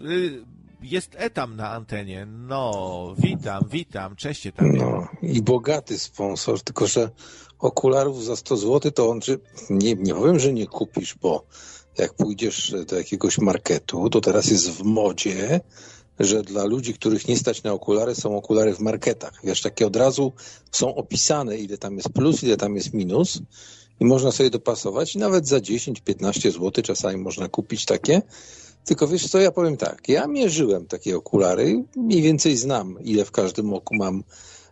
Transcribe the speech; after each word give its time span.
y, 0.00 0.44
jest 0.82 1.10
Etam 1.18 1.56
na 1.56 1.70
antenie. 1.70 2.26
No, 2.26 3.14
witam, 3.18 3.64
witam, 3.70 4.16
cześć 4.16 4.46
Etam. 4.46 4.76
No 4.76 5.08
i 5.22 5.42
bogaty 5.42 5.98
sponsor, 5.98 6.60
tylko 6.60 6.86
że 6.86 7.10
okularów 7.58 8.24
za 8.24 8.36
100 8.36 8.56
zł 8.56 8.92
to 8.92 9.10
on, 9.10 9.20
czy, 9.20 9.38
nie, 9.70 9.94
nie 9.94 10.14
powiem, 10.14 10.38
że 10.38 10.52
nie 10.52 10.66
kupisz, 10.66 11.14
bo 11.14 11.46
jak 11.98 12.14
pójdziesz 12.14 12.74
do 12.86 12.96
jakiegoś 12.96 13.38
marketu, 13.38 14.10
to 14.10 14.20
teraz 14.20 14.46
jest 14.46 14.70
w 14.70 14.82
modzie, 14.82 15.60
że 16.20 16.42
dla 16.42 16.64
ludzi, 16.64 16.94
których 16.94 17.28
nie 17.28 17.36
stać 17.36 17.62
na 17.62 17.72
okulary, 17.72 18.14
są 18.14 18.36
okulary 18.36 18.74
w 18.74 18.80
marketach. 18.80 19.40
Wiesz, 19.44 19.62
takie 19.62 19.86
od 19.86 19.96
razu 19.96 20.32
są 20.72 20.94
opisane, 20.94 21.58
ile 21.58 21.78
tam 21.78 21.96
jest 21.96 22.08
plus, 22.08 22.42
ile 22.42 22.56
tam 22.56 22.76
jest 22.76 22.94
minus 22.94 23.42
i 24.00 24.04
można 24.04 24.32
sobie 24.32 24.50
dopasować 24.50 25.14
nawet 25.14 25.48
za 25.48 25.58
10-15 25.58 26.50
zł 26.50 26.70
czasami 26.84 27.16
można 27.16 27.48
kupić 27.48 27.84
takie. 27.84 28.22
Tylko 28.84 29.08
wiesz 29.08 29.28
co, 29.28 29.40
ja 29.40 29.52
powiem 29.52 29.76
tak, 29.76 30.08
ja 30.08 30.26
mierzyłem 30.26 30.86
takie 30.86 31.16
okulary, 31.16 31.84
mniej 31.96 32.22
więcej 32.22 32.56
znam, 32.56 32.96
ile 33.04 33.24
w 33.24 33.30
każdym 33.30 33.72
oku 33.74 33.94
mam, 33.94 34.24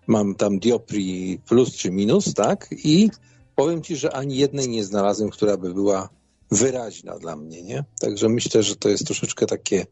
mam 0.07 0.35
tam 0.35 0.59
dioprii 0.59 1.41
plus 1.49 1.77
czy 1.77 1.91
minus, 1.91 2.35
tak? 2.35 2.69
I 2.85 3.11
powiem 3.57 3.83
ci, 3.83 3.97
że 3.97 4.13
ani 4.13 4.37
jednej 4.37 4.69
nie 4.69 4.85
znalazłem, 4.85 5.31
która 5.31 5.57
by 5.57 5.75
była 5.75 6.09
wyraźna 6.51 7.19
dla 7.19 7.37
mnie, 7.37 7.63
nie? 7.63 7.85
Także 8.01 8.29
myślę, 8.29 8.63
że 8.63 8.77
to 8.77 8.89
jest 8.89 9.07
troszeczkę 9.07 9.47
takie, 9.47 9.87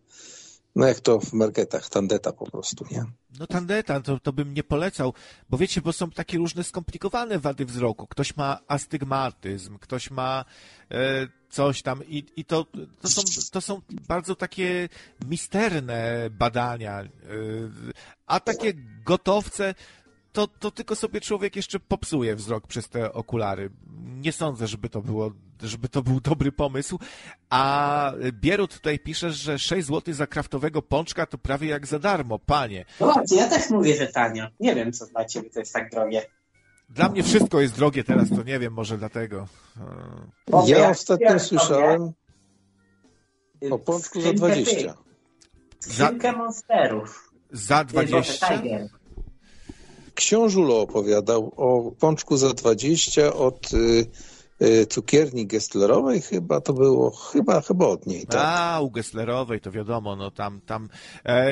no 0.78 0.86
jak 0.86 1.00
to 1.00 1.20
w 1.20 1.32
marketach, 1.32 1.88
tandeta 1.88 2.32
po 2.32 2.50
prostu, 2.50 2.84
nie? 2.90 3.04
No 3.38 3.46
tandeta, 3.46 4.00
to, 4.00 4.20
to 4.20 4.32
bym 4.32 4.54
nie 4.54 4.62
polecał, 4.62 5.14
bo 5.50 5.58
wiecie, 5.58 5.80
bo 5.80 5.92
są 5.92 6.10
takie 6.10 6.38
różne 6.38 6.64
skomplikowane 6.64 7.38
wady 7.38 7.64
wzroku. 7.64 8.06
Ktoś 8.06 8.36
ma 8.36 8.58
astygmatyzm, 8.68 9.78
ktoś 9.78 10.10
ma 10.10 10.44
e, 10.90 11.28
coś 11.50 11.82
tam 11.82 12.04
i, 12.04 12.26
i 12.36 12.44
to, 12.44 12.66
to, 13.00 13.08
są, 13.08 13.22
to 13.52 13.60
są 13.60 13.80
bardzo 14.08 14.34
takie 14.34 14.88
misterne 15.26 16.30
badania. 16.30 17.00
E, 17.00 17.08
a 18.26 18.40
takie 18.40 18.74
gotowce, 19.04 19.74
to, 20.32 20.46
to 20.46 20.70
tylko 20.70 20.96
sobie 20.96 21.20
człowiek 21.20 21.56
jeszcze 21.56 21.80
popsuje 21.80 22.36
wzrok 22.36 22.66
przez 22.66 22.88
te 22.88 23.12
okulary. 23.12 23.70
Nie 24.04 24.32
sądzę, 24.32 24.66
żeby 24.66 24.88
to 24.88 25.02
było, 25.02 25.32
żeby 25.62 25.88
to 25.88 26.02
był 26.02 26.20
dobry 26.20 26.52
pomysł. 26.52 26.98
A 27.50 28.12
Bierut 28.32 28.74
tutaj 28.74 28.98
pisze, 28.98 29.32
że 29.32 29.58
6 29.58 29.88
zł 29.88 30.14
za 30.14 30.26
kraftowego 30.26 30.82
pączka 30.82 31.26
to 31.26 31.38
prawie 31.38 31.68
jak 31.68 31.86
za 31.86 31.98
darmo, 31.98 32.38
panie. 32.38 32.84
No 33.00 33.12
właśnie, 33.12 33.36
ja 33.36 33.48
też 33.48 33.70
mówię, 33.70 33.96
że 33.96 34.06
tanio. 34.06 34.46
Nie 34.60 34.74
wiem, 34.74 34.92
co 34.92 35.06
dla 35.06 35.24
ciebie 35.24 35.50
to 35.50 35.60
jest 35.60 35.72
tak 35.72 35.90
drogie. 35.90 36.26
Dla 36.88 37.08
mnie 37.08 37.22
wszystko 37.22 37.60
jest 37.60 37.74
drogie 37.76 38.04
teraz, 38.04 38.28
to 38.28 38.42
nie 38.42 38.58
wiem, 38.58 38.72
może 38.72 38.98
dlatego. 38.98 39.46
Ja 40.66 40.90
ostatnio 40.90 41.38
słyszałem 41.38 42.12
o 43.70 43.78
pączku 43.78 44.20
za 44.20 44.32
20. 44.32 44.94
Skrzynkę 45.80 46.32
monsterów. 46.32 47.32
Za 47.52 47.84
20? 47.84 48.62
Książulo 50.18 50.80
opowiadał 50.80 51.52
o 51.56 51.90
pączku 51.90 52.36
za 52.36 52.52
20 52.52 53.34
od 53.34 53.72
y, 53.72 54.06
y, 54.62 54.86
cukierni 54.86 55.46
Gesslerowej 55.46 56.20
chyba 56.22 56.60
to 56.60 56.72
było, 56.72 57.10
chyba, 57.10 57.60
chyba 57.60 57.86
od 57.86 58.06
niej. 58.06 58.26
Tak? 58.26 58.40
A, 58.44 58.80
u 58.80 58.90
Gesslerowej 58.90 59.60
to 59.60 59.70
wiadomo, 59.70 60.16
no 60.16 60.30
tam, 60.30 60.60
tam 60.60 60.88
e, 61.24 61.48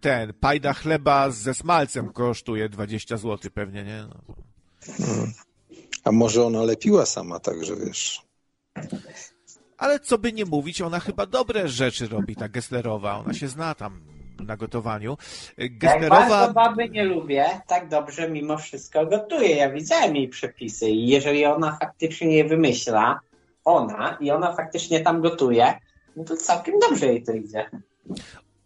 ten 0.00 0.32
pajda 0.40 0.72
chleba 0.72 1.30
ze 1.30 1.54
smalcem 1.54 2.12
kosztuje 2.12 2.68
20 2.68 3.16
zł 3.16 3.50
pewnie, 3.54 3.84
nie? 3.84 4.06
No. 4.08 4.34
Hmm. 4.80 5.32
A 6.04 6.12
może 6.12 6.44
ona 6.44 6.62
lepiła 6.62 7.06
sama, 7.06 7.40
także 7.40 7.76
wiesz. 7.76 8.22
Ale 9.78 10.00
co 10.00 10.18
by 10.18 10.32
nie 10.32 10.44
mówić, 10.44 10.82
ona 10.82 11.00
chyba 11.00 11.26
dobre 11.26 11.68
rzeczy 11.68 12.08
robi, 12.08 12.36
ta 12.36 12.48
Gesslerowa. 12.48 13.18
Ona 13.18 13.34
się 13.34 13.48
zna 13.48 13.74
tam 13.74 14.19
na 14.46 14.56
gotowaniu. 14.56 15.16
Gesslerowa... 15.58 16.20
Jak 16.20 16.28
bardzo 16.28 16.52
baby 16.54 16.88
nie 16.88 17.04
lubię, 17.04 17.44
tak 17.66 17.88
dobrze 17.88 18.30
mimo 18.30 18.58
wszystko 18.58 19.06
gotuje. 19.06 19.56
Ja 19.56 19.70
widziałem 19.70 20.16
jej 20.16 20.28
przepisy 20.28 20.90
i 20.90 21.06
jeżeli 21.06 21.46
ona 21.46 21.76
faktycznie 21.80 22.36
je 22.36 22.44
wymyśla, 22.44 23.20
ona, 23.64 24.16
i 24.20 24.30
ona 24.30 24.52
faktycznie 24.52 25.00
tam 25.00 25.20
gotuje, 25.20 25.74
no 26.16 26.24
to 26.24 26.36
całkiem 26.36 26.74
dobrze 26.78 27.06
jej 27.06 27.22
to 27.22 27.32
idzie 27.32 27.70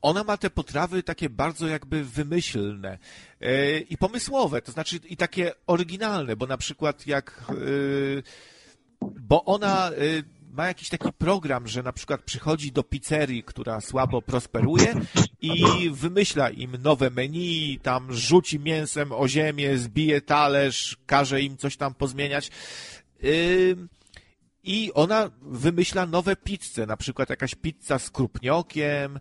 ona 0.04 0.24
ma 0.24 0.36
te 0.36 0.50
potrawy 0.50 1.02
takie 1.02 1.30
bardzo 1.30 1.66
jakby 1.66 2.04
wymyślne 2.04 2.98
yy, 3.40 3.80
i 3.90 3.96
pomysłowe, 3.96 4.62
to 4.62 4.72
znaczy 4.72 4.96
i 5.08 5.16
takie 5.16 5.52
oryginalne, 5.66 6.36
bo 6.36 6.46
na 6.46 6.56
przykład 6.56 7.06
jak, 7.06 7.44
yy, 7.48 8.22
bo 9.00 9.44
ona 9.44 9.90
yy, 9.98 10.24
ma 10.54 10.66
jakiś 10.66 10.88
taki 10.88 11.12
program, 11.12 11.68
że 11.68 11.82
na 11.82 11.92
przykład 11.92 12.22
przychodzi 12.22 12.72
do 12.72 12.82
pizzerii, 12.82 13.42
która 13.42 13.80
słabo 13.80 14.22
prosperuje 14.22 14.94
i 15.40 15.64
wymyśla 15.90 16.50
im 16.50 16.76
nowe 16.82 17.10
menu, 17.10 17.78
tam 17.82 18.12
rzuci 18.12 18.60
mięsem 18.60 19.12
o 19.12 19.28
ziemię, 19.28 19.78
zbije 19.78 20.20
talerz, 20.20 20.96
każe 21.06 21.42
im 21.42 21.56
coś 21.56 21.76
tam 21.76 21.94
pozmieniać. 21.94 22.50
I 24.64 24.90
ona 24.94 25.30
wymyśla 25.42 26.06
nowe 26.06 26.36
pizze, 26.36 26.86
na 26.86 26.96
przykład 26.96 27.30
jakaś 27.30 27.54
pizza 27.54 27.98
z 27.98 28.10
krupniokiem, 28.10 29.18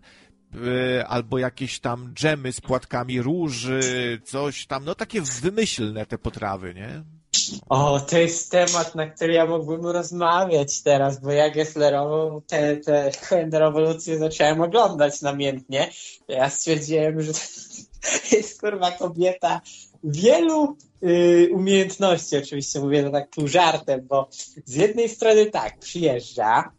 Y, 0.56 1.06
albo 1.06 1.38
jakieś 1.38 1.80
tam 1.80 2.14
dżemy 2.14 2.52
z 2.52 2.60
płatkami 2.60 3.22
róży, 3.22 4.20
coś 4.24 4.66
tam, 4.66 4.84
no 4.84 4.94
takie 4.94 5.22
wymyślne 5.22 6.06
te 6.06 6.18
potrawy, 6.18 6.74
nie? 6.74 7.02
O, 7.68 8.00
to 8.00 8.18
jest 8.18 8.50
temat, 8.50 8.94
na 8.94 9.06
który 9.06 9.32
ja 9.32 9.46
mógłbym 9.46 9.86
rozmawiać 9.86 10.82
teraz, 10.82 11.20
bo 11.20 11.30
ja 11.30 11.50
Gesslerową 11.50 12.40
te, 12.46 12.76
te 12.76 13.10
rewolucję 13.52 14.18
zacząłem 14.18 14.60
oglądać 14.60 15.22
namiętnie. 15.22 15.90
Ja 16.28 16.50
stwierdziłem, 16.50 17.22
że 17.22 17.32
to 17.32 18.36
jest 18.36 18.60
kurwa 18.60 18.90
kobieta 18.90 19.60
wielu 20.04 20.76
y, 21.02 21.48
umiejętności, 21.52 22.36
oczywiście 22.36 22.80
mówię 22.80 23.02
to 23.04 23.10
tak 23.10 23.30
pół 23.30 23.48
żartem, 23.48 24.06
bo 24.08 24.28
z 24.64 24.74
jednej 24.74 25.08
strony 25.08 25.46
tak, 25.46 25.78
przyjeżdża, 25.78 26.70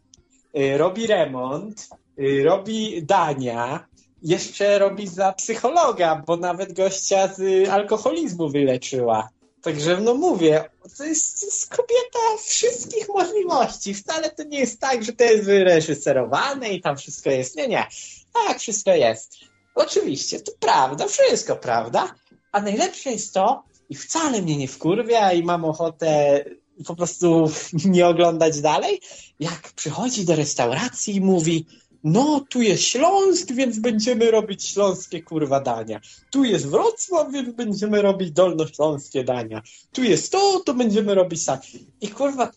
y, 0.57 0.77
robi 0.77 1.07
remont, 1.07 1.87
Y, 2.19 2.43
robi 2.43 3.03
dania, 3.03 3.87
jeszcze 4.23 4.79
robi 4.79 5.07
za 5.07 5.33
psychologa, 5.33 6.23
bo 6.27 6.37
nawet 6.37 6.73
gościa 6.73 7.27
z 7.27 7.69
alkoholizmu 7.69 8.49
wyleczyła. 8.49 9.29
Także 9.65 10.01
no 10.01 10.13
mówię, 10.13 10.69
to 10.97 11.03
jest, 11.03 11.39
to 11.39 11.45
jest 11.45 11.69
kobieta 11.69 12.43
wszystkich 12.45 13.07
możliwości. 13.07 13.93
Wcale 13.93 14.29
to 14.29 14.43
nie 14.43 14.59
jest 14.59 14.79
tak, 14.79 15.03
że 15.03 15.13
to 15.13 15.23
jest 15.23 15.45
wyreżyserowane 15.45 16.69
i 16.69 16.81
tam 16.81 16.97
wszystko 16.97 17.29
jest. 17.29 17.55
Nie, 17.55 17.67
nie. 17.67 17.87
Tak, 18.33 18.59
wszystko 18.59 18.91
jest. 18.91 19.35
Oczywiście, 19.75 20.39
to 20.39 20.51
prawda, 20.59 21.07
wszystko 21.07 21.55
prawda. 21.55 22.15
A 22.51 22.61
najlepsze 22.61 23.11
jest 23.11 23.33
to, 23.33 23.63
i 23.89 23.95
wcale 23.95 24.41
mnie 24.41 24.57
nie 24.57 24.67
wkurwia 24.67 25.33
i 25.33 25.43
mam 25.43 25.65
ochotę 25.65 26.43
po 26.87 26.95
prostu 26.95 27.51
nie 27.85 28.07
oglądać 28.07 28.61
dalej, 28.61 29.01
jak 29.39 29.73
przychodzi 29.75 30.25
do 30.25 30.35
restauracji 30.35 31.15
i 31.15 31.21
mówi 31.21 31.65
no 32.05 32.45
tu 32.49 32.61
jest 32.61 32.83
Śląsk, 32.83 33.51
więc 33.51 33.79
będziemy 33.79 34.31
robić 34.31 34.65
śląskie 34.65 35.23
kurwa 35.23 35.59
dania. 35.59 35.99
Tu 36.31 36.43
jest 36.43 36.67
Wrocław, 36.67 37.31
więc 37.31 37.55
będziemy 37.55 38.01
robić 38.01 38.31
dolnośląskie 38.31 39.23
dania. 39.23 39.61
Tu 39.93 40.03
jest 40.03 40.31
to, 40.31 40.59
to 40.65 40.73
będziemy 40.73 41.15
robić 41.15 41.45
tak. 41.45 41.61
I 42.01 42.07
kurwa 42.07 42.51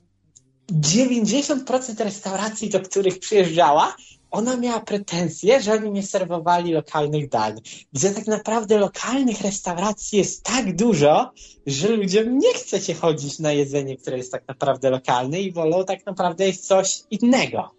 90% 0.72 2.04
restauracji, 2.04 2.70
do 2.70 2.81
których 2.81 3.19
przyjeżdżała, 3.19 3.97
ona 4.31 4.56
miała 4.56 4.81
pretensje, 4.81 5.60
że 5.60 5.72
oni 5.72 5.91
nie 5.91 6.03
serwowali 6.03 6.72
lokalnych 6.72 7.28
dań. 7.28 7.60
Gdzie 7.92 8.10
tak 8.10 8.26
naprawdę 8.26 8.78
lokalnych 8.78 9.41
restauracji 9.41 10.19
jest 10.19 10.44
tak 10.44 10.76
dużo, 10.76 11.31
że 11.66 11.88
ludziom 11.88 12.38
nie 12.38 12.54
chce 12.54 12.81
się 12.81 12.94
chodzić 12.94 13.38
na 13.38 13.53
jedzenie, 13.53 13.97
które 13.97 14.16
jest 14.16 14.32
tak 14.32 14.48
naprawdę 14.48 14.91
lokalne 14.91 15.41
i 15.41 15.53
wolą 15.53 15.84
tak 15.84 16.06
naprawdę 16.06 16.47
jeść 16.47 16.60
coś 16.60 17.03
innego. 17.10 17.78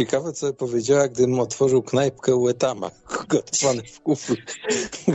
Ciekawe, 0.00 0.32
co 0.32 0.52
powiedziała, 0.52 1.08
gdybym 1.08 1.40
otworzył 1.40 1.82
knajpkę 1.82 2.36
u 2.36 2.48
Etama, 2.48 2.90
gotowany 3.28 3.82
w 3.82 4.00
kuflu. 4.00 4.36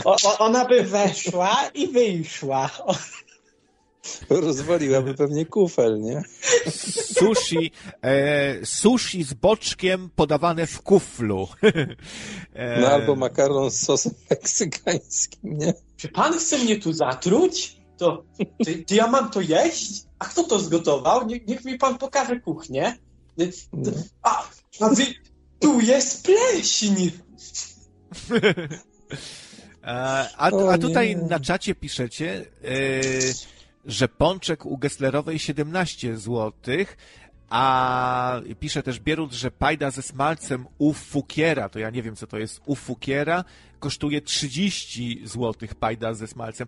O, 0.04 0.16
o, 0.24 0.38
ona 0.38 0.66
by 0.66 0.84
weszła 0.84 1.70
i 1.74 1.88
wyszła. 1.88 2.70
Rozwaliłaby 4.30 5.14
pewnie 5.14 5.46
kufel, 5.46 6.02
nie? 6.02 6.24
Sushi, 7.20 7.72
e, 8.02 8.66
sushi 8.66 9.24
z 9.24 9.34
boczkiem 9.34 10.10
podawane 10.16 10.68
w 10.68 10.82
kuflu. 10.82 11.48
E... 12.54 12.82
No 12.82 12.88
albo 12.88 13.16
makaron 13.16 13.72
z 13.72 13.80
sosem 13.80 14.14
meksykańskim, 14.30 15.58
nie? 15.58 15.74
Czy 15.98 16.10
pan 16.10 16.34
chce 16.34 16.58
mnie 16.58 16.80
tu 16.80 16.94
zatruć? 16.94 17.78
To, 17.98 18.24
to, 18.38 18.72
to 18.88 18.96
ja 18.96 19.08
mam 19.08 19.32
to 19.32 19.42
jeść? 19.42 20.04
A 20.20 20.26
kto 20.26 20.44
to 20.44 20.60
zgotował? 20.60 21.28
Nie, 21.28 21.40
niech 21.48 21.66
mi 21.66 21.78
pan 21.78 21.98
pokaże 21.98 22.40
kuchnię. 22.40 22.98
A, 24.24 24.44
a 24.80 24.90
wy, 24.90 25.04
tu 25.60 25.82
jest 25.82 26.26
pleśń! 26.26 27.10
A, 29.82 30.28
a 30.38 30.78
tutaj 30.78 31.16
na 31.16 31.40
czacie 31.40 31.76
piszecie, 31.76 32.46
yy, 32.64 32.70
że 33.86 34.08
pączek 34.08 34.66
u 34.66 34.78
Gesslerowej 34.78 35.40
17 35.40 36.18
zł, 36.18 36.52
A 37.50 38.42
pisze 38.60 38.84
też 38.84 39.00
Bierut, 39.00 39.34
że 39.34 39.52
pajda 39.52 39.92
ze 39.92 40.02
smalcem 40.02 40.66
u 40.78 40.94
Fukiera, 40.94 41.70
to 41.70 41.80
ja 41.80 41.90
nie 41.90 42.04
wiem 42.04 42.16
co 42.16 42.28
to 42.28 42.38
jest 42.38 42.62
u 42.66 42.76
Fukiera, 42.76 43.44
kosztuje 43.86 44.22
30 44.22 45.22
zł 45.28 45.70
pajda 45.80 46.14
ze 46.14 46.28
smalcem. 46.28 46.68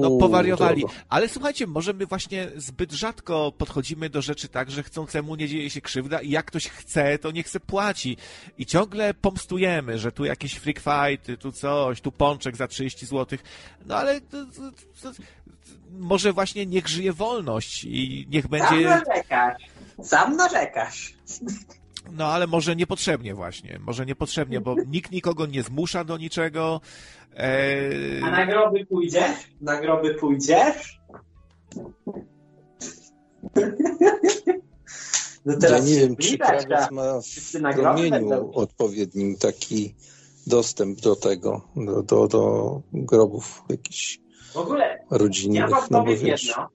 No 0.00 0.10
powariowali. 0.20 0.84
Ale 1.08 1.28
słuchajcie, 1.28 1.66
może 1.66 1.92
my 1.92 2.06
właśnie 2.06 2.48
zbyt 2.56 2.92
rzadko 2.92 3.52
podchodzimy 3.58 4.10
do 4.10 4.22
rzeczy 4.22 4.48
tak, 4.48 4.70
że 4.70 4.82
chcącemu 4.82 5.34
nie 5.34 5.48
dzieje 5.48 5.70
się 5.70 5.80
krzywda 5.80 6.20
i 6.20 6.30
jak 6.30 6.46
ktoś 6.46 6.68
chce, 6.68 7.18
to 7.18 7.30
niech 7.30 7.48
se 7.48 7.60
płaci. 7.60 8.16
I 8.58 8.66
ciągle 8.66 9.14
pomstujemy, 9.14 9.98
że 9.98 10.12
tu 10.12 10.24
jakieś 10.24 10.54
freak 10.54 10.80
fighty, 10.80 11.36
tu 11.36 11.52
coś, 11.52 12.00
tu 12.00 12.12
pączek 12.12 12.56
za 12.56 12.68
30 12.68 13.06
zł. 13.06 13.38
No 13.86 13.96
ale 13.96 14.20
to, 14.20 14.46
to, 14.46 14.62
to, 15.02 15.12
może 15.90 16.32
właśnie 16.32 16.66
niech 16.66 16.88
żyje 16.88 17.12
wolność 17.12 17.84
i 17.84 18.26
niech 18.30 18.48
będzie... 18.48 18.68
Sam 18.68 18.82
narzekasz. 18.82 19.62
Sam 20.02 20.36
narzekasz. 20.36 21.14
No 22.12 22.26
ale 22.26 22.46
może 22.46 22.76
niepotrzebnie 22.76 23.34
właśnie, 23.34 23.78
może 23.80 24.06
niepotrzebnie, 24.06 24.60
bo 24.60 24.74
nikt 24.86 25.10
nikogo 25.12 25.46
nie 25.46 25.62
zmusza 25.62 26.04
do 26.04 26.18
niczego. 26.18 26.80
Eee... 27.36 28.22
A 28.22 28.30
na 28.30 28.46
groby 28.46 28.86
pójdziesz? 28.86 29.50
Na 29.60 29.80
groby 29.80 30.14
pójdziesz? 30.14 31.00
No 35.46 35.56
teraz 35.56 35.88
ja 35.88 35.94
nie 35.94 36.00
wiem, 36.00 36.16
czy 36.16 36.38
prawiec 36.38 36.90
ma 36.90 37.20
w 37.20 37.74
promieniu 37.76 38.50
odpowiednim 38.54 39.36
taki 39.36 39.94
dostęp 40.46 41.00
do 41.00 41.16
tego, 41.16 41.68
do, 41.76 42.02
do, 42.02 42.28
do 42.28 42.82
grobów 42.92 43.62
jakichś 43.68 44.20
w 44.52 44.56
ogóle, 44.56 45.04
rodzinnych. 45.10 45.60
Ja 45.60 45.68
wam 45.68 45.84
no 45.90 46.04
powiem 46.04 46.26
jedno. 46.26 46.68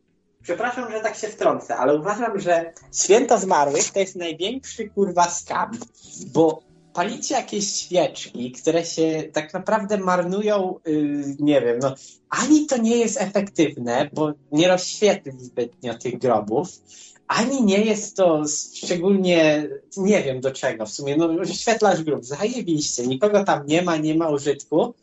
Przepraszam, 0.43 0.91
że 0.91 0.99
tak 0.99 1.15
się 1.15 1.27
wtrącę, 1.27 1.75
ale 1.75 1.95
uważam, 1.95 2.39
że 2.39 2.73
święto 2.93 3.37
zmarłych 3.37 3.91
to 3.91 3.99
jest 3.99 4.15
największy 4.15 4.89
kurwa 4.89 5.29
skam, 5.29 5.71
bo 6.33 6.61
palicie 6.93 7.35
jakieś 7.35 7.75
świeczki, 7.75 8.51
które 8.51 8.85
się 8.85 9.23
tak 9.33 9.53
naprawdę 9.53 9.97
marnują, 9.97 10.79
yy, 10.85 11.35
nie 11.39 11.61
wiem, 11.61 11.79
no 11.81 11.95
ani 12.29 12.65
to 12.65 12.77
nie 12.77 12.97
jest 12.97 13.21
efektywne, 13.21 14.09
bo 14.13 14.31
nie 14.51 14.67
rozświetli 14.67 15.31
zbytnio 15.39 15.97
tych 15.97 16.17
grobów, 16.17 16.67
ani 17.27 17.63
nie 17.63 17.81
jest 17.81 18.15
to 18.15 18.43
szczególnie, 18.75 19.69
nie 19.97 20.23
wiem 20.23 20.41
do 20.41 20.51
czego 20.51 20.85
w 20.85 20.89
sumie, 20.89 21.17
no 21.17 21.45
świetlasz 21.45 22.03
grób, 22.03 22.25
zajebiście, 22.25 23.07
nikogo 23.07 23.43
tam 23.43 23.65
nie 23.65 23.81
ma, 23.81 23.97
nie 23.97 24.15
ma 24.15 24.29
użytku, 24.29 24.93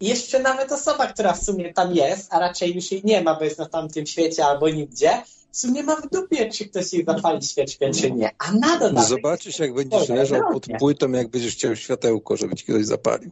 i 0.00 0.08
jeszcze 0.08 0.40
nawet 0.40 0.72
osoba, 0.72 1.06
która 1.06 1.32
w 1.32 1.44
sumie 1.44 1.72
tam 1.72 1.94
jest, 1.94 2.34
a 2.34 2.38
raczej 2.38 2.74
już 2.74 2.92
jej 2.92 3.00
nie 3.04 3.22
ma, 3.22 3.34
bo 3.34 3.44
jest 3.44 3.58
na 3.58 3.66
tamtym 3.66 4.06
świecie 4.06 4.46
albo 4.46 4.68
nigdzie, 4.68 5.22
w 5.52 5.56
sumie 5.56 5.82
ma 5.82 5.96
w 5.96 6.10
dupie, 6.10 6.50
czy 6.50 6.68
ktoś 6.68 6.92
jej 6.92 7.04
zapali 7.04 7.42
świeczkę, 7.42 7.90
czy 7.90 8.10
nie. 8.10 8.30
A 8.38 8.52
nadal. 8.52 8.92
No 8.92 9.04
zobaczysz, 9.04 9.58
jak 9.58 9.74
będziesz 9.74 10.08
leżał 10.08 10.42
pod 10.52 10.66
płytą, 10.78 11.10
jak 11.12 11.28
będziesz 11.28 11.54
chciał 11.54 11.76
światełko, 11.76 12.36
żeby 12.36 12.56
ci 12.56 12.64
ktoś 12.64 12.86
zapalił. 12.86 13.30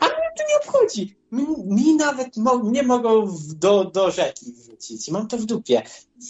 A 0.00 0.06
mnie 0.06 0.30
to 0.38 0.44
nie 0.48 0.56
obchodzi. 0.56 1.14
Mi, 1.32 1.46
mi 1.64 1.96
nawet 1.96 2.36
mo 2.36 2.60
nie 2.64 2.82
mogą 2.82 3.36
do, 3.54 3.84
do 3.84 4.10
rzeki 4.10 4.52
wrzucić. 4.52 5.10
Mam 5.10 5.28
to 5.28 5.38
w 5.38 5.44
dupie. 5.44 5.82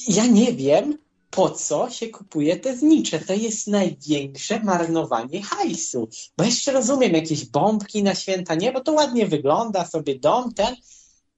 Ja 0.09 0.27
nie 0.27 0.53
wiem, 0.53 0.99
po 1.33 1.51
co 1.51 1.91
się 1.91 2.09
kupuje 2.09 2.57
te 2.57 2.77
znicze. 2.77 3.19
To 3.19 3.35
jest 3.35 3.67
największe 3.67 4.61
marnowanie 4.61 5.43
hajsu. 5.43 6.09
Bo 6.37 6.45
jeszcze 6.45 6.73
rozumiem 6.73 7.13
jakieś 7.13 7.45
bombki 7.45 8.03
na 8.03 8.15
święta, 8.15 8.55
nie? 8.55 8.73
Bo 8.73 8.81
to 8.81 8.93
ładnie 8.93 9.27
wygląda, 9.27 9.85
sobie 9.85 10.19
dom, 10.19 10.55
ten, 10.55 10.77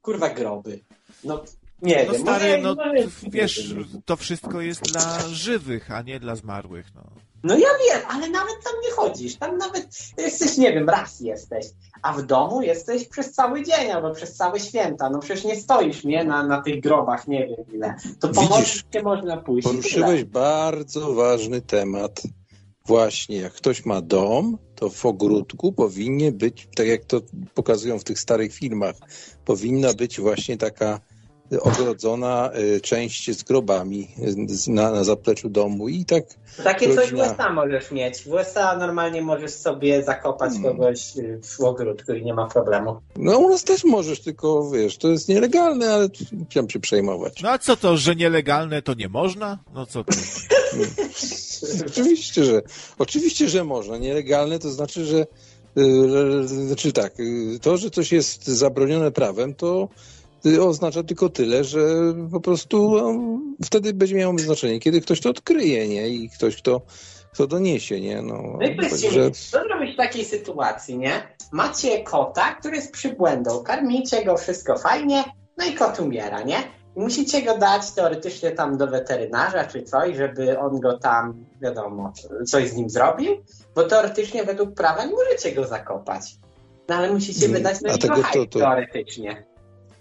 kurwa 0.01 0.29
groby. 0.29 0.85
No, 1.25 1.45
nie 1.83 2.05
no 2.07 2.13
wiem. 2.13 2.23
Stary, 2.23 2.63
no 2.63 2.77
wiesz, 3.23 3.75
to 4.05 4.17
wszystko 4.17 4.61
jest 4.61 4.83
dla 4.83 5.29
żywych, 5.29 5.91
a 5.91 6.03
nie 6.03 6.21
dla 6.21 6.37
zmarłych, 6.37 6.87
no. 6.95 7.03
No 7.45 7.55
ja 7.55 7.69
wiem, 7.89 8.03
ale 8.09 8.31
nawet 8.31 8.55
tam 8.65 8.73
nie 8.85 8.91
chodzisz. 8.91 9.37
Tam 9.37 9.59
nawet 9.59 9.89
jesteś, 10.19 10.57
nie 10.57 10.73
wiem, 10.73 10.89
raz 10.89 11.21
jesteś. 11.21 11.67
A 12.03 12.13
w 12.13 12.23
domu 12.23 12.63
jesteś 12.63 13.09
przez 13.09 13.33
cały 13.33 13.63
dzień 13.63 13.91
albo 13.91 14.15
przez 14.15 14.37
całe 14.37 14.61
święta. 14.61 15.11
No 15.11 15.19
przecież 15.19 15.45
nie 15.45 15.57
stoisz, 15.57 16.05
nie? 16.05 16.25
Na, 16.25 16.47
na 16.47 16.63
tych 16.63 16.81
grobach, 16.81 17.29
nie 17.29 17.47
wiem 17.47 17.65
ile. 17.75 17.95
To 18.21 18.29
pomóc 18.29 18.65
się 18.95 19.03
można 19.03 19.37
pójść. 19.37 19.69
Poruszyłeś 19.69 20.25
bardzo 20.25 21.15
ważny 21.15 21.61
temat. 21.61 22.23
Właśnie, 22.87 23.37
jak 23.37 23.53
ktoś 23.53 23.85
ma 23.85 24.01
dom, 24.01 24.59
to 24.75 24.91
w 24.91 25.07
ogródku 25.07 25.73
powinien 25.73 26.39
być, 26.39 26.69
tak 26.77 26.87
jak 26.87 27.05
to 27.05 27.21
pokazują 27.55 27.99
w 27.99 28.05
tych 28.05 28.21
starych 28.21 28.55
filmach, 28.55 28.95
powinna 29.45 29.95
być 29.95 30.21
właśnie 30.21 30.57
taka 30.57 31.01
ogrodzona 31.61 32.51
y, 32.77 32.81
część 32.81 33.39
z 33.39 33.43
grobami 33.43 34.09
na, 34.69 34.91
na 34.91 35.05
zapleczu 35.05 35.49
domu 35.49 35.89
i 35.89 36.05
tak... 36.05 36.25
Takie 36.65 36.87
rodzina... 36.87 37.03
coś 37.03 37.11
w 37.11 37.15
USA 37.15 37.53
możesz 37.53 37.91
mieć. 37.91 38.23
W 38.23 38.27
USA 38.27 38.77
normalnie 38.77 39.23
możesz 39.23 39.51
sobie 39.51 40.03
zakopać 40.03 40.53
hmm. 40.53 40.73
kogoś 40.73 41.17
y, 41.17 41.41
w 41.43 41.61
ogródku 41.61 42.13
i 42.13 42.25
nie 42.25 42.35
ma 42.35 42.47
problemu. 42.49 43.01
No 43.17 43.39
u 43.39 43.51
nas 43.51 43.65
też 43.65 43.85
możesz, 43.85 44.21
tylko 44.21 44.71
wiesz, 44.71 44.99
to 44.99 45.09
jest 45.09 45.29
nielegalne, 45.29 45.95
ale 45.95 46.09
chciałem 46.51 46.71
się 46.71 46.81
przejmować. 46.81 47.43
No 47.43 47.51
a 47.51 47.59
co 47.59 47.77
to, 47.77 47.97
że 47.97 48.17
nielegalne 48.17 48.83
to 48.83 48.95
nie 48.95 49.09
można? 49.09 49.59
No 49.75 49.87
co 49.87 50.05
to? 50.05 50.13
oczywiście, 51.87 52.45
że 52.45 52.63
oczywiście, 52.99 53.49
że 53.49 53.65
można. 53.65 53.99
Nielegalne 53.99 54.59
to 54.59 54.71
znaczy, 54.71 55.05
że 55.05 55.27
y, 55.79 56.49
znaczy 56.49 56.93
tak, 56.93 57.15
to, 57.63 57.77
że 57.77 57.91
coś 57.91 58.13
jest 58.13 58.47
zabronione 58.47 59.11
prawem, 59.11 59.55
to 59.55 59.89
oznacza 60.61 61.03
tylko 61.03 61.29
tyle, 61.29 61.65
że 61.65 61.81
po 62.33 62.41
prostu 62.41 62.91
no, 62.91 63.41
wtedy 63.65 63.95
będzie 63.95 64.15
miało 64.15 64.39
znaczenie, 64.39 64.81
kiedy 64.81 65.01
ktoś 65.01 65.21
to 65.21 65.31
odkryje, 65.31 65.89
nie? 65.89 66.09
I 66.09 66.31
ktoś, 66.31 66.57
kto, 66.57 66.81
kto 67.33 67.47
doniesie, 67.47 68.01
nie? 68.01 68.23
No, 68.23 68.43
no 68.61 68.67
i 68.67 68.75
powiedzcie 68.75 69.11
że... 69.11 69.31
co 69.31 69.59
zrobić 69.63 69.95
w 69.95 69.97
takiej 69.97 70.25
sytuacji, 70.25 70.99
nie? 70.99 71.29
Macie 71.53 72.03
kota, 72.03 72.55
który 72.55 72.77
jest 72.77 72.93
przybłędą, 72.93 73.63
karmicie 73.63 74.25
go, 74.25 74.37
wszystko 74.37 74.79
fajnie, 74.79 75.25
no 75.57 75.65
i 75.65 75.75
kot 75.75 76.01
umiera, 76.01 76.43
nie? 76.43 76.57
I 76.97 77.01
musicie 77.01 77.43
go 77.43 77.59
dać 77.59 77.91
teoretycznie 77.91 78.51
tam 78.51 78.77
do 78.77 78.87
weterynarza 78.87 79.65
czy 79.65 79.83
coś, 79.83 80.17
żeby 80.17 80.59
on 80.59 80.81
go 80.81 80.99
tam, 80.99 81.45
wiadomo, 81.63 82.13
coś 82.47 82.69
z 82.69 82.77
nim 82.77 82.91
zrobił, 82.91 83.33
bo 83.75 83.85
teoretycznie 83.85 84.45
według 84.45 84.75
prawa 84.75 85.05
nie 85.05 85.13
możecie 85.13 85.53
go 85.53 85.67
zakopać. 85.67 86.37
No 86.89 86.95
ale 86.95 87.13
musicie 87.13 87.47
mm, 87.47 87.57
wydać 87.57 87.81
na 87.81 87.93
niego 87.93 88.23
to, 88.33 88.47
to... 88.47 88.59
teoretycznie. 88.59 89.54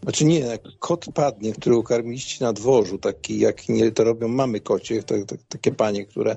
Znaczy 0.04 0.26
nie, 0.26 0.40
jak 0.40 0.62
kot 0.80 1.06
padnie, 1.14 1.54
którego 1.54 1.84
karmiliście 1.84 2.46
na 2.46 2.54
dworzu, 2.54 2.98
taki 2.98 3.40
jak 3.40 3.70
nie 3.70 3.92
to 3.92 4.04
robią 4.04 4.28
mamy 4.28 4.60
kocie, 4.60 5.04
tak, 5.04 5.26
tak, 5.26 5.40
takie 5.50 5.72
panie, 5.72 6.06
które 6.06 6.36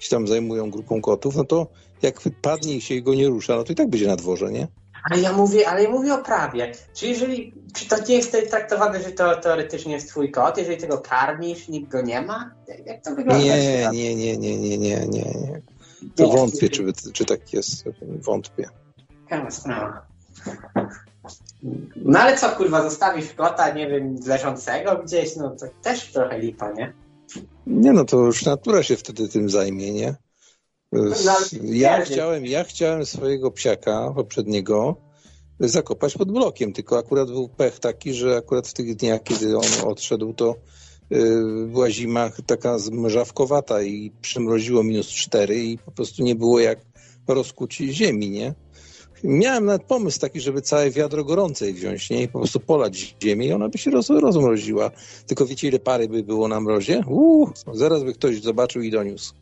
się 0.00 0.10
tam 0.10 0.28
zajmują 0.28 0.70
grupą 0.70 1.00
kotów, 1.00 1.36
no 1.36 1.44
to 1.44 1.66
jak 2.02 2.20
padnie 2.42 2.76
i 2.76 2.80
się 2.80 3.02
go 3.02 3.14
nie 3.14 3.28
rusza, 3.28 3.56
no 3.56 3.64
to 3.64 3.72
i 3.72 3.76
tak 3.76 3.90
będzie 3.90 4.06
na 4.06 4.16
dworze, 4.16 4.52
nie? 4.52 4.68
Ale 5.10 5.20
ja 5.20 5.32
mówię, 5.32 5.68
ale 5.68 5.82
ja 5.82 5.90
mówię 5.90 6.14
o 6.14 6.18
prawie. 6.18 6.72
Czy 6.94 7.06
jeżeli, 7.06 7.54
czy 7.74 7.88
to 7.88 7.96
nie 8.08 8.14
jest 8.14 8.36
traktowane, 8.50 9.02
że 9.02 9.12
to 9.12 9.36
teoretycznie 9.36 9.92
jest 9.92 10.08
twój 10.08 10.30
kot, 10.30 10.58
jeżeli 10.58 10.76
tego 10.76 10.98
karmisz, 10.98 11.68
nikt 11.68 11.90
go 11.90 12.02
nie 12.02 12.22
ma? 12.22 12.50
Jak 12.86 13.04
to 13.04 13.14
wygląda? 13.14 13.44
Nie, 13.44 13.88
nie, 13.92 14.14
nie, 14.14 14.36
nie, 14.36 14.36
nie, 14.36 14.78
nie, 14.78 14.78
nie, 14.78 15.06
nie. 15.06 15.60
To 16.14 16.28
wątpię, 16.28 16.68
czy, 16.68 16.92
czy 17.12 17.24
tak 17.24 17.52
jest. 17.52 17.84
Wątpię. 18.02 18.68
Jaka 19.30 19.50
sprawa. 19.50 20.06
No 21.96 22.18
ale 22.18 22.36
co, 22.36 22.48
kurwa, 22.48 22.90
zostawisz 22.90 23.32
kota, 23.32 23.74
nie 23.74 23.88
wiem, 23.88 24.16
leżącego 24.26 25.02
gdzieś, 25.04 25.36
no 25.36 25.56
to 25.56 25.66
też 25.82 26.12
trochę 26.12 26.38
lipa, 26.38 26.72
nie? 26.72 26.92
Nie 27.66 27.92
no, 27.92 28.04
to 28.04 28.16
już 28.16 28.44
natura 28.44 28.82
się 28.82 28.96
wtedy 28.96 29.28
tym 29.28 29.50
zajmie, 29.50 29.92
nie? 29.92 30.14
No, 30.92 31.14
ja, 31.62 32.00
chciałem, 32.00 32.46
ja 32.46 32.64
chciałem 32.64 33.06
swojego 33.06 33.50
psiaka 33.50 34.12
poprzedniego 34.16 34.96
zakopać 35.60 36.14
pod 36.14 36.32
blokiem, 36.32 36.72
tylko 36.72 36.98
akurat 36.98 37.30
był 37.30 37.48
pech 37.48 37.78
taki, 37.78 38.14
że 38.14 38.36
akurat 38.36 38.68
w 38.68 38.72
tych 38.72 38.96
dniach, 38.96 39.22
kiedy 39.22 39.56
on 39.56 39.64
odszedł, 39.86 40.32
to 40.32 40.54
yy, 41.10 41.66
była 41.66 41.90
zima 41.90 42.30
taka 42.46 42.78
zmrzawkowata 42.78 43.82
i 43.82 44.12
przymroziło 44.20 44.82
minus 44.82 45.08
cztery 45.08 45.64
i 45.64 45.78
po 45.78 45.92
prostu 45.92 46.22
nie 46.22 46.34
było 46.34 46.60
jak 46.60 46.78
rozkuć 47.28 47.76
ziemi, 47.76 48.30
nie? 48.30 48.54
Miałem 49.24 49.64
nawet 49.64 49.82
pomysł 49.82 50.20
taki, 50.20 50.40
żeby 50.40 50.62
całe 50.62 50.90
wiadro 50.90 51.24
gorącej 51.24 51.74
wziąć, 51.74 52.10
nie? 52.10 52.22
I 52.22 52.28
po 52.28 52.38
prostu 52.38 52.60
polać 52.60 53.16
ziemię 53.22 53.46
i 53.46 53.52
ona 53.52 53.68
by 53.68 53.78
się 53.78 53.90
roz, 53.90 54.10
rozmroziła. 54.10 54.90
Tylko 55.26 55.46
wiecie, 55.46 55.68
ile 55.68 55.78
pary 55.78 56.08
by 56.08 56.22
było 56.22 56.48
na 56.48 56.60
mrozie? 56.60 57.02
Uuu, 57.06 57.52
zaraz 57.72 58.04
by 58.04 58.14
ktoś 58.14 58.40
zobaczył 58.40 58.82
i 58.82 58.90
doniósł. 58.90 59.34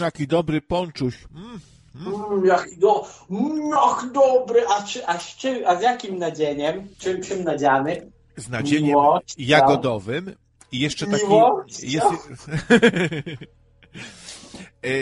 Jaki 0.00 0.26
dobry 0.26 0.60
ponczuś. 0.60 1.14
Mm. 1.34 1.60
Mm, 2.06 2.46
jaki, 2.46 2.76
do, 2.76 3.06
mm, 3.30 3.70
jak 3.70 4.12
dobry, 4.12 4.62
a, 4.68 4.82
czy, 4.82 5.06
a, 5.06 5.18
z 5.18 5.36
czym, 5.36 5.66
a 5.66 5.76
z 5.76 5.82
jakim 5.82 6.18
nadzieniem? 6.18 6.88
Czym, 6.98 7.22
czym 7.22 7.44
nadziany? 7.44 8.10
Z 8.36 8.48
nadzieniem 8.48 8.84
Miłość, 8.84 9.34
jagodowym 9.38 10.34
i 10.72 10.80
jeszcze 10.80 11.06
taki... 11.06 11.26
Jest... 11.82 12.06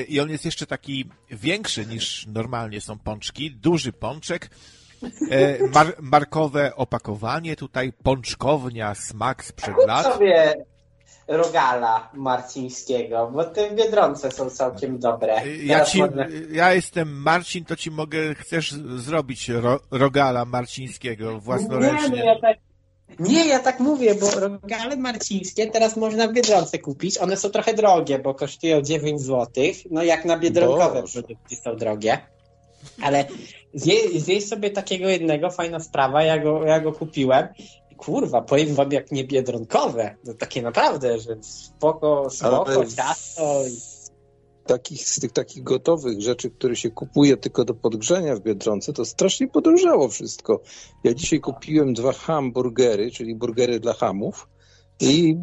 I 0.08 0.20
on 0.20 0.30
jest 0.30 0.44
jeszcze 0.44 0.66
taki 0.66 1.04
większy 1.30 1.86
niż 1.86 2.26
normalnie 2.26 2.80
są 2.80 2.98
pączki, 2.98 3.50
duży 3.50 3.92
pączek 3.92 4.50
E, 5.30 5.58
mar 5.74 5.94
markowe 6.00 6.76
opakowanie, 6.76 7.56
tutaj 7.56 7.92
pączkownia, 8.02 8.94
smak 8.94 9.44
sprzed 9.44 9.74
lat. 9.86 10.06
sobie 10.14 10.54
rogala 11.28 12.10
marcińskiego, 12.14 13.30
bo 13.34 13.44
te 13.44 13.70
biedronce 13.70 14.30
są 14.30 14.50
całkiem 14.50 14.98
dobre. 14.98 15.36
E, 15.36 15.56
Ja, 15.56 15.84
ci, 15.84 16.02
ja 16.50 16.74
jestem 16.74 17.22
Marcin, 17.22 17.64
to 17.64 17.76
ci 17.76 17.90
mogę, 17.90 18.34
chcesz 18.34 18.72
zrobić 18.96 19.48
ro, 19.48 19.80
rogala 19.90 20.44
marcińskiego 20.44 21.24
Nie, 21.26 21.32
no 21.32 21.40
własnoręcznie. 21.40 22.24
ja 22.24 22.40
tak... 22.40 22.56
Nie, 23.18 23.46
ja 23.46 23.58
tak 23.58 23.80
mówię, 23.80 24.14
bo 24.14 24.30
rogale 24.30 24.96
marcińskie 24.96 25.66
teraz 25.66 25.96
można 25.96 26.28
w 26.28 26.32
Biedronce 26.32 26.78
kupić. 26.78 27.18
One 27.18 27.36
są 27.36 27.48
trochę 27.50 27.74
drogie, 27.74 28.18
bo 28.18 28.34
kosztują 28.34 28.82
9 28.82 29.20
zł. 29.20 29.64
No 29.90 30.02
jak 30.02 30.24
na 30.24 30.38
biedronkowe 30.38 31.00
Boże. 31.00 31.22
produkty 31.22 31.56
są 31.56 31.76
drogie. 31.76 32.18
Ale 33.02 33.24
zje, 33.74 34.20
zjeść 34.20 34.48
sobie 34.48 34.70
takiego 34.70 35.08
jednego, 35.08 35.50
fajna 35.50 35.80
sprawa, 35.80 36.22
ja 36.22 36.38
go, 36.38 36.64
ja 36.64 36.80
go 36.80 36.92
kupiłem. 36.92 37.48
Kurwa, 37.96 38.42
powiem 38.42 38.74
wam 38.74 38.92
jak 38.92 39.12
nie 39.12 39.24
biedronkowe. 39.24 40.14
No 40.24 40.34
takie 40.34 40.62
naprawdę, 40.62 41.18
że 41.18 41.36
spoko, 41.40 42.30
spoko, 42.30 42.66
Ale- 42.70 42.86
ciasto. 42.86 43.64
i- 43.66 43.97
Takich, 44.68 45.08
z 45.08 45.20
tych 45.20 45.32
takich 45.32 45.62
gotowych 45.62 46.20
rzeczy, 46.20 46.50
które 46.50 46.76
się 46.76 46.90
kupuje 46.90 47.36
tylko 47.36 47.64
do 47.64 47.74
podgrzania 47.74 48.36
w 48.36 48.40
Biedronce, 48.40 48.92
to 48.92 49.04
strasznie 49.04 49.48
podrożało 49.48 50.08
wszystko. 50.08 50.60
Ja 51.04 51.14
dzisiaj 51.14 51.40
kupiłem 51.40 51.94
dwa 51.94 52.12
hamburgery, 52.12 53.10
czyli 53.10 53.34
burgery 53.34 53.80
dla 53.80 53.92
hamów 53.92 54.48
i 55.00 55.36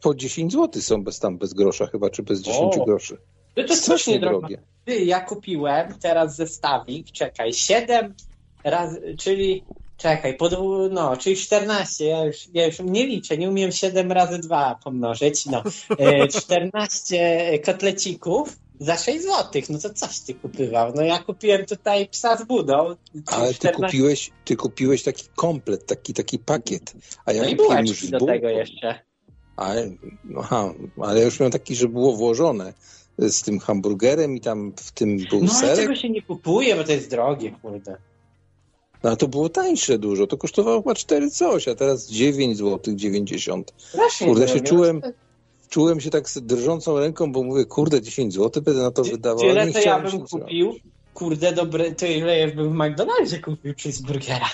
po 0.00 0.14
10 0.14 0.52
zł 0.52 0.82
są 0.82 1.04
bez 1.04 1.18
tam, 1.18 1.38
bez 1.38 1.54
grosza 1.54 1.86
chyba, 1.86 2.10
czy 2.10 2.22
bez 2.22 2.40
10 2.40 2.76
O, 2.76 2.84
groszy. 2.84 3.18
No 3.56 3.64
to 3.64 3.76
strasznie 3.76 4.20
drogie. 4.20 4.62
Ty, 4.84 5.04
ja 5.04 5.20
kupiłem 5.20 5.98
teraz 5.98 6.36
zestawik, 6.36 7.10
czekaj, 7.10 7.52
7 7.52 8.14
razy, 8.64 9.14
czyli 9.18 9.64
czekaj, 10.02 10.36
podł- 10.36 10.90
no, 10.90 11.16
czyli 11.16 11.36
14, 11.36 12.04
ja 12.04 12.24
już, 12.24 12.36
ja 12.54 12.66
już 12.66 12.78
nie 12.84 13.06
liczę, 13.06 13.38
nie 13.38 13.48
umiem 13.48 13.72
7 13.72 14.12
razy 14.12 14.38
2 14.38 14.78
pomnożyć, 14.84 15.46
no, 15.46 15.62
e, 15.98 16.28
14 16.42 17.58
kotlecików 17.64 18.56
za 18.80 18.96
6 18.96 19.22
zł, 19.22 19.62
no 19.68 19.78
to 19.78 19.94
coś 19.94 20.18
ty 20.20 20.34
kupywał, 20.34 20.92
no 20.94 21.02
ja 21.02 21.18
kupiłem 21.18 21.66
tutaj 21.66 22.08
psa 22.08 22.36
z 22.36 22.44
budą, 22.44 22.96
Ale 23.26 23.48
ty 23.48 23.54
14 23.54 23.72
kupiłeś, 23.72 24.30
ty 24.44 24.56
kupiłeś 24.56 25.02
taki 25.02 25.24
komplet, 25.36 25.86
taki, 25.86 26.14
taki 26.14 26.38
pakiet. 26.38 26.92
A 27.24 27.32
ja 27.32 27.42
no 27.42 27.48
i 27.48 27.56
kupiłem 27.56 27.86
już 27.86 28.06
do 28.10 28.26
tego 28.26 28.48
jeszcze. 28.48 29.00
Ale, 29.56 29.90
aha, 30.38 30.74
ale 31.02 31.18
ja 31.18 31.24
już 31.24 31.40
miałem 31.40 31.52
taki, 31.52 31.74
że 31.76 31.88
było 31.88 32.12
włożone 32.16 32.72
z 33.18 33.42
tym 33.42 33.58
hamburgerem 33.58 34.36
i 34.36 34.40
tam 34.40 34.72
w 34.76 34.92
tym 34.92 35.16
był 35.30 35.44
No 35.44 35.52
ale 35.52 35.60
serek. 35.60 35.76
tego 35.76 35.96
się 35.96 36.10
nie 36.10 36.22
kupuje, 36.22 36.76
bo 36.76 36.84
to 36.84 36.92
jest 36.92 37.10
drogie, 37.10 37.52
kurde. 37.62 37.96
No 39.02 39.10
a 39.10 39.16
to 39.16 39.28
było 39.28 39.48
tańsze 39.48 39.98
dużo, 39.98 40.26
to 40.26 40.36
kosztowało 40.36 40.82
chyba 40.82 40.94
4 40.94 41.30
coś, 41.30 41.68
a 41.68 41.74
teraz 41.74 42.08
9 42.08 42.56
zł 42.56 42.94
90. 42.96 43.72
Strasznie 43.78 44.26
Kurde, 44.26 44.48
się 44.48 44.60
czułem- 44.60 45.02
Czułem 45.68 46.00
się 46.00 46.10
tak 46.10 46.28
z 46.30 46.38
drżącą 46.38 46.98
ręką, 46.98 47.32
bo 47.32 47.42
mówię, 47.42 47.64
kurde, 47.64 48.02
10 48.02 48.34
zł 48.34 48.62
będę 48.62 48.82
na 48.82 48.90
to 48.90 49.04
wydawał. 49.04 49.44
ale 49.44 49.50
Tyle 49.50 49.66
nie 49.66 49.72
to 49.72 49.80
ja 49.80 50.00
bym 50.00 50.20
kupił. 50.26 50.74
Kurde, 51.14 51.52
dobre, 51.52 51.92
to 51.92 52.06
ile 52.06 52.38
ja 52.38 52.54
bym 52.54 52.70
w 52.72 52.74
McDonaldzie 52.74 53.38
kupił 53.38 53.74
cheeseburgera. 53.82 54.46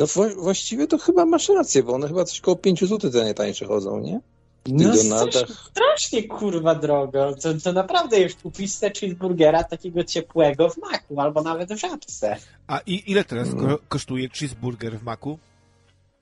No 0.00 0.06
wła- 0.06 0.34
właściwie 0.34 0.86
to 0.86 0.98
chyba 0.98 1.26
masz 1.26 1.48
rację, 1.48 1.82
bo 1.82 1.92
one 1.92 2.08
chyba 2.08 2.24
coś 2.24 2.40
koło 2.40 2.56
5 2.56 2.80
zł 2.88 3.10
te 3.10 3.18
najtańsze 3.22 3.66
chodzą, 3.66 4.00
nie? 4.00 4.20
No 4.68 4.96
strasznie, 4.96 5.54
strasznie 5.70 6.22
kurwa 6.28 6.74
drogo. 6.74 7.34
To, 7.42 7.54
to 7.64 7.72
naprawdę 7.72 8.20
już 8.20 8.34
kupisz 8.34 8.70
se 8.70 8.90
cheeseburgera 8.90 9.64
takiego 9.64 10.04
ciepłego 10.04 10.68
w 10.70 10.76
maku, 10.78 11.20
albo 11.20 11.42
nawet 11.42 11.72
w 11.72 11.78
żabce. 11.80 12.36
A 12.66 12.80
i, 12.86 13.10
ile 13.10 13.24
teraz 13.24 13.48
Mm. 13.48 13.60
ko 13.68 13.78
kosztuje 13.88 14.28
cheeseburger 14.28 14.98
w 14.98 15.02
maku? 15.02 15.38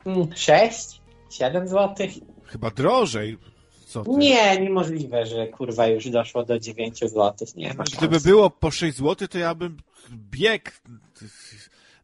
Mm, 0.06 0.28
6? 0.36 1.00
7 1.30 1.68
złotych? 1.68 2.10
Chyba 2.44 2.70
drożej. 2.70 3.38
Nie, 4.06 4.60
niemożliwe, 4.60 5.26
że 5.26 5.46
kurwa 5.46 5.86
już 5.86 6.10
doszło 6.10 6.44
do 6.44 6.58
9 6.58 7.00
złotych. 7.10 7.56
Nie 7.56 7.74
ma 7.74 7.84
Gdyby 7.98 8.14
szans. 8.14 8.22
było 8.24 8.50
po 8.50 8.70
6 8.70 8.98
zł, 8.98 9.28
to 9.28 9.38
ja 9.38 9.54
bym 9.54 9.76
biegł 10.10 10.70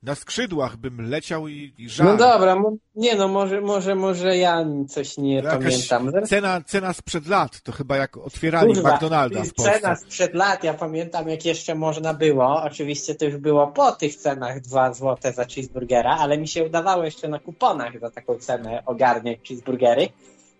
na 0.04 0.14
skrzydłach, 0.14 0.76
bym 0.76 1.10
leciał 1.10 1.48
i, 1.48 1.74
i 1.78 1.88
żarł. 1.88 2.10
No 2.10 2.16
dobra, 2.16 2.62
nie 2.96 3.16
no, 3.16 3.28
może, 3.28 3.60
może, 3.60 3.94
może 3.94 4.36
ja 4.36 4.64
coś 4.88 5.18
nie 5.18 5.34
Jakaś 5.34 5.88
pamiętam. 5.88 6.26
Cena, 6.26 6.60
cena 6.66 6.92
sprzed 6.92 7.26
lat, 7.26 7.60
to 7.62 7.72
chyba 7.72 7.96
jak 7.96 8.16
otwierali 8.16 8.74
Kurwa, 8.74 8.94
McDonalda 8.94 9.42
w 9.44 9.54
Polsce. 9.54 9.80
Cena 9.80 9.96
sprzed 9.96 10.34
lat, 10.34 10.64
ja 10.64 10.74
pamiętam 10.74 11.28
jak 11.28 11.44
jeszcze 11.44 11.74
można 11.74 12.14
było, 12.14 12.62
oczywiście 12.62 13.14
to 13.14 13.24
już 13.24 13.36
było 13.36 13.66
po 13.66 13.92
tych 13.92 14.16
cenach 14.16 14.60
2 14.60 14.92
zł 14.92 15.32
za 15.32 15.44
cheeseburgera, 15.44 16.16
ale 16.16 16.38
mi 16.38 16.48
się 16.48 16.64
udawało 16.64 17.04
jeszcze 17.04 17.28
na 17.28 17.38
kuponach 17.38 18.00
za 18.00 18.10
taką 18.10 18.38
cenę 18.38 18.82
ogarniać 18.86 19.38
cheeseburgery. 19.48 20.08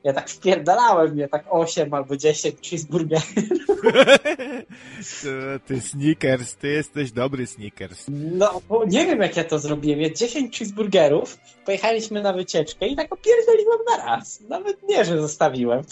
Ja 0.04 0.12
tak 0.12 0.30
wpierdalałem, 0.30 1.18
ja 1.18 1.28
tak 1.28 1.44
8 1.50 1.94
albo 1.94 2.16
10 2.16 2.70
cheeseburgerów. 2.70 3.34
ty, 5.23 5.61
ty 5.66 5.80
Snickers, 5.80 6.56
ty 6.56 6.68
jesteś 6.68 7.12
dobry 7.12 7.46
Snickers. 7.46 8.06
No, 8.08 8.61
bo 8.68 8.84
nie 8.84 9.06
wiem 9.06 9.20
jak 9.20 9.37
ja 9.37 9.44
to 9.44 9.58
zrobiłem. 9.58 10.00
Ja 10.00 10.11
10 10.11 10.58
cheeseburgerów, 10.58 11.38
pojechaliśmy 11.64 12.23
na 12.23 12.32
wycieczkę 12.32 12.87
i 12.87 12.96
tak 12.96 13.12
opierdoliłem 13.12 13.78
na 13.90 14.04
raz. 14.04 14.40
Nawet 14.49 14.82
nie, 14.82 15.04
że 15.04 15.20
zostawiłem. 15.20 15.82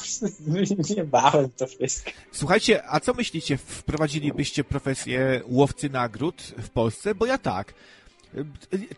Nie 0.97 1.04
bałem 1.04 1.50
to 1.57 1.66
wszystko. 1.66 2.11
Słuchajcie, 2.33 2.83
a 2.88 3.00
co 3.00 3.14
myślicie, 3.14 3.57
wprowadzilibyście 3.57 4.64
profesję 4.64 5.40
łowcy 5.49 5.90
nagród 5.90 6.42
w 6.42 6.71
Polsce? 6.71 7.14
Bo 7.14 7.26
ja 7.26 7.38
tak. 7.38 7.75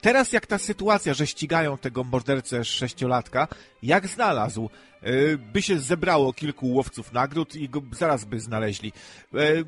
Teraz 0.01 0.33
jak 0.33 0.47
ta 0.47 0.59
sytuacja, 0.59 1.15
że 1.15 1.27
ścigają 1.27 1.79
tego 1.79 2.05
mordercę 2.05 2.65
sześciolatka, 2.65 3.49
jak 3.83 4.09
znalazł, 4.09 4.71
y, 5.07 5.39
by 5.53 5.63
się 5.63 5.79
zebrało 5.79 6.33
kilku 6.33 6.69
łowców 6.69 7.13
nagród 7.13 7.57
i 7.57 7.69
go 7.69 7.83
zaraz 7.93 8.25
by 8.25 8.41
znaleźli. 8.41 8.93
Y, 9.35 9.65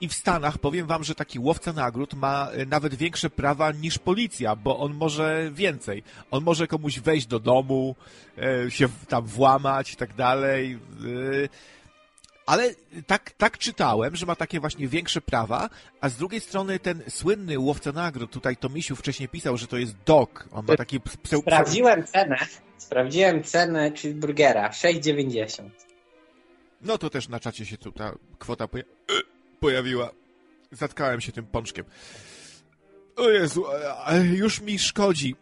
I 0.00 0.08
w 0.08 0.14
Stanach 0.14 0.58
powiem 0.58 0.86
wam, 0.86 1.04
że 1.04 1.14
taki 1.14 1.38
łowca 1.38 1.72
nagród 1.72 2.14
ma 2.14 2.48
y, 2.58 2.66
nawet 2.66 2.94
większe 2.94 3.30
prawa 3.30 3.72
niż 3.72 3.98
policja, 3.98 4.56
bo 4.56 4.78
on 4.78 4.94
może 4.94 5.50
więcej. 5.54 6.02
On 6.30 6.44
może 6.44 6.66
komuś 6.66 6.98
wejść 7.00 7.26
do 7.26 7.38
domu, 7.40 7.96
się 8.68 8.88
tam 9.08 9.26
włamać 9.26 9.92
i 9.92 9.96
tak 9.96 10.14
dalej. 10.14 10.78
Ale 12.46 12.74
tak, 13.06 13.30
tak 13.30 13.58
czytałem, 13.58 14.16
że 14.16 14.26
ma 14.26 14.36
takie 14.36 14.60
właśnie 14.60 14.88
większe 14.88 15.20
prawa, 15.20 15.70
a 16.00 16.08
z 16.08 16.16
drugiej 16.16 16.40
strony 16.40 16.78
ten 16.78 17.02
słynny 17.08 17.58
łowca 17.58 17.92
nagród, 17.92 18.30
tutaj 18.30 18.56
Tomisiu 18.56 18.96
wcześniej 18.96 19.28
pisał, 19.28 19.56
że 19.56 19.66
to 19.66 19.78
jest 19.78 19.94
Doc, 20.06 20.28
on 20.52 20.66
ma 20.66 20.76
takie 20.76 21.00
pseu... 21.00 21.40
Sprawdziłem 21.40 22.04
cenę. 22.04 22.36
Sprawdziłem 22.78 23.42
cenę 23.42 23.90
cheeseburgera 23.90 24.70
6,90. 24.70 25.70
No 26.82 26.98
to 26.98 27.10
też 27.10 27.28
na 27.28 27.40
czacie 27.40 27.66
się 27.66 27.78
tu 27.78 27.92
ta 27.92 28.14
kwota 28.38 28.68
poja... 28.68 28.84
pojawiła. 29.60 30.10
Zatkałem 30.72 31.20
się 31.20 31.32
tym 31.32 31.46
pączkiem. 31.46 31.84
O 33.16 33.30
Jezu, 33.30 33.64
już 34.22 34.60
mi 34.60 34.78
szkodzi. 34.78 35.36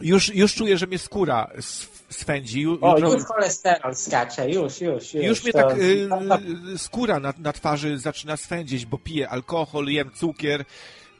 Już, 0.00 0.34
już 0.34 0.54
czuję, 0.54 0.78
że 0.78 0.86
mnie 0.86 0.98
skóra 0.98 1.50
sw- 1.54 1.98
swędzi. 2.10 2.66
O, 2.80 2.98
już 2.98 3.24
cholesterol 3.24 3.94
skacze, 3.94 4.50
już, 4.50 4.80
już, 4.80 5.14
już. 5.14 5.24
Już 5.24 5.42
mnie 5.44 5.52
to- 5.52 5.58
tak 5.68 5.78
y, 5.78 6.78
skóra 6.78 7.20
na, 7.20 7.34
na 7.38 7.52
twarzy 7.52 7.98
zaczyna 7.98 8.36
swędzić, 8.36 8.86
bo 8.86 8.98
piję 8.98 9.28
alkohol, 9.28 9.86
jem 9.86 10.10
cukier. 10.10 10.64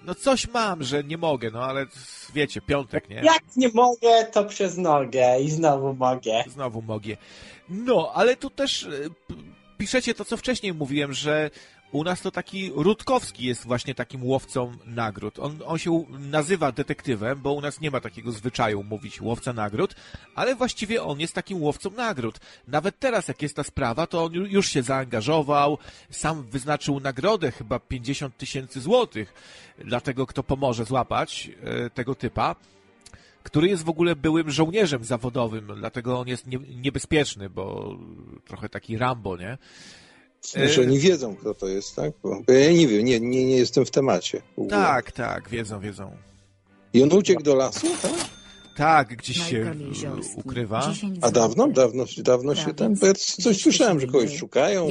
No 0.05 0.15
coś 0.15 0.49
mam, 0.49 0.83
że 0.83 1.05
nie 1.05 1.19
mogę, 1.19 1.51
no 1.51 1.65
ale 1.65 1.87
wiecie, 2.35 2.61
piątek, 2.61 3.09
nie? 3.09 3.17
Jak 3.17 3.43
nie 3.57 3.69
mogę, 3.75 4.25
to 4.33 4.45
przez 4.45 4.77
nogę 4.77 5.41
i 5.41 5.51
znowu 5.51 5.95
mogę. 5.95 6.45
Znowu 6.49 6.83
mogę. 6.83 7.17
No, 7.69 8.13
ale 8.15 8.37
tu 8.37 8.51
też 8.51 8.83
y, 8.83 9.11
piszecie 9.79 10.15
to, 10.15 10.25
co 10.25 10.37
wcześniej 10.37 10.75
mówiłem, 10.75 11.13
że 11.13 11.51
u 11.93 12.05
nas 12.05 12.21
to 12.21 12.31
taki 12.31 12.73
Rutkowski 12.75 13.45
jest 13.45 13.65
właśnie 13.67 13.95
takim 13.95 14.25
łowcą 14.25 14.73
nagród. 14.87 15.39
On, 15.39 15.59
on 15.67 15.79
się 15.79 16.05
nazywa 16.11 16.73
detektywem, 16.73 17.41
bo 17.43 17.53
u 17.53 17.61
nas 17.61 17.81
nie 17.81 17.91
ma 17.91 18.01
takiego 18.01 18.33
zwyczaju 18.33 18.83
mówić 18.83 19.21
łowca 19.21 19.53
nagród, 19.53 19.95
ale 20.35 20.55
właściwie 20.55 21.03
on 21.03 21.21
jest 21.21 21.35
takim 21.35 21.63
łowcą 21.63 21.91
nagród. 21.91 22.41
Nawet 22.69 22.99
teraz, 22.99 23.29
jak 23.29 23.43
jest 23.43 23.57
ta 23.57 23.65
sprawa, 23.65 24.07
to 24.07 24.25
on 24.25 24.33
ju- 24.33 24.47
już 24.47 24.69
się 24.69 24.83
zaangażował, 24.83 25.79
sam 26.11 26.43
wyznaczył 26.43 27.01
nagrodę, 27.01 27.51
chyba 27.53 27.79
50 27.79 28.37
tysięcy 28.37 28.81
złotych, 28.81 29.35
dla 29.79 30.01
tego, 30.01 30.27
kto 30.27 30.43
pomoże 30.43 30.85
złapać 30.85 31.51
e, 31.63 31.91
tego 31.91 32.15
typa 32.15 32.57
który 33.43 33.69
jest 33.69 33.85
w 33.85 33.89
ogóle 33.89 34.17
byłym 34.17 34.51
żołnierzem 34.51 35.05
zawodowym, 35.05 35.73
dlatego 35.77 36.19
on 36.21 36.29
jest 36.29 36.47
nie, 36.47 36.59
niebezpieczny, 36.59 37.51
bo 37.51 37.97
trochę 38.45 38.69
taki 38.69 38.99
Rambo, 38.99 39.37
nie? 39.37 39.59
Że 40.69 40.83
oni 40.83 40.99
wiedzą, 40.99 41.37
kto 41.37 41.55
to 41.55 41.69
jest, 41.69 41.97
tak? 41.97 42.13
Bo 42.23 42.53
ja 42.53 42.73
nie 42.73 42.87
wiem, 42.89 43.05
nie, 43.05 43.21
nie, 43.21 43.45
nie 43.45 43.57
jestem 43.57 43.87
w 43.87 43.91
temacie. 43.91 44.43
w. 44.57 44.67
Tak, 44.71 45.13
tak, 45.13 45.49
wiedzą, 45.49 45.81
wiedzą. 45.81 46.17
I 46.93 47.03
on 47.03 47.13
uciekł 47.13 47.43
do 47.43 47.55
lasu, 47.55 47.87
tak? 48.03 48.13
Tak, 48.77 49.17
gdzieś 49.17 49.43
się 49.51 49.75
ukrywa. 50.37 50.91
10 50.91 51.19
A 51.23 51.31
dawno, 51.31 51.69
dawno, 51.69 52.05
dawno 52.19 52.55
się 52.55 52.75
ten, 52.75 52.95
bo 52.95 53.07
ja 53.07 53.15
coś 53.15 53.63
słyszałem, 53.63 54.01
że 54.01 54.07
kogoś 54.07 54.37
szukają. 54.39 54.89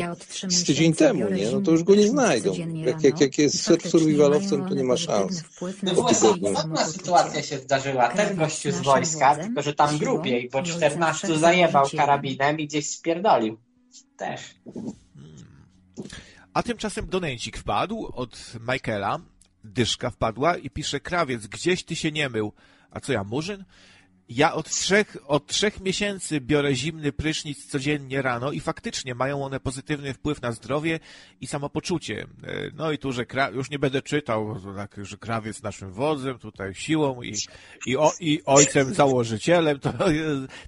Z 0.50 0.64
tydzień 0.64 0.94
temu, 0.94 1.30
nie? 1.34 1.52
No 1.52 1.62
to 1.62 1.72
już 1.72 1.84
go 1.84 1.96
nie 1.96 2.08
znajdą. 2.08 2.54
Jak- 2.74 3.04
jak- 3.04 3.22
jak 3.22 3.38
jest 3.38 3.64
survivalowcem, 3.90 4.68
to 4.70 4.76
nie 4.76 4.84
ma 4.84 4.98
szans. 4.98 5.44
No 5.62 5.68
na 5.84 5.94
w 5.94 5.96
Po 5.96 6.02
USA 6.02 6.16
tygodniu. 6.22 6.54
podobna 6.54 6.86
sytuacja 6.86 7.44
się 7.44 7.58
zdarzyła. 7.58 8.10
Ten 8.10 8.36
gościu 8.38 8.72
z 8.72 8.80
wojska, 8.80 9.36
tylko 9.36 9.62
że 9.62 9.74
tam 9.74 9.98
grubiej, 9.98 10.50
bo 10.54 10.58
i 10.60 10.62
ojcem 10.62 10.76
14 10.78 11.28
wszech 11.28 11.40
zajebał 11.40 11.86
karabinem 11.98 12.60
i 12.60 12.68
gdzieś 12.68 12.90
spierdolił. 12.90 13.58
Też. 14.18 14.42
A 16.58 16.64
tymczasem 16.64 17.10
donęcik 17.10 17.58
wpadł 17.58 18.12
od 18.14 18.54
Michaela. 18.72 19.20
Dyszka 19.64 20.10
wpadła 20.10 20.58
i 20.58 20.70
pisze, 20.70 21.00
krawiec, 21.00 21.48
gdzieś 21.48 21.84
ty 21.84 21.96
się 21.96 22.12
nie 22.12 22.30
mył. 22.30 22.54
A 22.92 23.00
co 23.00 23.14
ja, 23.14 23.24
murzyn? 23.24 23.64
Ja 24.30 24.54
od 24.54 24.70
trzech, 24.70 25.18
od 25.28 25.48
trzech 25.48 25.80
miesięcy 25.80 26.42
biorę 26.42 26.76
zimny 26.76 27.12
prysznic 27.12 27.66
codziennie 27.66 28.22
rano 28.22 28.52
i 28.52 28.60
faktycznie 28.60 29.16
mają 29.16 29.46
one 29.46 29.60
pozytywny 29.60 30.14
wpływ 30.14 30.42
na 30.42 30.52
zdrowie 30.52 31.00
i 31.42 31.48
samopoczucie. 31.48 32.28
E, 32.44 32.72
No 32.76 32.92
i 32.92 32.98
tu, 32.98 33.12
że 33.12 33.26
kra... 33.26 33.50
już 33.50 33.70
nie 33.70 33.80
będę 33.80 34.02
czytał, 34.02 34.56
tak, 34.76 34.96
że 35.02 35.18
krawiec 35.18 35.64
naszym 35.64 35.92
wodzem, 35.94 36.40
tutaj 36.40 36.74
siłą 36.76 37.22
i, 37.22 37.36
i, 37.86 37.98
o, 37.98 38.12
i 38.20 38.42
ojcem 38.46 38.94
założycielem, 38.94 39.80
to, 39.80 39.94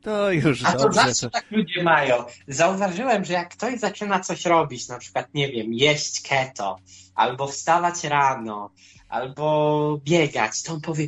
to 0.02 0.32
już 0.32 0.66
A 0.66 0.72
to 0.72 0.78
dobrze. 0.80 1.02
zawsze 1.02 1.30
tak 1.30 1.52
ludzie 1.52 1.84
mają. 1.84 2.24
Zauważyłem, 2.48 3.26
że 3.26 3.34
jak 3.34 3.50
ktoś 3.50 3.80
zaczyna 3.80 4.20
coś 4.20 4.46
robić, 4.46 4.88
na 4.88 4.98
przykład, 4.98 5.34
nie 5.34 5.52
wiem, 5.52 5.74
jeść 5.74 6.22
keto, 6.22 6.80
albo 7.16 7.48
wstawać 7.48 8.04
rano, 8.04 8.70
albo 9.10 10.00
biegać, 10.04 10.64
to 10.64 10.74
on 10.74 10.82
powie, 10.82 11.08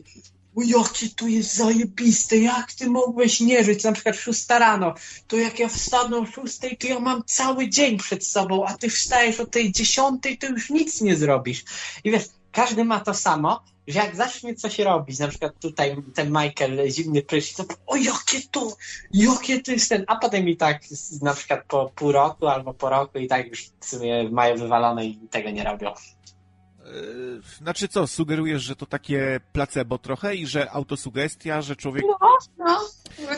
o 0.55 0.61
jakie 0.61 1.09
to 1.15 1.27
jest 1.27 1.55
zajebiste, 1.55 2.37
jak 2.37 2.73
ty 2.73 2.89
mogłeś 2.89 3.39
nie 3.39 3.63
żyć, 3.63 3.83
na 3.83 3.91
przykład 3.91 4.15
szósta 4.15 4.59
rano, 4.59 4.93
to 5.27 5.37
jak 5.37 5.59
ja 5.59 5.67
wstanę 5.67 6.17
o 6.17 6.25
szóstej, 6.25 6.77
to 6.77 6.87
ja 6.87 6.99
mam 6.99 7.23
cały 7.25 7.69
dzień 7.69 7.97
przed 7.97 8.27
sobą, 8.27 8.65
a 8.65 8.77
ty 8.77 8.89
wstajesz 8.89 9.39
o 9.39 9.45
tej 9.45 9.71
dziesiątej, 9.71 10.37
to 10.37 10.47
już 10.47 10.69
nic 10.69 11.01
nie 11.01 11.15
zrobisz. 11.15 11.63
I 12.03 12.11
wiesz, 12.11 12.23
każdy 12.51 12.85
ma 12.85 12.99
to 12.99 13.13
samo, 13.13 13.63
że 13.87 13.99
jak 13.99 14.15
zacznie 14.15 14.55
coś 14.55 14.79
robić, 14.79 15.19
na 15.19 15.27
przykład 15.27 15.59
tutaj 15.59 15.95
ten 16.13 16.27
Michael 16.27 16.91
zimny 16.91 17.21
prysznic, 17.21 17.67
to 17.67 17.75
o 17.87 17.95
jakie 17.95 18.41
to, 18.51 18.77
jakie 19.13 19.61
to 19.61 19.71
jest 19.71 19.89
ten, 19.89 20.03
a 20.07 20.15
potem 20.15 20.49
i 20.49 20.57
tak 20.57 20.81
na 21.21 21.33
przykład 21.33 21.65
po 21.67 21.91
pół 21.95 22.11
roku 22.11 22.47
albo 22.47 22.73
po 22.73 22.89
roku 22.89 23.17
i 23.17 23.27
tak 23.27 23.47
już 23.47 23.69
w 23.79 23.85
sumie 23.85 24.29
mają 24.29 24.57
wywalone 24.57 25.05
i 25.05 25.15
tego 25.31 25.49
nie 25.49 25.63
robią. 25.63 25.93
E, 26.91 27.57
Znaczy 27.57 27.87
co, 27.87 28.07
sugerujesz, 28.07 28.63
że 28.63 28.75
to 28.75 28.85
takie 28.85 29.39
placebo 29.53 29.97
trochę 29.97 30.35
i 30.35 30.47
że 30.47 30.71
autosugestia, 30.71 31.61
że 31.61 31.75
człowiek... 31.75 32.03
No, 32.07 32.37
no, 32.57 32.81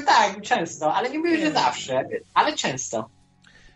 tak, 0.06 0.42
często, 0.42 0.94
ale 0.94 1.10
nie 1.10 1.20
mówię, 1.20 1.46
że 1.46 1.52
zawsze, 1.52 2.04
ale 2.34 2.54
często. 2.54 3.10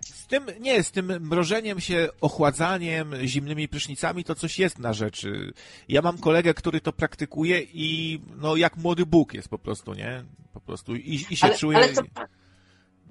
Z 0.02 0.28
tym, 0.28 0.46
nie, 0.60 0.84
z 0.84 0.92
tym 0.92 1.06
mrożeniem 1.20 1.80
się, 1.80 2.10
ochładzaniem, 2.22 3.16
zimnymi 3.24 3.68
prysznicami, 3.68 4.24
to 4.24 4.36
coś 4.36 4.60
jest 4.60 4.80
na 4.80 4.94
rzeczy. 4.94 5.54
Ja 5.90 6.02
mam 6.02 6.18
kolegę, 6.18 6.54
który 6.54 6.82
to 6.82 6.94
praktykuje 6.94 7.62
i 7.74 8.20
no 8.36 8.56
jak 8.56 8.78
młody 8.78 9.06
Bóg 9.06 9.34
jest 9.34 9.50
po 9.50 9.60
prostu, 9.60 9.94
nie? 9.94 10.24
Po 10.54 10.62
prostu 10.62 10.96
i, 10.96 11.26
i 11.30 11.38
się 11.38 11.48
Ale, 11.48 11.58
czuje... 11.58 11.78
ale 11.78 11.90
to 11.90 12.02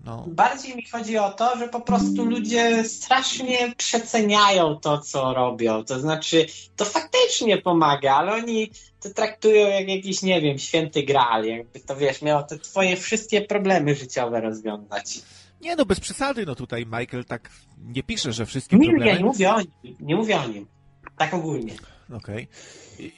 No. 0.07 0.25
bardziej 0.27 0.77
mi 0.77 0.85
chodzi 0.89 1.19
o 1.19 1.31
to, 1.31 1.57
że 1.59 1.69
po 1.69 1.81
prostu 1.81 2.25
ludzie 2.25 2.85
strasznie 2.85 3.75
przeceniają 3.77 4.77
to, 4.77 4.99
co 4.99 5.35
robią. 5.35 5.85
To 5.85 6.01
znaczy, 6.01 6.47
to 6.77 6.85
faktycznie 6.85 7.59
pomaga, 7.59 8.15
ale 8.15 8.33
oni 8.33 8.71
to 9.01 9.11
traktują 9.11 9.69
jak 9.69 9.89
jakiś, 9.89 10.23
nie 10.23 10.41
wiem, 10.41 10.59
święty 10.59 11.03
graal, 11.03 11.45
jakby 11.45 11.81
to 11.81 11.97
wiesz, 11.97 12.23
miało 12.23 12.43
te 12.43 12.59
twoje 12.59 12.97
wszystkie 12.97 13.43
problemy 13.43 13.95
życiowe 13.95 14.41
rozwiązać. 14.41 15.19
Nie 15.61 15.77
no, 15.77 15.85
bez 15.85 16.01
przesady, 16.01 16.47
no 16.47 16.55
tutaj 16.55 16.87
Michael 16.87 17.25
tak 17.25 17.51
nie 17.79 18.03
pisze, 18.03 18.33
że 18.33 18.47
wszystkie 18.47 18.77
Nie, 18.77 18.87
nie, 18.87 18.91
problemy... 18.91 19.19
nie 19.19 19.25
mówię 19.25 19.55
o 19.55 19.61
nim, 19.61 19.97
nie 20.01 20.17
mówię 20.17 20.41
o 20.41 20.49
nim. 20.49 20.67
Tak 21.19 21.35
ogólnie. 21.35 21.75
Okej. 22.13 22.49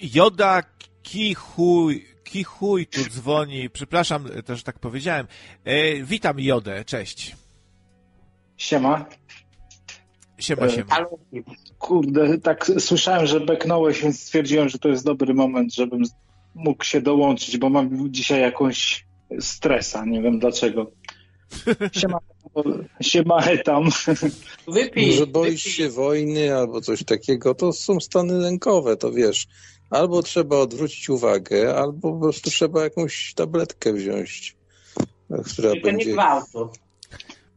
Joda 0.01 0.63
Kichuj, 1.03 2.07
Kichuj 2.29 2.87
tu 2.87 3.01
dzwoni, 3.11 3.71
przepraszam, 3.71 4.29
też 4.45 4.63
tak 4.63 4.79
powiedziałem. 4.79 5.27
E, 5.65 6.03
witam 6.03 6.41
Jodę, 6.41 6.85
cześć. 6.85 7.37
Siema. 8.57 9.07
Siema, 10.39 10.67
E, 10.67 10.71
siema. 10.71 10.87
Ale 10.97 11.07
Kurde, 11.79 12.39
tak 12.39 12.71
słyszałem, 12.79 13.27
że 13.27 13.41
beknąłeś, 13.41 14.03
więc 14.03 14.21
stwierdziłem, 14.21 14.69
że 14.69 14.79
to 14.79 14.89
jest 14.89 15.05
dobry 15.05 15.35
moment, 15.35 15.75
żebym 15.75 16.03
mógł 16.55 16.85
się 16.85 17.01
dołączyć, 17.01 17.59
bo 17.59 17.71
mam 17.71 18.13
dzisiaj 18.13 18.41
jakąś 18.41 19.07
stresa, 19.41 20.05
nie 20.05 20.23
wiem 20.23 20.39
dlaczego. 20.39 20.91
Siema, 22.01 22.19
siema 23.01 23.43
tam. 23.65 23.85
wypij. 24.69 25.11
Może 25.11 25.27
boisz 25.27 25.65
wypij. 25.65 25.73
się 25.73 25.91
wojny 25.91 26.55
albo 26.57 26.81
coś 26.81 27.05
takiego, 27.05 27.55
to 27.55 27.73
są 27.73 28.01
stany 28.01 28.35
lękowe, 28.35 28.97
to 28.97 29.13
wiesz. 29.13 29.47
Albo 29.91 30.23
trzeba 30.23 30.57
odwrócić 30.59 31.11
uwagę, 31.11 31.77
albo 31.77 32.13
po 32.13 32.21
prostu 32.21 32.51
trzeba 32.51 32.85
jakąś 32.85 33.35
tabletkę 33.35 33.93
wziąć, 33.93 34.57
która 35.53 35.71
Tylko 35.71 35.87
nie 35.87 35.93
będzie... 35.93 36.13
gwałtu. 36.13 36.69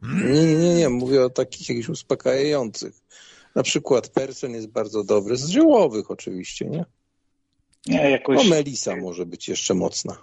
Nie, 0.02 0.44
nie, 0.46 0.56
nie, 0.56 0.74
nie, 0.74 0.88
mówię 0.88 1.24
o 1.24 1.30
takich 1.30 1.68
jakichś 1.68 1.88
uspokajających. 1.88 2.94
Na 3.54 3.62
przykład 3.62 4.08
persen 4.08 4.52
jest 4.54 4.66
bardzo 4.68 5.04
dobry, 5.04 5.36
z 5.36 5.48
ziołowych 5.48 6.10
oczywiście, 6.10 6.64
nie? 6.64 6.84
Nie, 7.86 8.02
No 8.02 8.08
jakoś 8.08 8.48
melisa 8.48 8.96
może 8.96 9.26
być 9.26 9.48
jeszcze 9.48 9.74
mocna. 9.74 10.16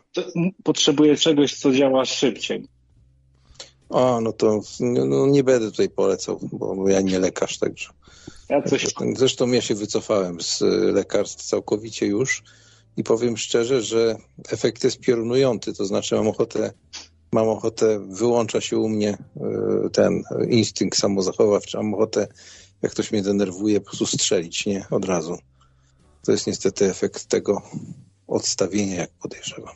potrzebuję 0.63 1.15
czegoś, 1.17 1.55
co 1.55 1.71
działa 1.71 2.05
szybciej. 2.05 2.67
A, 3.89 4.19
no 4.21 4.33
to 4.33 4.61
no, 4.79 5.05
no, 5.05 5.27
nie 5.27 5.43
będę 5.43 5.71
tutaj 5.71 5.89
polecał, 5.89 6.39
bo 6.51 6.89
ja 6.89 7.01
nie 7.01 7.19
lekarz, 7.19 7.57
także. 7.57 7.89
Ja 8.49 8.61
coś 8.61 8.85
Zresztą 9.15 9.51
ja 9.51 9.61
się 9.61 9.75
wycofałem 9.75 10.41
z 10.41 10.61
y, 10.61 10.65
lekarstw 10.93 11.43
całkowicie 11.45 12.05
już 12.05 12.43
i 12.97 13.03
powiem 13.03 13.37
szczerze, 13.37 13.81
że 13.81 14.17
efekt 14.49 14.83
jest 14.83 14.99
piorunujący, 14.99 15.73
to 15.73 15.85
znaczy 15.85 16.15
mam 16.15 16.27
ochotę, 16.27 16.73
mam 17.31 17.47
ochotę, 17.49 17.99
wyłącza 17.99 18.61
się 18.61 18.77
u 18.77 18.89
mnie 18.89 19.17
y, 19.87 19.89
ten 19.89 20.23
instynkt 20.49 20.97
samozachowawczy, 20.99 21.77
mam 21.77 21.93
ochotę, 21.93 22.27
jak 22.81 22.91
ktoś 22.91 23.11
mnie 23.11 23.21
denerwuje, 23.21 23.79
po 23.79 23.85
prostu 23.85 24.05
strzelić, 24.05 24.65
nie? 24.65 24.85
Od 24.91 25.05
razu. 25.05 25.37
To 26.25 26.31
jest 26.31 26.47
niestety 26.47 26.85
efekt 26.85 27.25
tego 27.25 27.61
odstawienia, 28.27 28.95
jak 28.95 29.09
podejrzewam. 29.21 29.75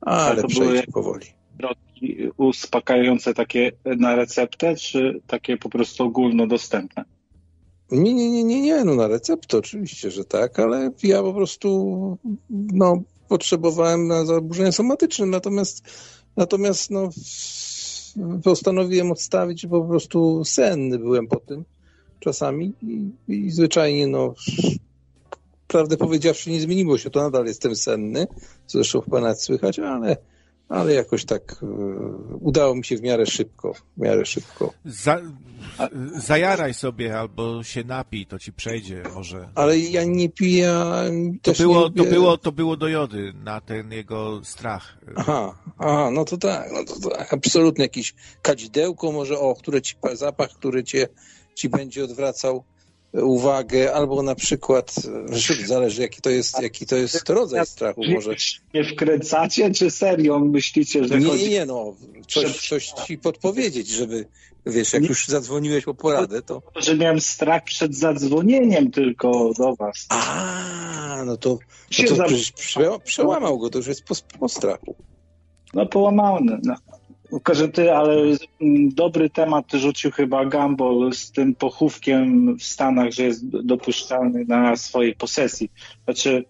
Ale 0.00 0.42
to 0.42 0.48
przejdzie 0.48 0.70
były- 0.70 0.82
powoli. 0.92 1.26
środki 1.60 2.16
uspokajające 2.36 3.34
takie 3.34 3.72
na 3.84 4.14
receptę, 4.14 4.76
czy 4.76 5.20
takie 5.26 5.56
po 5.56 5.68
prostu 5.68 6.04
ogólnodostępne? 6.04 7.04
Nie, 7.94 8.14
nie, 8.14 8.30
nie, 8.30 8.44
nie, 8.44 8.62
nie, 8.62 8.84
no 8.84 8.94
na 8.94 9.08
receptę 9.08 9.58
oczywiście, 9.58 10.10
że 10.10 10.24
tak, 10.24 10.58
ale 10.58 10.90
ja 11.02 11.22
po 11.22 11.32
prostu 11.32 12.18
no, 12.50 13.02
potrzebowałem 13.28 14.06
na 14.06 14.24
zaburzenia 14.24 14.72
somatyczne, 14.72 15.26
natomiast 15.26 15.82
natomiast 16.36 16.90
no 16.90 17.10
postanowiłem 18.44 19.12
odstawić, 19.12 19.66
po 19.66 19.84
prostu 19.84 20.44
senny 20.44 20.98
byłem 20.98 21.26
po 21.26 21.40
tym 21.40 21.64
czasami 22.20 22.72
i, 22.82 23.10
i 23.28 23.50
zwyczajnie 23.50 24.06
no 24.06 24.34
prawdę 25.66 25.96
powiedziawszy 25.96 26.50
nie 26.50 26.60
zmieniło 26.60 26.98
się, 26.98 27.10
to 27.10 27.22
nadal 27.22 27.46
jestem 27.46 27.76
senny, 27.76 28.26
zresztą 28.66 29.00
chyba 29.00 29.20
nawet 29.20 29.42
słychać, 29.42 29.78
ale 29.78 30.16
ale 30.68 30.94
jakoś 30.94 31.24
tak 31.24 31.56
e, 31.62 31.66
udało 32.40 32.74
mi 32.74 32.84
się 32.84 32.96
w 32.96 33.02
miarę 33.02 33.26
szybko, 33.26 33.74
w 33.74 34.00
miarę 34.00 34.26
szybko. 34.26 34.72
Za, 34.84 35.20
zajaraj 36.16 36.74
sobie 36.74 37.18
albo 37.18 37.62
się 37.62 37.84
napij, 37.84 38.26
to 38.26 38.38
ci 38.38 38.52
przejdzie 38.52 39.02
może. 39.14 39.48
Ale 39.54 39.78
ja 39.78 40.04
nie 40.04 40.28
piję. 40.28 40.74
To 41.42 41.52
było, 41.52 41.88
nie 41.88 42.04
to, 42.04 42.04
było, 42.04 42.38
to 42.38 42.52
było 42.52 42.76
do 42.76 42.88
jody, 42.88 43.32
na 43.44 43.60
ten 43.60 43.92
jego 43.92 44.40
strach. 44.44 44.98
Aha, 45.16 45.58
aha, 45.78 46.10
no 46.10 46.24
to 46.24 46.36
tak, 46.36 46.70
no 46.72 46.84
to 46.84 47.10
tak. 47.10 47.34
Absolutnie 47.34 47.84
jakieś 47.84 48.14
kadzidełko 48.42 49.12
może, 49.12 49.38
o, 49.38 49.54
które 49.54 49.82
ci, 49.82 49.94
zapach, 50.12 50.50
który 50.50 50.84
cię, 50.84 51.08
ci 51.54 51.68
będzie 51.68 52.04
odwracał 52.04 52.64
uwagę, 53.22 53.94
albo 53.94 54.22
na 54.22 54.34
przykład, 54.34 54.94
zależy 55.66 56.02
jaki 56.02 56.20
to 56.20 56.30
jest, 56.30 56.62
jaki 56.62 56.86
to 56.86 56.96
jest 56.96 57.28
rodzaj 57.28 57.66
strachu, 57.66 58.02
może. 58.14 58.34
Nie 58.74 58.84
wkręcacie, 58.84 59.70
czy 59.70 59.90
serio 59.90 60.38
myślicie, 60.38 61.04
że 61.04 61.18
Nie, 61.18 61.48
nie, 61.48 61.66
no, 61.66 61.94
coś, 62.28 62.68
coś 62.68 62.88
ci 62.88 63.18
podpowiedzieć, 63.18 63.88
żeby, 63.88 64.26
wiesz, 64.66 64.92
jak 64.92 65.02
już 65.02 65.26
zadzwoniłeś 65.26 65.84
po 65.84 65.94
poradę, 65.94 66.42
to 66.42 66.62
że 66.76 66.96
miałem 66.96 67.20
strach 67.20 67.64
przed 67.64 67.94
zadzwonieniem 67.94 68.90
tylko 68.90 69.50
do 69.58 69.76
was. 69.76 70.06
a, 70.08 71.22
no 71.26 71.36
to, 71.36 71.50
no 71.50 71.56
to 71.56 71.58
przecież 71.90 72.52
prze, 72.52 72.98
przełamał 73.04 73.58
go, 73.58 73.70
to 73.70 73.78
już 73.78 73.86
jest 73.86 74.04
po, 74.04 74.14
po 74.38 74.48
strachu. 74.48 74.94
No 75.74 75.86
połamany. 75.86 76.60
No. 76.62 76.74
Tylko, 77.34 77.68
ty, 77.72 77.92
ale 77.92 78.14
mm, 78.60 78.88
dobry 78.94 79.30
temat 79.30 79.72
rzucił 79.72 80.10
chyba 80.10 80.44
Gumball 80.44 81.10
z 81.12 81.30
tym 81.32 81.54
pochówkiem 81.54 82.56
w 82.58 82.62
Stanach, 82.64 83.10
że 83.10 83.22
jest 83.22 83.48
dopuszczalny 83.48 84.44
na 84.48 84.76
swojej 84.76 85.14
posesji. 85.14 85.70
Znaczy, 86.04 86.44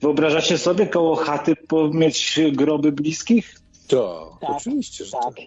Wyobrażacie 0.00 0.58
sobie 0.58 0.86
koło 0.86 1.16
chaty 1.16 1.56
po- 1.68 1.88
mieć 1.88 2.40
groby 2.52 2.92
bliskich? 2.92 3.54
To, 3.88 4.36
Tak, 4.40 4.50
oczywiście, 4.50 5.04
że 5.04 5.10
Tak, 5.12 5.22
tak. 5.36 5.44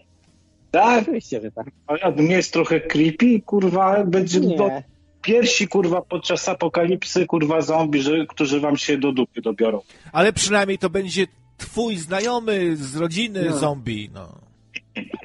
Tak, 0.71 1.01
oczywiście, 1.01 1.41
że 1.41 1.51
tak. 1.51 1.67
a 2.01 2.09
nie 2.09 2.35
jest 2.35 2.53
trochę 2.53 2.79
creepy, 2.81 3.41
kurwa, 3.45 4.03
będzie 4.03 4.39
do 4.39 4.47
Nie. 4.67 4.83
piersi, 5.21 5.67
kurwa, 5.67 6.01
podczas 6.01 6.49
apokalipsy, 6.49 7.25
kurwa, 7.25 7.61
zombie, 7.61 8.01
że, 8.01 8.25
którzy 8.25 8.59
wam 8.59 8.77
się 8.77 8.97
do 8.97 9.11
dupy 9.11 9.41
dobiorą. 9.41 9.81
Ale 10.11 10.33
przynajmniej 10.33 10.77
to 10.77 10.89
będzie 10.89 11.27
twój 11.59 11.97
znajomy 11.97 12.75
z 12.75 12.95
rodziny 12.95 13.45
No. 13.49 13.57
zombie. 13.57 14.09
No. 14.13 14.39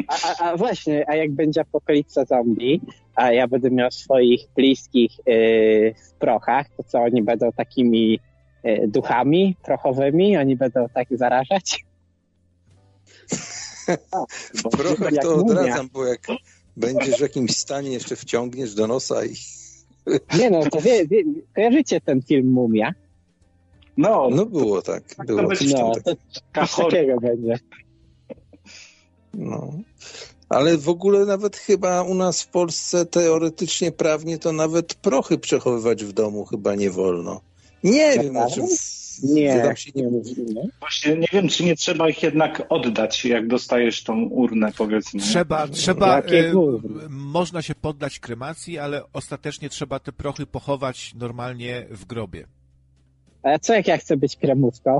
A, 0.08 0.14
a, 0.28 0.50
a 0.50 0.56
właśnie, 0.56 1.08
a 1.08 1.16
jak 1.16 1.32
będzie 1.32 1.60
apokalipsa 1.60 2.24
zombie, 2.24 2.80
a 3.14 3.32
ja 3.32 3.48
będę 3.48 3.70
miał 3.70 3.90
swoich 3.90 4.40
bliskich 4.56 5.12
yy, 5.26 5.94
w 6.08 6.12
prochach, 6.18 6.66
to 6.76 6.82
co 6.82 6.98
oni 6.98 7.22
będą 7.22 7.52
takimi 7.52 8.20
yy, 8.64 8.88
duchami 8.88 9.56
prochowymi? 9.64 10.36
Oni 10.36 10.56
będą 10.56 10.86
tak 10.94 11.08
zarażać? 11.10 11.84
W 14.54 14.62
prochach 14.62 15.14
to 15.22 15.34
odradzam, 15.34 15.88
bo 15.92 16.06
jak 16.06 16.20
będziesz 16.76 17.18
w 17.18 17.20
jakimś 17.20 17.56
stanie, 17.56 17.90
jeszcze 17.90 18.16
wciągniesz 18.16 18.74
do 18.74 18.86
nosa 18.86 19.24
i... 19.24 19.34
Nie 20.38 20.50
no, 20.50 20.62
to 20.70 20.80
wie, 20.80 21.06
wie, 21.06 21.22
kojarzycie 21.54 22.00
ten 22.00 22.22
film 22.22 22.52
Mumia? 22.52 22.94
No, 23.96 24.28
No 24.30 24.46
było 24.46 24.82
tak, 24.82 25.02
było 25.26 25.38
to 25.42 25.42
No, 25.42 25.48
takiego. 25.48 25.92
to 26.52 26.66
coś 26.66 26.76
takiego 26.90 27.20
będzie. 27.20 27.58
No. 29.34 29.72
Ale 30.48 30.78
w 30.78 30.88
ogóle 30.88 31.24
nawet 31.26 31.56
chyba 31.56 32.02
u 32.02 32.14
nas 32.14 32.42
w 32.42 32.48
Polsce 32.48 33.06
teoretycznie, 33.06 33.92
prawnie 33.92 34.38
to 34.38 34.52
nawet 34.52 34.94
prochy 34.94 35.38
przechowywać 35.38 36.04
w 36.04 36.12
domu 36.12 36.44
chyba 36.44 36.74
nie 36.74 36.90
wolno. 36.90 37.40
Nie 37.84 38.12
wiem, 38.18 38.32
Naprawdę? 38.32 38.54
znaczy... 38.54 38.76
w- 38.76 39.04
Nie, 39.22 39.60
tam 39.62 39.76
się 39.76 39.90
nie... 39.94 40.02
nie, 40.02 40.20
nie. 40.54 40.68
właśnie 40.80 41.16
nie 41.16 41.26
wiem, 41.32 41.48
czy 41.48 41.64
nie 41.64 41.76
trzeba 41.76 42.08
ich 42.08 42.22
jednak 42.22 42.62
oddać, 42.68 43.24
jak 43.24 43.46
dostajesz 43.48 44.02
tą 44.04 44.22
urnę, 44.22 44.72
powiedzmy. 44.78 45.20
Trzeba, 45.20 45.68
trzeba 45.68 46.18
e, 46.20 46.52
można 47.08 47.62
się 47.62 47.74
poddać 47.74 48.20
kremacji, 48.20 48.78
ale 48.78 49.02
ostatecznie 49.12 49.68
trzeba 49.68 49.98
te 49.98 50.12
prochy 50.12 50.46
pochować 50.46 51.12
normalnie 51.14 51.86
w 51.90 52.04
grobie. 52.04 52.46
A 53.44 53.58
co 53.58 53.74
jak 53.74 53.88
ja 53.88 53.98
chcę 53.98 54.16
być 54.16 54.36
kremówką? 54.36 54.98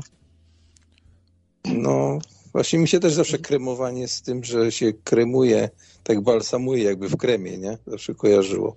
No, 1.65 2.19
właśnie 2.53 2.79
mi 2.79 2.89
się 2.89 3.01
też 3.01 3.13
zawsze 3.13 3.39
kremowanie 3.39 4.09
z 4.09 4.23
tym, 4.23 4.45
że 4.45 4.73
się 4.73 4.93
kremuje, 4.93 5.69
tak 6.03 6.21
balsamuje 6.21 6.85
jakby 6.85 7.09
w 7.09 7.17
kremie, 7.17 7.59
nie? 7.59 7.79
Zawsze 7.87 8.15
kojarzyło. 8.15 8.77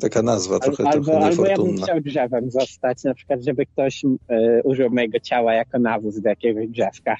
Taka 0.00 0.22
nazwa 0.22 0.58
trochę, 0.58 0.84
albo, 0.84 1.04
trochę 1.04 1.26
albo 1.26 1.46
ja 1.46 1.56
bym 1.56 1.76
chciał 1.76 2.00
drzewem 2.00 2.50
zostać, 2.50 3.04
na 3.04 3.14
przykład, 3.14 3.40
żeby 3.42 3.66
ktoś 3.66 4.04
y, 4.04 4.08
użył 4.64 4.90
mojego 4.90 5.20
ciała 5.20 5.54
jako 5.54 5.78
nawóz 5.78 6.20
do 6.20 6.28
jakiegoś 6.28 6.68
drzewka. 6.68 7.16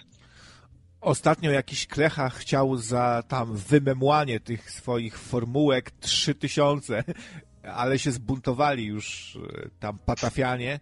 Ostatnio 1.01 1.51
jakiś 1.51 1.87
klecha 1.87 2.29
chciał 2.29 2.77
za 2.77 3.23
tam 3.29 3.57
wymemłanie 3.57 4.41
tych 4.41 4.71
swoich 4.71 5.19
formułek 5.19 5.91
3000, 5.91 7.05
ale 7.63 7.99
się 7.99 8.11
zbuntowali 8.11 8.85
już 8.85 9.37
e, 9.37 9.69
tam 9.81 9.99
patafianie. 10.07 10.81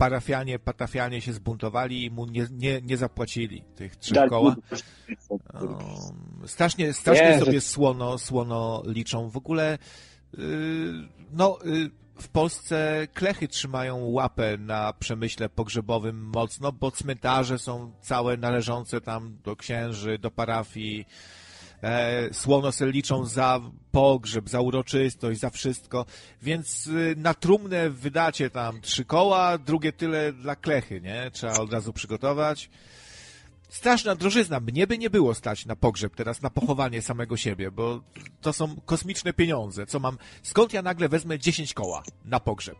Parafianie, 0.00 0.58
patafianie 0.58 1.20
się 1.20 1.32
zbuntowali 1.32 2.04
i 2.04 2.10
mu 2.10 2.26
nie, 2.26 2.46
nie, 2.50 2.80
nie 2.82 2.96
zapłacili 2.96 3.64
tych 3.76 3.96
trzech 3.96 4.18
Dali- 4.18 4.30
koła. 4.30 4.56
Um, 5.60 6.42
strasznie 6.46 6.92
strasznie 6.92 7.26
Jezu. 7.26 7.44
sobie 7.44 7.60
słono, 7.60 8.18
słono 8.18 8.82
liczą. 8.86 9.28
W 9.30 9.36
ogóle 9.36 9.78
yy, 10.38 11.08
no, 11.32 11.58
yy, 11.64 11.90
w 12.20 12.28
Polsce 12.28 13.08
klechy 13.14 13.48
trzymają 13.48 13.96
łapę 14.04 14.58
na 14.58 14.92
przemyśle 14.92 15.48
pogrzebowym 15.48 16.30
mocno, 16.34 16.72
bo 16.72 16.90
cmentarze 16.90 17.58
są 17.58 17.92
całe 18.00 18.36
należące 18.36 19.00
tam 19.00 19.36
do 19.44 19.56
księży, 19.56 20.18
do 20.18 20.30
parafii. 20.30 21.06
E, 21.82 22.34
słono 22.34 22.72
se 22.72 22.86
liczą 22.86 23.24
za 23.24 23.60
pogrzeb, 23.92 24.48
za 24.48 24.60
uroczystość, 24.60 25.40
za 25.40 25.50
wszystko, 25.50 26.06
więc 26.42 26.86
y, 26.86 27.14
na 27.16 27.34
trumnę 27.34 27.90
wydacie 27.90 28.50
tam 28.50 28.80
trzy 28.80 29.04
koła, 29.04 29.58
drugie 29.58 29.92
tyle 29.92 30.32
dla 30.32 30.56
klechy, 30.56 31.00
nie? 31.00 31.30
Trzeba 31.32 31.58
od 31.58 31.72
razu 31.72 31.92
przygotować. 31.92 32.70
Straszna 33.68 34.14
drożyzna. 34.14 34.60
Mnie 34.60 34.86
by 34.86 34.98
nie 34.98 35.10
było 35.10 35.34
stać 35.34 35.66
na 35.66 35.76
pogrzeb 35.76 36.16
teraz, 36.16 36.42
na 36.42 36.50
pochowanie 36.50 37.02
samego 37.02 37.36
siebie, 37.36 37.70
bo 37.70 38.00
to 38.40 38.52
są 38.52 38.76
kosmiczne 38.84 39.32
pieniądze. 39.32 39.86
Co 39.86 40.00
mam? 40.00 40.18
Skąd 40.42 40.72
ja 40.72 40.82
nagle 40.82 41.08
wezmę 41.08 41.38
10 41.38 41.74
koła 41.74 42.02
na 42.24 42.40
pogrzeb? 42.40 42.76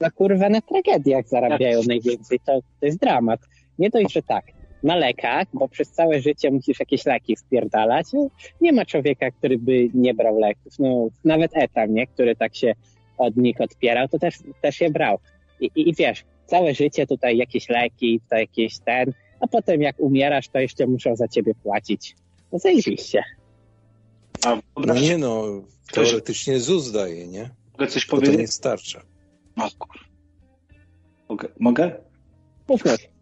Na 0.00 0.10
kurwa 0.10 0.48
na 0.48 0.60
tragediach 0.60 1.28
zarabiają 1.28 1.80
najwięcej, 1.88 2.40
to, 2.40 2.60
to 2.80 2.86
jest 2.86 2.98
dramat. 2.98 3.40
Nie 3.78 3.90
dość, 3.90 4.12
że 4.12 4.22
tak, 4.22 4.44
na 4.82 4.96
lekach, 4.96 5.46
bo 5.52 5.68
przez 5.68 5.90
całe 5.90 6.20
życie 6.20 6.50
musisz 6.50 6.80
jakieś 6.80 7.06
leki 7.06 7.36
wpierdalać. 7.36 8.06
No, 8.12 8.28
nie 8.60 8.72
ma 8.72 8.84
człowieka, 8.84 9.30
który 9.30 9.58
by 9.58 9.88
nie 9.94 10.14
brał 10.14 10.38
leków. 10.38 10.72
No, 10.78 11.08
nawet 11.24 11.50
etam, 11.54 11.94
nie? 11.94 12.06
który 12.06 12.36
tak 12.36 12.56
się 12.56 12.72
od 13.18 13.36
nich 13.36 13.60
odpierał, 13.60 14.08
to 14.08 14.18
też, 14.18 14.34
też 14.62 14.80
je 14.80 14.90
brał. 14.90 15.18
I, 15.60 15.70
i, 15.74 15.88
I 15.88 15.94
wiesz, 15.94 16.24
całe 16.46 16.74
życie 16.74 17.06
tutaj 17.06 17.36
jakieś 17.36 17.68
leki, 17.68 18.20
to 18.30 18.36
jakieś 18.36 18.78
ten, 18.78 19.12
a 19.40 19.46
potem 19.46 19.82
jak 19.82 20.00
umierasz, 20.00 20.48
to 20.48 20.58
jeszcze 20.58 20.86
muszą 20.86 21.16
za 21.16 21.28
ciebie 21.28 21.54
płacić. 21.54 22.16
No 22.52 22.58
zajebiście. 22.58 23.22
A 24.46 24.58
No 24.86 24.94
nie 24.94 25.18
no, 25.18 25.44
teoretycznie 25.92 26.60
ZUS 26.60 26.92
daje, 26.92 27.26
nie? 27.26 27.50
mogę 27.72 27.86
coś 27.86 28.06
Bo 28.06 28.10
to 28.10 28.16
powiedzieć? 28.16 28.40
nie 28.40 28.46
starcza. 28.46 29.02
O, 29.56 29.68
kur... 29.78 30.00
Mogę? 31.28 31.48
Mogę? 31.60 31.96
Mów, 32.68 32.84
mów. 32.84 33.15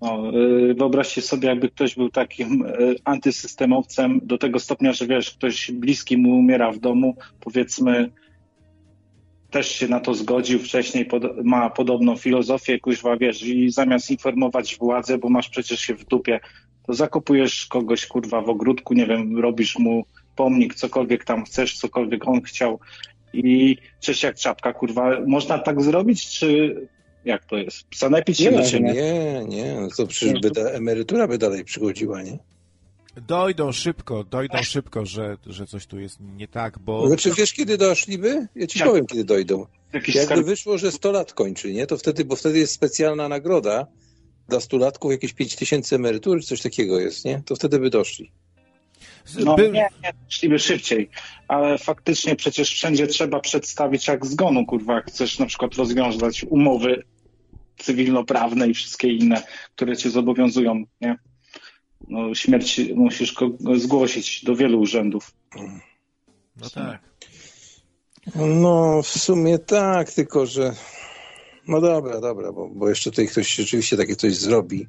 O, 0.00 0.32
y, 0.32 0.74
wyobraźcie 0.74 1.22
sobie, 1.22 1.48
jakby 1.48 1.68
ktoś 1.68 1.94
był 1.94 2.08
takim 2.08 2.66
y, 2.66 2.96
antysystemowcem 3.04 4.20
do 4.22 4.38
tego 4.38 4.58
stopnia, 4.58 4.92
że 4.92 5.06
wiesz, 5.06 5.30
ktoś 5.30 5.70
bliski 5.70 6.16
mu 6.16 6.38
umiera 6.38 6.72
w 6.72 6.78
domu, 6.78 7.16
powiedzmy, 7.40 8.10
też 9.50 9.68
się 9.68 9.88
na 9.88 10.00
to 10.00 10.14
zgodził 10.14 10.58
wcześniej, 10.58 11.04
pod, 11.04 11.44
ma 11.44 11.70
podobną 11.70 12.16
filozofię, 12.16 12.78
kuźwa, 12.78 13.16
wiesz, 13.16 13.42
i 13.42 13.70
zamiast 13.70 14.10
informować 14.10 14.76
władzę, 14.76 15.18
bo 15.18 15.28
masz 15.28 15.48
przecież 15.48 15.80
się 15.80 15.94
w 15.94 16.04
dupie, 16.04 16.40
to 16.86 16.94
zakopujesz 16.94 17.66
kogoś, 17.66 18.06
kurwa, 18.06 18.40
w 18.40 18.48
ogródku, 18.48 18.94
nie 18.94 19.06
wiem, 19.06 19.38
robisz 19.38 19.78
mu 19.78 20.04
pomnik, 20.36 20.74
cokolwiek 20.74 21.24
tam 21.24 21.44
chcesz, 21.44 21.78
cokolwiek 21.78 22.28
on 22.28 22.42
chciał 22.42 22.80
i 23.32 23.76
cześć 24.00 24.22
jak 24.22 24.36
czapka, 24.36 24.72
kurwa. 24.72 25.20
Można 25.26 25.58
tak 25.58 25.82
zrobić, 25.82 26.28
czy 26.28 26.76
jak 27.28 27.44
to 27.44 27.56
jest? 27.56 27.86
Sanepić 27.94 28.38
się 28.38 28.44
Nie 28.44 28.50
do 28.50 28.56
można. 28.56 28.70
ciebie. 28.70 28.92
Nie, 28.92 29.44
nie, 29.44 29.74
no 29.80 29.88
to 29.96 30.06
przecież 30.06 30.40
by 30.40 30.50
ta 30.50 30.60
emerytura 30.60 31.28
by 31.28 31.38
dalej 31.38 31.64
przychodziła, 31.64 32.22
nie? 32.22 32.38
Dojdą 33.26 33.72
szybko, 33.72 34.24
dojdą 34.24 34.62
szybko, 34.62 35.06
że, 35.06 35.36
że 35.46 35.66
coś 35.66 35.86
tu 35.86 36.00
jest 36.00 36.18
nie 36.36 36.48
tak, 36.48 36.78
bo 36.78 37.06
Znaczy 37.06 37.30
wiesz 37.38 37.52
kiedy 37.52 37.78
doszliby? 37.78 38.46
Ja 38.56 38.66
ci 38.66 38.78
Jak? 38.78 38.88
powiem 38.88 39.06
kiedy 39.06 39.24
dojdą. 39.24 39.66
Jakiś 39.92 40.14
Jakby 40.14 40.26
skarb... 40.34 40.46
wyszło, 40.46 40.78
że 40.78 40.92
100 40.92 41.12
lat 41.12 41.32
kończy, 41.32 41.72
nie? 41.72 41.86
To 41.86 41.96
wtedy, 41.98 42.24
bo 42.24 42.36
wtedy 42.36 42.58
jest 42.58 42.72
specjalna 42.72 43.28
nagroda 43.28 43.86
dla 44.48 44.60
stulatków, 44.60 45.12
jakieś 45.12 45.32
5 45.32 45.56
tysięcy 45.56 45.96
emerytur, 45.96 46.40
czy 46.40 46.46
coś 46.46 46.62
takiego 46.62 47.00
jest, 47.00 47.24
nie? 47.24 47.42
To 47.46 47.56
wtedy 47.56 47.78
by 47.78 47.90
doszli. 47.90 48.32
No 49.44 49.56
by, 49.56 49.62
nie, 49.70 49.88
nie, 50.02 50.12
szliby 50.28 50.58
szybciej, 50.58 51.10
ale 51.48 51.78
faktycznie 51.78 52.36
przecież 52.36 52.70
wszędzie 52.70 53.06
trzeba 53.06 53.40
przedstawić 53.40 54.08
jak 54.08 54.26
zgonu, 54.26 54.66
kurwa, 54.66 54.94
jak 54.94 55.06
chcesz 55.06 55.38
na 55.38 55.46
przykład 55.46 55.74
rozwiązać 55.74 56.44
umowy 56.44 57.02
cywilnoprawne 57.78 58.68
i 58.68 58.74
wszystkie 58.74 59.12
inne, 59.12 59.42
które 59.76 59.96
cię 59.96 60.10
zobowiązują, 60.10 60.84
nie? 61.00 61.18
No, 62.08 62.34
śmierć 62.34 62.80
musisz 62.94 63.34
zgłosić 63.76 64.44
do 64.44 64.56
wielu 64.56 64.80
urzędów. 64.80 65.34
no 66.60 66.70
tak. 66.70 67.00
No, 68.34 69.02
w 69.02 69.08
sumie 69.08 69.58
tak, 69.58 70.12
tylko 70.12 70.46
że. 70.46 70.74
No 71.68 71.80
dobra, 71.80 72.20
dobra, 72.20 72.52
bo, 72.52 72.68
bo 72.68 72.88
jeszcze 72.88 73.10
tutaj 73.10 73.28
ktoś 73.28 73.54
rzeczywiście 73.54 73.96
takie 73.96 74.16
coś 74.16 74.36
zrobi. 74.36 74.86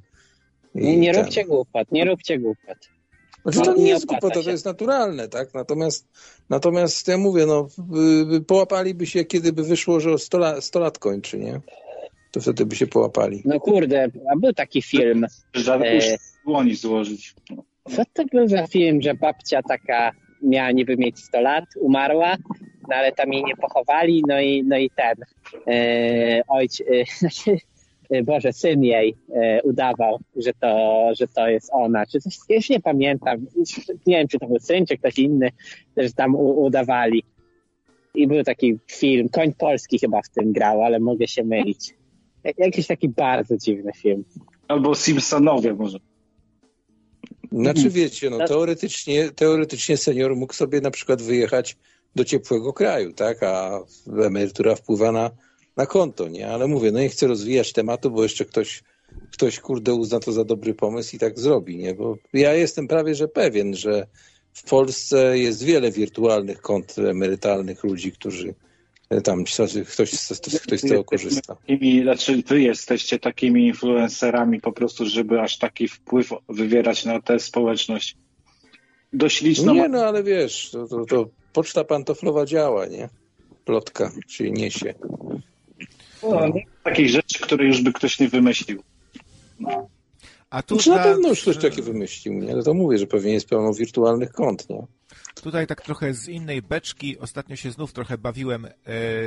Nie, 0.76 0.98
nie 0.98 1.14
ten- 1.14 1.24
róbcie 1.24 1.46
głupot, 1.46 1.92
nie 1.92 2.06
róbcie 2.06 2.40
głupot. 2.40 2.78
Znaczy, 3.44 3.60
to 3.60 3.66
No, 3.66 3.78
nie 3.78 3.84
nie 3.84 3.90
jest 3.90 4.06
głupota, 4.06 4.42
to 4.42 4.52
jest 4.52 4.66
naturalne, 4.66 5.28
tak? 5.28 5.54
Natomiast, 5.54 6.08
natomiast 6.50 7.08
ja 7.08 7.18
mówię, 7.18 7.46
no, 7.46 7.68
y, 8.32 8.36
y, 8.36 8.42
połapaliby 8.42 9.06
się, 9.06 9.26
kiedy 9.26 9.54
by 9.54 9.64
wyszło, 9.64 10.00
że 10.00 10.18
100 10.18 10.38
lat, 10.38 10.64
100 10.64 10.80
lat 10.80 11.00
kończy, 11.00 11.40
nie? 11.40 11.62
To 12.32 12.42
wtedy 12.42 12.66
by 12.66 12.76
się 12.76 12.88
połapali. 12.88 13.42
No 13.46 13.60
kurde, 13.60 14.08
a 14.32 14.36
był 14.36 14.54
taki 14.54 14.82
film. 14.82 15.26
Żadnych 15.54 15.90
E. 15.90 15.96
już 15.96 16.06
dłoni 16.46 16.76
złożyć. 16.76 17.36
Co 17.90 18.04
to 18.14 18.26
był 18.26 18.48
za 18.48 18.68
film, 18.68 19.02
że 19.02 19.14
babcia 19.14 19.62
taka 19.64 20.12
miała 20.42 20.72
niby 20.72 20.98
mieć 20.98 21.20
100 21.20 21.42
lat, 21.42 21.66
umarła, 21.82 22.38
no 22.90 22.96
ale 22.96 23.12
tam 23.12 23.34
jej 23.34 23.44
nie 23.44 23.56
pochowali, 23.56 24.24
no 24.28 24.42
i, 24.42 24.64
no 24.64 24.78
i 24.78 24.90
ten 24.90 25.16
e, 25.68 26.42
ojciec, 26.48 26.88
e, 26.88 27.04
znaczy, 27.20 27.58
e, 28.10 28.24
Boże, 28.24 28.54
syn 28.54 28.84
jej 28.84 29.16
e, 29.36 29.62
udawał, 29.64 30.20
że 30.36 30.52
to, 30.60 31.04
że 31.20 31.28
to 31.28 31.48
jest 31.48 31.70
ona, 31.74 32.06
czy 32.06 32.20
coś, 32.20 32.38
ja 32.50 32.56
już 32.56 32.70
nie 32.70 32.80
pamiętam, 32.80 33.46
nie 34.08 34.18
wiem, 34.18 34.28
czy 34.28 34.40
to 34.40 34.48
był 34.48 34.60
syn, 34.60 34.86
czy 34.86 34.98
ktoś 34.98 35.20
inny, 35.20 35.50
że 35.98 36.14
tam 36.14 36.36
u, 36.36 36.64
udawali. 36.64 37.24
I 38.16 38.28
był 38.28 38.44
taki 38.44 38.78
film, 38.92 39.30
Koń 39.30 39.54
Polski 39.54 40.00
chyba 40.00 40.22
w 40.22 40.30
tym 40.30 40.54
grał, 40.54 40.84
ale 40.84 41.00
mogę 41.00 41.28
się 41.28 41.44
mylić. 41.44 41.94
Jakiś 42.58 42.88
taki 42.88 43.10
bardzo 43.10 43.58
dziwny 43.58 43.92
film. 43.94 44.24
Albo 44.68 44.96
Simpsonowie 44.96 45.74
może. 45.74 45.98
Znaczy 47.52 47.90
wiecie, 47.90 48.30
no 48.30 48.48
teoretycznie, 48.48 49.32
teoretycznie 49.32 49.98
senior 49.98 50.36
mógł 50.36 50.54
sobie 50.54 50.82
na 50.82 50.92
przykład 50.92 51.22
wyjechać 51.22 51.78
do 52.16 52.26
ciepłego 52.26 52.74
kraju, 52.74 53.14
tak, 53.14 53.44
a 53.44 53.80
emerytura 54.24 54.76
wpływa 54.76 55.12
na, 55.12 55.32
na 55.78 55.86
konto, 55.86 56.28
nie? 56.28 56.48
Ale 56.48 56.68
mówię, 56.68 56.92
no 56.92 57.00
nie 57.00 57.10
chcę 57.10 57.28
rozwijać 57.28 57.74
tematu, 57.74 58.12
bo 58.12 58.24
jeszcze 58.24 58.46
ktoś, 58.46 58.84
ktoś 59.32 59.60
kurde 59.60 59.94
uzna 59.94 60.20
to 60.20 60.32
za 60.32 60.46
dobry 60.46 60.74
pomysł 60.74 61.16
i 61.16 61.20
tak 61.20 61.40
zrobi, 61.40 61.78
nie? 61.78 61.94
Bo 61.94 62.18
ja 62.34 62.54
jestem 62.54 62.88
prawie, 62.88 63.16
że 63.16 63.28
pewien, 63.28 63.76
że 63.76 64.08
w 64.54 64.64
Polsce 64.64 65.40
jest 65.40 65.64
wiele 65.64 65.92
wirtualnych 65.92 66.62
kont 66.62 67.00
emerytalnych 67.00 67.84
ludzi, 67.84 68.12
którzy 68.12 68.56
tam 69.24 69.44
ktoś, 69.44 69.74
ktoś 70.64 70.80
z 70.80 70.82
tego 70.82 71.04
korzysta. 71.04 71.56
Takimi, 71.56 72.04
znaczy 72.04 72.44
wy 72.48 72.62
jesteście 72.62 73.20
takimi 73.20 73.68
influencerami 73.68 74.62
po 74.62 74.72
prostu, 74.72 75.06
żeby 75.06 75.42
aż 75.42 75.58
taki 75.58 75.88
wpływ 75.88 76.30
wywierać 76.50 77.06
na 77.06 77.22
tę 77.22 77.40
społeczność. 77.40 78.18
Dość 79.14 79.42
liczną. 79.42 79.74
Nie, 79.74 79.90
no 79.90 80.06
ale 80.06 80.24
wiesz, 80.24 80.70
to, 80.72 80.88
to, 80.88 81.06
to 81.06 81.30
poczta 81.54 81.84
pantoflowa 81.84 82.46
działa, 82.46 82.86
nie? 82.86 83.10
Plotka, 83.66 84.12
czyli 84.28 84.52
niesie. 84.52 84.94
No, 86.24 86.48
nie 86.48 86.64
takich 86.84 87.10
rzeczy, 87.10 87.40
które 87.40 87.66
już 87.66 87.82
by 87.82 87.94
ktoś 87.94 88.20
nie 88.20 88.30
wymyślił. 88.30 88.84
No. 89.60 89.90
A 90.50 90.64
tu 90.64 90.76
znaczy, 90.76 90.90
na 90.90 91.04
pewno 91.04 91.30
już 91.30 91.42
ktoś 91.42 91.58
taki 91.58 91.82
wymyślił, 91.82 92.34
nie? 92.34 92.56
No 92.56 92.64
to 92.64 92.74
mówię, 92.74 92.98
że 92.98 93.08
pewnie 93.08 93.34
jest 93.34 93.50
pełno 93.50 93.74
wirtualnych 93.74 94.32
kont, 94.32 94.70
nie? 94.70 94.88
Tutaj 95.42 95.68
tak 95.68 95.82
trochę 95.82 96.14
z 96.14 96.28
innej 96.28 96.62
beczki. 96.62 97.20
Ostatnio 97.20 97.56
się 97.56 97.72
znów 97.72 97.94
trochę 97.94 98.18
bawiłem 98.18 98.66
e, 98.66 98.72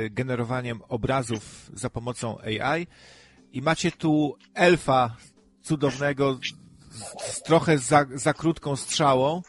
generowaniem 0.09 0.81
obrazów 0.89 1.71
za 1.73 1.89
pomocą 1.89 2.37
AI 2.39 2.87
i 3.51 3.61
macie 3.61 3.91
tu 3.91 4.37
elfa 4.53 5.17
cudownego 5.61 6.39
z, 6.91 7.33
z 7.33 7.41
trochę 7.41 7.77
za, 7.77 8.05
za 8.13 8.33
krótką 8.33 8.75
strzałą. 8.75 9.41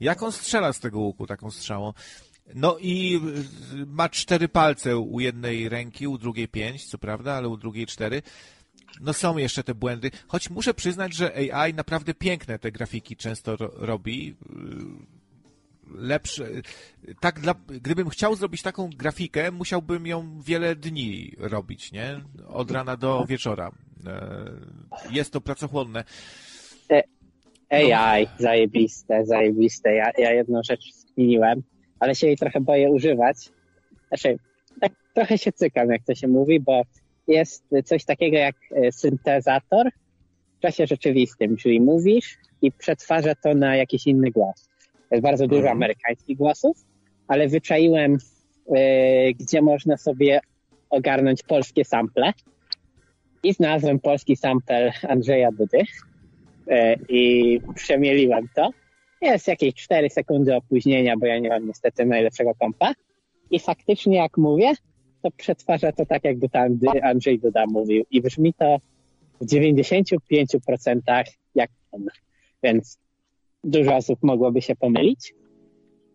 Jak 0.00 0.22
on 0.22 0.32
strzela 0.32 0.72
z 0.72 0.80
tego 0.80 0.98
łuku 0.98 1.26
taką 1.26 1.50
strzałą? 1.50 1.92
No 2.54 2.76
i 2.80 3.16
e, 3.16 3.86
ma 3.86 4.08
cztery 4.08 4.48
palce 4.48 4.96
u 4.96 5.20
jednej 5.20 5.68
ręki, 5.68 6.06
u 6.06 6.18
drugiej 6.18 6.48
pięć, 6.48 6.86
co 6.86 6.98
prawda, 6.98 7.34
ale 7.34 7.48
u 7.48 7.56
drugiej 7.56 7.86
cztery. 7.86 8.22
No 9.00 9.12
są 9.12 9.36
jeszcze 9.36 9.64
te 9.64 9.74
błędy, 9.74 10.10
choć 10.28 10.50
muszę 10.50 10.74
przyznać, 10.74 11.14
że 11.14 11.54
AI 11.54 11.74
naprawdę 11.74 12.14
piękne 12.14 12.58
te 12.58 12.72
grafiki 12.72 13.16
często 13.16 13.56
ro 13.56 13.70
robi 13.74 14.36
lepsze. 15.94 16.48
Tak 17.20 17.40
dla, 17.40 17.54
gdybym 17.68 18.08
chciał 18.08 18.34
zrobić 18.34 18.62
taką 18.62 18.90
grafikę, 18.96 19.50
musiałbym 19.50 20.06
ją 20.06 20.40
wiele 20.40 20.76
dni 20.76 21.34
robić, 21.38 21.92
nie? 21.92 22.20
Od 22.48 22.70
rana 22.70 22.96
do 22.96 23.24
wieczora. 23.28 23.72
E, 24.06 24.52
jest 25.10 25.32
to 25.32 25.40
pracochłonne. 25.40 26.04
AI, 27.72 28.22
no. 28.22 28.30
zajebiste, 28.38 29.24
zajebiste. 29.26 29.94
Ja, 29.94 30.10
ja 30.18 30.32
jedną 30.32 30.60
rzecz 30.62 30.92
zmieniłem, 30.92 31.62
ale 32.00 32.14
się 32.14 32.26
jej 32.26 32.36
trochę 32.36 32.60
boję 32.60 32.90
używać. 32.90 33.36
Znaczy, 34.08 34.38
tak 34.80 34.92
trochę 35.14 35.38
się 35.38 35.52
cykam, 35.52 35.90
jak 35.90 36.02
to 36.04 36.14
się 36.14 36.28
mówi, 36.28 36.60
bo 36.60 36.82
jest 37.28 37.64
coś 37.84 38.04
takiego 38.04 38.36
jak 38.36 38.56
e, 38.70 38.92
syntezator 38.92 39.90
w 40.58 40.60
czasie 40.62 40.86
rzeczywistym, 40.86 41.56
czyli 41.56 41.80
mówisz 41.80 42.38
i 42.62 42.72
przetwarza 42.72 43.34
to 43.34 43.54
na 43.54 43.76
jakiś 43.76 44.06
inny 44.06 44.30
głos. 44.30 44.68
Jest 45.12 45.22
bardzo 45.22 45.46
dużo 45.46 45.60
mhm. 45.60 45.76
amerykańskich 45.76 46.36
głosów, 46.36 46.76
ale 47.28 47.48
wyczaiłem, 47.48 48.18
yy, 48.70 48.78
gdzie 49.40 49.62
można 49.62 49.96
sobie 49.96 50.40
ogarnąć 50.90 51.42
polskie 51.42 51.84
sample 51.84 52.32
i 53.42 53.52
znalazłem 53.52 54.00
polski 54.00 54.36
sample 54.36 54.92
Andrzeja 55.08 55.52
Dudy 55.52 55.78
yy, 56.66 56.76
i 57.08 57.60
przemieliłem 57.74 58.48
to. 58.54 58.70
Jest 59.22 59.48
jakieś 59.48 59.74
4 59.74 60.10
sekundy 60.10 60.56
opóźnienia, 60.56 61.16
bo 61.16 61.26
ja 61.26 61.38
nie 61.38 61.48
mam 61.48 61.66
niestety 61.66 62.06
najlepszego 62.06 62.54
kompa. 62.54 62.92
I 63.50 63.60
faktycznie 63.60 64.16
jak 64.16 64.36
mówię, 64.36 64.72
to 65.22 65.30
przetwarza 65.30 65.92
to 65.92 66.06
tak, 66.06 66.24
jakby 66.24 66.48
tam 66.48 66.78
Andrzej 67.02 67.38
Duda 67.38 67.66
mówił. 67.66 68.04
I 68.10 68.22
brzmi 68.22 68.54
to 68.54 68.78
w 69.40 69.46
95% 69.46 71.00
jak 71.54 71.70
on. 71.92 72.06
Więc 72.62 72.98
dużo 73.64 73.96
osób 73.96 74.18
mogłoby 74.22 74.62
się 74.62 74.76
pomylić 74.76 75.34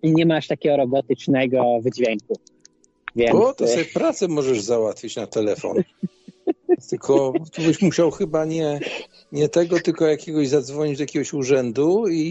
i 0.01 0.11
nie 0.11 0.25
masz 0.25 0.47
takiego 0.47 0.77
robotycznego 0.77 1.63
wydźwięku. 1.81 2.33
Więc... 3.15 3.35
O, 3.35 3.53
to 3.53 3.67
sobie 3.67 3.85
pracę 3.85 4.27
możesz 4.27 4.61
załatwić 4.61 5.15
na 5.15 5.27
telefon. 5.27 5.77
Tylko 6.89 7.33
tu 7.53 7.61
byś 7.61 7.81
musiał 7.81 8.11
chyba 8.11 8.45
nie, 8.45 8.79
nie 9.31 9.49
tego, 9.49 9.79
tylko 9.79 10.07
jakiegoś 10.07 10.47
zadzwonić 10.47 10.97
do 10.97 11.03
jakiegoś 11.03 11.33
urzędu 11.33 12.07
i, 12.07 12.21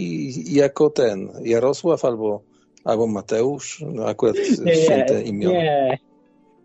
i 0.47 0.53
jako 0.53 0.89
ten 0.89 1.29
Jarosław 1.43 2.05
albo, 2.05 2.41
albo 2.83 3.07
Mateusz, 3.07 3.83
no 3.93 4.05
akurat 4.05 4.35
nie, 4.65 4.75
święte 4.75 5.23
imiona. 5.23 5.53
Nie, 5.53 5.97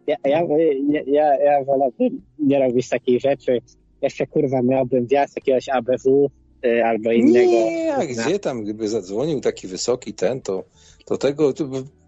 ja, 0.07 0.17
ja, 0.25 0.43
ja, 1.07 1.37
ja 1.37 1.65
wolałbym 1.65 2.23
nie 2.39 2.59
robić 2.59 2.89
takich 2.89 3.21
rzeczy. 3.21 3.59
Jeszcze 4.03 4.27
kurwa 4.27 4.63
miałbym 4.63 5.07
wjazd 5.07 5.37
jakiegoś 5.37 5.69
ABW 5.69 6.27
Y, 6.27 6.42
albo 6.85 7.13
innego. 7.13 7.51
Nie, 7.51 7.95
a 7.95 8.07
gdzie 8.07 8.39
tam, 8.39 8.65
gdyby 8.65 8.89
zadzwonił 8.89 9.41
taki 9.41 9.69
wysoki 9.69 10.15
ten, 10.15 10.41
to, 10.41 10.65
to 11.05 11.19
tego, 11.19 11.53
to 11.53 11.65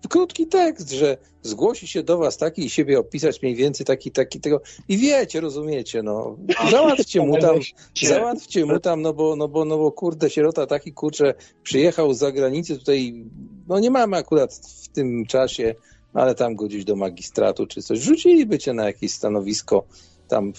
krótki 0.08 0.46
tekst, 0.46 0.90
że 0.90 1.16
zgłosi 1.42 1.88
się 1.88 2.02
do 2.02 2.18
was 2.18 2.36
taki 2.36 2.64
i 2.64 2.70
siebie 2.70 2.98
opisać 2.98 3.42
mniej 3.42 3.54
więcej 3.54 3.86
taki, 3.86 4.10
taki, 4.10 4.40
tego. 4.40 4.60
I 4.88 4.98
wiecie, 4.98 5.40
rozumiecie, 5.40 6.02
no, 6.02 6.36
załatwcie 6.70 7.20
mu 7.20 7.38
tam, 7.38 7.56
załatwcie 8.02 8.66
mu 8.66 8.80
tam, 8.80 9.02
no 9.02 9.12
bo, 9.12 9.36
no 9.36 9.48
bo, 9.48 9.64
no 9.64 9.78
bo 9.78 9.92
kurde, 9.92 10.30
sierota 10.30 10.66
taki, 10.66 10.92
kurczę, 10.92 11.34
przyjechał 11.62 12.14
z 12.14 12.18
zagranicy 12.18 12.78
tutaj, 12.78 13.24
no 13.68 13.78
nie 13.78 13.90
mamy 13.90 14.16
akurat 14.16 14.54
w 14.54 14.88
tym 14.88 15.26
czasie, 15.26 15.74
ale 16.12 16.34
tam 16.34 16.54
go 16.54 16.66
gdzieś 16.66 16.84
do 16.84 16.96
magistratu 16.96 17.66
czy 17.66 17.82
coś, 17.82 17.98
rzuciliby 17.98 18.58
cię 18.58 18.72
na 18.72 18.86
jakieś 18.86 19.12
stanowisko 19.12 19.84
tam 20.28 20.52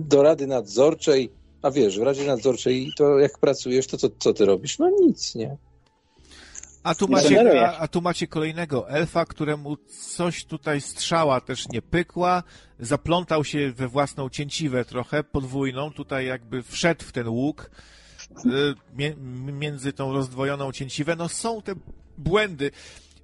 do 0.00 0.22
rady 0.22 0.46
nadzorczej, 0.46 1.30
a 1.62 1.70
wiesz, 1.70 1.98
w 1.98 2.02
Radzie 2.02 2.24
Nadzorczej 2.26 2.92
to 2.96 3.18
jak 3.18 3.38
pracujesz, 3.38 3.86
to 3.86 3.96
co, 3.98 4.08
co 4.18 4.32
ty 4.32 4.44
robisz? 4.44 4.78
No 4.78 4.90
nic, 4.90 5.34
nie? 5.34 5.56
A 6.82 6.94
tu, 6.94 7.08
macie, 7.08 7.68
a, 7.68 7.78
a, 7.78 7.88
tu 7.88 8.00
macie 8.00 8.26
kolejnego 8.26 8.88
elfa, 8.88 9.24
któremu 9.24 9.76
coś 10.16 10.44
tutaj 10.44 10.80
strzała 10.80 11.40
też 11.40 11.68
nie 11.68 11.82
pykła, 11.82 12.42
zaplątał 12.80 13.44
się 13.44 13.72
we 13.72 13.88
własną 13.88 14.28
cięciwę 14.28 14.84
trochę, 14.84 15.24
podwójną, 15.24 15.92
tutaj 15.92 16.26
jakby 16.26 16.62
wszedł 16.62 17.04
w 17.04 17.12
ten 17.12 17.28
łuk 17.28 17.70
y, 18.46 19.12
między 19.52 19.92
tą 19.92 20.12
rozdwojoną 20.12 20.72
cięciwę. 20.72 21.16
No 21.16 21.28
są 21.28 21.62
te 21.62 21.74
błędy. 22.18 22.70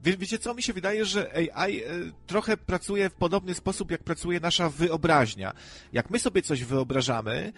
Wie, 0.03 0.17
wiecie 0.17 0.39
co, 0.39 0.55
mi 0.55 0.63
się 0.63 0.73
wydaje, 0.73 1.05
że 1.05 1.33
AI 1.35 1.83
y, 1.83 2.13
trochę 2.27 2.57
pracuje 2.57 3.11
w 3.11 3.15
podobny 3.15 3.55
sposób, 3.55 3.91
jak 3.91 4.03
pracuje 4.03 4.41
nasza 4.41 4.71
wyobraźnia. 4.71 5.53
Jak 5.93 6.11
my 6.11 6.19
sobie 6.19 6.43
coś 6.43 6.65
wyobrażamy, 6.65 7.53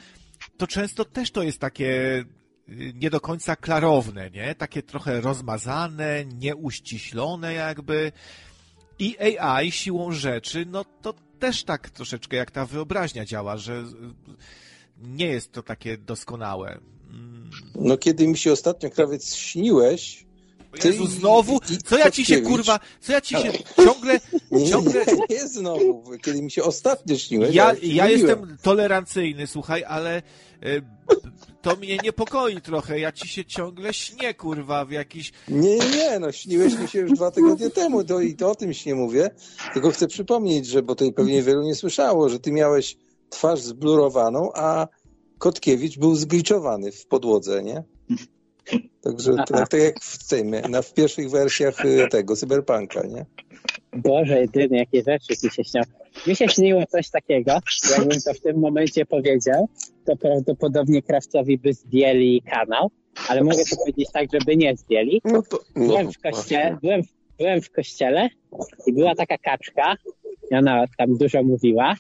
to 0.57 0.67
często 0.67 1.05
też 1.05 1.31
to 1.31 1.43
jest 1.43 1.59
takie 1.59 2.25
y, 2.69 2.93
nie 2.95 3.11
do 3.11 3.21
końca 3.21 3.57
klarowne, 3.57 4.31
nie? 4.31 4.55
Takie 4.55 4.83
trochę 4.83 5.21
rozmazane, 5.21 6.25
nieuściślone 6.25 7.55
jakby. 7.55 8.13
I 8.99 9.39
AI 9.39 9.73
siłą 9.73 10.13
rzeczy, 10.13 10.67
no 10.67 10.85
to 11.03 11.15
też 11.39 11.65
tak 11.65 11.91
troszeczkę 11.91 12.37
jak 12.37 12.51
ta 12.51 12.67
wyobraźnia 12.67 13.25
działa, 13.25 13.57
że 13.57 13.85
nie 14.99 15.27
jest 15.27 15.53
to 15.53 15.63
takie 15.63 15.99
doskonałe. 15.99 16.79
Mm. 17.11 17.51
No 17.75 17.99
kiedy 17.99 18.29
mi 18.29 18.39
się 18.39 18.53
ostatnio 18.53 18.91
krawiec 18.91 19.35
śniłeś, 19.35 20.27
Jezu, 20.85 21.07
znowu? 21.07 21.61
Co 21.85 21.99
ja 21.99 22.11
ci 22.11 22.25
się, 22.25 22.41
kurwa, 22.41 22.81
co 23.01 23.13
ja 23.13 23.21
ci 23.21 23.35
się 23.35 23.53
ciągle... 23.85 24.21
ciągle... 24.71 24.97
Nie, 25.01 25.37
nie 25.37 25.49
znowu, 25.49 26.05
kiedy 26.23 26.43
mi 26.43 26.51
się 26.51 26.63
ostatnio 26.63 27.19
śniłeś. 27.19 27.55
Ja, 27.55 27.75
ja 27.83 28.09
jestem 28.09 28.57
tolerancyjny, 28.63 29.47
słuchaj, 29.47 29.85
ale 29.85 30.23
y, 30.65 30.83
to 31.63 31.77
mnie 31.77 31.99
niepokoi 32.05 32.61
trochę. 32.61 33.01
Ja 33.01 33.13
ci 33.13 33.29
się 33.29 33.45
ciągle 33.45 33.95
śnię, 33.95 34.35
kurwa, 34.35 34.85
w 34.85 34.91
jakiś... 34.91 35.33
Nie, 35.49 35.79
nie, 35.79 36.19
no 36.19 36.33
śniłeś 36.33 36.79
mi 36.79 36.89
się 36.89 36.99
już 36.99 37.13
dwa 37.13 37.31
tygodnie 37.31 37.71
temu, 37.71 38.05
to, 38.05 38.21
i 38.21 38.35
to 38.35 38.51
o 38.51 38.55
tym 38.55 38.73
nie 38.87 38.95
mówię. 38.95 39.31
Tylko 39.73 39.91
chcę 39.91 40.07
przypomnieć, 40.07 40.67
że, 40.67 40.83
bo 40.83 40.95
to 40.95 41.13
pewnie 41.13 41.43
wielu 41.43 41.63
nie 41.63 41.75
słyszało, 41.75 42.29
że 42.29 42.41
ty 42.41 42.53
miałeś 42.53 42.97
twarz 43.31 43.61
zblurowaną, 43.61 44.51
a 44.55 44.89
Kotkiewicz 45.39 45.99
był 45.99 46.15
zgliczowany 46.15 46.93
w 46.93 47.07
podłodze, 47.07 47.63
nie? 47.63 47.85
Także 49.03 49.35
tak, 49.37 49.69
tak 49.71 49.81
jak 49.81 50.01
w, 50.01 50.29
tym, 50.29 50.51
na, 50.51 50.83
w 50.83 50.95
pierwszych 50.95 51.31
wersjach 51.31 51.85
y, 51.85 52.09
tego 52.11 52.37
cyberpunka, 52.37 53.03
nie? 53.07 53.27
Boże, 53.93 54.41
jedyne 54.41 54.79
jakie 54.79 55.03
rzeczy 55.03 55.35
mi 55.45 55.51
się 55.51 55.65
śnią. 55.65 55.83
Mi 56.27 56.37
się 56.37 56.49
śniło 56.49 56.87
coś 56.87 57.11
takiego, 57.11 57.59
jakbym 57.91 58.21
to 58.21 58.35
w 58.35 58.41
tym 58.41 58.59
momencie 58.59 59.07
powiedział, 59.07 59.69
to 60.07 60.17
prawdopodobnie 60.17 61.03
krawcowi 61.03 61.59
by 61.59 61.73
zdjęli 61.73 62.43
kanał, 62.43 62.91
ale 63.29 63.45
mogę 63.45 63.65
to 63.71 63.77
powiedzieć 63.77 64.09
tak, 64.13 64.29
żeby 64.33 64.57
nie 64.57 64.77
zdjęli. 64.77 65.21
No 65.25 65.43
to, 65.43 65.59
no 65.77 65.87
byłem, 65.87 66.13
w 66.13 66.19
kościele, 66.19 66.79
byłem, 66.83 67.03
byłem 67.39 67.63
w 67.63 67.71
kościele 67.71 68.29
i 68.87 68.93
była 68.93 69.15
taka 69.15 69.39
kaczka, 69.39 69.97
i 70.51 70.55
ona 70.55 70.85
tam 70.99 71.17
dużo 71.17 71.43
mówiła 71.43 71.97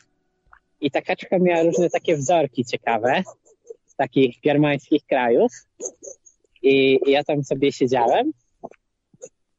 i 0.81 0.91
ta 0.91 1.03
kaczka 1.03 1.39
miała 1.39 1.63
różne 1.63 1.91
takie 1.91 2.17
wzorki 2.17 2.65
ciekawe 2.65 3.23
z 3.87 3.95
takich 3.95 4.41
germańskich 4.45 5.03
krajów. 5.07 5.53
I, 6.63 7.01
i 7.07 7.11
ja 7.11 7.25
tam 7.25 7.45
sobie 7.45 7.73
siedziałem 7.73 8.33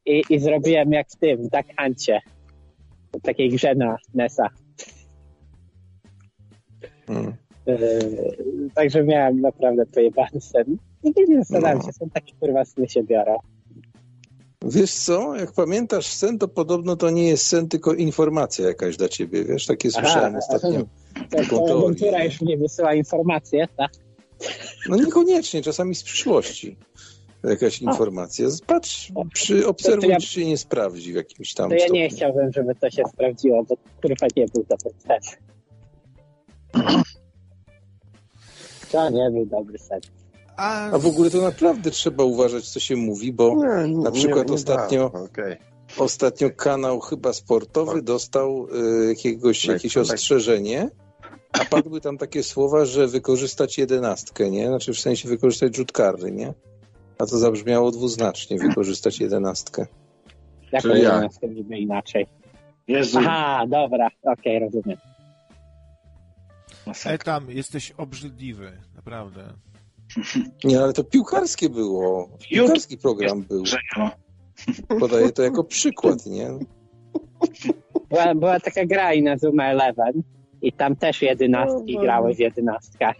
i, 0.06 0.22
i 0.30 0.38
zrobiłem 0.38 0.92
jak 0.92 1.08
w 1.08 1.16
tym, 1.16 1.50
tak 1.50 1.66
Huncie. 1.80 2.20
W 3.12 3.20
takiej 3.22 3.50
grze 3.50 3.74
na 3.74 3.96
NESa. 4.14 4.48
Mm. 7.08 7.34
Yy, 7.66 8.70
także 8.74 9.04
miałem 9.04 9.40
naprawdę 9.40 9.86
pojebany 9.86 10.40
sen. 10.40 10.76
Nigdy 11.04 11.24
nie 11.28 11.38
zastanawiam 11.38 11.78
No. 11.78 11.84
się, 11.84 11.92
są 11.92 12.10
takie 12.10 12.32
kurwa 12.40 12.64
sny 12.64 12.88
się 12.88 13.02
biorą. 13.02 13.38
Wiesz 14.64 14.92
co, 14.92 15.36
jak 15.36 15.52
pamiętasz 15.52 16.06
sen, 16.06 16.38
to 16.38 16.48
podobno 16.48 16.96
to 16.96 17.10
nie 17.10 17.28
jest 17.28 17.46
sen, 17.46 17.68
tylko 17.68 17.94
informacja 17.94 18.66
jakaś 18.66 18.96
dla 18.96 19.08
ciebie, 19.08 19.44
wiesz? 19.44 19.66
Takie 19.66 19.90
słyszałem 19.90 20.36
ostatnio. 20.36 20.80
To, 20.80 21.36
Taką 21.36 21.56
to 21.66 21.94
teorię, 21.94 22.24
już 22.24 22.40
mnie 22.40 22.58
wysyła 22.58 22.94
informacje, 22.94 23.66
tak? 23.76 23.90
No 24.88 24.96
niekoniecznie, 24.96 25.62
czasami 25.62 25.94
z 25.94 26.02
przyszłości. 26.02 26.76
Jakaś 27.44 27.82
informacja. 27.82 28.48
Patrz, 28.66 29.12
przy, 29.34 29.66
obserwuj, 29.66 30.02
To 30.04 30.10
ja- 30.10 30.20
czy 30.20 30.26
się 30.26 30.46
nie 30.46 30.58
sprawdzi 30.58 31.12
w 31.12 31.16
jakimś 31.16 31.54
tam 31.54 31.70
To 31.70 31.76
ja 31.76 31.86
nie 31.86 31.86
stopniu. 32.10 32.16
chciałbym, 32.16 32.52
żeby 32.52 32.74
to 32.74 32.90
się 32.90 33.02
sprawdziło, 33.12 33.64
bo 33.64 33.76
kurwa 34.02 34.26
nie 34.36 34.46
był 34.46 34.64
dobry 34.68 34.90
sen. 35.06 35.20
To 38.92 39.10
nie 39.10 39.30
był 39.30 39.46
dobry 39.46 39.78
sen. 39.78 40.00
A, 40.56 40.90
A 40.90 40.98
w 40.98 41.06
ogóle 41.06 41.30
to 41.30 41.40
naprawdę 41.40 41.90
trzeba 41.90 42.24
uważać, 42.24 42.68
co 42.68 42.80
się 42.80 42.96
mówi, 42.96 43.32
bo 43.32 43.54
Nie, 43.56 43.88
nie, 43.88 43.98
Na 44.04 44.10
przykład 44.10 44.48
nie 44.48 44.54
ostatnio- 44.54 45.10
ostatnio 45.98 46.50
kanał 46.50 47.00
chyba 47.00 47.32
sportowy 47.32 48.02
dostał 48.02 48.66
y, 49.02 49.06
jakiegoś, 49.08 49.62
Tak, 49.66 49.70
jakieś 49.74 49.94
tak. 49.94 50.02
ostrzeżenie, 50.02 50.90
a 51.52 51.64
padły 51.64 52.00
tam 52.00 52.18
takie 52.18 52.42
słowa, 52.42 52.84
że 52.84 53.06
wykorzystać 53.08 53.78
jedenastkę, 53.78 54.50
nie? 54.50 54.68
Znaczy 54.68 54.94
w 54.94 55.00
sensie 55.00 55.28
wykorzystać 55.28 55.76
rzut 55.76 55.92
karny, 55.92 56.30
nie? 56.32 56.54
A 57.18 57.26
to 57.26 57.38
zabrzmiało 57.38 57.90
dwuznacznie, 57.90 58.58
wykorzystać 58.58 59.20
jedenastkę. 59.20 59.86
Jak 60.72 60.82
Czyli 60.82 61.02
to 61.40 61.46
niby 61.46 61.78
inaczej. 61.78 62.26
Jezu, 62.88 63.18
Aha, 63.20 63.66
dobra, 63.68 64.08
okej, 64.22 64.58
rozumiem. 64.58 64.98
e, 67.04 67.18
tam 67.18 67.50
jesteś 67.50 67.90
obrzydliwy, 67.90 68.72
naprawdę. 68.96 69.44
Nie, 70.64 70.80
ale 70.80 70.92
to 70.92 71.04
piłkarskie 71.04 71.68
było. 71.68 72.28
Piłkarski 72.50 72.98
program 72.98 73.42
był. 73.42 73.64
Podaję 75.00 75.32
to 75.32 75.42
jako 75.42 75.64
przykład, 75.64 76.26
nie? 76.26 76.48
Była, 78.08 78.34
była 78.34 78.60
taka 78.60 78.86
gra 78.86 79.12
i 79.14 79.22
na 79.22 79.38
Zoom 79.38 79.58
11 79.58 80.02
i 80.62 80.72
tam 80.72 80.96
też 80.96 81.22
jedenastki 81.22 81.94
No, 81.94 82.00
no. 82.00 82.00
grały 82.00 82.34
w 82.34 82.38
jedenastkach. 82.38 83.16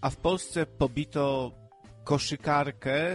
A 0.00 0.10
w 0.10 0.16
Polsce 0.16 0.66
pobito 0.66 1.52
koszykarkę 2.04 3.14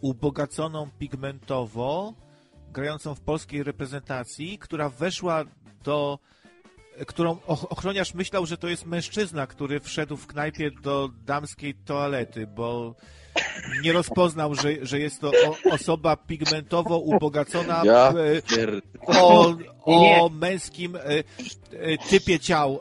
ubogaconą 0.00 0.90
pigmentowo, 0.98 2.14
grającą 2.70 3.14
w 3.14 3.20
polskiej 3.20 3.62
reprezentacji, 3.62 4.58
która 4.58 4.88
weszła 4.88 5.44
do 5.84 6.18
którą 7.06 7.32
och- 7.46 7.66
ochroniarz 7.70 8.14
myślał, 8.14 8.46
że 8.46 8.56
to 8.56 8.68
jest 8.68 8.86
mężczyzna, 8.86 9.46
który 9.46 9.80
wszedł 9.80 10.16
w 10.16 10.26
knajpie 10.26 10.70
do 10.82 11.08
damskiej 11.08 11.74
toalety, 11.74 12.46
bo 12.46 12.94
nie 13.82 13.92
rozpoznał, 13.92 14.54
że, 14.54 14.86
że 14.86 15.00
jest 15.00 15.20
to 15.20 15.28
o, 15.30 15.72
osoba 15.74 16.16
pigmentowo 16.16 16.98
ubogacona 16.98 17.82
Ja 17.84 18.14
e, 18.58 18.80
o, 19.06 19.54
o 19.84 20.28
męskim 20.28 20.96
e, 20.96 21.00
e, 21.08 21.22
typie 22.10 22.38
ciała. 22.38 22.78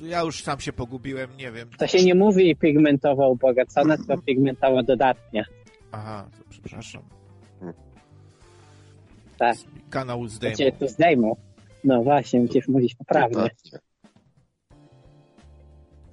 Ja 0.00 0.22
już 0.22 0.42
sam 0.42 0.60
się 0.60 0.72
pogubiłem, 0.72 1.36
nie 1.36 1.52
wiem. 1.52 1.68
To 1.78 1.86
się 1.86 2.04
nie 2.04 2.14
mówi 2.14 2.56
pigmentowo 2.56 3.28
ubogacona, 3.30 3.96
tylko 3.96 4.18
pigmentowo 4.18 4.82
dodatnia. 4.82 5.44
Aha, 5.92 6.28
to 6.38 6.44
przepraszam. 6.50 7.02
Tak. 9.38 9.56
Kanał 9.90 10.26
cię 10.56 10.72
tu 10.72 10.88
zdejmą. 10.88 11.36
No 11.84 12.02
właśnie, 12.02 12.40
musisz 12.40 12.68
mówić 12.68 12.94
poprawnie. 12.94 13.50
Tak. 13.72 13.85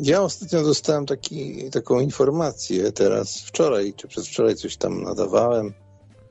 Ja 0.06 0.22
ostatnio 0.22 0.64
dostałem 0.64 1.06
taki, 1.06 1.70
taką 1.72 2.00
informację 2.00 2.92
teraz, 2.92 3.42
wczoraj 3.42 3.94
czy 3.94 4.08
przedwczoraj 4.08 4.56
coś 4.56 4.78
tam 4.78 5.04
nadawałem. 5.04 5.74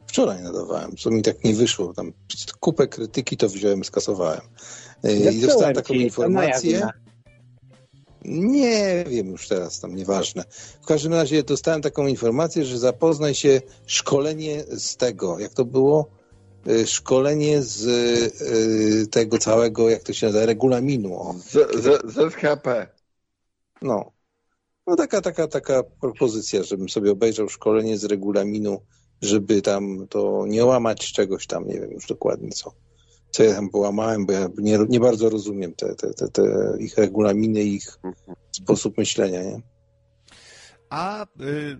Wczoraj 0.06 0.42
nadawałem, 0.42 0.96
co 0.96 1.10
mi 1.10 1.22
tak 1.22 1.44
nie 1.44 1.54
wyszło. 1.54 1.94
Tam 1.94 2.12
kupę 2.60 2.88
krytyki 2.88 3.36
to 3.36 3.48
wziąłem, 3.48 3.84
skasowałem. 3.84 4.40
E, 5.04 5.32
I 5.32 5.40
dostałem 5.40 5.74
taką 5.74 5.94
informację. 5.94 6.88
Nie 8.24 9.04
wiem 9.08 9.26
już 9.26 9.48
teraz, 9.48 9.80
tam 9.80 9.96
nieważne. 9.96 10.44
W 10.82 10.86
każdym 10.86 11.14
razie 11.14 11.42
dostałem 11.42 11.82
taką 11.82 12.06
informację, 12.06 12.64
że 12.64 12.78
zapoznaj 12.78 13.34
się 13.34 13.60
szkolenie 13.86 14.64
z 14.68 14.96
tego, 14.96 15.38
jak 15.38 15.52
to 15.52 15.64
było? 15.64 16.08
Y, 16.68 16.86
Szkolenie 16.86 17.62
z 17.62 17.86
y, 19.02 19.06
tego 19.06 19.38
całego, 19.38 19.90
jak 19.90 20.02
to 20.02 20.12
się 20.12 20.26
nazywa, 20.26 20.46
regulaminu. 20.46 21.14
O. 21.14 21.34
Z, 21.50 21.82
z, 21.82 22.12
ZHP. 22.14 23.01
No. 23.82 24.12
No 24.86 24.96
taka, 24.96 25.20
taka, 25.20 25.48
taka 25.48 25.82
propozycja, 26.00 26.62
żebym 26.62 26.88
sobie 26.88 27.12
obejrzał 27.12 27.48
szkolenie 27.48 27.98
z 27.98 28.04
regulaminu, 28.04 28.82
żeby 29.22 29.62
tam 29.62 30.06
to 30.08 30.44
nie 30.46 30.64
łamać 30.64 31.12
czegoś 31.12 31.46
tam, 31.46 31.66
nie 31.66 31.80
wiem 31.80 31.90
już 31.90 32.06
dokładnie 32.06 32.50
co. 32.50 32.72
Co 33.30 33.42
ja 33.42 33.54
tam 33.54 33.70
połamałem, 33.70 34.26
bo 34.26 34.32
ja 34.32 34.48
nie, 34.58 34.78
nie 34.88 35.00
bardzo 35.00 35.30
rozumiem 35.30 35.74
te, 35.74 35.94
te, 35.94 36.14
te, 36.14 36.28
te 36.28 36.42
ich 36.78 36.96
regulaminy, 36.96 37.62
ich 37.62 37.98
sposób 38.52 38.98
myślenia, 38.98 39.42
nie? 39.42 39.60
A 40.90 41.24
y, 41.24 41.26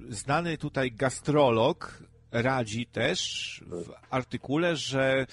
znany 0.08 0.58
tutaj 0.58 0.92
gastrolog 0.92 2.02
radzi 2.30 2.86
też 2.86 3.60
w 3.66 3.90
artykule, 4.10 4.76
że 4.76 5.26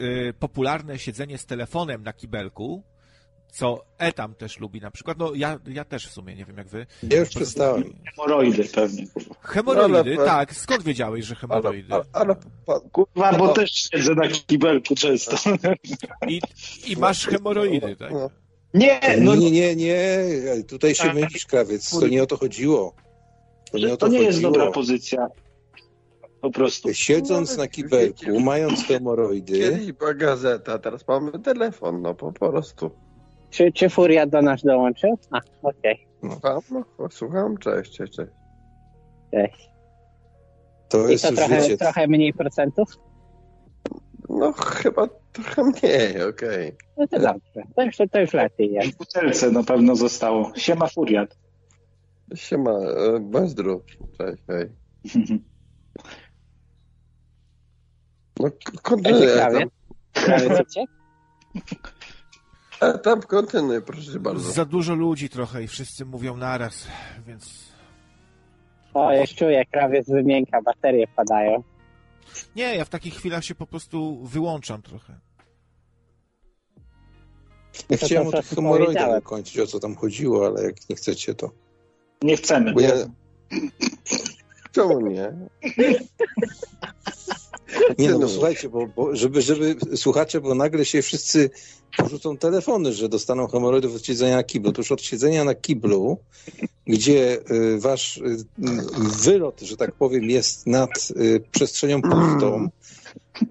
y, 0.00 0.34
popularne 0.38 0.98
siedzenie 0.98 1.38
z 1.38 1.46
telefonem 1.46 2.02
na 2.02 2.12
kibelku, 2.12 2.82
co 3.54 3.84
Etam 3.98 4.34
też 4.34 4.58
lubi 4.60 4.80
na 4.80 4.90
przykład, 4.90 5.18
no 5.18 5.34
ja, 5.34 5.58
ja 5.66 5.84
też 5.84 6.08
w 6.08 6.12
sumie, 6.12 6.34
nie 6.34 6.44
wiem 6.44 6.56
jak 6.56 6.68
wy. 6.68 6.86
Ja 7.10 7.18
już 7.20 7.28
przestałem. 7.28 7.84
Hemoroidy 8.16 8.64
pewnie. 8.64 9.06
Hemoroidy, 9.40 10.16
Ale- 10.16 10.26
tak, 10.26 10.54
skąd 10.54 10.82
wiedziałeś, 10.82 11.24
że 11.24 11.34
Ale, 11.34 11.40
hemoroidy? 11.40 11.94
ale, 11.94 12.04
ale 12.12 12.36
pa- 12.66 12.80
Kurwa, 12.92 13.32
bo 13.38 13.48
też 13.48 13.70
siedzę 13.70 14.14
na 14.14 14.28
kibelku 14.28 14.94
często. 14.94 15.36
I, 16.28 16.40
i 16.86 16.96
masz 16.96 17.26
hemoroidy, 17.26 17.96
tak? 17.96 18.12
No. 18.12 18.30
Nie, 18.74 19.00
no 19.20 19.34
Nie, 19.34 19.50
nie, 19.50 19.76
nie, 19.76 20.24
tutaj 20.68 20.94
się 20.94 21.04
Tak. 21.04 21.14
mylisz, 21.14 21.46
krawiec, 21.46 21.90
to 22.00 22.08
nie 22.08 22.22
o 22.22 22.26
to 22.26 22.36
chodziło. 22.36 22.94
To 23.72 23.78
nie 23.78 23.86
o 23.92 23.96
to 23.96 24.06
to 24.06 24.12
nie 24.12 24.18
jest 24.18 24.36
chodziło. 24.38 24.52
dobra 24.52 24.70
pozycja. 24.72 25.28
Po 26.40 26.50
prostu. 26.50 26.94
Siedząc 26.94 27.56
na 27.56 27.68
kibelku, 27.68 28.40
mając 28.40 28.84
hemoroidy, 28.84 29.58
Kiedyś 29.58 29.92
była 29.92 30.14
gazeta, 30.14 30.78
teraz 30.78 31.08
mamy 31.08 31.32
telefon, 31.38 32.02
no 32.02 32.14
po 32.14 32.32
prostu. 32.32 32.90
Czy, 33.54 33.72
czy 33.72 33.88
Furia 33.88 34.26
do 34.26 34.42
nas 34.42 34.62
dołączył? 34.62 35.18
A, 35.30 35.40
okej. 35.62 36.06
Tam, 36.42 36.60
no, 36.70 37.08
słucham, 37.10 37.58
cześć, 37.58 37.96
cześć, 37.96 38.12
cześć. 38.16 38.32
Cześć. 39.30 39.70
to 40.88 41.08
I 41.08 41.12
jest 41.12 41.24
to 41.24 41.30
już, 41.30 41.38
trochę, 41.38 41.56
wiecie, 41.56 41.76
trochę 41.76 42.06
mniej 42.06 42.32
procentów? 42.32 42.88
No 44.28 44.52
chyba 44.52 45.08
trochę 45.32 45.64
mniej, 45.64 46.22
okej. 46.22 46.76
No 46.96 47.06
to 47.06 47.18
dobrze. 47.18 47.62
To 47.76 47.82
już, 47.82 47.96
to 48.12 48.20
już 48.20 48.32
lepiej 48.32 48.72
jest. 48.72 48.94
W 48.94 48.96
butelce 48.96 49.50
na 49.50 49.62
pewno 49.62 49.96
zostało. 49.96 50.52
Siema 50.56 50.86
furiat. 50.86 51.38
Siema, 52.34 52.70
e, 52.70 53.20
Bezdru, 53.20 53.82
cześć, 54.18 54.42
hej. 54.46 54.68
No, 58.40 58.50
k- 58.50 58.72
tam, 58.82 59.68
Krawie 60.12 60.64
co 60.68 60.84
cię? 62.80 62.86
e, 62.86 62.98
tam 62.98 63.22
kontynuuj, 63.22 63.82
proszę 63.82 64.20
bardzo. 64.20 64.52
Za 64.52 64.64
dużo 64.64 64.94
ludzi 64.94 65.28
trochę 65.28 65.62
i 65.62 65.68
wszyscy 65.68 66.04
mówią 66.04 66.36
naraz, 66.36 66.86
więc 67.26 67.74
O, 68.94 69.14
już 69.14 69.34
czuję, 69.34 69.64
krawiec 69.64 70.10
wymięka, 70.10 70.62
baterie 70.62 71.06
padają. 71.16 71.62
nie, 72.56 72.76
ja 72.76 72.84
w 72.84 72.88
takich 72.88 73.14
chwilach 73.14 73.44
się 73.44 73.54
po 73.54 73.66
prostu 73.66 74.24
wyłączam 74.24 74.82
trochę. 74.82 75.20
ja 77.90 77.98
to 77.98 78.06
chciałem 78.06 78.30
po 78.30 78.38
o 78.38 78.42
hemoroidach 78.42 79.10
dokończyć, 79.10 79.58
o 79.58 79.66
co 79.66 79.80
tam 79.80 79.94
chodziło, 79.94 80.46
ale 80.46 80.64
jak 80.64 80.88
nie 80.90 80.96
chcecie, 80.96 81.34
to... 81.34 81.50
Nie 82.22 82.36
chcemy. 82.36 82.72
Bo 82.72 82.80
ja... 82.80 82.92
Czemu 84.72 85.00
nie? 85.00 85.32
Nie 87.98 88.08
no, 88.08 88.12
Kontynuuj. 88.12 88.32
słuchajcie, 88.32 88.68
bo, 88.68 88.86
bo 88.86 89.16
żeby, 89.16 89.42
żeby 89.42 89.76
słuchacze, 89.96 90.40
bo 90.40 90.54
nagle 90.54 90.84
się 90.84 91.02
wszyscy 91.02 91.50
porzucą 91.96 92.36
telefony, 92.36 92.92
że 92.92 93.08
dostaną 93.08 93.46
hemoroidów 93.46 93.96
od 93.96 94.06
siedzenia 94.06 94.36
na 94.36 94.42
kiblu. 94.42 94.70
Otóż 94.70 94.92
od 94.92 95.02
siedzenia 95.02 95.44
na 95.44 95.54
kiblu, 95.54 96.18
gdzie 96.86 97.38
y, 97.50 97.78
wasz 97.78 98.16
y, 98.16 98.36
wylot, 98.98 99.60
że 99.60 99.76
tak 99.76 99.92
powiem, 99.92 100.30
jest 100.30 100.66
nad 100.66 100.90
y, 101.10 101.42
przestrzenią 101.50 102.02
pustą, 102.02 102.68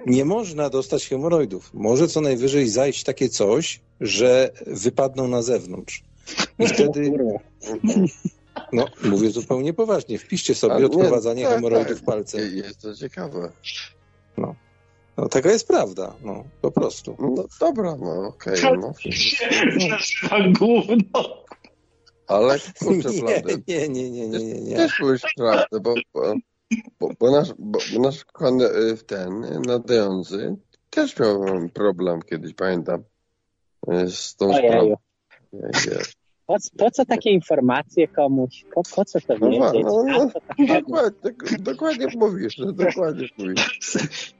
nie 0.05 0.25
można 0.25 0.69
dostać 0.69 1.07
hemoroidów. 1.07 1.69
Może 1.73 2.07
co 2.07 2.21
najwyżej 2.21 2.69
zajść 2.69 3.03
takie 3.03 3.29
coś, 3.29 3.81
że 4.01 4.51
wypadną 4.67 5.27
na 5.27 5.41
zewnątrz. 5.41 6.03
I 6.59 6.67
wtedy, 6.67 7.11
no 8.73 8.85
mówię 9.03 9.29
zupełnie 9.29 9.73
poważnie, 9.73 10.17
wpiszcie 10.17 10.55
sobie 10.55 10.75
nie, 10.75 10.85
odprowadzanie 10.85 11.43
tak, 11.43 11.53
hemoroidów 11.53 11.95
tak. 11.95 12.05
palcem. 12.05 12.41
Jest 12.55 12.81
to 12.81 12.95
ciekawe. 12.95 13.51
No 14.37 15.29
taka 15.29 15.51
jest 15.51 15.67
prawda, 15.67 16.15
no 16.21 16.43
po 16.61 16.71
prostu. 16.71 17.15
No 17.19 17.45
dobra, 17.59 17.95
no 17.95 18.27
okej. 18.27 18.61
To 18.61 18.75
no. 18.75 18.93
się 18.99 19.47
nazywa 19.89 20.49
gówno. 20.59 21.43
Ale 22.27 22.59
kurczę, 22.79 23.09
Nie, 23.67 23.89
nie, 23.89 23.89
nie, 23.89 24.09
nie, 24.09 24.27
nie, 24.27 24.39
nie, 24.39 24.61
nie. 24.61 24.75
Też 24.75 24.99
mówisz 24.99 25.21
prawdę, 25.37 25.79
bo, 25.79 25.93
bo, 26.13 26.33
bo, 26.99 27.09
bo, 27.19 27.31
nasz, 27.31 27.53
bo, 27.59 27.79
nasz 27.99 28.25
kochany 28.25 28.65
y, 28.65 28.97
ten 28.97 29.61
nadający 29.65 30.55
też 30.89 31.19
miał 31.19 31.45
problem 31.73 32.21
kiedyś, 32.21 32.53
pamiętam, 32.53 33.03
y, 33.91 34.09
z 34.09 34.35
tą 34.35 34.53
sprawą. 34.53 34.95
Po, 36.47 36.55
po 36.77 36.91
co 36.91 37.05
takie 37.05 37.29
informacje 37.29 38.07
komuś? 38.07 38.65
Po, 38.75 38.81
po 38.95 39.05
co 39.05 39.19
to 39.21 39.37
No, 39.39 39.49
wiedzieć? 39.49 39.83
no, 39.83 40.03
no, 40.03 40.15
A 40.15 40.27
co 40.29 40.39
tak 40.41 40.67
dokładnie, 40.83 41.31
dok- 41.31 41.57
dokładnie 41.61 42.07
mówisz, 42.15 42.57
no, 42.57 42.71
dokładnie 42.71 43.27
mówisz. 43.37 43.79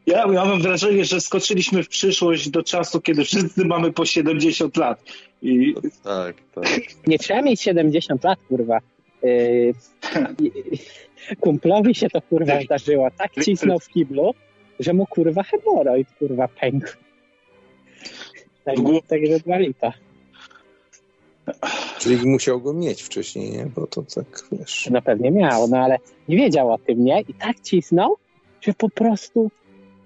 Ja, 0.06 0.18
ja 0.18 0.46
mam 0.46 0.62
wrażenie, 0.62 1.06
że 1.06 1.22
skoczyliśmy 1.22 1.84
w 1.84 1.88
przyszłość 1.90 2.50
do 2.50 2.64
czasu, 2.64 3.02
kiedy 3.02 3.24
wszyscy 3.24 3.66
mamy 3.66 3.92
po 3.94 4.06
70 4.06 4.78
lat. 4.78 5.04
I 5.42 5.74
Tak, 6.04 6.36
tak. 6.56 6.66
Nie 7.08 7.20
trzeba 7.20 7.42
mieć 7.42 7.62
70 7.62 8.24
lat, 8.24 8.40
kurwa. 8.48 8.80
Yy, 9.24 9.74
kumplowi 11.40 11.96
się 11.96 12.10
to 12.10 12.22
kurwa 12.22 12.62
zdarzyło. 12.62 13.08
Tak 13.18 13.32
cisnął 13.46 13.80
w 13.80 13.88
kiblu, 13.90 14.34
że 14.80 14.94
mu 14.94 15.06
kurwa 15.06 15.44
hemoroid 15.44 16.08
kurwa 16.20 16.48
pękł. 16.48 16.88
Tak, 18.66 18.76
także 19.08 19.40
dwa 19.40 19.58
lita. 19.58 19.94
Czyli 22.04 22.28
musiał 22.28 22.62
go 22.62 22.74
mieć 22.74 23.02
wcześniej, 23.04 23.52
nie? 23.52 23.66
Bo 23.66 23.88
to 23.88 24.04
tak, 24.16 24.44
wiesz... 24.52 24.90
No 24.92 25.02
pewnie 25.02 25.32
miał, 25.32 25.68
no 25.68 25.78
ale 25.78 25.98
nie 26.28 26.38
wiedział 26.38 26.72
o 26.72 26.78
tym, 26.78 27.04
nie? 27.06 27.22
I 27.22 27.34
tak 27.34 27.60
cisnął, 27.60 28.18
że 28.62 28.74
po 28.74 28.90
prostu 28.90 29.52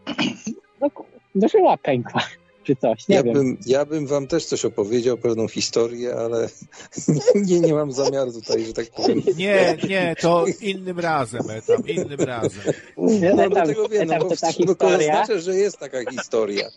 no, 0.81 0.87
no 1.35 1.47
żyła 1.47 1.77
pękła, 1.77 2.21
czy 2.63 2.75
coś, 2.75 3.07
nie 3.07 3.15
Ja 3.15 3.23
wiem. 3.23 3.33
bym, 3.33 3.57
ja 3.65 3.85
bym 3.85 4.07
wam 4.07 4.27
też 4.27 4.45
coś 4.45 4.65
opowiedział, 4.65 5.17
pewną 5.17 5.47
historię, 5.47 6.15
ale 6.15 6.49
nie, 7.47 7.59
nie 7.59 7.73
mam 7.73 7.91
zamiaru 7.91 8.31
tutaj, 8.31 8.65
że 8.65 8.73
tak 8.73 8.85
powiem. 8.89 9.21
Nie, 9.37 9.77
nie, 9.89 10.15
to 10.21 10.45
innym 10.61 10.99
razem, 10.99 11.41
tam, 11.67 11.87
innym 11.87 12.19
razem. 12.19 12.73
Ja 13.21 13.29
No, 13.29 13.37
tam, 13.37 13.49
dlatego 13.49 13.89
wiem, 13.89 14.07
no, 14.07 14.17
bo, 14.19 14.25
to 14.29 14.35
ta 14.35 14.47
no 14.47 14.53
to 14.53 14.67
historia, 14.67 15.25
znaczy, 15.25 15.41
że 15.41 15.55
jest 15.55 15.77
taka 15.77 16.11
historia. 16.11 16.67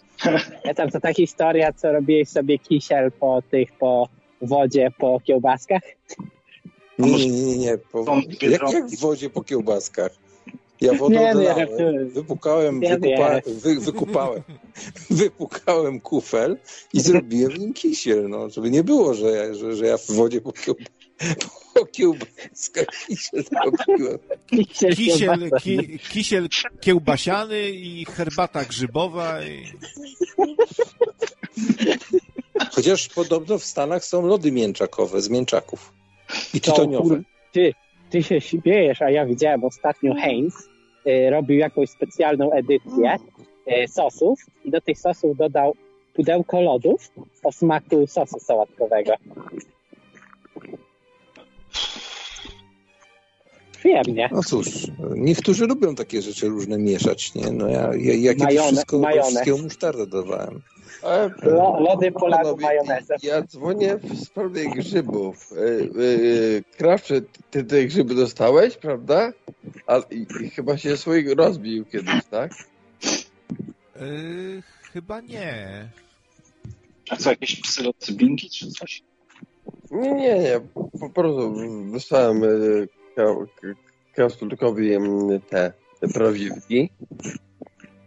ja 0.64 0.74
tam 0.74 0.90
to 0.90 1.00
ta 1.00 1.14
historia, 1.14 1.72
co 1.72 1.92
robiłeś 1.92 2.28
sobie 2.28 2.58
kisiel 2.58 3.12
po 3.12 3.42
tych, 3.50 3.72
po 3.72 4.08
wodzie, 4.42 4.90
po 4.98 5.20
kiełbaskach. 5.24 5.82
Nie, 6.98 7.12
nie, 7.12 7.30
nie, 7.30 7.42
nie. 7.42 7.56
nie. 7.56 7.78
Po, 7.78 8.04
jak, 8.40 8.72
jak 8.72 8.86
w 8.90 9.00
wodzie 9.00 9.30
po 9.30 9.42
kiełbaskach? 9.44 10.10
Ja 10.80 10.94
wodę 10.94 11.14
Nie, 11.16 11.22
ja 11.22 11.34
dolałem, 11.34 11.68
żartuję. 11.68 12.04
wypukałem, 12.04 12.80
wykupa, 12.80 13.40
wy, 13.46 13.80
wykupałem, 13.80 14.42
wypukałem 15.10 16.00
kufel 16.00 16.56
i 16.92 17.00
zrobiłem 17.00 17.52
w 17.52 17.58
nim 17.58 17.72
kisiel, 17.74 18.28
no, 18.28 18.50
żeby 18.50 18.70
nie 18.70 18.84
było, 18.84 19.14
że, 19.14 19.30
ja- 19.30 19.54
że, 19.54 19.76
że 19.76 19.86
ja 19.86 19.96
w 19.96 20.10
wodzie 20.10 20.40
po, 20.40 20.52
kiełb, 20.52 20.78
po 21.74 21.86
kiełbaskach 21.86 22.86
kisiel 23.06 23.44
zrobiłem. 23.44 24.18
Kisiel, 24.66 24.94
Kisiel, 24.96 25.50
ki, 25.62 25.98
kisiel 26.10 26.48
kiełbasiany 26.80 27.70
i 27.70 28.04
herbata 28.04 28.64
grzybowa. 28.64 29.44
I... 29.44 29.66
Chociaż 32.72 33.08
podobno 33.08 33.58
w 33.58 33.64
Stanach 33.64 34.04
są 34.04 34.26
lody 34.26 34.52
mięczakowe 34.52 35.20
z 35.20 35.28
mięczaków 35.28 35.92
i 36.54 36.60
To, 36.60 36.72
tytoniowe. 36.72 37.22
Ty, 37.52 37.72
ty 38.10 38.22
się 38.22 38.40
śmiejesz, 38.40 39.02
a 39.02 39.10
ja 39.10 39.26
widziałem 39.26 39.64
ostatnio 39.64 40.14
Heinz 40.14 40.54
y, 41.06 41.30
robił 41.30 41.58
jakąś 41.58 41.90
specjalną 41.90 42.52
edycję 42.52 43.16
y, 43.84 43.88
sosów 43.88 44.40
i 44.64 44.70
do 44.70 44.80
tych 44.80 44.98
sosów 44.98 45.36
dodał 45.36 45.74
pudełko 46.14 46.60
lodów 46.60 47.08
o 47.42 47.52
smaku 47.52 48.06
sosu 48.06 48.40
sałatkowego. 48.40 49.12
Przyjemnie. 53.78 54.28
No 54.32 54.42
cóż, 54.42 54.68
niektórzy 55.14 55.66
lubią 55.66 55.94
takie 55.94 56.22
rzeczy 56.22 56.48
różne 56.48 56.78
mieszać, 56.78 57.34
nie? 57.34 57.52
No 57.52 57.68
ja, 57.68 57.90
ja, 57.98 58.14
ja 58.14 58.34
kiedyś 58.34 58.56
Majone- 58.56 58.66
wszystko, 58.72 58.98
majonez. 58.98 59.62
musztardę 59.62 60.06
dawałem. 60.06 60.62
Lody 61.78 62.12
Polaków 62.12 62.60
majonezem. 62.60 63.18
Ja 63.22 63.42
dzwonię 63.42 63.96
w 63.96 64.20
sprawie 64.20 64.70
grzybów. 64.70 65.52
E, 65.52 65.56
e, 65.56 66.62
Krawcze, 66.76 67.20
ty 67.50 67.64
te 67.64 67.84
grzyby 67.84 68.14
dostałeś, 68.14 68.76
prawda? 68.76 69.32
A, 69.86 69.98
i, 70.10 70.26
i 70.44 70.50
chyba 70.50 70.78
się 70.78 70.96
swoich 70.96 71.32
rozbił 71.32 71.84
kiedyś, 71.84 72.24
tak? 72.30 72.52
Yy, 74.00 74.62
chyba 74.92 75.20
nie. 75.20 75.88
a 77.10 77.16
co, 77.16 77.30
jakieś 77.30 77.60
psylocybinki 77.60 78.50
czy 78.50 78.70
coś? 78.70 79.02
Nie, 79.90 80.14
nie, 80.14 80.38
nie. 80.38 80.60
Po 81.00 81.10
prostu 81.10 81.54
wysłałem 81.92 82.42
Krasnolukowi 84.14 84.90
te, 85.50 85.72
te 86.00 86.08
prawiwki. 86.08 86.90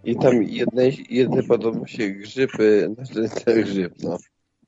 I 0.03 0.15
tam 0.15 0.43
jednej, 0.43 1.05
jednej 1.09 1.43
podobno 1.43 1.87
się 1.87 2.09
grzyby, 2.09 2.89
znaczy 2.95 3.43
ten 3.45 3.61
grzyb, 3.63 3.93
no. 4.03 4.17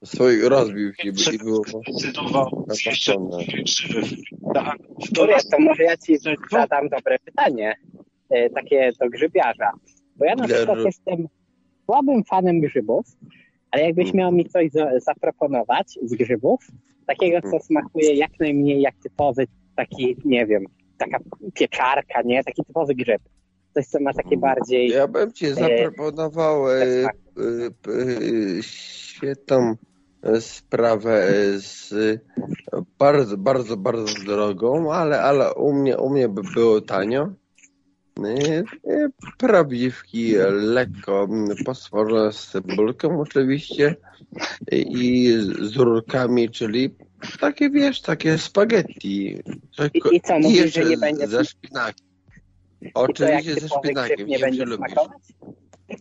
Swoich 0.03 0.43
rozbił 0.43 0.93
się 0.93 1.09
i 1.09 1.37
było 1.37 1.63
Zdecydował. 1.89 2.65
Tak. 4.53 4.77
To 5.15 5.27
wiesz, 5.27 5.49
to 5.51 5.59
może 5.59 5.83
ja 5.83 5.97
ci 5.97 6.17
zadam 6.51 6.89
dobre 6.89 7.19
pytanie, 7.19 7.75
e, 8.29 8.49
takie 8.49 8.91
do 8.99 9.09
grzybiarza. 9.09 9.71
Bo 10.15 10.25
ja 10.25 10.35
na 10.35 10.47
przykład 10.47 10.79
jestem 10.85 11.27
słabym 11.85 12.23
fanem 12.23 12.61
grzybów, 12.61 13.05
ale 13.71 13.83
jakbyś 13.83 14.13
miał 14.13 14.31
mi 14.31 14.45
coś 14.45 14.71
za, 14.71 14.99
zaproponować 14.99 15.99
z 16.03 16.15
grzybów, 16.15 16.67
takiego, 17.05 17.51
co 17.51 17.59
smakuje 17.59 18.13
jak 18.13 18.31
najmniej 18.39 18.81
jak 18.81 18.95
typowy 19.03 19.47
taki, 19.75 20.15
nie 20.25 20.45
wiem, 20.45 20.65
taka 20.97 21.17
pieczarka, 21.53 22.21
nie? 22.21 22.43
Taki 22.43 22.65
typowy 22.65 22.95
grzyb. 22.95 23.21
Coś, 23.75 23.87
co 23.87 23.99
ma 23.99 24.13
takie 24.13 24.37
bardziej... 24.37 24.89
Ja 24.89 25.07
bym 25.07 25.33
ci 25.33 25.47
zaproponował 25.53 26.69
e, 26.69 26.73
e, 26.73 27.07
e, 27.07 28.63
świetną 28.63 29.75
e, 30.23 30.41
sprawę 30.41 31.27
e, 31.27 31.59
z 31.59 31.93
e, 31.93 32.19
bardzo, 32.99 33.37
bardzo, 33.37 33.77
bardzo 33.77 34.13
drogą, 34.25 34.93
ale, 34.93 35.21
ale 35.21 35.53
u 35.53 35.73
mnie, 35.73 35.97
u 35.97 36.09
mnie 36.09 36.29
by 36.29 36.41
było 36.53 36.81
tanio. 36.81 37.29
E, 38.23 38.63
e, 38.91 39.09
Prawdziwki 39.37 40.33
lekko 40.51 41.27
m, 41.31 41.47
posmażone 41.65 42.31
z 42.33 42.47
cebulką 42.47 43.19
oczywiście 43.21 43.95
e, 44.71 44.77
i 44.77 45.31
z 45.61 45.75
rurkami, 45.75 46.49
czyli 46.49 46.95
takie 47.39 47.69
wiesz, 47.69 48.01
takie 48.01 48.37
spaghetti. 48.37 49.41
I, 49.93 50.01
i 50.11 50.21
co, 50.21 50.39
mówisz, 50.39 50.73
że 50.73 50.85
nie 50.85 50.97
będzie... 50.97 51.27
ze 51.27 51.45
szpinakiem. 51.45 52.14
I 52.85 52.91
to 52.93 52.99
Oczywiście 53.01 53.53
ze 53.53 53.67
szpinakiem, 53.69 54.15
grzyb 54.15 54.27
nie 54.27 54.39
będzie 54.39 54.65
lubisz. 54.65 54.91
smakować? 54.91 55.21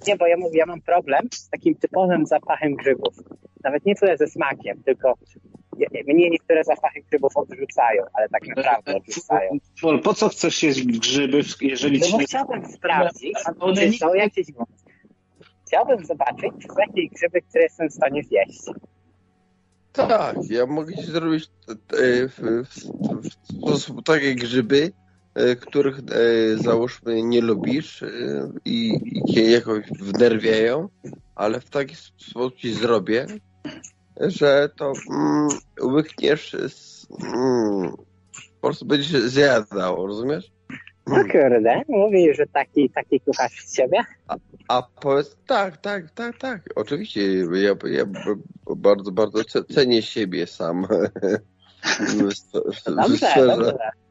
Nie, 0.06 0.16
bo 0.16 0.26
ja 0.26 0.36
mówię, 0.36 0.58
ja 0.58 0.66
mam 0.66 0.80
problem 0.80 1.28
z 1.34 1.48
takim 1.50 1.74
typowym 1.74 2.26
zapachem 2.26 2.74
grzybów. 2.74 3.14
Nawet 3.64 3.86
nie 3.86 3.94
tyle 3.94 4.16
ze 4.16 4.26
smakiem, 4.26 4.82
tylko 4.82 5.14
nie- 5.78 6.14
mnie 6.14 6.30
niektóre 6.30 6.64
zapachy 6.64 7.00
grzybów 7.10 7.36
odrzucają, 7.36 8.02
ale 8.12 8.28
tak 8.28 8.42
naprawdę 8.56 8.96
odrzucają. 8.96 9.50
Pol, 9.82 10.02
po 10.02 10.14
co 10.14 10.28
chcesz 10.28 10.62
jeść 10.62 10.86
grzyby, 10.86 11.40
jeżeli 11.60 11.98
No 12.00 12.06
ci 12.06 12.12
bo 12.12 12.18
nie... 12.18 12.24
chciałbym 12.24 12.66
sprawdzić, 12.72 13.34
one 13.60 13.74
czy 13.76 13.90
nie- 13.90 13.98
są 13.98 14.14
jakieś... 14.14 14.46
Chciałbym 15.66 16.04
zobaczyć, 16.04 16.52
czy 16.62 16.68
są 16.68 16.74
jakieś 16.78 17.08
grzyby, 17.10 17.42
które 17.42 17.64
jestem 17.64 17.88
w 17.88 17.94
stanie 17.94 18.22
zjeść. 18.22 18.60
Tak, 19.92 20.36
ja 20.50 20.66
mogę 20.66 20.94
ci 20.96 21.02
zrobić 21.02 21.44
e, 21.68 22.28
w, 22.28 22.38
w, 22.38 22.66
w 23.28 23.58
sposób 23.58 24.04
takie 24.06 24.34
grzyby, 24.34 24.92
e, 24.92 25.03
których 25.60 25.98
e, 25.98 26.56
załóżmy 26.56 27.22
nie 27.22 27.40
lubisz 27.40 28.02
e, 28.02 28.08
i, 28.64 29.00
i 29.04 29.32
cię 29.34 29.50
jakoś 29.50 29.86
wnerwiają, 30.00 30.88
ale 31.34 31.60
w 31.60 31.70
taki 31.70 31.96
sposób 31.96 32.56
ci 32.56 32.72
zrobię, 32.72 33.26
że 34.20 34.68
to 34.76 34.92
mm, 35.10 35.48
łykniesz, 35.82 36.56
z, 36.68 37.06
mm, 37.24 37.90
po 38.60 38.68
prostu 38.68 38.86
będziesz 38.86 39.22
zjadał, 39.22 40.06
rozumiesz? 40.06 40.52
No 41.06 41.16
kurde, 41.16 41.82
mówisz, 41.88 42.36
że 42.36 42.46
taki, 42.46 42.90
taki 42.90 43.20
kucharz 43.20 43.64
z 43.64 43.76
ciebie? 43.76 43.98
A 44.68 44.82
powiedz, 45.00 45.36
tak, 45.46 45.76
tak, 45.76 46.10
tak, 46.10 46.38
tak. 46.38 46.62
Oczywiście, 46.74 47.36
ja, 47.36 47.76
ja 47.90 48.04
bardzo, 48.76 49.12
bardzo 49.12 49.38
ce- 49.38 49.74
cenię 49.74 50.02
siebie 50.02 50.46
sam. 50.46 50.86
W, 52.00 52.32
w, 52.32 52.74
w, 52.74 52.94
Dobrze, 52.94 53.46
dobrze. 53.46 54.03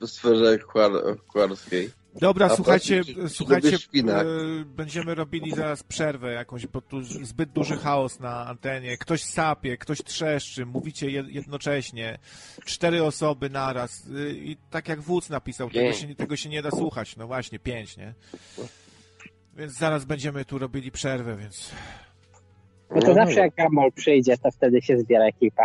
W 0.00 0.06
sferze 0.06 0.58
kucharskiej. 0.58 1.90
Dobra, 2.20 2.46
A 2.46 2.56
słuchajcie, 2.56 3.02
słuchajcie, 3.28 3.76
e, 4.20 4.24
będziemy 4.64 5.14
robili 5.14 5.50
zaraz 5.50 5.82
przerwę 5.82 6.32
jakąś, 6.32 6.66
bo 6.66 6.80
tu 6.80 7.02
zbyt 7.02 7.50
duży 7.50 7.76
chaos 7.76 8.20
na 8.20 8.46
antenie. 8.46 8.96
Ktoś 8.96 9.22
sapie, 9.22 9.76
ktoś 9.76 9.98
trzeszczy, 10.02 10.66
mówicie 10.66 11.06
jed- 11.06 11.28
jednocześnie. 11.28 12.18
Cztery 12.64 13.02
osoby 13.04 13.50
naraz. 13.50 14.06
e, 14.28 14.30
I 14.30 14.56
tak 14.70 14.88
jak 14.88 15.00
wódz 15.00 15.30
napisał, 15.30 15.70
tego 15.70 15.92
się, 15.92 16.06
nie- 16.06 16.14
tego 16.16 16.36
się 16.36 16.48
nie 16.48 16.62
da 16.62 16.70
słuchać. 16.70 17.16
No 17.16 17.26
właśnie, 17.26 17.58
pięć, 17.58 17.96
nie? 17.96 18.14
Więc 19.56 19.72
zaraz 19.72 20.04
będziemy 20.04 20.44
tu 20.44 20.58
robili 20.58 20.90
przerwę, 20.90 21.36
więc... 21.36 21.70
No 22.90 23.00
to 23.00 23.08
No 23.08 23.14
zawsze 23.14 23.40
jak 23.40 23.54
Gamol 23.54 23.92
przyjdzie, 23.92 24.38
to 24.38 24.50
wtedy 24.50 24.82
się 24.82 24.98
zbiera 24.98 25.24
ekipa. 25.24 25.64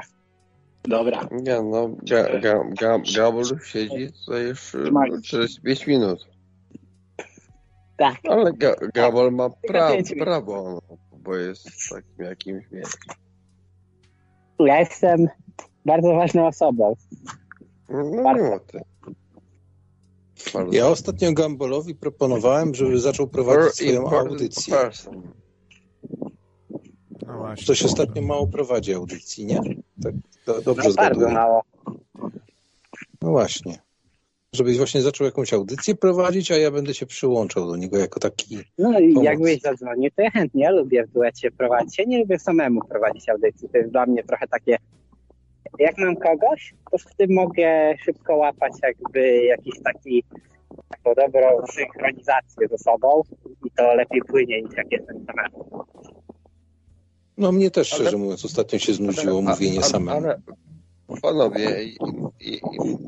Dobra. 0.83 1.27
Nie, 1.31 1.61
no, 1.61 1.89
ga, 1.89 2.39
ga, 2.39 2.63
ga, 2.63 2.99
Gabor 3.15 3.45
siedzi 3.65 4.09
tutaj 4.25 4.43
już 4.43 4.75
e, 4.75 4.83
Trzymaj. 4.83 5.09
45 5.23 5.87
minut. 5.87 6.27
Tak. 7.97 8.15
Ale 8.29 8.53
ga, 8.53 8.75
Gabor 8.93 9.31
ma 9.31 9.49
pra, 9.49 9.91
prawo, 10.19 10.81
no, 10.89 10.97
bo 11.17 11.35
jest 11.35 11.69
takim 11.89 12.25
jakimś 12.25 12.67
wielkim. 12.71 13.13
Ja 14.59 14.79
jestem 14.79 15.27
bardzo 15.85 16.13
ważną 16.15 16.47
osobą. 16.47 16.95
No 17.89 18.23
Bardzo. 18.23 18.43
nie 18.43 18.49
ma 18.49 18.59
ty. 18.59 18.81
Bardzo. 20.53 20.73
Ja 20.77 20.87
ostatnio 20.87 21.33
Gambolowi 21.33 21.95
proponowałem, 21.95 22.75
żeby 22.75 22.99
zaczął 22.99 23.27
prowadzić 23.27 23.73
swoją 23.73 24.09
audycję. 24.09 24.73
person. 24.73 25.42
No 27.27 27.37
właśnie. 27.37 27.63
Ktoś 27.63 27.83
ostatnio 27.83 28.21
mało 28.21 28.47
prowadzi 28.47 28.93
audycji, 28.93 29.45
nie? 29.45 29.61
Tak, 30.03 30.13
do, 30.45 30.61
dobrze 30.61 30.89
No, 30.89 30.95
bardzo 30.95 31.29
mało. 31.29 31.61
No 33.21 33.31
właśnie. 33.31 33.77
Żebyś 34.53 34.77
właśnie 34.77 35.01
zaczął 35.01 35.25
jakąś 35.25 35.53
audycję 35.53 35.95
prowadzić, 35.95 36.51
a 36.51 36.57
ja 36.57 36.71
będę 36.71 36.93
się 36.93 37.05
przyłączał 37.05 37.67
do 37.67 37.75
niego 37.75 37.97
jako 37.97 38.19
taki. 38.19 38.57
No 38.77 38.99
i 38.99 39.13
Pomoc. 39.13 39.25
jakbyś 39.25 39.61
zadzwonił, 39.61 40.11
to 40.15 40.21
ja 40.21 40.31
chętnie, 40.31 40.63
ja 40.63 40.71
lubię 40.71 41.05
w 41.05 41.11
duecie 41.11 41.51
prowadzić. 41.51 41.99
Ja 41.99 42.05
nie 42.05 42.19
lubię 42.19 42.39
samemu 42.39 42.81
prowadzić 42.89 43.29
audycji. 43.29 43.69
To 43.69 43.77
jest 43.77 43.91
dla 43.91 44.05
mnie 44.05 44.23
trochę 44.23 44.47
takie, 44.47 44.77
jak 45.79 45.97
mam 45.97 46.15
kogoś, 46.15 46.73
to 46.91 46.97
wtedy 46.97 47.33
mogę 47.33 47.97
szybko 48.05 48.35
łapać 48.35 48.73
jakby 48.83 49.43
jakiś 49.43 49.73
taki 49.83 50.23
taką 50.89 51.13
dobrą 51.15 51.65
synchronizację 51.67 52.67
ze 52.67 52.77
sobą 52.77 53.21
i 53.65 53.71
to 53.71 53.95
lepiej 53.95 54.21
płynie 54.21 54.61
niż 54.61 54.77
jak 54.77 54.91
jestem 54.91 55.25
samemu. 55.25 55.85
No 57.37 57.51
mnie 57.51 57.71
też, 57.71 57.87
szczerze 57.87 58.07
Ale- 58.09 58.17
mówiąc, 58.17 58.45
ostatnio 58.45 58.79
się 58.79 58.93
znudziło 58.93 59.33
Ale- 59.39 59.49
mówienie 59.49 59.79
ale- 59.79 59.89
samemu. 59.89 60.27
Panowie, 61.21 61.83
i, 61.83 61.97
i, 62.39 62.59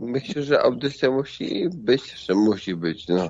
myślę, 0.02 0.44
że 0.44 0.62
audycja 0.62 1.12
musi 1.12 1.70
być, 1.74 2.12
że 2.26 2.34
musi 2.36 2.76
być, 2.76 3.08
no. 3.08 3.30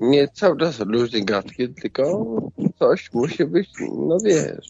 Nie 0.00 0.28
cały 0.28 0.58
czas 0.60 0.78
luźne 0.86 1.20
gadki, 1.20 1.68
tylko 1.68 2.24
coś 2.78 3.12
musi 3.12 3.44
być, 3.44 3.68
no 4.08 4.16
wiesz. 4.24 4.68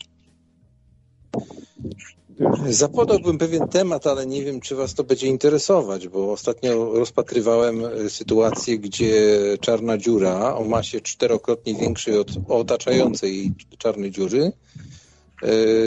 Zapodałbym 2.68 3.38
pewien 3.38 3.68
temat, 3.68 4.06
ale 4.06 4.26
nie 4.26 4.44
wiem, 4.44 4.60
czy 4.60 4.76
Was 4.76 4.94
to 4.94 5.04
będzie 5.04 5.26
interesować, 5.26 6.08
bo 6.08 6.32
ostatnio 6.32 6.92
rozpatrywałem 6.92 7.84
e, 7.84 8.10
sytuację, 8.10 8.78
gdzie 8.78 9.38
czarna 9.60 9.98
dziura 9.98 10.54
o 10.56 10.64
masie 10.64 11.00
czterokrotnie 11.00 11.74
większej 11.74 12.18
od 12.18 12.30
otaczającej 12.48 13.36
jej 13.36 13.52
czarnej 13.78 14.10
dziury 14.10 14.52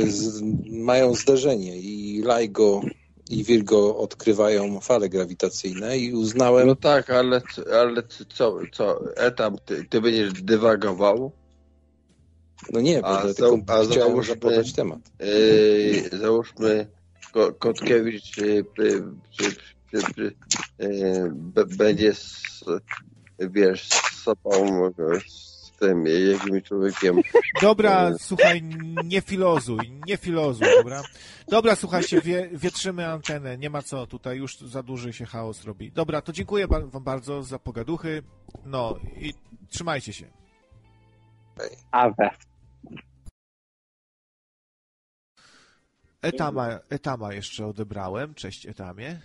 z, 0.08 0.42
mają 0.70 1.14
zderzenie 1.16 1.78
i 1.78 2.24
LIGO 2.40 2.82
i 3.30 3.44
Virgo 3.44 3.98
odkrywają 3.98 4.80
fale 4.80 5.10
grawitacyjne 5.10 5.98
i 5.98 6.14
uznałem, 6.14 6.68
No 6.68 6.76
tak, 6.76 7.10
ale, 7.10 7.42
ale 7.82 8.04
co, 8.30 8.60
co 8.72 9.16
etap, 9.16 9.54
ty, 9.66 9.86
ty 9.90 10.02
będziesz 10.02 10.34
dywagował, 10.34 11.32
no 12.74 12.82
nie, 12.82 13.06
A 13.06 13.22
dlatego 13.24 13.58
za- 13.68 13.74
a 13.74 13.84
załóżmy- 13.84 14.24
zapodać 14.34 14.74
temat. 14.74 15.00
Yy, 15.20 16.20
załóżmy 16.20 16.88
Ko- 17.34 17.54
Kotkiewicz 17.54 18.38
yy, 18.38 18.46
yy, 18.48 18.64
yy, 18.78 19.52
yy, 19.94 20.02
yy, 20.80 20.90
yy, 21.56 21.66
będzie 21.78 22.14
z, 22.14 22.44
wiesz, 23.40 23.90
z 23.90 24.24
sobą, 24.24 24.84
yy, 24.84 25.20
z 25.28 25.47
tym 25.80 26.06
jakimś 26.32 26.64
człowiekiem. 26.64 27.22
Dobra, 27.62 28.12
słuchaj, 28.20 28.64
nie 29.06 29.22
filozuj, 29.22 29.92
nie 30.08 30.18
filozuj, 30.18 30.68
dobra? 30.78 31.02
Dobra, 31.48 31.76
słuchajcie, 31.76 32.22
wie, 32.22 32.50
wietrzymy 32.54 33.08
antenę, 33.08 33.58
nie 33.58 33.70
ma 33.70 33.82
co, 33.82 34.08
tutaj 34.08 34.38
już 34.38 34.58
za 34.60 34.84
duży 34.84 35.14
się 35.14 35.26
chaos 35.26 35.66
robi. 35.66 35.92
Dobra, 35.92 36.22
to 36.22 36.32
dziękuję 36.32 36.68
wam 36.68 37.04
bardzo 37.04 37.44
za 37.44 37.60
pogaduchy, 37.60 38.24
no 38.66 39.00
i 39.18 39.34
trzymajcie 39.70 40.14
się. 40.14 40.26
Awe. 41.92 42.30
Etama, 46.22 46.80
Etama 46.90 47.34
jeszcze 47.34 47.66
odebrałem, 47.66 48.34
cześć 48.34 48.68
Etamie. 48.68 49.22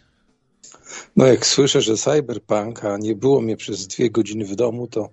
No 1.16 1.26
jak 1.26 1.46
słyszę, 1.46 1.80
że 1.80 1.96
cyberpunk, 1.96 2.84
a 2.84 2.96
nie 2.98 3.14
było 3.14 3.40
mnie 3.40 3.56
przez 3.56 3.86
dwie 3.86 4.10
godziny 4.10 4.44
w 4.44 4.54
domu, 4.54 4.86
to 4.86 5.08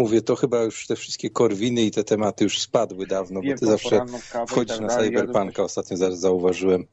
mówię, 0.00 0.22
to 0.22 0.36
chyba 0.36 0.62
już 0.62 0.86
te 0.86 0.96
wszystkie 0.96 1.30
korwiny 1.30 1.82
i 1.82 1.90
te 1.90 2.04
tematy 2.04 2.44
już 2.44 2.60
spadły 2.60 3.06
dawno, 3.06 3.40
bo 3.42 3.48
ty 3.58 3.66
zawsze 3.66 4.04
wchodzisz 4.48 4.80
na 4.80 4.88
cyberpunka. 5.04 5.62
Ostatnio 5.62 5.96
za- 5.96 6.16
zauważyłem, 6.16 6.86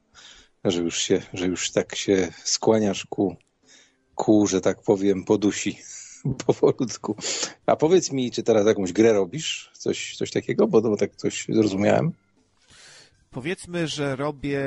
że 0.63 0.81
już 0.81 0.97
się, 0.97 1.21
że 1.33 1.45
już 1.47 1.71
tak 1.71 1.95
się 1.95 2.27
skłaniasz 2.43 3.05
ku, 3.05 3.35
ku, 4.15 4.47
że 4.47 4.61
tak 4.61 4.81
powiem, 4.81 5.23
podusi 5.23 5.79
powolutku. 6.45 7.15
A 7.65 7.75
powiedz 7.75 8.11
mi, 8.11 8.31
czy 8.31 8.43
teraz 8.43 8.67
jakąś 8.67 8.93
grę 8.93 9.13
robisz? 9.13 9.71
Coś, 9.73 10.15
coś 10.15 10.31
takiego? 10.31 10.67
Bo, 10.67 10.81
bo 10.81 10.97
tak 10.97 11.15
coś 11.15 11.45
zrozumiałem. 11.49 12.11
Powiedzmy, 13.31 13.87
że 13.87 14.15
robię 14.15 14.61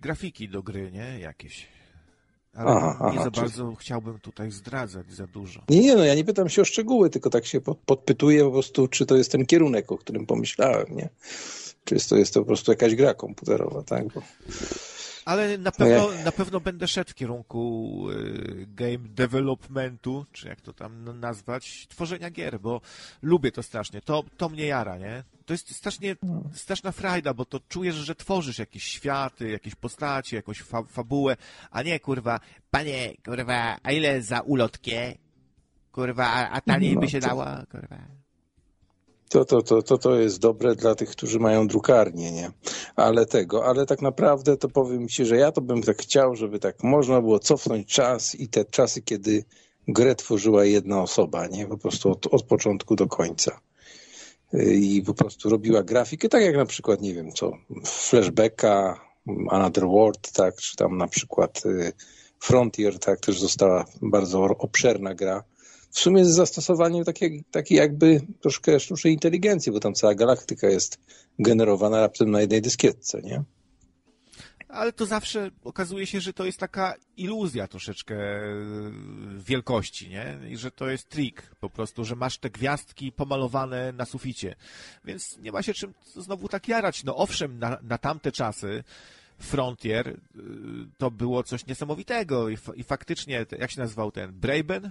grafiki 0.00 0.48
do 0.48 0.62
gry, 0.62 0.90
nie? 0.92 1.18
Jakieś. 1.20 1.66
Ale 2.56 2.70
Aha, 2.70 2.98
nie 3.00 3.06
aha, 3.06 3.24
za 3.24 3.30
bardzo 3.30 3.74
chciałbym 3.74 4.18
tutaj 4.18 4.50
zdradzać 4.50 5.12
za 5.12 5.26
dużo. 5.26 5.60
Nie, 5.68 5.80
nie, 5.80 5.96
no 5.96 6.04
ja 6.04 6.14
nie 6.14 6.24
pytam 6.24 6.48
się 6.48 6.62
o 6.62 6.64
szczegóły, 6.64 7.10
tylko 7.10 7.30
tak 7.30 7.46
się 7.46 7.60
pod, 7.60 7.78
podpytuję 7.78 8.44
po 8.44 8.50
prostu, 8.50 8.88
czy 8.88 9.06
to 9.06 9.16
jest 9.16 9.32
ten 9.32 9.46
kierunek, 9.46 9.92
o 9.92 9.98
którym 9.98 10.26
pomyślałem, 10.26 10.86
nie? 10.90 11.08
Czy 11.84 11.94
jest 11.94 12.08
to, 12.08 12.16
jest 12.16 12.34
to 12.34 12.40
po 12.40 12.46
prostu 12.46 12.72
jakaś 12.72 12.94
gra 12.94 13.14
komputerowa, 13.14 13.82
tak? 13.82 14.12
Bo... 14.12 14.22
Ale 15.26 15.58
na 15.58 15.72
pewno, 15.72 16.08
na 16.24 16.32
pewno 16.32 16.60
będę 16.60 16.88
szedł 16.88 17.10
w 17.10 17.14
kierunku 17.14 18.10
y, 18.10 18.66
game 18.68 18.98
developmentu, 18.98 20.26
czy 20.32 20.48
jak 20.48 20.60
to 20.60 20.72
tam 20.72 21.20
nazwać, 21.20 21.86
tworzenia 21.88 22.30
gier, 22.30 22.60
bo 22.60 22.80
lubię 23.22 23.52
to 23.52 23.62
strasznie. 23.62 24.00
To, 24.00 24.24
to 24.36 24.48
mnie 24.48 24.66
jara, 24.66 24.98
nie? 24.98 25.24
To 25.46 25.54
jest 25.54 25.76
strasznie, 25.76 26.16
straszna 26.52 26.92
frajda, 26.92 27.34
bo 27.34 27.44
to 27.44 27.60
czujesz, 27.68 27.94
że 27.94 28.14
tworzysz 28.14 28.58
jakieś 28.58 28.84
światy, 28.84 29.50
jakieś 29.50 29.74
postacie, 29.74 30.36
jakąś 30.36 30.62
fa 30.62 30.82
fabułę, 30.82 31.36
a 31.70 31.82
nie, 31.82 32.00
kurwa, 32.00 32.40
panie, 32.70 33.14
kurwa, 33.24 33.76
a 33.82 33.92
ile 33.92 34.22
za 34.22 34.40
ulotkę? 34.40 35.14
Kurwa, 35.92 36.26
a, 36.26 36.50
a 36.50 36.60
taniej 36.60 36.94
No 36.94 37.00
by 37.00 37.08
się 37.08 37.20
dała? 37.20 37.66
Kurwa. 37.70 38.25
To, 39.28 39.44
to, 39.44 39.62
to, 39.62 39.82
to, 39.82 39.98
to 39.98 40.14
jest 40.14 40.38
dobre 40.38 40.74
dla 40.74 40.94
tych, 40.94 41.10
którzy 41.10 41.38
mają 41.38 41.66
drukarnię, 41.66 42.32
nie? 42.32 42.50
Ale 42.96 43.26
tego, 43.26 43.66
ale 43.66 43.86
tak 43.86 44.02
naprawdę 44.02 44.56
to 44.56 44.68
powiem 44.68 45.08
ci, 45.08 45.24
że 45.24 45.36
ja 45.36 45.52
to 45.52 45.60
bym 45.60 45.82
tak 45.82 45.98
chciał, 45.98 46.36
żeby 46.36 46.58
tak 46.58 46.82
można 46.82 47.20
było 47.20 47.38
cofnąć 47.38 47.86
czas 47.86 48.34
i 48.34 48.48
te 48.48 48.64
czasy, 48.64 49.02
kiedy 49.02 49.44
grę 49.88 50.14
tworzyła 50.14 50.64
jedna 50.64 51.02
osoba, 51.02 51.46
nie? 51.46 51.66
Po 51.66 51.78
prostu 51.78 52.10
od, 52.10 52.26
od 52.26 52.42
początku 52.42 52.96
do 52.96 53.06
końca. 53.06 53.60
Y, 54.54 54.74
I 54.74 55.02
po 55.02 55.14
prostu 55.14 55.48
robiła 55.48 55.82
grafikę, 55.82 56.28
tak 56.28 56.42
jak 56.42 56.56
na 56.56 56.66
przykład, 56.66 57.00
nie 57.00 57.14
wiem 57.14 57.32
co, 57.32 57.52
Flashbacka, 57.84 59.00
Another 59.50 59.84
World, 59.84 60.32
tak, 60.32 60.56
czy 60.56 60.76
tam 60.76 60.96
na 60.96 61.08
przykład 61.08 61.62
y, 61.66 61.92
Frontier, 62.40 62.98
tak, 62.98 63.20
też 63.20 63.40
została 63.40 63.84
bardzo 64.02 64.42
obszerna 64.42 65.14
gra 65.14 65.44
w 65.96 66.00
sumie 66.00 66.24
z 66.24 66.28
zastosowaniem 66.28 67.04
takiej, 67.04 67.44
takiej 67.50 67.78
jakby 67.78 68.20
troszkę 68.40 68.80
sztucznej 68.80 69.12
inteligencji, 69.12 69.72
bo 69.72 69.80
tam 69.80 69.94
cała 69.94 70.14
galaktyka 70.14 70.66
jest 70.66 71.00
generowana 71.38 72.00
raptem 72.00 72.30
na 72.30 72.40
jednej 72.40 72.62
dyskietce, 72.62 73.22
nie? 73.22 73.42
Ale 74.68 74.92
to 74.92 75.06
zawsze 75.06 75.50
okazuje 75.64 76.06
się, 76.06 76.20
że 76.20 76.32
to 76.32 76.44
jest 76.44 76.58
taka 76.58 76.94
iluzja 77.16 77.68
troszeczkę 77.68 78.14
e, 78.14 78.52
wielkości, 79.38 80.08
nie? 80.08 80.38
I 80.50 80.56
że 80.56 80.70
to 80.70 80.90
jest 80.90 81.08
trik 81.08 81.42
po 81.60 81.70
prostu, 81.70 82.04
że 82.04 82.16
masz 82.16 82.38
te 82.38 82.50
gwiazdki 82.50 83.12
pomalowane 83.12 83.92
na 83.92 84.04
suficie. 84.04 84.54
Więc 85.04 85.38
nie 85.38 85.52
ma 85.52 85.62
się 85.62 85.74
czym 85.74 85.94
znowu 86.14 86.48
tak 86.48 86.68
jarać. 86.68 87.04
No 87.04 87.16
owszem, 87.16 87.58
na, 87.58 87.78
na 87.82 87.98
tamte 87.98 88.32
czasy 88.32 88.84
Frontier 89.38 90.08
y, 90.08 90.16
to 90.98 91.10
było 91.10 91.42
coś 91.42 91.66
niesamowitego 91.66 92.48
i, 92.48 92.56
fa- 92.56 92.74
i 92.74 92.82
faktycznie, 92.82 93.46
jak 93.58 93.70
się 93.70 93.80
nazywał 93.80 94.12
ten? 94.12 94.32
Braben? 94.32 94.90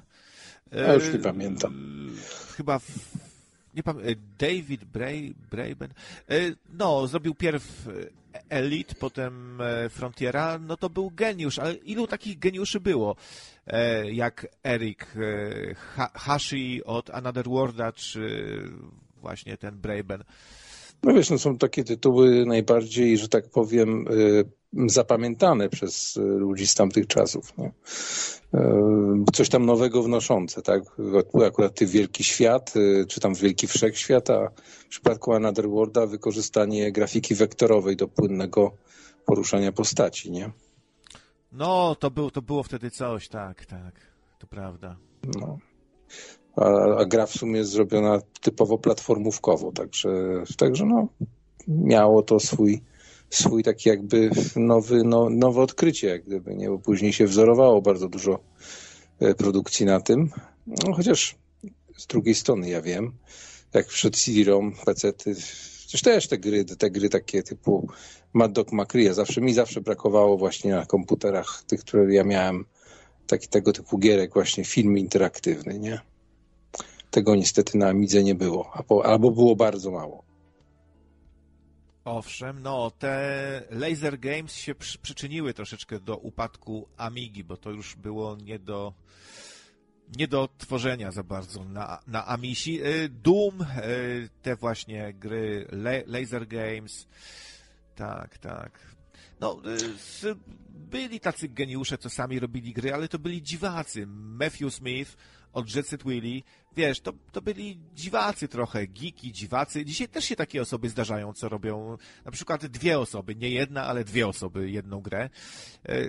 Ja 0.72 0.94
już 0.94 1.14
nie 1.14 1.20
pamiętam. 1.20 1.74
y, 2.10 2.54
Chyba 2.56 2.80
w, 2.80 2.86
nie 3.74 3.84
pamiętam, 3.84 4.16
David 4.40 4.86
Bray, 4.86 5.36
Braben, 5.52 5.94
no, 6.74 7.08
zrobił 7.08 7.36
pierw 7.36 7.88
Elite, 8.50 8.96
potem 9.00 9.60
Frontiera, 9.90 10.60
no 10.60 10.78
to 10.78 10.90
był 10.90 11.12
geniusz, 11.12 11.60
ale 11.60 11.74
ilu 11.74 12.08
takich 12.08 12.40
geniuszy 12.40 12.80
było, 12.80 13.16
jak 14.12 14.48
Eric 14.64 15.06
Hashi 16.14 16.84
od 16.84 17.10
Another 17.10 17.46
Worlda, 17.46 17.92
czy 17.92 18.50
właśnie 19.22 19.58
ten 19.58 19.78
Braben. 19.78 20.24
No 21.04 21.14
wiesz, 21.14 21.30
no 21.30 21.38
są 21.38 21.58
takie 21.58 21.84
tytuły 21.84 22.46
najbardziej, 22.46 23.18
że 23.18 23.28
tak 23.28 23.50
powiem, 23.50 24.06
zapamiętane 24.88 25.70
przez 25.70 26.16
ludzi 26.16 26.68
z 26.68 26.76
tamtych 26.76 27.08
czasów. 27.08 27.58
Nie? 27.58 27.72
Coś 29.34 29.50
tam 29.50 29.66
nowego 29.66 30.04
wnoszące, 30.04 30.62
tak? 30.62 30.84
Akurat 31.48 31.76
ty 31.76 31.86
Wielki 31.86 32.24
Świat, 32.24 32.74
czy 33.08 33.20
tam 33.20 33.34
Wielki 33.34 33.68
Wszechświat, 33.68 34.30
a 34.30 34.50
w 34.86 34.88
przypadku 34.90 35.34
Another 35.34 35.70
Worlda 35.70 36.08
wykorzystanie 36.08 36.92
grafiki 36.92 37.36
wektorowej 37.36 37.96
do 37.96 38.08
płynnego 38.08 38.72
poruszania 39.26 39.72
postaci, 39.72 40.32
nie? 40.32 40.52
No, 41.52 41.96
to, 41.96 42.12
był, 42.12 42.32
to 42.32 42.42
było 42.42 42.64
wtedy 42.64 42.92
coś, 42.92 43.28
tak, 43.28 43.66
tak, 43.66 43.94
to 44.40 44.48
prawda. 44.48 44.96
No. 45.40 45.58
A, 46.56 46.66
a 46.98 47.06
gra 47.06 47.26
w 47.26 47.32
sumie 47.32 47.58
jest 47.58 47.72
zrobiona 47.72 48.20
typowo 48.42 48.78
platformówkowo, 48.78 49.72
także, 49.72 50.10
także 50.58 50.86
no, 50.86 51.08
miało 51.68 52.24
to 52.24 52.40
swój, 52.40 52.82
swój 53.30 53.64
taki 53.64 53.90
jakby 53.90 54.30
nowy, 54.56 55.04
no, 55.04 55.30
nowe 55.30 55.62
odkrycie, 55.62 56.08
jak 56.08 56.24
gdyby, 56.24 56.56
nie? 56.56 56.70
Bo 56.70 56.80
później 56.80 57.14
się 57.14 57.28
wzorowało 57.28 57.82
bardzo 57.82 58.10
dużo 58.10 58.40
produkcji 59.38 59.86
na 59.86 60.00
tym. 60.00 60.30
No, 60.68 60.94
chociaż 60.94 61.36
z 61.98 62.08
drugiej 62.08 62.36
strony 62.36 62.70
ja 62.70 62.82
wiem, 62.82 63.12
jak 63.74 63.88
przed 63.88 64.16
CD-ROM, 64.16 64.76
PC-ty, 64.86 65.36
przecież 65.80 66.02
też 66.02 66.28
te 66.28 66.38
gry, 66.38 66.66
te 66.66 66.92
gry 66.92 67.10
takie 67.10 67.44
typu 67.44 67.90
Mad 68.34 68.52
Dog 68.52 68.72
Macria, 68.72 69.14
zawsze 69.14 69.42
mi 69.42 69.54
zawsze 69.54 69.82
brakowało 69.82 70.38
właśnie 70.38 70.72
na 70.72 70.86
komputerach 70.86 71.64
tych, 71.68 71.80
które 71.80 72.14
ja 72.14 72.24
miałem, 72.24 72.66
taki, 73.28 73.48
tego 73.48 73.74
typu 73.74 73.98
gierek 73.98 74.34
właśnie, 74.34 74.66
film 74.66 74.98
interaktywny, 74.98 75.80
nie? 75.80 76.00
Tego 77.12 77.36
niestety 77.36 77.78
na 77.78 77.88
Amidze 77.88 78.24
nie 78.24 78.36
było, 78.36 78.72
albo 79.04 79.32
było 79.32 79.56
bardzo 79.56 79.92
mało. 79.92 80.25
Owszem, 82.06 82.62
no 82.62 82.92
te 82.92 83.64
Laser 83.70 84.20
Games 84.20 84.56
się 84.56 84.76
przy, 84.76 84.98
przyczyniły 84.98 85.54
troszeczkę 85.54 86.00
do 86.00 86.18
upadku 86.18 86.88
Amigi, 86.98 87.44
bo 87.44 87.58
to 87.58 87.72
już 87.72 87.96
było 87.96 88.36
nie 88.36 88.60
do, 88.60 88.94
nie 90.18 90.28
do 90.28 90.50
tworzenia 90.58 91.12
za 91.12 91.24
bardzo 91.24 91.64
na, 91.64 92.00
na 92.08 92.28
Amisi. 92.28 92.80
Doom, 93.10 93.66
te 94.42 94.56
właśnie 94.56 95.14
gry 95.14 95.68
Laser 96.08 96.48
Games, 96.48 97.08
tak, 97.96 98.38
tak. 98.38 98.96
No, 99.40 99.62
byli 100.70 101.20
tacy 101.20 101.50
geniusze, 101.50 101.98
co 101.98 102.10
sami 102.10 102.40
robili 102.40 102.74
gry, 102.74 102.94
ale 102.94 103.08
to 103.08 103.20
byli 103.20 103.42
dziwacy. 103.42 104.06
Matthew 104.08 104.74
Smith 104.74 105.18
od 105.54 105.76
Jet 105.76 105.88
Set 105.88 106.04
Willy, 106.04 106.44
wiesz, 106.76 107.00
to, 107.00 107.14
to 107.32 107.42
byli 107.42 107.80
dziwacy 107.96 108.48
trochę, 108.48 108.88
geeki, 108.88 109.32
dziwacy. 109.32 109.86
Dzisiaj 109.86 110.08
też 110.08 110.26
się 110.26 110.36
takie 110.36 110.62
osoby 110.62 110.90
zdarzają, 110.90 111.34
co 111.34 111.50
robią 111.50 111.98
na 112.26 112.32
przykład 112.32 112.66
dwie 112.66 113.00
osoby, 113.00 113.36
nie 113.36 113.50
jedna, 113.50 113.86
ale 113.86 114.04
dwie 114.04 114.28
osoby 114.28 114.70
jedną 114.70 115.02
grę. 115.02 115.30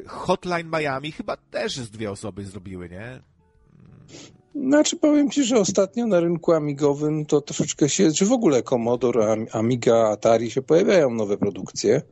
Hotline 0.07 0.71
Miami 0.71 1.13
chyba 1.13 1.37
też 1.37 1.77
z 1.77 1.91
dwie 1.91 2.11
osoby 2.11 2.45
zrobiły, 2.45 2.89
nie? 2.89 3.21
Znaczy 4.55 4.97
powiem 4.97 5.31
Ci, 5.31 5.45
że 5.45 5.57
ostatnio 5.57 6.07
na 6.07 6.21
rynku 6.21 6.53
amigowym 6.53 7.27
to 7.27 7.41
troszeczkę 7.41 7.89
się, 7.89 8.13
czy 8.13 8.27
w 8.27 8.33
ogóle 8.33 8.63
Commodore, 8.63 9.47
Amiga, 9.53 10.09
Atari 10.09 10.51
się 10.51 10.63
pojawiają 10.63 11.11
nowe 11.11 11.37
produkcje 11.37 12.03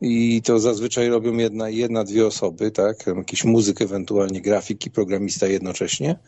i 0.00 0.42
to 0.42 0.58
zazwyczaj 0.58 1.08
robią 1.08 1.36
jedna, 1.36 1.68
jedna 1.68 2.04
dwie 2.04 2.26
osoby, 2.26 2.70
tak? 2.70 3.06
Jakiś 3.06 3.44
muzyk, 3.44 3.82
ewentualnie 3.82 4.40
grafik 4.40 4.86
i 4.86 4.90
programista 4.90 5.46
jednocześnie. 5.46 6.18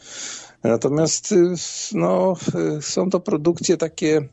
Natomiast 0.65 1.35
no, 1.95 2.35
są 2.81 3.11
to 3.11 3.21
produkcje 3.21 3.77
takie, 3.77 4.29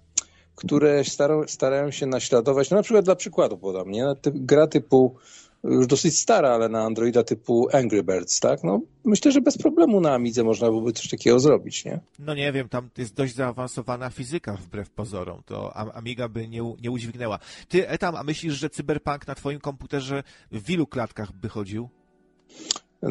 które 0.55 1.03
starają, 1.03 1.47
starają 1.47 1.91
się 1.91 2.05
naśladować, 2.05 2.69
no 2.69 2.78
na 2.78 2.84
przykład 2.84 3.05
dla 3.05 3.15
przykładu 3.15 3.57
podam, 3.57 3.91
nie? 3.91 4.05
Gra 4.23 4.67
typu 4.67 5.15
już 5.63 5.88
dosyć 5.88 6.19
stara, 6.19 6.49
ale 6.49 6.69
na 6.69 6.84
Androida 6.84 7.23
typu 7.23 7.67
Angry 7.73 8.03
Birds, 8.03 8.39
tak? 8.39 8.63
No 8.63 8.82
myślę, 9.03 9.32
że 9.32 9.41
bez 9.41 9.57
problemu 9.57 10.01
na 10.01 10.13
Amidze 10.13 10.43
można 10.43 10.67
byłoby 10.67 10.93
coś 10.93 11.09
takiego 11.09 11.39
zrobić, 11.39 11.86
nie? 11.86 11.99
No 12.19 12.36
nie 12.36 12.51
wiem, 12.51 12.69
tam 12.69 12.89
jest 12.97 13.13
dość 13.13 13.36
zaawansowana 13.36 14.09
fizyka 14.09 14.53
wbrew 14.53 14.89
pozorom, 14.89 15.41
to 15.45 15.78
Amiga 15.95 16.30
by 16.30 16.47
nie, 16.47 16.73
nie 16.82 16.91
udźwignęła. 16.91 17.39
Ty, 17.67 17.89
Etam, 17.89 18.15
a 18.15 18.23
myślisz, 18.23 18.53
że 18.53 18.69
Cyberpunk 18.69 19.28
na 19.28 19.36
twoim 19.36 19.59
komputerze 19.59 20.23
w 20.51 20.69
ilu 20.69 20.88
klatkach 20.88 21.32
by 21.32 21.49
chodził? 21.49 21.89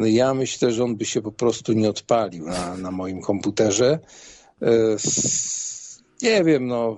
Ja 0.03 0.33
myślę, 0.33 0.71
że 0.71 0.83
on 0.83 0.95
by 0.95 1.05
się 1.05 1.21
po 1.21 1.31
prostu 1.31 1.73
nie 1.73 1.89
odpalił 1.89 2.45
na, 2.45 2.77
na 2.77 2.91
moim 2.91 3.21
komputerze. 3.21 3.99
Nie 6.21 6.43
wiem, 6.43 6.67
no 6.67 6.97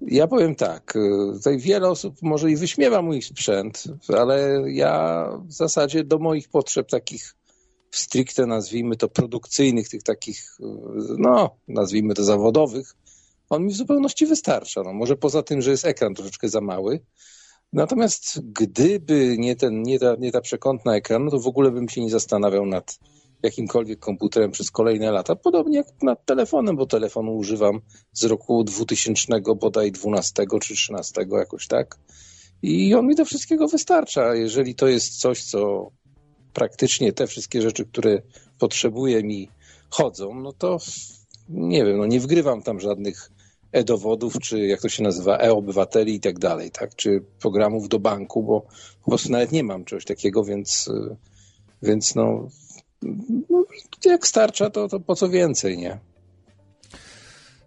ja 0.00 0.26
powiem 0.26 0.54
tak, 0.54 0.94
tutaj 1.32 1.58
wiele 1.58 1.88
osób 1.88 2.16
może 2.22 2.50
i 2.50 2.56
wyśmiewa 2.56 3.02
mój 3.02 3.22
sprzęt, 3.22 3.84
ale 4.18 4.62
ja 4.66 5.24
w 5.46 5.52
zasadzie 5.52 6.04
do 6.04 6.18
moich 6.18 6.48
potrzeb 6.48 6.90
takich 6.90 7.34
stricte 7.90 8.46
nazwijmy 8.46 8.96
to 8.96 9.08
produkcyjnych, 9.08 9.88
tych 9.88 10.02
takich, 10.02 10.58
no 11.18 11.56
nazwijmy 11.68 12.14
to 12.14 12.24
zawodowych, 12.24 12.94
on 13.50 13.64
mi 13.64 13.72
w 13.72 13.76
zupełności 13.76 14.26
wystarcza. 14.26 14.82
No, 14.82 14.92
może 14.92 15.16
poza 15.16 15.42
tym, 15.42 15.62
że 15.62 15.70
jest 15.70 15.84
ekran 15.84 16.14
troszeczkę 16.14 16.48
za 16.48 16.60
mały. 16.60 17.00
Natomiast 17.72 18.40
gdyby 18.42 19.36
nie, 19.38 19.56
ten, 19.56 19.82
nie, 19.82 19.98
ta, 19.98 20.16
nie 20.18 20.32
ta 20.32 20.40
przekątna 20.40 20.96
ekran, 20.96 21.24
no 21.24 21.30
to 21.30 21.38
w 21.38 21.46
ogóle 21.46 21.70
bym 21.70 21.88
się 21.88 22.00
nie 22.00 22.10
zastanawiał 22.10 22.66
nad 22.66 22.98
jakimkolwiek 23.42 23.98
komputerem 23.98 24.50
przez 24.50 24.70
kolejne 24.70 25.10
lata. 25.10 25.36
Podobnie 25.36 25.76
jak 25.76 26.02
nad 26.02 26.26
telefonem, 26.26 26.76
bo 26.76 26.86
telefonu 26.86 27.36
używam 27.36 27.80
z 28.12 28.24
roku 28.24 28.64
2000 28.64 29.40
bodaj 29.60 29.92
12 29.92 30.46
czy 30.62 30.74
13 30.74 31.26
jakoś 31.32 31.66
tak. 31.66 31.98
I 32.62 32.94
on 32.94 33.06
mi 33.06 33.14
do 33.14 33.24
wszystkiego 33.24 33.68
wystarcza. 33.68 34.34
Jeżeli 34.34 34.74
to 34.74 34.88
jest 34.88 35.20
coś, 35.20 35.44
co 35.44 35.90
praktycznie 36.52 37.12
te 37.12 37.26
wszystkie 37.26 37.62
rzeczy, 37.62 37.84
które 37.86 38.22
potrzebuję 38.58 39.22
mi 39.22 39.48
chodzą, 39.90 40.34
no 40.34 40.52
to 40.52 40.78
nie 41.48 41.84
wiem, 41.84 41.98
no 41.98 42.06
nie 42.06 42.20
wgrywam 42.20 42.62
tam 42.62 42.80
żadnych 42.80 43.30
e-dowodów, 43.72 44.38
czy 44.42 44.58
jak 44.58 44.80
to 44.80 44.88
się 44.88 45.02
nazywa, 45.02 45.38
e-obywateli 45.38 46.14
i 46.14 46.20
tak 46.20 46.38
dalej, 46.38 46.70
tak? 46.70 46.96
Czy 46.96 47.24
programów 47.40 47.88
do 47.88 47.98
banku, 47.98 48.42
bo 48.42 48.60
po 49.04 49.10
prostu 49.10 49.32
nawet 49.32 49.52
nie 49.52 49.64
mam 49.64 49.84
czegoś 49.84 50.04
takiego, 50.04 50.44
więc, 50.44 50.90
więc 51.82 52.14
no 52.14 52.48
no, 53.50 53.64
jak 54.04 54.26
starcza, 54.26 54.70
to, 54.70 54.88
to 54.88 55.00
po 55.00 55.14
co 55.14 55.28
więcej, 55.28 55.78
nie? 55.78 55.98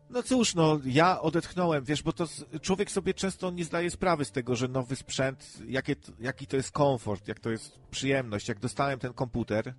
No 0.09 0.23
cóż, 0.23 0.55
no 0.55 0.79
ja 0.85 1.21
odetchnąłem, 1.21 1.83
wiesz, 1.83 2.03
bo 2.03 2.13
to 2.13 2.27
człowiek 2.61 2.91
sobie 2.91 3.13
często 3.13 3.51
nie 3.51 3.65
zdaje 3.65 3.91
sprawy 3.91 4.25
z 4.25 4.31
tego, 4.31 4.55
że 4.55 4.67
nowy 4.67 4.95
sprzęt, 4.95 5.57
jakie, 5.67 5.95
jaki 6.19 6.47
to 6.47 6.57
jest 6.57 6.71
komfort, 6.71 7.27
jak 7.27 7.39
to 7.39 7.49
jest 7.49 7.79
przyjemność. 7.91 8.47
Jak 8.47 8.59
dostałem 8.59 8.99
ten 8.99 9.13
komputer 9.13 9.73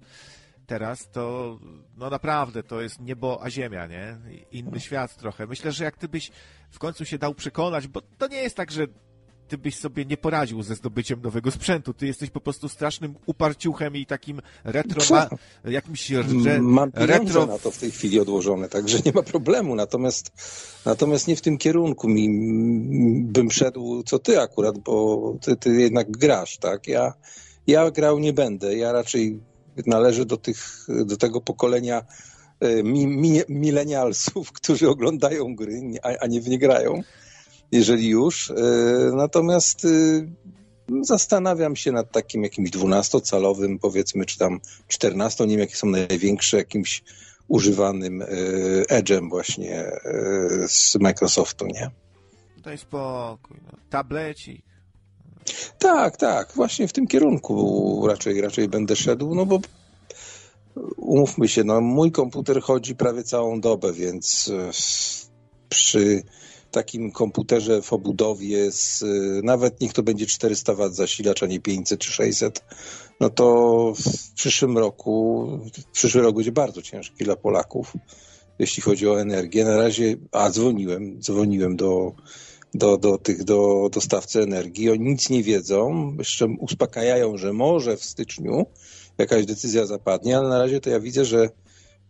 teraz, 0.66 1.10
to 1.10 1.58
no 1.96 2.10
naprawdę 2.10 2.62
to 2.62 2.80
jest 2.80 3.00
niebo 3.00 3.42
a 3.42 3.50
ziemia, 3.50 3.86
nie? 3.86 4.16
Inny 4.52 4.80
świat 4.80 5.16
trochę. 5.16 5.46
Myślę, 5.46 5.72
że 5.72 5.84
jak 5.84 5.96
ty 5.96 6.08
byś 6.08 6.30
w 6.70 6.78
końcu 6.78 7.04
się 7.04 7.18
dał 7.18 7.34
przekonać, 7.34 7.88
bo 7.88 8.00
to 8.18 8.28
nie 8.28 8.42
jest 8.42 8.56
tak, 8.56 8.70
że 8.70 8.86
ty 9.52 9.58
byś 9.58 9.76
sobie 9.76 10.04
nie 10.04 10.16
poradził 10.16 10.62
ze 10.62 10.74
zdobyciem 10.74 11.22
nowego 11.22 11.50
sprzętu. 11.50 11.94
Ty 11.94 12.06
jesteś 12.06 12.30
po 12.30 12.40
prostu 12.40 12.68
strasznym 12.68 13.14
uparciuchem 13.26 13.96
i 13.96 14.06
takim 14.06 14.42
retro, 14.64 15.02
ma, 15.10 15.28
jakimś 15.64 16.10
re, 16.10 16.62
Mam 16.62 16.90
retro... 16.94 17.46
na 17.46 17.58
to 17.58 17.70
w 17.70 17.78
tej 17.78 17.90
chwili 17.90 18.20
odłożone, 18.20 18.68
także 18.68 18.98
nie 19.06 19.12
ma 19.12 19.22
problemu. 19.22 19.74
Natomiast, 19.74 20.32
natomiast 20.86 21.28
nie 21.28 21.36
w 21.36 21.40
tym 21.40 21.58
kierunku 21.58 22.08
mi 22.08 22.28
bym 23.24 23.50
szedł, 23.50 24.02
co 24.02 24.18
ty 24.18 24.40
akurat, 24.40 24.78
bo 24.78 25.36
ty, 25.40 25.56
ty 25.56 25.80
jednak 25.80 26.10
grasz, 26.10 26.58
tak? 26.58 26.86
Ja, 26.86 27.12
ja 27.66 27.90
grał 27.90 28.18
nie 28.18 28.32
będę. 28.32 28.76
Ja 28.76 28.92
raczej 28.92 29.40
należę 29.86 30.24
do 30.24 30.36
tych, 30.36 30.86
do 30.88 31.16
tego 31.16 31.40
pokolenia 31.40 32.04
e, 32.60 32.82
mi, 32.82 33.06
mi, 33.06 33.40
milenialsów, 33.48 34.52
którzy 34.58 34.88
oglądają 34.88 35.56
gry, 35.56 35.80
a, 36.02 36.08
a 36.20 36.26
nie 36.26 36.40
w 36.40 36.48
nie 36.48 36.58
grają 36.58 37.02
jeżeli 37.72 38.08
już. 38.08 38.50
E, 38.50 38.54
natomiast 39.14 39.84
e, 39.84 39.88
zastanawiam 41.02 41.76
się 41.76 41.92
nad 41.92 42.12
takim 42.12 42.42
jakimś 42.42 42.70
12-calowym, 42.70 43.78
powiedzmy, 43.78 44.26
czy 44.26 44.38
tam 44.38 44.60
14, 44.88 45.46
nie 45.46 45.50
wiem 45.50 45.60
jakie 45.60 45.76
są 45.76 45.86
największe, 45.86 46.56
jakimś 46.56 47.02
używanym 47.48 48.24
Edge'em 48.88 49.28
właśnie 49.28 49.92
z 50.68 50.96
Microsoftu, 50.96 51.66
nie? 51.66 51.90
Daj 52.62 52.78
spokój, 52.78 53.56
no. 53.66 53.78
tablecik. 53.90 54.71
Tak, 55.78 56.16
tak, 56.16 56.53
właśnie 56.55 56.88
w 56.88 56.93
tym 56.93 57.07
kierunku 57.07 58.07
raczej, 58.09 58.40
raczej 58.40 58.68
będę 58.68 58.97
szedł, 58.97 59.34
no 59.34 59.47
bo 59.47 59.61
umówmy 60.97 61.49
się, 61.49 61.64
no 61.64 61.80
mój 61.80 62.12
komputer 62.12 62.62
chodzi 62.62 62.97
prawie 62.97 63.22
całą 63.22 63.61
dobę, 63.61 63.93
więc 63.93 64.53
przy 65.68 66.22
takim 66.70 67.11
komputerze 67.11 67.82
w 67.82 67.93
obudowie 67.93 68.70
z 68.70 69.05
nawet 69.45 69.80
niech 69.80 69.93
to 69.93 70.03
będzie 70.03 70.26
400 70.26 70.74
W 70.74 70.95
zasilacz, 70.95 71.43
a 71.43 71.47
nie 71.47 71.61
500 71.61 72.01
czy 72.01 72.12
600, 72.12 72.64
no 73.20 73.30
to 73.30 73.93
w 73.97 74.34
przyszłym 74.34 74.78
roku, 74.78 75.49
przyszły 75.93 76.22
rok 76.22 76.36
będzie 76.36 76.53
bardzo 76.53 76.82
ciężki 76.82 77.24
dla 77.24 77.36
Polaków, 77.36 77.93
jeśli 78.59 78.82
chodzi 78.82 79.09
o 79.09 79.20
energię. 79.20 79.64
Na 79.64 79.76
razie, 79.76 80.16
a 80.32 80.51
dzwoniłem, 80.51 81.20
dzwoniłem 81.22 81.76
do, 81.76 82.12
do, 82.74 82.96
do 82.98 83.18
tych, 83.18 83.44
do 83.44 83.88
dostawcy 83.92 84.42
energii. 84.42 84.90
Oni 84.90 85.04
nic 85.04 85.30
nie 85.30 85.42
wiedzą, 85.42 86.14
jeszcze 86.18 86.46
uspokajają, 86.46 87.36
że 87.36 87.52
może 87.52 87.96
w 87.96 88.04
styczniu 88.04 88.66
jakaś 89.18 89.46
decyzja 89.46 89.86
zapadnie, 89.86 90.38
ale 90.38 90.48
na 90.48 90.58
razie 90.58 90.80
to 90.80 90.90
ja 90.90 91.00
widzę, 91.00 91.24
że 91.24 91.48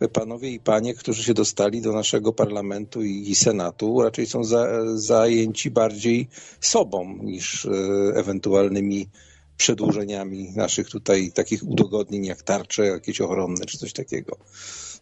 panowie 0.08 0.50
i 0.50 0.60
panie, 0.60 0.94
którzy 0.94 1.22
się 1.22 1.34
dostali 1.34 1.80
do 1.80 1.92
naszego 1.92 2.32
parlamentu 2.32 3.02
i, 3.02 3.34
senatu, 3.34 4.02
raczej 4.02 4.26
są 4.26 4.44
za, 4.44 4.68
zajęci 4.94 5.70
bardziej 5.70 6.28
sobą 6.60 7.18
niż 7.22 7.66
e, 7.66 7.70
ewentualnymi 8.14 9.08
przedłużeniami 9.56 10.52
naszych 10.56 10.88
tutaj 10.88 11.32
takich 11.32 11.62
udogodnień 11.62 12.24
jak 12.24 12.42
tarcze, 12.42 12.86
jakieś 12.86 13.20
ochronne 13.20 13.64
czy 13.64 13.78
coś 13.78 13.92
takiego. 13.92 14.36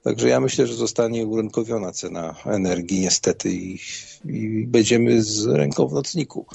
Także 0.02 0.28
ja 0.28 0.40
myślę, 0.40 0.66
że 0.66 0.74
zostanie 0.74 1.26
urynkowiona 1.26 1.92
cena 1.92 2.34
energii 2.46 3.00
niestety 3.00 3.52
i, 3.52 3.78
i 4.24 4.66
będziemy 4.66 5.22
z 5.22 5.46
ręką 5.46 5.88
w 5.88 5.92
nocniku. 5.92 6.46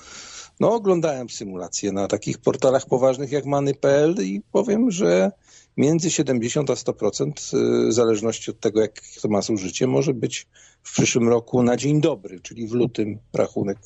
No, 0.59 0.73
oglądałem 0.73 1.29
symulacje 1.29 1.91
na 1.91 2.07
takich 2.07 2.37
portalach 2.37 2.85
poważnych 2.85 3.31
jak 3.31 3.45
Many.pl 3.45 4.15
i 4.21 4.41
powiem, 4.51 4.91
że 4.91 5.31
między 5.77 6.11
70 6.11 6.69
a 6.69 6.73
100% 6.73 7.57
y, 7.57 7.89
w 7.89 7.93
zależności 7.93 8.51
od 8.51 8.59
tego, 8.59 8.81
jak 8.81 9.01
to 9.21 9.27
ma 9.27 9.41
zużycie, 9.41 9.87
może 9.87 10.13
być 10.13 10.47
w 10.83 10.93
przyszłym 10.93 11.29
roku 11.29 11.63
na 11.63 11.77
dzień 11.77 12.01
dobry, 12.01 12.39
czyli 12.39 12.67
w 12.67 12.73
lutym 12.73 13.19
rachunek 13.33 13.77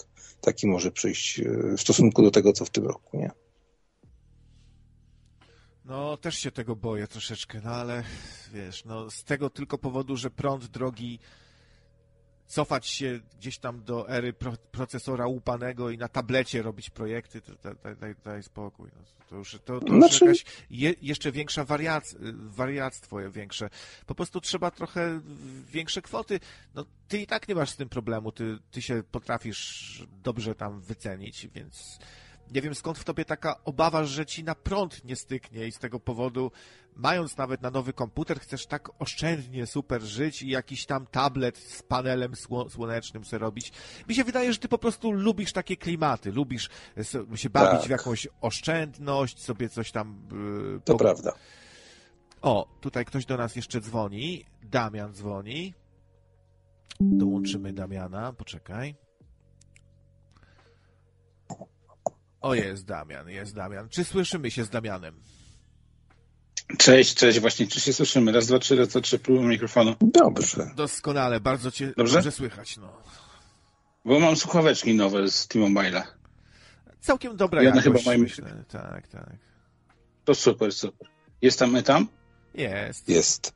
taki 0.41 0.67
może 0.67 0.91
przyjść 0.91 1.39
y, 1.39 1.75
w 1.77 1.81
stosunku 1.81 2.21
do 2.21 2.31
tego, 2.31 2.53
co 2.53 2.65
w 2.65 2.69
tym 2.69 2.87
roku, 2.87 3.17
nie? 3.17 3.31
No, 5.89 6.17
też 6.17 6.39
się 6.39 6.51
tego 6.51 6.75
boję 6.75 7.07
troszeczkę, 7.07 7.61
no 7.63 7.71
ale 7.71 8.03
wiesz, 8.53 8.85
no 8.85 9.11
z 9.11 9.23
tego 9.23 9.49
tylko 9.49 9.77
powodu, 9.77 10.17
że 10.17 10.29
prąd 10.29 10.65
drogi 10.65 11.19
cofać 12.47 12.87
się 12.87 13.19
gdzieś 13.37 13.57
tam 13.57 13.83
do 13.83 14.09
ery 14.09 14.33
pro, 14.33 14.53
procesora 14.71 15.27
łupanego 15.27 15.89
i 15.89 15.97
na 15.97 16.07
tablecie 16.07 16.61
robić 16.61 16.89
projekty, 16.89 17.41
to 17.41 17.51
daj 18.23 18.43
spokój. 18.43 18.89
No, 18.95 19.01
to 19.29 19.35
już, 19.35 19.51
to, 19.65 19.79
to 19.79 19.87
znaczy... 19.87 20.03
już 20.03 20.21
jakaś 20.21 20.45
je, 20.69 20.93
jeszcze 21.01 21.31
większa 21.31 21.65
wariac, 21.65 22.15
wariactwo 22.33 23.31
większe. 23.31 23.69
Po 24.05 24.15
prostu 24.15 24.41
trzeba 24.41 24.71
trochę 24.71 25.21
większe 25.71 26.01
kwoty. 26.01 26.39
No, 26.75 26.85
ty 27.07 27.21
i 27.21 27.27
tak 27.27 27.47
nie 27.47 27.55
masz 27.55 27.69
z 27.69 27.75
tym 27.75 27.89
problemu, 27.89 28.31
ty, 28.31 28.57
ty 28.71 28.81
się 28.81 29.03
potrafisz 29.11 30.03
dobrze 30.23 30.55
tam 30.55 30.81
wycenić, 30.81 31.47
więc 31.47 31.99
nie 32.51 32.61
wiem 32.61 32.75
skąd 32.75 32.99
w 32.99 33.03
tobie 33.03 33.25
taka 33.25 33.63
obawa, 33.63 34.03
że 34.03 34.25
ci 34.25 34.43
na 34.43 34.55
prąd 34.55 35.05
nie 35.05 35.15
styknie 35.15 35.67
i 35.67 35.71
z 35.71 35.79
tego 35.79 35.99
powodu, 35.99 36.51
mając 36.95 37.37
nawet 37.37 37.61
na 37.61 37.71
nowy 37.71 37.93
komputer, 37.93 38.39
chcesz 38.39 38.65
tak 38.65 38.89
oszczędnie 38.99 39.67
super 39.67 40.01
żyć 40.01 40.41
i 40.41 40.49
jakiś 40.49 40.85
tam 40.85 41.07
tablet 41.07 41.57
z 41.57 41.83
panelem 41.83 42.33
słonecznym 42.69 43.25
sobie 43.25 43.39
robić. 43.39 43.71
Mi 44.09 44.15
się 44.15 44.23
wydaje, 44.23 44.53
że 44.53 44.59
ty 44.59 44.67
po 44.67 44.77
prostu 44.77 45.11
lubisz 45.11 45.53
takie 45.53 45.77
klimaty, 45.77 46.31
lubisz 46.31 46.69
się 47.35 47.49
bawić 47.49 47.79
tak. 47.79 47.87
w 47.87 47.89
jakąś 47.89 48.27
oszczędność, 48.41 49.43
sobie 49.43 49.69
coś 49.69 49.91
tam... 49.91 50.27
Yy, 50.73 50.81
to 50.85 50.93
po... 50.93 50.99
prawda. 50.99 51.33
O, 52.41 52.67
tutaj 52.81 53.05
ktoś 53.05 53.25
do 53.25 53.37
nas 53.37 53.55
jeszcze 53.55 53.81
dzwoni. 53.81 54.45
Damian 54.63 55.13
dzwoni. 55.13 55.73
Dołączymy 56.99 57.73
Damiana, 57.73 58.33
poczekaj. 58.33 58.95
O, 62.41 62.55
jest 62.55 62.85
Damian, 62.85 63.29
jest 63.29 63.55
Damian. 63.55 63.89
Czy 63.89 64.03
słyszymy 64.03 64.51
się 64.51 64.63
z 64.63 64.69
Damianem? 64.69 65.15
Cześć, 66.77 67.15
cześć, 67.15 67.39
właśnie, 67.39 67.67
czy 67.67 67.79
się 67.79 67.93
słyszymy? 67.93 68.31
Raz, 68.31 68.47
dwa, 68.47 68.59
trzy, 68.59 68.75
raz, 68.75 68.87
dwa, 68.87 69.01
trzy, 69.01 69.19
próbuję 69.19 69.47
mikrofonu. 69.47 69.95
Dobrze. 70.01 70.71
Doskonale, 70.75 71.39
bardzo 71.39 71.71
cię 71.71 71.93
dobrze, 71.97 72.13
dobrze 72.13 72.31
słychać, 72.31 72.77
no. 72.77 72.93
Bo 74.05 74.19
mam 74.19 74.35
słuchaweczki 74.35 74.93
nowe 74.93 75.27
z 75.31 75.47
T-Mobile'a. 75.47 76.03
Całkiem 77.01 77.37
dobra 77.37 77.63
ja 77.63 77.75
jakość, 77.75 78.05
chyba 78.05 78.17
myślę. 78.17 78.63
Tak, 78.69 79.07
tak. 79.07 79.35
To 80.25 80.35
super, 80.35 80.71
super. 80.71 81.07
Jest 81.41 81.59
tam 81.59 81.75
Etam? 81.75 82.07
Jest. 82.53 83.09
Jest. 83.09 83.53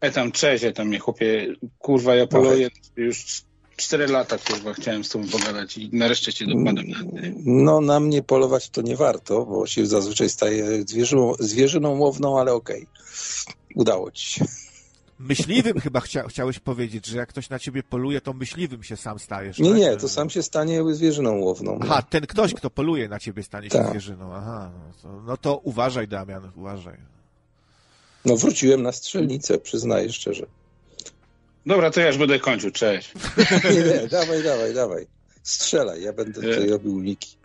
Etam, 0.00 0.32
cześć, 0.32 0.64
Etam, 0.64 0.88
mnie 0.88 0.98
chłopie, 0.98 1.54
kurwa, 1.78 2.14
ja 2.14 2.26
poluję 2.26 2.68
już 2.96 3.42
Cztery 3.76 4.06
lata, 4.06 4.38
kurwa, 4.38 4.74
chciałem 4.74 5.04
z 5.04 5.08
tobą 5.08 5.28
pogadać 5.28 5.78
i 5.78 5.90
nareszcie 5.92 6.32
cię 6.32 6.46
dokładam 6.46 6.88
na 6.88 6.98
No, 7.44 7.80
na 7.80 8.00
mnie 8.00 8.22
polować 8.22 8.70
to 8.70 8.82
nie 8.82 8.96
warto, 8.96 9.44
bo 9.44 9.66
się 9.66 9.86
zazwyczaj 9.86 10.30
staje 10.30 10.82
zwierzyną, 10.86 11.32
zwierzyną 11.38 11.98
łowną, 11.98 12.40
ale 12.40 12.52
okej. 12.52 12.82
Okay. 12.82 13.54
Udało 13.74 14.10
ci 14.10 14.26
się. 14.26 14.44
Myśliwym 15.18 15.80
chyba 15.80 16.00
chcia, 16.00 16.28
chciałeś 16.28 16.58
powiedzieć, 16.58 17.06
że 17.06 17.18
jak 17.18 17.28
ktoś 17.28 17.50
na 17.50 17.58
ciebie 17.58 17.82
poluje, 17.82 18.20
to 18.20 18.32
myśliwym 18.32 18.82
się 18.82 18.96
sam 18.96 19.18
stajesz. 19.18 19.58
Nie, 19.58 19.70
tak? 19.70 19.78
nie, 19.78 19.96
to 19.96 20.08
sam 20.08 20.30
się 20.30 20.42
stanie 20.42 20.94
zwierzyną 20.94 21.38
łowną. 21.38 21.78
Aha, 21.82 22.02
ten 22.02 22.26
ktoś, 22.26 22.54
kto 22.54 22.70
poluje 22.70 23.08
na 23.08 23.18
ciebie, 23.18 23.42
stanie 23.42 23.70
się 23.70 23.78
tak. 23.78 23.90
zwierzyną. 23.90 24.34
Aha, 24.34 24.70
no 24.74 24.92
to, 25.02 25.22
no 25.22 25.36
to 25.36 25.56
uważaj, 25.56 26.08
Damian, 26.08 26.52
uważaj. 26.56 26.96
No 28.24 28.36
wróciłem 28.36 28.82
na 28.82 28.92
strzelnicę, 28.92 29.58
przyznaję 29.58 30.12
szczerze. 30.12 30.46
Dobra, 31.66 31.90
to 31.90 32.00
ja 32.00 32.06
już 32.06 32.18
będę 32.18 32.38
kończył, 32.38 32.70
cześć. 32.70 33.12
nie, 33.64 33.70
nie, 33.70 34.08
dawaj, 34.08 34.42
dawaj, 34.42 34.74
dawaj. 34.74 35.06
Strzelaj, 35.42 36.02
ja 36.02 36.12
będę 36.12 36.42
tutaj 36.42 36.68
robił 36.68 36.94
uniki. 36.94 37.36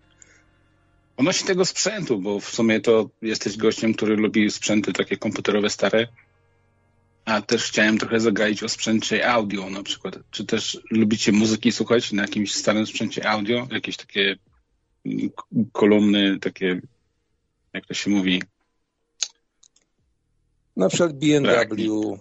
Odnośnie 1.17 1.47
tego 1.47 1.65
sprzętu, 1.65 2.19
bo 2.19 2.39
w 2.39 2.49
sumie 2.49 2.79
to 2.79 3.09
jesteś 3.21 3.57
gościem, 3.57 3.93
który 3.93 4.15
lubi 4.15 4.51
sprzęty 4.51 4.93
takie 4.93 5.17
komputerowe 5.17 5.69
stare, 5.69 6.07
a 7.25 7.41
też 7.41 7.63
chciałem 7.63 7.97
trochę 7.97 8.19
zagaić 8.19 8.63
o 8.63 8.69
sprzęcie 8.69 9.29
audio 9.29 9.69
na 9.69 9.83
przykład. 9.83 10.19
Czy 10.31 10.45
też 10.45 10.79
lubicie 10.91 11.31
muzyki 11.31 11.71
słuchać 11.71 12.11
na 12.11 12.21
jakimś 12.21 12.55
starym 12.55 12.87
sprzęcie 12.87 13.29
audio? 13.29 13.67
Jakieś 13.71 13.97
takie 13.97 14.35
kolumny, 15.71 16.39
takie, 16.39 16.81
jak 17.73 17.85
to 17.85 17.93
się 17.93 18.09
mówi? 18.09 18.43
Na 20.77 20.89
przykład 20.89 21.13
BMW, 21.13 22.19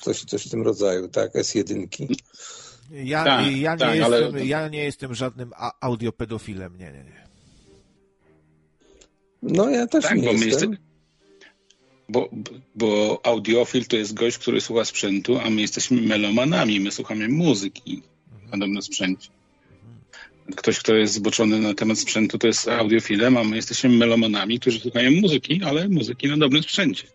Coś, 0.00 0.24
coś 0.24 0.46
w 0.46 0.50
tym 0.50 0.62
rodzaju, 0.62 1.08
tak, 1.08 1.34
S1. 1.34 1.86
Ja, 2.90 3.24
tak, 3.24 3.46
ja, 3.56 3.72
nie 3.72 3.78
tak, 3.78 3.96
jestem, 3.96 4.34
ale... 4.34 4.46
ja 4.46 4.68
nie 4.68 4.84
jestem 4.84 5.14
żadnym 5.14 5.52
audiopedofilem, 5.80 6.78
nie, 6.78 6.92
nie, 6.92 7.04
nie. 7.04 7.30
No 9.42 9.70
ja 9.70 9.86
też 9.86 10.04
tak, 10.04 10.16
nie 10.16 10.22
bo 10.22 10.32
jestem. 10.32 10.76
bo, 12.08 12.30
bo 12.74 13.20
audiofil 13.24 13.86
to 13.86 13.96
jest 13.96 14.14
gość, 14.14 14.38
który 14.38 14.60
słucha 14.60 14.84
sprzętu, 14.84 15.38
a 15.38 15.50
my 15.50 15.60
jesteśmy 15.60 16.02
melomanami, 16.02 16.80
my 16.80 16.90
słuchamy 16.90 17.28
muzyki 17.28 18.02
mhm. 18.32 18.50
na 18.50 18.66
dobrym 18.66 18.82
sprzęcie. 18.82 19.28
Ktoś, 20.56 20.78
kto 20.78 20.94
jest 20.94 21.14
zboczony 21.14 21.60
na 21.60 21.74
temat 21.74 21.98
sprzętu, 21.98 22.38
to 22.38 22.46
jest 22.46 22.68
audiofilem, 22.68 23.36
a 23.36 23.44
my 23.44 23.56
jesteśmy 23.56 23.90
melomanami, 23.90 24.60
którzy 24.60 24.80
słuchają 24.80 25.10
muzyki, 25.10 25.60
ale 25.64 25.88
muzyki 25.88 26.28
na 26.28 26.36
dobrym 26.36 26.62
sprzęcie. 26.62 27.06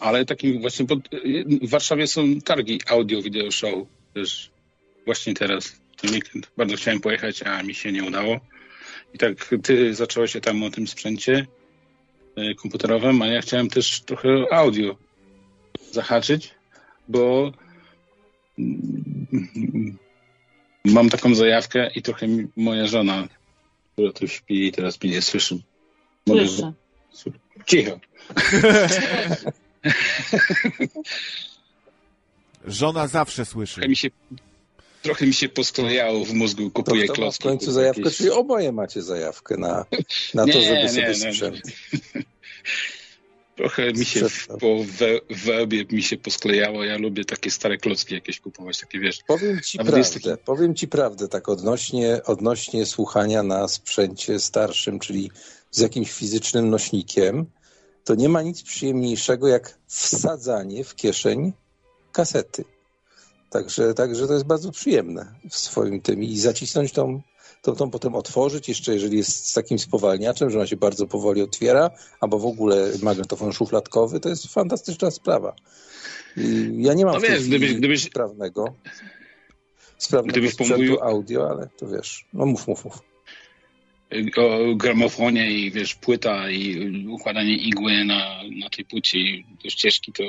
Ale 0.00 0.24
takim 0.24 0.60
właśnie, 0.60 0.86
pod, 0.86 0.98
w 1.62 1.68
Warszawie 1.68 2.06
są 2.06 2.40
targi 2.40 2.80
audio 2.86 3.22
video 3.22 3.50
show 3.50 3.74
też 4.14 4.50
właśnie 5.04 5.34
teraz, 5.34 5.80
ten 6.00 6.10
weekend. 6.10 6.50
Bardzo 6.56 6.76
chciałem 6.76 7.00
pojechać, 7.00 7.42
a 7.42 7.62
mi 7.62 7.74
się 7.74 7.92
nie 7.92 8.04
udało. 8.04 8.40
I 9.14 9.18
tak 9.18 9.54
ty 9.62 9.94
zacząłeś 9.94 10.32
się 10.32 10.40
tam 10.40 10.62
o 10.62 10.70
tym 10.70 10.86
sprzęcie 10.86 11.46
e, 12.36 12.54
komputerowym, 12.54 13.22
a 13.22 13.26
ja 13.26 13.40
chciałem 13.40 13.68
też 13.68 14.00
trochę 14.00 14.28
audio 14.50 14.96
zahaczyć, 15.92 16.54
bo 17.08 17.52
mm, 18.58 19.98
mam 20.84 21.10
taką 21.10 21.34
zajawkę 21.34 21.90
i 21.94 22.02
trochę 22.02 22.26
moja 22.56 22.86
żona, 22.86 23.28
która 23.92 24.12
tu 24.12 24.28
śpi 24.28 24.66
i 24.66 24.72
teraz 24.72 25.02
mnie 25.02 25.12
nie 25.12 25.22
słyszy. 25.22 25.58
Słyszę. 27.12 27.38
Cicho. 27.66 28.00
Żona 32.64 33.06
zawsze 33.06 33.44
słyszy. 33.44 33.74
Trochę 33.74 33.88
mi 33.88 33.96
się, 33.96 34.10
trochę 35.02 35.26
mi 35.26 35.34
się 35.34 35.48
posklejało 35.48 36.24
w 36.24 36.32
mózgu, 36.32 36.70
kupuję 36.70 37.06
to, 37.06 37.12
to 37.12 37.14
klocki. 37.14 37.42
w 37.42 37.46
końcu 37.46 37.72
zajawkę, 37.72 38.00
jakieś... 38.00 38.16
czyli 38.16 38.30
oboje 38.30 38.72
macie 38.72 39.02
zajawkę 39.02 39.56
na, 39.56 39.84
na 40.34 40.44
nie, 40.44 40.52
to, 40.52 40.60
żeby 40.60 40.74
nie, 40.74 40.88
sobie 40.88 41.08
nie, 41.08 41.14
sprzęt. 41.14 41.60
Trochę 43.56 43.92
mi 43.92 44.04
się 44.04 44.28
w, 44.28 44.46
po 44.46 44.84
we, 44.84 45.20
wełbie 45.30 45.84
mi 45.90 46.02
się 46.02 46.16
posklejało. 46.16 46.84
Ja 46.84 46.98
lubię 46.98 47.24
takie 47.24 47.50
stare 47.50 47.78
klocki 47.78 48.14
jakieś 48.14 48.40
kupować, 48.40 48.80
takie 48.80 49.00
wiesz. 49.00 49.18
Powiem 49.26 49.60
ci 49.60 49.78
prawdę, 49.78 50.20
taki... 50.20 50.44
powiem 50.44 50.74
ci 50.74 50.88
prawdę, 50.88 51.28
tak 51.28 51.48
odnośnie, 51.48 52.20
odnośnie 52.24 52.86
słuchania 52.86 53.42
na 53.42 53.68
sprzęcie 53.68 54.40
starszym, 54.40 54.98
czyli 54.98 55.30
z 55.70 55.78
jakimś 55.78 56.12
fizycznym 56.12 56.70
nośnikiem 56.70 57.46
to 58.04 58.14
nie 58.14 58.28
ma 58.28 58.42
nic 58.42 58.62
przyjemniejszego 58.62 59.48
jak 59.48 59.78
wsadzanie 59.86 60.84
w 60.84 60.94
kieszeń 60.94 61.52
kasety. 62.12 62.64
Także, 63.50 63.94
także 63.94 64.26
to 64.26 64.32
jest 64.34 64.46
bardzo 64.46 64.70
przyjemne 64.72 65.34
w 65.50 65.56
swoim 65.56 66.00
tym 66.00 66.22
i 66.22 66.38
zacisnąć 66.38 66.92
tą, 66.92 67.22
tą, 67.62 67.74
tą 67.76 67.90
potem 67.90 68.14
otworzyć, 68.14 68.68
jeszcze 68.68 68.94
jeżeli 68.94 69.16
jest 69.16 69.46
z 69.48 69.52
takim 69.52 69.78
spowalniaczem, 69.78 70.50
że 70.50 70.58
ona 70.58 70.66
się 70.66 70.76
bardzo 70.76 71.06
powoli 71.06 71.42
otwiera, 71.42 71.90
albo 72.20 72.38
w 72.38 72.46
ogóle 72.46 72.90
magnetofon 73.02 73.52
szufladkowy, 73.52 74.20
to 74.20 74.28
jest 74.28 74.46
fantastyczna 74.46 75.10
sprawa. 75.10 75.54
I 76.36 76.74
ja 76.78 76.94
nie 76.94 77.04
mam 77.04 77.14
No 77.14 77.20
wiesz, 77.20 77.46
gdybyś- 77.48 77.74
gdybyś- 77.74 78.04
sprawnego, 78.04 78.74
sprawnego 79.98 80.32
Gdybyś 80.32 80.52
sprzętu 80.52 80.74
pomówił- 80.74 81.00
audio, 81.02 81.50
ale 81.50 81.68
to 81.76 81.86
wiesz, 81.88 82.26
no 82.32 82.46
mów, 82.46 82.68
mów, 82.68 82.84
mów. 82.84 82.98
O 84.36 84.74
gramofonie 84.74 85.52
i 85.52 85.70
wiesz, 85.70 85.94
płyta 85.94 86.50
i 86.50 87.06
układanie 87.06 87.54
igły 87.54 88.04
na, 88.04 88.40
na 88.58 88.70
tej 88.70 88.84
płycie 88.84 89.18
do 89.64 89.70
ścieżki, 89.70 90.12
to 90.12 90.22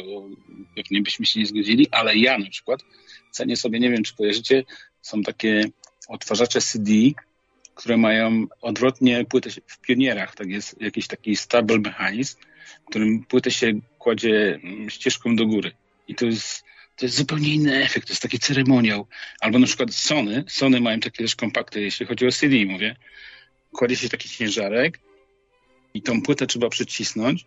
pewnie 0.75 1.01
byśmy 1.01 1.25
się 1.25 1.39
nie 1.39 1.45
zgodzili, 1.45 1.87
ale 1.91 2.15
ja 2.15 2.37
na 2.37 2.49
przykład 2.49 2.79
cenię 3.31 3.57
sobie, 3.57 3.79
nie 3.79 3.89
wiem 3.89 4.03
czy 4.03 4.15
kojarzycie, 4.15 4.63
są 5.01 5.21
takie 5.21 5.63
odtwarzacze 6.07 6.61
CD, 6.61 6.91
które 7.75 7.97
mają 7.97 8.47
odwrotnie 8.61 9.25
płytę 9.25 9.49
w 9.67 9.81
pionierach, 9.81 10.35
tak 10.35 10.47
jest 10.49 10.81
jakiś 10.81 11.07
taki 11.07 11.35
stable 11.35 11.79
mechanizm, 11.79 12.37
w 12.85 12.89
którym 12.89 13.23
płytę 13.23 13.51
się 13.51 13.71
kładzie 13.99 14.59
mm, 14.63 14.89
ścieżką 14.89 15.35
do 15.35 15.45
góry. 15.45 15.71
I 16.07 16.15
to 16.15 16.25
jest, 16.25 16.63
to 16.95 17.05
jest 17.05 17.15
zupełnie 17.15 17.53
inny 17.53 17.83
efekt, 17.83 18.07
to 18.07 18.13
jest 18.13 18.21
taki 18.21 18.39
ceremoniał. 18.39 19.07
Albo 19.39 19.59
na 19.59 19.67
przykład 19.67 19.93
Sony, 19.93 20.43
Sony 20.47 20.81
mają 20.81 20.99
takie 20.99 21.23
też 21.23 21.35
kompakty, 21.35 21.81
jeśli 21.81 22.05
chodzi 22.05 22.27
o 22.27 22.31
CD, 22.31 22.65
mówię, 22.65 22.95
kładzie 23.71 23.95
się 23.95 24.09
taki 24.09 24.29
ciężarek 24.29 24.99
i 25.93 26.01
tą 26.01 26.21
płytę 26.21 26.47
trzeba 26.47 26.69
przycisnąć. 26.69 27.45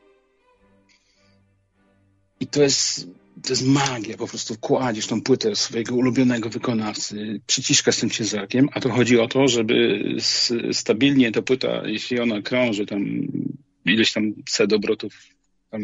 I 2.40 2.46
to 2.46 2.62
jest, 2.62 3.08
to 3.42 3.52
jest 3.52 3.66
magia, 3.66 4.16
po 4.16 4.28
prostu 4.28 4.56
kładziesz 4.60 5.06
tą 5.06 5.22
płytę 5.22 5.56
swojego 5.56 5.94
ulubionego 5.94 6.48
wykonawcy, 6.48 7.40
przyciskasz 7.46 7.96
tym 7.96 8.10
ciężarkiem, 8.10 8.68
a 8.72 8.80
to 8.80 8.90
chodzi 8.90 9.18
o 9.18 9.28
to, 9.28 9.48
żeby 9.48 10.02
stabilnie 10.72 11.32
ta 11.32 11.42
płyta, 11.42 11.82
jeśli 11.86 12.20
ona 12.20 12.42
krąży 12.42 12.86
tam 12.86 13.04
ileś 13.84 14.12
tam 14.12 14.32
set 14.48 14.72
obrotów, 14.72 15.14
tam 15.70 15.80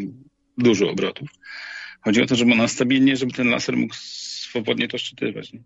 dużo 0.57 0.89
obrotów, 0.89 1.29
chodzi 2.01 2.21
o 2.21 2.25
to, 2.25 2.35
żeby 2.35 2.53
ona 2.53 2.67
stabilnie, 2.67 3.17
żeby 3.17 3.33
ten 3.33 3.47
laser 3.47 3.77
mógł 3.77 3.93
swobodnie 3.95 4.87
to 4.87 4.97
szczytywać. 4.97 5.53
Nie? 5.53 5.59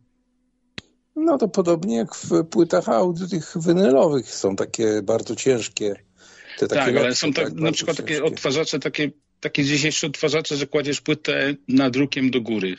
No 1.16 1.38
to 1.38 1.48
podobnie 1.48 1.96
jak 1.96 2.16
w 2.16 2.44
płytach 2.44 2.90
audio 2.90 3.28
tych 3.28 3.54
winylowych 3.68 4.36
są 4.36 4.56
takie 4.56 5.02
bardzo 5.04 5.36
ciężkie. 5.36 5.96
Te 6.60 6.68
takie 6.68 6.80
Tak, 6.80 6.90
ale 6.90 7.02
lepsze, 7.02 7.16
są 7.16 7.34
tak, 7.34 7.54
na 7.54 7.62
bardzo 7.62 7.72
przykład 7.72 7.98
takie 7.98 8.10
ciężkie. 8.10 8.26
odtwarzacze, 8.26 8.80
takie, 8.80 9.12
takie 9.40 9.64
dzisiejsze 9.64 10.08
odtwarzacze, 10.08 10.56
że 10.56 10.68
kładziesz 10.68 11.02
płytę 11.02 11.56
nadrukiem 11.68 12.32
do 12.32 12.42
góry. 12.42 12.76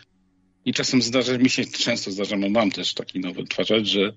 I 0.65 0.73
czasem 0.73 1.03
zdarza 1.03 1.39
mi 1.39 1.51
się, 1.51 1.65
często 1.65 2.11
zdarza, 2.11 2.37
bo 2.37 2.49
mam 2.49 2.71
też 2.71 2.95
taki 2.95 3.21
nowy 3.21 3.41
odtwarzacz, 3.41 3.85
że 3.85 4.13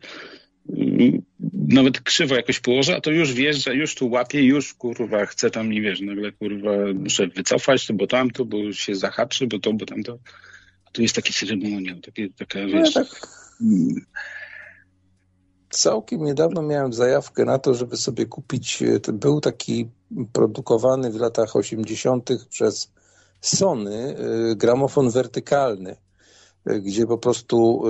mm, 0.78 1.22
nawet 1.67 2.01
krzywo 2.01 2.36
jakoś 2.36 2.59
położę, 2.59 2.95
a 2.95 3.01
to 3.01 3.11
już 3.11 3.34
wiesz, 3.34 3.63
że 3.63 3.76
już 3.76 3.95
tu 3.95 4.09
łapie, 4.09 4.43
już 4.43 4.74
kurwa 4.74 5.26
chcę 5.26 5.51
tam 5.51 5.74
i 5.74 5.82
wiesz, 5.82 6.01
nagle 6.01 6.32
kurwa 6.32 6.72
muszę 6.93 7.28
wycofać 7.28 7.88
to, 7.88 7.93
bo 7.93 8.07
tamto, 8.07 8.45
bo 8.45 8.74
się 8.74 8.95
zahaczy, 8.95 9.47
bo 9.47 9.59
to, 9.59 9.74
bo 9.74 9.86
tamto. 9.86 10.20
A 10.86 10.91
tu 10.91 11.01
jest 11.01 11.15
taki 11.15 11.34
ceremoniał, 11.34 11.99
takie, 11.99 12.30
taka 12.30 12.59
No, 12.59 12.67
wiesz... 12.67 12.93
tak 12.93 13.07
całkiem 15.70 16.24
niedawno 16.24 16.62
miałem 16.62 16.93
zajawkę 16.93 17.45
na 17.45 17.60
to, 17.60 17.74
żeby 17.74 17.97
sobie 17.97 18.26
kupić. 18.26 18.82
e, 18.82 19.14
Był 19.14 19.41
taki 19.41 19.89
produkowany 20.34 21.12
w 21.12 21.16
latach 21.16 21.55
80. 21.55 22.30
przez 22.49 22.91
Sony 23.41 24.16
e, 24.18 24.55
gramofon 24.55 25.10
wertykalny, 25.10 25.95
e, 26.66 26.80
gdzie 26.80 27.07
po 27.07 27.18
prostu 27.18 27.84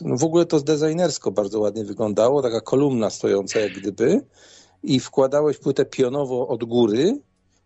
no 0.00 0.16
w 0.16 0.24
ogóle 0.24 0.46
to 0.46 0.60
designersko 0.60 1.30
bardzo 1.30 1.60
ładnie 1.60 1.84
wyglądało, 1.84 2.42
taka 2.42 2.60
kolumna 2.60 3.10
stojąca 3.10 3.60
jak 3.60 3.72
gdyby 3.72 4.20
i 4.82 5.00
wkładałeś 5.00 5.58
płytę 5.58 5.84
pionowo 5.84 6.48
od 6.48 6.64
góry 6.64 7.18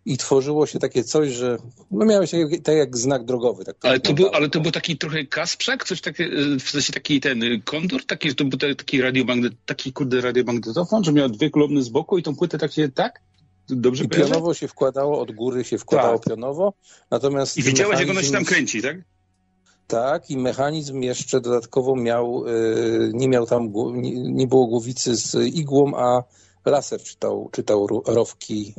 i 0.07 0.17
tworzyło 0.17 0.67
się 0.67 0.79
takie 0.79 1.05
coś, 1.05 1.31
że 1.31 1.57
no 1.91 2.05
miałeś 2.05 2.31
tak, 2.31 2.41
jak- 2.41 2.63
tak 2.63 2.77
jak 2.77 2.97
znak 2.97 3.25
drogowy. 3.25 3.65
Tak 3.65 3.77
Ale 3.83 4.01
to, 4.01 4.13
był, 4.13 4.29
ale 4.33 4.49
to 4.49 4.61
był 4.61 4.73
taki 4.73 4.99
trochę 4.99 5.25
kasprzak, 5.25 5.85
coś 5.85 6.01
takie, 6.01 6.25
y, 6.25 6.59
w 6.61 6.71
sensie 6.71 6.93
taki 6.93 7.21
ten 7.21 7.43
y, 7.43 7.61
kondor, 7.65 8.05
taki, 8.05 8.35
to 8.35 8.45
był 8.45 8.59
taki 8.59 9.03
radiomagnet, 9.03 9.53
taki 9.67 9.93
kurde 9.93 10.21
radiomagnetofon, 10.21 11.05
że 11.05 11.13
miał 11.13 11.29
dwie 11.29 11.51
kolumny 11.51 11.83
z 11.83 11.89
boku 11.89 12.19
i 12.19 12.23
tą 12.23 12.37
płytę 12.37 12.59
tak 12.59 12.73
się, 12.73 12.89
tak? 12.89 13.21
Dobrze 13.69 14.05
I 14.05 14.09
pionowo 14.09 14.55
się 14.55 14.69
wkładało, 14.69 15.21
od 15.21 15.33
góry 15.33 15.65
się 15.65 15.79
wkładało 15.79 16.19
Tak. 16.19 16.29
pionowo, 16.29 16.73
natomiast... 17.11 17.57
I 17.57 17.63
widziałeś, 17.63 18.01
jak 18.01 18.11
ona 18.11 18.23
się 18.23 18.33
tam 18.33 18.45
kręci, 18.45 18.83
tak? 18.83 18.97
Tak, 19.87 20.31
i 20.31 20.37
mechanizm 20.37 21.01
jeszcze 21.01 21.41
dodatkowo 21.41 21.97
miał, 21.97 22.47
y, 22.47 23.11
nie 23.15 23.29
miał 23.29 23.47
tam, 23.47 23.73
nie, 24.03 24.47
było 24.47 24.67
głowicy 24.67 25.17
z 25.17 25.35
igłą, 25.55 25.93
a 25.97 26.23
laser 26.65 27.03
czytał, 27.03 27.49
czytał 27.53 27.87
rowki, 28.07 28.75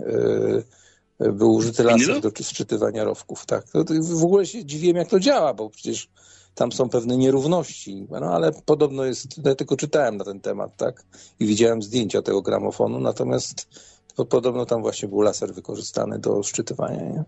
był 1.34 1.54
użyty 1.54 1.84
laser 1.84 2.22
do 2.22 2.32
sczytywania 2.42 3.04
rowków, 3.04 3.46
tak. 3.46 3.70
To 3.70 3.84
w 4.02 4.24
ogóle 4.24 4.46
się 4.46 4.66
dziwiłem, 4.66 4.98
jak 4.98 5.08
to 5.08 5.20
działa, 5.20 5.54
bo 5.54 5.70
przecież 5.70 6.08
tam 6.56 6.72
są 6.72 6.90
pewne 6.90 7.18
nierówności, 7.18 8.08
no 8.10 8.34
ale 8.34 8.52
podobno 8.66 9.06
jest, 9.06 9.46
ja 9.46 9.56
tylko 9.56 9.78
czytałem 9.78 10.18
na 10.18 10.26
ten 10.26 10.40
temat, 10.40 10.78
tak, 10.78 11.04
i 11.40 11.46
widziałem 11.46 11.82
zdjęcia 11.82 12.22
tego 12.22 12.42
gramofonu, 12.42 13.00
natomiast 13.00 13.68
to 14.16 14.26
podobno 14.26 14.66
tam 14.66 14.82
właśnie 14.82 15.10
był 15.10 15.22
laser 15.22 15.54
wykorzystany 15.54 16.20
do 16.20 16.44
szczytywania, 16.44 17.04
nie? 17.04 17.24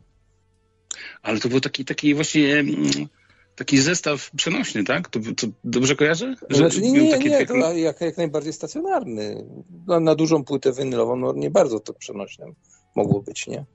Ale 1.22 1.40
to 1.40 1.50
był 1.50 1.60
taki, 1.60 1.86
taki 1.86 2.16
właśnie 2.16 2.60
mm, 2.60 3.08
taki 3.56 3.78
zestaw 3.82 4.32
przenośny, 4.32 4.84
tak? 4.84 5.10
To, 5.10 5.20
to 5.20 5.48
dobrze 5.64 5.96
kojarzę? 5.96 6.36
Że 6.50 6.58
Znaczy 6.58 6.82
nie, 6.82 6.92
nie, 6.92 7.12
takie 7.12 7.30
nie, 7.30 7.46
to 7.46 7.56
jak, 7.74 8.02
jak 8.02 8.18
najbardziej 8.18 8.54
stacjonarny. 8.54 9.46
No, 9.88 10.00
na 10.00 10.16
dużą 10.16 10.44
płytę 10.44 10.74
winylową 10.74 11.16
no, 11.16 11.34
nie 11.34 11.52
bardzo 11.52 11.80
to 11.80 11.94
przenośnym 11.94 12.56
mogło 12.96 13.22
być, 13.22 13.48
nie? 13.48 13.66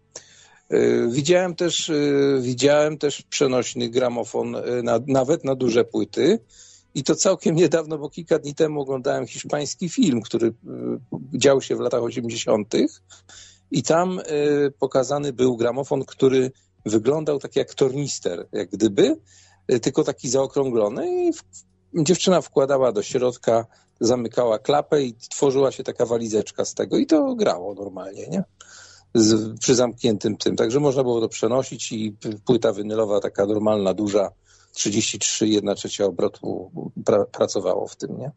Y, 0.73 1.09
Widziałem 1.11 1.55
też, 1.55 1.89
y, 1.89 2.39
widziałem 2.41 2.99
też 2.99 3.23
przenośny 3.23 3.89
gramofon 3.89 4.55
y, 4.55 4.83
na, 4.83 5.01
nawet 5.07 5.45
na 5.45 5.55
duże 5.55 5.85
płyty 5.85 6.39
i 6.95 7.05
to 7.05 7.15
całkiem 7.15 7.57
niedawno, 7.57 7.99
bo 7.99 8.11
kilka 8.11 8.39
dni 8.39 8.55
temu 8.55 8.81
oglądałem 8.81 9.27
hiszpański 9.27 9.89
film, 9.89 10.23
który 10.23 10.55
dział 11.35 11.61
się 11.61 11.77
w 11.77 11.81
latach 11.81 12.03
80. 12.03 12.75
i 13.71 13.83
tam 13.83 14.21
pokazany 14.79 15.33
był 15.33 15.57
gramofon, 15.57 16.05
który 16.05 16.51
wyglądał 16.87 17.39
tak 17.39 17.57
jak 17.57 17.75
tornister, 17.75 18.49
jak 18.53 18.71
gdyby, 18.71 19.17
tylko 19.83 20.05
taki 20.05 20.29
zaokrąglony 20.29 21.29
i 21.29 21.33
dziewczyna 22.05 22.41
wkładała 22.41 22.93
do 22.93 23.03
środka, 23.03 23.67
zamykała 24.01 24.59
klapę 24.59 25.03
i 25.03 25.15
tworzyła 25.15 25.73
się 25.73 25.85
taka 25.85 26.07
walizeczka 26.07 26.65
z 26.65 26.75
tego 26.75 26.99
i 26.99 27.07
to 27.07 27.35
grało 27.35 27.75
normalnie, 27.75 28.29
nie? 28.29 28.45
Z, 29.15 29.59
przy 29.59 29.75
zamkniętym 29.75 30.37
tym. 30.37 30.57
Także 30.57 30.81
można 30.81 31.03
było 31.03 31.21
to 31.21 31.29
przenosić 31.29 31.93
i 31.93 32.17
płyta 32.45 32.73
winylowa 32.73 33.21
taka 33.21 33.47
normalna, 33.47 33.95
duża, 33.95 34.31
33, 34.73 35.49
1 35.49 35.75
trzecia 35.75 36.05
obrotu 36.05 36.71
pra, 37.05 37.25
pracowało 37.25 37.87
w 37.87 37.97
tym, 37.97 38.19
nie? 38.19 38.31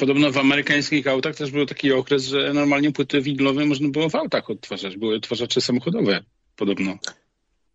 Podobno 0.00 0.32
w 0.32 0.38
amerykańskich 0.38 1.06
autach 1.06 1.36
też 1.36 1.50
był 1.50 1.66
taki 1.66 1.92
okres, 1.92 2.24
że 2.24 2.52
normalnie 2.54 2.92
płyty 2.92 3.20
winylowe 3.20 3.66
można 3.66 3.88
było 3.88 4.08
w 4.08 4.14
autach 4.14 4.50
odtwarzać. 4.50 4.96
Były 4.96 5.16
odtwarzacze 5.16 5.60
samochodowe, 5.60 6.20
podobno. 6.56 6.94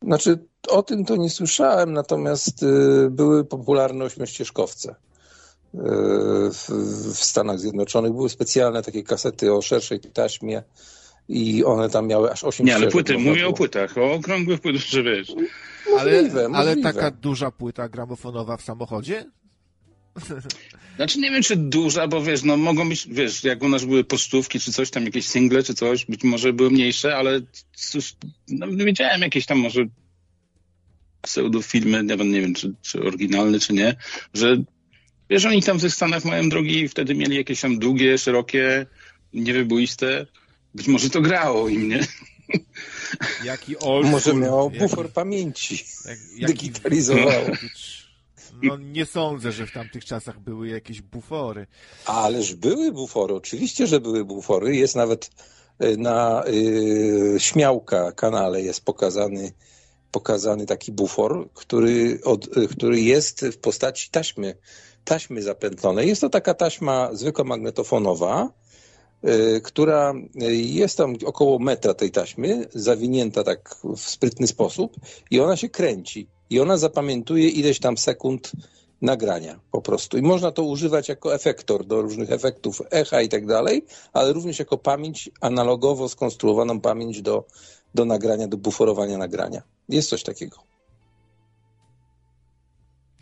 Znaczy, 0.01 0.39
o 0.67 0.83
tym 0.83 1.05
to 1.05 1.15
nie 1.15 1.29
słyszałem, 1.29 1.93
natomiast 1.93 2.63
y, 2.63 3.09
były 3.11 3.45
popularne 3.45 4.05
ośmiościeżkowce. 4.05 4.89
Y, 4.89 5.77
w, 6.51 6.69
w 7.13 7.23
Stanach 7.23 7.59
Zjednoczonych 7.59 8.11
były 8.11 8.29
specjalne 8.29 8.83
takie 8.83 9.03
kasety 9.03 9.53
o 9.53 9.61
szerszej 9.61 9.99
taśmie 9.99 10.63
i 11.29 11.63
one 11.63 11.89
tam 11.89 12.07
miały 12.07 12.31
aż 12.31 12.43
8 12.43 12.65
Nie, 12.65 12.75
ale 12.75 12.87
płyty, 12.87 13.17
mówię 13.17 13.47
o 13.47 13.53
płytach, 13.53 13.97
o 13.97 14.13
okrągłych 14.13 14.59
płytach, 14.59 14.81
że 14.81 15.03
wiesz. 15.03 15.27
Ale, 15.99 16.21
Możliwe, 16.21 16.39
ale 16.39 16.49
możliwe. 16.49 16.93
taka 16.93 17.11
duża 17.11 17.51
płyta 17.51 17.89
gramofonowa 17.89 18.57
w 18.57 18.61
samochodzie? 18.61 19.25
Znaczy 20.95 21.19
nie 21.19 21.31
wiem, 21.31 21.43
czy 21.43 21.55
duża, 21.55 22.07
bo 22.07 22.21
wiesz, 22.21 22.43
no 22.43 22.57
mogą 22.57 22.89
być, 22.89 23.07
wiesz, 23.07 23.43
jak 23.43 23.63
u 23.63 23.69
nas 23.69 23.85
były 23.85 24.03
pocztówki, 24.03 24.59
czy 24.59 24.73
coś 24.73 24.89
tam, 24.89 25.05
jakieś 25.05 25.27
single, 25.27 25.63
czy 25.63 25.73
coś, 25.73 26.05
być 26.05 26.23
może 26.23 26.53
były 26.53 26.71
mniejsze, 26.71 27.15
ale 27.15 27.41
cóż, 27.75 28.15
no, 28.47 28.67
wiedziałem 28.67 29.21
jakieś 29.21 29.45
tam 29.45 29.59
może 29.59 29.85
pseudofilmy, 31.21 32.03
nawet 32.03 32.27
nie 32.27 32.41
wiem, 32.41 32.53
czy, 32.53 32.73
czy 32.81 33.01
oryginalne, 33.01 33.59
czy 33.59 33.73
nie, 33.73 33.95
że 34.33 34.57
wiesz, 35.29 35.45
oni 35.45 35.63
tam 35.63 35.77
w 35.77 35.81
tych 35.81 35.93
Stanach 35.93 36.25
mają 36.25 36.49
drogi 36.49 36.79
i 36.79 36.87
wtedy 36.87 37.15
mieli 37.15 37.35
jakieś 37.35 37.61
tam 37.61 37.79
długie, 37.79 38.17
szerokie, 38.17 38.85
niewyboiste. 39.33 40.25
Być 40.75 40.87
może 40.87 41.09
to 41.09 41.21
grało 41.21 41.69
im, 41.69 41.89
nie? 41.89 42.07
Jaki 43.43 43.77
old 43.79 44.07
Może 44.07 44.21
school, 44.29 44.39
miało 44.41 44.69
bufor 44.69 45.09
pamięci. 45.13 45.85
jak- 46.05 46.19
jaki 46.37 46.53
Digitalizowało. 46.53 47.45
No 48.63 48.77
nie 48.77 49.05
sądzę, 49.05 49.51
że 49.51 49.67
w 49.67 49.71
tamtych 49.71 50.05
czasach 50.05 50.39
były 50.39 50.67
jakieś 50.67 51.01
bufory. 51.01 51.67
Ależ 52.05 52.55
były 52.55 52.91
bufory, 52.91 53.33
oczywiście, 53.35 53.87
że 53.87 53.99
były 53.99 54.25
bufory. 54.25 54.75
Jest 54.75 54.95
nawet 54.95 55.29
y, 55.83 55.97
na 55.97 56.43
y, 56.47 57.35
Śmiałka 57.39 58.11
kanale 58.11 58.61
jest 58.61 58.85
pokazany 58.85 59.51
pokazany 60.11 60.65
taki 60.65 60.91
bufor, 60.91 61.49
który, 61.53 62.19
od, 62.23 62.49
który 62.71 63.01
jest 63.01 63.45
w 63.45 63.57
postaci 63.57 64.09
taśmy, 64.11 64.57
taśmy 65.03 65.41
zapętlonej. 65.41 66.07
Jest 66.07 66.21
to 66.21 66.29
taka 66.29 66.53
taśma 66.53 67.09
zwykła 67.13 67.43
magnetofonowa, 67.43 68.45
y, 68.45 68.49
która 69.63 70.13
jest 70.51 70.97
tam 70.97 71.15
około 71.25 71.59
metra 71.59 71.93
tej 71.93 72.11
taśmy, 72.11 72.65
zawinięta 72.73 73.43
tak 73.43 73.75
w 73.83 73.99
sprytny 73.99 74.47
sposób 74.47 74.95
i 75.31 75.39
ona 75.39 75.57
się 75.57 75.69
kręci. 75.69 76.27
I 76.49 76.59
ona 76.59 76.77
zapamiętuje 76.77 77.49
ileś 77.49 77.79
tam 77.79 77.97
sekund 77.97 78.51
nagrania 79.01 79.59
po 79.71 79.81
prostu. 79.81 80.17
I 80.17 80.21
można 80.21 80.51
to 80.51 80.63
używać 80.63 81.09
jako 81.09 81.35
efektor 81.35 81.85
do 81.85 82.01
różnych 82.01 82.31
efektów 82.31 82.81
echa 82.91 83.21
i 83.21 83.29
tak 83.29 83.45
dalej, 83.45 83.85
ale 84.13 84.33
również 84.33 84.59
jako 84.59 84.77
pamięć 84.77 85.29
analogowo 85.41 86.09
skonstruowaną 86.09 86.81
pamięć 86.81 87.21
do, 87.21 87.45
do 87.95 88.05
nagrania, 88.05 88.47
do 88.47 88.57
buforowania 88.57 89.17
nagrania. 89.17 89.61
Jest 89.89 90.09
coś 90.09 90.23
takiego. 90.23 90.57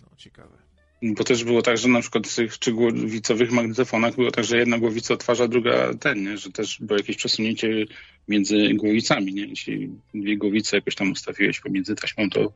No, 0.01 0.17
ciekawe. 0.17 0.64
Bo 1.01 1.23
też 1.23 1.43
było 1.43 1.61
tak, 1.61 1.77
że 1.77 1.87
na 1.87 2.01
przykład 2.01 2.27
w 2.27 2.35
tych 2.35 2.57
trzygłowicowych 2.57 3.51
magnetofonach 3.51 4.15
było 4.15 4.31
tak, 4.31 4.45
że 4.45 4.57
jedna 4.57 4.79
głowica 4.79 5.13
odtwarza, 5.13 5.47
druga 5.47 5.93
ten, 5.93 6.23
nie? 6.23 6.37
że 6.37 6.51
też 6.51 6.77
było 6.81 6.97
jakieś 6.97 7.17
przesunięcie 7.17 7.85
między 8.27 8.73
głowicami. 8.73 9.33
Nie? 9.33 9.45
Jeśli 9.45 9.89
dwie 10.13 10.37
głowice 10.37 10.77
jakoś 10.77 10.95
tam 10.95 11.11
ustawiłeś 11.11 11.59
pomiędzy 11.59 11.95
taśmą, 11.95 12.29
to 12.29 12.53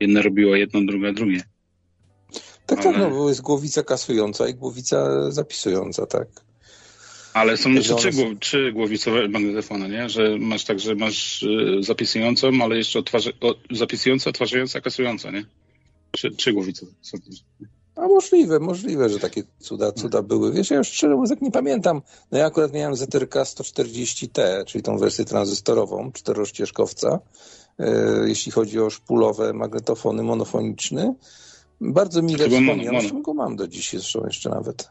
jedna 0.00 0.22
robiła 0.22 0.58
jedno, 0.58 0.80
druga 0.84 1.12
drugie. 1.12 1.42
Tak, 2.66 2.82
tak, 2.82 2.98
no 2.98 3.10
bo 3.10 3.28
jest 3.28 3.40
głowica 3.40 3.82
kasująca 3.82 4.48
i 4.48 4.54
głowica 4.54 5.30
zapisująca, 5.30 6.06
tak. 6.06 6.28
Ale 7.34 7.56
są 7.56 7.70
jeszcze 7.70 7.94
trzy, 7.94 8.10
głow, 8.10 8.28
trzy 8.40 8.72
głowicowe 8.72 9.28
magnetofony, 9.28 9.88
nie? 9.88 10.08
Że 10.08 10.38
masz 10.38 10.64
tak, 10.64 10.80
że 10.80 10.94
masz 10.94 11.42
y, 11.42 11.78
zapisującą, 11.80 12.50
ale 12.62 12.76
jeszcze 12.76 12.98
odtwarza, 12.98 13.30
o, 13.40 13.54
zapisująca, 13.70 14.30
odtwarzająca, 14.30 14.80
kasująca, 14.80 15.30
nie? 15.30 15.44
Trzy 16.36 16.52
głowice 16.52 16.86
są. 17.02 17.18
A 17.96 18.00
możliwe, 18.08 18.60
możliwe, 18.60 19.08
że 19.08 19.18
takie 19.18 19.42
cuda, 19.58 19.92
cuda 19.92 20.22
były. 20.22 20.52
Wiesz, 20.52 20.70
ja 20.70 20.76
już 20.76 20.88
szczerze 20.88 21.14
mówiąc, 21.14 21.40
nie 21.40 21.50
pamiętam. 21.50 22.02
No 22.30 22.38
ja 22.38 22.46
akurat 22.46 22.72
miałem 22.72 22.96
ZRK 22.96 23.34
140T, 23.34 24.64
czyli 24.64 24.82
tą 24.82 24.98
wersję 24.98 25.24
tranzystorową, 25.24 26.12
czterościeżkowca, 26.12 27.18
e, 27.78 28.28
jeśli 28.28 28.52
chodzi 28.52 28.80
o 28.80 28.90
szpulowe 28.90 29.52
magnetofony 29.52 30.22
monofoniczne. 30.22 31.14
Bardzo 31.80 32.22
mile 32.22 32.48
wspomniałem, 32.48 33.22
go 33.22 33.34
mam 33.34 33.56
do 33.56 33.68
dziś 33.68 33.90
zresztą 33.90 34.26
jeszcze 34.26 34.50
nawet. 34.50 34.88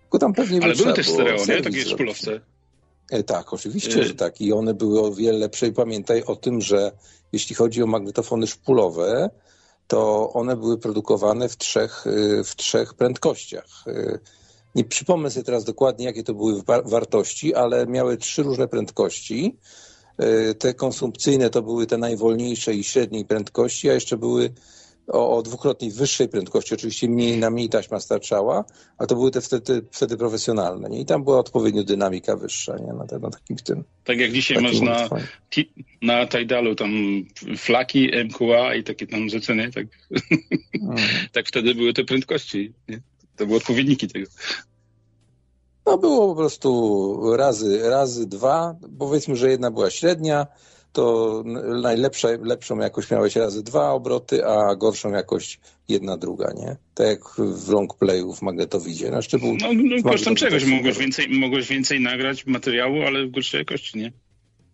Tylko 0.00 0.18
tam 0.18 0.32
pewnie 0.32 0.60
Ale 0.62 0.74
były 0.74 0.92
też 0.92 1.08
stereo, 1.08 1.44
nie? 1.48 1.62
Takie 1.62 1.84
szpulowce. 1.84 2.40
E, 3.10 3.22
tak, 3.22 3.52
oczywiście, 3.52 4.04
że 4.04 4.14
tak. 4.14 4.40
I 4.40 4.52
one 4.52 4.74
były 4.74 5.00
o 5.00 5.12
wiele 5.12 5.38
lepsze. 5.38 5.66
I 5.66 5.72
pamiętaj 5.72 6.22
o 6.22 6.36
tym, 6.36 6.60
że 6.60 6.92
jeśli 7.32 7.54
chodzi 7.54 7.82
o 7.82 7.86
magnetofony 7.86 8.46
szpulowe, 8.46 9.30
to 9.86 10.32
one 10.32 10.56
były 10.56 10.78
produkowane 10.78 11.48
w 11.48 11.56
trzech, 11.56 12.06
y, 12.06 12.44
w 12.44 12.56
trzech 12.56 12.94
prędkościach. 12.94 13.84
Y, 13.86 14.20
nie 14.74 14.84
przypomnę 14.84 15.30
sobie 15.30 15.44
teraz 15.44 15.64
dokładnie, 15.64 16.04
jakie 16.06 16.22
to 16.22 16.34
były 16.34 16.62
wartości, 16.84 17.54
ale 17.54 17.86
miały 17.86 18.16
trzy 18.16 18.42
różne 18.42 18.68
prędkości. 18.68 19.58
Y, 20.22 20.54
te 20.54 20.74
konsumpcyjne 20.74 21.50
to 21.50 21.62
były 21.62 21.86
te 21.86 21.98
najwolniejsze 21.98 22.74
i 22.74 22.84
średniej 22.84 23.24
prędkości, 23.24 23.90
a 23.90 23.94
jeszcze 23.94 24.16
były 24.16 24.52
o, 25.08 25.36
o 25.36 25.42
dwukrotnie 25.42 25.90
wyższej 25.90 26.28
prędkości. 26.28 26.74
Oczywiście 26.74 27.08
mniej 27.08 27.38
na 27.38 27.50
mniej 27.50 27.68
taśma 27.68 28.00
starczała, 28.00 28.64
ale 28.98 29.06
to 29.06 29.14
były 29.14 29.30
te 29.30 29.40
wtedy, 29.40 29.82
wtedy 29.90 30.16
profesjonalne. 30.16 30.88
Nie? 30.88 31.00
I 31.00 31.04
tam 31.04 31.24
była 31.24 31.38
odpowiednio 31.38 31.84
dynamika 31.84 32.36
wyższa 32.36 32.76
nie? 32.76 32.92
Na, 32.92 33.06
te, 33.06 33.18
na 33.18 33.30
takim 33.30 33.56
tym. 33.56 33.84
Tak 34.04 34.18
jak 34.18 34.32
dzisiaj 34.32 34.62
masz 34.62 34.80
na, 34.80 35.08
na 36.02 36.26
Tidalu 36.26 36.74
tam 36.74 36.90
flaki 37.56 38.10
MQA 38.24 38.74
i 38.74 38.84
takie 38.84 39.06
tam 39.06 39.28
rzeczy, 39.28 39.56
nie? 39.56 39.70
Tak, 39.70 39.86
hmm. 40.80 40.96
tak 41.32 41.48
wtedy 41.48 41.74
były 41.74 41.92
te 41.92 42.04
prędkości. 42.04 42.72
Nie? 42.88 43.00
To 43.36 43.46
były 43.46 43.58
odpowiedniki 43.58 44.08
tego. 44.08 44.26
No 45.86 45.98
było 45.98 46.28
po 46.28 46.36
prostu 46.36 47.20
razy, 47.36 47.90
razy 47.90 48.26
dwa, 48.26 48.76
powiedzmy, 48.98 49.36
że 49.36 49.50
jedna 49.50 49.70
była 49.70 49.90
średnia, 49.90 50.46
to 50.96 51.42
najlepsza, 51.82 52.28
lepszą 52.42 52.78
jakość 52.78 53.10
miałeś 53.10 53.36
razy 53.36 53.62
dwa 53.62 53.90
obroty, 53.90 54.46
a 54.46 54.76
gorszą 54.76 55.10
jakość 55.10 55.60
jedna 55.88 56.16
druga, 56.16 56.52
nie? 56.52 56.76
Tak 56.94 57.06
jak 57.06 57.20
w 57.38 57.68
long 57.68 57.94
playu 57.94 58.32
w 58.32 58.42
magnetowidzie. 58.42 59.10
Na 59.10 59.22
szczebół, 59.22 59.56
no, 59.60 59.68
no 59.72 60.10
kosztem 60.10 60.34
czegoś 60.34 60.64
mogłeś 60.64 60.98
więcej, 60.98 61.28
mogłeś 61.28 61.68
więcej 61.68 62.00
nagrać 62.00 62.46
materiału, 62.46 63.02
ale 63.06 63.26
w 63.26 63.30
gorszej 63.30 63.58
jakości, 63.58 63.98
nie? 63.98 64.12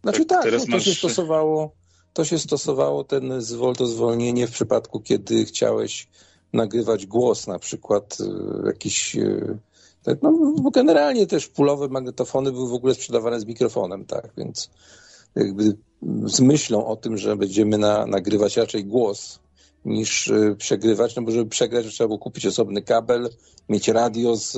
Znaczy 0.02 0.24
tak, 0.24 0.42
tak 0.42 0.52
no, 0.52 0.58
to 0.58 0.66
masz... 0.66 0.84
się 0.84 0.94
stosowało 0.94 1.72
to 2.12 2.24
się 2.24 2.38
stosowało 2.38 3.04
ten 3.04 3.40
zwol, 3.42 3.74
zwolnienie 3.86 4.46
w 4.46 4.52
przypadku, 4.52 5.00
kiedy 5.00 5.44
chciałeś 5.44 6.08
nagrywać 6.52 7.06
głos, 7.06 7.46
na 7.46 7.58
przykład 7.58 8.18
y, 8.20 8.66
jakiś 8.66 9.16
tak, 10.02 10.22
no, 10.22 10.54
bo 10.62 10.70
generalnie 10.70 11.26
też 11.26 11.48
pulowe 11.48 11.88
magnetofony 11.88 12.52
były 12.52 12.68
w 12.68 12.74
ogóle 12.74 12.94
sprzedawane 12.94 13.40
z 13.40 13.46
mikrofonem, 13.46 14.04
tak, 14.04 14.28
więc 14.36 14.70
jakby 15.36 15.76
z 16.24 16.40
myślą 16.40 16.86
o 16.86 16.96
tym, 16.96 17.18
że 17.18 17.36
będziemy 17.36 17.78
na, 17.78 18.06
nagrywać 18.06 18.56
raczej 18.56 18.84
głos 18.84 19.42
niż 19.84 20.26
y, 20.26 20.56
przegrywać, 20.58 21.16
no 21.16 21.22
bo 21.22 21.30
żeby 21.32 21.50
przegrać, 21.50 21.86
trzeba 21.86 22.08
było 22.08 22.18
kupić 22.18 22.46
osobny 22.46 22.82
kabel, 22.82 23.28
mieć 23.68 23.88
radio 23.88 24.36
z, 24.36 24.52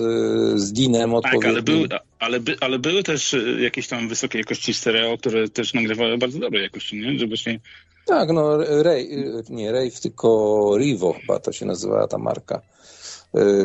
z 0.61 0.73
dinem. 0.73 1.13
Tak, 1.23 1.45
ale, 1.45 1.63
były, 1.63 1.89
ale, 2.19 2.41
by, 2.41 2.57
ale 2.61 2.79
były 2.79 3.03
też 3.03 3.35
y, 3.35 3.59
jakieś 3.61 3.89
tam 3.89 4.09
wysokiej 4.09 4.39
jakości 4.39 4.75
stereo, 4.75 5.19
które 5.19 5.49
też 5.49 5.75
nagrywały 5.75 6.19
bardzo 6.19 6.39
dobrej 6.39 6.63
jakości, 6.63 6.97
nie? 6.97 7.37
Się... 7.37 7.59
Tak, 8.07 8.33
no 8.33 8.59
Ray, 8.83 9.03
y, 9.03 9.43
nie 9.51 9.73
Rave, 9.73 10.01
tylko 10.01 10.71
Rivo 10.79 11.13
chyba 11.13 11.39
to 11.39 11.53
się 11.53 11.67
nazywała 11.67 12.09
ta 12.09 12.19
marka. 12.19 12.61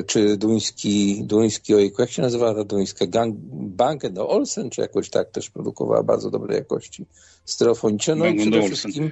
Czy 0.06 0.38
duński, 0.38 1.24
duński 1.24 1.76
ojku, 1.76 2.02
jak 2.02 2.12
się 2.12 2.22
nazywała 2.22 2.56
ta 2.56 2.64
duńska? 2.64 3.08
Gang, 3.08 3.36
Banken 3.52 4.14
do 4.14 4.30
Olsen, 4.30 4.70
czy 4.70 4.82
jakoś 4.82 5.10
tak 5.10 5.32
też 5.32 5.50
produkowała 5.50 6.04
bardzo 6.04 6.32
dobrej 6.32 6.58
jakości 6.58 7.06
stereofoniczne. 7.46 8.16
No 8.16 8.26
i 8.26 8.36
przede 8.36 8.62
wszystkim, 8.62 9.12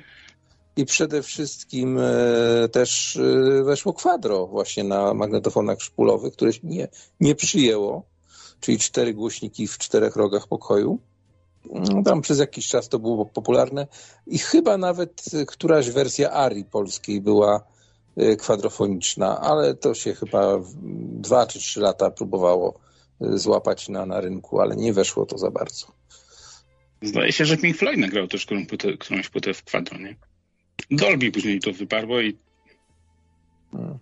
i 0.78 0.86
przede 0.86 1.24
wszystkim 1.24 1.98
e, 2.00 2.70
też 2.70 3.18
e, 3.18 3.64
weszło 3.64 3.94
kwadro 3.94 4.48
właśnie 4.48 4.84
na 4.84 5.14
magnetofonach 5.14 5.82
szpulowych, 5.82 6.34
które 6.34 6.54
się 6.54 6.60
nie, 6.64 6.88
nie 7.20 7.36
przyjęło, 7.36 8.04
czyli 8.60 8.80
cztery 8.80 9.14
głośniki 9.14 9.68
w 9.68 9.78
czterech 9.78 10.16
rogach 10.16 10.48
pokoju. 10.48 11.00
No, 11.74 12.04
tam 12.04 12.22
przez 12.22 12.40
jakiś 12.40 12.68
czas 12.68 12.90
to 12.90 13.00
było 13.00 13.26
popularne 13.26 13.88
i 14.28 14.38
chyba 14.38 14.78
nawet 14.78 15.24
któraś 15.48 15.90
wersja 15.90 16.32
Ari 16.32 16.66
polskiej 16.66 17.22
była 17.22 17.56
e, 17.56 17.77
kwadrofoniczna, 18.40 19.42
ale 19.42 19.76
to 19.76 19.94
się 19.94 20.14
chyba 20.14 20.60
dwa 21.22 21.48
czy 21.48 21.60
trzy 21.60 21.80
lata 21.80 22.12
próbowało 22.12 22.80
złapać 23.20 23.90
na, 23.90 24.06
na 24.06 24.22
rynku, 24.22 24.60
ale 24.62 24.76
nie 24.76 24.94
weszło 24.94 25.26
to 25.26 25.38
za 25.38 25.52
bardzo. 25.52 25.88
Zdaje 27.02 27.32
się, 27.32 27.46
że 27.46 27.58
Pink 27.58 27.78
Floyd 27.78 27.98
nagrał 27.98 28.28
też 28.28 28.46
którą 28.46 28.66
płytę, 28.66 28.98
którąś 28.98 29.30
płytę 29.30 29.54
w 29.54 29.64
kwadro, 29.64 29.98
nie? 29.98 30.16
Dolby 30.92 31.32
później 31.32 31.60
to 31.60 31.74
wyparło 31.74 32.22
i 32.22 32.38
hmm. 33.72 34.00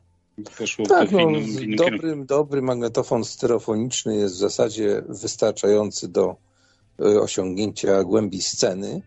poszło 0.57 0.85
tak, 0.85 1.09
w 1.09 1.11
no, 1.11 1.19
innym, 1.19 1.43
w 1.43 1.61
innym 1.61 1.75
dobrym, 1.75 2.25
dobry 2.25 2.61
magnetofon 2.61 3.23
stereofoniczny 3.23 4.15
jest 4.15 4.35
w 4.35 4.37
zasadzie 4.37 5.03
wystarczający 5.09 6.07
do 6.07 6.35
e, 6.99 7.03
osiągnięcia 7.21 8.03
głębi 8.03 8.41
sceny. 8.41 9.01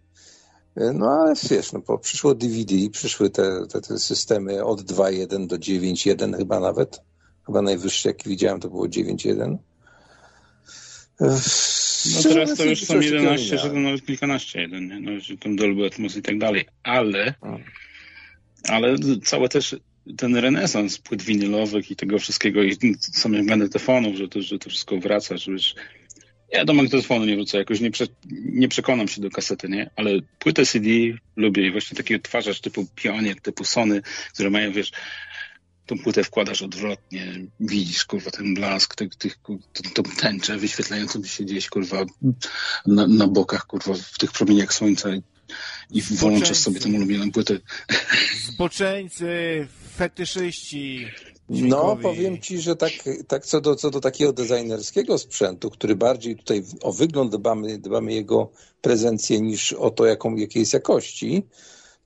E, 0.78 0.92
no 0.92 1.10
ale 1.10 1.34
wiesz, 1.50 1.72
no, 1.72 1.80
bo 1.80 1.98
przyszło 1.98 2.34
DVD, 2.34 2.74
przyszły 2.92 3.30
te, 3.30 3.66
te, 3.72 3.80
te 3.80 3.98
systemy 3.98 4.64
od 4.64 4.82
2.1 4.82 5.46
do 5.46 5.56
9.1 5.56 6.36
chyba 6.36 6.60
nawet. 6.60 7.00
Chyba 7.46 7.62
najwyższy 7.62 8.08
jaki 8.08 8.28
widziałem 8.28 8.60
to 8.60 8.68
było 8.68 8.86
9.1. 8.86 9.56
No 11.20 12.22
teraz 12.22 12.54
to 12.54 12.64
już 12.64 12.84
są 12.84 13.00
11, 13.00 13.58
że 13.58 13.70
to 13.70 13.76
nawet 13.76 14.06
kilkanaście 14.06 14.60
jeden, 14.60 14.88
nie? 14.88 15.00
No, 15.00 15.20
że 15.20 15.36
tam 15.36 15.56
Dolby 15.56 15.86
Atmos 15.86 16.16
i 16.16 16.22
tak 16.22 16.38
dalej. 16.38 16.64
Ale, 16.82 17.34
ale 18.68 18.96
całe 19.24 19.48
też 19.48 19.76
ten 20.16 20.36
renesans 20.36 20.98
płyt 20.98 21.22
winylowych 21.22 21.90
i 21.90 21.96
tego 21.96 22.18
wszystkiego 22.18 22.62
i 22.62 22.76
samych 23.00 23.46
magnetofonów, 23.46 24.16
że 24.16 24.28
to, 24.28 24.42
że 24.42 24.58
to 24.58 24.70
wszystko 24.70 24.98
wraca, 24.98 25.36
że 25.36 25.52
już 25.52 25.74
ja 26.52 26.64
do 26.64 26.74
magnetofonu 26.74 27.24
nie 27.24 27.36
wrócę, 27.36 27.58
jakoś 27.58 27.80
nie, 27.80 27.90
prze, 27.90 28.06
nie 28.44 28.68
przekonam 28.68 29.08
się 29.08 29.20
do 29.20 29.30
kasety, 29.30 29.68
nie? 29.68 29.90
Ale 29.96 30.10
płytę 30.38 30.66
CD 30.66 30.88
lubię 31.36 31.66
i 31.66 31.72
właśnie 31.72 31.96
taki 31.96 32.14
odtwarzacz 32.14 32.60
typu 32.60 32.86
Pionier, 32.94 33.40
typu 33.40 33.64
Sony, 33.64 34.02
które 34.32 34.50
mają, 34.50 34.72
wiesz, 34.72 34.92
tą 35.86 35.98
płytę 35.98 36.24
wkładasz 36.24 36.62
odwrotnie, 36.62 37.34
widzisz, 37.60 38.04
kurwa, 38.04 38.30
ten 38.30 38.54
blask, 38.54 38.94
tych, 38.94 39.14
tych, 39.14 39.38
tą 39.94 40.02
tęczę 40.02 40.56
wyświetlającą 40.56 41.24
się 41.24 41.44
gdzieś, 41.44 41.68
kurwa, 41.68 42.06
na, 42.86 43.06
na 43.06 43.26
bokach, 43.26 43.66
kurwa, 43.66 43.94
w 43.94 44.18
tych 44.18 44.32
promieniach 44.32 44.74
słońca 44.74 45.08
i 45.90 46.02
włączasz 46.02 46.56
sobie 46.56 46.80
tę 46.80 46.88
ulubioną 46.88 47.32
płytę. 47.32 47.58
Zboczeńcy, 48.44 49.66
fetyszyści. 49.96 51.06
No, 51.48 51.96
powiem 52.02 52.40
ci, 52.40 52.58
że 52.58 52.76
tak, 52.76 52.92
tak 53.28 53.46
co, 53.46 53.60
do, 53.60 53.76
co 53.76 53.90
do 53.90 54.00
takiego 54.00 54.32
designerskiego 54.32 55.18
sprzętu, 55.18 55.70
który 55.70 55.96
bardziej 55.96 56.36
tutaj 56.36 56.62
o 56.82 56.92
wygląd 56.92 57.32
dbamy, 57.32 57.78
dbamy 57.78 58.12
jego 58.12 58.50
prezencję 58.80 59.40
niż 59.40 59.72
o 59.72 59.90
to, 59.90 60.06
jaką, 60.06 60.36
jakiej 60.36 60.60
jest 60.60 60.72
jakości, 60.72 61.46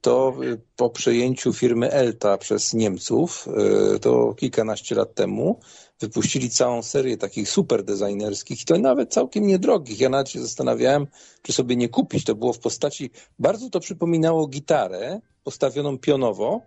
to 0.01 0.35
y, 0.43 0.61
po 0.77 0.91
przejęciu 0.91 1.53
firmy 1.53 1.91
Elta 1.91 2.39
przez 2.39 2.75
Niemców, 2.75 3.49
y, 3.95 3.99
to 3.99 4.35
kilkanaście 4.35 4.95
lat 4.95 5.15
temu, 5.15 5.61
wypuścili 6.01 6.51
całą 6.51 6.83
serię 6.83 7.17
takich 7.17 7.49
super 7.49 7.85
designerskich 7.85 8.63
i 8.63 8.65
to 8.65 8.79
nawet 8.79 9.13
całkiem 9.13 9.47
niedrogich. 9.47 10.01
Ja 10.01 10.09
nawet 10.09 10.29
się 10.29 10.41
zastanawiałem, 10.41 11.07
czy 11.43 11.53
sobie 11.53 11.77
nie 11.77 11.89
kupić. 11.89 12.25
To 12.25 12.35
było 12.35 12.53
w 12.53 12.59
postaci, 12.59 13.11
bardzo 13.39 13.71
to 13.71 13.81
przypominało 13.81 14.47
gitarę 14.47 15.21
postawioną 15.45 15.99
pionowo, 15.99 16.61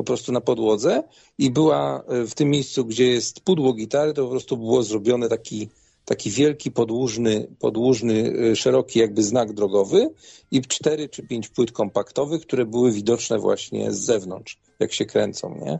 po 0.00 0.04
prostu 0.04 0.32
na 0.32 0.40
podłodze 0.40 1.02
i 1.38 1.50
była 1.50 2.04
y, 2.22 2.26
w 2.26 2.34
tym 2.34 2.50
miejscu, 2.50 2.84
gdzie 2.84 3.06
jest 3.06 3.40
pudło 3.40 3.72
gitary, 3.72 4.12
to 4.12 4.24
po 4.24 4.30
prostu 4.30 4.56
było 4.56 4.82
zrobione 4.82 5.28
taki 5.28 5.68
taki 6.04 6.30
wielki, 6.30 6.70
podłużny, 6.70 7.48
podłużny, 7.58 8.32
szeroki 8.56 8.98
jakby 8.98 9.22
znak 9.22 9.52
drogowy 9.52 10.10
i 10.50 10.62
cztery 10.62 11.08
czy 11.08 11.22
pięć 11.22 11.48
płyt 11.48 11.72
kompaktowych, 11.72 12.42
które 12.42 12.66
były 12.66 12.92
widoczne 12.92 13.38
właśnie 13.38 13.92
z 13.92 13.98
zewnątrz, 13.98 14.58
jak 14.78 14.92
się 14.92 15.06
kręcą, 15.06 15.54
nie? 15.64 15.78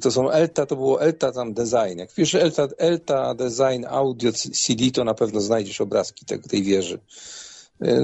To 0.00 0.10
są 0.10 0.30
Elta, 0.30 0.66
to 0.66 0.76
było 0.76 1.02
Elta 1.02 1.32
tam 1.32 1.54
Design. 1.54 1.98
Jak 1.98 2.14
pisze 2.14 2.42
Elta, 2.42 2.68
Elta 2.78 3.34
Design 3.34 3.84
Audio 3.88 4.32
CD, 4.32 4.90
to 4.90 5.04
na 5.04 5.14
pewno 5.14 5.40
znajdziesz 5.40 5.80
obrazki 5.80 6.24
tej 6.50 6.62
wieży. 6.62 6.98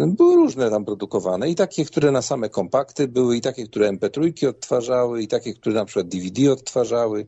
Były 0.07 0.37
różne 0.37 0.71
tam 0.71 0.85
produkowane 0.85 1.51
i 1.51 1.55
takie, 1.55 1.85
które 1.85 2.11
na 2.11 2.23
same 2.23 2.49
kompakty 2.49 3.09
były, 3.09 3.37
i 3.37 3.41
takie, 3.41 3.67
które 3.67 3.93
MP3 3.93 4.49
odtwarzały, 4.49 5.23
i 5.23 5.29
takie, 5.29 5.55
które 5.55 5.75
na 5.75 5.85
przykład 5.85 6.09
DVD 6.09 6.53
odtwarzały. 6.53 7.27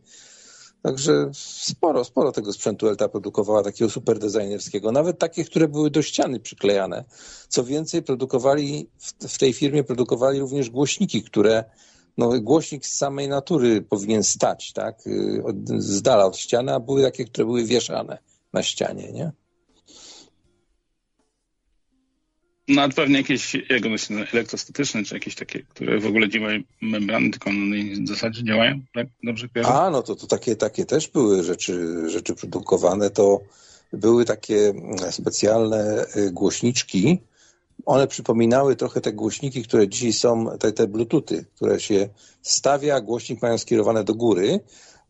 Także 0.83 1.31
sporo, 1.35 2.05
sporo 2.05 2.33
tego 2.33 2.53
sprzętu 2.53 2.89
Elta 2.89 3.09
produkowała, 3.09 3.63
takiego 3.63 3.91
super 3.91 4.19
designerskiego. 4.19 4.93
Nawet 4.93 5.19
takie, 5.19 5.45
które 5.45 5.69
były 5.69 5.91
do 5.91 6.03
ściany 6.03 6.41
przyklejane. 6.41 7.05
Co 7.49 7.65
więcej, 7.65 8.03
produkowali, 8.03 8.89
w 9.29 9.39
tej 9.39 9.53
firmie 9.53 9.85
produkowali 9.85 10.41
również 10.41 10.71
głośniki, 10.71 11.23
które, 11.23 11.65
no 12.19 12.41
głośnik 12.41 12.87
z 12.87 12.97
samej 12.97 13.29
natury 13.29 13.83
powinien 13.83 14.23
stać, 14.23 14.73
tak, 14.73 15.03
z 15.79 16.03
dala 16.03 16.25
od 16.25 16.37
ściany, 16.37 16.75
a 16.75 16.81
były 16.81 17.03
takie, 17.03 17.25
które 17.25 17.45
były 17.45 17.65
wieszane 17.65 18.19
na 18.53 18.63
ścianie, 18.63 19.13
nie? 19.13 19.33
No, 22.69 22.89
pewnie 22.97 23.17
jakieś, 23.17 23.45
się 23.47 23.59
elektrostatyczne, 24.33 25.05
czy 25.05 25.15
jakieś 25.15 25.35
takie, 25.35 25.63
które 25.63 26.01
w 26.01 26.07
ogóle 26.07 26.29
działają 26.29 26.61
membrany, 26.81 27.31
tylko 27.31 27.51
na 27.53 28.07
zasadzie 28.07 28.45
działają, 28.45 28.81
tak? 28.95 29.07
Dobrze 29.25 29.49
kojarzę? 29.49 29.73
A, 29.73 29.91
no 29.91 30.03
to, 30.03 30.17
to 30.17 30.27
takie, 30.27 30.57
takie 30.57 30.85
też 30.85 31.09
były 31.09 31.43
rzeczy, 31.43 32.03
rzeczy 32.11 32.35
produkowane, 32.35 33.11
to 33.11 33.41
były 33.93 34.25
takie 34.25 34.73
specjalne 35.11 36.07
głośniczki, 36.33 37.19
one 37.87 38.07
przypominały 38.07 38.77
trochę 38.77 39.01
te 39.01 39.13
głośniki, 39.13 39.63
które 39.63 39.89
dzisiaj 39.89 40.13
są, 40.13 40.59
te, 40.59 40.73
te 40.73 40.87
bluetoothy, 40.87 41.45
które 41.57 41.81
się 41.81 42.09
stawia, 42.43 43.01
głośnik 43.01 43.43
mają 43.43 43.59
skierowane 43.59 44.05
do 44.05 44.15
góry, 44.15 44.61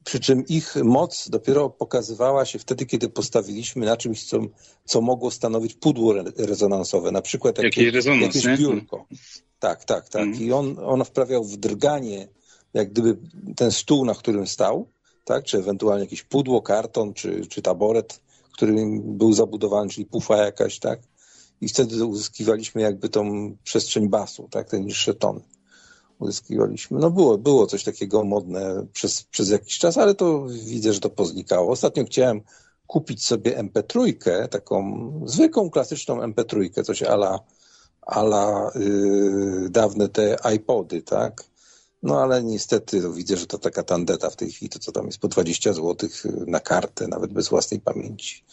przy 0.04 0.20
czym 0.20 0.46
ich 0.46 0.76
moc 0.76 1.28
dopiero 1.28 1.70
pokazywała 1.70 2.44
się 2.44 2.58
wtedy, 2.58 2.86
kiedy 2.86 3.08
postawiliśmy 3.08 3.86
na 3.86 3.96
czymś, 3.96 4.24
co, 4.24 4.38
co 4.84 5.00
mogło 5.00 5.30
stanowić 5.30 5.74
pudło 5.74 6.14
rezonansowe, 6.36 7.12
na 7.12 7.22
przykład 7.22 7.58
jakie, 7.58 7.90
rezonans, 7.90 8.22
jakieś 8.22 8.44
nie? 8.44 8.56
biurko. 8.56 9.06
Tak, 9.58 9.84
tak, 9.84 10.08
tak. 10.08 10.22
Mm. 10.22 10.42
I 10.42 10.52
on, 10.52 10.76
on 10.78 11.04
wprawiał 11.04 11.44
w 11.44 11.56
drganie, 11.56 12.28
jak 12.74 12.90
gdyby 12.90 13.16
ten 13.56 13.72
stół, 13.72 14.04
na 14.04 14.14
którym 14.14 14.46
stał, 14.46 14.88
tak, 15.24 15.44
czy 15.44 15.58
ewentualnie 15.58 16.04
jakieś 16.04 16.22
pudło, 16.22 16.62
karton, 16.62 17.14
czy, 17.14 17.46
czy 17.46 17.62
taboret, 17.62 18.20
którym 18.52 19.16
był 19.18 19.32
zabudowany, 19.32 19.90
czyli 19.90 20.06
pufa 20.06 20.36
jakaś, 20.36 20.78
tak. 20.78 21.00
I 21.60 21.68
wtedy 21.68 22.04
uzyskiwaliśmy 22.04 22.82
jakby 22.82 23.08
tą 23.08 23.52
przestrzeń 23.64 24.08
basu, 24.08 24.48
tak, 24.50 24.70
te 24.70 24.80
niższe 24.80 25.14
tony 25.14 25.40
uzyskiwaliśmy. 26.22 26.98
No 26.98 27.10
było, 27.10 27.38
było 27.38 27.66
coś 27.66 27.84
takiego 27.84 28.24
modne 28.24 28.86
przez, 28.92 29.22
przez 29.22 29.50
jakiś 29.50 29.78
czas, 29.78 29.98
ale 29.98 30.14
to 30.14 30.46
widzę, 30.64 30.92
że 30.92 31.00
to 31.00 31.10
poznikało. 31.10 31.72
Ostatnio 31.72 32.04
chciałem 32.04 32.40
kupić 32.86 33.26
sobie 33.26 33.62
MP3, 33.62 34.48
taką 34.48 35.10
zwykłą, 35.26 35.70
klasyczną 35.70 36.20
MP3, 36.20 36.82
coś 36.84 37.02
ala, 37.02 37.40
ala 38.02 38.70
yy, 38.74 39.70
dawne 39.70 40.08
te 40.08 40.36
iPody, 40.54 41.02
tak? 41.02 41.44
No 42.02 42.20
ale 42.20 42.42
niestety 42.42 43.02
widzę, 43.12 43.36
że 43.36 43.46
to 43.46 43.58
taka 43.58 43.82
tandeta 43.82 44.30
w 44.30 44.36
tej 44.36 44.50
chwili, 44.50 44.68
to 44.68 44.78
co 44.78 44.92
tam 44.92 45.06
jest 45.06 45.18
po 45.18 45.28
20 45.28 45.72
zł 45.72 46.08
na 46.46 46.60
kartę, 46.60 47.08
nawet 47.08 47.32
bez 47.32 47.48
własnej 47.48 47.80
pamięci. 47.80 48.44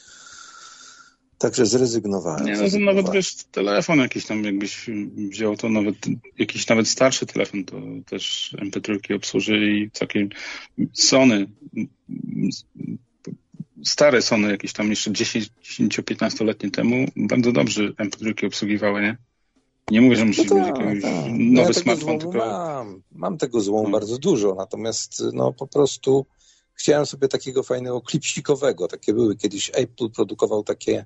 Także 1.40 1.66
zrezygnowałem. 1.66 2.46
Nie, 2.46 2.58
no 2.58 2.70
to 2.70 2.80
nawet 2.80 3.12
wiesz, 3.12 3.36
telefon 3.52 4.00
jakiś 4.00 4.26
tam 4.26 4.44
jakbyś 4.44 4.90
wziął, 5.16 5.58
to 5.58 5.70
nawet 5.70 5.96
jakiś 6.38 6.68
nawet 6.68 6.88
starszy 6.88 7.26
telefon, 7.26 7.66
to 7.66 7.78
też 8.06 8.56
MP3 8.62 9.16
obsłuży 9.16 9.72
i 9.72 9.92
całkiem 9.92 10.30
Sony, 10.94 11.48
stare 13.86 14.22
Sony 14.22 14.52
jakieś 14.52 14.74
tam 14.74 14.90
jeszcze 14.90 15.12
10-15-letnie 15.12 16.72
temu 16.72 17.06
bardzo 17.16 17.52
dobrze 17.52 17.90
MP3 17.90 18.48
obsługiwały, 18.48 19.02
nie? 19.02 19.18
Nie 19.92 20.02
mówię, 20.02 20.16
że 20.16 20.26
musisz 20.26 20.50
no 20.50 20.56
mieć 20.56 20.68
jakiś 20.68 21.04
tak. 21.04 21.14
nowy 21.30 21.68
ja 21.68 21.74
smartfon, 21.74 22.20
tylko... 22.20 22.38
Mam, 22.38 23.02
mam 23.12 23.38
tego 23.38 23.62
złomu 23.62 23.84
no. 23.84 23.90
bardzo 23.90 24.18
dużo, 24.18 24.56
natomiast 24.56 25.24
no 25.34 25.54
po 25.54 25.68
prostu 25.68 26.26
chciałem 26.74 27.06
sobie 27.06 27.28
takiego 27.28 27.64
fajnego 27.64 28.02
klipsikowego. 28.02 28.88
Takie 28.88 29.14
były 29.14 29.36
kiedyś 29.36 29.72
Apple 29.74 30.10
produkował 30.10 30.64
takie 30.64 31.06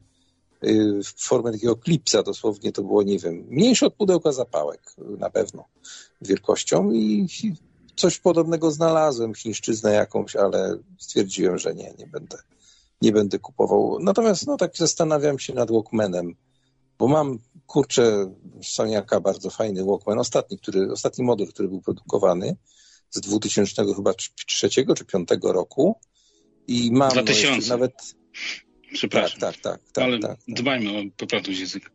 w 1.03 1.26
formie 1.28 1.51
takiego 1.51 1.76
klipsa 1.76 2.24
dosłownie 2.24 2.72
to 2.72 2.84
było, 2.84 3.03
nie 3.03 3.20
wiem, 3.20 3.45
mniejsze 3.49 3.86
od 3.86 3.93
pudełka 3.93 4.32
zapałek 4.32 4.82
na 4.97 5.30
pewno 5.30 5.66
wielkością 6.22 6.91
i 6.91 7.28
coś 7.95 8.20
podobnego 8.20 8.72
znalazłem, 8.72 9.34
chińszczyznę 9.34 9.93
jakąś, 9.93 10.36
ale 10.36 10.78
stwierdziłem, 10.99 11.57
że 11.57 11.76
nie, 11.76 11.93
nie 11.99 12.07
będę, 12.07 12.38
nie 13.01 13.11
będę 13.11 13.39
kupował. 13.39 13.97
Natomiast 13.99 14.47
no 14.47 14.57
tak 14.57 14.78
zastanawiam 14.78 15.39
się 15.39 15.53
nad 15.53 15.72
Walkmanem, 15.72 16.36
bo 16.99 17.07
mam, 17.07 17.39
kurczę, 17.68 18.34
Soniaka 18.64 19.20
bardzo 19.20 19.49
fajny 19.49 19.86
Walkman, 19.86 20.20
ostatni, 20.20 20.57
który, 20.57 20.91
ostatni 20.91 21.26
model, 21.26 21.47
który 21.47 21.68
był 21.68 21.82
produkowany 21.82 22.55
z 23.09 23.22
2000 23.22 23.93
chyba 23.95 24.14
trzeciego 24.47 24.95
czy 24.95 25.05
piątego 25.05 25.53
roku 25.53 25.95
i 26.68 26.91
mam 26.91 27.11
2000. 27.11 27.70
No 27.70 27.78
nawet 27.78 27.93
Przepraszam. 28.94 29.39
Tak, 29.39 29.58
tak, 29.58 29.62
tak. 29.62 29.91
tak 29.91 30.04
Ale 30.04 30.20
tak, 30.20 30.32
tak. 30.32 30.39
dbajmy 30.48 30.89
o 30.89 31.02
poprawność 31.18 31.60
języka. 31.60 31.89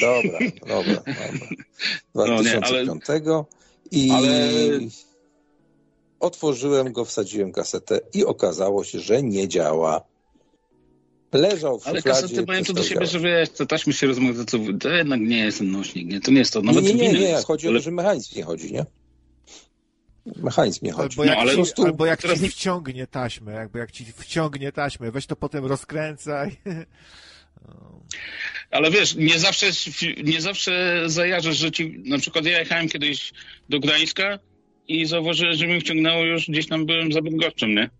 Dobra, 0.00 0.38
dobra, 0.60 1.02
dobra. 2.14 2.42
2005 2.42 2.88
no 2.88 2.94
nie, 2.94 3.14
ale... 3.26 3.46
i 3.90 4.10
ale... 4.10 4.28
otworzyłem 6.20 6.92
go, 6.92 7.04
wsadziłem 7.04 7.52
kasetę 7.52 8.00
i 8.14 8.24
okazało 8.24 8.84
się, 8.84 9.00
że 9.00 9.22
nie 9.22 9.48
działa. 9.48 10.12
Leżał 11.32 11.80
w 11.80 11.86
Ale 11.86 12.02
kasety 12.02 12.44
mają 12.46 12.64
to 12.64 12.72
do 12.72 12.82
siebie, 12.82 13.06
że 13.06 13.20
wiesz, 13.20 13.50
to 13.50 13.66
taśmy 13.66 13.92
się 13.92 14.06
rozmawia, 14.06 14.44
to, 14.80 14.88
jednak 14.88 15.20
nie 15.20 15.38
jest 15.38 15.58
ten 15.58 15.70
nośnik, 15.70 16.08
nie? 16.08 16.20
To 16.20 16.30
nie 16.30 16.38
jest 16.38 16.52
to, 16.52 16.62
nawet 16.62 16.84
nie, 16.84 16.94
nie, 16.94 17.12
nie, 17.12 17.20
nie. 17.20 17.42
Chodzi 17.46 17.68
ale... 17.68 17.76
o 17.76 17.80
to, 17.80 17.84
że 17.84 17.90
mechanizm 17.90 18.36
nie 18.36 18.42
chodzi, 18.42 18.72
nie? 18.72 18.86
Mechanizm 20.26 20.84
nie 20.86 20.92
chodzi. 20.92 21.20
Albo 21.20 21.24
jak, 21.24 21.34
no, 21.34 21.40
ale 21.40 21.50
ci, 21.50 21.56
prostu 21.56 21.84
albo 21.84 22.06
jak 22.06 22.22
teraz 22.22 22.38
ci 22.38 22.44
nie- 22.44 22.50
wciągnie 22.50 23.06
taśmę, 23.06 23.52
jakby 23.52 23.78
jak 23.78 23.90
ci 23.90 24.04
wciągnie 24.04 24.72
taśmę, 24.72 25.10
weź 25.10 25.26
to 25.26 25.36
potem 25.36 25.64
rozkręcaj. 25.66 26.56
Ale 28.70 28.90
wiesz, 28.90 29.14
nie 29.14 29.38
zawsze, 29.38 29.66
nie 30.24 30.40
zawsze 30.40 31.02
zajarzasz, 31.06 31.56
że 31.56 31.70
ci, 31.72 32.02
na 32.06 32.18
przykład 32.18 32.44
ja 32.44 32.58
jechałem 32.58 32.88
kiedyś 32.88 33.32
do 33.68 33.80
Gdańska 33.80 34.38
i 34.88 35.06
zauważyłem, 35.06 35.54
że 35.54 35.66
mi 35.66 35.80
wciągnęło 35.80 36.24
już 36.24 36.48
gdzieś 36.48 36.68
tam 36.68 36.86
byłem 36.86 37.12
za 37.12 37.22
Bydgoszczem, 37.22 37.74
nie? 37.74 37.90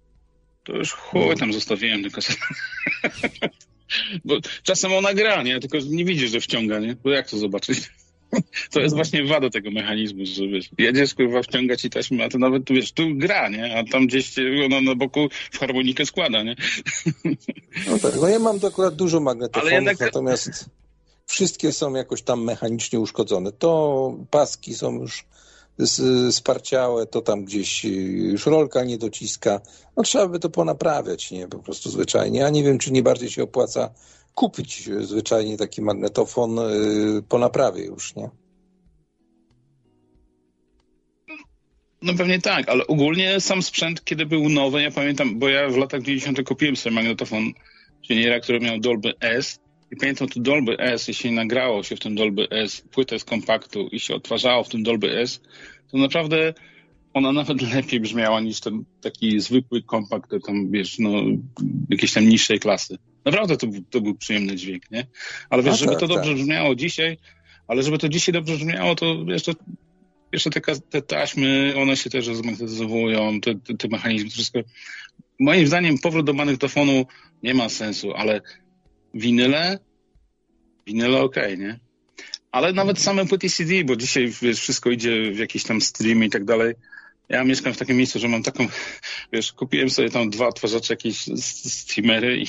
To 0.65 0.73
już 0.77 0.93
chuj 0.93 1.37
tam 1.37 1.53
zostawiłem 1.53 2.11
kasetę. 2.11 2.41
Bo 4.25 4.37
czasem 4.63 4.93
ona 4.93 5.15
gra, 5.15 5.43
nie? 5.43 5.61
Tylko 5.61 5.79
nie 5.91 6.05
widzisz, 6.05 6.31
że 6.31 6.41
wciąga, 6.41 6.79
nie? 6.79 6.95
Bo 6.95 7.11
jak 7.11 7.31
to 7.31 7.39
zobaczyć? 7.39 7.79
To 8.71 8.81
jest 8.81 8.95
właśnie 8.95 9.25
wada 9.25 9.51
tego 9.51 9.71
mechanizmu, 9.71 10.25
że 10.27 10.47
wiesz, 10.47 10.71
jedziesz 10.79 11.15
kurwa 11.15 11.43
wciągać 11.43 11.85
i 11.85 11.91
taśmę, 11.91 12.25
a 12.25 12.29
to 12.29 12.39
nawet 12.39 12.65
tu 12.65 12.75
wiesz, 12.75 12.93
tu 12.93 13.03
gra, 13.15 13.49
nie? 13.49 13.79
A 13.79 13.85
tam 13.85 14.07
gdzieś 14.07 14.35
ona 14.67 14.81
na 14.81 14.95
boku 14.95 15.29
w 15.53 15.59
harmonikę 15.59 16.07
składa, 16.07 16.43
nie? 16.43 16.57
No 17.91 17.99
tak, 17.99 18.13
no 18.21 18.29
ja 18.29 18.39
mam 18.39 18.61
tu 18.61 18.67
akurat 18.67 18.95
dużo 18.95 19.21
magnetofonów, 19.21 19.73
jednak- 19.73 20.01
natomiast 20.01 20.51
wszystkie 21.27 21.73
są 21.73 21.95
jakoś 21.95 22.23
tam 22.23 22.45
mechanicznie 22.45 23.01
uszkodzone. 23.01 23.53
To 23.53 24.15
paski 24.31 24.75
są 24.75 25.01
już 25.01 25.25
sparciałe, 26.31 27.07
to 27.07 27.21
tam 27.21 27.45
gdzieś 27.45 27.85
y, 27.85 27.89
już 27.89 28.47
rolka 28.47 28.85
nie 28.85 28.99
dociska. 28.99 29.61
No 29.97 30.03
trzeba 30.03 30.27
by 30.29 30.39
to 30.39 30.51
ponaprawiać, 30.51 31.31
nie? 31.31 31.49
Po 31.49 31.59
prostu 31.59 31.91
zwyczajnie. 31.91 32.41
Ja 32.41 32.51
nie 32.51 32.63
wiem, 32.63 32.79
czy 32.79 32.93
nie 32.93 33.03
bardziej 33.03 33.31
się 33.31 33.43
opłaca 33.43 33.91
kupić 34.35 34.89
y, 34.89 35.05
zwyczajnie 35.07 35.57
taki 35.57 35.83
magnetofon 35.83 36.59
y, 36.59 37.23
po 37.29 37.39
naprawie 37.39 37.85
już, 37.85 38.17
nie? 38.17 38.31
No 42.03 42.15
pewnie 42.15 42.41
tak, 42.41 42.69
ale 42.69 42.87
ogólnie 42.87 43.41
sam 43.41 43.63
sprzęt, 43.63 44.05
kiedy 44.05 44.27
był 44.27 44.49
nowy, 44.49 44.83
ja 44.83 44.91
pamiętam, 44.91 45.39
bo 45.39 45.49
ja 45.49 45.69
w 45.69 45.77
latach 45.77 46.03
90. 46.03 46.43
kupiłem 46.43 46.77
sobie 46.77 46.95
magnetofon 46.95 47.53
Geniera, 48.09 48.41
który 48.41 48.61
miał 48.61 48.79
Dolby 48.79 49.13
S 49.21 49.61
I 49.91 49.97
pamiętam 49.97 50.29
tu 50.29 50.41
Dolby 50.41 50.79
S, 50.79 51.09
jeśli 51.09 51.33
nagrało 51.33 51.83
się 51.83 51.97
w 51.97 52.01
tym 52.01 52.15
Dolby 52.15 52.51
S 52.51 52.83
płytę 52.91 53.19
z 53.19 53.25
kompaktu 53.25 53.89
i 53.93 54.01
się 54.01 54.15
odtwarzało 54.15 54.65
w 54.65 54.69
tym 54.69 54.83
Dolby 54.83 55.19
S, 55.19 55.41
to 55.91 55.99
naprawdę 55.99 56.55
ona 57.15 57.33
nawet 57.33 57.63
lepiej 57.75 58.01
brzmiała 58.01 58.41
niż 58.41 58.61
ten 58.61 58.85
taki 59.01 59.41
zwykły 59.41 59.83
kompakt, 59.83 60.31
tam 60.47 60.71
wiesz, 60.71 60.99
no, 60.99 61.11
jakiejś 61.91 62.13
tam 62.13 62.29
niższej 62.29 62.59
klasy. 62.59 62.99
Naprawdę 63.25 63.57
to, 63.57 63.67
to 63.91 64.01
był 64.01 64.15
przyjemny 64.15 64.57
dźwięk, 64.57 64.91
nie? 64.91 65.07
Ale 65.51 65.63
wiesz, 65.63 65.75
A, 65.75 65.77
żeby 65.77 65.93
tak, 65.93 66.01
to 66.01 66.09
dobrze 66.09 66.31
tak. 66.31 66.41
brzmiało 66.41 66.75
dzisiaj, 66.75 67.19
ale 67.69 67.83
żeby 67.83 67.99
to 67.99 68.09
dzisiaj 68.09 68.33
dobrze 68.33 68.57
brzmiało, 68.57 68.95
to 68.95 69.17
jeszcze, 69.27 69.53
jeszcze 70.33 70.51
te, 70.51 70.61
te 70.91 71.03
taśmy, 71.03 71.75
one 71.77 71.97
się 71.97 72.11
też 72.11 72.27
rozmagnetyzowują, 72.27 73.41
te, 73.41 73.55
te, 73.55 73.77
te 73.77 73.89
mechanizmy, 73.89 74.31
to 74.31 74.35
wszystko. 74.35 74.61
Moim 75.41 75.67
zdaniem 75.67 75.99
powrót 75.99 76.27
do 76.27 76.33
magnetofonu 76.33 77.07
nie 77.43 77.55
ma 77.55 77.69
sensu, 77.69 78.13
ale 78.13 78.41
winyle, 79.15 79.79
winyle 80.87 81.21
okej, 81.21 81.59
nie? 81.59 81.81
Ale 82.53 82.73
nawet 82.73 83.01
same 83.01 83.27
płyty 83.27 83.49
CD, 83.49 83.85
bo 83.85 83.97
dzisiaj 83.97 84.33
wiesz, 84.43 84.61
wszystko 84.61 84.91
idzie 84.91 85.33
w 85.33 85.39
jakieś 85.39 85.65
tam 85.65 85.81
streamy 85.81 86.27
i 86.27 86.31
tak 86.31 86.45
dalej. 86.45 86.75
Ja 87.29 87.45
mieszkam 87.45 87.75
w 87.75 87.79
takim 87.79 87.97
miejscu, 87.97 88.19
że 88.19 88.29
mam 88.29 88.43
taką, 88.43 88.67
wiesz, 89.33 89.53
kupiłem 89.53 89.91
sobie 89.91 90.11
tam 90.11 90.31
dwa 90.31 90.49
odtwarzacze, 90.49 90.93
jakieś 90.93 91.25
streamery 91.37 92.43
i, 92.43 92.47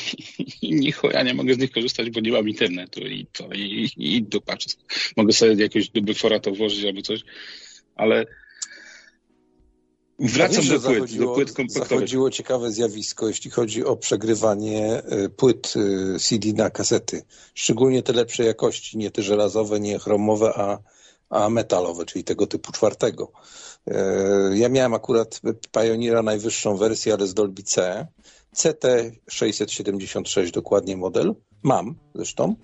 i 0.61 0.75
ni 0.75 0.91
chuja 0.91 1.23
nie 1.23 1.33
mogę 1.33 1.53
z 1.53 1.57
nich 1.57 1.71
korzystać, 1.71 2.09
bo 2.09 2.19
nie 2.19 2.31
mam 2.31 2.49
internetu 2.49 3.01
i 3.01 3.27
to, 3.31 3.49
i, 3.53 3.89
i 3.97 4.23
dupa. 4.23 4.55
wszystko. 4.55 4.83
Mogę 5.17 5.33
sobie 5.33 5.63
jakiegoś 5.63 5.89
dubifora 5.89 6.39
to 6.39 6.51
włożyć 6.51 6.85
albo 6.85 7.01
coś, 7.01 7.21
ale 7.95 8.25
wracam 10.19 10.67
do 10.67 10.79
płyt, 10.79 11.17
do 11.17 11.27
płyt. 11.33 11.53
Zachodziło 11.67 12.29
ciekawe 12.29 12.71
zjawisko, 12.71 13.27
jeśli 13.27 13.51
chodzi 13.51 13.85
o 13.85 13.97
przegrywanie 13.97 15.01
y, 15.25 15.29
płyt 15.29 15.73
y, 15.75 16.19
CD 16.19 16.53
na 16.53 16.69
kasety. 16.69 17.23
Szczególnie 17.53 18.03
te 18.03 18.13
lepszej 18.13 18.45
jakości, 18.45 18.97
nie 18.97 19.11
te 19.11 19.21
żelazowe, 19.21 19.79
nie 19.79 19.99
chromowe, 19.99 20.53
a, 20.55 20.79
a 21.33 21.49
metalowe, 21.49 22.05
czyli 22.05 22.23
tego 22.23 22.47
typu 22.47 22.71
czwartego. 22.71 23.31
Y, 23.87 23.93
Ja 24.57 24.69
miałem 24.69 24.93
akurat 24.93 25.41
Pioneera 25.71 26.23
najwyższą 26.23 26.77
wersję, 26.77 27.13
ale 27.13 27.27
z 27.27 27.33
Dolby 27.33 27.63
C. 27.63 28.07
CT676 28.55 30.51
dokładnie 30.51 30.97
model. 30.97 31.35
Mam 31.63 31.95
zresztą 32.15 32.55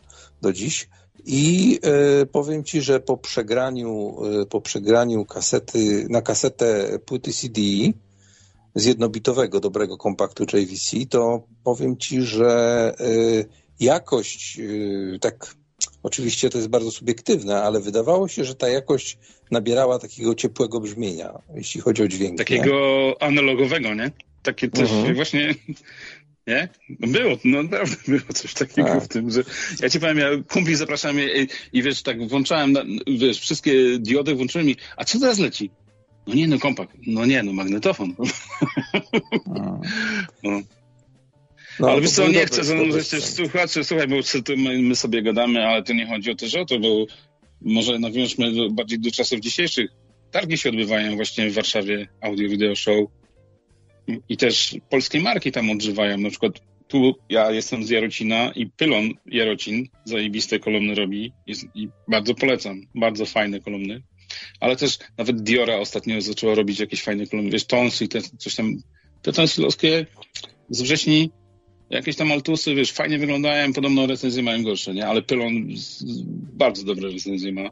do 0.41 0.54
dziś. 0.54 0.90
I 1.26 1.80
e, 1.84 2.26
powiem 2.26 2.64
ci, 2.64 2.82
że 2.82 3.00
po 3.00 3.18
przegraniu, 3.18 4.18
e, 4.41 4.46
po 4.46 4.62
przegraniu 4.62 5.26
kasety, 5.26 6.08
na 6.10 6.22
kasetę 6.22 7.00
płyty 7.06 7.34
CD 7.34 7.62
z 8.76 8.86
jednobitowego 8.86 9.60
dobrego 9.60 9.98
kompaktu 9.98 10.44
JVC, 10.44 11.06
to 11.10 11.44
powiem 11.64 11.98
ci, 11.98 12.22
że 12.22 12.94
e, 13.00 13.04
jakość, 13.80 14.60
e, 14.60 15.20
tak 15.20 15.56
oczywiście 16.03 16.49
to 16.49 16.57
jest 16.57 16.69
bardzo 16.69 16.91
subiektywne, 16.91 17.61
ale 17.64 17.80
wydawało 17.80 18.27
się, 18.27 18.45
że 18.45 18.56
ta 18.56 18.68
jakość 18.69 19.18
nabierała 19.51 19.99
takiego 19.99 20.35
ciepłego 20.35 20.80
brzmienia, 20.80 21.34
jeśli 21.56 21.81
chodzi 21.81 22.03
o 22.03 22.07
dźwięk. 22.07 22.31
nie? 22.31 22.38
Takiego 22.38 23.15
analogowego, 23.19 23.93
nie? 23.93 24.11
Takie 24.43 24.68
też 24.69 24.91
Mhm. 24.91 25.15
właśnie, 25.15 25.56
nie? 26.47 26.69
No 26.99 27.07
Było, 27.07 27.38
no 27.43 27.64
naprawdę 27.64 27.95
było 28.07 28.34
coś 28.34 28.53
takiego 28.53 28.88
Tak. 28.88 29.03
w 29.03 29.07
tym, 29.07 29.31
że 29.31 29.43
ja 29.81 29.89
ci 29.89 29.99
powiem, 29.99 30.18
ja 30.18 30.27
kumpli 30.49 30.76
zapraszałem 30.76 31.18
mnie 31.18 31.27
i, 31.43 31.47
i 31.73 31.84
wiesz, 31.84 32.01
tak 32.03 32.27
włączałem, 32.30 32.72
na, 32.72 32.84
wiesz, 33.19 33.39
wszystkie 33.39 33.99
diody 33.99 34.35
włączyłem 34.35 34.69
i, 34.69 34.76
a 34.97 35.06
co 35.06 35.19
teraz 35.19 35.39
leci? 35.39 35.72
No 36.27 36.35
nie, 36.35 36.47
no 36.47 36.60
kompakt. 36.60 36.93
No 37.07 37.26
nie, 37.26 37.43
no 37.43 37.53
magnetofon. 37.53 38.15
Mm. 39.47 39.81
No. 40.43 40.61
No, 41.80 41.88
ale 41.88 41.95
to 41.95 42.01
wiesz 42.01 42.11
co, 42.11 42.27
nie 42.27 42.45
chcę 42.45 42.64
zanurzać 42.64 43.10
też 43.10 43.23
sprzęty. 43.23 43.35
słuchaczy, 43.35 43.84
słuchaj, 43.84 44.07
bo 44.07 44.15
my, 44.57 44.80
my 44.80 44.95
sobie 44.95 45.22
gadamy, 45.22 45.68
ale 45.68 45.84
to 45.84 45.93
nie 45.93 46.07
chodzi 46.07 46.31
o 46.31 46.35
też 46.35 46.56
o 46.56 46.65
to, 46.65 46.80
bo 46.80 47.06
może 47.61 47.99
nawiążmy 47.99 48.51
do, 48.51 48.69
bardziej 48.69 48.99
do 48.99 49.11
czasów 49.11 49.39
dzisiejszych. 49.39 49.89
Targi 50.31 50.57
się 50.57 50.69
odbywają 50.69 51.15
właśnie 51.15 51.49
w 51.49 51.53
Warszawie, 51.53 52.07
Audio 52.22 52.49
Video 52.49 52.76
Show 52.76 53.10
i 54.30 54.38
też 54.38 54.76
polskie 54.89 55.22
marki 55.22 55.51
tam 55.51 55.69
odżywają. 55.69 56.18
Na 56.18 56.30
przykład 56.30 56.53
tu 56.88 57.15
ja 57.30 57.51
jestem 57.51 57.84
z 57.84 57.89
Jarocina 57.89 58.51
i 58.56 58.68
Pylon 58.68 59.10
Jarocin 59.26 59.88
zajebiste 60.06 60.60
kolumny 60.60 60.95
robi 60.95 61.34
jest, 61.47 61.65
i 61.76 61.89
bardzo 62.07 62.35
polecam. 62.35 62.81
Bardzo 62.95 63.26
fajne 63.26 63.60
kolumny. 63.60 64.01
Ale 64.60 64.76
też 64.76 64.97
nawet 65.18 65.41
Diora 65.41 65.77
ostatnio 65.77 66.22
zaczęła 66.22 66.56
robić 66.56 66.80
jakieś 66.80 67.03
fajne 67.03 67.27
kolumny. 67.27 67.51
Wiesz, 67.51 67.65
Tonsy 67.65 68.06
i 68.06 68.07
te, 68.07 68.22
coś 68.22 68.56
tam. 68.56 68.77
Te 69.22 69.34
tonsylowskie 69.34 70.06
z 70.69 70.81
wrześni 70.81 71.31
jakieś 71.90 72.16
tam 72.16 72.32
altusy, 72.32 72.76
wiesz, 72.76 72.91
fajnie 72.91 73.18
wyglądają, 73.18 73.74
podobno 73.74 74.07
recenzje 74.07 74.44
mają 74.44 74.64
gorsze, 74.64 74.94
nie? 74.94 75.07
Ale 75.07 75.22
Pylon 75.22 75.53
bardzo 76.53 76.84
dobre 76.84 77.11
recenzje 77.11 77.52
ma. 77.52 77.70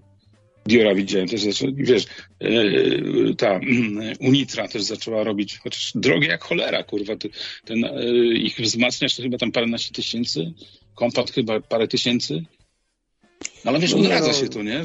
Diora 0.66 0.96
widziałem 0.96 1.28
też, 1.28 1.42
wiesz, 1.74 2.06
yy, 2.40 3.36
ta 3.38 3.54
mm, 3.56 4.14
Unitra 4.28 4.68
też 4.68 4.84
zaczęła 4.84 5.24
robić, 5.24 5.58
chociaż 5.58 5.92
drogie 5.96 6.28
jak 6.28 6.44
cholera, 6.44 6.84
kurwa, 6.84 7.16
ty, 7.16 7.30
ten 7.66 7.80
yy, 7.80 8.38
ich 8.38 8.58
wzmacniacz 8.58 9.16
to 9.16 9.24
chyba 9.24 9.38
tam 9.38 9.52
paręnaście 9.52 9.94
tysięcy, 9.94 10.54
kompakt 10.96 11.34
chyba 11.34 11.60
parę 11.60 11.88
tysięcy, 11.88 12.46
no, 13.66 13.72
ale 13.72 13.80
wiesz, 13.80 13.92
No 13.94 14.00
odradza 14.00 14.28
no. 14.28 14.34
się 14.34 14.50
to, 14.50 14.64
nie? 14.64 14.84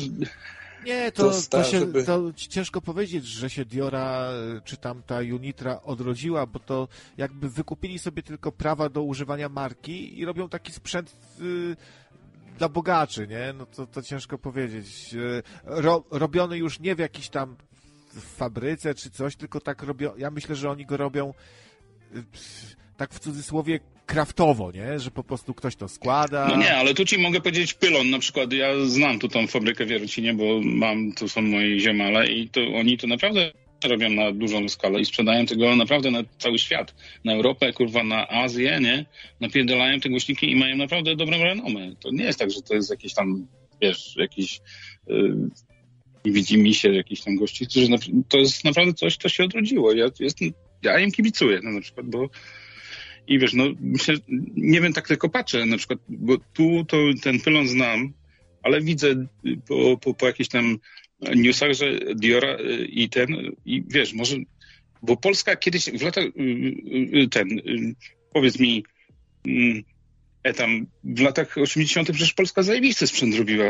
Nie, 0.85 1.13
to, 1.13 1.31
To 1.31 1.41
to, 1.51 1.65
się, 1.65 1.79
żeby- 1.79 2.05
to 2.05 2.33
ciężko 2.37 2.81
powiedzieć, 2.81 3.25
że 3.27 3.51
się 3.51 3.65
Diora 3.65 4.31
y, 4.57 4.61
czy 4.65 4.77
tam 4.77 5.03
ta 5.03 5.19
Unitra 5.19 5.83
odrodziła, 5.83 6.47
bo 6.47 6.59
to 6.59 6.89
jakby 7.17 7.49
wykupili 7.51 7.99
sobie 7.99 8.23
tylko 8.23 8.53
prawa 8.53 8.89
do 8.89 9.03
używania 9.03 9.49
marki 9.49 10.19
i 10.21 10.25
robią 10.25 10.49
taki 10.49 10.73
sprzęt 10.73 11.17
y, 11.41 11.77
dla 12.59 12.69
bogaczy, 12.69 13.27
nie? 13.29 13.53
No 13.59 13.67
to, 13.67 13.87
to 13.87 14.03
ciężko 14.03 14.39
powiedzieć. 14.39 15.15
Y, 15.15 15.43
Ro, 15.65 16.05
robiony 16.11 16.59
już 16.59 16.81
nie 16.81 16.95
w 16.95 16.99
jakiejś 16.99 17.29
tam 17.29 17.57
fabryce 18.37 18.95
czy 18.95 19.11
coś, 19.11 19.37
tylko 19.37 19.61
tak 19.61 19.83
robią. 19.83 20.13
Ja 20.17 20.31
myślę, 20.31 20.57
że 20.57 20.71
oni 20.71 20.87
go 20.87 20.97
robią 20.97 21.35
y, 22.17 22.25
tak 22.97 23.15
w 23.15 23.19
cudzysłowie 23.19 23.81
kraftowo, 24.07 24.73
nie? 24.73 24.99
Że 24.99 25.11
po 25.11 25.25
prostu 25.25 25.55
ktoś 25.55 25.77
to 25.77 25.89
składa. 25.89 26.49
No 26.49 26.57
nie, 26.57 26.77
ale 26.77 26.95
tu 26.95 27.05
ci 27.05 27.19
mogę 27.19 27.41
powiedzieć 27.41 27.75
pylon 27.75 28.11
na 28.11 28.19
przykład. 28.19 28.53
Ja 28.53 28.67
znam 28.85 29.19
tu 29.19 29.29
tą 29.29 29.47
fabrykę 29.47 29.87
w 29.87 29.91
Jarocinie, 29.91 30.35
bo 30.35 30.61
mam, 30.65 31.13
tu 31.13 31.29
są 31.29 31.43
moi 31.43 31.81
ziemale 31.81 32.27
i 32.27 32.49
to 32.49 32.61
oni 32.61 32.99
to 32.99 33.07
naprawdę 33.07 33.53
robią 33.85 34.11
na 34.11 34.33
dużą 34.33 34.69
skalę 34.69 35.01
i 35.01 35.05
sprzedają 35.05 35.47
tego 35.47 35.77
naprawdę 35.77 36.11
na 36.11 36.23
cały 36.39 36.59
świat. 36.59 36.95
Na 37.25 37.33
Europę, 37.33 37.73
kurwa, 37.73 38.05
na 38.05 38.29
Azję, 38.29 38.79
nie? 38.81 39.07
Napierdalają 39.41 40.01
te 40.01 40.09
głośniki 40.09 40.51
i 40.51 40.57
mają 40.57 40.77
naprawdę 40.77 41.17
dobrą 41.17 41.39
renomę. 41.39 41.95
To 42.01 42.11
nie 42.13 42.25
jest 42.25 42.39
tak, 42.39 42.51
że 42.51 42.63
to 42.63 42.75
jest 42.75 42.91
jakieś 42.91 43.15
tam, 43.15 43.47
wiesz, 43.83 44.15
jakiś 44.17 44.61
yy, 45.07 45.49
widzi 46.25 46.59
mi 46.59 46.75
się 46.75 46.93
jakiś 46.93 47.21
tam 47.21 47.37
gości, 47.37 47.67
którzy 47.67 47.87
to 48.29 48.39
jest 48.39 48.65
naprawdę 48.65 48.95
coś, 48.95 49.17
co 49.17 49.29
się 49.29 49.45
odrodziło. 49.45 49.93
Ja 49.93 50.11
jestem, 50.21 50.53
ja 50.83 50.99
im 50.99 51.13
kibicuję, 51.13 51.61
no, 51.63 51.71
na 51.71 51.81
przykład, 51.81 52.07
bo 52.07 52.29
i 53.27 53.39
wiesz, 53.39 53.55
no 53.55 53.65
myślę, 53.81 54.15
nie 54.57 54.81
wiem, 54.81 54.93
tak 54.93 55.09
tylko 55.09 55.29
patrzę 55.29 55.67
na 55.67 55.77
przykład, 55.77 55.99
bo 56.09 56.39
tu 56.39 56.85
to 56.85 56.97
ten 57.23 57.41
pylon 57.41 57.69
znam, 57.69 58.13
ale 58.63 58.81
widzę 58.81 59.27
po, 59.69 59.97
po, 59.97 60.15
po 60.15 60.27
jakichś 60.27 60.49
tam 60.49 60.79
newsach, 61.35 61.73
że 61.73 61.99
Diora 62.15 62.57
y, 62.59 62.87
i 62.87 63.09
ten, 63.09 63.29
i 63.65 63.85
wiesz, 63.89 64.13
może, 64.13 64.37
bo 65.03 65.17
Polska 65.17 65.57
kiedyś 65.57 65.91
w 65.91 66.03
latach, 66.03 66.25
y, 66.25 66.31
y, 67.15 67.29
ten, 67.31 67.49
powiedz 68.33 68.59
mi, 68.59 68.85
e 70.43 70.53
tam, 70.53 70.87
w 71.05 71.21
latach 71.21 71.59
80. 71.59 72.11
przecież 72.11 72.33
Polska 72.33 72.63
zajebisty 72.63 73.07
sprzęt 73.07 73.35
robiła, 73.35 73.65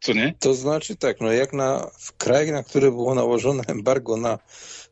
co 0.00 0.12
nie? 0.12 0.34
To 0.40 0.54
znaczy 0.54 0.96
tak, 0.96 1.20
no 1.20 1.32
jak 1.32 1.52
na, 1.52 1.90
w 2.00 2.16
kraj, 2.16 2.52
na 2.52 2.62
który 2.62 2.90
było 2.90 3.14
nałożone 3.14 3.62
embargo 3.68 4.16
na 4.16 4.38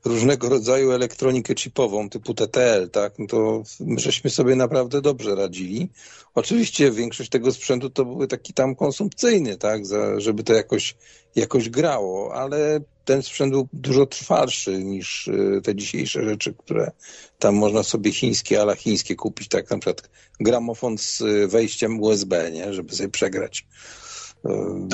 różnego 0.05 0.49
rodzaju 0.49 0.93
elektronikę 0.93 1.55
chipową 1.55 2.09
typu 2.09 2.35
TTL, 2.35 2.91
tak, 2.93 3.19
no 3.19 3.27
to 3.27 3.63
my 3.81 4.01
żeśmy 4.01 4.31
sobie 4.31 4.57
naprawdę 4.57 5.01
dobrze 5.03 5.35
radzili. 5.35 5.89
Oczywiście 6.35 6.91
większość 6.91 7.31
tego 7.31 7.53
sprzętu 7.53 7.91
to 7.91 8.05
były 8.05 8.29
taki 8.29 8.53
tam 8.53 8.75
konsumpcyjny, 8.75 9.57
tak, 9.57 9.87
za, 9.87 10.21
żeby 10.21 10.45
to 10.45 10.53
jakoś, 10.53 10.95
jakoś 11.37 11.69
grało, 11.69 12.35
ale 12.35 12.81
ten 13.05 13.23
sprzęt 13.23 13.53
był 13.53 13.69
dużo 13.73 14.07
trwalszy 14.07 14.85
niż 14.85 15.29
y, 15.29 15.61
te 15.65 15.75
dzisiejsze 15.75 16.25
rzeczy, 16.25 16.55
które 16.59 16.91
tam 17.39 17.55
można 17.55 17.83
sobie 17.83 18.13
chińskie, 18.13 18.61
ala 18.61 18.75
chińskie 18.75 19.17
kupić, 19.17 19.49
tak, 19.49 19.71
na 19.71 19.79
przykład 19.79 20.11
gramofon 20.41 20.99
z 20.99 21.21
y, 21.21 21.49
wejściem 21.49 22.01
USB, 22.01 22.51
nie, 22.53 22.75
żeby 22.75 22.95
sobie 22.95 23.09
przegrać. 23.09 23.67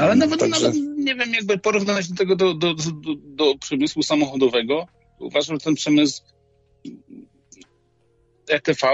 Ale 0.01 0.17
nawet, 0.17 0.41
Także- 0.41 0.67
nawet 0.67 0.77
nie 0.97 1.15
wiem, 1.15 1.35
jakby 1.35 1.59
porównać 1.59 2.09
do 2.09 2.17
tego 2.17 2.37
do, 2.37 2.55
do, 2.55 2.75
do, 2.75 3.15
do 3.15 3.59
przemysłu 3.59 4.03
samochodowego. 4.03 4.87
Uważam, 5.21 5.57
że 5.57 5.61
ten 5.61 5.75
przemysł 5.75 6.23
ETV, 8.49 8.89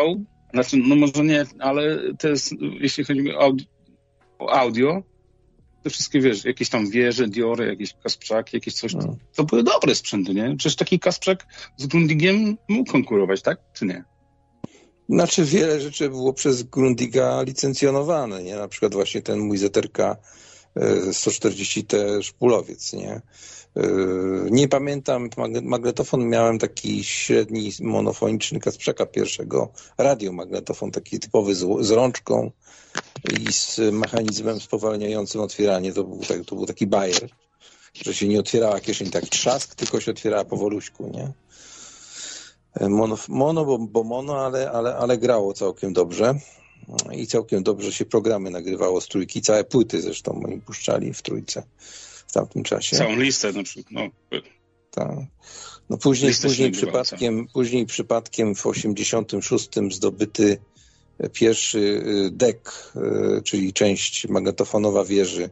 znaczy, 0.53 0.77
no 0.77 0.97
może 0.97 1.25
nie, 1.25 1.45
ale 1.59 1.99
to 2.19 2.29
jest, 2.29 2.53
jeśli 2.81 3.05
chodzi 3.05 3.33
o 3.35 3.41
audio, 3.41 3.67
o 4.39 4.51
audio 4.53 5.03
te 5.83 5.91
wszystkie, 5.91 6.21
wiesz, 6.21 6.45
jakieś 6.45 6.69
tam 6.69 6.91
wieże, 6.91 7.29
Diory, 7.29 7.67
jakieś 7.67 7.95
Kasprzaki, 8.03 8.57
jakieś 8.57 8.75
coś, 8.75 8.95
No. 8.95 9.17
to 9.35 9.45
były 9.45 9.63
dobre 9.63 9.95
sprzęty, 9.95 10.35
nie? 10.35 10.57
Przecież 10.57 10.77
taki 10.77 10.99
Kasprzak 10.99 11.47
z 11.77 11.87
Grundigiem 11.87 12.57
mógł 12.69 12.93
konkurować, 12.93 13.43
tak? 13.43 13.59
Czy 13.73 13.85
nie? 13.87 14.05
Znaczy 15.09 15.45
wiele 15.45 15.81
rzeczy 15.81 16.09
było 16.09 16.33
przez 16.33 16.63
Grundiga 16.63 17.43
licencjonowane, 17.43 18.43
nie? 18.43 18.57
Na 18.57 18.69
przykład 18.69 18.95
właśnie 18.95 19.23
ten 19.23 19.39
mój 19.39 19.59
ZRK 19.59 20.17
140T 21.11 22.23
szpulowiec, 22.23 22.93
nie? 22.93 23.21
Nie 24.51 24.69
pamiętam, 24.69 25.29
magnetofon 25.63 26.29
miałem 26.29 26.59
taki 26.59 27.05
średni 27.05 27.73
monofoniczny 27.81 28.61
Kasprzaka 28.61 29.07
pierwszego, 29.07 29.69
radiomagnetofon 29.99 30.91
taki 30.91 31.19
typowy 31.19 31.55
z, 31.55 31.67
z 31.81 31.91
rączką 31.91 32.51
i 33.41 33.53
z 33.53 33.81
mechanizmem 33.93 34.61
spowalniającym 34.61 35.41
otwieranie. 35.41 35.93
To 35.93 36.05
był, 36.05 36.19
tak, 36.19 36.45
to 36.45 36.57
był 36.57 36.67
taki 36.67 36.87
bajer, 36.87 37.29
że 37.95 38.15
się 38.15 38.29
nie 38.29 38.41
otwierała 38.41 38.81
kieszeń 38.81 39.11
tak 39.11 39.25
trzask, 39.25 39.75
tylko 39.75 40.01
się 40.01 40.11
otwierała 40.11 40.45
powoluśku, 40.45 41.11
nie? 41.15 41.33
Mono, 42.89 43.19
mono 43.29 43.65
bo, 43.65 43.79
bo 43.79 44.05
mono, 44.05 44.47
ale, 44.47 44.71
ale, 44.71 44.97
ale 44.97 45.19
grało 45.19 45.55
całkiem 45.55 45.93
dobrze. 45.93 46.35
I 47.13 47.27
całkiem 47.27 47.63
dobrze 47.63 47.93
się 47.93 48.05
programy 48.05 48.51
nagrywało 48.51 49.01
z 49.01 49.09
trójki. 49.09 49.43
Całe 49.43 49.65
płyty 49.65 50.03
zresztą 50.03 50.41
oni 50.45 50.61
puszczali 50.61 51.15
w 51.15 51.23
trójce 51.23 51.63
w 52.27 52.33
tamtym 52.33 52.63
czasie. 52.63 52.97
Całą 52.97 53.17
listę 53.17 53.53
na 53.53 53.63
przykład. 53.63 53.93
No. 53.93 54.41
Tak. 54.91 55.11
No 55.91 55.99
później, 55.99 56.33
później, 56.43 56.71
przypadkiem, 56.71 57.47
później 57.53 57.87
przypadkiem 57.87 58.55
w 58.55 58.67
86 58.67 59.69
zdobyty 59.91 60.59
pierwszy 61.33 61.79
y, 61.79 62.31
deck, 62.31 62.93
y, 63.39 63.43
czyli 63.43 63.73
część 63.73 64.29
magnetofonowa 64.29 65.05
wieży, 65.05 65.51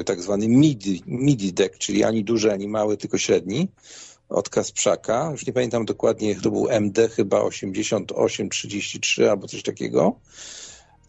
y, 0.00 0.04
tak 0.04 0.22
zwany 0.22 0.48
MIDI, 0.48 1.02
MIDI 1.06 1.52
deck, 1.52 1.78
czyli 1.78 2.04
ani 2.04 2.24
duży, 2.24 2.52
ani 2.52 2.68
mały, 2.68 2.96
tylko 2.96 3.18
średni 3.18 3.68
od 4.28 4.48
Kasprzaka. 4.48 5.28
Już 5.32 5.46
nie 5.46 5.52
pamiętam 5.52 5.84
dokładnie, 5.84 6.36
to 6.40 6.50
był 6.50 6.68
MD 6.70 7.08
chyba 7.08 7.42
8833 7.42 9.30
albo 9.30 9.46
coś 9.48 9.62
takiego. 9.62 10.20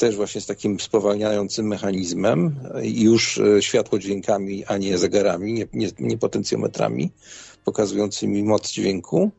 Też 0.03 0.15
właśnie 0.15 0.41
z 0.41 0.45
takim 0.45 0.79
spowalniającym 0.79 1.67
mechanizmem 1.67 2.55
już 2.81 3.37
e, 3.37 3.61
światłodźwiękami, 3.61 4.65
a 4.65 4.77
nie 4.77 4.97
zegarami, 4.97 5.53
nie, 5.53 5.67
nie, 5.73 5.89
nie 5.99 6.17
potencjometrami 6.17 7.11
pokazującymi 7.65 8.43
moc 8.43 8.71
dźwięku. 8.71 9.31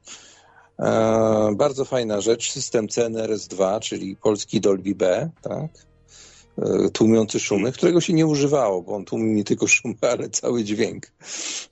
E, 0.79 1.55
bardzo 1.57 1.85
fajna 1.85 2.21
rzecz, 2.21 2.53
system 2.53 2.87
CNRS-2, 2.87 3.81
czyli 3.81 4.17
polski 4.17 4.61
Dolby 4.61 4.95
B, 4.95 5.31
tak? 5.43 5.71
E, 6.59 6.91
tłumiący 6.91 7.41
szumy, 7.41 7.73
którego 7.73 8.01
się 8.01 8.13
nie 8.13 8.27
używało, 8.27 8.83
bo 8.83 8.95
on 8.95 9.05
tłumi 9.05 9.35
nie 9.35 9.45
tylko 9.45 9.67
szumy, 9.67 9.95
ale 10.13 10.31
cały 10.31 10.65
dźwięk, 10.65 11.13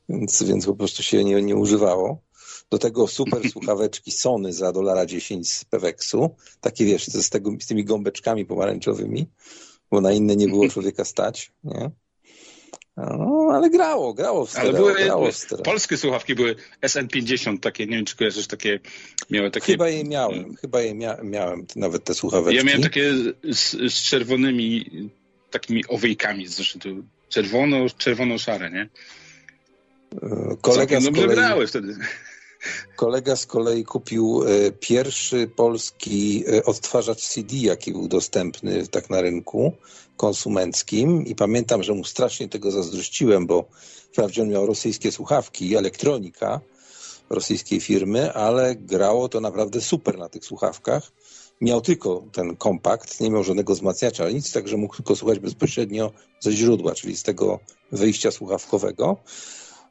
więc, 0.08 0.42
więc 0.42 0.66
po 0.66 0.74
prostu 0.74 1.02
się 1.02 1.24
nie, 1.24 1.42
nie 1.42 1.56
używało. 1.56 2.18
Do 2.72 2.78
tego 2.78 3.06
super 3.06 3.40
słuchaweczki 3.52 4.10
Sony 4.10 4.52
za 4.52 4.72
dolara 4.72 5.06
10 5.06 5.52
z 5.52 5.64
Peweksu, 5.64 6.36
takie 6.60 6.84
wiesz, 6.84 7.06
z, 7.06 7.30
tego, 7.30 7.50
z 7.60 7.66
tymi 7.66 7.84
gąbeczkami 7.84 8.46
pomarańczowymi, 8.46 9.26
bo 9.90 10.00
na 10.00 10.12
inne 10.12 10.36
nie 10.36 10.48
było 10.48 10.68
człowieka 10.72 11.04
stać, 11.04 11.52
nie? 11.64 11.90
No, 12.96 13.48
ale 13.52 13.70
grało, 13.70 14.14
grało 14.14 14.46
w 14.46 14.50
stereo, 14.50 14.68
ale 14.68 14.78
były, 14.78 14.94
grało 14.94 15.32
w 15.32 15.36
stereo. 15.36 15.62
Polskie 15.62 15.96
słuchawki 15.96 16.34
były 16.34 16.56
SN50 16.82 17.60
takie, 17.60 17.86
nie 17.86 17.96
wiem 17.96 18.04
czy 18.04 18.16
kojarzysz, 18.16 18.46
takie, 18.46 18.80
miały 19.30 19.50
takie... 19.50 19.66
Chyba 19.66 19.88
je 19.88 20.04
miałem, 20.04 20.56
chyba 20.56 20.80
je 20.80 20.94
mia 20.94 21.16
miałem, 21.22 21.66
nawet 21.76 22.04
te 22.04 22.14
słuchaweczki. 22.14 22.56
Ja 22.56 22.64
miałem 22.64 22.82
takie 22.82 23.12
z, 23.44 23.92
z 23.94 24.02
czerwonymi 24.02 24.90
takimi 25.50 25.86
owiejkami 25.88 26.46
zresztą, 26.46 26.78
czerwono, 27.28 27.76
czerwono-szare, 27.98 28.70
nie? 28.70 28.88
E, 30.22 30.56
kolega 30.60 31.00
z 31.00 31.04
kolei, 31.04 31.28
grały 31.28 31.66
wtedy. 31.66 31.96
Kolega 32.96 33.36
z 33.36 33.46
kolei 33.46 33.84
kupił 33.84 34.44
e, 34.46 34.72
pierwszy 34.72 35.50
polski 35.56 36.44
e, 36.46 36.64
odtwarzacz 36.64 37.20
CD, 37.20 37.56
jaki 37.56 37.92
był 37.92 38.08
dostępny 38.08 38.86
tak 38.86 39.10
na 39.10 39.20
rynku 39.20 39.72
konsumenckim 40.16 41.26
i 41.26 41.34
pamiętam, 41.34 41.82
że 41.82 41.94
mu 41.94 42.04
strasznie 42.04 42.48
tego 42.48 42.70
zazdrościłem, 42.70 43.46
bo 43.46 43.64
wprawdzie 44.12 44.42
on 44.42 44.48
miał 44.48 44.66
rosyjskie 44.66 45.12
słuchawki 45.12 45.76
elektronika 45.76 46.60
rosyjskiej 47.30 47.80
firmy, 47.80 48.32
ale 48.32 48.76
grało 48.76 49.28
to 49.28 49.40
naprawdę 49.40 49.80
super 49.80 50.18
na 50.18 50.28
tych 50.28 50.44
słuchawkach. 50.44 51.12
Miał 51.60 51.80
tylko 51.80 52.24
ten 52.32 52.56
kompakt, 52.56 53.20
nie 53.20 53.30
miał 53.30 53.44
żadnego 53.44 53.74
wzmacniacza, 53.74 54.24
ale 54.24 54.34
nic, 54.34 54.52
także 54.52 54.76
mógł 54.76 54.96
tylko 54.96 55.16
słuchać 55.16 55.38
bezpośrednio 55.38 56.12
ze 56.40 56.52
źródła, 56.52 56.94
czyli 56.94 57.16
z 57.16 57.22
tego 57.22 57.60
wyjścia 57.92 58.30
słuchawkowego. 58.30 59.16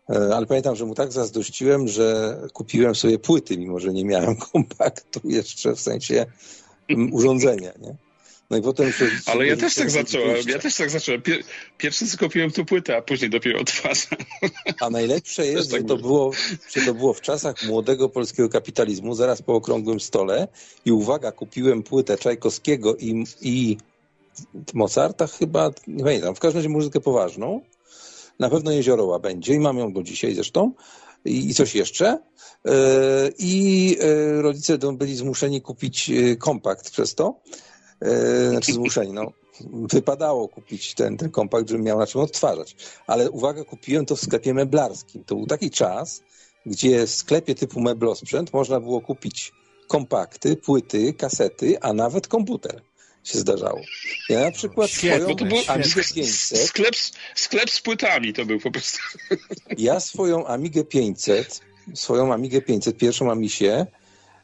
E, 0.10 0.36
ale 0.36 0.46
pamiętam, 0.46 0.76
że 0.76 0.86
mu 0.86 0.96
tak 0.96 1.12
zazdrościłem, 1.12 1.88
że 1.88 2.38
kupiłem 2.54 2.96
sobie 2.96 3.20
płyty, 3.20 3.58
mimo 3.58 3.80
że 3.80 3.94
nie 3.94 4.06
miałem 4.06 4.36
kompaktu 4.54 5.22
jeszcze, 5.24 5.76
w 5.76 5.80
sensie 5.80 6.26
urządzenia, 7.12 7.72
nie? 7.82 7.96
No 8.52 8.58
i 8.58 8.62
potem 8.62 8.92
Ale 9.26 9.48
ja 9.48 9.58
też 9.58 9.76
tak 9.76 9.92
zacząłem, 9.92 10.38
ja 10.48 10.60
też 10.60 10.76
tak 10.76 10.90
zacząłem. 10.90 11.22
Pierwszy 11.78 12.08
co 12.08 12.18
kupiłem 12.18 12.52
tu 12.52 12.66
płytę, 12.66 12.98
a 12.98 13.02
później 13.02 13.30
dopiero 13.30 13.60
odtwarzam. 13.60 14.20
A 14.80 14.90
najlepsze 14.90 15.48
jest, 15.48 15.72
tak 15.72 15.82
że, 15.82 15.88
to 15.88 15.98
było, 15.98 16.32
że 16.76 16.86
to 16.86 16.94
było 16.94 17.14
w 17.14 17.22
czasach 17.22 17.64
młodego 17.64 18.10
polskiego 18.10 18.50
kapitalizmu, 18.50 19.16
zaraz 19.16 19.42
po 19.42 19.54
okrągłym 19.54 20.00
stole 20.00 20.48
i 20.86 20.92
uwaga, 20.92 21.32
kupiłem 21.32 21.84
płytę 21.84 22.18
Czajkowskiego 22.18 22.96
i, 22.96 23.24
i 23.42 23.78
Mozarta 24.74 25.28
chyba, 25.28 25.72
nie 25.88 26.04
pamiętam, 26.04 26.36
w 26.36 26.40
każdym 26.40 26.60
razie 26.60 26.70
muzykę 26.70 27.00
poważną. 27.00 27.62
Na 28.42 28.50
pewno 28.50 28.72
Jezioroła 28.72 29.20
będzie 29.20 29.54
i 29.54 29.60
mam 29.60 29.78
ją 29.78 29.94
do 29.94 30.04
dzisiaj 30.04 30.36
zresztą. 30.36 30.72
I, 31.26 31.50
i 31.50 31.54
coś 31.54 31.76
jeszcze. 31.76 32.20
E, 32.66 32.72
I 33.40 33.98
e, 34.02 34.42
rodzice 34.42 34.78
byli 34.78 35.16
zmuszeni 35.16 35.62
kupić 35.62 36.10
e, 36.10 36.36
kompakt 36.36 36.92
przez 36.92 37.16
to. 37.16 37.40
Znaczy 38.50 38.74
zmuszeni, 38.74 39.14
no. 39.14 39.32
Wypadało 39.72 40.48
kupić 40.48 40.94
ten, 40.94 41.18
ten 41.18 41.30
kompakt, 41.30 41.70
żebym 41.70 41.86
miał 41.86 42.00
na 42.00 42.08
czym 42.08 42.22
odtwarzać. 42.22 42.76
Ale 43.08 43.32
uwaga, 43.32 43.64
kupiłem 43.64 44.06
to 44.06 44.16
w 44.16 44.22
sklepie 44.22 44.54
meblarskim. 44.54 45.24
To 45.24 45.36
był 45.36 45.46
taki 45.46 45.70
czas, 45.70 46.22
gdzie 46.66 47.08
w 47.08 47.12
sklepie 47.12 47.56
typu 47.56 47.82
meblosprzęt 47.82 48.54
można 48.54 48.80
było 48.80 49.02
kupić 49.02 49.52
kompakty, 49.88 50.56
płyty, 50.56 51.14
kasety, 51.14 51.80
a 51.82 51.94
nawet 51.94 52.28
komputer 52.28 52.82
się 53.24 53.40
zdarzało. 53.40 53.82
Ja 54.30 54.40
na 54.40 54.52
przykład 54.52 54.90
Świetne, 54.90 55.20
swoją 55.20 55.36
to 55.36 55.46
było, 55.46 55.62
Amigę 55.68 56.04
500... 56.14 56.60
Sklep, 56.60 56.96
sklep 57.36 57.70
z 57.70 57.82
płytami 57.82 58.34
to 58.34 58.46
był 58.46 58.60
po 58.60 58.72
prostu. 58.72 59.00
Ja 59.78 60.00
swoją 60.00 60.48
Amigę 60.48 60.84
500, 60.84 61.62
swoją 61.94 62.34
Amigę 62.34 62.62
500, 62.62 62.98
pierwszą 62.98 63.32
Amisię 63.32 63.86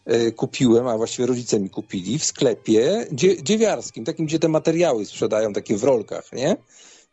e, 0.06 0.32
kupiłem, 0.32 0.88
a 0.88 0.98
właściwie 0.98 1.26
rodzice 1.26 1.60
mi 1.60 1.70
kupili 1.70 2.20
w 2.20 2.26
sklepie 2.26 3.08
dziewiarskim, 3.44 4.06
takim, 4.06 4.26
gdzie 4.26 4.40
te 4.40 4.48
materiały 4.48 5.06
sprzedają, 5.06 5.54
takie 5.54 5.78
w 5.78 5.84
rolkach, 5.84 6.32
nie? 6.34 6.56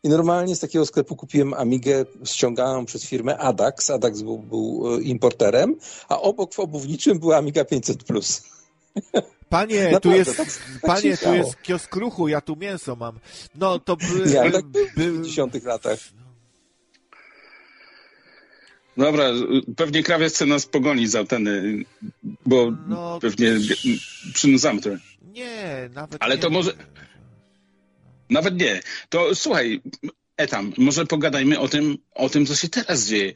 I 0.03 0.09
normalnie 0.09 0.57
z 0.57 0.61
takiego 0.61 0.87
sklepu 0.87 1.17
kupiłem 1.17 1.55
Amigę 1.55 2.05
ściąganą 2.25 2.85
przez 2.87 3.05
firmę 3.05 3.39
Adax. 3.39 3.91
Adax 3.91 4.23
był, 4.23 4.39
był 4.39 4.95
e, 4.95 5.03
importerem, 5.03 5.77
a 6.09 6.21
obok 6.21 6.55
w 6.55 6.61
obuwniczym 6.61 7.19
była 7.19 7.37
Amiga 7.37 7.63
500+. 7.63 8.54
Panie, 9.49 9.83
Naprawdę, 9.83 10.01
tu 10.01 10.13
jest, 10.13 10.37
tak, 10.37 10.47
tak 10.47 10.81
panie, 10.83 11.17
tu 11.17 11.35
jest 11.35 11.63
kiosk 11.63 11.97
ruchu, 11.97 12.29
ja 12.29 12.41
tu 12.41 12.57
mięso 12.57 12.97
mam. 12.97 13.19
No 13.55 13.79
to 13.79 13.97
by, 13.97 14.31
ja, 14.31 14.51
tak 14.51 14.65
by, 14.65 14.87
w 14.87 14.95
50 14.95 15.65
latach. 15.65 15.99
Dobra, 18.97 19.25
pewnie 19.77 20.03
krawiec 20.03 20.35
chce 20.35 20.47
nas 20.47 20.67
pogonić 20.67 21.11
za 21.11 21.21
anteny, 21.21 21.85
bo 22.47 22.73
no, 22.89 23.19
pewnie 23.21 23.53
przynudzamy 24.35 24.81
to. 24.81 24.91
Nie, 25.33 25.91
nawet 25.95 26.23
Ale 26.23 26.35
nie. 26.35 26.43
to 26.43 26.51
może... 26.51 26.73
Nawet 28.31 28.61
nie. 28.61 28.81
To 29.09 29.35
słuchaj, 29.35 29.81
Etam, 30.37 30.73
może 30.79 31.07
pogadajmy 31.07 31.59
o 31.61 31.69
tym, 31.69 31.99
o 32.15 32.29
tym, 32.29 32.47
co 32.47 32.55
się 32.55 32.69
teraz 32.69 33.07
dzieje. 33.07 33.33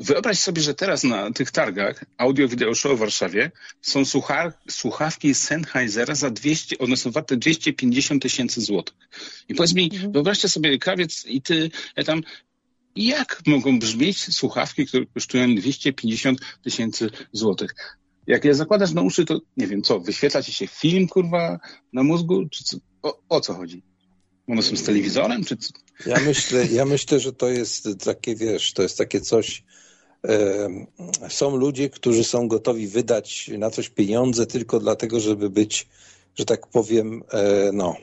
Wyobraź 0.00 0.38
sobie, 0.38 0.62
że 0.62 0.74
teraz 0.74 1.04
na 1.04 1.32
tych 1.32 1.50
targach 1.50 2.04
Audio 2.16 2.48
Video 2.48 2.74
Show 2.74 2.96
w 2.96 2.98
Warszawie 2.98 3.50
są 3.82 4.04
słucha 4.04 4.52
słuchawki 4.70 5.34
Sennheisera 5.34 6.14
za 6.14 6.30
200, 6.30 6.78
one 6.78 6.96
są 6.96 7.10
warte 7.10 7.36
250 7.36 8.22
tysięcy 8.22 8.60
złotych. 8.60 8.96
I 9.48 9.54
powiedz 9.54 9.74
mi, 9.74 9.90
mhm. 9.92 10.12
wyobraźcie 10.12 10.48
sobie, 10.48 10.78
krawiec 10.78 11.26
i 11.26 11.42
ty, 11.42 11.70
tam, 12.06 12.20
jak 12.96 13.42
mogą 13.46 13.78
brzmieć 13.78 14.34
słuchawki, 14.34 14.86
które 14.86 15.06
kosztują 15.06 15.54
250 15.54 16.40
tysięcy 16.62 17.10
złotych? 17.32 17.74
Jak 18.26 18.44
je 18.44 18.54
zakładasz 18.54 18.92
na 18.92 19.02
uszy, 19.02 19.24
to 19.24 19.40
nie 19.56 19.66
wiem 19.66 19.82
co, 19.82 20.00
wyświetla 20.00 20.42
ci 20.42 20.52
się 20.52 20.66
film, 20.66 21.08
kurwa, 21.08 21.58
na 21.92 22.02
mózgu? 22.02 22.48
Czy 22.48 22.64
co? 22.64 22.76
O, 23.02 23.18
o 23.28 23.40
co 23.40 23.54
chodzi? 23.54 23.82
One 24.48 24.62
są 24.62 24.76
z 24.76 24.82
telewizorem, 24.82 25.44
czy 25.44 25.56
co? 25.56 25.70
Ja 26.06 26.20
myślę, 26.20 26.66
ja 26.66 26.84
myślę, 26.84 27.20
że 27.20 27.32
to 27.32 27.48
jest 27.48 27.88
takie, 28.04 28.36
wiesz, 28.36 28.72
to 28.72 28.82
jest 28.82 28.98
takie 28.98 29.20
coś, 29.20 29.64
są 31.28 31.56
ludzie, 31.56 31.90
którzy 31.90 32.24
są 32.24 32.48
gotowi 32.48 32.88
wydać 32.88 33.50
na 33.58 33.70
coś 33.70 33.88
pieniądze 33.88 34.46
tylko 34.46 34.80
dlatego, 34.80 35.20
żeby 35.20 35.50
być, 35.50 35.88
że 36.36 36.44
tak 36.44 36.66
powiem, 36.66 37.22
e, 37.32 37.70
no, 37.72 37.96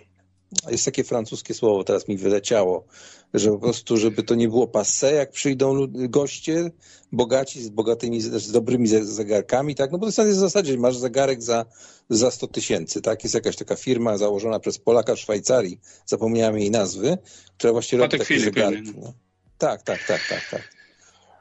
jest 0.72 0.86
takie 0.86 1.04
francuskie 1.04 1.54
słowo, 1.54 1.84
teraz 1.84 2.08
mi 2.08 2.18
wyleciało, 2.18 2.86
że 3.34 3.50
po 3.50 3.58
prostu, 3.60 3.98
żeby 3.98 4.24
to 4.24 4.36
nie 4.36 4.48
było 4.48 4.68
passe, 4.68 5.14
jak 5.14 5.32
przyjdą 5.32 5.88
goście, 5.90 6.72
bogaci, 7.12 7.64
z 7.64 7.70
bogatymi, 7.70 8.22
z 8.22 8.52
dobrymi 8.52 8.88
ze- 8.88 9.06
zegarkami, 9.06 9.76
tak, 9.76 9.92
no 9.92 9.98
bo 9.98 10.12
to 10.12 10.26
jest 10.26 10.38
w 10.38 10.40
zasadzie, 10.40 10.78
masz 10.78 10.98
zegarek 10.98 11.44
za, 11.44 11.66
za 12.10 12.32
100 12.32 12.48
tysięcy, 12.48 13.02
tak, 13.02 13.24
jest 13.24 13.36
jakaś 13.36 13.56
taka 13.56 13.76
firma 13.76 14.18
założona 14.18 14.60
przez 14.60 14.78
Polaka 14.78 15.16
w 15.16 15.20
Szwajcarii, 15.20 15.80
zapomniałem 16.06 16.60
jej 16.60 16.72
nazwy, 16.72 17.18
która 17.58 17.74
właśnie 17.74 17.98
robi 17.98 18.08
Patek 18.12 18.28
takie 18.28 18.40
Filip, 18.40 18.56
zegarki. 18.56 18.94
No. 19.02 19.14
Tak, 19.58 19.84
tak, 19.84 20.00
tak, 20.08 20.22
tak, 20.30 20.50
tak. 20.52 20.83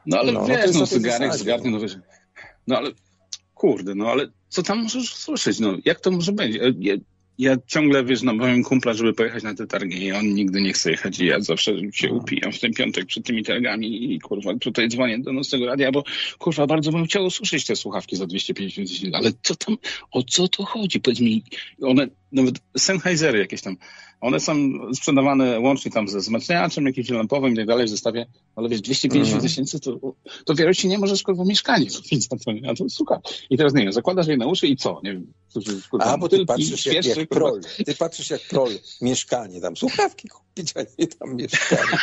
No 0.05 0.19
ale 0.19 0.31
No, 0.31 0.41
no 0.41 0.47
wiesz, 0.47 0.75
no, 0.75 0.85
zegarek, 0.85 1.33
zegarek, 1.35 1.65
no. 1.65 1.71
no 1.71 1.79
wiesz. 1.79 1.97
No 2.67 2.77
ale 2.77 2.91
kurde, 3.53 3.95
no 3.95 4.11
ale 4.11 4.27
co 4.49 4.63
tam 4.63 4.83
możesz 4.83 5.15
słyszeć? 5.15 5.59
No 5.59 5.77
jak 5.85 5.99
to 5.99 6.11
może 6.11 6.31
być? 6.31 6.57
Ja, 6.79 6.95
ja 7.37 7.57
ciągle, 7.67 8.03
wiesz, 8.05 8.21
namawiam 8.21 8.63
kumpla, 8.63 8.93
żeby 8.93 9.13
pojechać 9.13 9.43
na 9.43 9.55
te 9.55 9.67
targi 9.67 10.03
i 10.03 10.11
on 10.11 10.33
nigdy 10.33 10.61
nie 10.61 10.73
chce 10.73 10.91
jechać 10.91 11.19
i 11.19 11.25
ja 11.25 11.39
zawsze 11.39 11.71
się 11.93 12.07
No. 12.07 12.13
upijam 12.15 12.51
w 12.51 12.59
ten 12.59 12.73
piątek 12.73 13.05
przed 13.05 13.25
tymi 13.25 13.43
targami 13.43 14.13
i 14.13 14.19
kurwa, 14.19 14.55
tutaj 14.55 14.89
dzwonię 14.89 15.19
do 15.19 15.33
nocnego 15.33 15.65
radia, 15.65 15.91
bo 15.91 16.03
kurwa, 16.39 16.67
bardzo 16.67 16.91
bym 16.91 17.05
chciał 17.05 17.25
usłyszeć 17.25 17.65
te 17.65 17.75
słuchawki 17.75 18.15
za 18.15 18.27
250 18.27 18.87
tysięcy, 18.87 19.17
ale 19.17 19.31
co 19.43 19.55
tam, 19.55 19.77
o 20.11 20.23
co 20.23 20.47
to 20.47 20.65
chodzi? 20.65 20.99
Powiedz 20.99 21.19
mi, 21.19 21.43
one, 21.81 22.07
nawet 22.33 22.55
Sennheisery 22.77 23.39
jakieś 23.39 23.61
tam, 23.61 23.77
one 24.21 24.39
są 24.39 24.55
sprzedawane 24.93 25.59
łącznie 25.59 25.91
tam 25.91 26.07
ze 26.07 26.19
wzmacniaczem, 26.19 26.85
jakimś 26.85 27.09
lampowym 27.09 27.53
i 27.53 27.55
tak 27.55 27.65
dalej 27.65 27.85
w 27.87 27.89
zestawie, 27.89 28.25
ale 28.55 28.69
wiesz, 28.69 28.81
250 28.81 29.33
Mhm. 29.35 29.41
tysięcy 29.49 29.79
to, 29.79 29.99
to 30.45 30.55
wiele 30.55 30.75
ci 30.75 30.87
nie 30.87 30.97
możesz 30.97 31.23
kurwa 31.23 31.43
mieszkanie 31.45 31.85
kupić 31.95 32.23
za 32.29 32.37
to, 32.45 32.51
nie? 32.51 32.69
a 32.69 32.73
to 32.75 32.89
słuchaj. 32.89 33.17
I 33.49 33.57
teraz 33.57 33.73
nie 33.73 33.83
wiem, 33.83 33.93
zakładasz 33.93 34.27
je 34.27 34.37
na 34.37 34.45
uszy 34.47 34.67
i 34.67 34.75
co? 34.77 35.01
Nie 35.03 35.13
wiem, 35.13 35.33
kurwa, 35.91 36.05
A, 36.05 36.17
bo 36.17 36.29
ty 36.29 36.45
patrzysz 36.45 36.85
jak, 36.85 37.05
jak 37.05 37.29
prol. 37.29 37.61
Ty 37.85 37.95
patrzysz 37.95 38.29
jak 38.29 38.41
prol. 38.41 38.69
Mieszkanie 39.01 39.61
tam. 39.61 39.77
Słuchawki 39.77 40.27
kupić, 40.27 40.73
a 40.75 40.79
nie 40.99 41.07
tam 41.07 41.35
mieszkanie. 41.35 41.81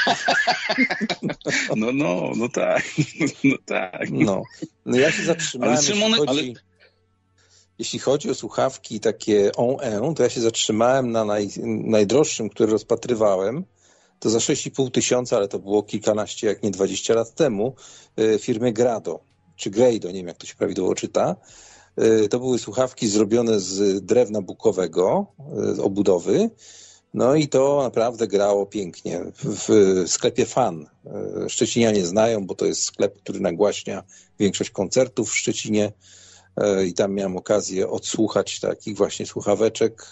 No, 1.77 1.93
no, 1.93 2.33
no 2.37 2.49
tak, 2.49 2.85
no 3.45 3.57
tak. 3.67 4.11
No. 4.11 4.43
no 4.87 4.97
ja 4.99 5.13
się 5.13 5.23
zatrzymałem, 5.23 5.75
Ale 5.75 5.83
Szymon, 5.87 6.13
chodzi, 6.13 6.31
ale- 6.31 6.70
jeśli 7.81 7.99
chodzi 7.99 8.31
o 8.31 8.35
słuchawki 8.35 9.01
takie 9.01 9.53
on 9.57 10.15
to 10.15 10.23
ja 10.23 10.29
się 10.29 10.41
zatrzymałem 10.41 11.13
na 11.13 11.25
naj, 11.25 11.49
najdroższym, 11.67 12.49
który 12.51 12.73
rozpatrywałem. 12.73 13.65
To 14.19 14.31
za 14.31 14.39
6,5 14.39 14.91
tysiąca, 14.91 15.37
ale 15.37 15.49
to 15.49 15.59
było 15.59 15.83
kilkanaście, 15.83 16.47
jak 16.47 16.63
nie 16.63 16.71
20 16.71 17.15
lat 17.15 17.35
temu, 17.35 17.75
y, 18.19 18.39
firmy 18.39 18.73
Grado, 18.73 19.21
czy 19.57 19.71
Grado, 19.71 20.09
nie 20.09 20.15
wiem 20.15 20.27
jak 20.27 20.37
to 20.37 20.47
się 20.47 20.55
prawidłowo 20.55 20.95
czyta. 20.95 21.37
Y, 22.25 22.29
To 22.29 22.39
były 22.39 22.59
słuchawki 22.59 23.09
zrobione 23.09 23.61
z 23.61 24.05
drewna 24.05 24.43
bukowego, 24.43 25.27
y, 25.71 25.75
z 25.75 25.79
obudowy. 25.79 26.51
No 27.15 27.35
i 27.35 27.49
to 27.49 27.81
naprawdę 27.83 28.27
grało 28.27 28.67
pięknie. 28.67 29.21
W, 29.35 30.05
sklepie 30.07 30.47
Fan. 30.47 30.87
Szczecinianie 31.49 32.07
znają, 32.07 32.47
bo 32.47 32.55
to 32.55 32.67
jest 32.67 32.83
sklep, 32.83 33.17
który 33.23 33.41
nagłaśnia 33.41 34.03
większość 34.39 34.71
koncertów 34.71 35.31
w 35.31 35.37
Szczecinie 35.37 35.93
i 36.87 36.95
tam 36.95 37.15
miałem 37.15 37.37
okazję 37.37 37.89
odsłuchać 37.89 38.61
takich 38.61 38.97
właśnie 38.97 39.27
słuchaweczek. 39.27 40.07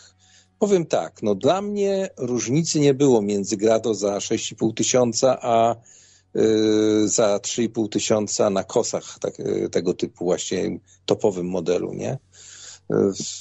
Powiem 0.59 0.87
tak, 0.87 1.23
no 1.23 1.35
dla 1.35 1.63
mnie 1.63 2.09
różnicy 2.17 2.81
nie 2.81 2.95
było 2.95 3.23
między 3.23 3.57
Grado 3.57 3.95
za 3.95 4.19
6,5 4.19 4.75
tysiąca, 4.75 5.39
a 5.43 5.75
y, 6.37 7.09
za 7.09 7.37
3,5 7.37 7.89
tysiąca 7.89 8.51
na 8.51 8.65
kosach 8.65 9.19
tak, 9.21 9.41
y, 9.41 9.69
tego 9.71 9.95
typu 9.95 10.25
właśnie 10.25 10.79
topowym 11.07 11.47
modelu, 11.47 11.95
nie? 11.95 12.19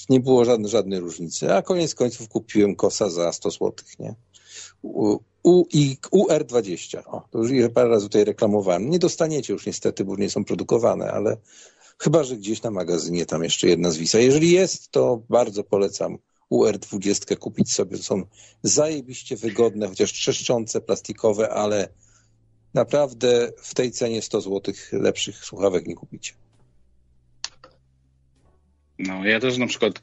Nie 0.10 0.20
było 0.20 0.46
żadnej, 0.46 0.72
żadnej 0.72 1.00
różnicy, 1.00 1.54
a 1.54 1.62
koniec 1.62 1.96
końców 1.96 2.30
kupiłem 2.30 2.76
kosa 2.76 3.10
za 3.10 3.34
100 3.34 3.52
zł, 3.52 3.74
nie? 4.00 4.16
U, 4.84 5.66
i 5.74 5.98
UR20, 6.12 7.02
o, 7.06 7.28
to 7.32 7.40
już 7.40 7.72
parę 7.74 7.90
razy 7.90 8.06
tutaj 8.06 8.26
reklamowałem. 8.26 8.90
Nie 8.90 9.00
dostaniecie 9.00 9.54
już 9.54 9.66
niestety, 9.66 10.06
bo 10.06 10.16
nie 10.16 10.30
są 10.30 10.46
produkowane, 10.46 11.12
ale 11.12 11.38
chyba, 11.98 12.24
że 12.24 12.38
gdzieś 12.38 12.62
na 12.62 12.72
magazynie 12.72 13.26
tam 13.26 13.44
jeszcze 13.44 13.68
jedna 13.68 13.92
z 13.92 13.98
Wisa. 13.98 14.20
Jeżeli 14.20 14.52
jest, 14.52 14.92
to 14.92 15.22
bardzo 15.30 15.64
polecam 15.64 16.18
UR20 16.52 17.38
kupić 17.38 17.74
sobie. 17.74 17.98
Są 17.98 18.24
zajebiście 18.64 19.36
wygodne, 19.36 19.88
chociaż 19.88 20.14
trzeszczące, 20.14 20.82
plastikowe, 20.82 21.50
ale 21.50 21.90
naprawdę 22.74 23.52
w 23.58 23.74
tej 23.74 23.92
cenie 23.92 24.22
100 24.22 24.42
zł 24.42 24.74
lepszych 24.92 25.46
słuchawek 25.46 25.88
nie 25.88 25.96
kupicie. 25.96 26.34
No, 29.00 29.26
ja 29.26 29.40
też 29.40 29.58
na 29.58 29.68
przykład 29.68 30.02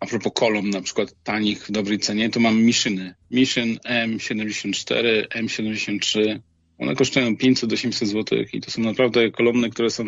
a 0.00 0.06
propos 0.06 0.32
kolumn, 0.34 0.70
na 0.70 0.82
przykład 0.82 1.14
tanich 1.24 1.66
w 1.66 1.70
dobrej 1.70 1.98
cenie, 1.98 2.30
to 2.30 2.40
mam 2.40 2.62
Miszyny. 2.62 3.14
Mission 3.30 3.68
M74, 3.74 5.26
M73. 5.28 6.40
One 6.78 6.94
kosztują 6.94 7.34
500-800 7.34 8.06
zł 8.06 8.38
i 8.52 8.60
to 8.60 8.70
są 8.70 8.82
naprawdę 8.82 9.30
kolumny, 9.30 9.70
które 9.70 9.90
są, 9.90 10.04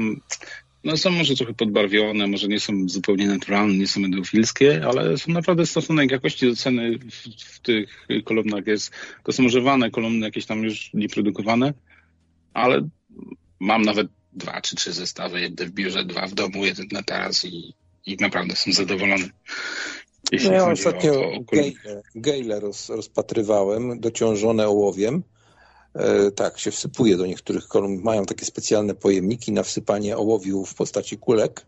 no 0.85 0.97
są 0.97 1.11
może 1.11 1.35
trochę 1.35 1.55
podbarwione, 1.55 2.27
może 2.27 2.49
nie 2.49 2.61
są 2.61 2.89
zupełnie 2.89 3.27
naturalne, 3.27 3.74
nie 3.74 3.86
są 3.86 4.05
endofilskie, 4.05 4.82
ale 4.86 5.19
są 5.19 5.32
naprawdę 5.32 5.66
stosunek 5.66 6.11
jakości 6.11 6.47
do 6.47 6.57
ceny 6.57 6.99
w, 6.99 7.12
w 7.45 7.61
tych 7.61 8.07
kolumnach 8.24 8.66
jest. 8.66 8.93
To 9.24 9.32
są 9.32 9.45
używane 9.45 9.90
kolumny, 9.90 10.27
jakieś 10.27 10.47
tam 10.47 10.62
już 10.62 10.90
nieprodukowane, 10.95 11.74
ale 12.55 12.89
mam 13.61 13.82
nawet 13.82 14.09
dwa 14.32 14.61
czy 14.61 14.77
trzy 14.77 14.93
zestawy, 14.93 15.40
jeden 15.40 15.69
w 15.69 15.73
biurze, 15.73 16.05
dwa 16.05 16.27
w 16.27 16.35
domu, 16.35 16.65
jeden 16.65 16.86
na 16.93 17.03
taras 17.03 17.45
i, 17.45 17.74
i 18.07 18.16
naprawdę 18.20 18.53
jestem 18.53 18.73
zadowolony. 18.73 19.31
Jeśli 20.32 20.49
No 20.49 20.55
ja 20.55 20.61
chodzi 20.61 20.73
ostatnio 20.73 21.12
o, 21.12 21.32
o 21.32 21.45
kolumny. 21.45 21.73
gejle, 21.73 22.03
gejle 22.15 22.61
roz, 22.61 22.89
rozpatrywałem, 22.89 24.01
dociążone 24.01 24.69
ołowiem. 24.69 25.23
E, 25.94 26.31
tak, 26.31 26.59
się 26.59 26.70
wsypuje 26.70 27.16
do 27.16 27.27
niektórych 27.27 27.69
kolumn. 27.69 28.01
Mają 28.02 28.24
takie 28.24 28.44
specjalne 28.44 28.94
pojemniki 28.94 29.52
na 29.52 29.62
wsypanie 29.62 30.16
ołowiu 30.16 30.65
w 30.65 30.74
postaci 30.74 31.19
kulek, 31.19 31.66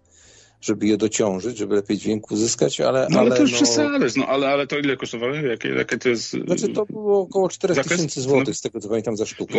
żeby 0.60 0.86
je 0.86 0.96
dociążyć, 0.96 1.58
żeby 1.58 1.74
lepiej 1.74 1.98
dźwięk 1.98 2.30
uzyskać, 2.30 2.80
ale... 2.80 3.06
No 3.10 3.20
ale 3.20 3.36
to 3.36 3.42
już 3.42 3.76
no, 3.76 3.98
no 4.16 4.26
ale, 4.26 4.48
ale 4.48 4.66
to 4.66 4.78
ile 4.78 4.96
kosztowało? 4.96 5.34
Jakie, 5.34 5.68
jakie 5.68 5.98
to 5.98 6.08
jest... 6.08 6.30
Znaczy 6.46 6.68
to 6.68 6.86
było 6.86 7.20
około 7.20 7.48
4000 7.48 7.92
Zakres? 7.92 8.14
zł, 8.14 8.54
z 8.54 8.60
tego 8.60 8.80
co 8.80 8.88
pamiętam, 8.88 9.16
za 9.16 9.26
sztukę. 9.26 9.58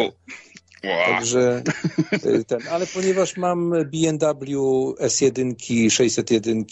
Ła. 0.84 1.06
Także 1.06 1.64
y, 2.26 2.44
ten, 2.44 2.60
ale 2.72 2.88
ponieważ 2.88 3.38
mam 3.38 3.74
BMW 3.86 4.96
S1, 5.00 5.90
601, 5.90 6.66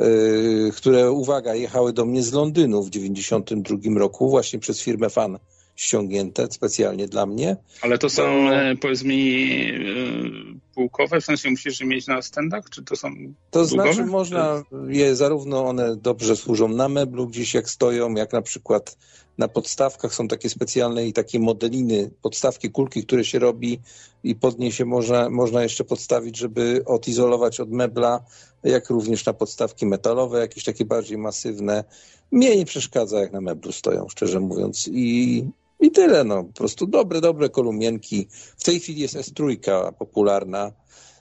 y, 0.00 0.70
które, 0.76 1.10
uwaga, 1.10 1.54
jechały 1.54 1.92
do 1.92 2.04
mnie 2.04 2.22
z 2.22 2.32
Londynu 2.32 2.82
w 2.82 2.90
92 2.90 3.98
roku, 3.98 4.30
właśnie 4.30 4.58
przez 4.58 4.82
firmę 4.82 5.10
Fan 5.10 5.38
ściągnięte 5.82 6.46
specjalnie 6.50 7.08
dla 7.08 7.26
mnie. 7.26 7.56
Ale 7.80 7.98
to 7.98 8.08
są, 8.10 8.22
to- 8.22 8.54
e, 8.54 8.76
powiedz 8.76 9.02
mi, 9.02 9.42
e, 9.62 10.72
półkowe, 10.74 11.20
w 11.20 11.24
sensie 11.24 11.50
musisz 11.50 11.80
je 11.80 11.86
mieć 11.86 12.06
na 12.06 12.22
stendach, 12.22 12.70
czy 12.70 12.82
to 12.82 12.96
są... 12.96 13.08
To 13.50 13.66
Długowe? 13.66 13.92
znaczy 13.92 14.10
można 14.10 14.62
je, 14.88 15.16
zarówno 15.16 15.64
one 15.66 15.96
dobrze 15.96 16.36
służą 16.36 16.68
na 16.68 16.88
meblu 16.88 17.26
gdzieś 17.26 17.54
jak 17.54 17.70
stoją, 17.70 18.14
jak 18.14 18.32
na 18.32 18.42
przykład 18.42 18.96
na 19.38 19.48
podstawkach 19.48 20.14
są 20.14 20.28
takie 20.28 20.48
specjalne 20.50 21.06
i 21.06 21.12
takie 21.12 21.40
modeliny, 21.40 22.10
podstawki, 22.22 22.70
kulki, 22.70 23.04
które 23.04 23.24
się 23.24 23.38
robi 23.38 23.80
i 24.24 24.34
pod 24.34 24.58
nie 24.58 24.72
się 24.72 24.84
można, 24.84 25.30
można 25.30 25.62
jeszcze 25.62 25.84
podstawić, 25.84 26.38
żeby 26.38 26.82
odizolować 26.86 27.60
od 27.60 27.70
mebla, 27.70 28.20
jak 28.64 28.90
również 28.90 29.26
na 29.26 29.32
podstawki 29.32 29.86
metalowe, 29.86 30.40
jakieś 30.40 30.64
takie 30.64 30.84
bardziej 30.84 31.18
masywne. 31.18 31.84
Mnie 32.32 32.56
nie 32.56 32.64
przeszkadza, 32.64 33.20
jak 33.20 33.32
na 33.32 33.40
meblu 33.40 33.72
stoją, 33.72 34.08
szczerze 34.08 34.40
mówiąc. 34.40 34.88
I, 34.92 35.44
i 35.82 35.90
tyle, 35.90 36.24
no. 36.24 36.44
Po 36.44 36.52
prostu 36.52 36.86
dobre, 36.86 37.20
dobre 37.20 37.48
kolumienki. 37.48 38.28
W 38.56 38.64
tej 38.64 38.80
chwili 38.80 39.00
jest 39.00 39.16
S3 39.16 39.92
popularna. 39.92 40.72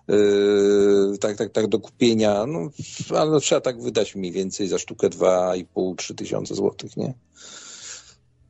Yy, 0.08 1.18
tak, 1.18 1.38
tak, 1.38 1.52
tak 1.52 1.68
do 1.68 1.80
kupienia, 1.80 2.46
no, 2.46 2.70
ale 3.18 3.40
trzeba 3.40 3.62
tak 3.62 3.82
wydać 3.82 4.16
mniej 4.16 4.32
więcej 4.32 4.68
za 4.68 4.80
sztukę 4.80 5.10
2,5-3 5.10 6.16
tysiące 6.16 6.56
złotych, 6.56 6.98
nie? 6.98 7.14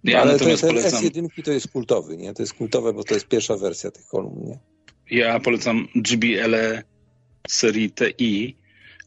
Ja 0.03 0.21
ale 0.21 0.39
ten, 0.39 0.57
ten 0.57 0.69
polecam, 0.69 1.03
S1 1.03 1.43
to 1.43 1.51
jest 1.51 1.67
kultowy, 1.67 2.17
nie? 2.17 2.33
To 2.33 2.43
jest 2.43 2.53
kultowe, 2.53 2.93
bo 2.93 3.03
to 3.03 3.13
jest 3.13 3.27
pierwsza 3.27 3.57
wersja 3.57 3.91
tych 3.91 4.07
kolumn, 4.07 4.47
nie? 4.47 4.59
ja 5.11 5.39
polecam 5.39 5.87
GBL 5.95 6.55
serii 7.47 7.91
TI. 7.91 8.55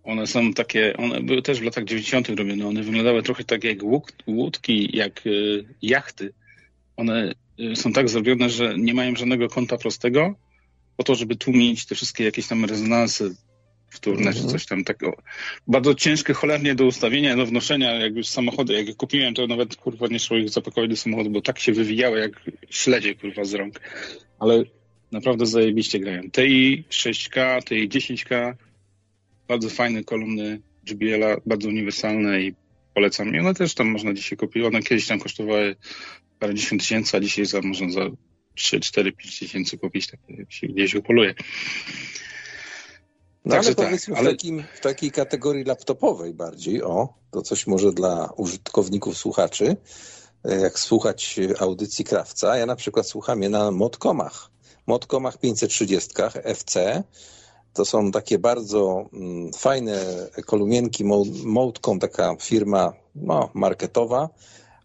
One 0.04 0.26
są 0.26 0.52
takie, 0.52 0.96
one 0.96 1.20
były 1.20 1.42
też 1.42 1.60
w 1.60 1.62
latach 1.62 1.84
90. 1.84 2.28
robione, 2.28 2.66
one 2.66 2.82
wyglądały 2.82 3.22
trochę 3.22 3.44
tak 3.44 3.64
jak 3.64 3.78
łódki, 4.26 4.96
jak 4.96 5.26
y, 5.26 5.64
jachty. 5.82 6.32
One 6.96 7.34
y, 7.60 7.76
są 7.76 7.92
tak 7.92 8.08
zrobione, 8.08 8.50
że 8.50 8.74
nie 8.78 8.94
mają 8.94 9.16
żadnego 9.16 9.48
kąta 9.48 9.76
prostego, 9.78 10.34
po 10.96 11.04
to, 11.04 11.14
żeby 11.14 11.36
tłumić 11.36 11.86
te 11.86 11.94
wszystkie 11.94 12.24
jakieś 12.24 12.46
tam 12.46 12.64
rezonanse 12.64 13.24
wtórne, 13.90 14.28
Mhm. 14.30 14.46
czy 14.46 14.52
coś 14.52 14.66
tam 14.66 14.84
takiego. 14.84 15.16
Bardzo 15.66 15.94
ciężkie 15.94 16.32
cholernie 16.34 16.74
do 16.74 16.86
ustawienia, 16.86 17.36
do 17.36 17.46
wnoszenia, 17.46 17.92
jak 17.92 18.16
już 18.16 18.26
samochody, 18.26 18.74
jak 18.74 18.88
je 18.88 18.94
kupiłem, 18.94 19.34
to 19.34 19.46
nawet 19.46 19.76
kurwa 19.76 20.06
nie 20.06 20.18
szło 20.18 20.36
ich 20.36 20.48
zapakować 20.50 20.90
do 20.90 20.96
samochodu, 20.96 21.30
bo 21.30 21.40
tak 21.40 21.58
się 21.58 21.72
wywijały 21.72 22.18
jak 22.18 22.40
śledzie 22.70 23.14
kurwa 23.14 23.44
z 23.44 23.54
rąk. 23.54 23.80
Ale 24.38 24.62
naprawdę 25.12 25.46
zajebiście 25.46 25.98
grają. 26.00 26.22
TI 26.30 26.84
6K, 26.90 27.62
TI 27.64 27.88
10K, 27.88 28.54
bardzo 29.48 29.68
fajne 29.70 30.04
kolumny 30.04 30.60
JBL-a, 30.90 31.36
bardzo 31.46 31.68
uniwersalne 31.68 32.42
i 32.42 32.54
polecam. 32.94 33.34
I 33.34 33.38
one 33.38 33.54
też 33.54 33.74
tam 33.74 33.88
można 33.88 34.14
dzisiaj 34.14 34.38
kupić. 34.38 34.64
One 34.64 34.82
kiedyś 34.82 35.06
tam 35.06 35.18
kosztowały 35.20 35.76
parędziesiąt 36.44 36.82
tysięcy, 36.82 37.16
a 37.16 37.20
dzisiaj 37.20 37.46
za, 37.46 37.60
można 37.60 37.90
za 37.92 38.00
3, 38.54 38.80
4, 38.80 39.12
5 39.12 39.38
tysięcy 39.38 39.78
kupić, 39.78 40.06
tak 40.06 40.20
się 40.48 40.66
gdzieś 40.66 40.94
upoluje. 40.94 41.34
No 43.44 43.50
Także 43.50 43.68
ale 43.68 43.74
tak, 43.74 43.86
powiedzmy 43.86 44.16
ale- 44.16 44.30
w, 44.30 44.32
takim, 44.32 44.64
w 44.74 44.80
takiej 44.80 45.10
kategorii 45.10 45.64
laptopowej 45.64 46.34
bardziej, 46.34 46.82
o, 46.82 47.08
to 47.30 47.42
coś 47.42 47.66
może 47.66 47.92
dla 47.92 48.32
użytkowników, 48.36 49.18
słuchaczy, 49.18 49.76
e, 50.44 50.60
jak 50.60 50.78
słuchać 50.78 51.40
audycji 51.58 52.04
Krawca. 52.04 52.56
Ja 52.56 52.66
na 52.66 52.76
przykład 52.76 53.06
słucham 53.08 53.42
je 53.42 53.48
na 53.48 53.70
Modcomach. 53.70 54.50
Modcomach 54.86 55.38
530 55.40 56.10
FC. 56.44 57.02
To 57.72 57.84
są 57.84 58.10
takie 58.10 58.38
bardzo 58.38 59.08
mm, 59.12 59.52
fajne 59.52 60.04
kolumienki. 60.46 61.04
Mo- 61.04 61.24
Modcom, 61.44 61.98
taka 61.98 62.36
firma 62.40 62.92
no, 63.14 63.50
marketowa, 63.54 64.28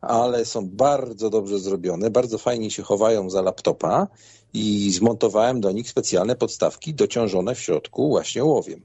ale 0.01 0.45
są 0.45 0.69
bardzo 0.69 1.29
dobrze 1.29 1.59
zrobione, 1.59 2.09
bardzo 2.09 2.37
fajnie 2.37 2.71
się 2.71 2.83
chowają 2.83 3.29
za 3.29 3.41
laptopa 3.41 4.07
i 4.53 4.91
zmontowałem 4.91 5.61
do 5.61 5.71
nich 5.71 5.89
specjalne 5.89 6.35
podstawki 6.35 6.93
dociążone 6.93 7.55
w 7.55 7.59
środku 7.59 8.09
właśnie 8.09 8.43
ołowiem, 8.43 8.81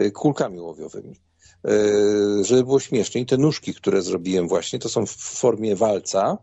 y, 0.00 0.10
kulkami 0.10 0.58
ołowiowymi. 0.58 1.20
Y, 1.68 2.44
Żeby 2.44 2.64
było 2.64 2.80
śmieszniej, 2.80 3.26
te 3.26 3.36
nóżki, 3.36 3.74
które 3.74 4.02
zrobiłem 4.02 4.48
właśnie, 4.48 4.78
to 4.78 4.88
są 4.88 5.06
w 5.06 5.10
formie 5.16 5.76
walca 5.76 6.38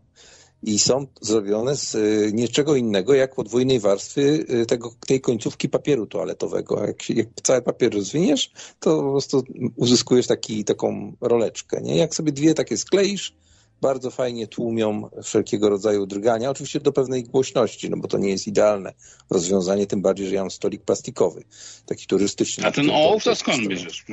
i 0.62 0.78
są 0.78 1.06
zrobione 1.20 1.76
z 1.76 1.94
y, 1.94 2.30
niczego 2.34 2.76
innego 2.76 3.14
jak 3.14 3.34
podwójnej 3.34 3.80
warstwy 3.80 4.46
tego, 4.68 4.94
tej 5.06 5.20
końcówki 5.20 5.68
papieru 5.68 6.06
toaletowego. 6.06 6.86
Jak, 6.86 7.10
jak 7.10 7.26
cały 7.42 7.62
papier 7.62 7.94
rozwiniesz, 7.94 8.50
to 8.80 9.02
po 9.02 9.10
prostu 9.10 9.42
uzyskujesz 9.76 10.26
taki, 10.26 10.64
taką 10.64 11.12
roleczkę. 11.20 11.80
Nie? 11.80 11.96
Jak 11.96 12.14
sobie 12.14 12.32
dwie 12.32 12.54
takie 12.54 12.76
skleisz, 12.76 13.41
bardzo 13.82 14.10
fajnie 14.10 14.46
tłumią 14.46 15.08
wszelkiego 15.22 15.68
rodzaju 15.68 16.06
drgania, 16.06 16.50
oczywiście 16.50 16.80
do 16.80 16.92
pewnej 16.92 17.24
głośności, 17.24 17.90
no 17.90 17.96
bo 17.96 18.08
to 18.08 18.18
nie 18.18 18.28
jest 18.30 18.46
idealne 18.46 18.92
rozwiązanie, 19.30 19.86
tym 19.86 20.02
bardziej, 20.02 20.26
że 20.28 20.34
ja 20.34 20.40
mam 20.40 20.50
stolik 20.50 20.82
plastikowy, 20.82 21.42
taki 21.86 22.06
turystyczny. 22.06 22.66
A 22.66 22.72
ten 22.72 22.90
ołów 22.90 23.24
to 23.24 23.36
skąd 23.36 23.68
bierzesz? 23.68 24.04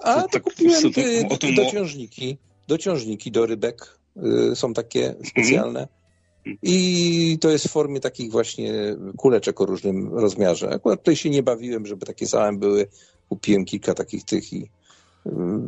A 0.00 0.14
To 0.14 0.22
to 0.22 0.28
tak- 0.28 0.42
kupiłem 0.42 0.92
to- 0.92 1.00
y, 1.00 1.26
o 1.30 1.36
tym 1.36 1.54
dociążniki, 1.54 2.38
dociążniki 2.68 3.30
do 3.30 3.46
rybek, 3.46 3.98
y, 4.52 4.56
są 4.56 4.74
takie 4.74 5.14
specjalne. 5.24 5.80
Mhm. 5.80 6.58
I 6.62 7.38
to 7.40 7.50
jest 7.50 7.68
w 7.68 7.70
formie 7.70 8.00
takich 8.00 8.30
właśnie 8.30 8.72
kuleczek 9.16 9.60
o 9.60 9.66
różnym 9.66 10.14
rozmiarze. 10.14 10.70
Akurat 10.70 11.00
tutaj 11.00 11.16
się 11.16 11.30
nie 11.30 11.42
bawiłem, 11.42 11.86
żeby 11.86 12.06
takie 12.06 12.26
same 12.26 12.58
były. 12.58 12.86
Kupiłem 13.28 13.64
kilka 13.64 13.94
takich 13.94 14.24
tych 14.24 14.52
i 14.52 14.70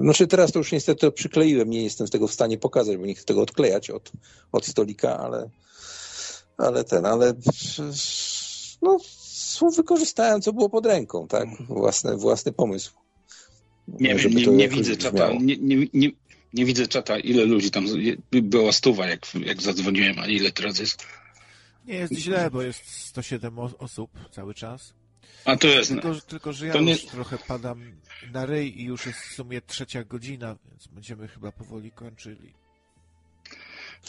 znaczy 0.00 0.26
teraz 0.26 0.52
to 0.52 0.58
już 0.58 0.72
niestety 0.72 1.12
przykleiłem, 1.12 1.70
nie 1.70 1.84
jestem 1.84 2.06
z 2.06 2.10
tego 2.10 2.28
w 2.28 2.32
stanie 2.32 2.58
pokazać, 2.58 2.96
bo 2.96 3.06
nie 3.06 3.14
chcę 3.14 3.24
tego 3.24 3.42
odklejać 3.42 3.90
od, 3.90 4.12
od 4.52 4.66
stolika, 4.66 5.18
ale, 5.18 5.50
ale 6.58 6.84
ten, 6.84 7.06
ale 7.06 7.34
no, 8.82 8.98
wykorzystałem, 9.76 10.42
co 10.42 10.52
było 10.52 10.68
pod 10.68 10.86
ręką, 10.86 11.28
tak? 11.28 11.48
Własny, 11.68 12.16
własny 12.16 12.52
pomysł. 12.52 12.92
Nie 13.88 14.14
wiem, 14.14 14.32
nie, 14.32 14.46
nie 14.46 14.68
widzę 14.68 14.96
czata, 14.96 15.32
nie, 15.32 15.56
nie, 15.56 15.86
nie, 15.94 16.10
nie 16.52 16.64
widzę 16.64 16.86
czata, 16.88 17.18
ile 17.18 17.44
ludzi 17.44 17.70
tam, 17.70 17.86
była 18.32 18.72
stuwa, 18.72 19.08
jak, 19.08 19.34
jak 19.34 19.62
zadzwoniłem, 19.62 20.18
a 20.18 20.26
ile 20.26 20.52
teraz 20.52 20.78
jest? 20.78 21.06
Nie 21.86 21.94
jest 21.94 22.12
źle, 22.14 22.50
bo 22.50 22.62
jest 22.62 22.80
107 22.86 23.58
o- 23.58 23.78
osób 23.78 24.10
cały 24.30 24.54
czas. 24.54 24.94
A 25.44 25.56
to 25.56 25.66
jest, 25.66 25.90
Tylko, 25.90 26.14
że- 26.14 26.20
tylko 26.20 26.52
że 26.52 26.66
ja 26.66 26.72
To 26.72 26.80
nie- 26.80 26.92
już 26.92 27.04
trochę 27.04 27.38
padam 27.38 27.82
na 28.32 28.46
ryj 28.46 28.80
i 28.80 28.84
już 28.84 29.06
jest 29.06 29.18
w 29.18 29.34
sumie 29.34 29.60
trzecia 29.60 30.04
godzina, 30.04 30.56
więc 30.70 30.86
będziemy 30.86 31.28
chyba 31.28 31.52
powoli 31.52 31.90
kończyli. 31.90 32.52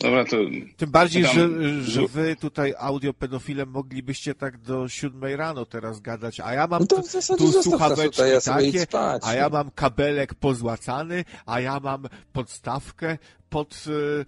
dobra, 0.01 0.25
to 0.25 0.37
Tym 0.77 0.91
bardziej, 0.91 1.23
Tam- 1.23 1.33
że, 1.33 1.81
że 1.83 2.07
wy 2.07 2.35
tutaj 2.35 2.73
audiopedofilem 2.77 3.69
moglibyście 3.69 4.35
tak 4.35 4.57
do 4.57 4.89
siódmej 4.89 5.35
rano 5.35 5.65
teraz 5.65 5.99
gadać, 5.99 6.39
a 6.39 6.53
ja 6.53 6.67
mam 6.67 6.79
No 6.81 6.87
to 6.87 6.95
tu, 6.95 7.01
w 7.01 7.11
zasadzie 7.11 7.37
tu 7.37 7.51
zostaw 7.51 7.65
nas 7.65 7.79
słuchaweczki 7.79 8.11
tutaj, 8.11 8.31
ja 8.31 8.41
takie, 8.41 8.81
spać. 8.81 9.21
a 9.25 9.33
ja 9.33 9.49
mam 9.49 9.71
kabelek 9.71 10.33
pozłacany, 10.33 11.25
a 11.45 11.59
ja 11.59 11.79
mam 11.79 12.03
podstawkę 12.33 13.17
pod 13.49 13.83
y, 13.87 14.25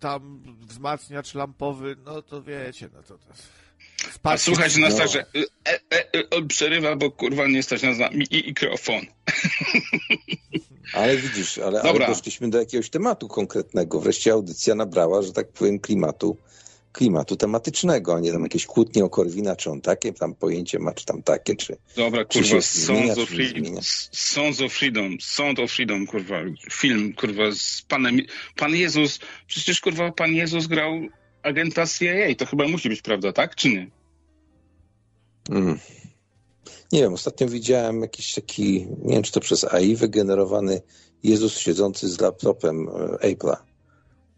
tam 0.00 0.42
wzmacniacz 0.60 1.34
lampowy, 1.34 1.96
no 2.04 2.22
to 2.22 2.42
wiecie, 2.42 2.88
no 2.94 3.02
to... 3.02 3.18
to 3.18 3.34
A 4.22 4.36
słuchać 4.36 4.76
nas 4.76 4.96
tak, 4.96 5.08
że 5.08 5.20
e, 5.20 5.80
e, 5.92 6.12
e, 6.12 6.42
przerywa, 6.48 6.96
bo 6.96 7.10
kurwa 7.10 7.46
nie 7.46 7.62
stać 7.62 7.82
nas 7.82 7.98
na 7.98 8.10
mi- 8.10 8.26
i 8.30 8.46
mikrofon. 8.46 9.00
Ale 10.92 11.16
widzisz, 11.16 11.58
ale, 11.58 11.82
ale 11.82 12.06
doszliśmy 12.06 12.50
do 12.50 12.58
jakiegoś 12.58 12.90
tematu 12.90 13.28
konkretnego. 13.28 14.00
Wreszcie 14.00 14.32
audycja 14.32 14.74
nabrała, 14.74 15.22
że 15.22 15.32
tak 15.32 15.48
powiem, 15.48 15.80
klimatu, 15.80 16.36
klimatu 16.92 17.36
tematycznego, 17.36 18.14
a 18.14 18.20
nie 18.20 18.32
tam 18.32 18.42
jakieś 18.42 18.66
kłótnie 18.66 19.04
o 19.04 19.10
Korwina, 19.10 19.56
czy 19.56 19.70
on 19.70 19.80
takie 19.80 20.12
tam 20.12 20.34
pojęcie 20.34 20.78
ma, 20.78 20.92
czy 20.92 21.04
tam 21.04 21.22
takie, 21.22 21.56
czy... 21.56 21.76
Dobra, 21.96 22.24
Czy 22.24 22.38
kurwa, 22.38 22.54
się 22.54 22.60
zmienia, 22.60 23.14
Sons 23.14 23.18
of, 23.18 23.28
czy? 23.28 23.62
Sons 24.12 24.60
of 24.60 24.72
Freedom, 24.72 25.16
Sound 25.20 25.58
of 25.58 25.72
Freedom, 25.72 26.06
kurwa, 26.06 26.36
film, 26.72 27.12
kurwa, 27.12 27.42
z 27.52 27.82
Panem, 27.88 28.20
Pan 28.56 28.74
Jezus, 28.74 29.18
przecież, 29.46 29.80
kurwa, 29.80 30.12
Pan 30.12 30.30
Jezus 30.30 30.66
grał 30.66 30.92
agenta 31.44 31.86
CIA, 31.86 32.34
to 32.38 32.46
chyba 32.46 32.68
musi 32.68 32.88
być 32.88 33.02
prawda, 33.02 33.32
tak, 33.32 33.54
czy 33.54 33.68
nie? 33.68 33.90
Mm. 35.50 35.78
Nie 36.92 37.00
wiem, 37.00 37.14
ostatnio 37.14 37.48
widziałem 37.48 38.00
jakiś 38.00 38.34
taki, 38.34 38.86
nie 39.02 39.14
wiem, 39.14 39.22
czy 39.22 39.32
to 39.32 39.40
przez 39.40 39.64
AI 39.64 39.96
wygenerowany 39.96 40.80
Jezus 41.22 41.58
siedzący 41.58 42.08
z 42.08 42.20
laptopem 42.20 42.88
e, 42.88 42.92
Apple'a. 43.32 43.56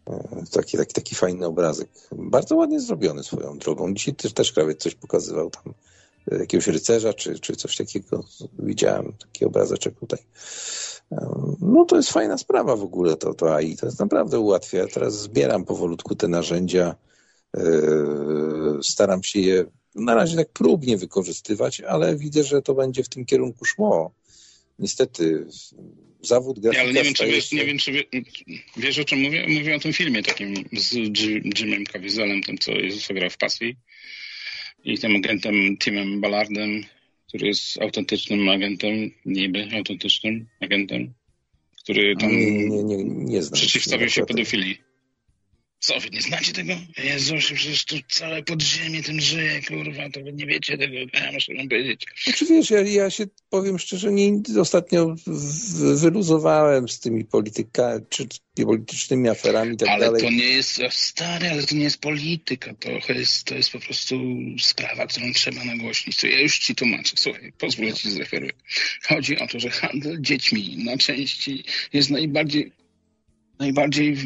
E, 0.07 0.43
Taki, 0.51 0.77
taki, 0.77 0.93
taki 0.93 1.15
fajny 1.15 1.45
obrazek. 1.45 1.89
Bardzo 2.11 2.55
ładnie 2.55 2.79
zrobiony 2.79 3.23
swoją 3.23 3.57
drogą. 3.57 3.93
Dzisiaj 3.93 4.15
też, 4.15 4.33
też 4.33 4.51
krawiec 4.51 4.81
coś 4.81 4.95
pokazywał 4.95 5.49
tam 5.49 5.73
e, 6.31 6.37
jakiegoś 6.37 6.67
rycerza, 6.67 7.13
czy, 7.13 7.39
czy 7.39 7.55
coś 7.55 7.75
takiego. 7.75 8.23
Widziałem 8.59 9.13
taki 9.13 9.45
obrazeczek 9.45 9.99
tutaj. 9.99 10.19
No 11.61 11.85
to 11.85 11.95
jest 11.95 12.11
fajna 12.11 12.37
sprawa 12.37 12.75
w 12.75 12.83
ogóle 12.83 13.15
to, 13.17 13.33
to 13.33 13.55
AI. 13.55 13.77
To 13.77 13.85
jest 13.85 13.99
naprawdę 13.99 14.39
ułatwia. 14.39 14.77
Ja 14.77 14.87
teraz 14.87 15.21
zbieram 15.21 15.65
powolutku 15.65 16.15
te 16.15 16.27
narzędzia. 16.27 16.95
e, 17.57 17.61
Staram 18.83 19.23
się 19.23 19.39
je 19.39 19.65
na 19.95 20.15
razie 20.15 20.37
tak 20.37 20.49
próbnie 20.49 20.97
wykorzystywać, 20.97 21.81
ale 21.81 22.15
widzę, 22.15 22.43
że 22.43 22.61
to 22.61 22.73
będzie 22.73 23.03
w 23.03 23.09
tym 23.09 23.25
kierunku 23.25 23.65
szło. 23.65 24.11
Niestety 24.79 25.47
zawód 26.21 26.57
Ja, 26.57 26.61
grafika 26.61 26.83
ale 26.83 26.93
nie 26.93 27.03
wiem, 27.03 27.13
czy 27.13 27.25
wiesz, 27.27 27.51
nie 27.51 27.65
wiem, 27.65 27.77
czy 27.77 27.91
wie, 27.91 28.03
wiesz 28.77 28.99
o 28.99 29.03
czym 29.05 29.19
mówię? 29.21 29.45
Mówię 29.49 29.75
o 29.75 29.79
tym 29.79 29.93
filmie 29.93 30.23
takim 30.23 30.53
z 30.73 30.93
Jim- 30.93 31.51
Jimem 31.59 31.83
Caviezelem, 31.85 32.41
tym, 32.43 32.57
co 32.57 32.71
Jezusa 32.71 33.13
gra 33.13 33.29
w 33.29 33.37
pasji 33.37 33.75
i 34.83 34.97
tym 34.97 35.15
agentem 35.15 35.77
Timem 35.77 36.21
Ballardem, 36.21 36.83
który 37.27 37.47
jest 37.47 37.81
autentycznym 37.81 38.49
agentem, 38.49 39.11
niby 39.25 39.67
autentycznym 39.77 40.47
agentem, 40.61 41.13
który 41.83 42.15
tam 42.15 42.29
Nie, 42.29 42.67
nie, 42.69 42.83
nie, 42.83 43.03
nie 43.03 43.41
znam. 43.43 43.53
przeciwstawił 43.53 44.09
się 44.09 44.25
pedofilii. 44.25 44.86
Co, 45.79 45.99
wy 45.99 46.09
nie 46.09 46.21
znacie 46.21 46.53
tego? 46.53 46.73
Jezusie, 47.03 47.55
przecież 47.55 47.85
tu 47.85 47.95
całe 48.09 48.43
podziemie 48.43 49.03
tym 49.03 49.21
żyje, 49.21 49.61
kurwa, 49.61 50.09
to 50.09 50.23
wy 50.23 50.33
nie 50.33 50.45
wiecie 50.45 50.77
tego, 50.77 50.95
ja 50.95 51.31
muszę 51.31 51.53
wam 51.53 51.69
powiedzieć. 51.69 52.05
Znaczy 52.23 52.45
wiesz, 52.45 52.69
ja, 52.69 52.81
ja 52.81 53.09
się 53.09 53.25
powiem 53.49 53.79
szczerze, 53.79 54.11
nie, 54.11 54.41
ostatnio 54.61 55.15
w, 55.27 55.99
wyluzowałem 56.01 56.89
z 56.89 56.99
tymi 56.99 57.25
polityka, 57.25 57.99
czy 58.09 58.27
politycznymi 58.65 59.29
aferami 59.29 59.73
i 59.73 59.77
tak 59.77 59.89
ale 59.89 60.05
dalej. 60.05 60.21
to 60.21 60.29
nie 60.29 60.49
jest, 60.49 60.81
stary, 60.89 61.49
ale 61.49 61.63
to 61.63 61.75
nie 61.75 61.83
jest 61.83 62.01
polityka, 62.01 62.73
to 62.73 63.13
jest, 63.13 63.43
to 63.43 63.55
jest 63.55 63.71
po 63.71 63.79
prostu 63.79 64.15
sprawa, 64.59 65.07
którą 65.07 65.33
trzeba 65.33 65.63
nagłośnić. 65.63 66.17
To 66.17 66.27
ja 66.27 66.39
już 66.39 66.59
ci 66.59 66.75
tłumaczę, 66.75 67.13
słuchaj, 67.15 67.53
pozwól 67.57 67.93
ci 67.93 68.11
zreferuję. 68.11 68.53
Chodzi 69.07 69.39
o 69.39 69.47
to, 69.47 69.59
że 69.59 69.69
handel 69.69 70.21
dziećmi 70.21 70.83
na 70.85 70.97
części 70.97 71.63
jest 71.93 72.09
najbardziej 72.09 72.71
najbardziej, 73.59 74.17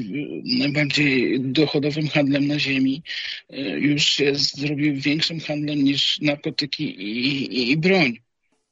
najbardziej 0.44 1.40
dochodowym 1.42 2.08
handlem 2.08 2.48
na 2.48 2.60
ziemi 2.60 3.04
e, 3.50 3.80
już 3.80 4.04
się 4.04 4.36
zrobił 4.36 4.96
większym 4.96 5.40
handlem 5.40 5.84
niż 5.84 6.20
narkotyki 6.22 6.84
i, 6.84 7.28
i, 7.28 7.72
i 7.72 7.78
broń. 7.78 8.18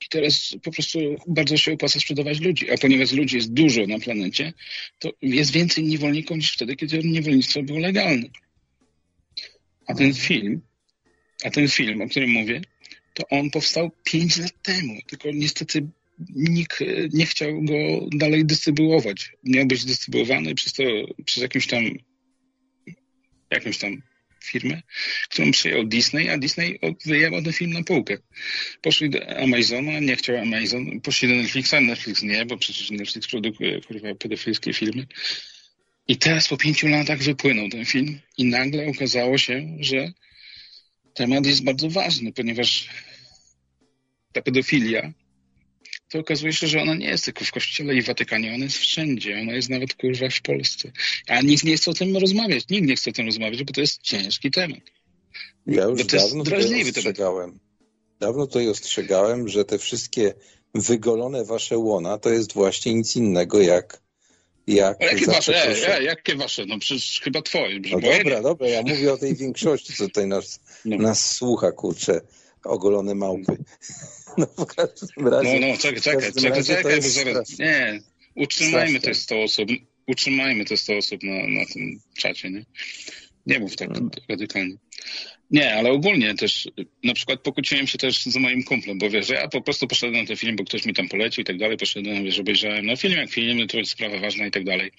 I 0.05 0.09
teraz 0.09 0.55
po 0.63 0.71
prostu 0.71 0.99
bardzo 1.27 1.57
się 1.57 1.73
opłaca 1.73 1.99
sprzedawać 1.99 2.39
ludzi, 2.39 2.71
a 2.71 2.77
ponieważ 2.77 3.11
ludzi 3.11 3.35
jest 3.35 3.53
dużo 3.53 3.87
na 3.87 3.99
planecie, 3.99 4.53
to 4.99 5.09
jest 5.21 5.51
więcej 5.51 5.83
niewolników 5.83 6.37
niż 6.37 6.53
wtedy, 6.53 6.75
kiedy 6.75 7.03
niewolnictwo 7.03 7.63
było 7.63 7.79
legalne. 7.79 8.27
A 9.87 9.93
ten 9.93 10.13
film, 10.13 10.61
a 11.43 11.49
ten 11.49 11.67
film, 11.67 12.01
o 12.01 12.09
którym 12.09 12.29
mówię, 12.29 12.61
to 13.13 13.27
on 13.29 13.49
powstał 13.49 13.91
5 14.03 14.37
lat 14.37 14.61
temu, 14.61 14.97
tylko 15.07 15.31
niestety 15.33 15.87
nikt 16.35 16.81
e, 16.81 16.85
nie 17.13 17.25
chciał 17.25 17.61
go 17.63 17.73
dalej 18.17 18.45
dystrybuować. 18.45 19.31
Miał 19.43 19.65
być 19.65 19.85
dystrybuowany 19.85 20.55
przez 20.55 20.73
to, 20.73 20.83
przez 21.25 21.43
jakimś 21.43 21.67
tam 21.67 21.83
jakimś 23.51 23.77
tam 23.77 24.01
firmę, 24.43 24.81
którą 25.29 25.51
przyjął 25.51 25.83
Disney, 25.83 26.29
a 26.29 26.37
Disney 26.37 26.79
wyjęło 27.05 27.41
ten 27.41 27.53
film 27.53 27.73
na 27.73 27.83
półkę. 27.83 28.17
Poszli 28.81 29.09
do 29.09 29.37
Amazona, 29.37 29.99
nie 29.99 30.15
chciał 30.15 30.37
Amazon, 30.37 31.01
poszli 31.01 31.29
do 31.29 31.35
Netflixa, 31.35 31.73
Netflix 31.81 32.23
nie, 32.23 32.45
bo 32.45 32.57
przecież 32.57 32.91
Netflix 32.91 33.27
produkuje 33.27 33.81
kurwa 33.81 34.15
pedofilskie 34.15 34.73
filmy. 34.73 35.07
I 36.07 36.17
teraz 36.17 36.47
po 36.47 36.57
pięciu 36.57 36.87
latach 36.87 37.19
wypłynął 37.19 37.69
ten 37.69 37.85
film 37.85 38.19
i 38.37 38.45
nagle 38.45 38.87
okazało 38.87 39.37
się, 39.37 39.77
że 39.79 40.11
temat 41.13 41.45
jest 41.45 41.63
bardzo 41.63 41.89
ważny, 41.89 42.33
ponieważ 42.33 42.89
ta 44.33 44.41
pedofilia 44.41 45.13
to 46.09 46.19
okazuje 46.19 46.53
się, 46.53 46.67
że 46.67 46.81
ona 46.81 46.95
nie 46.95 47.07
jest 47.07 47.25
tylko 47.25 47.45
w 47.45 47.51
Kościele 47.51 47.95
i 47.95 48.01
w 48.01 48.05
Watykanie, 48.07 48.53
ona 48.55 48.63
jest 48.63 48.77
wszędzie, 48.77 49.39
ona 49.41 49.53
jest 49.53 49.69
nawet 49.69 49.93
kurwa 49.93 50.29
w 50.29 50.41
Polsce. 50.41 50.91
A 51.27 51.41
nikt 51.41 51.63
nie 51.63 51.77
chce 51.77 51.91
o 51.91 51.93
tym 51.93 52.17
rozmawiać, 52.17 52.63
nikt 52.69 52.87
nie 52.87 52.95
chce 52.95 53.09
o 53.09 53.13
tym 53.13 53.25
rozmawiać, 53.25 53.63
bo 53.63 53.73
to 53.73 53.81
jest 53.81 54.01
ciężki 54.01 54.51
temat. 54.51 54.79
Ja 55.67 55.83
już 55.83 56.07
to 56.07 56.17
dawno 56.17 56.43
tutaj 56.43 56.59
drażliwy 56.59 56.93
temat. 56.93 56.97
ostrzegałem. 56.97 57.59
Dawno 58.19 58.47
tutaj 58.47 58.69
ostrzegałem, 58.69 59.47
że 59.47 59.65
te 59.65 59.77
wszystkie 59.79 60.33
wygolone 60.75 61.45
wasze 61.45 61.77
łona 61.77 62.17
to 62.17 62.29
jest 62.29 62.53
właśnie 62.53 62.93
nic 62.93 63.15
innego 63.15 63.61
jak 63.61 64.01
jak 64.67 65.01
jakie 65.01 65.25
wasze? 65.25 65.65
E, 65.65 65.97
e, 65.97 66.03
jakie 66.03 66.35
wasze? 66.35 66.65
No 66.65 66.79
przecież 66.79 67.21
chyba 67.23 67.41
twoje. 67.41 67.79
No 67.91 67.99
dobra, 67.99 68.41
dobra, 68.41 68.67
ja 68.67 68.81
mówię 68.81 69.13
o 69.13 69.17
tej 69.17 69.35
większości, 69.35 69.93
co 69.93 70.03
tutaj 70.07 70.27
nas, 70.27 70.59
No. 70.85 70.97
nas 70.97 71.31
słucha, 71.35 71.71
kurczę, 71.71 72.21
ogolone 72.63 73.15
małpy. 73.15 73.57
No 74.37 74.45
w 74.45 74.65
każdym 74.65 75.27
razie... 75.27 75.59
No, 75.59 75.67
no, 75.67 75.77
czekaj, 75.77 76.01
czekaj, 76.01 76.31
czekaj, 76.33 76.63
czekaj, 76.63 77.01
bo 77.01 77.09
zaraz. 77.09 77.59
Nie, 77.59 77.99
utrzymajmy 78.35 78.99
Straszne. 78.99 78.99
te 78.99 79.13
100 79.15 79.43
osób, 79.43 79.69
utrzymajmy 80.07 80.65
te 80.65 80.77
100 80.77 80.97
osób 80.97 81.23
na, 81.23 81.33
na 81.33 81.65
tym 81.73 81.99
czacie, 82.17 82.49
nie? 82.51 82.65
Nie 83.45 83.59
mów 83.59 83.75
tak 83.75 83.89
Mm. 83.89 84.09
radykalnie. 84.29 84.75
Nie, 85.51 85.75
ale 85.75 85.91
ogólnie 85.91 86.35
też, 86.35 86.67
na 87.03 87.13
przykład 87.13 87.39
pokłóciłem 87.39 87.87
się 87.87 87.97
też 87.97 88.23
z 88.23 88.35
moim 88.35 88.63
kumplem, 88.63 88.97
bo 88.97 89.09
wiesz, 89.09 89.27
że 89.27 89.33
ja 89.33 89.47
po 89.47 89.61
prostu 89.61 89.87
poszedłem 89.87 90.21
na 90.21 90.27
ten 90.27 90.37
film, 90.37 90.55
bo 90.55 90.63
ktoś 90.63 90.85
mi 90.85 90.93
tam 90.93 91.09
polecił 91.09 91.41
i 91.41 91.45
tak 91.45 91.57
dalej, 91.57 91.77
poszedłem, 91.77 92.23
wiesz, 92.23 92.39
obejrzałem, 92.39 92.85
no 92.85 92.95
film 92.95 93.17
jak 93.17 93.29
film, 93.29 93.67
to 93.67 93.77
jest 93.77 93.91
sprawa 93.91 94.19
ważna 94.19 94.47
i 94.47 94.51
tak 94.51 94.63
dalej. 94.63 94.91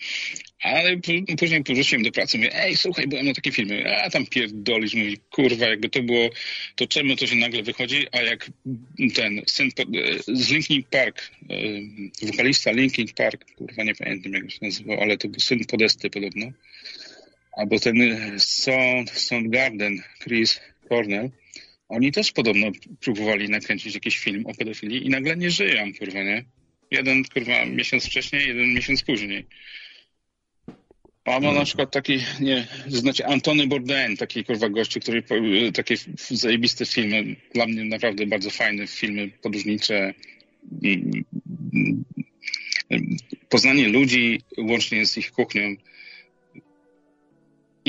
Ale 0.63 0.97
później 1.39 1.63
wróciłem 1.63 2.03
do 2.03 2.13
pracy, 2.13 2.39
mówię, 2.39 2.65
ej, 2.65 2.77
słuchaj, 2.77 3.07
byłem 3.07 3.27
na 3.27 3.35
takim 3.35 3.53
filmie, 3.53 3.97
a 4.05 4.11
tam 4.11 4.27
pierdolisz, 4.27 4.95
mówi, 4.95 5.19
kurwa, 5.31 5.67
jakby 5.67 5.89
to 5.89 6.03
było, 6.03 6.31
to 6.75 6.87
czemu 6.87 7.17
to 7.17 7.27
się 7.27 7.37
nagle 7.37 7.63
wychodzi, 7.63 8.07
a 8.13 8.23
jak 8.23 8.51
ten 9.15 9.43
syn 9.47 9.73
po, 9.73 9.83
z 10.29 10.51
Linkin 10.51 10.83
Park, 10.91 11.31
e, 12.23 12.27
wokalista 12.27 12.71
Linkin 12.73 13.09
Park, 13.09 13.45
kurwa, 13.55 13.83
nie 13.83 13.95
pamiętam 13.95 14.33
jak 14.33 14.51
się 14.51 14.59
nazywał, 14.63 15.01
ale 15.01 15.17
to 15.19 15.29
był 15.29 15.41
syn 15.41 15.65
Podesty 15.65 16.11
podobno, 16.11 16.53
albo 17.61 17.79
ten 17.79 18.03
e, 18.03 18.39
Sound, 18.39 19.11
Soundgarden, 19.11 20.03
Chris 20.23 20.61
Cornell, 20.89 21.31
oni 21.89 22.13
też 22.13 22.33
podobno 22.33 22.67
próbowali 23.01 23.49
nakręcić 23.49 23.95
jakiś 23.95 24.19
film 24.19 24.47
o 24.47 24.55
pedofilii 24.55 25.07
i 25.07 25.11
nagle 25.11 25.37
nie 25.37 25.51
żyją, 25.51 25.93
kurwa, 25.99 26.23
nie? 26.23 26.45
Jeden, 26.91 27.25
kurwa, 27.25 27.65
miesiąc 27.65 28.07
wcześniej, 28.07 28.49
jeden 28.49 28.75
miesiąc 28.75 29.03
później. 29.03 29.47
A 31.25 31.41
ma 31.41 31.53
na 31.53 31.65
przykład 31.65 31.91
taki, 31.91 32.19
nie, 32.41 32.67
znacie 32.87 33.27
Antony 33.27 33.67
Bourdain, 33.67 34.17
taki 34.17 34.45
kurwa 34.45 34.69
gościu, 34.69 35.01
który 35.01 35.23
takie 35.73 35.95
zajebiste 36.31 36.87
filmy, 36.87 37.37
dla 37.55 37.67
mnie 37.67 37.85
naprawdę 37.85 38.27
bardzo 38.27 38.51
fajne 38.51 38.87
filmy 38.87 39.29
podróżnicze, 39.29 40.15
mm, 40.83 41.25
mm, 42.91 43.17
poznanie 43.49 43.89
ludzi 43.89 44.41
łącznie 44.59 45.07
z 45.07 45.17
ich 45.17 45.33
kuchnią. 45.33 45.77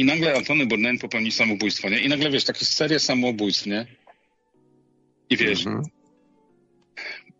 I 0.01 0.05
nagle 0.05 0.33
Antony 0.35 0.65
Bourdain 0.65 0.97
popełni 0.97 1.31
samobójstwo, 1.31 1.89
nie? 1.89 1.99
I 1.99 2.09
nagle, 2.09 2.31
wiesz, 2.31 2.43
takie 2.43 2.65
seria 2.65 2.99
samobójstw, 2.99 3.65
nie? 3.65 3.85
I 5.29 5.37
wiesz, 5.37 5.65
Mhm. 5.65 5.83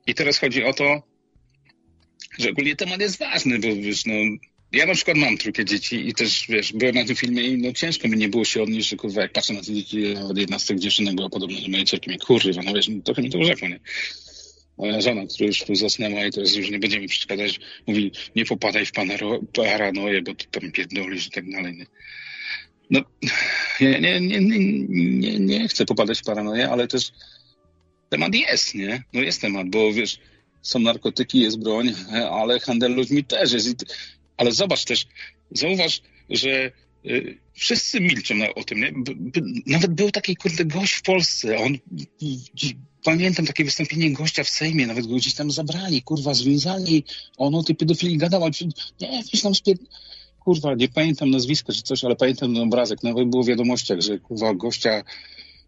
i 0.08 0.14
teraz 0.14 0.38
chodzi 0.38 0.64
o 0.64 0.74
to, 0.74 1.04
że 2.40 2.50
ogólnie 2.50 2.76
temat 2.76 3.02
jest 3.02 3.20
ważny, 3.20 3.60
bo 3.60 3.68
wiesz, 3.76 4.06
no, 4.06 4.14
ja 4.72 4.86
na 4.86 4.94
przykład 4.94 5.18
mam 5.18 5.38
trójkę 5.38 5.66
dzieci 5.66 6.10
i 6.10 6.14
też, 6.14 6.46
wiesz, 6.50 6.74
byłem 6.74 6.96
na 6.96 7.06
tym 7.06 7.16
filmie 7.16 7.44
i 7.44 7.58
no 7.58 7.74
ciężko 7.74 8.08
mi 8.08 8.18
nie 8.18 8.30
było 8.30 8.46
się 8.46 8.64
odnieść, 8.64 8.90
że 8.90 8.96
kurwa, 8.96 9.22
jak 9.22 9.32
patrzę 9.32 9.54
na 9.54 9.60
te 9.62 9.74
dzieci, 9.74 10.02
jedna 10.36 10.60
z 10.60 10.66
tych 10.66 10.80
dziewczynek 10.80 11.16
była 11.16 11.30
podobna 11.30 11.62
do 11.62 11.68
mojej 11.68 11.86
córki, 11.86 12.10
mnie 12.10 12.20
kurwa, 12.20 12.62
no 12.66 12.74
wiesz, 12.74 12.88
no, 12.88 13.02
trochę 13.02 13.22
mi 13.22 13.30
to 13.30 13.40
urzekło, 13.40 13.68
nie? 13.68 13.80
Moja 14.78 15.02
żona, 15.02 15.26
która 15.26 15.48
już 15.48 15.60
tu 15.64 15.76
zasnęła 15.76 16.26
i 16.26 16.32
teraz 16.32 16.56
już 16.56 16.70
nie 16.70 16.80
będzie 16.80 17.00
mi 17.00 17.08
przeszkadzać, 17.08 17.60
mówi, 17.88 18.12
nie 18.36 18.46
popadaj 18.46 18.86
w 18.86 18.92
paranoję, 19.54 20.22
bo 20.22 20.36
ty 20.36 20.46
tam 20.52 20.72
pierdolisz 20.72 21.28
i 21.28 21.32
tak 21.32 21.52
dalej, 21.52 21.78
nie? 21.78 21.86
No, 22.92 23.02
ja 23.80 24.00
nie, 24.00 24.22
nie, 24.22 24.40
nie, 24.40 25.40
nie, 25.40 25.68
chcę 25.68 25.86
popadać 25.86 26.20
w 26.20 26.24
paranoję, 26.24 26.70
ale 26.70 26.88
też 26.88 27.12
temat 28.10 28.36
jest, 28.36 28.76
nie? 28.76 29.04
No 29.14 29.22
jest 29.22 29.42
temat, 29.42 29.70
bo 29.70 29.94
wiesz, 29.94 30.20
są 30.62 30.80
narkotyki, 30.80 31.40
jest 31.40 31.60
broń, 31.60 31.94
ale 32.32 32.60
handel 32.60 32.96
ludźmi 32.96 33.24
też 33.24 33.52
jest. 33.52 33.86
Ale 34.38 34.52
zobacz 34.52 34.86
też, 34.86 35.08
zauważ, 35.52 36.02
że 36.30 36.72
y, 37.06 37.38
wszyscy 37.54 38.00
milczą 38.02 38.36
o 38.56 38.64
tym, 38.64 38.80
nie? 38.80 38.94
Nawet 39.66 39.94
był 39.94 40.12
taki 40.12 40.36
kurde 40.36 40.66
gość 40.66 40.94
w 40.94 41.02
Polsce, 41.02 41.58
on 41.58 41.78
pamiętam 43.04 43.46
takie 43.46 43.66
wystąpienie 43.66 44.14
gościa 44.14 44.44
w 44.44 44.50
Sejmie, 44.50 44.88
nawet 44.88 45.08
go 45.08 45.16
gdzieś 45.16 45.34
tam 45.34 45.52
zabrali, 45.52 46.02
kurwa, 46.02 46.34
związali, 46.34 47.04
on 47.38 47.56
o 47.56 47.64
tej 47.64 47.76
pedofilii 47.76 48.18
gadał, 48.18 48.50
nie, 49.02 49.24
gdzieś 49.24 49.42
tam 49.42 49.56
spier... 49.56 49.78
Kurwa, 50.44 50.76
nie 50.76 50.90
pamiętam 50.90 51.30
nazwiska 51.30 51.74
czy 51.74 51.82
coś, 51.82 52.04
ale 52.04 52.16
pamiętam 52.16 52.54
ten 52.54 52.64
obrazek, 52.64 53.04
nawet 53.04 53.30
było 53.30 53.44
w 53.44 53.48
wiadomościach, 53.48 54.02
że 54.02 54.20
kurwa 54.20 54.54
gościa 54.54 55.04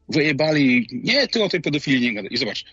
wyjebali, 0.10 0.88
nie, 0.92 1.28
ty 1.28 1.44
o 1.44 1.50
tej 1.50 1.62
pedofilii 1.62 2.02
nie 2.02 2.14
gadaj. 2.14 2.34
I 2.34 2.38
zobacz, 2.38 2.66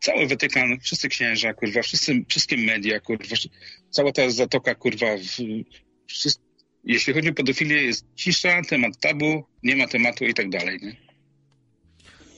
cały 0.00 0.28
Watykan, 0.28 0.80
wszyscy 0.80 1.08
księża, 1.08 1.54
kurwa, 1.54 1.82
wszyscy, 1.82 2.24
wszystkie 2.28 2.56
media, 2.56 3.00
kurwa, 3.00 3.36
cała 3.90 4.12
ta 4.12 4.30
zatoka, 4.30 4.74
kurwa, 4.74 5.06
w, 5.16 5.42
wszyscy, 6.06 6.40
jeśli 6.84 7.12
chodzi 7.12 7.28
o 7.28 7.34
pedofilię, 7.34 7.82
jest 7.82 8.06
cisza, 8.14 8.62
temat 8.62 9.00
tabu, 9.00 9.44
nie 9.62 9.76
ma 9.76 9.86
tematu 9.86 10.24
i 10.24 10.34
tak 10.34 10.50
dalej, 10.50 10.78
nie? 10.82 11.04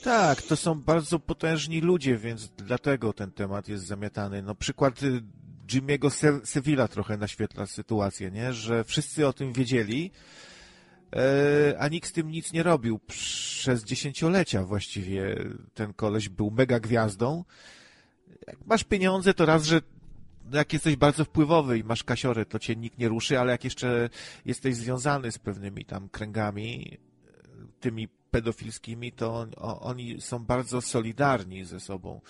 Tak, 0.03 0.41
to 0.41 0.55
są 0.55 0.75
bardzo 0.75 1.19
potężni 1.19 1.81
ludzie, 1.81 2.17
więc 2.17 2.49
dlatego 2.57 3.13
ten 3.13 3.31
temat 3.31 3.69
jest 3.69 3.85
zamiatany. 3.85 4.41
No 4.41 4.55
przykład 4.55 5.03
y, 5.03 5.21
Jimmy'ego 5.67 6.09
Se- 6.09 6.45
Sevilla 6.45 6.87
trochę 6.87 7.17
naświetla 7.17 7.65
sytuację, 7.65 8.31
nie? 8.31 8.53
Że 8.53 8.83
wszyscy 8.83 9.27
o 9.27 9.33
tym 9.33 9.53
wiedzieli, 9.53 10.11
e, 11.15 11.75
a 11.79 11.87
nikt 11.87 12.09
z 12.09 12.11
tym 12.11 12.31
nic 12.31 12.53
nie 12.53 12.63
robił. 12.63 12.99
Przez 13.07 13.83
dziesięciolecia 13.83 14.63
właściwie 14.63 15.35
ten 15.73 15.93
koleś 15.93 16.29
był 16.29 16.51
mega 16.51 16.79
gwiazdą. 16.79 17.43
Jak 18.47 18.65
masz 18.65 18.83
pieniądze, 18.83 19.33
to 19.33 19.45
raz, 19.45 19.63
że 19.65 19.81
jak 20.53 20.73
jesteś 20.73 20.95
bardzo 20.95 21.25
wpływowy 21.25 21.77
i 21.77 21.83
masz 21.83 22.03
kasiorę, 22.03 22.45
to 22.45 22.59
cię 22.59 22.75
nikt 22.75 22.97
nie 22.97 23.07
ruszy, 23.07 23.39
ale 23.39 23.51
jak 23.51 23.63
jeszcze 23.63 24.09
jesteś 24.45 24.75
związany 24.75 25.31
z 25.31 25.39
pewnymi 25.39 25.85
tam 25.85 26.09
kręgami, 26.09 26.97
tymi 27.79 28.07
pedofilskimi, 28.31 29.11
to 29.11 29.47
oni 29.81 30.21
są 30.21 30.39
bardzo 30.39 30.81
solidarni 30.81 31.65
ze 31.65 31.79
sobą. 31.79 32.21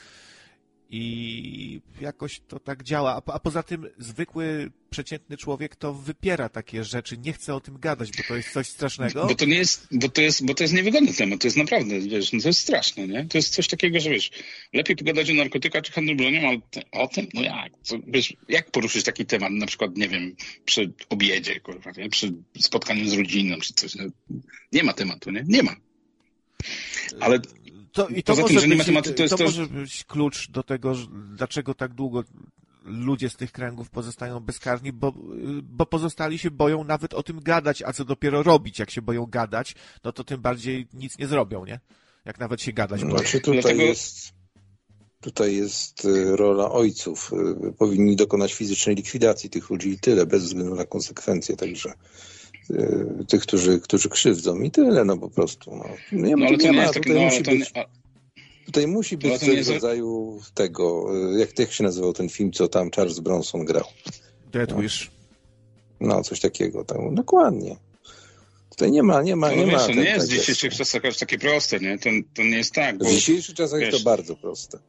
I 0.89 1.81
jakoś 2.01 2.39
to 2.47 2.59
tak 2.59 2.84
działa. 2.84 3.22
A, 3.27 3.34
a 3.34 3.39
poza 3.39 3.64
tym 3.64 3.89
zwykły, 3.97 4.72
przeciętny 4.89 5.38
człowiek 5.38 5.76
to 5.76 5.93
wypiera 5.93 6.49
takie 6.49 6.84
rzeczy, 6.84 7.18
nie 7.18 7.34
chce 7.34 7.55
o 7.55 7.59
tym 7.59 7.80
gadać, 7.80 8.11
bo 8.18 8.23
to 8.27 8.35
jest 8.35 8.53
coś 8.53 8.68
strasznego. 8.68 9.27
Bo 9.27 9.35
to 9.35 9.45
nie 9.45 9.55
jest, 9.55 9.88
bo 9.91 10.09
to 10.09 10.22
jest, 10.22 10.45
bo 10.45 10.53
to 10.53 10.64
jest 10.64 10.73
niewygodny 10.73 11.14
temat, 11.14 11.41
to 11.41 11.47
jest 11.47 11.57
naprawdę, 11.57 11.99
wiesz, 11.99 12.34
no 12.34 12.41
to 12.41 12.49
jest 12.49 12.59
straszne, 12.59 13.07
nie? 13.07 13.26
To 13.26 13.38
jest 13.38 13.53
coś 13.53 13.68
takiego, 13.68 13.99
że 13.99 14.09
wiesz, 14.09 14.31
lepiej 14.73 14.95
pogadać 14.95 15.30
o 15.30 15.34
narkotykach 15.34 15.84
czy 15.84 15.91
handlu 15.91 16.15
bronią, 16.15 16.47
ale 16.47 16.57
o 16.91 17.07
tym, 17.07 17.27
no 17.34 17.41
jak? 17.41 17.72
Wiesz, 18.07 18.34
jak 18.49 18.72
poruszyć 18.72 19.03
taki 19.03 19.26
temat, 19.26 19.51
na 19.51 19.65
przykład, 19.65 19.97
nie 19.97 20.09
wiem, 20.09 20.35
przy 20.65 20.93
obiedzie, 21.09 21.59
kurwa, 21.59 21.91
nie? 21.97 22.09
przy 22.09 22.34
spotkaniu 22.59 23.09
z 23.09 23.14
rodziną, 23.14 23.57
czy 23.57 23.73
coś, 23.73 23.95
no, 23.95 24.05
nie 24.72 24.84
ma 24.84 24.93
tematu, 24.93 25.31
nie? 25.31 25.43
Nie 25.47 25.64
ma. 25.64 25.76
Ale 27.19 27.39
To, 27.97 28.07
I 28.07 28.23
to, 28.23 28.35
Poza 28.35 28.41
może, 28.53 28.67
być, 28.67 29.15
to 29.15 29.23
jest 29.23 29.31
to 29.31 29.37
to- 29.37 29.43
może 29.43 29.67
być 29.67 30.03
klucz 30.03 30.49
do 30.51 30.63
tego, 30.63 30.95
że- 30.95 31.07
dlaczego 31.35 31.73
tak 31.73 31.93
długo 31.93 32.23
ludzie 32.85 33.29
z 33.29 33.35
tych 33.35 33.51
kręgów 33.51 33.89
pozostają 33.89 34.39
bezkarni, 34.39 34.93
bo, 34.93 35.13
bo 35.63 35.85
pozostali 35.85 36.37
się 36.37 36.51
boją 36.51 36.83
nawet 36.83 37.13
o 37.13 37.23
tym 37.23 37.39
gadać, 37.41 37.81
a 37.81 37.93
co 37.93 38.05
dopiero 38.05 38.43
robić. 38.43 38.79
Jak 38.79 38.91
się 38.91 39.01
boją 39.01 39.25
gadać, 39.25 39.75
no 40.03 40.11
to 40.11 40.23
tym 40.23 40.41
bardziej 40.41 40.87
nic 40.93 41.17
nie 41.17 41.27
zrobią, 41.27 41.65
nie? 41.65 41.79
Jak 42.25 42.39
nawet 42.39 42.61
się 42.61 42.73
gadać 42.73 43.01
boją. 43.01 43.17
Znaczy 43.17 43.39
tutaj 43.39 43.61
Dlatego- 43.61 43.81
jest 43.83 44.33
tutaj 45.21 45.55
jest 45.55 46.05
y, 46.05 46.35
rola 46.35 46.71
ojców. 46.71 47.31
Y, 47.69 47.73
Powinni 47.73 48.15
dokonać 48.15 48.53
fizycznej 48.53 48.95
likwidacji 48.95 49.49
tych 49.49 49.69
ludzi 49.69 49.89
i 49.89 49.99
tyle, 49.99 50.25
bez 50.25 50.43
względu 50.43 50.75
na 50.75 50.85
konsekwencje, 50.85 51.55
także 51.55 51.93
tych, 53.27 53.41
którzy, 53.41 53.80
którzy 53.80 54.10
krzywdzą 54.10 54.61
i 54.61 54.72
tyle, 54.72 55.06
no 55.06 55.18
po 55.18 55.30
prostu. 55.30 55.76
No, 55.76 55.85
nie, 56.11 56.35
no, 56.35 56.45
ale 56.45 56.52
nie 56.52 56.57
to 56.57 56.64
nie 56.64 56.72
ma, 56.73 56.81
jest 56.81 56.94
tak, 56.94 57.03
tutaj 57.03 57.19
no, 57.19 57.26
musi 57.26 57.44
to 57.44 57.52
nie, 57.52 57.57
być, 57.60 57.72
a, 57.76 57.85
tutaj 58.65 58.88
musi 58.88 59.18
być 59.18 59.34
coś 59.39 59.48
nie 59.48 59.53
w 59.53 59.57
jest- 59.57 59.69
rodzaju 59.69 60.39
tego, 60.53 61.07
y, 61.35 61.39
jak, 61.39 61.60
jak 61.60 61.72
się 61.72 61.84
nazywał 61.84 62.14
ten 62.14 62.30
film, 62.30 62.52
co 62.52 62.68
tam 62.68 62.91
Charles 62.91 63.19
Bronson 63.19 63.65
grał. 63.65 63.85
Death 64.52 64.76
Wish. 64.81 65.11
No, 65.99 66.23
coś 66.23 66.39
takiego. 66.39 66.84
Tam, 66.85 67.15
dokładnie. 67.15 67.76
To 68.77 68.85
nie 68.88 69.03
ma, 69.03 69.22
nie 69.22 69.35
ma, 69.35 69.49
No 69.49 69.56
nie 69.56 69.65
ma. 69.65 69.72
wiesz, 69.72 69.85
to 69.88 69.94
nie 69.94 70.10
jest 70.10 70.26
w 70.26 70.30
tak 70.30 70.38
dzisiejszych 70.39 70.73
czasach 70.76 71.06
aż 71.06 71.18
takie 71.18 71.38
proste, 71.39 71.80
nie? 71.80 71.98
To, 71.99 72.10
to 72.34 72.41
nie 72.44 72.57
jest 72.57 72.73
tak, 72.73 72.98
bo 72.98 73.06
W 73.06 73.10
dzisiejszych 73.10 73.56
czasach 73.56 73.81
jest 73.81 73.98
to 73.98 74.03
bardzo 74.03 74.35
proste. 74.35 74.80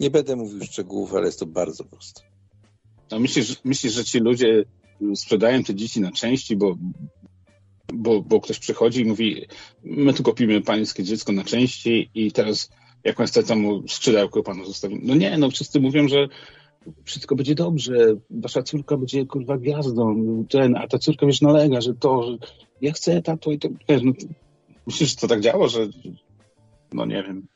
Nie 0.00 0.10
będę 0.10 0.36
mówił 0.36 0.64
szczegółów, 0.64 1.14
ale 1.14 1.26
jest 1.26 1.38
to 1.38 1.46
bardzo 1.46 1.84
proste. 1.84 2.22
A 3.10 3.18
myślisz, 3.18 3.56
myślisz, 3.64 3.92
że 3.92 4.04
ci 4.04 4.18
ludzie 4.18 4.64
sprzedają 5.14 5.62
te 5.62 5.74
dzieci 5.74 6.00
na 6.00 6.12
części, 6.12 6.56
bo, 6.56 6.76
bo, 7.94 8.22
bo 8.22 8.40
ktoś 8.40 8.58
przychodzi 8.58 9.00
i 9.00 9.04
mówi, 9.04 9.46
my 9.84 10.14
tu 10.14 10.22
kupimy 10.22 10.60
pańskie 10.60 11.04
dziecko 11.04 11.32
na 11.32 11.44
części 11.44 12.10
i 12.14 12.32
teraz 12.32 12.70
jakąś 13.04 13.30
chcę 13.30 13.56
mu 13.56 13.88
skrzydełko 13.88 14.42
panu 14.42 14.64
zostawimy. 14.64 15.00
No 15.04 15.14
nie, 15.14 15.38
no 15.38 15.50
wszyscy 15.50 15.80
mówią, 15.80 16.08
że 16.08 16.28
wszystko 17.04 17.36
będzie 17.36 17.54
dobrze, 17.54 17.94
wasza 18.30 18.62
córka 18.62 18.96
będzie 18.96 19.26
kurwa 19.26 19.58
gwiazdą, 19.58 20.16
ten, 20.50 20.76
a 20.76 20.88
ta 20.88 20.98
córka 20.98 21.26
wiesz 21.26 21.40
nalega, 21.40 21.80
że 21.80 21.94
to, 21.94 22.22
że 22.22 22.38
ja 22.80 22.92
chcę 22.92 23.22
tato 23.22 23.50
i 23.52 23.58
to, 23.58 23.68
wiesz, 23.88 24.02
no, 24.04 24.12
myślisz, 24.86 25.10
że 25.10 25.16
to 25.16 25.28
tak 25.28 25.40
działa, 25.40 25.68
że 25.68 25.88
no 26.92 27.06
nie 27.06 27.22
wiem. 27.22 27.46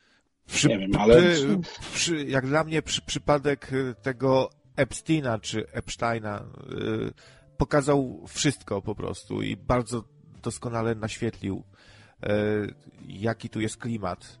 Przy, 0.47 0.67
Nie 0.67 0.77
wiem, 0.79 0.91
ale- 0.99 1.33
przy, 1.33 1.59
przy, 1.93 2.25
jak 2.25 2.47
dla 2.47 2.63
mnie 2.63 2.81
przy, 2.81 3.01
przypadek 3.01 3.73
y, 3.73 3.95
tego 4.01 4.49
Epsteina 4.79 5.39
czy 5.39 5.71
Epsteina 5.71 6.39
y, 6.39 7.13
pokazał 7.57 8.25
wszystko 8.27 8.81
po 8.81 8.95
prostu 8.95 9.41
i 9.41 9.57
bardzo 9.57 10.03
doskonale 10.43 10.95
naświetlił, 10.95 11.63
y, 12.23 12.27
jaki 13.07 13.49
tu 13.49 13.61
jest 13.61 13.77
klimat. 13.77 14.39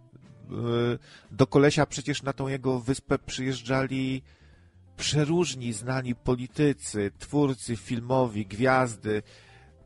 Y, 0.51 0.99
do 1.31 1.47
kolesia 1.47 1.85
przecież 1.85 2.23
na 2.23 2.33
tą 2.33 2.47
jego 2.47 2.79
wyspę 2.79 3.19
przyjeżdżali 3.19 4.21
przeróżni 4.97 5.73
znani 5.73 6.15
politycy, 6.15 7.11
twórcy 7.19 7.75
filmowi, 7.75 8.45
gwiazdy. 8.45 9.23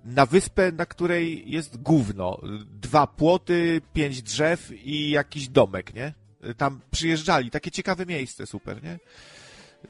Na 0.06 0.26
wyspę, 0.26 0.72
na 0.72 0.86
której 0.86 1.52
jest 1.52 1.78
gówno. 1.78 2.40
Dwa 2.82 3.08
płoty, 3.08 3.82
pięć 3.94 4.22
drzew 4.22 4.72
i 4.86 5.10
jakiś 5.10 5.50
domek, 5.50 5.94
nie? 5.94 6.14
Tam 6.58 6.82
przyjeżdżali. 6.92 7.52
Takie 7.52 7.72
ciekawe 7.72 8.06
miejsce, 8.06 8.46
super, 8.46 8.84
nie? 8.84 9.00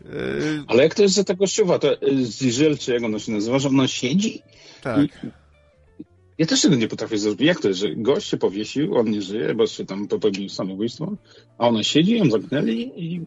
Yy, 0.05 0.63
Ale 0.67 0.83
jak 0.83 0.95
to 0.95 1.01
jest 1.01 1.15
za 1.15 1.23
ta 1.23 1.33
gościowa, 1.33 1.79
to 1.79 2.01
y, 2.07 2.25
Ziżyl, 2.25 2.77
czy 2.77 2.93
jak 2.93 3.03
ona 3.03 3.19
się 3.19 3.31
nazywa, 3.31 3.59
że 3.59 3.69
ona 3.69 3.87
siedzi 3.87 4.41
tak. 4.83 5.25
Ja 6.37 6.45
też 6.45 6.61
tego 6.61 6.75
nie 6.75 6.87
potrafię 6.87 7.17
zrobić. 7.17 7.41
Jak 7.47 7.59
to 7.59 7.67
jest, 7.67 7.79
że 7.79 7.95
gość 7.95 8.29
się 8.29 8.37
powiesił, 8.37 8.95
on 8.97 9.11
nie 9.11 9.21
żyje, 9.21 9.53
bo 9.53 9.67
się 9.67 9.85
tam 9.85 10.07
popełnił 10.07 10.49
samobójstwo, 10.49 11.13
a 11.57 11.67
ona 11.67 11.83
siedzi, 11.83 12.17
ją 12.17 12.29
zamknęli 12.29 12.91
i 12.95 13.21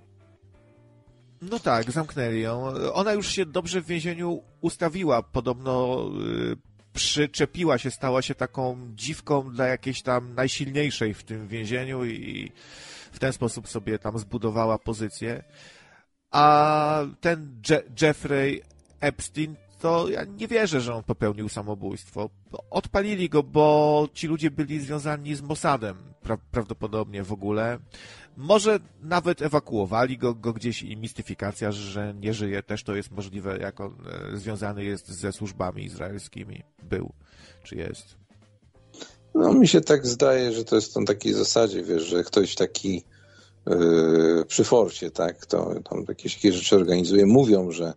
No 1.43 1.59
tak, 1.59 1.93
zamknęli 1.93 2.41
ją. 2.41 2.67
Ona 2.93 3.13
już 3.13 3.29
się 3.29 3.47
dobrze 3.47 3.83
w 3.83 3.87
więzieniu 3.87 4.43
ustawiła. 4.61 5.23
Podobno 5.23 6.05
yy, 6.19 6.57
przyczepiła 6.93 7.79
się, 7.79 7.91
stała 7.91 8.23
się 8.23 8.35
taką 8.35 8.93
dziwką 8.95 9.53
dla 9.53 9.67
jakiejś 9.67 10.03
tam 10.03 10.35
najsilniejszej 10.35 11.15
w 11.15 11.25
tym 11.25 11.49
więzieniu 11.49 12.05
i 12.05 12.53
w 13.13 13.19
ten 13.19 13.33
sposób 13.33 13.69
sobie 13.69 13.99
tam 13.99 14.19
zbudowała 14.19 14.79
pozycję. 14.79 15.45
A 16.31 17.05
ten 17.21 17.63
Je 17.71 17.83
Jeffrey 18.03 18.63
Epstein, 19.01 19.57
to 19.81 20.09
ja 20.09 20.25
nie 20.25 20.49
wierzę, 20.49 20.81
że 20.81 20.95
on 20.95 21.03
popełnił 21.03 21.49
samobójstwo. 21.49 22.31
Odpalili 22.71 23.29
go, 23.29 23.43
bo 23.43 24.09
ci 24.15 24.27
ludzie 24.27 24.51
byli 24.51 24.81
związani 24.81 25.35
z 25.35 25.43
Mossadem 25.43 25.97
pra 26.23 26.37
prawdopodobnie 26.51 27.23
w 27.23 27.33
ogóle. 27.33 27.79
Może 28.37 28.79
nawet 29.03 29.43
ewakuowali 29.43 30.19
go, 30.19 30.35
go 30.35 30.53
gdzieś 30.53 30.83
i 30.83 30.97
mistyfikacja, 30.97 31.73
że 31.73 32.15
nie 32.21 32.35
żyje, 32.35 32.63
też 32.63 32.83
to 32.83 32.95
jest 32.95 33.11
możliwe, 33.11 33.59
jak 33.59 33.81
on 33.81 33.97
e, 34.33 34.37
związany 34.37 34.85
jest 34.85 35.09
ze 35.09 35.33
służbami 35.33 35.85
izraelskimi. 35.85 36.63
Był, 36.83 37.13
czy 37.63 37.77
jest. 37.77 38.17
No 39.35 39.53
mi 39.53 39.69
się 39.69 39.81
tak 39.81 40.07
zdaje, 40.07 40.53
że 40.53 40.65
to 40.65 40.77
jest 40.77 40.97
na 40.97 41.05
takiej 41.05 41.33
zasadzie, 41.33 41.83
wiesz, 41.83 42.03
że 42.03 42.25
ktoś 42.25 42.55
taki 42.55 43.05
przy 44.47 44.65
forcie, 44.65 45.11
tak, 45.11 45.47
to 45.47 45.75
tam 45.91 46.05
jakieś 46.09 46.35
takie 46.35 46.53
rzeczy 46.53 46.77
organizuje, 46.77 47.27
mówią, 47.27 47.71
że, 47.71 47.93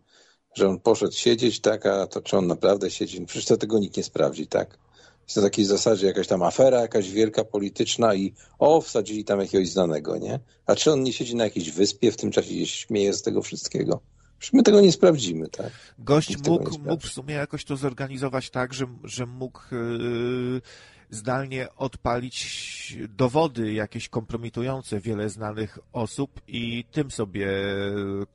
że 0.56 0.70
on 0.70 0.80
poszedł 0.80 1.14
siedzieć, 1.14 1.60
tak, 1.60 1.86
a 1.86 2.08
to 2.08 2.22
czy 2.22 2.38
on 2.38 2.48
naprawdę 2.48 2.92
siedzi, 2.92 3.22
no 3.22 3.28
przecież 3.28 3.46
to 3.46 3.58
tego 3.58 3.80
nikt 3.80 3.98
nie 3.98 4.04
sprawdzi, 4.04 4.48
tak. 4.48 4.78
Jest 5.24 5.38
na 5.38 5.44
takiej 5.44 5.66
zasadzie 5.66 6.08
jakaś 6.08 6.28
tam 6.28 6.44
afera, 6.44 6.82
jakaś 6.82 7.12
wielka 7.12 7.44
polityczna 7.44 8.16
i 8.16 8.34
o, 8.60 8.82
wsadzili 8.82 9.24
tam 9.24 9.40
jakiegoś 9.40 9.70
znanego, 9.70 10.18
nie? 10.18 10.40
A 10.66 10.76
czy 10.76 10.92
on 10.92 11.04
nie 11.04 11.14
siedzi 11.14 11.36
na 11.36 11.44
jakiejś 11.44 11.72
wyspie 11.72 12.12
w 12.12 12.18
tym 12.18 12.32
czasie 12.32 12.54
i 12.54 12.68
śmieje 12.68 13.14
z 13.14 13.22
tego 13.22 13.42
wszystkiego? 13.42 14.02
Przecież 14.40 14.54
my 14.54 14.64
tego 14.64 14.82
nie 14.82 14.92
sprawdzimy, 14.92 15.48
tak? 15.48 15.72
Gość 16.00 16.48
mógł, 16.48 16.80
mógł 16.80 17.08
w 17.08 17.12
sumie 17.12 17.34
jakoś 17.34 17.66
to 17.66 17.76
zorganizować 17.76 18.50
tak, 18.50 18.74
że, 18.74 18.86
że 19.04 19.26
mógł 19.26 19.62
yy, 19.72 20.62
zdalnie 21.10 21.76
odpalić 21.76 22.98
dowody 23.10 23.74
jakieś 23.74 24.10
kompromitujące 24.10 25.00
wiele 25.00 25.30
znanych 25.30 25.80
osób 25.94 26.42
i 26.48 26.86
tym 26.92 27.12
sobie 27.12 27.48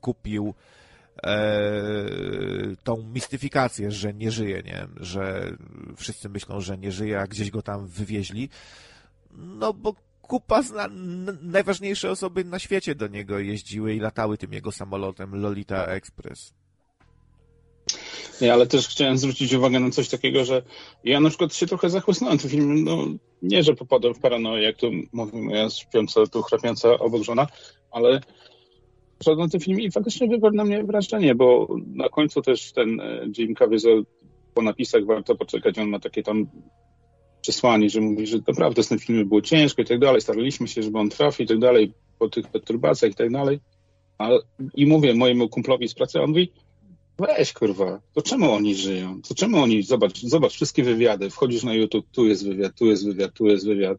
kupił 0.01 0.53
e, 1.23 1.45
tą 2.83 3.03
mistyfikację, 3.03 3.91
że 3.91 4.13
nie 4.13 4.31
żyje, 4.31 4.63
nie? 4.63 4.87
Że 4.97 5.51
wszyscy 5.95 6.29
myślą, 6.29 6.61
że 6.61 6.77
nie 6.77 6.91
żyje, 6.91 7.19
a 7.19 7.27
gdzieś 7.27 7.51
go 7.51 7.61
tam 7.61 7.87
wywieźli. 7.87 8.49
No 9.31 9.73
bo 9.73 9.95
kupa 10.21 10.61
zna, 10.61 10.87
najważniejsze 11.41 12.11
osoby 12.11 12.45
na 12.45 12.59
świecie 12.59 12.95
do 12.95 13.07
niego 13.07 13.39
jeździły 13.39 13.93
i 13.93 13.99
latały 13.99 14.37
tym 14.37 14.53
jego 14.53 14.71
samolotem 14.71 15.35
Lolita 15.35 15.85
Express. 15.85 16.53
Nie, 18.41 18.53
ale 18.53 18.67
też 18.67 18.87
chciałem 18.87 19.17
zwrócić 19.17 19.53
uwagę 19.53 19.79
na 19.79 19.89
coś 19.89 20.09
takiego, 20.09 20.45
że 20.45 20.61
ja 21.03 21.19
na 21.19 21.29
przykład 21.29 21.55
się 21.55 21.67
trochę 21.67 21.89
zachłysnąłem 21.89 22.37
tym 22.37 22.49
filmem. 22.49 22.83
No, 22.83 22.97
nie, 23.41 23.63
że 23.63 23.75
popadłem 23.75 24.13
w 24.13 24.19
paranoję, 24.19 24.63
jak 24.63 24.77
to 24.77 24.87
mówi 25.13 25.41
moja 25.41 25.69
śpiąca, 25.69 26.27
tu 26.27 26.41
chrapiąca 26.41 26.99
obok 26.99 27.23
żona, 27.23 27.47
ale 27.91 28.21
szedłem 29.23 29.49
ten 29.49 29.61
film 29.61 29.79
i 29.79 29.91
faktycznie 29.91 30.27
wywarł 30.27 30.55
na 30.55 30.65
mnie 30.65 30.83
wrażenie, 30.83 31.35
bo 31.35 31.67
na 31.87 32.09
końcu 32.09 32.41
też 32.41 32.71
ten 32.71 32.99
e, 32.99 33.25
Jim 33.37 33.55
Caviezel 33.55 34.05
po 34.53 34.61
napisach 34.61 35.05
warto 35.05 35.35
poczekać, 35.35 35.79
on 35.79 35.89
ma 35.89 35.99
takie 35.99 36.23
tam 36.23 36.47
przesłanie, 37.41 37.89
że 37.89 38.01
mówi, 38.01 38.27
że 38.27 38.37
naprawdę 38.47 38.83
z 38.83 38.87
tym 38.87 38.99
filmem 38.99 39.27
było 39.27 39.41
ciężko 39.41 39.81
i 39.81 39.85
tak 39.85 39.99
dalej, 39.99 40.21
staraliśmy 40.21 40.67
się, 40.67 40.83
żeby 40.83 40.99
on 40.99 41.09
trafił 41.09 41.45
i 41.45 41.47
tak 41.47 41.59
dalej, 41.59 41.93
po 42.19 42.29
tych 42.29 42.47
perturbacjach 42.47 43.11
i 43.11 43.15
tak 43.15 43.31
dalej. 43.31 43.59
Ale, 44.17 44.39
I 44.75 44.85
mówię 44.85 45.13
mojemu 45.13 45.49
kumplowi 45.49 45.87
z 45.87 45.93
pracy, 45.93 46.21
on 46.21 46.29
mówi, 46.29 46.51
Weź 47.19 47.53
kurwa, 47.53 48.01
to 48.13 48.21
czemu 48.21 48.51
oni 48.51 48.75
żyją? 48.75 49.21
To 49.21 49.35
czemu 49.35 49.63
oni, 49.63 49.83
zobacz, 49.83 50.21
zobacz 50.21 50.53
wszystkie 50.53 50.83
wywiady, 50.83 51.29
wchodzisz 51.29 51.63
na 51.63 51.73
YouTube, 51.73 52.05
tu 52.11 52.25
jest 52.25 52.45
wywiad, 52.45 52.75
tu 52.75 52.85
jest 52.85 53.05
wywiad, 53.05 53.33
tu 53.33 53.45
jest 53.45 53.65
wywiad. 53.65 53.97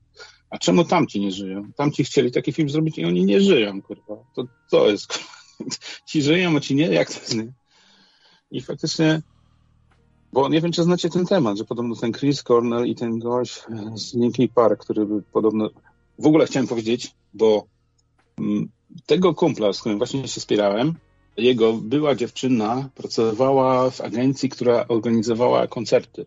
A 0.50 0.58
czemu 0.58 0.84
tamci 0.84 1.20
nie 1.20 1.32
żyją? 1.32 1.72
Tamci 1.76 2.04
chcieli 2.04 2.32
taki 2.32 2.52
film 2.52 2.68
zrobić 2.68 2.98
i 2.98 3.04
oni 3.04 3.24
nie 3.24 3.40
żyją, 3.40 3.82
kurwa. 3.82 4.16
To 4.34 4.44
co 4.70 4.90
jest, 4.90 5.06
kurwa? 5.12 5.36
Ci 6.06 6.22
żyją, 6.22 6.56
a 6.56 6.60
ci 6.60 6.74
nie? 6.74 6.86
Jak 6.86 7.12
to 7.12 7.20
jest, 7.20 7.34
nie? 7.34 7.52
I 8.50 8.60
faktycznie, 8.60 9.22
bo 10.32 10.48
nie 10.48 10.60
wiem, 10.60 10.72
czy 10.72 10.82
znacie 10.82 11.10
ten 11.10 11.26
temat, 11.26 11.58
że 11.58 11.64
podobno 11.64 11.96
ten 11.96 12.12
Chris 12.12 12.42
Cornell 12.42 12.86
i 12.86 12.94
ten 12.94 13.18
gość 13.18 13.62
z 13.94 14.14
Linkin 14.14 14.48
Park, 14.48 14.80
który 14.80 15.06
by 15.06 15.22
podobno... 15.22 15.70
W 16.18 16.26
ogóle 16.26 16.46
chciałem 16.46 16.66
powiedzieć, 16.66 17.14
bo 17.34 17.66
mm, 18.38 18.68
tego 19.06 19.34
kumpla, 19.34 19.72
z 19.72 19.80
którym 19.80 19.98
właśnie 19.98 20.28
się 20.28 20.40
spierałem, 20.40 20.94
jego 21.36 21.72
była 21.72 22.14
dziewczyna 22.14 22.88
pracowała 22.94 23.90
w 23.90 24.00
agencji, 24.00 24.48
która 24.48 24.88
organizowała 24.88 25.66
koncerty. 25.66 26.26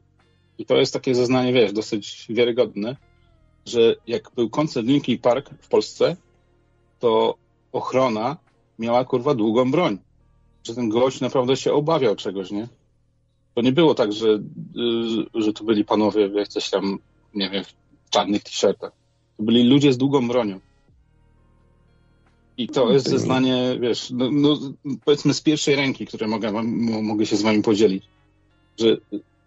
I 0.58 0.66
to 0.66 0.78
jest 0.78 0.94
takie 0.94 1.16
zeznanie, 1.16 1.54
wiesz, 1.54 1.74
dosyć 1.74 2.26
wiarygodne, 2.30 2.96
że 3.66 3.96
jak 4.08 4.32
był 4.36 4.50
koncert 4.50 4.88
Linkin 4.88 5.20
Park 5.20 5.50
w 5.62 5.68
Polsce, 5.68 6.16
to 7.00 7.36
ochrona 7.72 8.38
miała 8.80 9.06
kurwa 9.06 9.36
długą 9.36 9.72
broń. 9.72 9.98
Że 10.64 10.76
ten 10.76 10.90
gość 10.90 11.22
naprawdę 11.22 11.58
się 11.58 11.74
obawiał 11.74 12.16
czegoś, 12.16 12.52
nie? 12.52 12.68
To 13.56 13.62
nie 13.62 13.72
było 13.72 13.96
tak, 13.96 14.14
że, 14.14 14.28
y, 14.28 15.42
że 15.42 15.54
to 15.54 15.64
byli 15.64 15.86
panowie 15.86 16.30
w 16.30 16.34
jakichś 16.34 16.70
tam, 16.70 17.00
nie 17.36 17.50
wiem, 17.50 17.64
w 17.64 18.10
czarnych 18.10 18.44
t-shirtach. 18.44 18.92
To 19.38 19.44
byli 19.44 19.64
ludzie 19.64 19.94
z 19.94 19.98
długą 19.98 20.28
bronią. 20.28 20.60
I 22.60 22.68
to 22.68 22.92
jest 22.92 23.10
zeznanie, 23.10 23.78
wiesz, 23.82 24.10
no, 24.12 24.32
no, 24.32 24.58
powiedzmy 25.06 25.34
z 25.34 25.42
pierwszej 25.42 25.76
ręki, 25.76 26.06
które 26.06 26.28
mogę, 26.28 26.52
mogę 27.02 27.26
się 27.26 27.36
z 27.36 27.42
wami 27.42 27.62
podzielić, 27.62 28.04
że, 28.80 28.98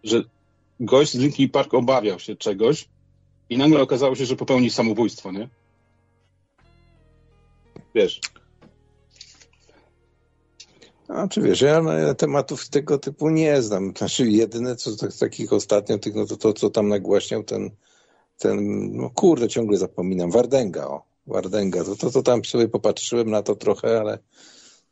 że 0.05 0.25
gość 0.81 1.13
z 1.13 1.19
Linkin 1.19 1.51
Park 1.51 1.75
obawiał 1.75 2.19
się 2.19 2.37
czegoś 2.37 2.89
i 3.51 3.59
nagle 3.59 3.83
okazało 3.83 4.15
się, 4.15 4.27
że 4.27 4.37
popełni 4.37 4.71
samobójstwo, 4.71 5.33
nie? 5.33 5.49
Wiesz, 7.95 8.21
A 11.09 11.29
czy 11.29 11.43
wiesz, 11.43 11.61
ja 11.61 11.83
na- 11.83 12.15
tematów 12.15 12.69
tego 12.69 12.99
typu 12.99 13.31
nie 13.31 13.63
znam. 13.63 13.93
Znaczy 13.97 14.31
jedyne 14.31 14.77
co 14.77 14.97
tak, 14.97 15.13
takich 15.17 15.53
ostatnio, 15.53 15.99
tych, 15.99 16.15
no 16.15 16.27
to 16.27 16.37
to, 16.37 16.53
co 16.53 16.71
tam 16.71 16.89
nagłaśniał 16.89 17.43
ten, 17.43 17.71
ten, 18.39 18.89
no 18.97 19.11
kurde, 19.11 19.49
ciągle 19.49 19.79
zapominam, 19.79 20.31
Wardenga, 20.31 20.87
o, 20.87 21.12
Wardenga, 21.27 21.85
to, 21.85 21.97
to, 21.97 22.11
to 22.11 22.23
tam 22.23 22.45
sobie 22.45 22.69
popatrzyłem 22.69 23.31
na 23.31 23.43
to 23.43 23.57
trochę, 23.57 24.01
ale 24.01 24.19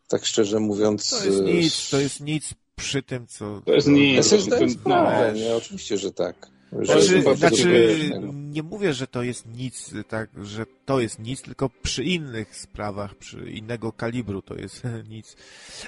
tak 0.09 0.24
szczerze 0.24 0.61
mówiąc... 0.61 1.11
To 1.11 1.24
jest 1.24 1.40
e, 1.40 1.43
nic, 1.43 1.90
to 1.90 2.01
jest 2.01 2.20
nic 2.20 2.55
przy 2.77 3.02
tym, 3.02 3.27
co... 3.27 3.62
To 3.66 3.73
jest 3.73 3.89
nic. 3.89 4.31
To- 4.31 4.36
jest 4.36 4.78
no, 4.86 5.32
nie? 5.32 5.55
Oczywiście, 5.55 5.98
że 5.98 6.12
tak. 6.12 6.51
Że 6.78 7.02
Znaczy, 7.02 7.36
znaczy, 7.36 8.11
nie 8.32 8.62
mówię, 8.62 8.93
że 8.93 9.07
to 9.07 9.23
jest 9.23 9.47
nic, 9.47 9.94
tak, 10.09 10.31
że 10.43 10.66
to 10.86 11.01
jest 11.01 11.19
nic, 11.19 11.43
tylko 11.43 11.70
przy 11.82 12.05
innych 12.05 12.57
sprawach, 12.57 13.15
przy 13.15 13.51
innego 13.51 13.93
kalibru 13.93 14.43
to 14.43 14.55
jest 14.55 14.82
nic. 15.09 15.36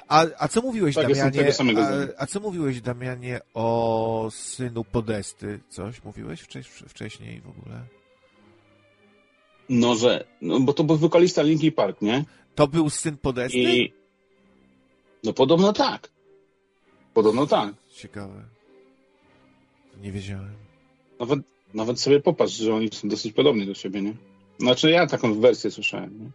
A, 0.08 0.26
a 0.38 0.48
co 0.48 0.62
mówiłeś, 0.62 0.94
Tak, 0.94 1.08
Damianie, 1.08 1.52
a, 1.78 2.22
a 2.22 2.26
co 2.26 2.40
mówiłeś, 2.40 2.80
Damianie, 2.80 3.40
o 3.54 4.28
synu 4.32 4.84
Podesty? 4.84 5.60
Coś 5.68 6.04
mówiłeś 6.04 6.40
wcześ, 6.40 6.66
wcześniej 6.66 7.40
w 7.40 7.48
ogóle? 7.48 7.80
No, 9.72 9.94
że, 9.94 10.24
no 10.42 10.60
bo 10.60 10.72
to 10.72 10.84
był 10.84 10.96
wokalista 10.96 11.42
Linkin 11.42 11.72
Park, 11.72 12.02
nie? 12.02 12.24
To 12.54 12.68
był 12.68 12.90
syn 12.90 13.16
Podesty? 13.16 13.58
I 13.58 13.92
no 15.24 15.32
podobno 15.32 15.72
tak. 15.72 16.10
Podobno 17.14 17.46
tak. 17.46 17.74
Ciekawe. 17.94 18.42
Nie 20.02 20.12
wiedziałem. 20.12 20.54
Nawet, 21.20 21.38
nawet 21.74 22.00
sobie 22.00 22.20
popatrz, 22.20 22.52
że 22.52 22.74
oni 22.74 22.88
są 22.92 23.08
dosyć 23.08 23.32
podobni 23.32 23.66
do 23.66 23.74
siebie, 23.74 24.02
nie? 24.02 24.14
Znaczy 24.58 24.90
ja 24.90 25.06
taką 25.06 25.40
wersję 25.40 25.70
słyszałem, 25.70 26.20
nie? 26.20 26.30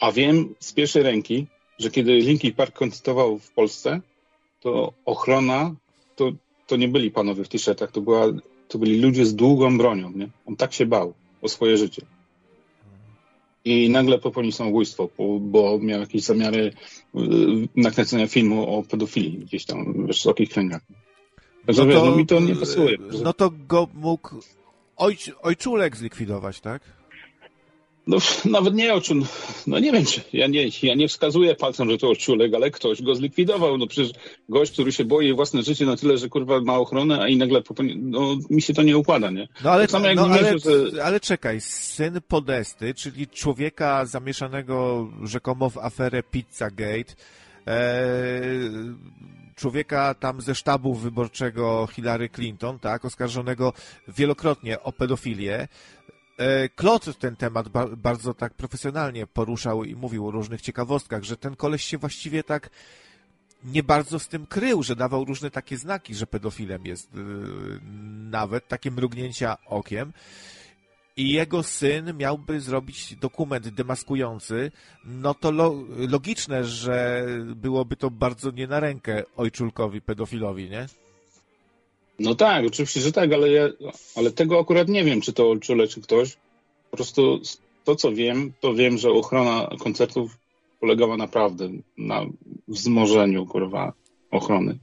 A 0.00 0.12
wiem 0.12 0.54
z 0.60 0.72
pierwszej 0.72 1.02
ręki, 1.02 1.46
że 1.78 1.90
kiedy 1.90 2.12
Linkin 2.12 2.54
Park 2.54 2.78
koncertował 2.78 3.38
w 3.38 3.50
Polsce, 3.50 4.00
to 4.60 4.92
ochrona 5.04 5.74
to, 6.16 6.32
to 6.66 6.76
nie 6.76 6.88
byli 6.88 7.10
panowie 7.10 7.44
w 7.44 7.48
t-shirtach, 7.48 7.92
to, 7.92 8.00
była, 8.00 8.26
to 8.68 8.78
byli 8.78 9.00
ludzie 9.00 9.26
z 9.26 9.34
długą 9.34 9.78
bronią, 9.78 10.12
nie? 10.12 10.28
On 10.46 10.56
tak 10.56 10.72
się 10.72 10.86
bał 10.86 11.14
o 11.42 11.48
swoje 11.48 11.76
życie. 11.76 12.06
I 13.64 13.90
nagle 13.90 14.18
popełnił 14.18 14.52
samobójstwo, 14.52 15.08
bo, 15.18 15.38
bo 15.40 15.78
miał 15.78 16.00
jakieś 16.00 16.22
zamiary 16.22 16.72
y, 17.14 17.20
nakręcenia 17.76 18.26
filmu 18.26 18.78
o 18.78 18.82
pedofilii 18.82 19.38
gdzieś 19.38 19.64
tam 19.64 19.92
w 19.92 20.06
wysokich 20.06 20.50
kręgach. 20.50 20.82
Także 21.66 21.84
no, 21.84 22.04
no 22.04 22.16
mi 22.16 22.26
to 22.26 22.40
nie 22.40 22.56
pasuje. 22.56 22.98
No 23.22 23.32
to 23.32 23.50
go 23.68 23.88
mógł 23.94 24.30
ojc, 24.96 25.30
ojczulek 25.42 25.96
zlikwidować, 25.96 26.60
tak? 26.60 27.01
No 28.06 28.16
nawet 28.44 28.74
nie 28.74 28.94
oczul. 28.94 29.22
No 29.66 29.78
nie 29.78 29.92
wiem, 29.92 30.04
czy 30.04 30.20
ja 30.32 30.46
nie, 30.46 30.68
ja 30.82 30.94
nie 30.94 31.08
wskazuję 31.08 31.54
palcem, 31.54 31.90
że 31.90 31.98
to 31.98 32.10
oczulek, 32.10 32.54
ale 32.54 32.70
ktoś 32.70 33.02
go 33.02 33.14
zlikwidował. 33.14 33.78
No 33.78 33.86
przecież 33.86 34.12
gość, 34.48 34.72
który 34.72 34.92
się 34.92 35.04
boi 35.04 35.34
własne 35.34 35.62
życie 35.62 35.86
na 35.86 35.96
tyle, 35.96 36.18
że 36.18 36.28
kurwa 36.28 36.60
ma 36.60 36.78
ochronę, 36.78 37.20
a 37.20 37.28
i 37.28 37.36
nagle 37.36 37.62
popełni... 37.62 37.96
no 37.96 38.36
mi 38.50 38.62
się 38.62 38.74
to 38.74 38.82
nie 38.82 38.98
układa, 38.98 39.30
nie? 39.30 39.48
No 39.64 39.70
ale, 39.70 39.88
tak 39.88 40.16
no, 40.16 40.26
ale, 40.26 40.58
że... 40.58 41.04
ale 41.04 41.20
czekaj, 41.20 41.60
syn 41.60 42.20
Podesty, 42.28 42.94
czyli 42.94 43.28
człowieka 43.28 44.06
zamieszanego 44.06 45.08
rzekomo 45.22 45.70
w 45.70 45.78
aferę 45.78 46.22
Pizzagate, 46.22 47.14
e, 47.66 48.40
człowieka 49.56 50.14
tam 50.14 50.40
ze 50.40 50.54
sztabu 50.54 50.94
wyborczego 50.94 51.88
Hillary 51.92 52.28
Clinton, 52.28 52.78
tak, 52.78 53.04
oskarżonego 53.04 53.72
wielokrotnie 54.08 54.82
o 54.82 54.92
pedofilię. 54.92 55.68
Klot 56.74 57.18
ten 57.18 57.36
temat 57.36 57.68
ba 57.68 57.86
bardzo 57.96 58.34
tak 58.34 58.54
profesjonalnie 58.54 59.26
poruszał 59.26 59.84
i 59.84 59.96
mówił 59.96 60.28
o 60.28 60.30
różnych 60.30 60.60
ciekawostkach, 60.60 61.22
że 61.22 61.36
ten 61.36 61.56
koleś 61.56 61.84
się 61.84 61.98
właściwie 61.98 62.44
tak 62.44 62.70
nie 63.64 63.82
bardzo 63.82 64.18
z 64.18 64.28
tym 64.28 64.46
krył, 64.46 64.82
że 64.82 64.96
dawał 64.96 65.24
różne 65.24 65.50
takie 65.50 65.76
znaki, 65.76 66.14
że 66.14 66.26
pedofilem 66.26 66.86
jest, 66.86 67.14
yy, 67.14 67.80
nawet 68.30 68.68
takie 68.68 68.90
mrugnięcia 68.90 69.56
okiem. 69.66 70.12
I 71.16 71.32
jego 71.32 71.62
syn 71.62 72.16
miałby 72.16 72.60
zrobić 72.60 73.16
dokument 73.16 73.68
demaskujący, 73.68 74.72
no 75.04 75.34
to 75.34 75.50
lo 75.50 75.74
logiczne, 76.08 76.64
że 76.64 77.26
byłoby 77.56 77.96
to 77.96 78.10
bardzo 78.10 78.50
nie 78.50 78.66
na 78.66 78.80
rękę 78.80 79.22
ojczulkowi 79.36 80.00
pedofilowi, 80.00 80.70
nie? 80.70 80.86
No 82.22 82.34
tak, 82.34 82.66
oczywiście, 82.66 83.00
że 83.00 83.12
tak, 83.12 83.32
ale, 83.32 83.50
ja, 83.50 83.68
ale 84.16 84.30
tego 84.30 84.60
akurat 84.60 84.88
nie 84.88 85.04
wiem, 85.04 85.20
czy 85.20 85.32
to 85.32 85.50
ojczule, 85.50 85.88
czy 85.88 86.00
ktoś. 86.00 86.36
Po 86.90 86.96
prostu 86.96 87.40
to, 87.84 87.96
co 87.96 88.12
wiem, 88.12 88.52
to 88.60 88.74
wiem, 88.74 88.98
że 88.98 89.10
ochrona 89.10 89.68
koncertów 89.78 90.38
polegała 90.80 91.16
naprawdę 91.16 91.70
na 91.98 92.26
wzmożeniu, 92.68 93.46
kurwa, 93.46 93.92
ochrony. 94.30 94.78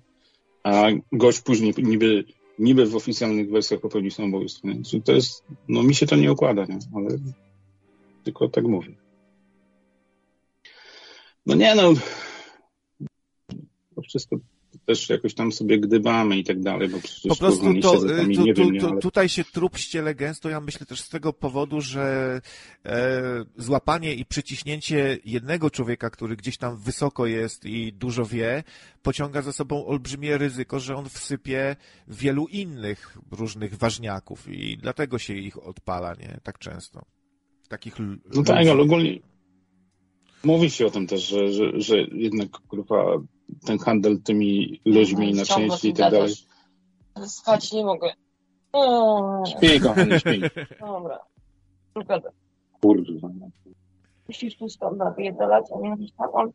A 0.64 0.84
gość 1.12 1.42
później 1.42 1.74
niby, 1.78 2.24
niby 2.60 2.86
w 2.86 2.96
oficjalnych 2.96 3.50
wersjach 3.50 3.80
popełnił 3.80 4.12
samobójstwo. 4.12 4.68
Nie? 4.68 5.02
To 5.02 5.12
jest, 5.12 5.44
no 5.68 5.84
mi 5.84 5.96
się 5.96 6.08
to 6.08 6.16
nie 6.16 6.32
układa, 6.32 6.66
nie? 6.66 6.80
Ale 6.96 7.10
tylko 8.24 8.50
tak 8.50 8.64
mówię. 8.64 8.96
No 11.46 11.56
nie 11.56 11.76
no, 11.76 11.94
to 13.96 14.02
wszystko 14.02 14.38
też 14.90 15.10
jakoś 15.10 15.34
tam 15.34 15.52
sobie 15.52 15.80
gdybamy 15.80 16.38
i 16.38 16.44
tak 16.44 16.60
dalej, 16.60 16.90
bo 16.90 17.00
przecież 17.00 17.30
po 17.30 17.36
prostu 17.36 17.82
to, 17.82 18.08
tam 18.08 18.32
i 18.32 18.36
to, 18.36 18.44
nie 18.44 18.54
wiem, 18.54 18.86
ale... 18.86 19.00
tutaj 19.00 19.30
się 19.30 19.44
trup 19.44 19.78
ściele 19.78 20.16
gęsto, 20.16 20.50
ja 20.50 20.62
myślę 20.62 20.86
też 20.86 21.02
z 21.02 21.10
tego 21.10 21.34
powodu, 21.34 21.82
że 21.82 22.42
e, 22.86 23.22
złapanie 23.58 24.14
i 24.14 24.26
przyciśnięcie 24.26 25.18
jednego 25.26 25.70
człowieka, 25.70 26.10
który 26.10 26.36
gdzieś 26.36 26.58
tam 26.58 26.78
wysoko 26.78 27.26
jest 27.26 27.66
i 27.66 27.94
dużo 27.94 28.26
wie, 28.26 28.64
pociąga 29.02 29.42
za 29.42 29.52
sobą 29.52 29.86
olbrzymie 29.86 30.38
ryzyko, 30.38 30.80
że 30.80 30.96
on 30.96 31.10
wsypie 31.10 31.76
wielu 32.08 32.48
innych 32.48 33.18
różnych 33.32 33.76
ważniaków 33.76 34.48
i 34.48 34.78
dlatego 34.78 35.20
się 35.20 35.34
ich 35.34 35.68
odpala, 35.68 36.14
nie? 36.14 36.40
Tak 36.44 36.60
często. 36.60 37.06
Takich 37.68 37.96
No 38.36 38.44
tak, 38.44 38.58
ale 38.58 38.82
ogólnie 38.82 39.20
mówi 40.44 40.70
się 40.70 40.86
o 40.86 40.90
tym 40.90 41.08
też, 41.08 41.28
że, 41.28 41.52
że, 41.52 41.82
że 41.82 42.02
jednak 42.02 42.50
kurwa 42.50 43.22
ten 43.66 43.78
handel 43.78 44.22
tymi 44.22 44.82
ludźmi 44.86 45.34
na 45.34 45.46
części 45.46 45.90
i 45.90 45.94
tak 45.94 46.12
dalej. 46.12 46.34
Spać 47.26 47.72
nie 47.72 47.86
mogę. 47.86 48.14
Śpi, 49.50 49.80
kochanie, 49.80 50.20
śpi. 50.20 50.42
Dobra. 50.80 51.20
Zgoda. 51.92 52.32
Kurwa. 52.82 53.30
Musisz 54.28 54.58
tu 54.58 54.70
stąd 54.70 54.98
napierdalać, 54.98 55.66
a 55.76 55.88
nie 55.88 56.08
tak, 56.18 56.30
on... 56.36 56.52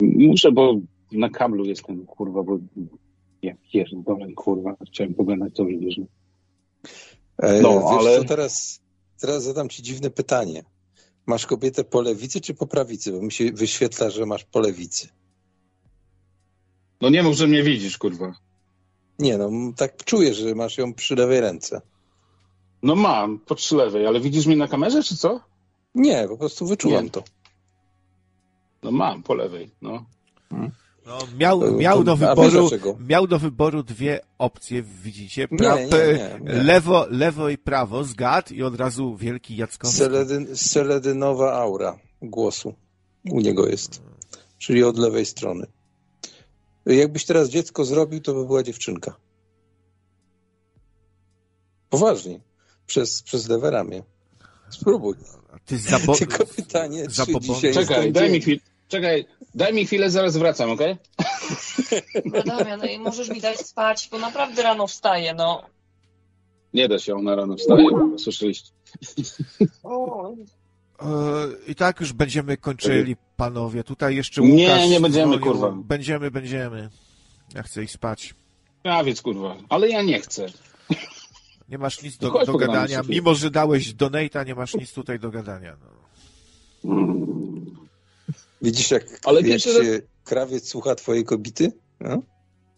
Muszę, 0.00 0.52
bo 0.52 0.74
na 1.12 1.30
kablu 1.30 1.64
jestem, 1.64 2.06
kurwa, 2.06 2.42
bo 2.42 2.58
ja 3.42 3.54
pierdolę, 3.72 4.32
kurwa, 4.32 4.76
chciałem 4.86 5.14
pogadać, 5.14 5.54
to 5.54 5.64
wiesz. 5.64 6.00
E, 7.38 7.60
no, 7.60 7.80
wiesz 7.80 7.98
ale... 7.98 8.18
co, 8.18 8.24
teraz, 8.24 8.80
teraz 9.20 9.42
zadam 9.42 9.68
ci 9.68 9.82
dziwne 9.82 10.10
pytanie. 10.10 10.64
Masz 11.26 11.46
kobietę 11.46 11.84
po 11.84 12.00
lewicy 12.00 12.40
czy 12.40 12.54
po 12.54 12.66
prawicy? 12.66 13.12
Bo 13.12 13.22
mi 13.22 13.32
się 13.32 13.52
wyświetla, 13.52 14.10
że 14.10 14.26
masz 14.26 14.44
po 14.44 14.60
lewicy. 14.60 15.08
No 17.00 17.08
nie 17.08 17.22
mów, 17.22 17.36
że 17.36 17.46
mnie 17.46 17.62
widzisz, 17.62 17.98
kurwa. 17.98 18.34
Nie, 19.18 19.38
no 19.38 19.50
tak 19.76 20.04
czuję, 20.04 20.34
że 20.34 20.54
masz 20.54 20.78
ją 20.78 20.94
przy 20.94 21.14
lewej 21.14 21.40
ręce. 21.40 21.80
No 22.82 22.94
mam, 22.94 23.38
po 23.38 23.54
przy 23.54 23.76
lewej, 23.76 24.06
ale 24.06 24.20
widzisz 24.20 24.46
mnie 24.46 24.56
na 24.56 24.68
kamerze, 24.68 25.02
czy 25.02 25.16
co? 25.16 25.40
Nie, 25.94 26.28
po 26.28 26.36
prostu 26.36 26.66
wyczuwam 26.66 27.04
nie. 27.04 27.10
to. 27.10 27.22
No 28.82 28.90
mam, 28.90 29.22
po 29.22 29.34
lewej, 29.34 29.70
no. 29.82 30.04
Hmm. 30.50 30.70
No, 31.06 31.18
miał, 31.38 31.76
miał, 31.76 32.04
do 32.04 32.16
wyboru, 32.16 32.70
miał 33.08 33.26
do 33.26 33.38
wyboru 33.38 33.82
dwie 33.82 34.20
opcje, 34.38 34.82
widzicie? 34.82 35.48
Pra 35.48 35.76
nie, 35.76 35.86
nie, 35.86 36.40
nie, 36.40 36.62
lewo, 36.62 37.06
lewo 37.10 37.48
i 37.48 37.58
prawo, 37.58 38.04
zgad 38.04 38.52
i 38.52 38.62
od 38.62 38.76
razu 38.76 39.16
wielki 39.16 39.56
Jackowski. 39.56 39.98
Seledyn, 39.98 40.56
seledynowa 40.56 41.52
aura 41.52 41.98
głosu 42.22 42.74
u 43.30 43.40
niego 43.40 43.66
jest, 43.68 44.02
czyli 44.58 44.84
od 44.84 44.98
lewej 44.98 45.26
strony. 45.26 45.66
Jakbyś 46.86 47.24
teraz 47.24 47.48
dziecko 47.48 47.84
zrobił, 47.84 48.20
to 48.20 48.34
by 48.34 48.46
była 48.46 48.62
dziewczynka. 48.62 49.16
Poważnie. 51.90 52.40
Przez, 52.86 53.22
przez 53.22 53.48
lewe 53.48 53.70
ramię. 53.70 54.02
Spróbuj. 54.70 55.16
Ty 55.66 55.78
zabo... 55.78 56.14
Tylko 56.14 56.46
pytanie, 56.46 57.04
za 57.10 57.26
czy 57.26 57.40
dzisiaj 57.40 57.74
Czekaj, 57.74 58.12
daj 58.12 58.30
mi 58.30 58.40
chwilę. 58.40 58.60
Czekaj, 58.88 59.26
daj 59.54 59.74
mi 59.74 59.86
chwilę, 59.86 60.10
zaraz 60.10 60.36
wracam, 60.36 60.70
okej? 60.70 60.96
Okay? 61.18 62.02
No 62.24 62.42
Damian, 62.42 62.80
no 62.80 62.86
i 62.86 62.98
możesz 62.98 63.28
mi 63.28 63.40
dać 63.40 63.60
spać, 63.60 64.08
bo 64.10 64.18
naprawdę 64.18 64.62
rano 64.62 64.86
wstaję, 64.86 65.34
no. 65.34 65.62
Nie 66.74 66.88
da 66.88 66.98
się, 66.98 67.14
ona 67.14 67.34
rano 67.34 67.56
wstaje, 67.56 67.86
słyszeliście. 68.18 68.70
I 71.68 71.74
tak 71.74 72.00
już 72.00 72.12
będziemy 72.12 72.56
kończyli, 72.56 73.16
panowie. 73.36 73.84
Tutaj 73.84 74.16
jeszcze 74.16 74.42
Łukasz... 74.42 74.56
Nie, 74.56 74.88
nie 74.88 75.00
będziemy, 75.00 75.36
dzwonił. 75.38 75.52
kurwa. 75.52 75.70
Będziemy, 75.70 76.30
będziemy. 76.30 76.90
Ja 77.54 77.62
chcę 77.62 77.84
iść 77.84 77.92
spać. 77.92 78.34
Prawiec, 78.82 79.22
kurwa. 79.22 79.56
Ale 79.68 79.88
ja 79.88 80.02
nie 80.02 80.20
chcę. 80.20 80.46
Nie 81.68 81.78
masz 81.78 82.02
nic 82.02 82.16
do, 82.16 82.44
do 82.44 82.56
gadania. 82.56 83.02
Mimo, 83.08 83.34
że 83.34 83.50
dałeś 83.50 83.94
donate'a, 83.94 84.46
nie 84.46 84.54
masz 84.54 84.74
nic 84.74 84.92
tutaj 84.92 85.18
do 85.18 85.30
gadania. 85.30 85.76
No. 85.80 85.96
Widzisz, 88.62 88.90
jak, 88.90 89.04
Ale 89.24 89.40
jak 89.40 89.60
się 89.60 89.72
raz... 89.72 89.86
krawiec 90.24 90.68
słucha 90.68 90.94
twojej 90.94 91.24
kobiety? 91.24 91.72
No? 92.00 92.22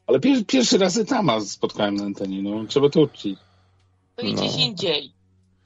Ale 0.07 0.20
pier 0.20 0.47
pierwszy 0.47 0.78
raz 0.78 0.97
Etama 0.97 1.40
spotkałem 1.40 1.95
na 1.95 2.05
antenie, 2.05 2.43
no. 2.43 2.65
Trzeba 2.66 2.89
to 2.89 3.01
uczcić. 3.01 3.39
To 4.16 4.23
i 4.23 4.35
gdzieś 4.35 4.53
no. 4.53 4.61
indziej. 4.61 5.12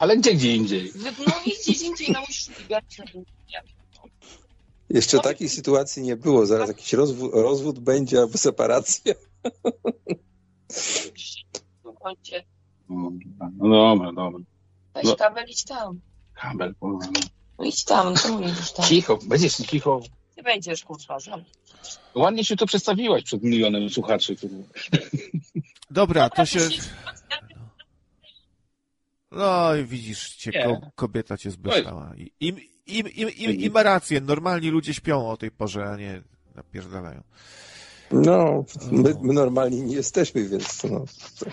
Ale 0.03 0.17
gdzie 0.17 0.35
gdzie 0.35 0.57
indziej? 0.57 0.93
No 1.27 1.33
i 1.47 1.51
gdzieś 1.63 1.83
indziej, 1.83 2.09
no 2.13 2.21
musisz 2.21 2.49
biegać. 2.61 2.85
Jeszcze 4.91 5.21
takiej 5.21 5.49
sytuacji 5.49 6.03
nie 6.03 6.17
było. 6.17 6.47
Zaraz 6.47 6.69
jakiś 6.69 6.93
rozwód, 6.93 7.31
rozwód 7.35 7.79
będzie 7.79 8.19
albo 8.19 8.39
separacja. 8.39 9.15
No. 12.89 13.11
No, 13.29 13.51
no 13.59 13.95
dobra, 13.95 14.13
dobra. 14.13 14.41
Weź 14.95 15.05
No. 15.05 15.17
kabel, 15.17 15.45
idź 15.49 15.65
tam. 15.65 16.01
Kabel, 16.35 16.75
no. 16.83 16.99
No 17.59 17.65
idź 17.65 17.85
tam, 17.85 18.13
no 18.13 18.19
czemu 18.19 18.41
nie 18.41 18.49
idziesz 18.49 18.73
tam? 18.73 18.87
Cicho, 18.87 19.19
będziesz 19.27 19.57
cicho. 19.57 20.01
Ty 20.37 20.43
będziesz, 20.43 20.85
kurwa. 20.85 21.19
Ładnie 22.15 22.45
się 22.45 22.57
to 22.57 22.67
przedstawiłaś 22.67 23.23
przed 23.23 23.43
milionem 23.43 23.91
słuchaczy. 23.91 24.37
Dobra, 25.91 26.31
to 26.31 26.47
się... 26.47 26.61
No 29.33 29.77
i 29.77 29.85
widzisz, 29.85 30.37
cię, 30.37 30.53
ko, 30.53 30.81
kobieta 30.95 31.37
cię 31.37 31.51
zbeształa. 31.51 32.15
I, 32.17 32.33
im, 32.41 32.57
im, 32.87 33.09
im, 33.09 33.29
im, 33.37 33.51
i 33.51 33.71
ma 33.71 33.83
rację, 33.83 34.21
normalni 34.21 34.71
ludzie 34.71 34.95
śpią 34.95 35.29
o 35.29 35.37
tej 35.37 35.51
porze, 35.51 35.85
a 35.85 35.97
nie 35.97 36.23
napierdalają. 36.55 37.23
No, 38.13 38.65
my, 38.91 39.15
my 39.23 39.33
normalni 39.33 39.83
nie 39.83 39.95
jesteśmy, 39.95 40.49
więc 40.49 40.79
to, 40.79 40.89
no, 40.89 41.05
to, 41.39 41.47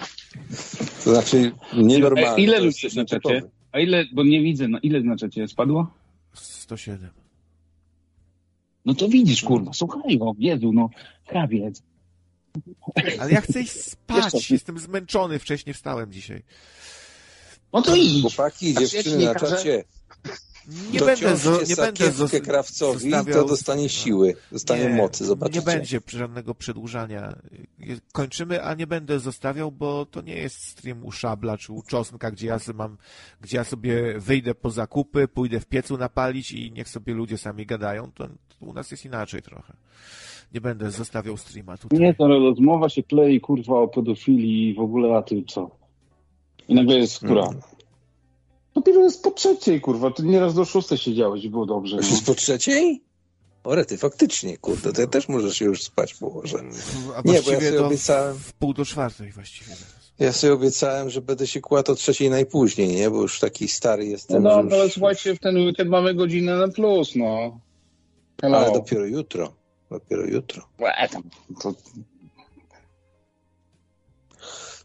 to 1.03 1.11
znaczy 1.11 1.51
nienormalni. 1.77 2.43
Ile 2.43 2.59
ludzi 2.59 2.85
jest 2.85 2.93
znaczacie? 2.93 3.29
nietypowe. 3.29 3.51
A 3.71 3.79
ile, 3.79 4.05
bo 4.13 4.23
nie 4.23 4.41
widzę, 4.41 4.67
no 4.67 4.79
ile 4.83 5.01
znaczacie? 5.01 5.47
Spadło? 5.47 5.87
107. 6.33 7.09
No 8.85 8.93
to 8.93 9.09
widzisz, 9.09 9.43
kurwa, 9.43 9.73
słuchaj 9.73 10.17
go, 10.17 10.33
Jezu, 10.37 10.71
no, 10.73 10.89
krawiec. 11.27 11.83
Ale 13.19 13.31
ja 13.31 13.41
chcę 13.41 13.61
iść 13.61 13.71
spać, 13.71 14.51
jestem 14.51 14.79
zmęczony, 14.79 15.39
wcześniej 15.39 15.73
wstałem 15.73 16.11
dzisiaj. 16.11 16.43
No 17.73 17.81
to 17.81 17.95
idź. 17.95 18.21
Chłopaki, 18.21 18.73
A 18.77 18.79
dziewczyny 18.85 19.25
na 19.25 19.35
czacie. 19.35 19.83
Nie 20.93 20.99
będę, 20.99 21.37
zo, 21.37 21.61
nie 21.67 21.75
będę 21.75 22.11
zos- 22.11 22.41
krawcowi, 22.41 22.99
zostawiał- 23.11 23.33
to 23.41 23.45
dostanie 23.47 23.89
siły, 23.89 24.35
dostanie 24.51 24.83
Nie, 24.83 24.89
mocy, 24.89 25.25
zobaczycie. 25.25 25.59
Nie 25.59 25.65
będzie 25.65 25.99
żadnego 26.07 26.55
przedłużania. 26.55 27.35
Kończymy, 28.11 28.63
a 28.63 28.73
nie 28.73 28.87
będę 28.87 29.19
zostawiał, 29.19 29.71
bo 29.71 30.05
to 30.05 30.21
nie 30.21 30.35
jest 30.35 30.63
stream 30.67 31.05
u 31.05 31.11
Szabla 31.11 31.57
czy 31.57 31.73
u 31.73 31.81
Czosnka, 31.81 32.31
gdzie 32.31 32.47
ja 32.47 32.59
sobie 32.59 32.77
mam, 32.77 32.97
gdzie 33.41 33.57
ja 33.57 33.63
sobie 33.63 34.19
wyjdę 34.19 34.55
po 34.55 34.69
zakupy, 34.69 35.27
pójdę 35.27 35.59
w 35.59 35.65
piecu 35.65 35.97
napalić 35.97 36.51
i 36.51 36.71
niech 36.71 36.89
sobie 36.89 37.13
ludzie 37.13 37.37
sami 37.37 37.65
gadają. 37.65 38.11
To, 38.11 38.27
to 38.27 38.65
u 38.65 38.73
nas 38.73 38.91
jest 38.91 39.05
inaczej 39.05 39.41
trochę. 39.41 39.73
Nie 40.53 40.61
będę 40.61 40.91
zostawiał 40.91 41.37
streama 41.37 41.77
tutaj. 41.77 41.99
Nie, 41.99 42.13
to 42.13 42.27
rozmowa 42.27 42.89
się 42.89 43.03
klei, 43.03 43.41
kurwa, 43.41 43.73
o 43.79 43.87
pedofilii 43.87 44.69
i 44.69 44.73
w 44.73 44.79
ogóle, 44.79 45.17
a 45.17 45.21
ty 45.21 45.43
co? 45.47 45.78
I 46.69 46.75
nagle 46.75 46.95
jest 46.97 47.17
która? 47.17 47.43
Mm. 47.47 47.61
Dopiero 48.73 49.03
jest 49.03 49.23
po 49.23 49.31
trzeciej, 49.31 49.81
kurwa, 49.81 50.11
ty 50.11 50.23
nieraz 50.23 50.53
do 50.53 50.65
szóstej 50.65 50.97
siedziałeś 50.97 51.43
i 51.43 51.49
było 51.49 51.65
dobrze. 51.65 51.95
Już 51.97 52.05
No. 52.05 52.11
jest 52.11 52.25
po 52.25 52.35
trzeciej? 52.35 53.01
Ore, 53.63 53.85
ty 53.85 53.97
faktycznie, 53.97 54.57
kurde, 54.57 54.93
to 54.93 55.01
ja 55.01 55.07
też 55.07 55.29
możesz 55.29 55.57
się 55.57 55.65
już 55.65 55.83
spać 55.83 56.13
położę. 56.13 56.57
A 57.15 57.17
Nie, 57.17 57.23
bo 57.23 57.33
ja 57.33 57.41
sobie 57.41 57.71
to 57.71 57.87
obiecałem- 57.87 58.37
w 58.37 58.53
pół 58.53 58.73
do 58.73 58.85
czwartej 58.85 59.31
właściwie. 59.31 59.71
Ja 60.19 60.33
sobie 60.33 60.53
obiecałem, 60.53 61.09
że 61.09 61.21
będę 61.21 61.47
się 61.47 61.61
kładł 61.61 61.91
o 61.91 61.95
trzeciej 61.95 62.29
najpóźniej, 62.29 62.87
nie? 62.95 63.09
Bo 63.09 63.21
już 63.21 63.39
taki 63.39 63.67
stary 63.67 64.03
No 64.03 64.09
jestem, 64.09 64.43
dobra, 64.43 64.69
że 64.69 64.75
ale 64.75 64.83
już... 64.85 64.93
słuchajcie, 64.93 65.35
w 65.35 65.39
ten 65.39 65.57
weekend 65.57 65.89
mamy 65.89 66.13
godzinę 66.15 66.57
na 66.57 66.67
plus, 66.67 67.15
no. 67.15 67.59
Hello. 68.41 68.57
Ale 68.57 68.71
dopiero 68.73 69.05
jutro. 69.05 69.53
Dopiero 69.91 70.25
jutro. 70.25 70.63
Łe, 70.79 71.07
tam, 71.11 71.23
to, 71.61 71.73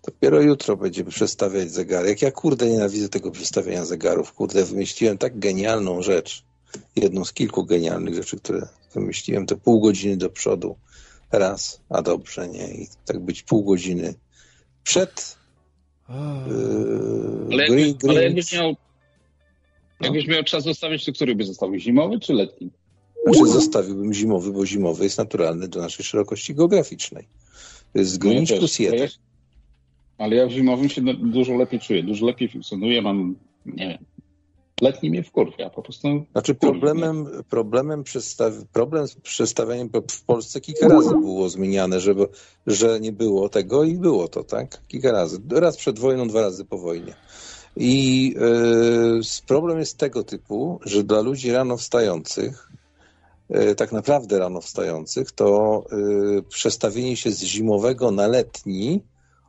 Dopiero 0.06 0.40
jutro 0.43 0.76
będziemy 0.76 1.10
przestawiać 1.10 1.70
zegary. 1.70 2.09
Jak 2.09 2.22
ja 2.22 2.31
kurde 2.31 2.66
nienawidzę 2.70 3.09
tego 3.09 3.31
przestawiania 3.31 3.85
zegarów. 3.85 4.32
Kurde, 4.32 4.64
wymyśliłem 4.64 5.18
tak 5.18 5.39
genialną 5.39 6.02
rzecz. 6.02 6.44
Jedną 6.97 7.24
z 7.24 7.32
kilku 7.32 7.64
genialnych 7.64 8.14
rzeczy, 8.14 8.36
które 8.36 8.68
wymyśliłem, 8.94 9.47
to 9.47 9.56
pół 9.56 9.81
godziny 9.81 10.16
do 10.16 10.31
przodu. 10.31 10.76
Raz, 11.32 11.81
a 11.89 12.02
dobrze, 12.02 12.48
nie? 12.48 12.74
I 12.74 12.89
tak 13.05 13.20
być 13.20 13.43
pół 13.43 13.64
godziny 13.64 14.14
przed 14.85 15.36
yy, 16.09 16.14
ale, 17.52 17.66
green, 17.66 17.94
ale 18.09 18.22
jakbyś 18.22 18.52
miał 18.52 18.74
jakbyś 20.01 20.26
miał 20.26 20.44
czas 20.44 20.64
zostawić, 20.64 21.05
to 21.05 21.12
który 21.12 21.35
by 21.35 21.44
zostawił? 21.44 21.78
Zimowy 21.78 22.20
czy 22.20 22.32
letni? 22.32 22.70
Znaczy 23.24 23.47
zostawiłbym 23.47 24.12
zimowy, 24.14 24.52
bo 24.52 24.66
zimowy 24.66 25.05
jest 25.05 25.18
naturalny 25.18 25.68
do 25.68 25.81
naszej 25.81 26.05
szerokości 26.05 26.55
geograficznej. 26.55 27.28
To 27.93 27.98
jest 27.98 28.24
No 28.24 28.32
ja 28.32 28.56
plus 28.59 28.78
jeden. 28.78 29.01
ja- 29.01 29.09
Ale 30.19 30.36
ja 30.36 30.47
w 30.47 30.51
zimowym 30.51 30.89
się 30.89 31.01
du- 31.01 31.15
dużo 31.15 31.55
lepiej 31.55 31.81
czuję, 31.81 32.03
dużo 32.03 32.27
lepiej 32.27 32.49
funkcjonuję, 32.49 33.03
mam, 33.03 33.36
nie 33.66 33.89
wiem, 33.89 33.99
letni 34.81 35.11
mnie 35.11 35.23
wkurwia, 35.23 35.70
po 35.70 35.82
prostu 35.82 36.27
Znaczy 36.32 36.55
problemem, 36.55 37.27
problemem 37.49 38.05
problem 38.73 39.09
z 39.09 39.15
przestawianiem 39.15 39.89
bo 39.89 40.03
w 40.11 40.23
Polsce 40.23 40.61
kilka 40.61 40.89
razy 40.89 41.11
było 41.11 41.49
zmieniane, 41.49 42.01
żeby, 42.01 42.27
że 42.66 43.01
nie 43.01 43.12
było 43.12 43.49
tego 43.49 43.85
i 43.85 43.95
było 43.95 44.28
to, 44.28 44.45
tak? 44.45 44.81
Kilka 44.89 45.12
razy. 45.12 45.39
Raz 45.51 45.77
przed 45.77 45.99
wojną, 45.99 46.28
dwa 46.28 46.41
razy 46.41 46.65
po 46.65 46.78
wojnie. 46.78 47.15
I 47.77 48.27
yy, 48.36 49.20
problem 49.47 49.78
jest 49.78 49.99
tego 49.99 50.24
typu, 50.24 50.81
że 50.85 51.05
dla 51.05 51.20
ludzi 51.20 51.53
rano 51.53 51.77
wstających, 51.77 52.73
yy, 53.51 53.74
tak 53.74 53.93
naprawdę 53.93 54.39
rano 54.39 54.61
wstających, 54.61 55.32
to 55.32 55.85
yy, 55.93 56.43
przestawienie 56.43 57.16
się 57.16 57.31
z 57.31 57.43
zimowego 57.43 58.11
na 58.11 58.27
letni 58.27 59.01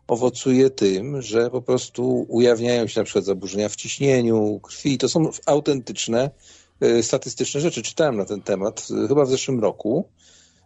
owocuje 0.08 0.70
tym, 0.70 1.22
że 1.22 1.50
po 1.50 1.62
prostu 1.62 2.26
ujawniają 2.30 2.88
się 2.88 3.00
na 3.00 3.04
przykład 3.04 3.26
zaburzenia 3.26 3.70
w 3.70 3.76
ciśnieniu, 3.76 4.60
krwi. 4.64 4.98
To 4.98 5.10
są 5.10 5.30
autentyczne, 5.46 6.32
y, 6.84 7.04
statystyczne 7.04 7.62
rzeczy. 7.62 7.82
Czytałem 7.82 8.18
na 8.18 8.26
ten 8.26 8.42
temat 8.42 8.88
y, 9.06 9.08
chyba 9.08 9.26
w 9.26 9.30
zeszłym 9.30 9.60
roku, 9.60 10.10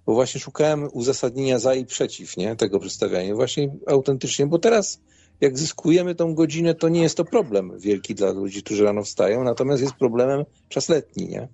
bo 0.05 0.13
właśnie 0.13 0.41
szukałem 0.41 0.89
uzasadnienia 0.93 1.59
za 1.59 1.75
i 1.75 1.85
przeciw 1.85 2.37
nie, 2.37 2.55
tego 2.55 2.79
przedstawiania. 2.79 3.35
Właśnie 3.35 3.75
autentycznie, 3.87 4.47
bo 4.47 4.59
teraz 4.59 4.99
jak 5.41 5.57
zyskujemy 5.57 6.15
tą 6.15 6.35
godzinę, 6.35 6.75
to 6.75 6.89
nie 6.89 7.01
jest 7.01 7.17
to 7.17 7.25
problem 7.25 7.79
wielki 7.79 8.15
dla 8.15 8.31
ludzi, 8.31 8.63
którzy 8.63 8.83
rano 8.83 9.03
wstają, 9.03 9.43
natomiast 9.43 9.81
jest 9.81 9.93
problemem 9.93 10.45
czas 10.69 10.89
letni, 10.89 11.27
nie? 11.27 11.47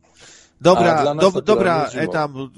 Dobra, 0.62 1.16
do, 1.16 1.32
dobra, 1.32 1.90
zimowy. 1.92 2.50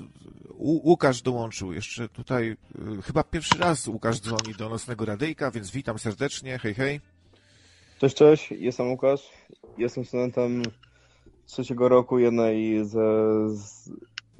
Łukasz 0.59 1.21
dołączył 1.21 1.73
jeszcze 1.73 2.09
tutaj, 2.09 2.57
y, 2.97 3.01
chyba 3.01 3.23
pierwszy 3.23 3.57
raz 3.57 3.87
Łukasz 3.87 4.19
dzwoni 4.21 4.53
do 4.57 4.69
Nocnego 4.69 5.05
Radyjka, 5.05 5.51
więc 5.51 5.71
witam 5.71 5.99
serdecznie, 5.99 6.59
hej, 6.59 6.73
hej. 6.73 7.01
Cześć, 7.99 8.15
cześć, 8.15 8.51
jestem 8.51 8.89
Łukasz. 8.91 9.21
Jestem 9.77 10.05
studentem 10.05 10.63
trzeciego 11.45 11.89
roku 11.89 12.19
jednej 12.19 12.85
ze, 12.85 12.99
z- 13.49 13.89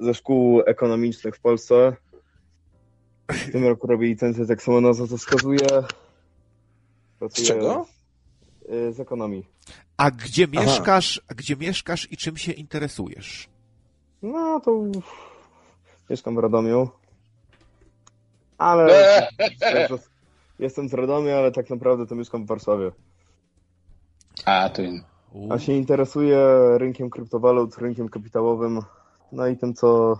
ze 0.00 0.14
szkół 0.14 0.62
ekonomicznych 0.66 1.36
w 1.36 1.40
Polsce. 1.40 1.96
W 3.28 3.52
tym 3.52 3.64
roku 3.66 3.86
robię 3.86 4.06
licencję, 4.06 4.46
tak 4.46 4.62
samo 4.62 4.80
nazwa 4.80 5.06
to 5.06 5.16
wskazuje. 5.16 5.58
Z 5.68 7.18
Pracuję 7.18 7.48
czego? 7.48 7.86
y, 8.72 8.92
Z 8.92 9.00
ekonomii. 9.00 9.46
A 9.96 10.10
gdzie 10.10 10.46
Aha. 10.56 10.64
mieszkasz, 10.66 11.22
gdzie 11.36 11.56
mieszkasz 11.56 12.12
i 12.12 12.16
czym 12.16 12.36
się 12.36 12.52
interesujesz? 12.52 13.48
No 14.22 14.60
to 14.60 14.82
mieszkam 16.10 16.34
w 16.34 16.38
Radomiu. 16.38 16.88
Ale 18.58 19.28
jestem 20.58 20.88
z 20.88 20.94
Radomia, 20.94 21.36
ale 21.38 21.52
tak 21.52 21.70
naprawdę 21.70 22.06
to 22.06 22.14
mieszkam 22.14 22.44
w 22.44 22.48
Warszawie. 22.48 22.90
A, 24.44 24.68
ty. 24.68 25.00
A 25.50 25.58
się 25.58 25.72
interesuję 25.72 26.38
rynkiem 26.78 27.10
kryptowalut, 27.10 27.78
rynkiem 27.78 28.08
kapitałowym, 28.08 28.80
no 29.32 29.46
i 29.46 29.56
tym, 29.56 29.74
co 29.74 30.18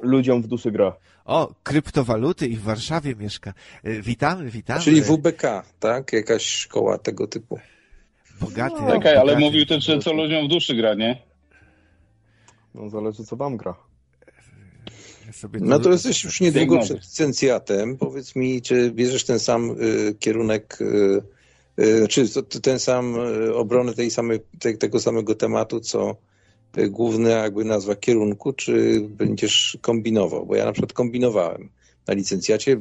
ludziom 0.00 0.42
w 0.42 0.46
duszy 0.46 0.70
gra. 0.72 0.96
O, 1.24 1.54
kryptowaluty 1.62 2.46
i 2.46 2.56
w 2.56 2.62
Warszawie 2.62 3.14
mieszka. 3.16 3.52
Y, 3.84 4.02
Witamy, 4.02 4.50
witamy. 4.50 4.80
Czyli 4.80 5.02
WBK, 5.02 5.42
tak? 5.80 6.12
Jakaś 6.12 6.42
szkoła 6.42 6.98
tego 6.98 7.26
typu. 7.26 7.58
Bogaty. 8.40 8.76
Okej, 8.76 9.16
ale 9.16 9.38
mówił 9.38 9.66
też, 9.66 9.84
że 9.84 9.98
co 9.98 10.12
ludziom 10.12 10.46
w 10.46 10.48
duszy 10.48 10.74
gra, 10.74 10.94
nie? 10.94 11.22
No 12.74 12.88
zależy, 12.88 13.24
co 13.24 13.36
wam 13.36 13.56
gra. 13.56 13.74
No 15.60 15.78
to 15.78 15.90
jesteś 15.90 16.24
już 16.24 16.40
niedługo 16.40 16.78
przed 16.78 17.02
licencjatem. 17.02 17.96
Powiedz 17.96 18.36
mi, 18.36 18.62
czy 18.62 18.90
bierzesz 18.90 19.24
ten 19.24 19.38
sam 19.38 19.70
y, 19.70 20.14
kierunek, 20.18 20.78
y, 20.80 21.22
y, 21.82 22.08
czy 22.08 22.28
to, 22.28 22.42
to 22.42 22.60
ten 22.60 22.78
sam 22.78 23.16
y, 23.16 23.54
obrony 23.54 23.94
tej 23.94 24.10
samej, 24.10 24.40
te, 24.58 24.74
tego 24.74 25.00
samego 25.00 25.34
tematu, 25.34 25.80
co 25.80 26.16
y, 26.78 26.88
główna 26.90 27.30
jakby 27.30 27.64
nazwa 27.64 27.96
kierunku, 27.96 28.52
czy 28.52 29.00
będziesz 29.00 29.78
kombinował? 29.80 30.46
Bo 30.46 30.56
ja 30.56 30.64
na 30.64 30.72
przykład 30.72 30.92
kombinowałem 30.92 31.68
na 32.06 32.14
licencjacie 32.14 32.80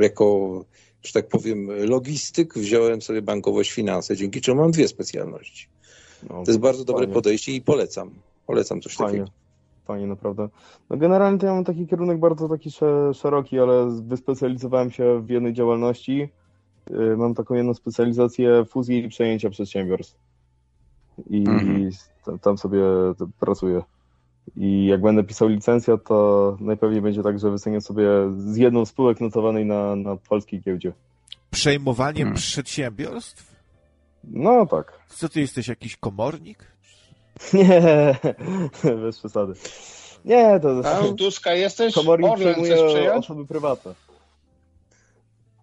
jako, 0.00 0.64
że 1.02 1.12
tak 1.12 1.28
powiem, 1.28 1.70
logistyk, 1.86 2.54
wziąłem 2.54 3.02
sobie 3.02 3.22
bankowość, 3.22 3.70
finanse, 3.70 4.16
dzięki 4.16 4.40
czemu 4.40 4.60
mam 4.60 4.70
dwie 4.70 4.88
specjalności. 4.88 5.66
No, 6.30 6.44
To 6.44 6.50
jest 6.50 6.60
bardzo 6.60 6.84
dobre 6.84 7.00
fajnie, 7.00 7.14
podejście 7.14 7.52
i 7.52 7.60
polecam. 7.60 8.10
Polecam 8.46 8.80
coś 8.80 8.94
Fajnie, 8.94 9.18
takiego. 9.18 9.47
Fajnie, 9.88 10.06
naprawdę. 10.06 10.48
No 10.90 10.96
generalnie 10.96 11.38
to 11.38 11.46
ja 11.46 11.54
mam 11.54 11.64
taki 11.64 11.86
kierunek 11.86 12.18
bardzo 12.18 12.48
taki 12.48 12.70
sze- 12.70 13.14
szeroki, 13.14 13.58
ale 13.58 13.90
wyspecjalizowałem 14.02 14.90
się 14.90 15.20
w 15.22 15.30
jednej 15.30 15.52
działalności. 15.54 16.28
Y, 16.90 17.16
Mam 17.16 17.34
taką 17.34 17.54
jedną 17.54 17.74
specjalizację 17.74 18.64
fuzji 18.64 19.04
i 19.04 19.08
przejęcia 19.08 19.50
przedsiębiorstw. 19.50 20.16
I 21.30 21.38
Mhm. 21.48 21.90
tam- 22.42 22.58
sobie 22.58 22.80
pracuję. 23.40 23.82
I 24.56 24.86
jak 24.86 25.00
będę 25.00 25.24
pisał 25.24 25.48
licencjat, 25.48 26.04
to 26.04 26.56
najpewniej 26.60 27.02
będzie 27.02 27.22
tak, 27.22 27.38
że 27.38 27.50
wycenię 27.50 27.80
sobie 27.80 28.08
z 28.36 28.56
jedną 28.56 28.84
z 28.84 28.88
spółek 28.88 29.20
notowanej 29.20 29.66
na, 29.66 29.96
na 29.96 30.16
polskiej 30.16 30.60
giełdzie. 30.60 30.92
Przejmowanie 31.50 32.20
Hmm. 32.20 32.34
przedsiębiorstw? 32.36 33.56
No 34.24 34.66
tak. 34.66 34.92
Co 35.08 35.28
ty 35.28 35.40
jesteś, 35.40 35.68
jakiś 35.68 35.96
komornik? 35.96 36.58
Nie, 37.52 38.16
bez 38.84 39.18
przesady. 39.18 39.52
Nie, 40.24 40.60
to 40.60 40.82
A 40.84 41.00
u 41.00 41.14
Tuska 41.14 41.54
jesteś? 41.54 41.94
komornik 41.94 42.34
przejmuje 42.34 43.14
osoby 43.14 43.46
prywatne. 43.46 43.94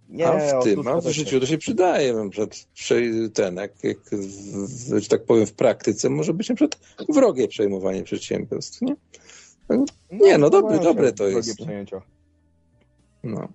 Nie, 0.10 0.27
a 0.27 0.60
w 0.60 0.64
tym, 0.64 0.88
a 0.88 1.02
w 1.02 1.07
życiu 1.07 1.39
to 1.39 1.45
się 1.45 1.57
przydaje. 1.57 2.14
Na 2.14 2.30
przykład 2.30 2.68
prze- 2.73 3.30
ten, 3.34 3.56
jak, 3.56 3.84
jak 3.84 3.97
w, 4.11 4.99
że 4.99 5.10
tak 5.10 5.26
powiem, 5.26 5.45
w 5.45 5.53
praktyce 5.53 6.10
może 6.10 6.34
być 6.34 6.49
na 6.49 6.56
przykład 6.56 6.80
wrogie 7.10 7.47
przejmowanie 7.47 8.03
przedsiębiorstw. 8.03 8.81
Nie, 8.81 8.95
nie 10.11 10.38
no 10.38 10.49
dobre, 10.49 10.76
Zdarzają 10.76 10.93
się 10.93 10.95
dobre 10.95 11.14
to 11.14 11.27
jest. 11.27 11.56
przejęcia. 11.56 12.02
No. 13.23 13.47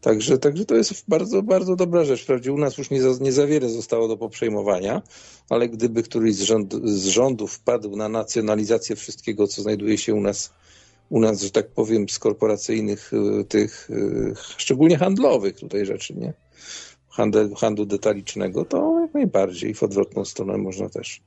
Także, 0.00 0.38
także 0.38 0.64
to 0.64 0.74
jest 0.74 1.04
bardzo, 1.08 1.42
bardzo 1.42 1.76
dobra 1.76 2.04
rzecz. 2.04 2.22
Wprawdzie 2.22 2.52
u 2.52 2.58
nas 2.58 2.78
już 2.78 2.90
nie 2.90 3.02
za, 3.02 3.24
nie 3.24 3.32
za 3.32 3.46
wiele 3.46 3.68
zostało 3.68 4.08
do 4.08 4.16
poprzejmowania, 4.16 5.02
ale 5.50 5.68
gdyby 5.68 6.02
któryś 6.02 6.34
z, 6.34 6.40
rząd, 6.42 6.74
z 6.84 7.06
rządów 7.06 7.52
wpadł 7.52 7.96
na 7.96 8.08
nacjonalizację 8.08 8.96
wszystkiego, 8.96 9.46
co 9.46 9.62
znajduje 9.62 9.98
się 9.98 10.14
u 10.14 10.20
nas, 10.20 10.52
u 11.10 11.20
nas, 11.20 11.42
że 11.42 11.50
tak 11.50 11.68
powiem, 11.68 12.08
z 12.08 12.18
korporacyjnych 12.18 13.12
y, 13.12 13.44
tych, 13.44 13.90
y, 13.90 14.34
szczególnie 14.56 14.98
handlowych 14.98 15.56
tutaj 15.56 15.86
rzeczy, 15.86 16.14
nie? 16.14 16.32
Handel, 17.08 17.54
handlu 17.54 17.86
detalicznego, 17.86 18.64
to 18.64 19.00
jak 19.00 19.14
najbardziej 19.14 19.74
w 19.74 19.82
odwrotną 19.82 20.24
stronę 20.24 20.58
można 20.58 20.88
też. 20.88 21.20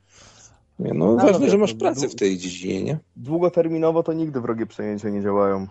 Nie, 0.80 0.94
no, 0.94 1.16
No, 1.16 1.24
ważne, 1.24 1.46
no, 1.46 1.52
że 1.52 1.58
masz 1.58 1.74
no, 1.74 1.80
pracę 1.80 2.08
dłu- 2.08 2.12
w 2.12 2.16
tej 2.16 2.38
dziedzinie, 2.38 2.84
nie? 2.84 3.00
Długoterminowo 3.16 4.04
to 4.04 4.14
nigdy 4.14 4.42
wrogie 4.42 4.66
przejęcia 4.66 5.10
nie 5.10 5.22
działają. 5.22 5.68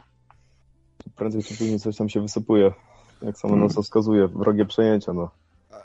Prędzej 1.17 1.43
czy 1.43 1.57
później 1.57 1.81
coś 1.81 1.97
tam 1.97 2.09
się 2.09 2.21
wysypuje. 2.21 2.73
Jak 3.23 3.39
sama 3.39 3.51
Hmm. 3.53 3.67
nazwa 3.67 3.83
wskazuje, 3.83 4.29
wrogie 4.29 4.65
przejęcia, 4.65 5.13
no. 5.13 5.31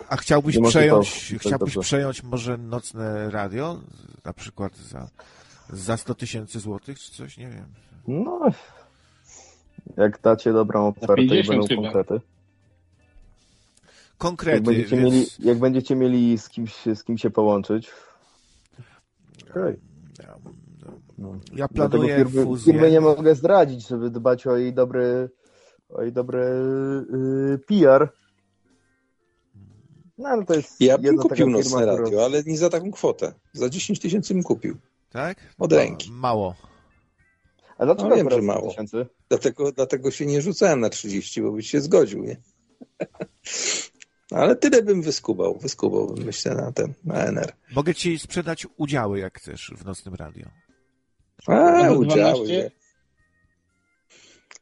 A 0.09 0.15
chciałbyś 0.17 0.57
przejąć, 0.67 1.27
to- 1.29 1.33
to 1.33 1.39
chciałbyś 1.39 1.73
dobrze. 1.73 1.79
przejąć 1.87 2.23
może 2.23 2.57
nocne 2.57 3.29
radio? 3.31 3.79
Na 4.25 4.33
przykład 4.33 4.77
za, 4.77 5.07
za 5.69 5.97
100 5.97 6.15
tysięcy 6.15 6.59
złotych, 6.59 6.99
czy 6.99 7.11
coś? 7.11 7.37
Nie 7.37 7.47
wiem. 7.47 7.65
No, 8.07 8.39
jak 9.97 10.21
dacie 10.21 10.53
dobrą 10.53 10.87
ofertę 10.87 11.21
i 11.23 11.29
50 11.29 11.47
będą 11.49 11.67
chyba. 11.67 11.81
konkrety. 11.81 12.13
Jak 12.13 12.21
Konkrety, 14.17 14.61
będziecie, 14.61 14.97
więc... 14.97 15.03
mieli, 15.13 15.25
jak 15.39 15.59
będziecie 15.59 15.95
mieli 15.95 16.37
z 16.37 16.49
kimś, 16.49 16.73
z 16.95 17.03
kim 17.03 17.17
się 17.17 17.29
połączyć. 17.29 17.91
Okej. 19.51 19.75
No. 21.17 21.39
Ja 21.55 21.67
planuję 21.67 22.15
firmy, 22.17 22.43
fuzję. 22.43 22.73
firmy 22.73 22.91
nie 22.91 23.01
mogę 23.01 23.35
zdradzić, 23.35 23.87
żeby 23.87 24.09
dbać 24.09 24.47
o 24.47 24.57
jej 24.57 24.73
dobry, 24.73 25.29
o 25.89 26.01
jej 26.01 26.11
dobry 26.13 26.45
yy, 27.11 27.57
PR. 27.67 28.09
No 30.17 30.29
ale 30.29 30.45
to 30.45 30.53
jest 30.53 30.81
Ja 30.81 30.97
bym 30.97 31.17
kupił 31.17 31.37
firma, 31.37 31.51
nocne 31.57 31.77
która- 31.81 31.95
radio, 31.97 32.25
ale 32.25 32.43
nie 32.43 32.57
za 32.57 32.69
taką 32.69 32.91
kwotę. 32.91 33.33
Za 33.53 33.69
10 33.69 33.99
tysięcy 33.99 34.33
bym 34.33 34.43
kupił. 34.43 34.77
Tak? 35.09 35.37
Od 35.59 35.71
No, 35.71 35.77
ręki. 35.77 36.11
Mało. 36.11 36.55
A 37.77 37.85
dlaczego 37.85 38.09
No, 38.09 38.15
wiem, 38.15 38.29
że 38.29 38.35
100 38.35 38.43
mało. 38.45 38.69
tysięcy? 38.69 39.05
Dlatego, 39.29 39.71
dlatego 39.71 40.11
się 40.11 40.25
nie 40.25 40.41
rzucałem 40.41 40.79
na 40.79 40.89
30, 40.89 41.41
bo 41.41 41.51
byś 41.51 41.69
się 41.69 41.81
zgodził, 41.81 42.23
nie? 42.23 42.37
Ale 44.31 44.55
tyle 44.55 44.81
bym 44.83 45.01
wyskubał, 45.01 45.57
wyskubałbym, 45.57 46.25
myślę, 46.25 46.55
na 46.55 46.71
ten, 46.71 46.93
na 47.03 47.25
NR. 47.25 47.53
Mogę 47.75 47.95
ci 47.95 48.19
sprzedać 48.19 48.67
udziały, 48.77 49.19
jak 49.19 49.37
chcesz, 49.39 49.73
w 49.77 49.85
nocnym 49.85 50.15
radio. 50.15 50.45
A, 51.47 51.91
udziały. 51.91 52.05
12? 52.05 52.45
wie. 52.47 52.72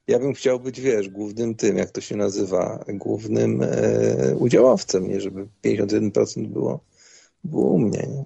Ja 0.08 0.20
bym 0.20 0.34
chciał 0.34 0.60
być, 0.60 0.82
wiesz, 0.82 1.10
głównym 1.10 1.56
tym, 1.56 1.78
jak 1.78 1.92
to 1.92 2.02
się 2.02 2.16
nazywa, 2.16 2.86
głównym 2.88 3.62
e, 3.62 4.36
udziałowcem, 4.36 5.08
nie? 5.08 5.22
Żeby 5.22 5.48
51% 5.66 6.48
było, 6.48 6.80
było 7.44 7.70
u 7.70 7.80
mnie, 7.80 8.08
nie? 8.08 8.26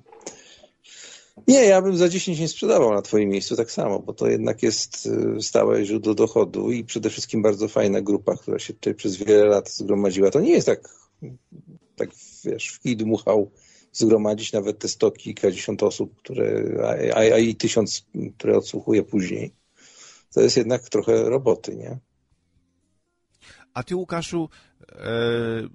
Nie, 1.47 1.65
ja 1.65 1.81
bym 1.81 1.97
za 1.97 2.09
10 2.09 2.39
nie 2.39 2.47
sprzedawał 2.47 2.93
na 2.93 3.01
twoim 3.01 3.29
miejscu 3.29 3.55
tak 3.55 3.71
samo, 3.71 3.99
bo 3.99 4.13
to 4.13 4.27
jednak 4.27 4.63
jest 4.63 5.09
e, 5.37 5.41
stałe 5.41 5.85
źródło 5.85 6.13
dochodu 6.13 6.71
i 6.71 6.83
przede 6.83 7.09
wszystkim 7.09 7.41
bardzo 7.41 7.67
fajna 7.67 8.01
grupa, 8.01 8.35
która 8.35 8.59
się 8.59 8.73
tutaj 8.73 8.95
przez 8.95 9.15
wiele 9.15 9.45
lat 9.45 9.69
zgromadziła. 9.69 10.31
To 10.31 10.39
nie 10.39 10.51
jest 10.51 10.67
tak, 10.67 10.89
tak 11.95 12.09
wiesz, 12.43 12.67
w 12.69 12.79
kij 12.79 12.97
dmuchał 12.97 13.51
zgromadzić 13.99 14.53
nawet 14.53 14.79
te 14.79 14.87
stoki, 14.87 15.23
kilkadziesiąt 15.23 15.83
osób, 15.83 16.15
które, 16.15 16.63
a, 17.13 17.17
a, 17.17 17.37
i 17.37 17.55
tysiąc, 17.55 18.05
które 18.37 18.57
odsłuchuje 18.57 19.03
później. 19.03 19.53
To 20.33 20.41
jest 20.41 20.57
jednak 20.57 20.89
trochę 20.89 21.29
roboty, 21.29 21.75
nie? 21.75 21.97
A 23.73 23.83
ty, 23.83 23.95
Łukaszu, 23.95 24.49
e, 24.91 24.97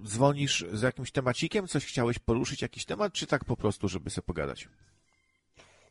dzwonisz 0.04 0.64
z 0.72 0.82
jakimś 0.82 1.12
temacikiem? 1.12 1.66
Coś 1.66 1.86
chciałeś 1.86 2.18
poruszyć, 2.18 2.62
jakiś 2.62 2.84
temat, 2.84 3.12
czy 3.12 3.26
tak 3.26 3.44
po 3.44 3.56
prostu, 3.56 3.88
żeby 3.88 4.10
sobie 4.10 4.26
pogadać? 4.26 4.68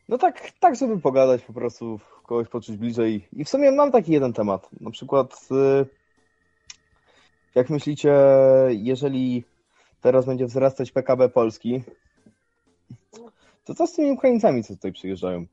No 0.08 0.18
tak, 0.18 0.52
tak, 0.60 0.76
żeby 0.76 1.00
pogadać, 1.00 1.42
po 1.42 1.52
prostu 1.52 2.00
kogoś 2.22 2.48
poczuć 2.48 2.76
bliżej. 2.76 3.28
I 3.32 3.44
w 3.44 3.48
sumie 3.48 3.72
mam 3.72 3.92
taki 3.92 4.12
jeden 4.12 4.32
temat. 4.32 4.68
Na 4.80 4.90
przykład, 4.90 5.48
y, 5.50 5.86
jak 7.54 7.70
myślicie, 7.70 8.14
jeżeli 8.68 9.44
teraz 10.00 10.26
będzie 10.26 10.46
wzrastać 10.46 10.90
PKB 10.90 11.28
Polski, 11.28 11.82
to 13.64 13.74
co 13.74 13.86
z 13.86 13.92
tymi 13.92 14.10
Ukraińcami, 14.10 14.64
co 14.64 14.74
tutaj 14.74 14.92
przyjeżdżają? 14.92 15.46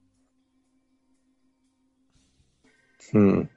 Hmm. 3.12 3.48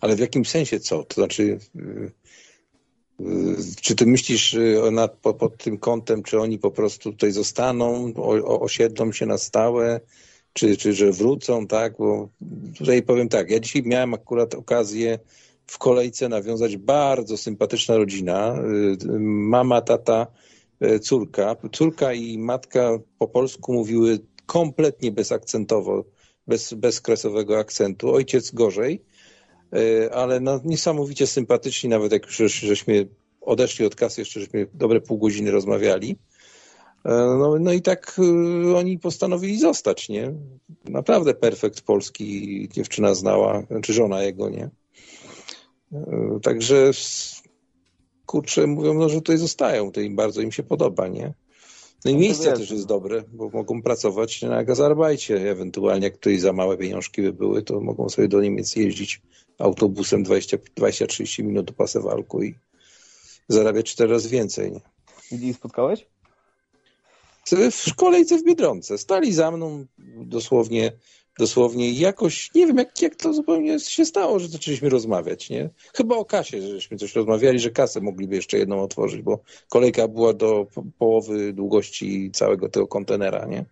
Ale 0.00 0.16
w 0.16 0.18
jakim 0.18 0.44
sensie 0.44 0.80
co? 0.80 1.04
To 1.04 1.14
znaczy, 1.14 1.58
yy, 1.74 2.12
yy, 3.20 3.56
czy 3.80 3.94
ty 3.94 4.06
myślisz 4.06 4.52
yy, 4.52 4.90
nad, 4.90 5.16
po, 5.16 5.34
pod 5.34 5.56
tym 5.56 5.78
kątem, 5.78 6.22
czy 6.22 6.40
oni 6.40 6.58
po 6.58 6.70
prostu 6.70 7.12
tutaj 7.12 7.32
zostaną, 7.32 8.12
o, 8.16 8.60
osiedlą 8.60 9.12
się 9.12 9.26
na 9.26 9.38
stałe, 9.38 10.00
czy, 10.52 10.76
czy 10.76 10.92
że 10.92 11.12
wrócą, 11.12 11.66
tak? 11.66 11.96
Bo 11.98 12.28
tutaj 12.78 13.02
powiem 13.02 13.28
tak, 13.28 13.50
ja 13.50 13.60
dzisiaj 13.60 13.82
miałem 13.82 14.14
akurat 14.14 14.54
okazję 14.54 15.18
w 15.66 15.78
kolejce 15.78 16.28
nawiązać 16.28 16.76
bardzo 16.76 17.36
sympatyczna 17.36 17.96
rodzina. 17.96 18.54
Mama, 19.18 19.80
tata, 19.80 20.26
córka. 21.02 21.56
Córka 21.72 22.12
i 22.12 22.38
matka 22.38 22.98
po 23.18 23.28
polsku 23.28 23.72
mówiły 23.72 24.18
kompletnie 24.46 25.12
bezakcentowo, 25.12 26.04
bez, 26.46 26.74
bez 26.74 27.00
kresowego 27.00 27.58
akcentu. 27.58 28.14
Ojciec 28.14 28.50
gorzej, 28.50 29.02
yy, 29.72 30.10
ale 30.12 30.40
no, 30.40 30.60
niesamowicie 30.64 31.26
sympatyczni, 31.26 31.88
nawet 31.90 32.12
jak 32.12 32.26
już 32.26 32.36
żeś- 32.36 32.60
żeśmy 32.60 33.08
odeszli 33.40 33.86
od 33.86 33.94
kasy, 33.94 34.20
jeszcze 34.20 34.40
żeśmy 34.40 34.66
dobre 34.74 35.00
pół 35.00 35.18
godziny 35.18 35.50
rozmawiali. 35.50 36.08
Yy, 36.08 36.16
No, 37.38 37.56
no 37.60 37.72
i 37.72 37.82
tak 37.82 38.20
oni 38.76 38.98
postanowili 38.98 39.58
zostać, 39.58 40.08
nie? 40.08 40.32
Naprawdę 40.84 41.34
perfekt 41.34 41.80
polski 41.80 42.68
dziewczyna 42.72 43.14
znała, 43.14 43.62
czy 43.82 43.92
żona 43.92 44.22
jego, 44.22 44.48
nie? 44.50 44.70
Także 46.42 46.90
kurczę, 48.26 48.66
mówią, 48.66 48.94
no, 48.94 49.08
że 49.08 49.14
tutaj 49.14 49.38
zostają, 49.38 49.92
to 49.92 50.00
im 50.00 50.16
bardzo 50.16 50.40
im 50.40 50.52
się 50.52 50.62
podoba, 50.62 51.08
nie? 51.08 51.34
No 52.04 52.10
i 52.10 52.14
No 52.14 52.20
miejsce 52.20 52.52
też 52.52 52.70
jest 52.70 52.86
dobre, 52.86 53.24
bo 53.32 53.48
mogą 53.48 53.82
pracować 53.82 54.42
na 54.42 54.64
gazarbajcie, 54.64 55.50
ewentualnie 55.50 56.04
jak 56.04 56.14
tutaj 56.14 56.38
za 56.38 56.52
małe 56.52 56.76
pieniążki 56.76 57.22
by 57.22 57.32
były, 57.32 57.62
to 57.62 57.80
mogą 57.80 58.08
sobie 58.08 58.28
do 58.28 58.40
Niemiec 58.40 58.76
jeździć 58.76 59.22
autobusem 59.58 60.22
20 60.22 60.56
20-30 60.56 61.44
minut 61.44 61.66
do 61.66 61.72
Pasewalku 61.72 62.42
i 62.42 62.54
zarabiać 63.48 63.92
cztery 63.92 64.12
razy 64.12 64.28
więcej, 64.28 64.72
nie? 64.72 64.80
Gdzie 65.32 65.46
ich 65.46 65.56
spotkałeś? 65.56 66.06
w 67.70 67.94
kolejce 67.94 68.38
w 68.38 68.44
Biedronce. 68.44 68.98
Stali 68.98 69.32
za 69.32 69.50
mną 69.50 69.86
dosłownie, 70.16 70.92
dosłownie 71.38 71.90
i 71.90 71.98
jakoś, 71.98 72.50
nie 72.54 72.66
wiem 72.66 72.76
jak, 72.76 73.02
jak 73.02 73.16
to 73.16 73.34
zupełnie 73.34 73.80
się 73.80 74.04
stało, 74.04 74.38
że 74.38 74.48
zaczęliśmy 74.48 74.88
rozmawiać, 74.88 75.50
nie? 75.50 75.70
Chyba 75.94 76.16
o 76.16 76.24
kasie, 76.24 76.62
żeśmy 76.62 76.96
coś 76.96 77.14
rozmawiali, 77.14 77.58
że 77.58 77.70
kasę 77.70 78.00
mogliby 78.00 78.36
jeszcze 78.36 78.58
jedną 78.58 78.82
otworzyć, 78.82 79.22
bo 79.22 79.40
kolejka 79.68 80.08
była 80.08 80.32
do 80.32 80.66
po- 80.74 80.84
połowy 80.98 81.52
długości 81.52 82.30
całego 82.32 82.68
tego 82.68 82.86
kontenera, 82.86 83.46
nie? 83.46 83.64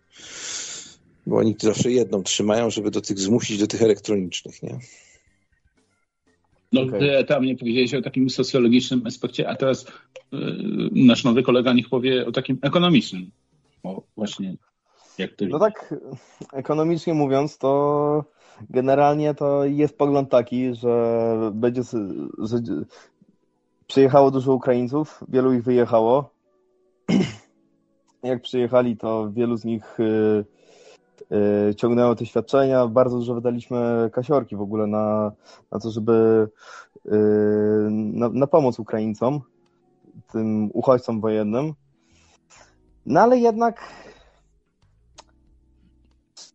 Bo 1.27 1.37
oni 1.37 1.57
zawsze 1.59 1.91
jedną 1.91 2.23
trzymają, 2.23 2.71
żeby 2.71 2.91
do 2.91 3.01
tych 3.01 3.19
zmusić 3.19 3.59
do 3.59 3.67
tych 3.67 3.83
elektronicznych, 3.83 4.63
nie? 4.63 4.79
No, 6.73 6.83
Okej. 6.83 7.01
ty 7.01 7.25
tam 7.25 7.45
nie 7.45 7.57
powiedziałeś 7.57 7.95
o 7.95 8.03
takim 8.03 8.31
socjologicznym 8.31 9.07
aspekcie, 9.07 9.49
a 9.49 9.57
teraz 9.57 9.85
y, 9.85 9.89
nasz 10.93 11.25
nowy 11.25 11.43
kolega 11.43 11.73
niech 11.73 11.89
powie 11.89 12.27
o 12.27 12.33
takim 12.33 12.59
ekonomicznym. 12.63 13.31
O, 13.83 14.03
właśnie. 14.17 14.57
No 15.51 15.59
tak, 15.59 15.95
ekonomicznie 16.53 17.15
mówiąc, 17.15 17.59
to 17.59 18.25
generalnie 18.71 19.35
to 19.35 19.65
jest 19.65 19.99
pogląd 19.99 20.31
taki, 20.31 20.75
że 20.75 21.51
będzie, 21.55 21.83
że 22.39 22.59
przyjechało 23.87 24.31
dużo 24.31 24.55
Ukraińców, 24.55 25.25
wielu 25.29 25.53
ich 25.53 25.63
wyjechało. 25.63 26.31
Jak 28.23 28.43
przyjechali, 28.43 28.97
to 28.97 29.31
wielu 29.33 29.57
z 29.57 29.65
nich 29.65 30.01
y, 30.01 30.45
y, 31.71 31.75
ciągnęło 31.75 32.15
te 32.15 32.27
świadczenia. 32.27 32.87
Bardzo 32.87 33.19
dużo 33.19 33.35
wydaliśmy 33.35 34.11
kasiorki 34.13 34.57
w 34.57 34.61
ogóle 34.61 34.87
na, 34.87 35.33
na 35.73 35.79
to, 35.79 35.91
żeby 35.91 36.49
y, 37.07 37.11
na, 37.91 38.29
na 38.29 38.47
pomoc 38.47 38.79
Ukraińcom, 38.79 39.41
tym 40.33 40.71
uchodźcom 40.73 41.21
wojennym. 41.21 41.75
No 43.07 43.21
ale 43.21 43.39
jednak 43.39 43.81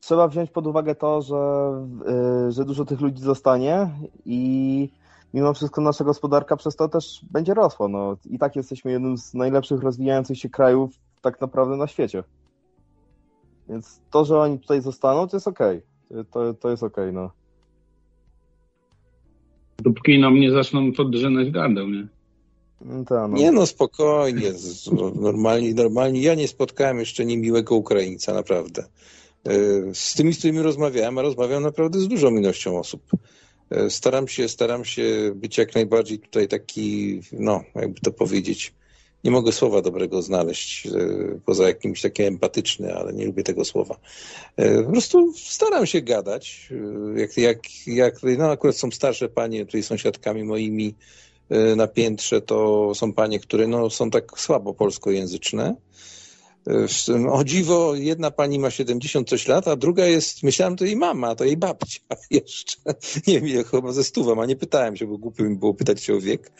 trzeba 0.08 0.28
wziąć 0.28 0.52
pod 0.52 0.68
uwagę 0.68 0.96
to, 0.96 1.22
że, 1.22 1.36
y, 2.48 2.52
że 2.52 2.66
dużo 2.66 2.86
tych 2.86 3.02
ludzi 3.02 3.22
zostanie 3.22 3.90
i 4.26 4.90
mimo 5.34 5.54
wszystko 5.54 5.82
nasza 5.82 6.04
gospodarka 6.04 6.58
przez 6.58 6.76
to 6.76 6.90
też 6.90 7.22
będzie 7.32 7.54
rosła. 7.54 7.88
No, 7.88 8.18
I 8.30 8.40
tak 8.40 8.56
jesteśmy 8.56 8.92
jednym 8.92 9.18
z 9.18 9.34
najlepszych 9.34 9.84
rozwijających 9.84 10.38
się 10.38 10.50
krajów 10.50 10.92
tak 11.22 11.42
naprawdę 11.42 11.78
na 11.78 11.88
świecie. 11.88 12.24
Więc 13.70 14.02
to, 14.12 14.26
że 14.26 14.40
oni 14.40 14.60
tutaj 14.60 14.82
zostaną, 14.82 15.28
to 15.28 15.38
jest 15.38 15.48
okej. 15.48 15.82
Okay. 16.12 16.26
To, 16.26 16.54
to 16.54 16.70
jest 16.70 16.84
okej, 16.84 17.10
okay, 17.10 17.14
no. 17.14 17.32
Dopóki 19.78 20.20
nam 20.20 20.36
nie 20.36 20.52
zaczną 20.52 20.92
podrzynać 20.92 21.52
gardeł, 21.52 21.88
nie? 21.88 22.08
Ta, 23.06 23.28
no. 23.28 23.38
Nie 23.38 23.52
no, 23.52 23.66
spokojnie. 23.66 24.52
Normalnie, 25.16 25.74
normalnie. 25.74 26.22
Ja 26.22 26.36
nie 26.36 26.48
spotkałem 26.48 27.00
jeszcze 27.00 27.26
niemiłego 27.26 27.76
Ukraińca, 27.76 28.34
naprawdę. 28.34 28.84
E, 29.46 29.52
z 29.94 30.14
tymi, 30.14 30.34
z 30.34 30.38
którymi 30.38 30.60
rozmawiałem, 30.60 31.18
a 31.18 31.22
rozmawiam 31.22 31.64
naprawdę 31.64 32.00
z 32.00 32.08
dużą 32.08 32.36
ilością 32.36 32.80
osób. 32.80 33.02
E, 33.70 33.90
staram 33.90 34.28
się, 34.28 34.50
staram 34.50 34.86
się 34.86 35.32
być 35.36 35.58
jak 35.58 35.76
najbardziej 35.76 36.20
tutaj 36.20 36.48
taki, 36.48 37.20
no, 37.32 37.64
jakby 37.76 38.00
to 38.00 38.12
powiedzieć, 38.12 38.74
nie 39.24 39.32
mogę 39.32 39.52
słowa 39.52 39.82
dobrego 39.82 40.22
znaleźć, 40.22 40.88
e, 40.88 40.90
poza 41.46 41.68
jakimś 41.68 42.02
takim 42.02 42.26
empatyczny, 42.26 42.96
ale 42.96 43.14
nie 43.14 43.26
lubię 43.26 43.44
tego 43.44 43.66
słowa. 43.66 43.96
Po 44.86 44.92
prostu 44.92 45.34
staram 45.34 45.86
się 45.86 46.02
gadać. 46.02 46.70
Jak, 47.16 47.38
jak, 47.38 47.88
jak 47.88 48.16
no 48.38 48.52
akurat 48.52 48.78
są 48.78 48.92
starsze 48.92 49.30
panie, 49.30 49.66
tutaj 49.66 49.84
sąsiadkami 49.84 50.44
moimi 50.44 50.96
na 51.76 51.88
piętrze, 51.88 52.42
to 52.42 52.92
są 52.96 53.14
panie, 53.14 53.40
które 53.40 53.68
no, 53.68 53.90
są 53.90 54.10
tak 54.10 54.40
słabo 54.40 54.74
polskojęzyczne 54.74 55.76
o 57.32 57.44
dziwo, 57.44 57.96
jedna 57.96 58.32
pani 58.32 58.60
ma 58.60 58.72
70 58.72 59.30
coś 59.30 59.48
lat, 59.48 59.68
a 59.68 59.76
druga 59.76 60.06
jest, 60.06 60.44
myślałem, 60.44 60.76
to 60.76 60.86
jej 60.86 60.96
mama, 60.96 61.36
to 61.36 61.46
jej 61.46 61.58
babcia 61.58 62.00
jeszcze. 62.32 62.76
Nie 63.28 63.42
wiem, 63.42 63.64
chyba 63.64 63.92
ze 63.92 64.04
stówą, 64.04 64.42
a 64.42 64.46
nie 64.46 64.56
pytałem 64.56 64.96
się, 64.96 65.08
bo 65.08 65.18
głupio 65.18 65.44
mi 65.44 65.56
było 65.56 65.74
pytać 65.74 66.04
się 66.04 66.16
o 66.16 66.20
wiek. 66.20 66.52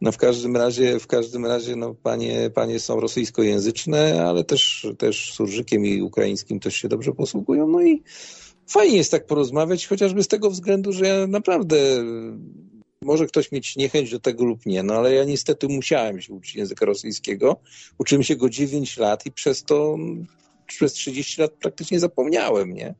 No 0.00 0.12
w 0.12 0.16
każdym 0.16 0.56
razie, 0.56 1.00
w 1.00 1.06
każdym 1.06 1.46
razie, 1.46 1.76
no 1.76 1.94
panie, 1.94 2.50
panie 2.54 2.80
są 2.80 3.00
rosyjskojęzyczne, 3.00 4.24
ale 4.26 4.44
też, 4.44 4.86
też 4.98 5.32
surżykiem 5.32 5.86
i 5.86 6.02
ukraińskim 6.02 6.60
też 6.60 6.74
się 6.76 6.88
dobrze 6.88 7.12
posługują. 7.12 7.68
No 7.68 7.82
i 7.82 8.02
fajnie 8.66 8.96
jest 8.96 9.10
tak 9.10 9.26
porozmawiać, 9.26 9.86
chociażby 9.86 10.22
z 10.22 10.28
tego 10.28 10.50
względu, 10.50 10.92
że 10.92 11.06
ja 11.06 11.26
naprawdę 11.26 11.76
może 13.04 13.26
ktoś 13.26 13.52
mieć 13.52 13.76
niechęć 13.76 14.10
do 14.10 14.20
tego 14.20 14.44
lub 14.44 14.66
nie, 14.66 14.82
no 14.82 14.94
ale 14.94 15.14
ja 15.14 15.24
niestety 15.24 15.68
musiałem 15.68 16.20
się 16.20 16.32
uczyć 16.32 16.54
języka 16.54 16.86
rosyjskiego. 16.86 17.60
Uczyłem 17.98 18.22
się 18.22 18.36
go 18.36 18.50
9 18.50 18.96
lat 18.96 19.26
i 19.26 19.32
przez 19.32 19.64
to 19.64 19.96
przez 20.66 20.92
30 20.92 21.40
lat 21.40 21.52
praktycznie 21.52 22.00
zapomniałem, 22.00 22.74
nie? 22.74 22.94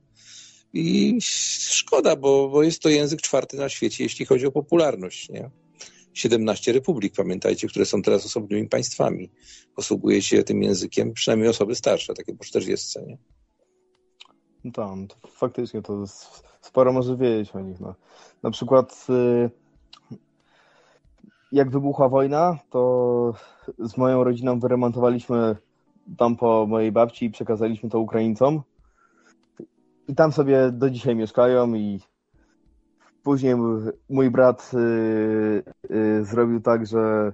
I 0.73 1.19
szkoda, 1.21 2.17
bo, 2.17 2.49
bo 2.49 2.63
jest 2.63 2.83
to 2.83 2.89
język 2.89 3.23
czwarty 3.23 3.57
na 3.57 3.69
świecie, 3.69 4.05
jeśli 4.05 4.27
chodzi 4.27 4.47
o 4.47 4.53
popularność, 4.53 5.29
nie? 5.29 5.51
17 6.15 6.73
republik, 6.73 7.15
pamiętajcie, 7.17 7.69
które 7.69 7.87
są 7.87 8.03
teraz 8.03 8.27
osobnymi 8.27 8.69
państwami. 8.69 9.31
Posługuje 9.77 10.23
się 10.23 10.43
tym 10.43 10.63
językiem 10.63 11.13
przynajmniej 11.13 11.49
osoby 11.49 11.75
starsze, 11.75 12.15
takie 12.15 12.35
po 12.35 12.45
40, 12.45 12.99
nie? 13.07 13.19
No 14.65 14.97
faktycznie 15.31 15.83
to 15.83 16.05
sporo 16.61 16.93
może 16.93 17.17
wiedzieć 17.17 17.55
o 17.55 17.61
nich. 17.61 17.81
No. 17.81 17.95
Na 18.43 18.51
przykład 18.51 19.07
y, 19.11 19.64
jak 21.55 21.71
wybuchła 21.71 22.09
wojna, 22.09 22.59
to 22.71 23.35
z 23.79 23.97
moją 23.97 24.25
rodziną 24.25 24.61
wyremontowaliśmy 24.61 25.57
tam 26.19 26.37
po 26.37 26.67
mojej 26.67 26.93
babci 26.93 27.25
i 27.27 27.31
przekazaliśmy 27.31 27.91
to 27.91 28.01
Ukraińcom. 28.01 28.63
I 30.09 30.15
tam 30.15 30.33
sobie 30.33 30.71
do 30.73 30.91
dzisiaj 30.91 31.17
mieszkają 31.17 31.75
i 31.75 32.01
później 33.23 33.55
mój 34.09 34.31
brat 34.31 34.71
y, 34.75 35.63
y, 35.91 36.25
zrobił 36.25 36.61
tak, 36.61 36.87
że 36.87 37.33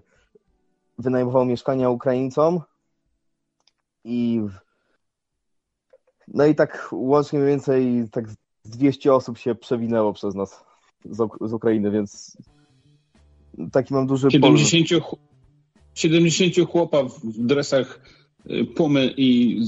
wynajmował 0.99 1.45
mieszkania 1.45 1.91
Ukraińcom 1.91 2.61
i 4.05 4.43
no 6.29 6.47
i 6.47 6.55
tak 6.55 6.89
łącznie 6.93 7.39
mniej 7.39 7.51
więcej 7.51 8.09
tak 8.13 8.25
200 8.65 9.15
osób 9.15 9.39
się 9.39 9.55
przewinęło 9.55 10.13
przez 10.13 10.35
nas 10.35 10.65
z, 11.05 11.29
z 11.41 11.53
Ukrainy, 11.53 11.91
więc 11.91 12.37
taki 13.73 13.95
mam 13.95 14.07
duży 14.07 14.31
70, 14.31 15.05
70 15.95 16.71
chłopa 16.71 17.03
w 17.03 17.21
dresach 17.25 18.01
y, 18.51 18.65
Pumy 18.65 19.15
i 19.17 19.61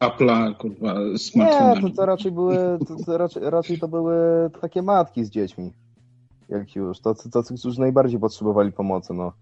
Apple'a, 0.00 0.56
kurwa, 0.56 0.94
smartfonami. 1.18 1.82
Nie, 1.82 1.90
to, 1.90 1.96
to 1.96 2.06
raczej 2.06 2.32
były, 2.32 2.56
to, 2.88 2.96
to 3.06 3.18
raczej, 3.18 3.42
raczej, 3.46 3.78
to 3.78 3.88
były 3.88 4.14
takie 4.60 4.82
matki 4.82 5.24
z 5.24 5.30
dziećmi. 5.30 5.72
Jak 6.48 6.76
już, 6.76 7.00
tacy, 7.00 7.30
tacy, 7.30 7.54
którzy 7.54 7.80
najbardziej 7.80 8.20
potrzebowali 8.20 8.72
pomocy, 8.72 9.14
no. 9.14 9.32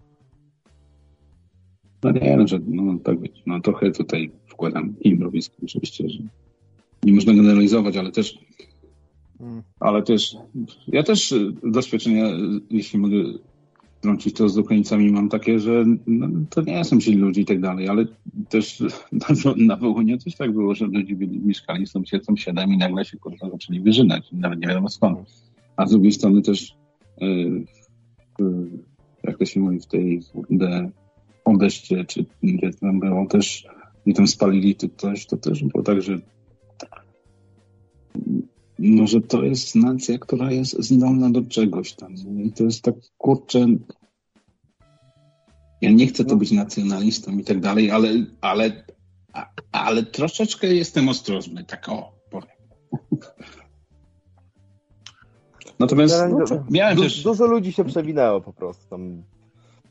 No 2.03 2.11
nie, 2.11 2.37
no, 2.37 2.47
że, 2.47 2.59
no 2.67 2.99
tak 3.03 3.19
być. 3.19 3.43
No 3.45 3.59
trochę 3.61 3.91
tutaj 3.91 4.31
wkładam 4.47 4.95
im 5.01 5.23
robisko, 5.23 5.55
oczywiście, 5.63 6.09
że 6.09 6.19
nie 7.03 7.13
można 7.13 7.33
generalizować, 7.33 7.97
ale 7.97 8.11
też. 8.11 8.39
Ale 9.79 10.03
też, 10.03 10.35
ja 10.87 11.03
też 11.03 11.33
doświadczenia, 11.63 12.25
jeśli 12.69 12.99
mogę 12.99 13.15
wtrącić 13.97 14.35
to 14.35 14.49
z 14.49 14.57
Ukraińcami, 14.57 15.11
mam 15.11 15.29
takie, 15.29 15.59
że 15.59 15.85
no, 16.07 16.27
to 16.49 16.61
nie 16.61 16.85
są 16.85 17.01
źli 17.01 17.15
ludzie 17.15 17.41
i 17.41 17.45
tak 17.45 17.61
dalej, 17.61 17.87
ale 17.87 18.05
też 18.49 18.83
na, 19.45 19.53
na 19.57 19.75
Wołyniu 19.75 20.17
też 20.17 20.35
tak 20.35 20.51
było, 20.51 20.75
że 20.75 20.85
ludzie 20.85 21.15
byli, 21.15 21.39
mieszkali 21.39 21.87
sąsiad 21.87 22.25
sąsiadami 22.25 22.75
i 22.75 22.77
nagle 22.77 23.05
się 23.05 23.17
kurwa 23.17 23.49
zaczęli 23.49 23.79
wyżynać, 23.79 24.29
nawet 24.31 24.59
nie 24.59 24.67
wiadomo 24.67 24.89
skąd. 24.89 25.19
A 25.77 25.87
z 25.87 25.91
drugiej 25.91 26.11
strony 26.11 26.41
też, 26.41 26.75
yy, 27.21 27.65
jak 29.23 29.37
to 29.37 29.45
się 29.45 29.59
mówi 29.59 29.79
w 29.79 29.85
tej 29.85 30.21
de, 30.49 30.89
Odeście, 31.45 32.05
czy 32.05 32.25
gdzie 32.43 32.71
tam 32.73 32.99
było, 32.99 33.25
też 33.25 33.65
i 34.05 34.13
tam 34.13 34.27
spalili 34.27 34.75
to 34.75 34.87
coś, 34.97 35.25
to 35.25 35.37
też 35.37 35.63
było 35.63 35.83
tak, 35.83 36.01
że 36.01 36.19
no, 38.79 39.07
że 39.07 39.21
to 39.21 39.43
jest 39.43 39.75
nacja, 39.75 40.17
która 40.17 40.51
jest 40.51 40.83
zdolna 40.83 41.29
do 41.29 41.41
czegoś 41.41 41.93
tam. 41.93 42.15
I 42.43 42.51
to 42.51 42.63
jest 42.63 42.81
tak, 42.81 42.95
kurczę, 43.17 43.65
ja 45.81 45.91
nie 45.91 46.07
chcę 46.07 46.25
to 46.25 46.35
być 46.35 46.51
nacjonalistą 46.51 47.37
i 47.37 47.43
tak 47.43 47.59
dalej, 47.59 47.91
ale, 47.91 48.09
ale, 48.41 48.83
ale 49.71 50.03
troszeczkę 50.03 50.67
jestem 50.67 51.09
ostrożny, 51.09 51.63
tak 51.63 51.89
o, 51.89 52.11
powiem. 52.29 52.49
Natomiast 55.79 56.23
no, 56.29 56.63
miałem 56.69 56.95
du, 56.95 57.03
też... 57.03 57.23
Dużo 57.23 57.45
ludzi 57.45 57.73
się 57.73 57.83
przewinęło 57.83 58.41
po 58.41 58.53
prostu 58.53 58.89
tam, 58.89 59.23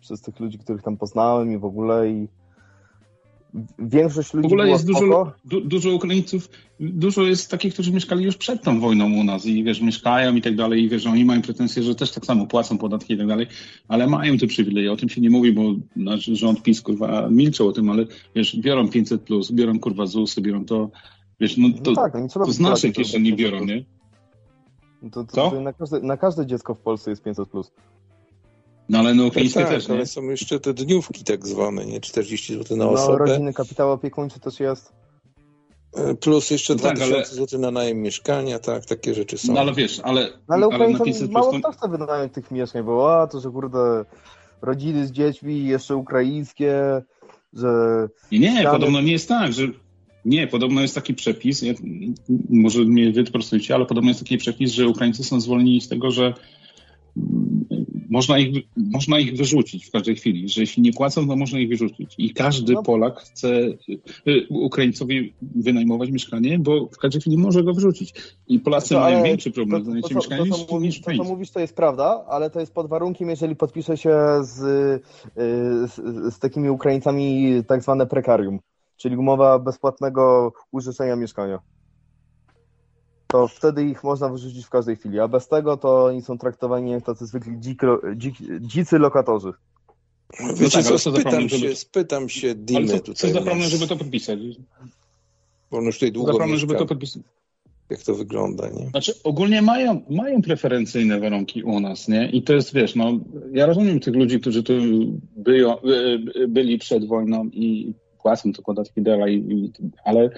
przez 0.01 0.21
tych 0.21 0.41
ludzi, 0.41 0.59
których 0.59 0.83
tam 0.83 0.97
poznałem 0.97 1.53
i 1.53 1.59
w 1.59 1.65
ogóle 1.65 2.11
i 2.11 2.29
większość 3.79 4.35
ludzi. 4.35 4.49
W 4.49 4.53
ogóle 4.53 4.69
jest 4.69 4.87
dużo, 4.87 5.33
du, 5.45 5.61
dużo 5.61 5.91
Ukraińców, 5.91 6.49
dużo 6.81 7.23
jest 7.23 7.51
takich, 7.51 7.75
którzy 7.75 7.93
mieszkali 7.93 8.25
już 8.25 8.37
przed 8.37 8.63
tą 8.63 8.81
wojną 8.81 9.05
u 9.13 9.25
nas 9.25 9.47
i 9.47 9.65
wiesz, 9.65 9.81
mieszkają 9.81 10.35
i 10.35 10.43
tak 10.43 10.57
dalej, 10.57 10.83
i 10.83 10.89
wiesz, 10.89 11.07
oni 11.07 11.25
mają 11.25 11.43
pretensje, 11.43 11.83
że 11.83 11.95
też 11.95 12.11
tak 12.11 12.27
samo 12.27 12.47
płacą 12.47 12.79
podatki 12.79 13.15
i 13.15 13.19
tak 13.19 13.27
dalej, 13.27 13.47
ale 13.89 14.07
mają 14.07 14.39
te 14.39 14.47
przywileje. 14.47 14.93
O 14.93 14.97
tym 14.97 15.09
się 15.09 15.21
nie 15.21 15.31
mówi, 15.31 15.53
bo 15.53 15.63
nasz 15.97 16.25
rząd 16.25 16.63
PiS 16.63 16.81
kurwa 16.81 17.29
milczał 17.31 17.69
o 17.69 17.73
tym, 17.73 17.91
ale 17.91 18.05
wiesz, 18.35 18.57
biorą 18.57 18.89
500 18.89 19.23
plus, 19.23 19.53
biorą 19.53 19.81
kurwa 19.81 20.07
ZUSy, 20.07 20.41
biorą 20.41 20.65
to. 20.65 20.91
Wiesz, 21.41 21.57
no 21.57 21.69
to, 21.83 21.91
no 21.91 21.97
tak, 21.97 22.15
no 22.15 22.45
to 22.45 22.53
z 22.53 22.61
naszej 22.61 22.93
kieszeni 22.93 23.35
biorą, 23.35 23.65
nie? 23.65 23.85
To, 25.13 25.25
to, 25.25 25.51
to 25.51 25.61
na, 25.61 25.73
każde, 25.73 26.01
na 26.01 26.17
każde 26.17 26.47
dziecko 26.47 26.75
w 26.75 26.81
Polsce 26.81 27.11
jest 27.11 27.23
500 27.23 27.49
plus. 27.49 27.73
No 28.89 28.99
ale 28.99 29.15
no 29.15 29.27
ukraińskie 29.27 29.61
tak, 29.61 29.69
też, 29.69 29.89
nie? 29.89 29.95
ale 29.95 30.07
są 30.07 30.23
jeszcze 30.23 30.61
te 30.61 30.75
dniówki 30.75 31.25
tak 31.25 31.47
zwane, 31.47 31.87
nie? 31.87 32.01
40 32.01 32.55
zł 32.55 32.77
na 32.77 32.85
no, 32.85 32.91
osobę. 32.91 33.13
No, 33.13 33.19
rodziny 33.19 33.53
kapitał 33.53 33.93
opiekuńczy 33.93 34.41
też 34.41 34.61
jest. 34.61 34.93
E, 35.97 36.15
plus 36.15 36.51
jeszcze 36.51 36.73
no 36.73 36.79
2000 36.79 37.13
tak, 37.13 37.19
ale... 37.19 37.27
zł 37.27 37.61
na 37.61 37.71
najem 37.71 38.03
mieszkania, 38.03 38.59
tak, 38.59 38.87
takie 38.87 39.15
rzeczy 39.15 39.39
są. 39.39 39.53
No 39.53 39.61
ale 39.61 39.73
wiesz, 39.73 40.01
ale... 40.01 40.29
No, 40.49 40.55
ale 40.55 40.69
Ukraińcom 40.69 41.09
ale 41.09 41.29
mało 41.29 41.51
prostu... 41.51 41.73
chce 41.73 41.89
wynająć 41.89 42.33
tych 42.33 42.51
mieszkań, 42.51 42.83
bo 42.83 43.21
a, 43.21 43.27
to, 43.27 43.41
że 43.41 43.51
kurde, 43.51 44.05
rodziny 44.63 45.07
z 45.07 45.13
dziećmi, 45.13 45.65
jeszcze 45.65 45.97
ukraińskie, 45.97 47.03
że... 47.53 47.69
Nie, 48.33 48.39
nie, 48.39 48.51
ściany... 48.51 48.71
podobno 48.71 49.01
nie 49.01 49.13
jest 49.13 49.29
tak, 49.29 49.53
że... 49.53 49.63
Nie, 50.25 50.47
podobno 50.47 50.81
jest 50.81 50.95
taki 50.95 51.15
przepis, 51.15 51.63
ja, 51.63 51.75
może 52.51 52.85
mnie 52.85 53.13
wyprostujcie, 53.13 53.75
ale 53.75 53.87
podobno 53.87 54.11
jest 54.11 54.21
taki 54.21 54.39
przepis, 54.39 54.73
że 54.73 54.89
Ukraińcy 54.89 55.25
są 55.25 55.41
zwolnieni 55.41 55.81
z 55.81 55.89
tego, 55.89 56.11
że 56.11 56.35
można 58.09 58.39
ich, 58.39 58.67
można 58.77 59.19
ich 59.19 59.37
wyrzucić 59.37 59.87
w 59.87 59.91
każdej 59.91 60.17
chwili, 60.17 60.49
że 60.49 60.61
jeśli 60.61 60.83
nie 60.83 60.93
płacą, 60.93 61.29
to 61.29 61.37
można 61.37 61.59
ich 61.59 61.69
wyrzucić. 61.69 62.15
I 62.19 62.35
każdy 62.35 62.73
No. 62.73 62.83
Polak 62.83 63.21
chce 63.21 63.49
y, 64.29 64.47
Ukraińcowi 64.51 65.35
wynajmować 65.43 66.11
mieszkanie, 66.11 66.59
bo 66.59 66.87
w 66.87 66.99
każdej 66.99 67.21
chwili 67.21 67.39
może 67.39 67.65
go 67.65 67.75
wyrzucić. 67.75 68.15
I 68.49 68.61
Polacy 68.61 68.89
To, 68.89 69.01
mają 69.01 69.23
większy 69.23 69.51
problem 69.51 69.83
z 69.83 69.85
to, 69.85 69.91
to, 69.91 69.91
znalezieniem 69.91 70.09
to, 70.09 70.15
mieszkania 70.15 70.67
to, 70.67 70.79
niż, 70.79 70.97
niż 70.97 71.01
to, 71.01 71.25
co 71.25 71.25
mówisz, 71.25 71.51
to 71.51 71.61
jest 71.61 71.77
prawda, 71.77 72.25
ale 72.29 72.51
to 72.51 72.61
jest 72.61 72.75
pod 72.75 72.89
warunkiem, 72.89 73.31
jeżeli 73.31 73.57
podpisze 73.57 73.97
się 73.97 74.17
z, 74.41 74.61
y, 74.61 75.01
z, 75.89 75.95
z 76.35 76.39
takimi 76.39 76.71
Ukraińcami 76.71 77.53
tak 77.67 77.83
zwane 77.83 78.07
prekarium, 78.07 78.59
czyli 78.97 79.17
umowa 79.17 79.59
bezpłatnego 79.59 80.53
użyczenia 80.73 81.17
mieszkania. 81.17 81.59
To 83.29 83.49
wtedy 83.49 83.85
ich 83.85 84.05
można 84.05 84.29
wyrzucić 84.29 84.67
w 84.67 84.71
każdej 84.71 84.97
chwili, 84.97 85.21
a 85.21 85.29
bez 85.29 85.49
tego 85.49 85.77
to 85.77 86.05
oni 86.05 86.23
są 86.23 86.39
traktowani 86.39 86.91
jak 86.91 87.05
tacy 87.05 87.27
zwykli 87.27 87.61
dziko, 87.61 88.01
dzik, 88.17 88.35
dzicy 88.61 88.99
lokatorzy. 88.99 89.53
Wiecie 90.57 90.83
tak, 90.83 90.87
co, 90.87 90.99
spytam 90.99 91.49
się, 91.49 91.59
żeby- 91.59 91.77
spytam 91.77 92.29
się 92.29 92.49
Ale 92.49 92.57
Dimy 92.57 92.89
co, 92.89 92.99
tutaj, 92.99 93.15
co 93.15 93.29
za 93.29 93.33
u 93.33 93.43
problem, 93.43 93.59
nas, 93.59 93.69
żeby 93.69 93.87
to 93.87 93.97
podpisać? 93.97 94.39
bo 95.71 95.79
on 95.79 95.85
już 95.85 95.97
tutaj 95.97 96.13
długo 96.13 96.33
mieszka, 96.33 96.57
żeby 96.57 96.75
to 96.75 96.87
podpisać? 96.87 97.23
jak 97.91 98.03
to 98.03 98.15
wygląda, 98.15 98.69
nie? 98.69 98.89
Znaczy, 98.89 99.15
ogólnie 99.25 99.63
mają, 99.63 100.03
mają 100.11 100.43
preferencyjne 100.43 101.21
warunki 101.21 101.63
u 101.63 101.81
nas, 101.81 102.09
nie? 102.09 102.31
I 102.31 102.43
to 102.43 102.53
jest, 102.53 102.75
wiesz, 102.75 102.95
no, 102.95 103.13
ja 103.53 103.67
rozumiem 103.67 104.01
tych 104.01 104.15
ludzi, 104.15 104.41
którzy 104.41 104.63
tu 104.63 104.73
byją, 105.37 105.77
by, 105.85 106.19
byli 106.49 106.79
przed 106.79 107.07
wojną 107.07 107.45
i 107.45 107.95
płacą 108.23 108.53
te 108.53 108.63
podatki 108.63 109.03
dalej, 109.03 109.45
i, 109.49 109.73
ale, 110.05 110.31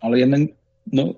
ale 0.00 0.18
jednak, 0.18 0.40
no, 0.92 1.14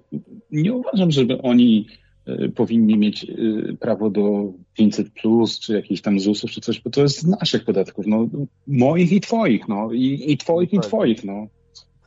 nie 0.51 0.73
uważam, 0.73 1.11
żeby 1.11 1.43
oni 1.43 1.87
e, 2.27 2.49
powinni 2.49 2.99
mieć 2.99 3.25
e, 3.25 3.33
prawo 3.81 4.11
do 4.11 4.53
500 4.75 5.11
plus, 5.11 5.59
czy 5.61 5.75
jakichś 5.75 6.01
tam 6.01 6.21
ZUS-ów, 6.21 6.51
czy 6.51 6.61
coś, 6.61 6.81
bo 6.81 6.91
to 6.91 7.01
jest 7.03 7.19
z 7.21 7.27
naszych 7.27 7.65
podatków, 7.65 8.07
no, 8.07 8.27
moich 8.67 9.13
i 9.13 9.21
twoich, 9.21 9.69
no, 9.69 9.93
i, 9.93 10.33
i 10.33 10.37
twoich, 10.39 10.73
i 10.73 10.77
Tak. 10.77 10.87
twoich, 10.87 11.25
no. 11.25 11.47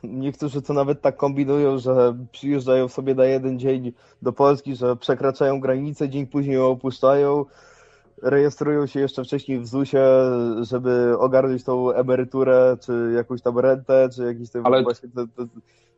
Niektórzy 0.04 0.62
to 0.62 0.72
nawet 0.72 1.00
tak 1.00 1.16
kombinują, 1.16 1.78
że 1.78 2.16
przyjeżdżają 2.32 2.88
sobie 2.88 3.14
na 3.14 3.24
jeden 3.24 3.58
dzień 3.58 3.92
do 4.22 4.32
Polski, 4.32 4.76
że 4.76 4.96
przekraczają 4.96 5.60
granicę, 5.60 6.08
dzień 6.08 6.26
później 6.26 6.54
ją 6.56 6.66
opuszczają, 6.66 7.44
rejestrują 8.22 8.86
się 8.86 9.00
jeszcze 9.00 9.24
wcześniej 9.24 9.60
w 9.60 9.66
ZUS-ie, 9.66 10.04
żeby 10.62 11.18
ogarnąć 11.18 11.64
tą 11.64 11.92
emeryturę, 11.92 12.76
czy 12.80 13.12
jakąś 13.16 13.42
tam 13.42 13.58
rentę, 13.58 14.08
czy 14.14 14.24
jakiś 14.24 14.50
tam 14.50 14.66
Ale- 14.66 14.82
właśnie 14.82 15.08
te, 15.08 15.26
te, 15.26 15.46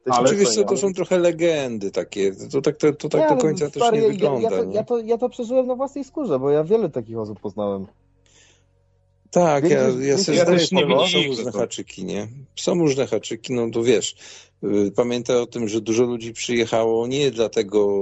te 0.05 0.13
ale- 0.13 0.29
Oczywiście 0.29 0.65
to 0.65 0.77
są 0.77 0.93
trochę 0.93 1.19
legendy 1.19 1.91
takie, 1.91 2.33
to 2.53 2.61
tak, 2.63 2.77
to, 2.77 2.93
to 2.93 3.09
tak 3.09 3.21
do 3.21 3.27
ale 3.29 3.41
końca 3.41 3.71
też 3.71 3.83
stary, 3.83 3.97
nie 3.99 4.03
ja- 4.03 4.09
wygląda, 4.09 4.51
ja, 4.51 4.57
to, 4.59 4.65
nie? 4.65 4.75
ja, 4.75 4.85
to, 4.85 4.99
ja 4.99 5.19
to 5.19 5.29
przeżyłem 5.29 5.67
na 5.67 5.75
własnej 5.75 6.05
skórze, 6.05 6.39
bo 6.39 6.51
ja 6.51 6.65
wiele 6.65 6.89
takich 6.91 7.19
osób 7.19 7.41
poznałem. 7.41 7.87
Tak, 9.31 9.71
ja, 9.71 9.79
ja 9.81 10.19
sobie 10.19 10.39
Ja 10.39 10.45
zdaję 10.45 10.45
też 10.59 10.67
sprawę, 10.67 10.95
są 11.09 11.23
różne 11.29 11.53
to- 11.53 11.59
haczyki, 11.59 12.05
nie? 12.05 12.29
Są 12.57 12.75
różne 12.75 13.07
haczyki, 13.07 13.53
no 13.53 13.71
to 13.71 13.83
wiesz, 13.83 14.15
y, 14.65 14.93
pamiętaj 14.97 15.37
o 15.37 15.47
tym, 15.47 15.69
że 15.69 15.81
dużo 15.81 16.05
ludzi 16.05 16.33
przyjechało 16.33 17.07
nie 17.07 17.31
dlatego, 17.31 17.99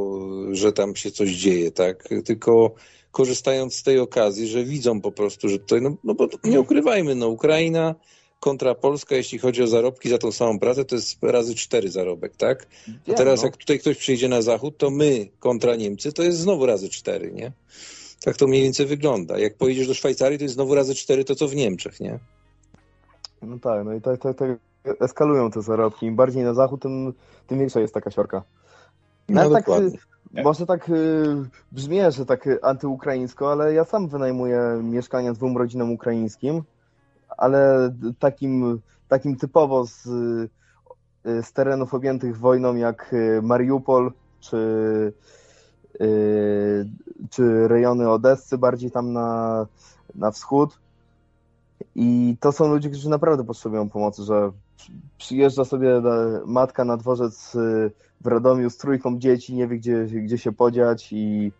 że 0.52 0.73
tam 0.73 0.97
się 0.97 1.10
coś 1.10 1.31
dzieje, 1.31 1.70
tak? 1.70 2.09
Tylko 2.24 2.74
korzystając 3.10 3.74
z 3.74 3.82
tej 3.82 3.98
okazji, 3.98 4.48
że 4.48 4.64
widzą 4.64 5.01
po 5.01 5.12
prostu, 5.12 5.48
że 5.48 5.59
tutaj, 5.59 5.82
no, 5.82 5.97
no 6.05 6.14
bo 6.14 6.28
nie 6.44 6.60
ukrywajmy, 6.60 7.14
no 7.14 7.28
Ukraina 7.28 7.94
kontra 8.40 8.74
Polska, 8.74 9.14
jeśli 9.14 9.38
chodzi 9.38 9.62
o 9.62 9.66
zarobki 9.66 10.08
za 10.08 10.18
tą 10.18 10.32
samą 10.32 10.58
pracę, 10.58 10.84
to 10.84 10.94
jest 10.94 11.22
razy 11.22 11.54
cztery 11.54 11.90
zarobek, 11.90 12.36
tak? 12.36 12.66
A 13.08 13.14
teraz 13.14 13.40
no. 13.40 13.46
jak 13.46 13.56
tutaj 13.56 13.78
ktoś 13.78 13.96
przyjdzie 13.96 14.28
na 14.28 14.42
zachód, 14.42 14.78
to 14.78 14.90
my 14.90 15.28
kontra 15.38 15.76
Niemcy, 15.76 16.12
to 16.12 16.22
jest 16.22 16.38
znowu 16.38 16.66
razy 16.66 16.88
cztery, 16.88 17.32
nie? 17.32 17.52
Tak 18.24 18.36
to 18.36 18.46
mniej 18.46 18.62
więcej 18.62 18.86
wygląda. 18.86 19.38
Jak 19.38 19.56
pojedziesz 19.56 19.88
do 19.88 19.94
Szwajcarii, 19.94 20.38
to 20.38 20.44
jest 20.44 20.54
znowu 20.54 20.74
razy 20.74 20.94
cztery 20.94 21.24
to, 21.24 21.34
co 21.34 21.48
w 21.48 21.54
Niemczech, 21.54 22.00
nie? 22.00 22.18
No 23.42 23.58
tak, 23.58 23.84
no 23.84 23.94
i 23.94 24.00
tak, 24.00 24.20
tak, 24.20 24.36
tak 24.38 24.58
eskalują 25.00 25.50
te 25.50 25.62
zarobki. 25.62 26.06
Im 26.06 26.16
bardziej 26.16 26.42
na 26.42 26.54
zachód, 26.54 26.82
tym, 26.82 27.12
tym 27.46 27.58
większa 27.58 27.80
jest 27.80 27.94
taka 27.94 28.10
siorka. 28.10 28.42
No 29.28 29.34
Nawet 29.34 29.66
tak, 29.66 29.80
y, 30.38 30.42
może 30.42 30.66
tak 30.66 30.88
y, 30.88 30.92
brzmi, 31.72 31.98
że 32.08 32.26
tak 32.26 32.48
antyukraińsko, 32.62 33.52
ale 33.52 33.74
ja 33.74 33.84
sam 33.84 34.08
wynajmuję 34.08 34.80
mieszkania 34.82 35.32
dwóm 35.32 35.56
rodzinom 35.56 35.92
ukraińskim, 35.92 36.62
ale 37.36 37.90
takim, 38.18 38.80
takim 39.08 39.36
typowo 39.36 39.86
z, 39.86 40.06
y, 40.06 41.42
z 41.42 41.52
terenów 41.52 41.94
objętych 41.94 42.38
wojną 42.38 42.74
jak 42.74 43.12
y, 43.12 43.42
Mariupol 43.42 44.12
czy, 44.40 44.56
y, 46.00 46.86
czy 47.30 47.68
rejony 47.68 48.10
Odessy, 48.10 48.58
bardziej 48.58 48.90
tam 48.90 49.12
na, 49.12 49.66
na 50.14 50.30
wschód. 50.30 50.78
I 51.94 52.36
to 52.40 52.52
są 52.52 52.68
ludzie, 52.68 52.90
którzy 52.90 53.08
naprawdę 53.08 53.44
potrzebują 53.44 53.88
pomocy, 53.88 54.22
że 54.22 54.52
przy- 54.76 54.92
przyjeżdża 55.18 55.64
sobie 55.64 56.02
matka 56.46 56.84
na 56.84 56.96
dworzec 56.96 57.52
w 58.20 58.26
Radomiu 58.26 58.70
z 58.70 58.76
trójką 58.76 59.18
dzieci, 59.18 59.54
nie 59.54 59.68
wie 59.68 59.78
gdzie, 59.78 60.04
gdzie 60.04 60.38
się 60.38 60.52
podziać 60.52 61.12
i, 61.12 61.52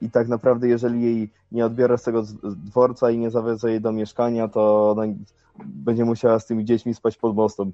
i 0.00 0.10
tak 0.10 0.28
naprawdę 0.28 0.68
jeżeli 0.68 1.02
jej 1.02 1.30
nie 1.52 1.66
odbiorę 1.66 1.98
z 1.98 2.02
tego 2.02 2.22
dworca 2.42 3.10
i 3.10 3.18
nie 3.18 3.30
zawiozę 3.30 3.70
jej 3.70 3.80
do 3.80 3.92
mieszkania, 3.92 4.48
to 4.48 4.90
ona 4.90 5.02
będzie 5.64 6.04
musiała 6.04 6.38
z 6.38 6.46
tymi 6.46 6.64
dziećmi 6.64 6.94
spać 6.94 7.16
pod 7.16 7.36
mostem. 7.36 7.72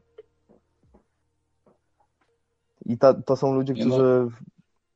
I 2.86 2.98
ta, 2.98 3.14
to 3.14 3.36
są 3.36 3.54
ludzie, 3.54 3.74
którzy 3.74 4.28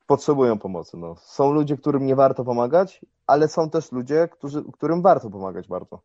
potrzebują 0.06 0.58
pomocy. 0.58 0.96
No. 0.96 1.16
Są 1.16 1.52
ludzie, 1.52 1.76
którym 1.76 2.06
nie 2.06 2.16
warto 2.16 2.44
pomagać, 2.44 3.00
ale 3.26 3.48
są 3.48 3.70
też 3.70 3.92
ludzie, 3.92 4.28
którzy, 4.32 4.64
którym 4.72 5.02
warto 5.02 5.30
pomagać 5.30 5.68
bardzo. 5.68 6.00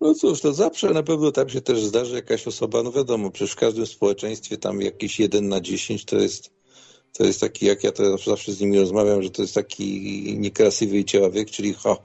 No 0.00 0.14
cóż, 0.14 0.40
to 0.40 0.52
zawsze 0.52 0.90
na 0.90 1.02
pewno 1.02 1.32
tak 1.32 1.50
się 1.50 1.60
też 1.60 1.84
zdarzy 1.84 2.14
jakaś 2.14 2.46
osoba, 2.46 2.82
no 2.82 2.92
wiadomo, 2.92 3.30
przecież 3.30 3.52
w 3.52 3.58
każdym 3.58 3.86
społeczeństwie 3.86 4.56
tam 4.58 4.82
jakiś 4.82 5.20
jeden 5.20 5.48
na 5.48 5.60
dziesięć 5.60 6.04
to 6.04 6.16
jest, 6.16 6.50
to 7.12 7.24
jest 7.24 7.40
taki, 7.40 7.66
jak 7.66 7.84
ja 7.84 7.92
to 7.92 8.18
zawsze 8.18 8.52
z 8.52 8.60
nimi 8.60 8.78
rozmawiam, 8.78 9.22
że 9.22 9.30
to 9.30 9.42
jest 9.42 9.54
taki 9.54 10.36
niekrasiwy 10.38 11.04
człowiek, 11.04 11.50
czyli 11.50 11.74
ha, 11.74 11.96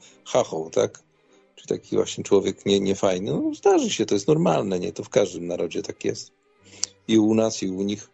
tak? 0.72 1.03
Czy 1.56 1.68
taki 1.68 1.95
właśnie 1.95 2.23
człowiek 2.23 2.65
nie, 2.65 2.80
niefajny. 2.80 3.32
No 3.32 3.53
zdarzy 3.53 3.90
się, 3.90 4.06
to 4.06 4.15
jest 4.15 4.27
normalne, 4.27 4.80
nie? 4.80 4.91
To 4.91 5.03
w 5.03 5.10
każdym 5.10 5.48
narodzie 5.48 5.82
tak 5.82 6.06
jest. 6.06 6.32
I 7.07 7.19
u 7.19 7.34
nas, 7.34 7.64
i 7.64 7.69
u 7.69 7.82
nich. 7.82 8.10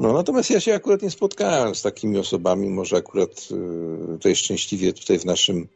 No 0.00 0.12
natomiast 0.12 0.50
ja 0.50 0.60
się 0.60 0.74
akurat 0.74 1.02
nie 1.02 1.10
spotkałem 1.10 1.74
z 1.74 1.82
takimi 1.82 2.18
osobami, 2.18 2.68
może 2.68 2.96
akurat 2.96 3.48
y, 3.50 4.12
tutaj 4.12 4.36
szczęśliwie 4.36 4.92
tutaj 4.92 5.18
w 5.18 5.24
naszym 5.24 5.68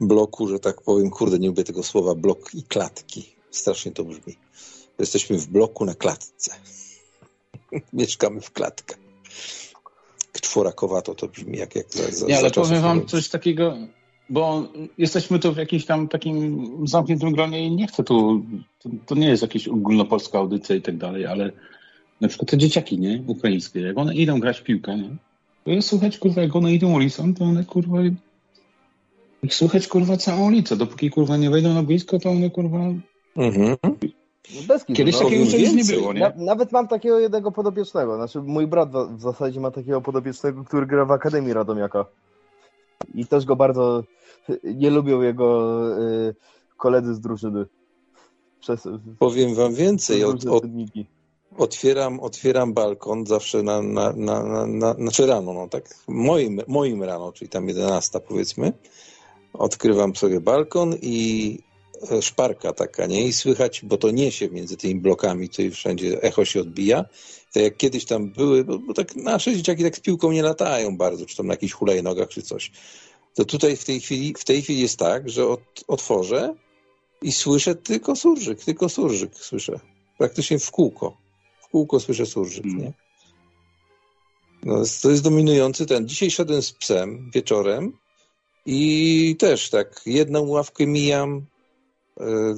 bloku, 0.00 0.48
że 0.48 0.58
tak 0.58 0.82
powiem, 0.82 1.10
kurde, 1.10 1.38
nie 1.38 1.48
lubię 1.48 1.64
tego 1.64 1.82
słowa 1.82 2.14
blok 2.14 2.54
i 2.54 2.62
klatki. 2.62 3.34
Strasznie 3.50 3.92
to 3.92 4.04
brzmi. 4.04 4.36
Jesteśmy 4.98 5.38
w 5.38 5.46
bloku 5.46 5.84
na 5.84 5.94
klatce. 5.94 6.54
Mieszkamy 7.92 8.40
w 8.40 8.50
klatkach. 8.50 8.98
Czworakowato 10.32 11.14
to 11.14 11.28
brzmi 11.28 11.58
jak, 11.58 11.76
jak 11.76 11.92
za, 11.92 12.10
za, 12.10 12.26
Nie, 12.26 12.38
ale 12.38 12.50
powiem 12.50 12.82
wam 12.82 13.06
coś 13.06 13.28
takiego, 13.28 13.76
bo 14.30 14.68
jesteśmy 14.98 15.38
tu 15.38 15.52
w 15.52 15.56
jakimś 15.56 15.84
tam 15.84 16.08
takim 16.08 16.68
zamkniętym 16.84 17.32
gronie 17.32 17.66
i 17.66 17.70
nie 17.70 17.86
chcę 17.86 18.04
tu, 18.04 18.42
to, 18.78 18.88
to 19.06 19.14
nie 19.14 19.28
jest 19.28 19.42
jakaś 19.42 19.68
ogólnopolska 19.68 20.38
audycja 20.38 20.76
i 20.76 20.82
tak 20.82 20.96
dalej, 20.96 21.26
ale 21.26 21.52
na 22.20 22.28
przykład 22.28 22.50
te 22.50 22.58
dzieciaki, 22.58 22.98
nie, 22.98 23.22
ukraińskie, 23.26 23.80
jak 23.80 23.98
one 23.98 24.14
idą 24.14 24.40
grać 24.40 24.58
w 24.58 24.62
piłkę, 24.62 24.96
nie, 24.96 25.16
to 25.64 25.70
jest 25.70 25.88
słuchać, 25.88 26.18
kurwa, 26.18 26.42
jak 26.42 26.56
one 26.56 26.74
idą 26.74 26.92
ulicą, 26.92 27.34
to 27.34 27.44
one, 27.44 27.64
kurwa, 27.64 27.98
ich 29.42 29.54
słychać, 29.54 29.88
kurwa, 29.88 30.16
całą 30.16 30.46
ulicę, 30.46 30.76
dopóki, 30.76 31.10
kurwa, 31.10 31.36
nie 31.36 31.50
wejdą 31.50 31.74
na 31.74 31.82
blisko, 31.82 32.18
to 32.18 32.30
one, 32.30 32.50
kurwa, 32.50 32.78
Mhm. 33.38 33.76
Bez 34.68 34.84
kitu, 34.84 34.96
kiedyś 34.96 35.14
no. 35.14 35.24
takiego 35.24 35.46
czegoś 35.46 35.72
nie 35.72 35.84
było, 35.84 36.12
nie? 36.12 36.20
Na, 36.20 36.32
nawet 36.36 36.72
mam 36.72 36.88
takiego 36.88 37.18
jednego 37.18 37.52
podobiecznego. 37.52 38.16
Znaczy, 38.16 38.42
mój 38.42 38.66
brat 38.66 38.92
w, 38.92 39.16
w 39.16 39.20
zasadzie 39.20 39.60
ma 39.60 39.70
takiego 39.70 40.00
podobiecznego, 40.00 40.64
który 40.64 40.86
gra 40.86 41.04
w 41.04 41.10
Akademii 41.10 41.52
Radomiaka. 41.52 42.04
I 43.14 43.26
też 43.26 43.44
go 43.44 43.56
bardzo 43.56 44.04
nie 44.64 44.90
lubią 44.90 45.22
jego 45.22 45.78
y, 45.98 46.34
koledzy 46.76 47.14
z 47.14 47.20
drużyny. 47.20 47.66
Przez, 48.60 48.88
Powiem 49.18 49.54
wam 49.54 49.74
więcej. 49.74 50.24
Od, 50.24 50.46
od, 50.46 50.64
otwieram, 51.58 52.20
otwieram 52.20 52.74
balkon 52.74 53.26
zawsze 53.26 53.62
na, 53.62 53.82
na, 53.82 54.12
na, 54.12 54.42
na, 54.42 54.66
na 54.66 54.94
znaczy 54.94 55.26
rano, 55.26 55.52
no 55.52 55.68
tak, 55.68 55.84
moim, 56.08 56.60
moim 56.68 57.02
rano, 57.02 57.32
czyli 57.32 57.50
tam 57.50 57.68
11 57.68 58.20
powiedzmy. 58.20 58.72
Odkrywam 59.52 60.16
sobie 60.16 60.40
balkon 60.40 60.94
i 61.02 61.58
szparka 62.20 62.72
taka, 62.72 63.06
nie? 63.06 63.26
I 63.26 63.32
słychać, 63.32 63.80
bo 63.84 63.96
to 63.96 64.10
niesie 64.10 64.48
między 64.50 64.76
tymi 64.76 64.94
blokami, 65.00 65.48
tutaj 65.48 65.70
wszędzie 65.70 66.22
echo 66.22 66.44
się 66.44 66.60
odbija. 66.60 67.04
Tak 67.52 67.62
jak 67.62 67.76
kiedyś 67.76 68.04
tam 68.04 68.30
były, 68.30 68.64
bo, 68.64 68.78
bo 68.78 68.94
tak 68.94 69.16
nasze 69.16 69.56
dzieciaki 69.56 69.82
tak 69.82 69.96
z 69.96 70.00
piłką 70.00 70.32
nie 70.32 70.42
latają 70.42 70.96
bardzo, 70.96 71.26
czy 71.26 71.36
tam 71.36 71.46
na 71.46 71.52
jakichś 71.52 71.72
hulajnogach, 71.72 72.28
czy 72.28 72.42
coś. 72.42 72.70
To 73.34 73.44
tutaj 73.44 73.76
w 73.76 73.84
tej 73.84 74.00
chwili, 74.00 74.34
w 74.38 74.44
tej 74.44 74.62
chwili 74.62 74.80
jest 74.80 74.98
tak, 74.98 75.28
że 75.28 75.46
od, 75.46 75.60
otworzę 75.88 76.54
i 77.22 77.32
słyszę 77.32 77.74
tylko 77.74 78.16
surżyk, 78.16 78.64
tylko 78.64 78.88
surżyk 78.88 79.36
słyszę. 79.36 79.80
Praktycznie 80.18 80.58
w 80.58 80.70
kółko. 80.70 81.16
W 81.60 81.68
kółko 81.68 82.00
słyszę 82.00 82.26
surżyk, 82.26 82.64
Mm. 82.64 82.78
nie? 82.78 82.92
No, 84.62 84.82
to 85.02 85.10
jest 85.10 85.22
dominujący 85.22 85.86
ten. 85.86 86.08
Dzisiaj 86.08 86.30
szedłem 86.30 86.62
z 86.62 86.72
psem 86.72 87.30
wieczorem 87.34 87.92
i 88.66 89.36
też 89.38 89.70
tak 89.70 90.00
jedną 90.06 90.46
ławkę 90.46 90.86
mijam, 90.86 91.36
e, 91.36 91.57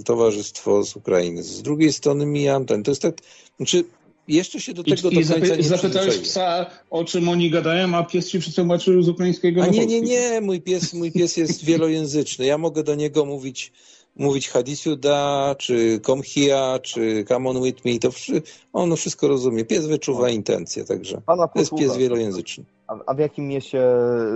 towarzystwo 0.04 0.84
z 0.84 0.96
Ukrainy. 0.96 1.42
Z 1.42 1.62
drugiej 1.62 1.92
strony 1.92 2.26
mijam 2.26 2.66
ten. 2.66 2.82
To 2.82 2.90
jest 2.90 3.02
tak, 3.02 3.14
znaczy 3.56 3.84
jeszcze 4.28 4.60
się 4.60 4.74
do 4.74 4.82
I, 4.82 4.96
tego 4.96 5.10
i 5.10 5.14
do 5.14 5.16
końca 5.16 5.34
zapy, 5.34 5.56
nie 5.56 5.68
zapytałeś 5.68 6.18
psa, 6.18 6.66
o 6.90 7.04
czym 7.04 7.28
oni 7.28 7.50
gadają, 7.50 7.94
a 7.94 8.04
pies 8.04 8.28
ci 8.28 8.40
przetłumaczył 8.40 9.02
z 9.02 9.08
ukraińskiego 9.08 9.62
A 9.62 9.66
nie, 9.66 9.86
nie, 9.86 10.00
nie, 10.00 10.40
mój 10.40 10.60
pies, 10.60 10.94
mój 10.94 11.12
pies 11.12 11.36
jest 11.36 11.64
wielojęzyczny. 11.70 12.46
Ja 12.46 12.58
mogę 12.58 12.82
do 12.82 12.94
niego 12.94 13.24
mówić, 13.24 13.72
mówić 14.16 14.48
Hadisiu 14.48 14.96
da, 14.96 15.54
czy 15.58 16.00
come 16.06 16.22
here, 16.22 16.80
czy 16.82 17.24
come 17.28 17.50
on 17.50 17.62
with 17.62 17.84
me. 17.84 17.98
To 17.98 18.10
wszy, 18.10 18.42
on 18.72 18.96
wszystko 18.96 19.28
rozumie. 19.28 19.64
Pies 19.64 19.86
wyczuwa 19.86 20.30
intencje, 20.30 20.84
także 20.84 21.20
Pana 21.26 21.48
to 21.48 21.58
jest 21.58 21.74
pies 21.74 21.96
wielojęzyczny. 21.96 22.64
A, 22.86 22.96
a 23.06 23.14
w 23.14 23.18
jakim 23.18 23.48
mieście 23.48 23.82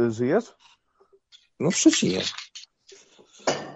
żyjesz? 0.08 0.44
No 1.60 1.70
w 1.70 1.76
Szczecinie. 1.76 2.20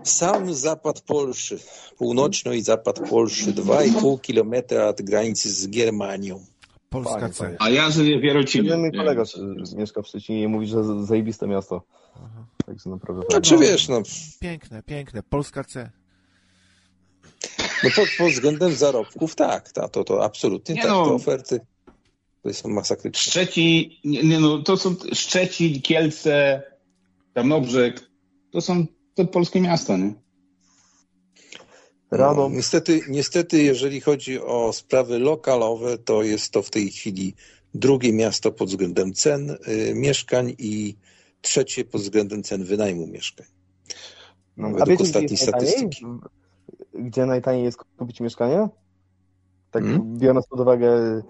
Sam 0.03 0.55
zapad 0.55 1.01
Polszy, 1.01 1.59
północno 1.97 2.53
i 2.53 2.63
zapad 2.63 3.01
Polszy, 3.11 3.53
2,5 3.53 4.21
kilometra 4.21 4.89
od 4.89 5.03
granicy 5.03 5.51
z 5.53 5.67
Germanią. 5.67 6.45
Polska 6.91 7.19
Fajnie, 7.19 7.35
C. 7.35 7.57
A 7.59 7.71
ja 7.71 7.91
żyję 7.91 8.21
w 8.21 8.25
Jarocinie. 8.25 8.65
Jeden 8.65 8.81
mój 8.81 8.93
kolega 8.93 9.23
mieszka 9.77 10.03
w 10.03 10.07
Szczecinie 10.07 10.43
i 10.43 10.49
mówi, 10.49 10.67
że 10.67 11.05
zajebiste 11.05 11.47
miasto. 11.47 11.83
Także 12.67 12.91
naprawdę. 12.91 13.23
Znaczy 13.31 13.59
wiesz, 13.59 13.89
no, 13.89 14.03
Piękne, 14.41 14.83
piękne. 14.83 15.23
Polska 15.23 15.65
C. 15.65 15.91
no 17.85 17.91
pod, 17.97 18.09
pod 18.19 18.31
względem 18.31 18.73
zarobków 18.73 19.35
tak, 19.35 19.73
ta, 19.73 19.89
to, 19.89 20.05
to 20.05 20.25
absolutnie 20.25 20.75
Nie 20.75 20.83
tak, 20.83 20.91
no. 20.91 21.07
te 21.07 21.13
oferty 21.13 21.61
to 22.43 22.55
są 22.55 22.69
masakryczne. 22.69 23.21
Szczecin, 23.31 23.91
nie, 24.05 24.23
nie 24.23 24.41
no, 24.41 24.59
to 24.59 24.77
są 24.77 24.95
Szczecin, 25.13 25.83
Kielce, 25.83 26.63
Tarnobrzeg, 27.35 28.11
to 28.51 28.61
są 28.61 28.87
te 29.19 29.27
polskie 29.27 29.61
miasta, 29.61 29.97
nie? 29.97 30.15
No, 32.11 32.19
Radom. 32.19 32.53
niestety, 32.53 33.01
niestety, 33.09 33.63
jeżeli 33.63 34.01
chodzi 34.01 34.41
o 34.41 34.73
sprawy 34.73 35.19
lokalowe, 35.19 35.99
to 35.99 36.23
jest 36.23 36.53
to 36.53 36.63
w 36.63 36.71
tej 36.71 36.91
chwili 36.91 37.35
drugie 37.75 38.13
miasto 38.13 38.53
pod 38.53 38.69
względem 38.69 39.13
cen 39.13 39.51
y, 39.51 39.93
mieszkań 39.95 40.55
i 40.59 40.97
trzecie 41.41 41.85
pod 41.85 42.01
względem 42.01 42.43
cen 42.43 42.65
wynajmu 42.65 43.07
mieszkań. 43.07 43.47
No, 44.57 44.69
a 44.69 44.71
według 44.71 44.89
wiecie, 44.89 44.97
gdzie 44.97 45.35
ostatniej 45.35 45.39
najtaniej? 45.41 45.73
statystyki. 45.73 46.07
Gdzie 46.95 47.27
najtaniej 47.27 47.65
jest 47.65 47.79
kupić 47.99 48.21
mieszkanie? 48.21 48.69
Tak 49.71 49.83
Hmm? 49.85 50.19
biorąc 50.19 50.47
pod 50.47 50.61
uwagę 50.61 51.23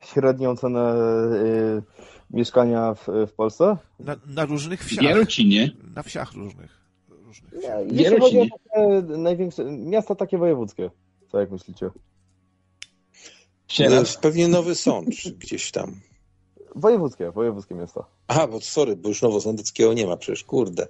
średnią 0.00 0.56
cenę 0.56 0.94
y, 1.34 1.82
mieszkania 2.30 2.94
w, 2.94 3.06
w 3.26 3.32
Polsce? 3.32 3.76
Na, 4.00 4.16
na 4.26 4.44
różnych 4.44 4.84
W 4.84 4.86
wsiach. 4.86 5.04
Jarocinie. 5.04 5.70
Na 5.94 6.02
wsiach 6.02 6.32
różnych. 6.32 6.81
Różnych. 7.32 7.52
Jeśli 7.92 8.20
chodzi 8.20 8.38
o 8.40 8.44
takie 8.44 9.02
największe, 9.18 9.64
miasta 9.64 10.14
takie 10.14 10.38
wojewódzkie. 10.38 10.90
Co 11.32 11.40
jak 11.40 11.50
myślicie? 11.50 11.90
No, 13.78 14.02
pewnie 14.20 14.48
Nowy 14.48 14.74
Sącz 14.74 15.28
gdzieś 15.42 15.70
tam. 15.70 16.00
Wojewódzkie, 16.74 17.30
wojewódzkie 17.30 17.74
miasta. 17.74 18.04
Aha, 18.28 18.46
bo 18.46 18.60
sorry, 18.60 18.96
bo 18.96 19.08
już 19.08 19.22
Nowosądeckiego 19.22 19.92
nie 19.92 20.06
ma 20.06 20.16
przecież, 20.16 20.44
kurde. 20.44 20.86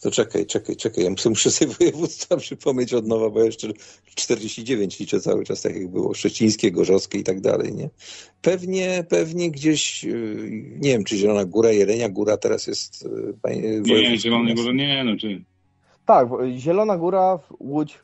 To 0.00 0.10
czekaj, 0.10 0.46
czekaj, 0.46 0.76
czekaj. 0.76 1.04
Ja 1.04 1.10
muszę, 1.10 1.28
muszę 1.28 1.50
sobie 1.50 1.74
województwa 1.80 2.36
przypomnieć 2.36 2.94
od 2.94 3.06
nowa, 3.06 3.30
bo 3.30 3.38
ja 3.40 3.46
jeszcze 3.46 3.68
49 4.14 4.98
liczę 4.98 5.20
cały 5.20 5.44
czas, 5.44 5.62
tak 5.62 5.74
jak 5.74 5.88
było. 5.88 6.14
Szczecińskie, 6.14 6.70
Gorzowskie 6.70 7.18
i 7.18 7.22
tak 7.24 7.40
dalej, 7.40 7.74
nie? 7.74 7.90
Pewnie, 8.42 9.04
pewnie 9.08 9.50
gdzieś, 9.50 10.04
yy, 10.04 10.50
nie 10.80 10.90
wiem, 10.90 11.04
czy 11.04 11.16
Zielona 11.16 11.44
Góra, 11.44 11.72
Jelenia 11.72 12.08
Góra 12.08 12.36
teraz 12.36 12.66
jest 12.66 13.08
pań- 13.42 13.62
yy, 13.62 13.80
Nie, 13.80 14.10
miasta. 14.10 14.54
Górze, 14.54 14.74
nie, 14.74 15.04
no 15.04 15.16
czy... 15.16 15.44
Tak, 16.08 16.28
Zielona 16.58 16.96
Góra, 16.96 17.38
Łódź, 17.60 17.98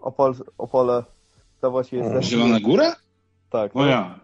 Opol, 0.00 0.34
Opole. 0.58 1.04
To 1.60 1.70
właśnie 1.70 1.98
jest. 1.98 2.10
Mm. 2.10 2.20
też- 2.22 2.30
Zielona 2.30 2.60
Góra? 2.60 2.96
Tak. 3.50 3.76
O 3.76 3.86
ja. 3.86 4.20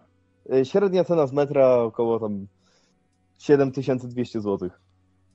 Y, 0.54 0.64
Średnia 0.64 1.04
cena 1.04 1.26
z 1.26 1.32
metra 1.32 1.74
około 1.76 2.20
tam 2.20 2.46
7200 3.38 4.40
zł. 4.40 4.70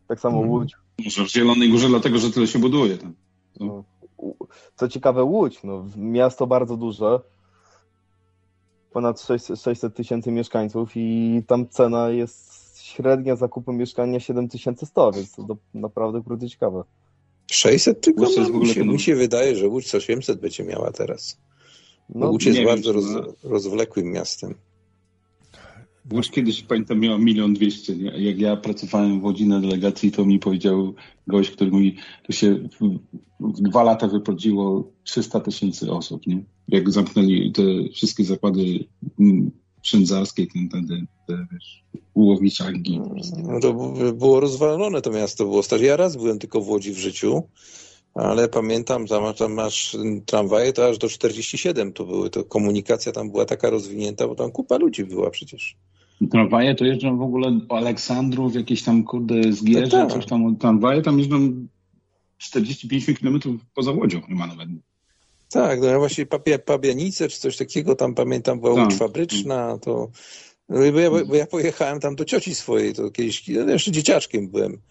Tak 0.07 0.19
samo 0.19 0.37
Mhm. 0.37 0.51
Łódź. 0.51 0.75
Może 1.05 1.23
w 1.25 1.31
Zielonej 1.31 1.69
Górze, 1.69 1.87
dlatego 1.87 2.17
że 2.17 2.31
tyle 2.31 2.47
się 2.47 2.59
buduje 2.59 2.97
tam. 2.97 3.13
No. 3.59 3.83
Co 4.75 4.87
ciekawe, 4.87 5.23
Łódź, 5.23 5.63
no, 5.63 5.85
miasto 5.97 6.47
bardzo 6.47 6.77
duże. 6.77 7.19
Ponad 8.93 9.21
600 9.21 9.61
600 9.61 9.95
tysięcy 9.95 10.31
mieszkańców 10.31 10.91
i 10.95 11.41
tam 11.47 11.67
cena 11.69 12.09
jest 12.09 12.60
średnia 12.91 13.35
zakupu 13.35 13.73
mieszkania 13.73 14.19
7100, 14.19 15.11
więc 15.11 15.31
to 15.35 15.43
do, 15.43 15.57
naprawdę 15.73 16.21
krótko 16.23 16.47
ciekawe. 16.47 16.83
600 17.51 18.01
tylko? 18.01 18.21
Łódź 18.21 18.37
No, 18.37 18.43
w 18.43 18.47
ogóle 18.47 18.61
mi, 18.67 18.73
się, 18.73 18.85
mi 18.85 18.99
się 18.99 19.15
wydaje, 19.15 19.55
że 19.55 19.67
Łódź 19.67 19.95
800 19.95 20.39
będzie 20.39 20.63
miała 20.63 20.91
teraz. 20.91 21.37
No, 22.09 22.29
Łódź 22.29 22.45
jest 22.45 22.57
wiem, 22.57 22.67
bardzo 22.67 22.93
roz, 22.93 23.05
ma. 23.05 23.23
rozwlekłym 23.43 24.11
miastem. 24.11 24.55
Łódź 26.13 26.31
kiedyś, 26.31 26.61
pamiętam, 26.63 26.99
miała 26.99 27.17
milion 27.17 27.53
dwieście. 27.53 27.95
Jak 27.95 28.39
ja 28.39 28.57
pracowałem 28.57 29.21
w 29.21 29.23
Łodzi 29.23 29.47
na 29.47 29.59
delegacji, 29.59 30.11
to 30.11 30.25
mi 30.25 30.39
powiedział 30.39 30.93
gość, 31.27 31.51
który 31.51 31.71
mówi, 31.71 31.95
to 32.27 32.31
się 32.33 32.55
w, 32.55 32.99
w 33.39 33.61
dwa 33.61 33.83
lata 33.83 34.07
wyprowadziło 34.07 34.91
300 35.03 35.39
tysięcy 35.39 35.91
osób, 35.91 36.27
nie? 36.27 36.43
Jak 36.67 36.91
zamknęli 36.91 37.51
te 37.51 37.61
wszystkie 37.93 38.23
zakłady 38.23 38.85
mm, 39.81 40.05
przędzarskie, 40.05 40.47
ten, 40.47 40.69
ten, 40.69 40.87
te, 40.87 40.95
te 41.27 41.47
wiesz, 41.51 41.83
ułowniczanki. 42.13 42.99
No 43.43 43.59
to 43.59 43.73
było 44.13 44.39
rozwalone 44.39 45.01
to 45.01 45.11
miasto, 45.11 45.43
było 45.43 45.63
stare. 45.63 45.83
Ja 45.83 45.97
raz 45.97 46.15
byłem 46.15 46.39
tylko 46.39 46.61
w 46.61 46.69
Łodzi 46.69 46.91
w 46.93 46.97
życiu, 46.97 47.43
ale 48.13 48.49
pamiętam, 48.49 49.07
tam, 49.07 49.33
tam 49.33 49.53
masz 49.53 49.97
tramwaje, 50.25 50.73
to 50.73 50.89
aż 50.89 50.97
do 50.97 51.09
47 51.09 51.93
to 51.93 52.05
były, 52.05 52.29
to 52.29 52.43
komunikacja 52.43 53.11
tam 53.11 53.31
była 53.31 53.45
taka 53.45 53.69
rozwinięta, 53.69 54.27
bo 54.27 54.35
tam 54.35 54.51
kupa 54.51 54.77
ludzi 54.77 55.05
była 55.05 55.29
przecież. 55.29 55.75
Tramwaje 56.31 56.75
to 56.75 56.85
jeżdżą 56.85 57.17
w 57.17 57.21
ogóle 57.21 57.59
o 57.69 57.77
Aleksandrów, 57.77 58.55
jakieś 58.55 58.83
tam, 58.83 59.03
kurde, 59.03 59.53
zgierze, 59.53 59.91
Tak, 59.91 60.09
tak. 60.09 60.11
coś 60.13 60.25
tam, 60.25 60.55
tramwaje 60.55 61.01
tam 61.01 61.19
jeżdżą 61.19 61.67
45 62.37 63.05
km 63.19 63.39
poza 63.75 63.91
Łodzią 63.91 64.21
chyba 64.21 64.47
nawet. 64.47 64.69
Tak, 65.51 65.81
no 65.81 65.87
ja 65.87 65.99
właśnie 65.99 66.25
Papia, 66.25 66.59
Pabianice 66.59 67.27
czy 67.27 67.39
coś 67.39 67.57
takiego, 67.57 67.95
tam 67.95 68.15
pamiętam 68.15 68.59
była 68.59 68.75
Tak. 68.75 68.93
fabryczna, 68.97 69.77
to 69.77 70.09
no 70.69 70.91
bo 70.91 70.99
ja, 70.99 71.25
bo 71.25 71.35
ja 71.35 71.47
pojechałem 71.47 71.99
tam 71.99 72.15
do 72.15 72.25
cioci 72.25 72.55
swojej, 72.55 72.93
to 72.93 73.11
kiedyś, 73.11 73.47
no 73.47 73.71
jeszcze 73.71 73.91
dzieciaczkiem 73.91 74.47
byłem, 74.49 74.81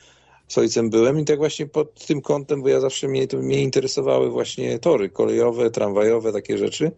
z 0.48 0.58
ojcem 0.58 0.90
byłem 0.90 1.20
i 1.20 1.24
tak 1.24 1.38
właśnie 1.38 1.66
pod 1.66 2.06
tym 2.06 2.22
kątem, 2.22 2.62
bo 2.62 2.68
ja 2.68 2.80
zawsze 2.80 3.08
mnie, 3.08 3.26
to 3.26 3.36
mnie 3.36 3.62
interesowały 3.62 4.30
właśnie 4.30 4.78
tory 4.78 5.08
kolejowe, 5.08 5.70
tramwajowe, 5.70 6.32
takie 6.32 6.58
rzeczy, 6.58 6.92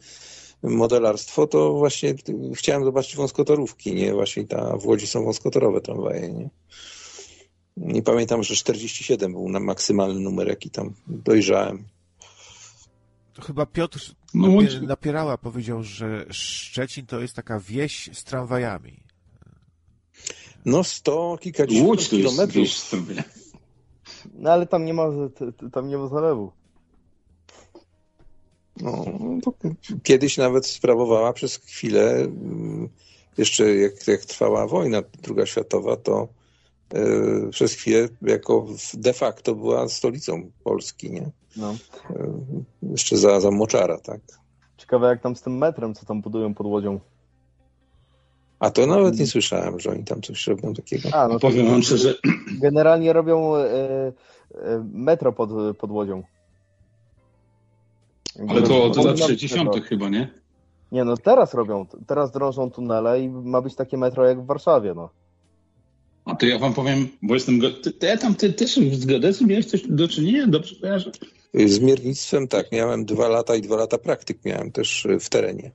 modelarstwo, 0.62 1.46
to 1.46 1.72
właśnie 1.72 2.14
chciałem 2.54 2.84
zobaczyć 2.84 3.16
wąskotorówki, 3.16 3.94
nie? 3.94 4.14
Właśnie 4.14 4.44
ta, 4.44 4.76
w 4.76 4.86
Łodzi 4.86 5.06
są 5.06 5.24
wąskotorowe 5.24 5.80
tramwaje, 5.80 6.32
nie? 6.32 6.50
I 7.76 8.02
pamiętam, 8.02 8.42
że 8.42 8.54
47 8.54 9.32
był 9.32 9.48
na 9.48 9.60
maksymalny 9.60 10.20
numer, 10.20 10.48
jaki 10.48 10.70
tam 10.70 10.94
dojrzałem. 11.06 11.84
To 13.34 13.42
chyba 13.42 13.66
Piotr 13.66 14.00
No, 14.34 14.48
napie- 14.48 14.54
Łódź- 14.54 14.82
Napierała 14.82 15.38
powiedział, 15.38 15.82
że 15.82 16.26
Szczecin 16.30 17.06
to 17.06 17.20
jest 17.20 17.34
taka 17.36 17.60
wieś 17.60 18.10
z 18.12 18.24
tramwajami. 18.24 19.00
No 20.64 20.84
sto 20.84 21.38
kilkadziesiąt 21.40 21.88
Łódź 21.88 22.08
to 22.08 22.16
jest, 22.16 22.28
kilometrów. 22.28 22.68
sobie. 22.68 23.24
No 24.34 24.50
ale 24.52 24.66
tam 24.66 24.84
nie 24.84 24.94
ma, 24.94 25.04
tam 25.72 25.88
nie 25.88 25.98
ma 25.98 26.08
zalewu. 26.08 26.52
No, 28.80 29.04
to 29.44 29.52
kiedyś 30.02 30.36
nawet 30.36 30.66
sprawowała 30.66 31.32
przez 31.32 31.56
chwilę, 31.56 32.10
mm, 32.14 32.88
jeszcze 33.38 33.74
jak, 33.76 34.06
jak 34.08 34.24
trwała 34.24 34.66
wojna 34.66 35.02
druga 35.22 35.46
światowa, 35.46 35.96
to 35.96 36.28
przez 37.50 37.74
chwilę 37.74 38.08
jako 38.22 38.66
de 38.94 39.12
facto 39.12 39.54
była 39.54 39.88
stolicą 39.88 40.50
Polski, 40.64 41.10
nie? 41.10 41.30
No. 41.56 41.74
E, 42.10 42.32
jeszcze 42.82 43.16
za, 43.16 43.40
za 43.40 43.50
Moczara, 43.50 43.98
tak? 43.98 44.20
Ciekawe 44.76 45.08
jak 45.08 45.20
tam 45.20 45.36
z 45.36 45.42
tym 45.42 45.58
metrem, 45.58 45.94
co 45.94 46.06
tam 46.06 46.20
budują 46.20 46.54
pod 46.54 46.66
Łodzią. 46.66 47.00
A 48.58 48.70
to 48.70 48.86
nawet 48.86 49.18
nie 49.18 49.26
słyszałem, 49.26 49.80
że 49.80 49.90
oni 49.90 50.04
tam 50.04 50.22
coś 50.22 50.46
robią 50.46 50.74
takiego. 50.74 51.08
A, 51.12 51.28
no 51.28 51.38
Powiem 51.38 51.66
wam 51.66 51.82
szczerze, 51.82 52.14
generalnie 52.60 53.12
robią 53.12 53.56
e, 53.56 53.66
e, 53.66 54.12
metro 54.92 55.32
pod, 55.32 55.50
pod 55.78 55.90
Łodzią. 55.90 56.22
ale 58.48 58.62
to 58.62 58.84
od 58.84 58.96
lat 58.96 59.06
Metro. 59.06 59.26
60 59.26 59.84
chyba, 59.84 60.08
nie? 60.08 60.42
Nie 60.92 61.04
no, 61.04 61.16
teraz 61.16 61.54
robią, 61.54 61.86
teraz 62.06 62.32
drążą 62.32 62.70
tunele 62.70 63.20
i 63.20 63.28
ma 63.28 63.60
być 63.60 63.74
takie 63.74 63.98
metro 63.98 64.28
jak 64.28 64.42
w 64.42 64.46
Warszawie, 64.46 64.94
no. 64.94 65.10
A 66.24 66.34
to 66.34 66.46
ja 66.46 66.58
wam 66.58 66.74
powiem, 66.74 67.08
bo 67.22 67.34
jestem... 67.34 67.58
Go... 67.58 67.70
Ty, 67.70 67.92
ty, 67.92 68.18
tam 68.18 68.34
ty 68.34 68.52
też 68.52 68.76
z 68.76 69.06
geodezją 69.06 69.46
miałeś 69.46 69.66
coś 69.66 69.82
do 69.88 70.08
czynienia? 70.08 70.46
Dobrze 70.46 70.76
kojarzę? 70.80 71.12
Z 71.54 71.80
miernictwem 71.80 72.48
tak, 72.48 72.72
miałem 72.72 73.04
dwa 73.04 73.28
lata 73.28 73.56
i 73.56 73.62
dwa 73.62 73.76
lata 73.76 73.98
praktyk 73.98 74.44
miałem 74.44 74.72
też 74.72 75.06
e, 75.06 75.20
w 75.20 75.28
terenie. 75.28 75.70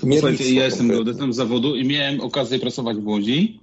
Słuchajcie, 0.00 0.54
ja 0.54 0.64
jestem 0.64 0.88
geodetą 0.88 1.32
z 1.32 1.36
zawodu 1.36 1.76
i 1.76 1.84
miałem 1.84 2.20
okazję 2.20 2.58
pracować 2.58 2.96
w 2.96 3.06
Łodzi 3.06 3.60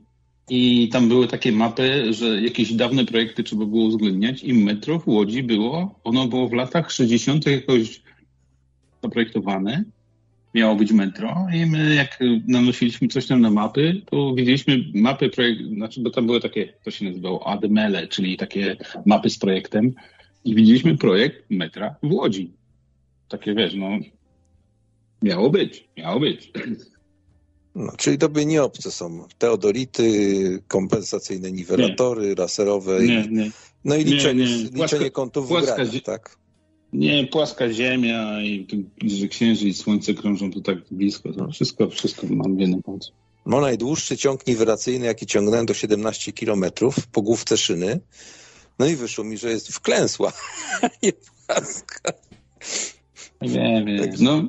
i 0.50 0.90
tam 0.90 1.08
były 1.08 1.28
takie 1.28 1.52
mapy, 1.52 2.14
że 2.14 2.42
jakieś 2.42 2.74
dawne 2.74 3.06
projekty 3.06 3.44
trzeba 3.44 3.66
było 3.66 3.86
uwzględniać 3.86 4.44
i 4.44 4.54
metro 4.54 5.00
w 5.00 5.08
Łodzi 5.08 5.44
było, 5.44 6.00
ono 6.04 6.28
było 6.28 6.48
w 6.48 6.54
latach 6.54 6.92
60. 6.92 7.46
jakoś 7.46 8.02
zaprojektowane, 9.04 9.84
miało 10.54 10.76
być 10.76 10.92
metro 10.92 11.48
i 11.54 11.66
my 11.66 11.96
jak 11.96 12.20
nanosiliśmy 12.48 13.08
coś 13.08 13.28
tam 13.28 13.42
na 13.42 13.50
mapy, 13.52 14.02
to 14.12 14.34
widzieliśmy 14.36 14.86
mapy 14.94 15.30
projekt, 15.30 15.62
znaczy 15.76 16.02
bo 16.02 16.10
tam 16.10 16.26
były 16.26 16.42
takie, 16.42 16.74
to 16.84 16.92
się 16.92 17.06
nazywało 17.06 17.48
ADML, 17.48 18.08
czyli 18.10 18.38
takie 18.38 18.78
mapy 19.06 19.30
z 19.30 19.38
projektem 19.38 19.94
i 20.46 20.56
widzieliśmy 20.56 20.98
projekt 20.98 21.44
metra 21.50 21.96
w 22.04 22.12
Łodzi. 22.14 22.54
Takie 23.30 23.54
wiesz, 23.56 23.74
no 23.76 23.90
miało 25.22 25.50
być, 25.50 25.88
miało 25.98 26.20
być. 26.20 26.52
No, 27.76 27.92
czyli 27.98 28.18
to 28.18 28.30
by 28.30 28.46
nie 28.46 28.64
obce 28.64 28.92
są. 28.92 29.28
Teodolity, 29.38 30.04
kompensacyjne 30.68 31.52
niwelatory, 31.52 32.36
laserowe. 32.38 33.00
Nie, 33.04 33.22
i, 33.22 33.30
nie. 33.30 33.52
no 33.86 33.96
i 33.96 34.06
nie, 34.06 34.12
liczenie, 34.12 34.46
nie. 34.46 34.58
liczenie 34.58 35.06
Płaska- 35.06 35.12
kątów 35.12 35.48
płaska 35.48 35.72
wygrania, 35.72 35.92
zie- 35.92 36.02
tak? 36.02 36.38
Nie, 36.94 37.28
płaska 37.28 37.74
ziemia 37.74 38.42
i 38.42 38.68
że 39.06 39.28
księżyc 39.28 39.64
i 39.64 39.74
słońce 39.74 40.14
krążą 40.14 40.52
tu 40.52 40.62
tak 40.62 40.78
blisko. 40.92 41.34
To 41.34 41.52
wszystko, 41.52 41.90
wszystko 41.90 42.28
mam 42.30 42.58
w 42.58 42.60
jednym 42.60 42.84
palcu. 42.84 43.12
No 43.46 43.62
najdłuższy 43.62 44.18
ciąg 44.18 44.48
niwelacyjny, 44.48 45.06
jaki 45.06 45.26
ciągnąłem, 45.26 45.66
to 45.66 45.74
17 45.74 46.32
kilometrów 46.32 47.08
po 47.08 47.22
główce 47.22 47.58
szyny. 47.58 48.00
No 48.80 48.86
i 48.86 48.96
wyszło 48.96 49.24
mi, 49.24 49.38
że 49.38 49.50
jest 49.50 49.68
wklęsła, 49.68 50.34
nie 51.04 51.12
płaska. 51.48 52.14
Nie 53.42 53.84
wiem, 53.88 54.00
Także- 54.00 54.24
no. 54.24 54.44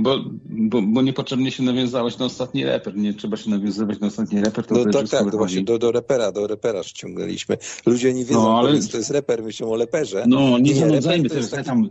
Bo, 0.00 0.24
bo, 0.44 0.82
bo 0.82 1.02
niepotrzebnie 1.02 1.50
się 1.50 1.62
nawiązałeś 1.62 2.18
na 2.18 2.24
ostatni 2.24 2.64
reper. 2.64 2.96
Nie 2.96 3.14
trzeba 3.14 3.36
się 3.36 3.50
nawiązywać 3.50 4.00
na 4.00 4.06
ostatni 4.06 4.40
reper, 4.40 4.66
to 4.66 4.74
No 4.74 4.84
tak, 4.84 4.92
tak, 4.92 5.24
wychodzi. 5.24 5.36
właśnie 5.36 5.62
do, 5.62 5.78
do 5.78 5.92
repera, 5.92 6.32
do 6.32 6.46
repera 6.46 6.82
ściągnęliśmy. 6.82 7.56
Ludzie 7.86 8.14
nie 8.14 8.24
wiedzą, 8.24 8.42
No, 8.42 8.58
ale- 8.58 8.68
powiedz, 8.68 8.88
to 8.88 8.96
jest 8.96 9.10
reper, 9.10 9.42
myślą 9.42 9.70
o 9.72 9.76
leperze. 9.76 10.24
No, 10.28 10.58
nie 10.58 10.74
Nie, 10.74 10.80
zanudzajmy 10.80 11.28
teraz. 11.28 11.50
taki- 11.50 11.64
tam, 11.64 11.88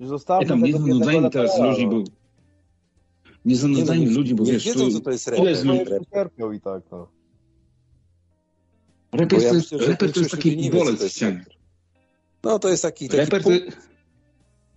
zostawmy 0.00 0.44
ja 0.44 0.48
tam 0.48 0.62
nie 0.62 0.72
zanudzajmy 0.72 1.30
teraz 1.30 1.60
ludzi, 1.60 1.86
bo... 1.86 2.04
Nie 3.44 3.56
zanudzajmy 3.56 4.06
no, 4.06 4.12
ludzi, 4.18 4.34
bo 4.34 4.44
nie 4.44 4.52
wiesz, 4.52 4.64
wiedzą, 4.64 4.84
tu, 4.84 4.90
co 4.90 5.00
to 5.00 5.10
jest 5.10 5.28
reper. 5.28 5.48
jest 5.48 5.64
ludzi? 5.64 5.84
cierpiał 6.14 6.52
i 6.52 6.60
tak, 6.60 6.82
no. 6.92 7.08
Reper, 9.12 9.42
ja 9.42 9.48
to 9.50 9.54
jest, 9.56 9.72
myślę, 9.72 9.86
reper 9.88 10.12
to 10.12 10.20
jest 10.20 10.32
taki 10.32 10.70
bolec. 10.70 11.20
No 12.44 12.58
to 12.58 12.68
jest 12.68 12.82
taki, 12.82 13.08
taki 13.08 13.20
Reper 13.20 13.42
punkt, 13.42 13.91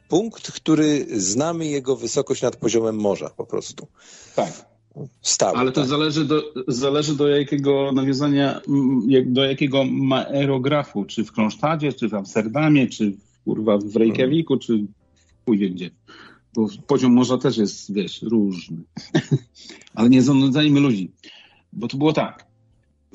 punkt, 0.10 0.52
który 0.52 1.06
znamy 1.10 1.66
jego 1.66 1.96
wysokość 1.96 2.42
nad 2.42 2.56
poziomem 2.56 2.96
morza 2.96 3.30
po 3.30 3.46
prostu. 3.46 3.88
tak. 4.36 4.76
Stały. 5.22 5.58
Ale 5.58 5.72
to 5.72 5.82
tak. 5.82 5.90
zależy 5.90 6.26
do, 6.26 6.54
zależy 6.68 7.16
do 7.16 7.28
jakiego 7.28 7.92
nawiązania, 7.92 8.62
mm, 8.68 9.34
do 9.34 9.46
jakiego 9.46 9.84
ma 9.84 10.28
aerografu, 10.28 11.06
czy 11.06 11.26
w 11.26 11.32
Kronsztadzie, 11.32 11.94
czy 11.94 12.10
w 12.10 12.14
Amsterdamie, 12.14 12.88
czy 12.88 13.14
kurwa 13.46 13.78
w 13.78 13.96
Reykjaviku, 13.96 14.58
czy 14.58 14.78
w 14.78 15.46
chuj 15.46 15.58
wie 15.58 15.70
gdzie. 15.70 15.90
Bo 16.56 16.68
poziom 16.88 17.14
morza 17.14 17.38
też 17.38 17.58
jest, 17.58 17.94
wiesz, 17.94 18.22
różny. 18.22 18.78
Ale 19.96 20.10
nie 20.10 20.22
zanudzajmy 20.22 20.80
ludzi. 20.80 21.12
Bo 21.74 21.88
to 21.88 21.98
było 21.98 22.14
tak. 22.14 22.45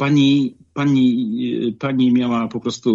Pani, 0.01 0.56
pani, 0.74 1.77
pani 1.78 2.12
miała 2.12 2.48
po 2.48 2.60
prostu 2.60 2.90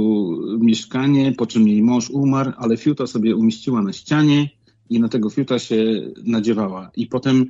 mieszkanie, 0.60 1.32
po 1.32 1.46
czym 1.46 1.68
jej 1.68 1.84
mąż 1.84 2.10
umarł, 2.10 2.52
ale 2.58 2.78
fiuta 2.78 3.08
sobie 3.08 3.36
umieściła 3.36 3.82
na 3.82 3.94
ścianie 3.94 4.50
i 4.90 5.00
na 5.00 5.10
tego 5.10 5.30
fiuta 5.30 5.60
się 5.60 5.78
nadziewała. 6.24 6.92
I 6.96 7.08
potem 7.08 7.46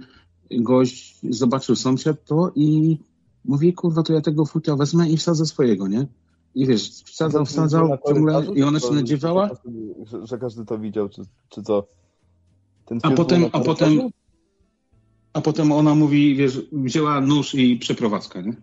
gość 0.52 1.19
zobaczył 1.30 1.76
sąsiad 1.76 2.26
to 2.26 2.52
i 2.56 2.98
mówi, 3.45 3.73
kurwa, 3.73 4.03
to 4.03 4.14
ja 4.14 4.22
tego 4.22 4.45
futia 4.45 4.76
wezmę 4.76 5.10
i 5.10 5.18
wsadzę 5.18 5.45
swojego, 5.45 5.88
nie? 5.88 6.07
I 6.56 6.65
wiesz, 6.65 6.90
wsadzał, 6.90 7.45
wsadzał 7.45 7.88
Na 7.88 7.98
ciągle 7.98 8.45
i 8.56 8.64
ona 8.64 8.80
się 8.80 8.91
nadziewała, 8.91 9.49
Że, 10.11 10.27
że 10.27 10.38
każdy 10.38 10.65
to 10.65 10.80
widział, 10.80 11.10
czy, 11.10 11.22
czy 11.49 11.64
co? 11.64 11.88
A 13.03 13.11
potem, 13.11 13.45
a 13.52 13.60
potem, 13.60 13.99
a 15.34 15.41
potem 15.41 15.72
ona 15.72 15.95
mówi, 15.95 16.36
wiesz, 16.36 16.61
wzięła 16.72 17.22
nóż 17.22 17.56
i 17.56 17.77
przeprowadzka, 17.77 18.41
nie? 18.41 18.56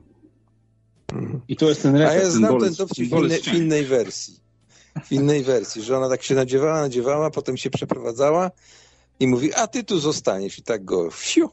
I 1.49 1.57
to 1.57 1.69
jest 1.69 1.83
ten 1.83 1.97
A 1.97 1.99
refleks, 1.99 2.17
ja 2.17 2.23
ten 2.23 2.31
znam 2.31 2.61
ten 2.61 2.75
dowcip 2.75 3.09
w 3.09 3.13
innej, 3.13 3.39
w 3.39 3.43
ściany. 3.43 3.59
innej 3.59 3.85
wersji. 3.85 4.35
W 5.05 5.13
innej 5.13 5.43
wersji, 5.43 5.83
że 5.83 5.97
ona 5.99 6.09
tak 6.09 6.23
się 6.23 6.35
nadziewała, 6.35 6.81
nadziewała, 6.81 7.31
potem 7.31 7.57
się 7.57 7.71
przeprowadzała 7.71 8.51
i 9.21 9.27
mówi, 9.27 9.55
a 9.55 9.67
ty 9.67 9.85
tu 9.85 9.99
zostaniesz. 9.99 10.59
I 10.59 10.63
tak 10.63 10.85
go, 10.85 11.11
fiu. 11.11 11.49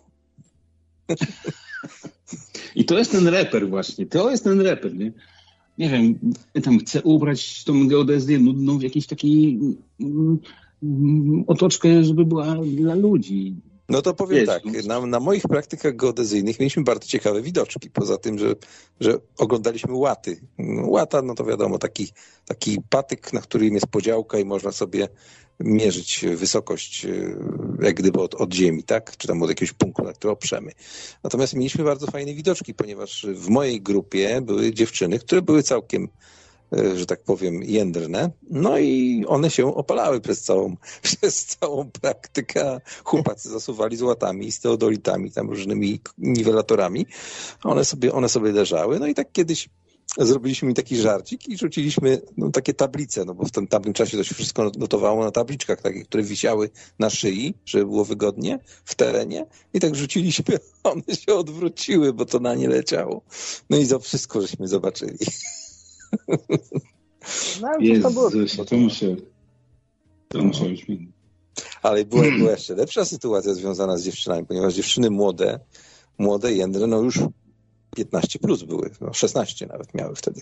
I 2.75 2.85
to 2.85 2.97
jest 2.97 3.11
ten 3.11 3.27
reper 3.27 3.69
właśnie, 3.69 4.05
to 4.05 4.31
jest 4.31 4.43
ten 4.43 4.61
reper, 4.61 4.95
nie? 4.95 5.11
Nie 5.77 5.89
wiem, 5.89 6.19
ja 6.53 6.61
tam 6.61 6.79
chcę 6.79 7.01
ubrać 7.01 7.63
tą 7.63 7.87
geodezję 7.87 8.39
nudną 8.39 8.77
w 8.77 8.81
jakiś 8.81 9.07
taki 9.07 9.59
mm, 9.99 10.39
mm, 10.83 11.43
otoczkę, 11.47 12.03
żeby 12.03 12.25
była 12.25 12.55
dla 12.65 12.95
ludzi. 12.95 13.55
No 13.89 14.01
to 14.01 14.13
powiem 14.13 14.45
tak, 14.45 14.63
na, 14.85 15.05
na 15.05 15.19
moich 15.19 15.43
praktykach 15.43 15.95
geodezyjnych 15.95 16.59
mieliśmy 16.59 16.83
bardzo 16.83 17.07
ciekawe 17.07 17.41
widoczki, 17.41 17.89
poza 17.89 18.17
tym, 18.17 18.39
że, 18.39 18.55
że 18.99 19.17
oglądaliśmy 19.37 19.93
łaty. 19.93 20.41
Łata, 20.83 21.21
no 21.21 21.35
to 21.35 21.45
wiadomo, 21.45 21.77
taki, 21.77 22.07
taki 22.45 22.77
patyk, 22.89 23.33
na 23.33 23.41
którym 23.41 23.73
jest 23.73 23.87
podziałka 23.87 24.39
i 24.39 24.45
można 24.45 24.71
sobie 24.71 25.07
mierzyć 25.59 26.25
wysokość 26.35 27.05
e, 27.05 27.09
jak 27.81 27.95
gdyby 27.95 28.21
od, 28.21 28.35
od 28.35 28.53
ziemi, 28.53 28.83
tak? 28.83 29.17
Czy 29.17 29.27
tam 29.27 29.43
od 29.43 29.49
jakiegoś 29.49 29.73
punktu, 29.73 30.03
na 30.03 30.13
który 30.13 30.31
oprzemy. 30.31 30.71
Natomiast 31.23 31.53
mieliśmy 31.53 31.83
bardzo 31.83 32.07
fajne 32.07 32.33
widoczki, 32.33 32.73
ponieważ 32.73 33.25
w 33.35 33.49
mojej 33.49 33.81
grupie 33.81 34.41
były 34.41 34.73
dziewczyny, 34.73 35.19
które 35.19 35.41
były 35.41 35.63
całkiem 35.63 36.07
że 36.95 37.05
tak 37.05 37.23
powiem, 37.23 37.63
jędrne. 37.63 38.31
No 38.49 38.77
i 38.77 39.25
one 39.27 39.49
się 39.49 39.75
opalały 39.75 40.21
przez 40.21 40.41
całą, 40.41 40.75
przez 41.01 41.45
całą 41.45 41.91
praktykę. 41.91 42.81
Chłopacy 43.03 43.49
zasuwali 43.49 43.97
z 43.97 44.01
łatami 44.01 44.51
z 44.51 44.59
teodolitami, 44.59 45.31
tam 45.31 45.49
różnymi 45.49 46.01
niwelatorami. 46.17 47.05
One 47.63 47.85
sobie, 47.85 48.13
one 48.13 48.29
sobie 48.29 48.51
leżały. 48.51 48.99
No 48.99 49.07
i 49.07 49.13
tak 49.13 49.31
kiedyś 49.31 49.69
zrobiliśmy 50.17 50.67
mi 50.67 50.73
taki 50.73 50.97
żarcik 50.97 51.47
i 51.47 51.57
rzuciliśmy 51.57 52.21
no, 52.37 52.51
takie 52.51 52.73
tablice, 52.73 53.25
no 53.25 53.33
bo 53.33 53.45
w 53.45 53.51
tym 53.51 53.67
tamtym 53.67 53.93
czasie 53.93 54.17
to 54.17 54.23
się 54.23 54.35
wszystko 54.35 54.71
notowało 54.77 55.23
na 55.23 55.31
tabliczkach 55.31 55.81
takich, 55.81 56.05
które 56.05 56.23
wisiały 56.23 56.69
na 56.99 57.09
szyi, 57.09 57.53
żeby 57.65 57.85
było 57.85 58.05
wygodnie 58.05 58.59
w 58.85 58.95
terenie 58.95 59.45
i 59.73 59.79
tak 59.79 59.95
rzuciliśmy, 59.95 60.59
one 60.83 61.15
się 61.25 61.35
odwróciły, 61.35 62.13
bo 62.13 62.25
to 62.25 62.39
na 62.39 62.55
nie 62.55 62.69
leciało. 62.69 63.21
No 63.69 63.77
i 63.77 63.85
za 63.85 63.99
wszystko 63.99 64.41
żeśmy 64.41 64.67
zobaczyli. 64.67 65.17
No, 67.61 67.67
ale 67.67 67.87
coś 67.93 68.03
tam 68.03 68.13
było. 68.13 68.29
Jezus, 68.29 68.65
to 68.69 68.77
muszę... 68.77 69.15
To 70.27 70.43
muszę 70.43 70.69
już... 70.69 70.81
Ale 71.81 72.05
była, 72.05 72.23
była 72.37 72.51
jeszcze 72.51 72.75
lepsza 72.75 73.05
sytuacja 73.05 73.53
związana 73.53 73.97
z 73.97 74.03
dziewczynami, 74.03 74.45
ponieważ 74.45 74.73
dziewczyny 74.73 75.09
młode, 75.09 75.59
młode 76.17 76.53
jędre, 76.53 76.87
no 76.87 77.01
już 77.01 77.19
15 77.95 78.39
plus 78.39 78.63
były, 78.63 78.89
no 79.01 79.13
16 79.13 79.67
nawet 79.67 79.93
miały 79.93 80.15
wtedy. 80.15 80.41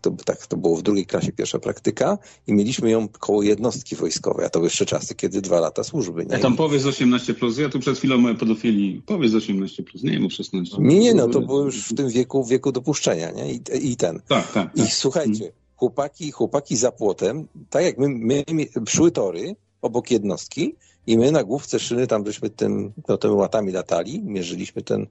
To, 0.00 0.10
tak, 0.10 0.46
to 0.46 0.56
było 0.56 0.76
w 0.76 0.82
drugiej 0.82 1.06
klasie 1.06 1.32
pierwsza 1.32 1.58
praktyka 1.58 2.18
i 2.46 2.52
mieliśmy 2.52 2.90
ją 2.90 3.08
koło 3.08 3.42
jednostki 3.42 3.96
wojskowej, 3.96 4.46
a 4.46 4.50
to 4.50 4.58
były 4.58 4.66
jeszcze 4.66 4.86
czasy, 4.86 5.14
kiedy 5.14 5.40
dwa 5.40 5.60
lata 5.60 5.84
służby. 5.84 6.26
Nie, 6.26 6.32
Ja 6.32 6.38
tam 6.38 6.56
powiedz 6.56 6.82
18+, 6.82 7.34
plus. 7.34 7.58
ja 7.58 7.68
tu 7.68 7.80
przed 7.80 7.98
chwilą 7.98 8.18
moje 8.18 8.34
pedofili, 8.34 9.02
powiedz 9.06 9.32
18+, 9.32 9.82
plus. 9.82 10.02
nie 10.02 10.20
mów 10.20 10.32
16. 10.32 10.76
nie, 10.80 10.98
nie, 10.98 11.14
no 11.14 11.28
to 11.28 11.40
było 11.40 11.64
już 11.64 11.88
w 11.88 11.94
tym 11.94 12.08
wieku, 12.08 12.44
wieku 12.44 12.72
dopuszczenia, 12.72 13.30
nie? 13.30 13.52
I, 13.52 13.60
i 13.82 13.96
ten. 13.96 14.20
Tak, 14.28 14.52
tak. 14.52 14.70
I 14.76 14.80
tak. 14.80 14.92
słuchajcie, 14.92 15.52
chłopaki, 15.76 16.30
chłopaki 16.30 16.76
za 16.76 16.92
płotem, 16.92 17.48
tak 17.70 17.84
jak 17.84 17.98
my, 17.98 18.08
my, 18.08 18.44
my 18.52 18.66
szły 18.88 19.10
tory 19.10 19.56
obok 19.82 20.10
jednostki 20.10 20.74
i 21.06 21.18
my 21.18 21.32
na 21.32 21.44
główce 21.44 21.80
szyny 21.80 22.06
tam 22.06 22.26
żeśmy 22.26 22.50
tym, 22.50 22.92
no, 23.08 23.16
tymi 23.16 23.34
łatami 23.34 23.72
latali, 23.72 24.22
mierzyliśmy 24.22 24.82
ten 24.82 25.06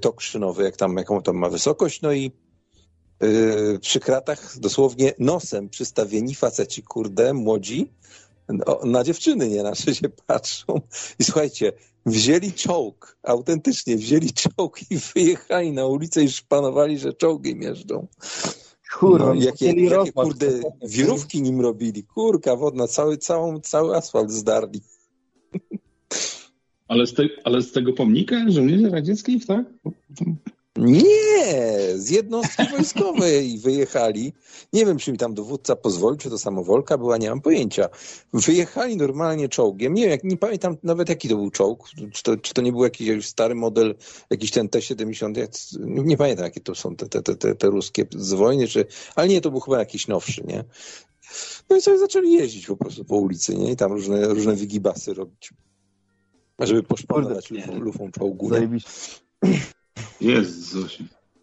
tok 0.00 0.20
szynowy, 0.20 0.64
jak 0.64 0.76
tam, 0.76 0.96
jaką 0.96 1.22
tam 1.22 1.36
ma 1.36 1.48
wysokość, 1.48 2.02
no 2.02 2.12
i 2.12 2.32
y, 3.22 3.78
przy 3.80 4.00
kratach 4.00 4.58
dosłownie 4.58 5.12
nosem 5.18 5.68
przystawieni 5.68 6.34
faceci, 6.34 6.82
kurde, 6.82 7.34
młodzi, 7.34 7.92
no, 8.48 8.80
na 8.84 9.04
dziewczyny 9.04 9.48
nie 9.48 9.62
nasze 9.62 9.94
się 9.94 10.08
patrzą. 10.26 10.80
I 11.18 11.24
słuchajcie, 11.24 11.72
wzięli 12.06 12.52
czołg, 12.52 13.18
autentycznie 13.22 13.96
wzięli 13.96 14.32
czołg 14.32 14.80
i 14.90 14.96
wyjechali 14.96 15.72
na 15.72 15.86
ulicę 15.86 16.22
i 16.22 16.30
szpanowali, 16.30 16.98
że 16.98 17.12
czołgiem 17.12 17.62
jeżdżą. 17.62 18.06
Kurwa, 18.98 19.26
no, 19.26 19.34
jakie, 19.34 19.66
jakie 19.66 20.12
kurde 20.12 20.46
wirówki 20.82 21.42
nim 21.42 21.60
robili. 21.60 22.04
Kurka 22.04 22.56
wodna, 22.56 22.88
cały, 22.88 23.18
całą, 23.18 23.60
cały 23.60 23.96
asfalt 23.96 24.30
zdarli. 24.30 24.82
Ale, 26.88 27.06
z 27.06 27.14
te, 27.14 27.28
ale 27.44 27.62
z 27.62 27.72
tego 27.72 27.92
pomnika 27.92 28.36
żołnierzy 28.48 28.90
radzieckich, 28.90 29.46
tak? 29.46 29.64
Nie, 30.76 31.98
z 31.98 32.10
jednostki 32.10 32.62
wojskowej 32.70 33.58
wyjechali. 33.58 34.32
Nie 34.72 34.86
wiem, 34.86 34.98
czy 34.98 35.12
mi 35.12 35.18
tam 35.18 35.34
dowódca 35.34 35.76
pozwolił, 35.76 36.18
czy 36.18 36.30
to 36.30 36.38
samowolka 36.38 36.98
była, 36.98 37.16
nie 37.16 37.28
mam 37.28 37.40
pojęcia. 37.40 37.88
Wyjechali 38.32 38.96
normalnie 38.96 39.48
czołgiem. 39.48 39.94
Nie 39.94 40.08
wiem, 40.08 40.18
nie 40.24 40.36
pamiętam 40.36 40.76
nawet 40.82 41.08
jaki 41.08 41.28
to 41.28 41.36
był 41.36 41.50
czołg. 41.50 41.88
Czy 42.12 42.22
to, 42.22 42.36
czy 42.36 42.54
to 42.54 42.62
nie 42.62 42.72
był 42.72 42.84
jakiś 42.84 43.26
stary 43.26 43.54
model, 43.54 43.94
jakiś 44.30 44.50
ten 44.50 44.68
T-70. 44.68 45.38
Ja 45.38 45.46
Nie, 46.04 46.16
pamiętam, 46.16 46.44
jakie 46.44 46.60
to 46.60 46.74
są 46.74 46.96
te, 46.96 47.08
te, 47.08 47.22
te, 47.36 47.54
te 47.54 47.66
ruskie 47.66 48.06
z 48.10 48.32
wojny, 48.32 48.68
czy, 48.68 48.86
ale 49.14 49.28
nie, 49.28 49.40
to 49.40 49.50
był 49.50 49.60
chyba 49.60 49.78
jakiś 49.78 50.06
nowszy, 50.06 50.44
nie? 50.46 50.64
No 51.70 51.76
i 51.76 51.80
sobie 51.80 51.98
zaczęli 51.98 52.32
jeździć 52.32 52.66
po 52.66 52.76
prostu 52.76 53.04
po 53.04 53.16
ulicy, 53.16 53.56
nie? 53.56 53.72
I 53.72 53.76
tam 53.76 53.92
różne, 53.92 54.28
różne 54.28 54.54
wygibasy 54.54 55.14
robić. 55.14 55.50
Żeby 56.58 56.82
poszpanować 56.82 57.48
Kurde, 57.48 57.66
lufą, 57.66 57.78
lufą 57.80 58.10
czołgu. 58.10 58.46
nie? 58.46 58.50
Zajebiście. 58.56 58.90
Jest. 60.20 60.74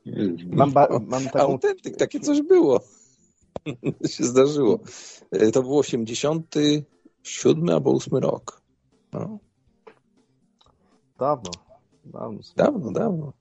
Jest. 0.06 0.44
Mam, 0.48 0.72
ba- 0.72 1.00
mam 1.08 1.24
taką... 1.24 1.40
Autentyk, 1.40 1.98
takie 1.98 2.20
coś 2.20 2.42
było. 2.42 2.80
To 4.02 4.08
się 4.16 4.24
zdarzyło. 4.24 4.80
E, 5.32 5.52
To 5.52 5.62
był 5.64 5.78
87 5.78 7.70
albo 7.70 7.92
8 7.92 8.18
rok. 8.18 8.62
No, 9.14 9.40
Dawno. 11.20 11.52
Dawno. 12.06 12.40
dawno, 12.56 12.92
dawno. 12.92 13.34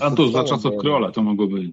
A 0.00 0.10
to 0.10 0.28
za 0.30 0.44
czasów 0.44 0.72
króla 0.80 1.12
to 1.12 1.22
mogło 1.22 1.46
być. 1.46 1.70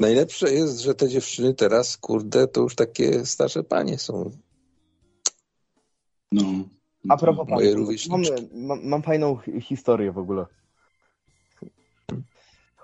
Najlepsze 0.00 0.52
jest, 0.54 0.80
że 0.80 0.94
te 0.94 1.08
dziewczyny 1.08 1.54
teraz, 1.54 1.96
kurde, 1.96 2.48
to 2.48 2.60
już 2.60 2.74
takie 2.74 3.26
starsze 3.26 3.62
panie 3.64 3.98
są. 3.98 4.30
No. 6.32 6.42
A 7.08 7.16
propos 7.16 7.48
Moje 7.48 7.70
mam, 7.70 7.78
rówieśniczki. 7.78 8.48
mam, 8.54 8.88
mam 8.88 9.02
fajną 9.02 9.36
hi- 9.36 9.60
historię 9.60 10.12
w 10.12 10.18
ogóle. 10.18 10.46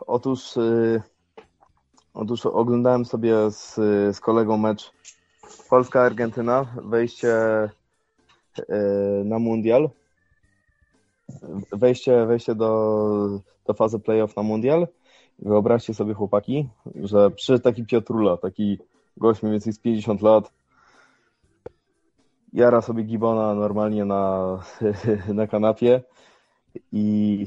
Otóż, 0.07 0.57
y, 0.57 1.03
otóż 2.15 2.47
oglądałem 2.47 3.05
sobie 3.05 3.51
z, 3.51 3.75
z 4.17 4.21
kolegą 4.21 4.57
mecz 4.59 4.93
Polska-Argentyna, 5.71 6.67
wejście 6.85 7.65
y, 8.59 8.63
na 9.25 9.39
mundial. 9.39 9.91
Wejście, 11.73 12.27
wejście 12.27 12.55
do, 12.55 13.41
do 13.67 13.75
fazy 13.75 13.99
playoff 13.99 14.37
na 14.37 14.43
mundial. 14.43 14.89
Wyobraźcie 15.39 15.95
sobie 15.95 16.15
chłopaki, 16.15 16.69
że 16.95 17.31
przyszedł 17.31 17.63
taki 17.65 17.85
Piotrula, 17.87 18.37
taki 18.37 18.79
gość 19.17 19.43
mniej 19.43 19.53
więcej 19.53 19.73
z 19.73 19.79
50 19.79 20.23
lat, 20.23 20.53
jara 22.53 22.81
sobie 22.81 23.03
gibona 23.03 23.55
normalnie 23.55 24.05
na, 24.05 24.59
na 25.35 25.47
kanapie 25.47 26.03
i 26.93 27.47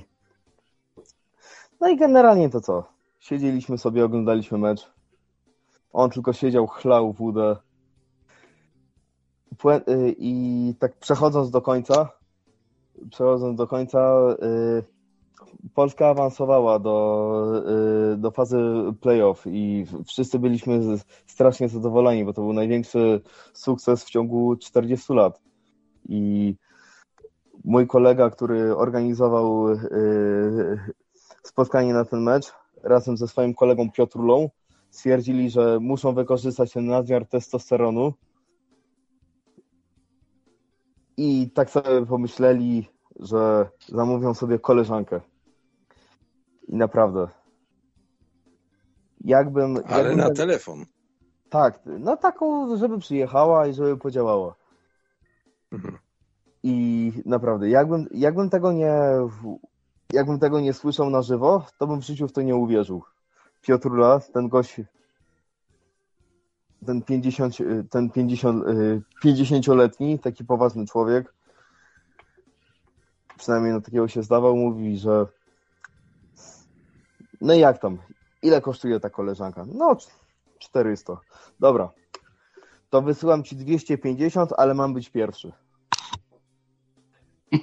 no 1.82 1.90
i 1.90 1.98
generalnie 1.98 2.49
to 2.49 2.61
co? 2.61 2.84
Siedzieliśmy 3.19 3.77
sobie, 3.77 4.06
oglądaliśmy 4.06 4.57
mecz. 4.57 4.91
On 5.94 6.10
tylko 6.10 6.34
siedział, 6.34 6.68
chlał 6.68 7.14
wódę. 7.14 7.56
Y, 9.65 10.15
I 10.18 10.73
tak 10.80 10.98
przechodząc 10.98 11.52
do 11.52 11.61
końca, 11.61 12.10
przechodząc 13.11 13.57
do 13.57 13.68
końca, 13.68 14.18
y, 14.44 14.94
Polska 15.74 16.07
awansowała 16.07 16.80
do, 16.80 17.64
y, 18.14 18.18
do 18.18 18.32
fazy 18.32 18.57
playoff 19.02 19.44
i 19.48 19.86
wszyscy 20.07 20.40
byliśmy 20.40 20.82
strasznie 21.26 21.70
zadowoleni, 21.70 22.26
bo 22.26 22.34
to 22.34 22.41
był 22.41 22.53
największy 22.53 23.22
sukces 23.53 24.03
w 24.03 24.10
ciągu 24.10 24.56
40 24.56 25.14
lat. 25.14 25.41
I 26.10 26.56
mój 27.64 27.88
kolega, 27.88 28.30
który 28.30 28.76
organizował 28.76 29.70
y, 29.70 29.78
spotkanie 31.44 31.94
na 31.94 32.06
ten 32.06 32.22
mecz, 32.22 32.53
razem 32.84 33.18
ze 33.18 33.28
swoim 33.28 33.53
kolegą 33.53 33.91
Piotrulą, 33.91 34.49
stwierdzili, 34.90 35.49
że 35.49 35.80
muszą 35.80 36.14
wykorzystać 36.14 36.72
ten 36.72 36.86
nadmiar 36.86 37.28
testosteronu. 37.28 38.14
I 41.18 41.49
tak 41.53 41.70
sobie 41.70 42.06
pomyśleli, 42.06 42.88
że 43.19 43.69
zamówią 43.87 44.33
sobie 44.33 44.59
koleżankę. 44.59 45.21
I 46.67 46.75
naprawdę. 46.75 47.27
Jakbym. 49.21 49.77
Ale 49.85 49.97
jakbym 49.97 50.17
na 50.17 50.27
tak- 50.27 50.35
telefon. 50.37 50.85
tak, 51.49 51.79
no 51.85 52.17
taką, 52.17 52.77
żeby 52.77 52.99
przyjechała 52.99 53.67
i 53.67 53.73
żeby 53.73 53.97
podziałała. 53.97 54.55
Mhm. 55.71 55.97
I 56.63 57.11
naprawdę, 57.25 57.69
jakbym, 57.69 58.07
jakbym 58.11 58.49
tego 58.49 58.71
nie 58.71 58.99
jakbym 60.13 60.39
tego 60.39 60.59
nie 60.59 60.73
słyszał 60.73 61.09
na 61.09 61.21
żywo, 61.21 61.65
to 61.77 61.87
bym 61.87 62.01
w 62.01 62.05
życiu 62.05 62.27
w 62.27 62.31
to 62.31 62.41
nie 62.41 62.55
uwierzył. 62.55 63.03
Piotrula, 63.61 64.19
ten 64.33 64.49
gość, 64.49 64.81
ten 66.85 67.01
50, 67.01 67.57
ten 67.89 68.09
50, 68.09 68.67
y, 68.67 69.01
50-letni, 69.23 70.19
taki 70.19 70.45
poważny 70.45 70.85
człowiek, 70.85 71.33
przynajmniej 73.38 73.74
na 73.74 73.82
takiego 73.82 74.07
się 74.07 74.24
zdawał, 74.24 74.56
mówi, 74.56 74.98
że 74.98 75.26
no 77.41 77.53
i 77.53 77.60
jak 77.60 77.82
tam, 77.82 77.98
ile 78.41 78.62
kosztuje 78.62 78.99
ta 78.99 79.10
koleżanka? 79.10 79.66
No, 79.74 79.98
400. 80.60 81.18
Dobra, 81.60 81.91
to 82.90 83.02
wysyłam 83.02 83.44
ci 83.44 83.56
250, 83.56 84.53
ale 84.57 84.74
mam 84.74 84.94
być 84.94 85.10
pierwszy. 85.10 85.52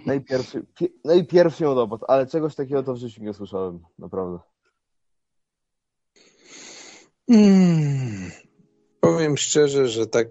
No 0.07 0.15
i 0.15 0.21
pierwszy, 0.21 0.67
pi- 0.75 0.95
no 1.05 1.15
i 1.15 1.27
pierwszy 1.27 1.65
ją 1.65 1.75
dopadł, 1.75 2.05
ale 2.09 2.27
czegoś 2.27 2.55
takiego 2.55 2.83
to 2.83 2.95
w 2.95 2.97
życiu 2.97 3.23
nie 3.23 3.35
słyszałem, 3.35 3.81
naprawdę. 3.99 4.39
Mm. 7.29 8.31
Powiem 9.01 9.37
szczerze, 9.37 9.89
że 9.89 10.07
tak 10.07 10.29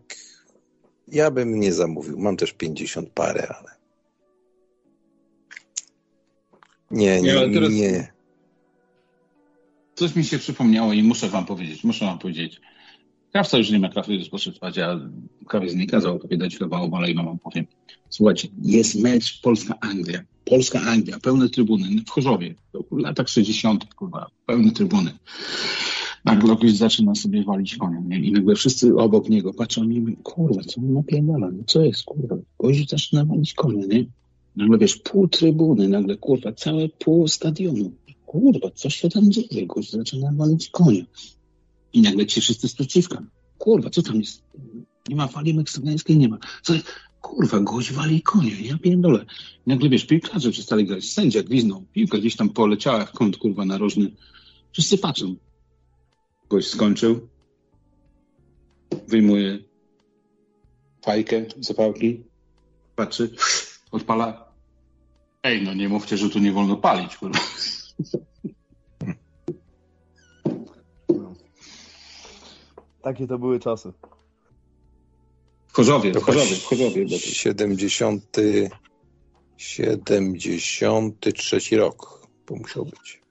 ja 1.08 1.32
bym 1.32 1.60
nie 1.60 1.74
zamówił. 1.74 2.20
Mam 2.20 2.38
też 2.38 2.54
50 2.54 3.10
parę, 3.10 3.56
ale 3.60 3.81
nie, 6.92 7.22
Nie, 7.22 7.48
nie, 7.48 7.54
teraz- 7.54 7.74
nie. 7.74 8.12
Coś 9.96 10.16
mi 10.16 10.24
się 10.24 10.40
przypomniało 10.40 10.94
i 10.94 11.04
muszę 11.04 11.30
wam 11.30 11.46
powiedzieć, 11.46 11.84
muszę 11.84 12.06
wam 12.06 12.20
powiedzieć. 12.20 12.62
Krawca 13.32 13.58
już 13.58 13.70
nie 13.70 13.80
ma 13.80 13.90
krawy 13.90 14.24
spożytwać, 14.24 14.78
a 14.78 15.00
krawiec 15.48 15.76
nie 15.76 15.88
kazał 15.88 16.16
opowiadać 16.16 16.58
chleba 16.58 16.82
o 16.82 16.90
ale 16.94 17.14
wam 17.14 17.40
powiem. 17.40 17.66
Słuchajcie, 18.10 18.48
jest 18.64 18.96
mecz 18.96 19.42
Polska-Anglia. 19.42 20.20
Polska-Anglia, 20.46 21.20
pełne 21.20 21.50
trybuny 21.50 21.88
w 22.08 22.10
Chorzowie. 22.10 22.56
W 22.92 22.98
latach 22.98 23.30
60., 23.30 23.94
kurwa, 23.94 24.28
pełne 24.46 24.72
trybuny. 24.72 25.12
Nagle 26.26 26.56
ktoś 26.56 26.74
zaczyna 26.74 27.16
sobie 27.16 27.44
walić 27.44 27.76
konia, 27.76 28.00
nie? 28.06 28.20
I 28.20 28.32
nagle 28.32 28.56
wszyscy 28.56 28.96
obok 28.96 29.30
niego 29.30 29.54
patrzą 29.54 29.84
i 29.84 30.00
mówią, 30.00 30.16
kurwa, 30.24 30.62
co 30.64 30.82
on 30.82 30.94
napierdala, 30.94 31.52
no 31.52 31.64
co 31.68 31.82
jest, 31.82 32.04
kurwa? 32.04 32.36
Gość 32.60 32.90
zaczyna 32.90 33.26
walić 33.26 33.54
konia, 33.54 33.86
nie? 33.86 34.06
Nagle 34.56 34.78
wiesz, 34.78 34.96
pół 34.96 35.28
trybuny, 35.28 35.88
nagle 35.88 36.18
kurwa, 36.18 36.54
całe 36.54 36.90
pół 36.90 37.28
stadionu. 37.28 37.92
Kurwa, 38.26 38.72
co 38.76 38.90
się 38.90 39.10
tam 39.10 39.32
dzieje? 39.32 39.68
Gość 39.68 39.92
zaczyna 39.92 40.32
walić 40.36 40.70
konia. 40.70 41.04
I 41.94 42.02
nagle 42.02 42.26
ci 42.26 42.42
wszyscy 42.42 42.68
z 42.68 42.74
przeciwka. 42.74 43.24
Kurwa, 43.58 43.90
co 43.90 44.02
tam 44.02 44.20
jest? 44.20 44.44
Nie 45.10 45.16
ma 45.16 45.28
fali 45.28 45.54
meksykańskiej, 45.54 46.18
nie 46.18 46.30
ma. 46.30 46.38
Co 46.62 46.74
jest? 46.74 46.88
Kurwa, 47.22 47.60
gość 47.60 47.94
wali 47.94 48.22
konia, 48.22 48.60
ja 48.62 48.78
pierdolę. 48.78 49.26
I 49.68 49.70
nagle 49.70 49.90
wiesz, 49.90 50.06
piłkarze 50.06 50.52
przestali 50.52 50.86
grać, 50.86 51.06
sędzia 51.06 51.44
gwiznął, 51.44 51.84
piłka 51.94 52.18
gdzieś 52.18 52.36
tam 52.36 52.50
poleciała 52.50 53.06
w 53.06 53.12
kąt, 53.12 53.38
kurwa, 53.38 53.66
narożny. 53.66 54.12
Wszyscy 54.72 54.98
patrzą. 54.98 55.36
Gość 56.50 56.68
skończył, 56.68 57.28
wyjmuje 59.08 59.60
fajkę, 61.06 61.46
zapałki, 61.60 62.24
patrzy, 62.96 63.30
odpala. 63.92 64.52
Ej, 65.44 65.64
no 65.64 65.74
nie 65.74 65.90
mówcie, 65.90 66.18
że 66.18 66.30
tu 66.30 66.40
nie 66.40 66.52
wolno 66.52 66.78
palić, 66.78 67.18
kurwa. 67.18 67.40
Takie 73.02 73.28
to 73.28 73.40
były 73.40 73.60
czasy. 73.60 73.92
W 75.68 75.74
Chorzowie, 75.74 76.12
To 76.12 76.20
w 76.20 76.24
Chorzowie, 76.24 76.56
w 76.56 76.66
Chorzowie. 76.66 77.04
Bo 77.06 77.10
to... 77.10 77.18
70, 77.18 78.38
73 79.58 81.78
rok 81.78 82.28
to 82.46 82.56
musiał 82.56 82.86
być. 82.86 83.22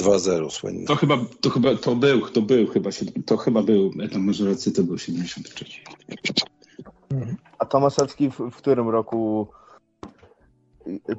2-0 0.00 0.50
słynny. 0.50 0.86
To 0.86 0.96
chyba, 0.96 1.18
to 1.40 1.50
chyba, 1.50 1.76
to 1.76 1.96
był, 1.96 2.28
to 2.28 2.42
był 2.42 2.66
chyba, 2.66 2.90
siedem- 2.90 3.22
to 3.26 3.36
chyba 3.36 3.62
był, 3.62 3.92
tam 4.12 4.24
może 4.24 4.44
rację, 4.44 4.72
to 4.72 4.82
był 4.82 4.98
73. 4.98 5.64
A 7.58 7.66
Tomaszewski 7.66 8.30
w, 8.30 8.38
w 8.38 8.56
którym 8.56 8.88
roku 8.88 9.48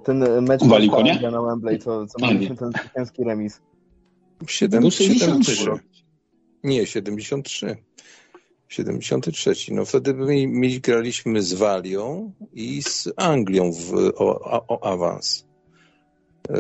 ten 0.04 0.42
mecz 0.42 0.64
Walił 0.64 0.92
Polska- 0.92 1.14
konia? 1.16 1.32
Na 1.32 1.42
Wembley, 1.42 1.80
co, 1.80 2.08
co 2.08 2.28
mieliśmy 2.28 2.56
ten 2.56 2.72
zwycięski 2.72 3.24
remis. 3.24 3.62
7, 4.48 4.82
Był 4.82 4.92
73. 4.92 5.56
63. 5.56 5.88
Nie, 6.64 6.86
73. 6.86 7.78
73. 8.70 9.54
No 9.72 9.86
wtedy 9.86 10.14
my, 10.14 10.48
my 10.48 10.80
graliśmy 10.80 11.42
z 11.42 11.54
Walią 11.54 12.32
i 12.54 12.84
z 12.84 13.10
Anglią 13.18 13.72
w, 13.72 13.94
o, 14.18 14.40
o, 14.40 14.66
o 14.68 14.94
awans. 14.94 15.46
Eee, 16.50 16.56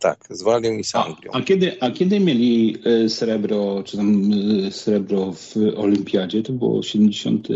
Tak, 0.00 0.26
z 0.30 0.42
Walią 0.42 0.72
i 0.72 0.84
z 0.84 0.94
A, 0.94 1.04
Anglią. 1.04 1.30
a, 1.32 1.42
kiedy, 1.42 1.80
a 1.80 1.90
kiedy 1.90 2.20
mieli 2.20 2.76
e, 2.84 3.08
srebro, 3.08 3.82
czy 3.84 3.96
tam 3.96 4.30
e, 4.66 4.70
srebro 4.70 5.32
w 5.32 5.54
olimpiadzie? 5.76 6.42
To 6.42 6.52
było 6.52 6.82
70... 6.82 7.48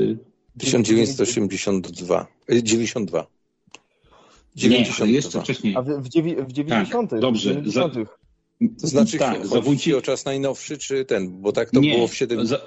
1982. 0.58 2.26
y, 2.52 2.62
92. 2.62 3.26
Nie, 4.56 4.78
jeszcze 4.78 4.92
92. 4.92 5.40
wcześniej. 5.42 5.76
A 5.76 5.82
w, 5.82 5.88
w, 5.88 6.08
w 6.48 6.52
90. 6.52 7.10
Tak, 7.10 7.20
dobrze, 7.20 7.50
W 7.50 7.56
90. 7.56 7.94
To 8.80 8.86
znaczy, 8.86 9.18
tak, 9.18 9.46
zawójci, 9.46 9.84
ci 9.84 9.94
o 9.94 10.02
czas 10.02 10.24
najnowszy, 10.24 10.78
czy 10.78 11.04
ten? 11.04 11.40
Bo 11.40 11.52
tak 11.52 11.70
to 11.70 11.80
nie, 11.80 11.94
było 11.94 12.08
w 12.08 12.14
7, 12.14 12.46
za, 12.46 12.60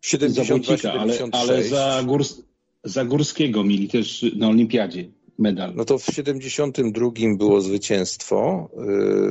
72, 0.00 0.44
zawójcika, 0.44 0.92
ale, 0.92 1.14
76. 1.14 1.50
ale 1.50 1.64
za, 1.64 2.02
Górs, 2.06 2.42
za 2.84 3.04
Górskiego 3.04 3.64
mieli 3.64 3.88
też 3.88 4.26
na 4.36 4.48
olimpiadzie 4.48 5.08
medal. 5.38 5.72
No 5.74 5.84
to 5.84 5.98
w 5.98 6.04
72 6.04 7.10
było 7.36 7.60
zwycięstwo 7.60 8.68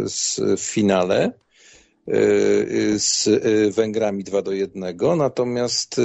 y, 0.05 0.09
z, 0.09 0.39
w 0.57 0.61
finale 0.61 1.31
y, 2.07 2.99
z 2.99 3.27
y, 3.27 3.71
Węgrami 3.71 4.23
2 4.23 4.41
do 4.41 4.51
1, 4.51 4.97
natomiast 5.17 6.01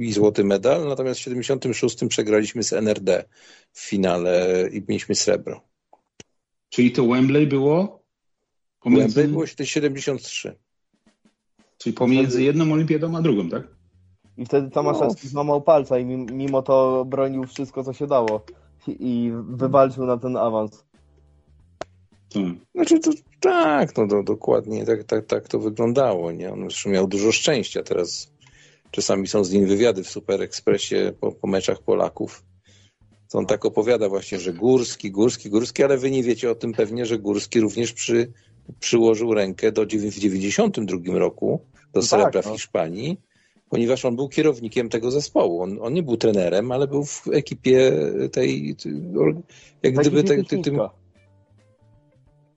i 0.00 0.12
złoty 0.12 0.44
medal, 0.44 0.88
natomiast 0.88 1.20
w 1.20 1.22
76 1.22 1.98
przegraliśmy 2.08 2.62
z 2.62 2.72
NRD 2.72 3.24
w 3.72 3.80
finale 3.80 4.68
i 4.72 4.82
mieliśmy 4.88 5.14
srebro. 5.14 5.60
Czyli 6.68 6.92
to 6.92 7.06
Wembley 7.06 7.46
było 7.46 8.02
pomiędzy, 8.80 9.14
Wembley 9.14 9.28
było 9.32 9.46
73. 9.46 10.56
czyli 11.78 11.92
pomiędzy 11.92 12.42
jedną 12.42 12.72
olimpiadą 12.72 13.16
a 13.16 13.22
drugą, 13.22 13.48
tak? 13.50 13.62
I 14.38 14.44
wtedy 14.44 14.70
Tomaszewski 14.70 15.28
złamał 15.28 15.62
palca 15.62 15.98
i 15.98 16.04
mim- 16.04 16.32
mimo 16.32 16.62
to 16.62 17.04
bronił 17.04 17.44
wszystko, 17.44 17.84
co 17.84 17.92
się 17.92 18.06
dało. 18.06 18.44
I- 18.88 19.32
wywalczył 19.48 20.06
na 20.06 20.16
ten 20.16 20.36
awans. 20.36 20.84
To, 22.28 22.40
Znaczy 22.74 23.00
to 23.00 23.10
tak, 23.40 23.96
no 23.96 24.08
to 24.08 24.22
dokładnie 24.22 24.86
tak, 24.86 25.04
tak, 25.04 25.26
tak 25.26 25.48
to 25.48 25.58
wyglądało. 25.58 26.32
Nie? 26.32 26.52
On 26.52 26.60
zresztą 26.60 26.90
miał 26.90 27.06
dużo 27.06 27.32
szczęścia. 27.32 27.82
Teraz 27.82 28.30
czasami 28.90 29.26
są 29.28 29.44
z 29.44 29.52
nim 29.52 29.66
wywiady 29.66 30.04
w 30.04 30.10
Super 30.10 30.42
Expressie 30.42 30.96
po, 31.20 31.32
po 31.32 31.46
meczach 31.46 31.82
Polaków. 31.82 32.44
To 33.30 33.38
on 33.38 33.46
tak 33.46 33.64
opowiada 33.64 34.08
właśnie, 34.08 34.38
że 34.38 34.52
Górski, 34.52 35.10
Górski, 35.10 35.50
Górski, 35.50 35.84
ale 35.84 35.98
wy 35.98 36.10
nie 36.10 36.22
wiecie 36.22 36.50
o 36.50 36.54
tym 36.54 36.72
pewnie, 36.72 37.06
że 37.06 37.18
Górski 37.18 37.60
również 37.60 37.92
przy, 37.92 38.32
przyłożył 38.80 39.34
rękę 39.34 39.72
do, 39.72 39.82
w 39.82 40.18
92 40.18 41.18
roku 41.18 41.60
do 41.92 42.02
srebra 42.02 42.30
tak, 42.30 42.42
w 42.42 42.46
no. 42.46 42.52
Hiszpanii, 42.52 43.20
ponieważ 43.70 44.04
on 44.04 44.16
był 44.16 44.28
kierownikiem 44.28 44.88
tego 44.88 45.10
zespołu. 45.10 45.62
On, 45.62 45.78
on 45.80 45.94
nie 45.94 46.02
był 46.02 46.16
trenerem, 46.16 46.72
ale 46.72 46.86
był 46.86 47.04
w 47.04 47.28
ekipie 47.32 47.92
tej, 48.32 48.76
jak 49.82 49.94
gdyby 49.94 50.24
te, 50.24 50.44
ty, 50.44 50.58
tym, 50.58 50.78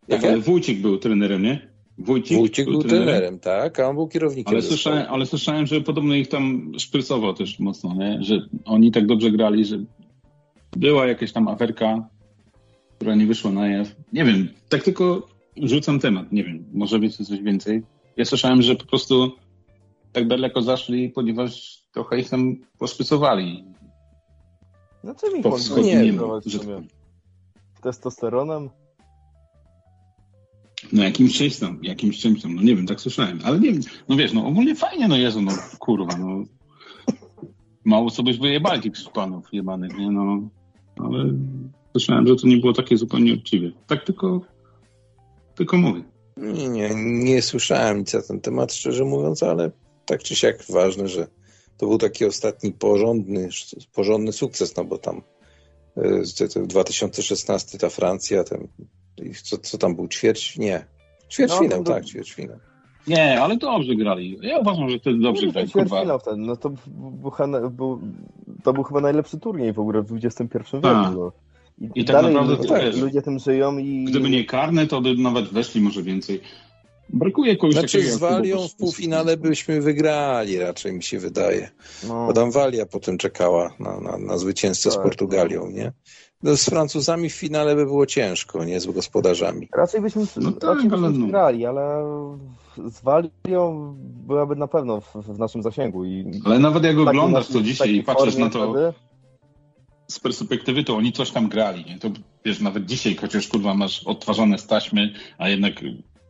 tak, 0.08 0.24
ale 0.24 0.40
Wójcik 0.40 0.82
był 0.82 0.98
trenerem, 0.98 1.44
nie? 1.44 1.70
Wójcik, 1.98 2.38
Wójcik 2.38 2.66
był 2.66 2.84
trenerem, 2.84 3.40
tak, 3.40 3.80
a 3.80 3.90
on 3.90 3.96
był 3.96 4.08
kierownikiem. 4.08 4.54
Ale 4.54 4.62
słyszałem, 4.62 5.06
ale 5.10 5.26
słyszałem, 5.26 5.68
że 5.68 5.82
podobno 5.82 6.16
ich 6.16 6.28
tam 6.28 6.72
szprycował 6.78 7.34
też 7.34 7.60
mocno, 7.60 7.96
nie? 7.96 8.24
Że 8.24 8.40
oni 8.66 8.92
tak 8.92 9.06
dobrze 9.06 9.32
grali, 9.32 9.66
że 9.66 9.84
była 10.78 11.08
jakaś 11.08 11.32
tam 11.32 11.48
aferka, 11.48 12.08
która 12.96 13.16
nie 13.16 13.26
wyszła 13.26 13.52
na 13.52 13.68
jaw. 13.68 13.96
Nie 14.14 14.26
wiem, 14.26 14.50
tak 14.70 14.84
tylko 14.84 15.28
rzucam 15.58 16.00
temat, 16.00 16.32
nie 16.32 16.44
wiem, 16.44 16.66
może 16.74 17.00
wiecie 17.00 17.26
coś 17.26 17.42
więcej. 17.42 17.82
Ja 18.18 18.26
słyszałem, 18.26 18.62
że 18.62 18.76
po 18.76 18.86
prostu 18.86 19.32
tak 20.14 20.28
daleko 20.28 20.62
zaszli, 20.62 21.10
ponieważ 21.10 21.84
trochę 21.92 22.20
ich 22.20 22.30
tam 22.30 22.56
poszprycowali. 22.80 23.66
No 25.04 25.16
co 25.16 25.32
mi 25.32 25.44
Po 25.44 25.50
nie, 25.82 26.14
że- 26.46 26.60
sumie? 26.60 26.82
Testosteronem? 27.82 28.70
No 30.94 31.04
jakimś 31.04 31.38
czymś 31.38 31.60
tam, 31.60 31.80
jakimś 31.84 32.20
czymś 32.20 32.42
tam, 32.42 32.56
no 32.56 32.62
nie 32.62 32.76
wiem, 32.76 32.88
tak 32.88 33.02
słyszałem. 33.02 33.40
Ale 33.44 33.60
nie 33.60 33.72
wiem, 33.72 33.82
no 34.10 34.16
wiesz, 34.16 34.34
no 34.34 34.48
ogólnie 34.48 34.76
fajnie, 34.76 35.08
no 35.08 35.18
Jezu, 35.18 35.42
no 35.42 35.52
kurwa, 35.80 36.18
no. 36.18 36.44
Mało 37.86 38.10
sobie 38.10 38.34
wyjebali 38.34 38.82
tych 38.82 38.94
panów 39.14 39.46
jebanych, 39.54 39.98
nie 39.98 40.12
no. 40.12 40.50
Ale 40.98 41.34
słyszałem, 41.92 42.28
że 42.28 42.36
to 42.36 42.48
nie 42.48 42.58
było 42.58 42.74
takie 42.74 42.98
zupełnie 42.98 43.34
uczciwe. 43.34 43.72
Tak 43.88 44.04
tylko, 44.06 44.42
tylko 45.56 45.78
mówię. 45.78 46.04
Nie, 46.38 46.70
nie, 46.70 46.90
nie 47.24 47.42
słyszałem 47.42 47.98
nic 48.00 48.14
na 48.14 48.22
ten 48.22 48.42
temat, 48.42 48.74
szczerze 48.74 49.06
mówiąc, 49.06 49.44
ale 49.44 49.72
tak 50.10 50.24
czy 50.24 50.36
siak 50.36 50.64
ważne, 50.70 51.08
że 51.08 51.28
to 51.78 51.88
był 51.88 51.98
taki 51.98 52.26
ostatni 52.26 52.72
porządny, 52.72 53.50
porządny 53.94 54.32
sukces, 54.34 54.76
no 54.78 54.84
bo 54.86 54.98
tam 54.98 55.22
te- 56.38 56.48
te 56.48 56.68
2016 56.68 57.78
ta 57.78 57.90
Francja, 57.90 58.44
ten, 58.44 58.68
i 59.24 59.34
co, 59.34 59.58
co 59.58 59.78
tam 59.78 59.96
był, 59.96 60.08
ćwierć? 60.08 60.58
Nie. 60.58 60.86
Ćwierćfinał, 61.32 61.78
No, 61.80 61.84
to- 61.84 61.92
tak, 61.94 62.06
ćwierćfinał. 62.06 62.58
Nie, 63.08 63.42
ale 63.42 63.58
dobrze 63.58 63.96
grali. 63.96 64.38
Ja 64.42 64.60
uważam, 64.60 64.90
że 64.90 65.00
wtedy 65.00 65.20
dobrze 65.20 65.46
No, 65.46 65.52
grali, 65.52 65.70
ćwierćfinał 65.70 66.20
wtedy. 66.20 66.38
No 66.38 66.56
to 66.56 66.70
był, 66.88 67.32
chyba- 67.32 67.70
był, 67.70 68.02
to 68.64 68.74
był 68.74 68.84
chyba 68.84 69.02
najlepszy 69.02 69.40
turniej 69.40 69.74
w 69.74 69.80
ogóle 69.80 70.02
w 70.02 70.14
XXI 70.16 70.44
wieku. 70.74 70.82
Tak. 70.82 71.14
No. 71.16 71.32
I 71.96 72.06
tak 72.06 72.16
dalej 72.16 72.34
naprawdę, 72.34 72.56
ludzie, 72.56 72.68
to 72.68 72.76
wiesz, 72.86 72.96
ludzie 73.02 73.22
tym 73.22 73.40
żyją 73.40 73.78
i... 73.78 74.06
Gdyby 74.06 74.30
nie 74.30 74.46
karne, 74.46 74.88
to 74.88 75.02
by 75.02 75.16
nawet 75.16 75.46
weszli 75.46 75.82
może 75.82 76.04
więcej. 76.04 76.42
Brakuje 77.14 77.58
kogoś 77.58 77.74
Znaczy 77.76 77.98
takiego... 77.98 78.16
z 78.16 78.20
Walią 78.20 78.68
w 78.68 78.76
półfinale 78.76 79.38
byśmy 79.38 79.82
wygrali, 79.82 80.58
raczej 80.58 80.94
mi 80.94 81.04
się 81.04 81.20
wydaje. 81.20 81.70
No, 82.08 82.28
Bo 82.28 82.34
tam 82.34 82.52
Walia 82.52 82.86
potem 82.86 83.18
czekała 83.18 83.74
na, 83.80 84.00
na, 84.00 84.18
na 84.18 84.38
zwycięzcę 84.38 84.92
z 84.92 84.94
Tak, 84.94 85.04
Portugalią, 85.04 85.68
nie? 85.70 85.92
No, 86.44 86.58
z 86.58 86.66
Francuzami 86.66 87.30
w 87.30 87.34
finale 87.36 87.76
by 87.76 87.86
było 87.86 88.06
ciężko, 88.06 88.66
nie? 88.66 88.80
Z 88.80 88.86
gospodarzami. 88.86 89.68
raczej 89.76 90.02
byśmy, 90.02 90.22
No 90.38 90.52
tak, 90.52 90.64
raczej 90.70 90.90
byśmy 90.90 91.08
ale 91.08 91.18
no. 91.18 91.28
grali, 91.28 91.66
ale 91.66 92.04
z 92.90 93.02
Walią 93.02 93.96
byłaby 94.28 94.56
na 94.56 94.68
pewno 94.68 95.02
w, 95.02 95.14
w 95.16 95.40
naszym 95.40 95.64
zasięgu. 95.64 96.06
I 96.06 96.42
Ale 96.46 96.60
nawet 96.60 96.84
jak 96.84 96.98
oglądasz 96.98 97.48
to 97.48 97.62
dzisiaj 97.62 97.96
i 97.96 98.04
patrzysz 98.04 98.36
na 98.36 98.50
to 98.50 98.72
wtedy, 98.72 98.94
z 100.08 100.20
perspektywy, 100.20 100.84
to 100.84 100.96
oni 100.96 101.12
coś 101.14 101.32
tam 101.32 101.50
grali, 101.50 101.86
nie? 101.86 102.00
To 102.00 102.10
wiesz, 102.46 102.60
nawet 102.60 102.86
dzisiaj, 102.86 103.16
chociaż 103.16 103.48
kurwa 103.48 103.74
masz 103.74 104.04
odtwarzane 104.04 104.58
z 104.58 104.68
taśmy, 104.68 105.14
a 105.38 105.50
jednak 105.50 105.74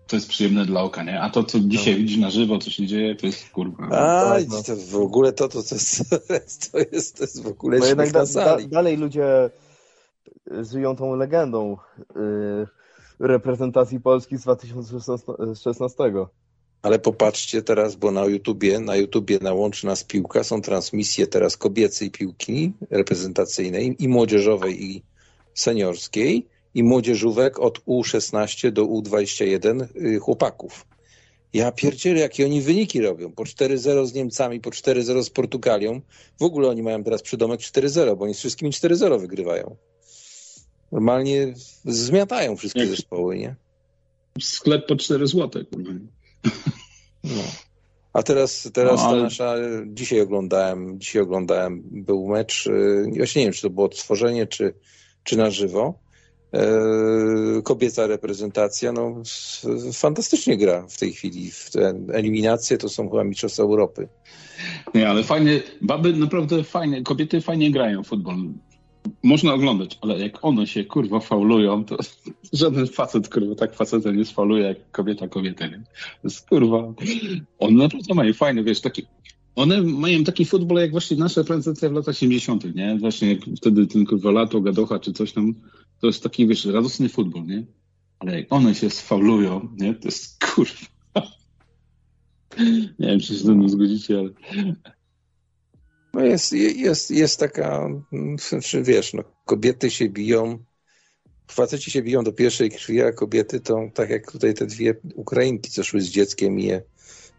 to 0.09 0.15
jest 0.15 0.29
przyjemne 0.29 0.65
dla 0.65 0.81
oka, 0.81 1.03
nie? 1.03 1.21
A 1.21 1.29
to, 1.29 1.43
co 1.43 1.59
dzisiaj 1.59 1.95
widzisz 1.95 2.17
na 2.17 2.29
żywo, 2.29 2.57
co 2.57 2.69
się 2.69 2.87
dzieje, 2.87 3.15
to 3.15 3.25
jest 3.25 3.49
kurwa... 3.49 3.85
A, 3.85 4.33
tak, 4.33 4.47
no. 4.49 4.63
to 4.63 4.75
w 4.75 4.95
ogóle 4.95 5.33
to, 5.33 5.47
to, 5.47 5.63
to, 5.69 5.75
jest, 5.75 6.71
to, 6.71 6.77
jest, 6.91 7.17
to 7.17 7.23
jest 7.23 7.43
w 7.43 7.47
ogóle 7.47 7.79
Bo 7.79 7.85
śmiech 7.85 7.89
jednak 7.89 8.13
na 8.13 8.25
da, 8.25 8.57
da, 8.57 8.67
dalej 8.67 8.97
ludzie 8.97 9.49
żyją 10.71 10.95
tą 10.95 11.15
legendą 11.15 11.77
y, 11.99 12.67
reprezentacji 13.19 13.99
Polski 13.99 14.37
z 14.37 14.41
2016. 14.41 16.03
Ale 16.81 16.99
popatrzcie 16.99 17.61
teraz, 17.61 17.95
bo 17.95 18.11
na 18.11 18.25
YouTubie, 18.25 18.79
na 18.79 18.95
YouTubie 18.95 19.39
na 19.41 19.53
Łączy 19.53 19.85
Nas 19.85 20.03
Piłka 20.03 20.43
są 20.43 20.61
transmisje 20.61 21.27
teraz 21.27 21.57
kobiecej 21.57 22.11
piłki 22.11 22.73
reprezentacyjnej 22.89 23.95
i 23.99 24.07
młodzieżowej 24.07 24.83
i 24.83 25.03
seniorskiej 25.53 26.47
i 26.79 26.83
młodzieżówek 26.83 27.59
od 27.59 27.79
U16 27.85 28.71
do 28.71 28.85
U21 28.85 29.85
y, 29.95 30.19
chłopaków. 30.19 30.85
Ja 31.53 31.71
pierdzielę, 31.71 32.19
jakie 32.19 32.45
oni 32.45 32.61
wyniki 32.61 33.01
robią. 33.01 33.31
Po 33.31 33.43
4-0 33.43 34.05
z 34.05 34.13
Niemcami, 34.13 34.59
po 34.61 34.69
4-0 34.69 35.23
z 35.23 35.29
Portugalią. 35.29 36.01
W 36.39 36.43
ogóle 36.43 36.69
oni 36.69 36.83
mają 36.83 37.03
teraz 37.03 37.21
przydomek 37.21 37.59
4-0, 37.59 38.17
bo 38.17 38.23
oni 38.25 38.33
z 38.33 38.37
wszystkimi 38.39 38.71
4-0 38.71 39.19
wygrywają. 39.19 39.75
Normalnie 40.91 41.53
zmiatają 41.85 42.55
wszystkie 42.55 42.79
Jak- 42.79 42.89
zespoły, 42.89 43.37
nie? 43.37 43.55
Sklep 44.41 44.87
po 44.87 44.95
4 44.95 45.27
złote, 45.27 45.65
kurwa. 45.65 45.91
No. 47.23 47.43
A 48.13 48.23
teraz, 48.23 48.69
teraz 48.73 48.99
No, 49.01 49.07
ale- 49.07 49.17
ta 49.17 49.23
nasza, 49.23 49.55
dzisiaj 49.87 50.21
oglądałem, 50.21 50.99
dzisiaj 50.99 51.21
oglądałem, 51.21 51.81
był 51.91 52.27
mecz, 52.27 52.67
y, 52.67 53.05
właśnie 53.17 53.41
nie 53.41 53.45
wiem, 53.45 53.53
czy 53.53 53.61
to 53.61 53.69
było 53.69 53.85
odtworzenie, 53.85 54.47
czy, 54.47 54.73
czy 55.23 55.37
na 55.37 55.51
żywo. 55.51 55.93
E, 56.53 57.61
Kobieca 57.63 58.07
reprezentacja, 58.07 58.91
no 58.91 59.21
fantastycznie 59.93 60.57
gra 60.57 60.87
w 60.87 60.97
tej 60.97 61.13
chwili. 61.13 61.51
W 61.51 61.69
te 61.71 61.93
eliminacje 62.13 62.77
to 62.77 62.89
są 62.89 63.09
chyba 63.09 63.23
mistrzostwa 63.23 63.63
Europy. 63.63 64.07
Nie, 64.93 65.09
ale 65.09 65.23
fajnie, 65.23 65.61
baby 65.81 66.13
naprawdę 66.13 66.63
fajnie, 66.63 67.03
kobiety 67.03 67.41
fajnie 67.41 67.71
grają 67.71 68.03
w 68.03 68.07
futbol. 68.07 68.35
Można 69.23 69.53
oglądać, 69.53 69.97
ale 70.01 70.19
jak 70.19 70.45
one 70.45 70.67
się 70.67 70.85
kurwa 70.85 71.19
faulują, 71.19 71.85
to 71.85 71.97
żaden 72.53 72.87
facet 72.87 73.29
kurwa 73.29 73.55
tak 73.55 73.75
faceta 73.75 74.11
nie 74.11 74.25
sfauluje 74.25 74.63
jak 74.63 74.91
kobieta 74.91 75.27
kobietę. 75.27 75.69
Nie? 75.69 75.77
To 75.77 75.83
jest 76.23 76.49
kurwa. 76.49 76.93
One 77.59 77.83
naprawdę 77.83 78.13
mają 78.13 78.33
fajne, 78.33 78.63
wiesz, 78.63 78.81
taki. 78.81 79.05
One 79.55 79.81
mają 79.81 80.23
taki 80.23 80.45
futbol 80.45 80.77
jak 80.77 80.91
właśnie 80.91 81.17
nasza 81.17 81.41
reprezentacja 81.41 81.89
w 81.89 81.93
latach 81.93 82.17
70., 82.17 82.75
nie? 82.75 82.97
Właśnie 82.99 83.37
wtedy 83.57 83.87
ten 83.87 84.05
kurwa 84.05 84.31
lato, 84.31 84.61
gadocha 84.61 84.99
czy 84.99 85.13
coś 85.13 85.33
tam. 85.33 85.55
To 86.01 86.07
jest 86.07 86.23
taki, 86.23 86.47
wiesz, 86.47 86.65
radosny 86.65 87.09
futbol, 87.09 87.45
nie? 87.45 87.65
Ale 88.19 88.39
jak 88.39 88.53
one 88.53 88.75
się 88.75 88.89
sfaulują, 88.89 89.75
nie? 89.77 89.93
To 89.93 90.07
jest 90.07 90.45
kurwa. 90.45 91.29
Nie 92.99 93.07
wiem, 93.07 93.19
czy 93.19 93.27
się 93.27 93.33
ze 93.35 93.55
mną 93.55 93.69
zgodzicie, 93.69 94.19
ale 94.19 94.29
No 96.13 96.21
jest, 96.21 96.53
jest, 96.53 97.11
jest 97.11 97.39
taka, 97.39 97.87
mm, 98.13 98.37
znaczy 98.37 98.83
wiesz, 98.83 99.13
no, 99.13 99.23
kobiety 99.45 99.91
się 99.91 100.09
biją 100.09 100.59
faceci 101.51 101.91
się 101.91 102.01
biją 102.01 102.23
do 102.23 102.33
pierwszej 102.33 102.71
krwi, 102.71 103.01
a 103.01 103.11
kobiety 103.11 103.59
to 103.59 103.89
tak 103.93 104.09
jak 104.09 104.31
tutaj 104.31 104.53
te 104.53 104.65
dwie 104.65 104.95
Ukrainki, 105.15 105.71
co 105.71 105.83
szły 105.83 106.01
z 106.01 106.09
dzieckiem 106.09 106.59
i 106.59 106.63
je 106.63 106.81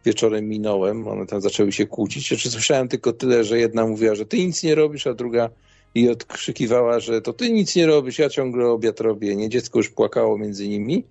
wieczorem 0.05 0.49
minąłem, 0.49 1.09
one 1.09 1.27
tam 1.27 1.41
zaczęły 1.41 1.73
się 1.73 1.87
kłócić. 1.87 2.29
Czy 2.29 2.51
słyszałem 2.51 2.89
tylko 2.89 3.13
tyle, 3.13 3.45
że 3.45 3.59
jedna 3.59 3.87
mówiła, 3.87 4.15
że 4.15 4.27
ty 4.27 4.39
nic 4.39 4.63
nie 4.63 4.75
robisz, 4.75 5.07
a 5.07 5.15
druga 5.15 5.51
i 5.95 6.11
odkrzykiwała, 6.11 7.01
że 7.01 7.23
to 7.23 7.33
ty 7.33 7.51
nic 7.51 7.77
nie 7.77 7.87
robisz, 7.87 8.19
ja 8.19 8.29
ciągle 8.29 8.69
obiad 8.69 9.01
robię. 9.01 9.37
Nie, 9.37 9.49
dziecko 9.49 9.79
już 9.79 9.89
płakało 9.89 10.39
między 10.39 10.69
nimi. 10.69 11.05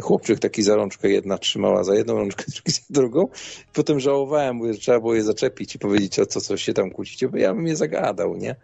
Chłopczyk 0.00 0.38
taki 0.38 0.62
za 0.62 0.76
rączkę 0.76 1.10
jedna 1.10 1.38
trzymała 1.38 1.84
za 1.84 1.94
jedną 1.94 2.14
rączkę, 2.14 2.44
drugi 2.54 2.72
za 2.72 2.80
drugą. 2.90 3.28
Potem 3.72 4.00
żałowałem, 4.00 4.56
mówię, 4.56 4.74
że 4.74 4.80
trzeba 4.80 5.00
było 5.00 5.14
je 5.14 5.24
zaczepić 5.24 5.74
i 5.74 5.78
powiedzieć, 5.78 6.18
o 6.18 6.26
co, 6.26 6.40
co 6.40 6.56
się 6.56 6.74
tam 6.74 6.90
kłócicie, 6.90 7.28
bo 7.28 7.36
ja 7.36 7.54
bym 7.54 7.66
je 7.66 7.76
zagadał, 7.76 8.36
nie? 8.36 8.56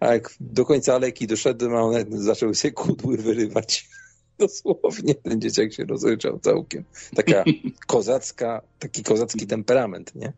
A 0.00 0.14
jak 0.14 0.34
do 0.40 0.64
końca 0.64 0.94
aleki 0.94 1.26
doszedłem, 1.26 1.76
a 1.76 1.82
one 1.82 2.04
zaczęły 2.10 2.54
się 2.54 2.70
kudły 2.70 3.16
wyrywać. 3.16 3.88
Dosłownie 4.38 5.14
ten 5.14 5.40
dzieciak 5.40 5.72
się 5.72 5.84
rozryczał 5.84 6.38
całkiem. 6.38 6.84
Taka 7.16 7.44
kozacka, 7.86 8.62
taki 8.78 9.02
kozacki 9.02 9.46
temperament, 9.46 10.14
nie? 10.14 10.32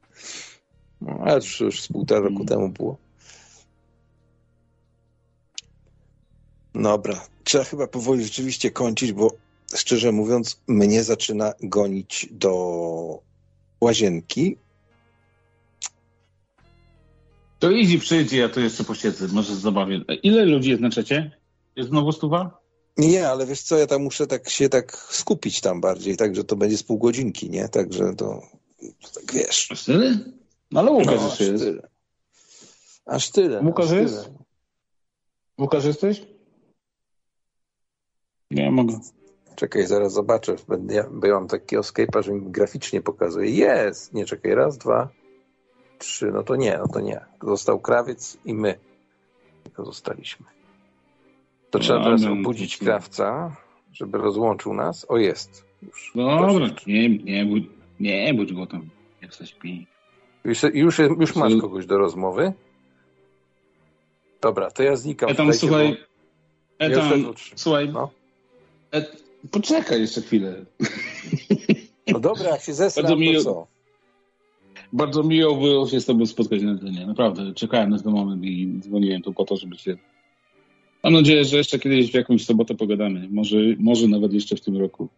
No, 1.00 1.18
ale 1.24 1.34
już, 1.34 1.60
już 1.60 1.82
z 1.82 1.88
półtora 1.88 2.20
roku 2.20 2.44
temu 2.44 2.68
było. 2.68 2.96
Dobra, 6.74 7.26
trzeba 7.44 7.64
chyba 7.64 7.86
powoli 7.86 8.24
rzeczywiście 8.24 8.70
kończyć, 8.70 9.12
bo 9.12 9.30
szczerze 9.76 10.12
mówiąc, 10.12 10.60
mnie 10.66 11.04
zaczyna 11.04 11.52
gonić 11.62 12.28
do 12.30 13.18
łazienki. 13.80 14.56
To 17.58 17.72
easy 17.72 17.98
przyjdzie, 17.98 18.38
ja 18.38 18.48
tu 18.48 18.60
jeszcze 18.60 18.84
posiedzę, 18.84 19.28
może 19.28 19.56
zabawię. 19.56 20.00
Ile 20.22 20.44
ludzi 20.44 20.70
jest 20.70 20.82
na 20.82 20.90
czacie? 20.90 21.30
Jest 21.76 21.88
znowu 21.90 22.12
stuwa? 22.12 22.58
Nie, 22.96 23.28
ale 23.28 23.46
wiesz 23.46 23.62
co, 23.62 23.78
ja 23.78 23.86
tam 23.86 24.02
muszę 24.02 24.26
tak 24.26 24.50
się 24.50 24.68
tak 24.68 24.96
skupić 24.96 25.60
tam 25.60 25.80
bardziej, 25.80 26.16
także 26.16 26.44
to 26.44 26.56
będzie 26.56 26.76
z 26.78 26.82
pół 26.82 26.98
godzinki, 26.98 27.50
nie? 27.50 27.68
Także 27.68 28.14
to, 28.16 28.42
to 29.00 29.20
tak 29.20 29.32
wiesz. 29.32 29.68
Aż 29.72 29.84
tyle? 29.84 30.18
No 30.70 30.80
ale 30.80 30.90
Łukasz 30.90 31.20
No, 31.20 31.32
aż 31.32 31.40
jest. 31.40 31.64
tyle. 31.64 31.88
Aż 33.06 33.30
tyle. 33.30 33.60
Łukasz 33.62 33.86
aż 33.86 33.92
jest? 33.92 34.24
tyle. 34.24 34.38
Łukasz 35.60 35.84
jesteś? 35.84 36.22
Nie 38.52 38.70
mogę. 38.70 39.00
Czekaj, 39.56 39.86
zaraz 39.86 40.12
zobaczę, 40.12 40.56
będę, 40.68 40.94
ja- 40.94 41.08
bo 41.10 41.26
ja 41.26 41.34
mam 41.34 41.48
taki 41.48 41.76
escape'a, 41.78 42.22
że 42.22 42.32
mi 42.32 42.50
graficznie 42.50 43.00
pokazuje. 43.00 43.50
Jest! 43.50 44.14
Nie, 44.14 44.24
czekaj, 44.24 44.54
raz, 44.54 44.78
dwa, 44.78 45.08
trzy, 45.98 46.30
no 46.32 46.42
to 46.42 46.56
nie, 46.56 46.78
no 46.78 46.88
to 46.88 47.00
nie. 47.00 47.20
Został 47.42 47.80
krawiec 47.80 48.38
i 48.44 48.54
my. 48.54 48.78
Tylko 49.64 49.84
zostaliśmy. 49.84 50.46
To 51.70 51.78
trzeba 51.78 51.98
No, 51.98 52.04
teraz 52.04 52.22
no, 52.22 52.32
obudzić 52.32 52.80
no. 52.80 52.84
krawca, 52.84 53.56
żeby 53.92 54.18
rozłączył 54.18 54.74
nas. 54.74 55.06
O, 55.08 55.18
jest. 55.18 55.64
Już. 55.82 56.12
Dobra, 56.14 56.52
nie, 56.86 57.08
nie, 57.08 57.44
budź, 57.46 57.64
nie 58.00 58.34
budź 58.34 58.52
go 58.52 58.66
tam, 58.66 58.88
jak 59.22 59.30
coś 59.34 59.52
pi. 59.54 59.86
Już, 60.44 60.62
już, 60.74 60.98
już 60.98 61.36
masz 61.36 61.52
kogoś 61.60 61.86
do 61.86 61.98
rozmowy? 61.98 62.52
Dobra, 64.40 64.70
to 64.70 64.82
ja 64.82 64.96
znikam. 64.96 65.30
E 65.30 65.34
tam, 65.34 65.54
słuchaj, 65.54 65.96
Ja 66.78 66.90
tam, 66.90 67.34
słuchaj, 67.56 67.88
No. 67.88 68.10
E, 68.92 69.06
poczekaj 69.50 70.00
jeszcze 70.00 70.22
chwilę. 70.22 70.64
No 72.06 72.20
dobra, 72.20 72.50
jak 72.50 72.62
się 72.62 72.74
zesram, 72.74 73.06
Bardzo 73.06 73.16
mi- 73.16 73.34
to 73.34 73.44
co? 73.44 73.66
Bardzo 74.92 75.22
miło 75.22 75.56
było 75.56 75.88
się 75.88 76.00
z 76.00 76.06
tobą 76.06 76.26
spotkać 76.26 76.62
na 76.62 76.70
antenie. 76.70 77.06
Naprawdę, 77.06 77.54
czekałem 77.54 77.90
na 77.90 77.98
ten 77.98 78.12
moment 78.12 78.44
i 78.44 78.78
dzwoniłem 78.80 79.22
tu 79.22 79.32
po 79.32 79.44
to, 79.44 79.56
żeby 79.56 79.78
się... 79.78 79.96
Mam 81.04 81.12
nadzieję, 81.12 81.44
że 81.44 81.56
jeszcze 81.56 81.78
kiedyś 81.78 82.10
w 82.10 82.14
jakąś 82.14 82.44
sobotę 82.44 82.74
pogadamy. 82.74 83.28
Może, 83.30 83.56
może 83.78 84.08
nawet 84.08 84.32
jeszcze 84.32 84.56
w 84.56 84.60
tym 84.60 84.76
roku. 84.76 85.08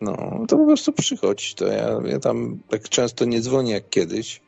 No, 0.00 0.44
to 0.48 0.56
po 0.56 0.66
prostu 0.66 0.92
przychodź. 0.92 1.54
To 1.54 1.66
ja, 1.66 2.00
ja 2.06 2.18
tam 2.18 2.58
tak 2.68 2.88
często 2.88 3.24
nie 3.24 3.40
dzwonię 3.40 3.72
jak 3.72 3.90
kiedyś, 3.90 4.40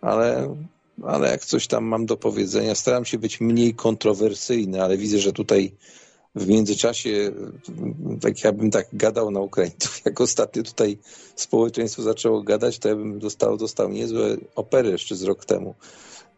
ale, 0.00 0.56
ale 1.02 1.30
jak 1.30 1.44
coś 1.44 1.66
tam 1.66 1.84
mam 1.84 2.06
do 2.06 2.16
powiedzenia, 2.16 2.74
staram 2.74 3.04
się 3.04 3.18
być 3.18 3.40
mniej 3.40 3.74
kontrowersyjny, 3.74 4.82
ale 4.82 4.96
widzę, 4.96 5.18
że 5.18 5.32
tutaj 5.32 5.72
w 6.36 6.48
międzyczasie 6.48 7.32
tak 8.20 8.44
ja 8.44 8.52
bym 8.52 8.70
tak 8.70 8.86
gadał 8.92 9.30
na 9.30 9.40
Ukraińców. 9.40 10.02
Jak 10.04 10.20
ostatnio 10.20 10.62
tutaj 10.62 10.98
społeczeństwo 11.36 12.02
zaczęło 12.02 12.42
gadać, 12.42 12.78
to 12.78 12.88
ja 12.88 12.96
bym 12.96 13.18
dostał, 13.18 13.56
dostał 13.56 13.88
niezłe 13.88 14.36
opery 14.54 14.90
jeszcze 14.90 15.16
z 15.16 15.22
rok 15.22 15.44
temu. 15.44 15.74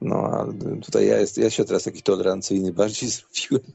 No, 0.01 0.17
a 0.17 0.47
tutaj 0.85 1.07
ja, 1.07 1.19
jest, 1.19 1.39
ja 1.39 1.51
się 1.51 1.65
teraz 1.65 1.85
taki 1.85 2.03
tolerancyjny 2.03 2.73
bardziej 2.73 3.09
zrobiłem. 3.15 3.73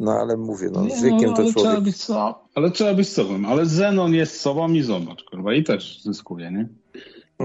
No, 0.00 0.12
ale 0.12 0.36
mówię, 0.36 0.70
no, 0.72 0.84
z 0.96 1.02
wiekiem 1.02 1.30
no, 1.30 1.36
to 1.36 1.42
ale 1.42 1.52
trzeba 1.52 1.62
człowiek... 1.62 1.80
być 1.80 1.96
so... 1.96 2.34
Ale 2.54 2.70
trzeba 2.70 2.94
być 2.94 3.08
sobą. 3.08 3.46
Ale 3.46 3.66
Zenon 3.66 4.14
jest 4.14 4.40
sobą 4.40 4.72
i 4.72 4.82
zobacz, 4.82 5.24
kurwa, 5.24 5.54
i 5.54 5.64
też 5.64 6.02
zyskuje, 6.02 6.50
nie? 6.50 6.68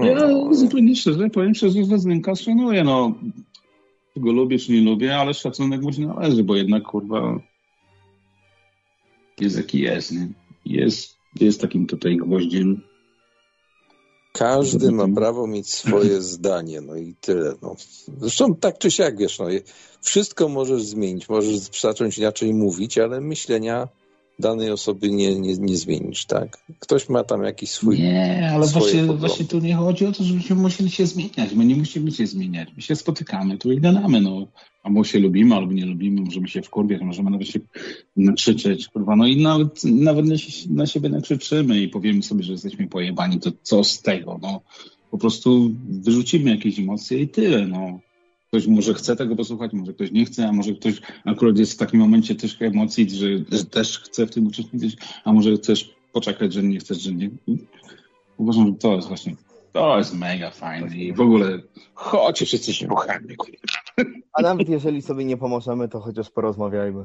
Ja 0.08 0.14
No, 0.14 0.54
zupełnie 0.54 0.96
szczerze, 0.96 1.30
powiem 1.30 1.54
szczerze, 1.54 1.84
że 1.84 1.98
Zynka 1.98 2.34
szanuję, 2.34 2.84
no. 2.84 3.12
Go 4.16 4.32
lubię, 4.32 4.58
czy 4.58 4.72
nie 4.72 4.80
lubię, 4.80 5.16
ale 5.16 5.34
szacunek 5.34 5.82
mu 5.82 5.92
się 5.92 6.06
należy, 6.06 6.44
bo 6.44 6.56
jednak, 6.56 6.82
kurwa, 6.82 7.40
jest 9.40 9.56
jaki 9.56 9.80
jest, 9.80 10.12
nie? 10.12 10.28
Jest, 10.64 11.16
jest 11.40 11.60
takim 11.60 11.86
tutaj 11.86 12.16
gwoździem. 12.16 12.82
Każdy 14.32 14.92
ma 14.92 15.08
prawo 15.08 15.46
mieć 15.46 15.68
swoje 15.74 16.22
zdanie, 16.34 16.80
no 16.80 16.96
i 16.96 17.14
tyle. 17.20 17.54
No. 17.62 17.76
Zresztą 18.20 18.54
tak 18.54 18.78
czy 18.78 18.90
siak, 18.90 19.18
wiesz, 19.18 19.38
no, 19.38 19.46
wszystko 20.00 20.48
możesz 20.48 20.82
zmienić, 20.82 21.28
możesz 21.28 21.80
zacząć 21.80 22.18
inaczej 22.18 22.54
mówić, 22.54 22.98
ale 22.98 23.20
myślenia 23.20 23.88
danej 24.38 24.70
osoby 24.70 25.10
nie, 25.10 25.40
nie, 25.40 25.56
nie 25.56 25.76
zmienisz, 25.76 26.24
tak? 26.24 26.64
Ktoś 26.78 27.08
ma 27.08 27.24
tam 27.24 27.42
jakiś 27.42 27.70
swój... 27.70 27.98
Nie, 27.98 28.50
ale 28.54 28.66
właśnie, 28.66 29.00
poglądy. 29.00 29.20
właśnie 29.20 29.46
tu 29.46 29.58
nie 29.58 29.74
chodzi 29.74 30.06
o 30.06 30.12
to, 30.12 30.24
żebyśmy 30.24 30.56
musieli 30.56 30.90
się 30.90 31.06
zmieniać. 31.06 31.52
My 31.54 31.64
nie 31.64 31.76
musimy 31.76 32.12
się 32.12 32.26
zmieniać. 32.26 32.68
My 32.76 32.82
się 32.82 32.96
spotykamy 32.96 33.58
tu 33.58 33.72
i 33.72 33.80
gadamy, 33.80 34.20
no. 34.20 34.46
Albo 34.82 35.04
się 35.04 35.18
lubimy, 35.18 35.54
albo 35.54 35.72
nie 35.72 35.86
lubimy, 35.86 36.20
możemy 36.20 36.48
się 36.48 36.62
wkurwiać, 36.62 37.02
możemy 37.02 37.30
nawet 37.30 37.48
się 37.48 37.60
nakrzyczeć, 38.16 38.88
kurwa. 38.88 39.16
No 39.16 39.26
i 39.26 39.42
nawet, 39.42 39.84
nawet 39.84 40.24
na 40.70 40.86
siebie 40.86 41.08
nakrzyczymy 41.08 41.80
i 41.80 41.88
powiemy 41.88 42.22
sobie, 42.22 42.42
że 42.42 42.52
jesteśmy 42.52 42.88
pojebani, 42.88 43.40
to 43.40 43.52
co 43.62 43.84
z 43.84 44.02
tego, 44.02 44.38
no. 44.42 44.60
Po 45.10 45.18
prostu 45.18 45.70
wyrzucimy 45.88 46.50
jakieś 46.50 46.78
emocje 46.78 47.20
i 47.20 47.28
tyle, 47.28 47.66
no. 47.66 48.00
Ktoś 48.48 48.66
może 48.66 48.94
chce 48.94 49.16
tego 49.16 49.36
posłuchać, 49.36 49.72
może 49.72 49.92
ktoś 49.92 50.12
nie 50.12 50.24
chce, 50.24 50.48
a 50.48 50.52
może 50.52 50.72
ktoś 50.72 51.00
akurat 51.24 51.58
jest 51.58 51.72
w 51.72 51.76
takim 51.76 52.00
momencie 52.00 52.34
też 52.34 52.62
emocji, 52.62 53.10
że, 53.10 53.26
że 53.58 53.64
też 53.64 53.98
chce 54.00 54.26
w 54.26 54.30
tym 54.30 54.46
uczestniczyć, 54.46 54.96
a 55.24 55.32
może 55.32 55.56
chcesz 55.56 55.94
poczekać, 56.12 56.52
że 56.52 56.62
nie 56.62 56.78
chcesz, 56.78 56.98
że 56.98 57.12
nie. 57.12 57.30
Uważam, 58.36 58.66
że 58.66 58.72
to 58.74 58.94
jest 58.94 59.08
właśnie, 59.08 59.36
to 59.72 59.98
jest 59.98 60.14
mega 60.14 60.50
fajne 60.50 60.96
i 60.96 61.12
w 61.12 61.20
ogóle 61.20 61.58
chodźcie 61.94 62.46
wszyscy 62.46 62.72
się 62.74 62.86
ruchamy. 62.86 63.36
A 64.32 64.42
nawet 64.42 64.68
jeżeli 64.68 65.02
sobie 65.02 65.24
nie 65.24 65.36
pomożemy, 65.36 65.88
to 65.88 66.00
chociaż 66.00 66.30
porozmawiajmy. 66.30 67.04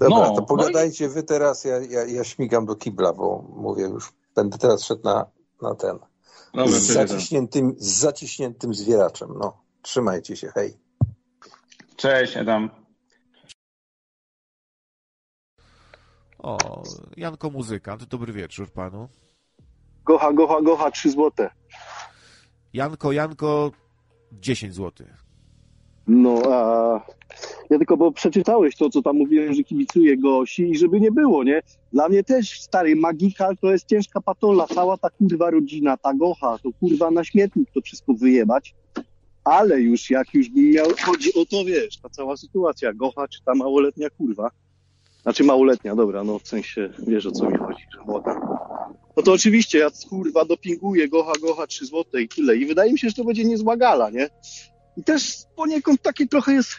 Dobra, 0.00 0.18
No, 0.18 0.26
to 0.26 0.34
no 0.34 0.42
i- 0.42 0.46
pogadajcie 0.46 1.08
wy 1.08 1.22
teraz, 1.22 1.64
ja, 1.64 1.78
ja, 1.78 2.04
ja 2.04 2.24
śmigam 2.24 2.66
do 2.66 2.74
kibla, 2.74 3.12
bo 3.12 3.44
mówię 3.56 3.82
już, 3.84 4.12
będę 4.36 4.58
teraz 4.58 4.84
szedł 4.84 5.02
na, 5.04 5.26
na 5.62 5.74
ten, 5.74 5.98
Dobra, 6.54 6.72
z 6.72 6.82
zaciśniętym, 6.82 7.74
z 7.78 7.98
zaciśniętym 7.98 8.74
zwieraczem, 8.74 9.28
no. 9.40 9.61
Trzymajcie 9.82 10.36
się, 10.36 10.48
hej. 10.54 10.78
cześć 11.96 12.36
Adam. 12.36 12.70
O, 16.38 16.82
Janko 17.16 17.50
Muzykant, 17.50 18.04
dobry 18.04 18.32
wieczór 18.32 18.70
panu. 18.70 19.08
Gocha, 20.04 20.32
gocha, 20.32 20.62
gocha, 20.62 20.90
3 20.90 21.10
złote. 21.10 21.50
Janko, 22.72 23.12
Janko, 23.12 23.70
10 24.32 24.74
zł. 24.74 25.06
No, 26.06 26.42
a 26.52 27.00
ja 27.70 27.78
tylko, 27.78 27.96
bo 27.96 28.12
przeczytałeś 28.12 28.76
to, 28.76 28.90
co 28.90 29.02
tam 29.02 29.16
mówiłem, 29.16 29.54
że 29.54 29.62
kibicuję 29.62 30.18
Gosi 30.18 30.70
i 30.70 30.78
żeby 30.78 31.00
nie 31.00 31.12
było, 31.12 31.44
nie? 31.44 31.62
Dla 31.92 32.08
mnie 32.08 32.24
też, 32.24 32.60
stary, 32.60 32.96
magikal 32.96 33.56
to 33.56 33.72
jest 33.72 33.86
ciężka 33.86 34.20
patola, 34.20 34.66
cała 34.66 34.96
ta 34.96 35.10
kurwa 35.10 35.50
rodzina, 35.50 35.96
ta 35.96 36.14
Gocha, 36.14 36.58
to 36.58 36.70
kurwa 36.80 37.10
na 37.10 37.24
śmietnik 37.24 37.70
to 37.74 37.80
wszystko 37.80 38.14
wyjebać. 38.14 38.74
Ale 39.44 39.80
już, 39.80 40.10
jak 40.10 40.34
już 40.34 40.48
bym 40.48 40.70
miał, 40.70 40.86
chodzi 41.00 41.34
o 41.34 41.46
to, 41.46 41.64
wiesz, 41.64 41.98
ta 41.98 42.08
cała 42.08 42.36
sytuacja, 42.36 42.92
Gocha 42.92 43.28
czy 43.28 43.44
ta 43.44 43.54
małoletnia 43.54 44.10
kurwa. 44.10 44.50
Znaczy 45.22 45.44
małoletnia, 45.44 45.94
dobra, 45.94 46.24
no 46.24 46.38
w 46.38 46.48
sensie, 46.48 46.92
wiesz 47.06 47.26
o 47.26 47.30
co 47.30 47.50
mi 47.50 47.58
chodzi, 47.58 47.82
że 47.94 48.04
młoda. 48.04 48.40
No 49.16 49.22
to 49.22 49.32
oczywiście, 49.32 49.78
ja 49.78 49.88
kurwa 50.10 50.44
dopinguję 50.44 51.08
Gocha, 51.08 51.32
Gocha, 51.42 51.66
3 51.66 51.86
złote 51.86 52.22
i 52.22 52.28
tyle. 52.28 52.56
I 52.56 52.66
wydaje 52.66 52.92
mi 52.92 52.98
się, 52.98 53.08
że 53.08 53.14
to 53.14 53.24
będzie 53.24 53.44
niezła 53.44 53.76
gala, 53.76 54.10
nie? 54.10 54.28
I 54.96 55.04
też 55.04 55.36
poniekąd 55.56 56.02
takie 56.02 56.26
trochę 56.26 56.52
jest 56.52 56.70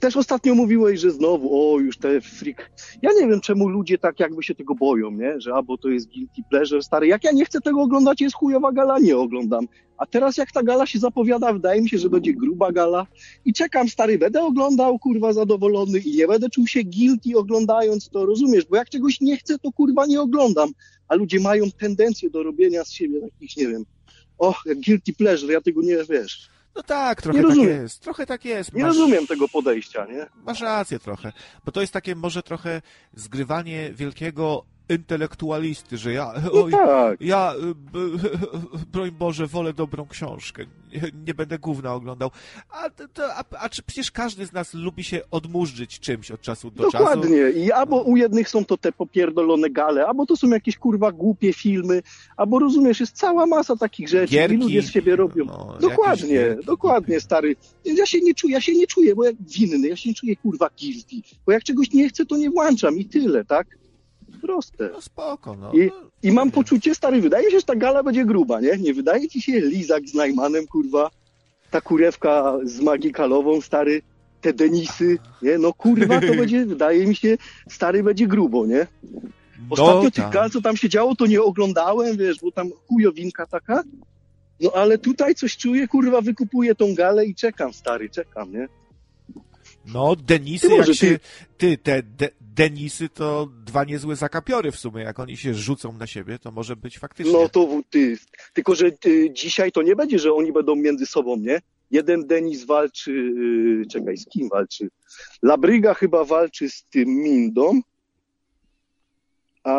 też 0.00 0.16
ostatnio 0.16 0.54
mówiłeś, 0.54 1.00
że 1.00 1.10
znowu, 1.10 1.74
o, 1.74 1.80
już 1.80 1.98
te 1.98 2.20
freak. 2.20 2.70
Ja 3.02 3.10
nie 3.20 3.28
wiem, 3.28 3.40
czemu 3.40 3.68
ludzie 3.68 3.98
tak 3.98 4.20
jakby 4.20 4.42
się 4.42 4.54
tego 4.54 4.74
boją, 4.74 5.10
nie? 5.10 5.40
Że 5.40 5.54
albo 5.54 5.78
to 5.78 5.88
jest 5.88 6.08
guilty 6.08 6.42
pleasure, 6.50 6.82
stary. 6.82 7.06
Jak 7.06 7.24
ja 7.24 7.32
nie 7.32 7.44
chcę 7.44 7.60
tego 7.60 7.82
oglądać, 7.82 8.20
jest 8.20 8.36
chujowa 8.36 8.72
gala, 8.72 8.98
nie 8.98 9.16
oglądam. 9.16 9.66
A 9.98 10.06
teraz 10.06 10.36
jak 10.36 10.52
ta 10.52 10.62
gala 10.62 10.86
się 10.86 10.98
zapowiada, 10.98 11.52
wydaje 11.52 11.82
mi 11.82 11.88
się, 11.88 11.98
że 11.98 12.10
będzie 12.10 12.34
gruba 12.34 12.72
gala 12.72 13.06
i 13.44 13.52
czekam, 13.52 13.88
stary, 13.88 14.18
będę 14.18 14.42
oglądał, 14.42 14.98
kurwa, 14.98 15.32
zadowolony 15.32 15.98
i 15.98 16.16
nie 16.16 16.26
będę 16.26 16.50
czuł 16.50 16.66
się 16.66 16.84
guilty 16.84 17.38
oglądając 17.38 18.08
to, 18.08 18.26
rozumiesz? 18.26 18.64
Bo 18.64 18.76
jak 18.76 18.90
czegoś 18.90 19.20
nie 19.20 19.36
chcę, 19.36 19.58
to 19.58 19.72
kurwa 19.72 20.06
nie 20.06 20.20
oglądam. 20.20 20.70
A 21.08 21.14
ludzie 21.14 21.40
mają 21.40 21.64
tendencję 21.70 22.30
do 22.30 22.42
robienia 22.42 22.84
z 22.84 22.92
siebie 22.92 23.20
takich, 23.20 23.56
nie 23.56 23.68
wiem, 23.68 23.84
o, 24.38 24.54
jak 24.66 24.80
guilty 24.80 25.12
pleasure, 25.12 25.52
ja 25.52 25.60
tego 25.60 25.82
nie, 25.82 25.96
wiesz, 26.10 26.53
No 26.76 26.82
tak, 26.82 27.22
trochę 27.22 27.38
Nie 27.38 27.42
tak 27.44 27.48
rozumiem. 27.56 27.82
jest. 27.82 28.00
Trochę 28.00 28.26
tak 28.26 28.44
jest. 28.44 28.72
nie 28.74 28.82
Masz- 28.82 28.88
rozumiem 28.96 29.26
tego 29.26 29.48
podejścia, 29.48 30.06
nie? 30.06 30.26
Masz 30.46 30.60
rację 30.60 30.98
trochę, 30.98 31.32
bo 31.64 31.72
to 31.72 31.80
jest 31.80 31.92
takie 31.92 32.14
może 32.16 32.42
trochę 32.42 32.82
zgrywanie 33.14 33.90
wielkiego 33.92 34.64
intelektualisty, 34.88 35.98
że 35.98 36.12
ja, 36.12 36.32
No 36.44 36.62
oj, 36.62 36.72
tak. 36.72 37.20
ja, 37.20 37.54
y, 37.54 38.86
broń 38.92 39.10
Boże, 39.10 39.46
wolę 39.46 39.72
dobrą 39.72 40.06
książkę, 40.06 40.64
nie, 40.92 41.02
nie 41.26 41.34
będę 41.34 41.58
gówna 41.58 41.94
oglądał. 41.94 42.30
A, 42.70 42.90
to- 42.90 43.34
a, 43.34 43.44
a 43.58 43.68
czy 43.68 43.82
przecież 43.82 44.10
każdy 44.10 44.46
z 44.46 44.52
nas 44.52 44.74
lubi 44.74 45.04
się 45.04 45.20
odmurzyć 45.30 46.00
czymś 46.00 46.30
od 46.30 46.40
czasu 46.40 46.70
do 46.70 46.90
czasu? 46.90 46.98
Dokładnie. 47.04 47.50
I 47.50 47.72
albo 47.72 48.02
u 48.02 48.16
jednych 48.16 48.48
są 48.48 48.64
to 48.64 48.76
te 48.76 48.92
popierdolone 48.92 49.70
gale, 49.70 50.06
albo 50.06 50.26
to 50.26 50.36
są 50.36 50.48
jakieś 50.48 50.76
kurwa 50.78 51.12
głupie 51.12 51.52
filmy, 51.52 52.02
albo 52.36 52.58
rozumiesz, 52.58 53.00
jest 53.00 53.16
cała 53.16 53.46
masa 53.46 53.76
takich 53.76 54.08
rzeczy 54.08 54.32
Gierki. 54.32 54.54
i 54.56 54.58
ludzie 54.58 54.82
z 54.82 54.90
siebie 54.90 55.16
robią. 55.16 55.44
No, 55.44 55.76
dokładnie, 55.80 56.56
dokładnie, 56.66 57.20
stary. 57.20 57.56
Ja 57.84 58.06
się 58.06 58.20
nie 58.20 58.34
czuję, 58.34 58.54
ja 58.54 58.60
się 58.60 58.74
nie 58.74 58.86
czuję, 58.86 59.14
bo 59.14 59.24
jak 59.24 59.36
winny, 59.42 59.88
ja 59.88 59.96
się 59.96 60.08
nie 60.10 60.14
czuję 60.14 60.36
kurwa 60.36 60.68
guilty, 60.80 61.16
bo 61.46 61.52
jak 61.52 61.64
czegoś 61.64 61.90
nie 61.92 62.08
chcę, 62.08 62.26
to 62.26 62.36
nie 62.36 62.50
włączam 62.50 62.98
i 62.98 63.04
tyle, 63.04 63.44
tak? 63.44 63.66
Proste. 64.44 64.90
No 64.92 65.00
spoko, 65.00 65.56
no. 65.56 65.72
I, 65.72 65.86
no, 65.86 66.10
I 66.22 66.32
mam 66.32 66.50
poczucie, 66.50 66.94
stary, 66.94 67.20
wydaje 67.20 67.46
mi 67.46 67.52
się, 67.52 67.58
że 67.58 67.64
ta 67.64 67.76
gala 67.76 68.02
będzie 68.02 68.24
gruba, 68.24 68.60
nie? 68.60 68.76
Nie 68.78 68.94
wydaje 68.94 69.28
ci 69.28 69.42
się 69.42 69.60
Lizak 69.60 70.08
z 70.08 70.14
Najmanem, 70.14 70.66
kurwa, 70.66 71.10
ta 71.70 71.80
kurewka 71.80 72.58
z 72.64 72.80
Magikalową, 72.80 73.60
stary, 73.60 74.02
te 74.40 74.52
Denisy, 74.52 75.18
nie? 75.42 75.58
No 75.58 75.72
kurwa, 75.72 76.20
to 76.20 76.34
będzie, 76.34 76.66
wydaje 76.76 77.06
mi 77.06 77.16
się, 77.16 77.38
stary, 77.68 78.02
będzie 78.02 78.26
grubo, 78.26 78.66
nie? 78.66 78.86
Ostatnio 79.70 80.02
no, 80.02 80.10
tych 80.10 80.30
gal, 80.30 80.50
co 80.50 80.60
tam 80.60 80.76
się 80.76 80.88
działo, 80.88 81.14
to 81.14 81.26
nie 81.26 81.42
oglądałem, 81.42 82.16
wiesz, 82.16 82.40
bo 82.42 82.52
tam 82.52 82.70
chujowinka 82.88 83.46
taka. 83.46 83.82
No 84.60 84.70
ale 84.74 84.98
tutaj 84.98 85.34
coś 85.34 85.56
czuję, 85.56 85.88
kurwa, 85.88 86.20
wykupuję 86.20 86.74
tą 86.74 86.94
galę 86.94 87.26
i 87.26 87.34
czekam, 87.34 87.72
stary, 87.72 88.10
czekam, 88.10 88.52
nie? 88.52 88.68
No, 89.86 90.16
Denisy, 90.16 90.66
Ty 90.66 90.74
jak 90.74 90.78
może 90.78 90.94
się... 90.94 91.18
Ty, 91.58 91.78
te 91.78 92.02
de, 92.02 92.28
Denisy 92.54 93.08
to 93.08 93.48
dwa 93.64 93.84
niezłe 93.84 94.16
zakapiory 94.16 94.72
w 94.72 94.76
sumie. 94.76 95.02
Jak 95.02 95.20
oni 95.20 95.36
się 95.36 95.54
rzucą 95.54 95.92
na 95.92 96.06
siebie, 96.06 96.38
to 96.38 96.50
może 96.50 96.76
być 96.76 96.98
faktycznie. 96.98 97.32
No 97.32 97.48
to 97.48 97.80
ty, 97.90 98.18
tylko 98.52 98.74
że 98.74 98.92
ty, 98.92 99.30
dzisiaj 99.32 99.72
to 99.72 99.82
nie 99.82 99.96
będzie, 99.96 100.18
że 100.18 100.32
oni 100.32 100.52
będą 100.52 100.76
między 100.76 101.06
sobą, 101.06 101.36
nie? 101.36 101.60
Jeden 101.90 102.26
Denis 102.26 102.64
walczy, 102.64 103.12
yy, 103.12 103.86
czekaj, 103.86 104.16
z 104.16 104.26
kim 104.26 104.48
walczy? 104.48 104.88
Labryga 105.42 105.94
chyba 105.94 106.24
walczy 106.24 106.70
z 106.70 106.84
tym 106.84 107.08
Mindą, 107.08 107.80
a, 109.64 109.74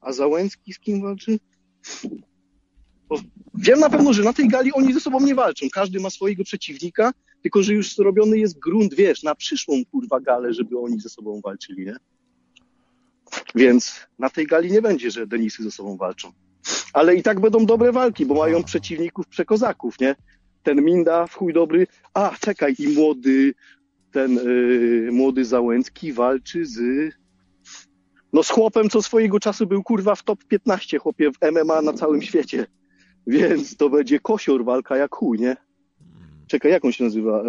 a 0.00 0.12
Załęcki 0.12 0.72
z 0.72 0.78
kim 0.78 1.02
walczy? 1.02 1.38
Wiem 3.54 3.80
na 3.80 3.90
pewno, 3.90 4.12
że 4.12 4.22
na 4.22 4.32
tej 4.32 4.48
gali 4.48 4.72
oni 4.72 4.92
ze 4.92 5.00
sobą 5.00 5.20
nie 5.20 5.34
walczą. 5.34 5.66
Każdy 5.72 6.00
ma 6.00 6.10
swojego 6.10 6.44
przeciwnika, 6.44 7.12
tylko 7.42 7.62
że 7.62 7.72
już 7.72 7.94
zrobiony 7.94 8.38
jest 8.38 8.58
grunt, 8.58 8.94
wiesz, 8.94 9.22
na 9.22 9.34
przyszłą 9.34 9.84
kurwa 9.90 10.20
galę, 10.20 10.54
żeby 10.54 10.78
oni 10.78 11.00
ze 11.00 11.08
sobą 11.08 11.40
walczyli, 11.44 11.86
nie? 11.86 11.96
Więc 13.54 14.06
na 14.18 14.30
tej 14.30 14.46
gali 14.46 14.72
nie 14.72 14.82
będzie, 14.82 15.10
że 15.10 15.26
Denisy 15.26 15.62
ze 15.62 15.70
sobą 15.70 15.96
walczą. 15.96 16.32
Ale 16.92 17.14
i 17.14 17.22
tak 17.22 17.40
będą 17.40 17.66
dobre 17.66 17.92
walki, 17.92 18.26
bo 18.26 18.34
mają 18.34 18.64
przeciwników 18.64 19.26
przekozaków, 19.26 20.00
nie? 20.00 20.16
Ten 20.62 20.84
Minda 20.84 21.26
w 21.26 21.34
chuj 21.34 21.52
dobry. 21.52 21.86
A, 22.14 22.36
czekaj, 22.40 22.74
i 22.78 22.88
młody, 22.88 23.54
ten 24.12 24.34
yy, 24.34 25.08
młody 25.12 25.44
Załęcki 25.44 26.12
walczy 26.12 26.66
z. 26.66 26.80
No 28.32 28.42
z 28.42 28.50
chłopem, 28.50 28.90
co 28.90 29.02
swojego 29.02 29.40
czasu 29.40 29.66
był 29.66 29.82
kurwa 29.82 30.14
w 30.14 30.22
top 30.22 30.44
15 30.44 30.98
chłopie 30.98 31.30
w 31.32 31.52
MMA 31.52 31.82
na 31.82 31.92
całym 31.92 32.22
świecie. 32.22 32.66
Więc 33.26 33.76
to 33.76 33.90
będzie 33.90 34.20
kosior 34.20 34.64
walka 34.64 34.96
jak 34.96 35.14
chuj, 35.14 35.38
nie? 35.38 35.56
Czekaj, 36.46 36.72
jak 36.72 36.84
on 36.84 36.92
się 36.92 37.04
nazywa? 37.04 37.42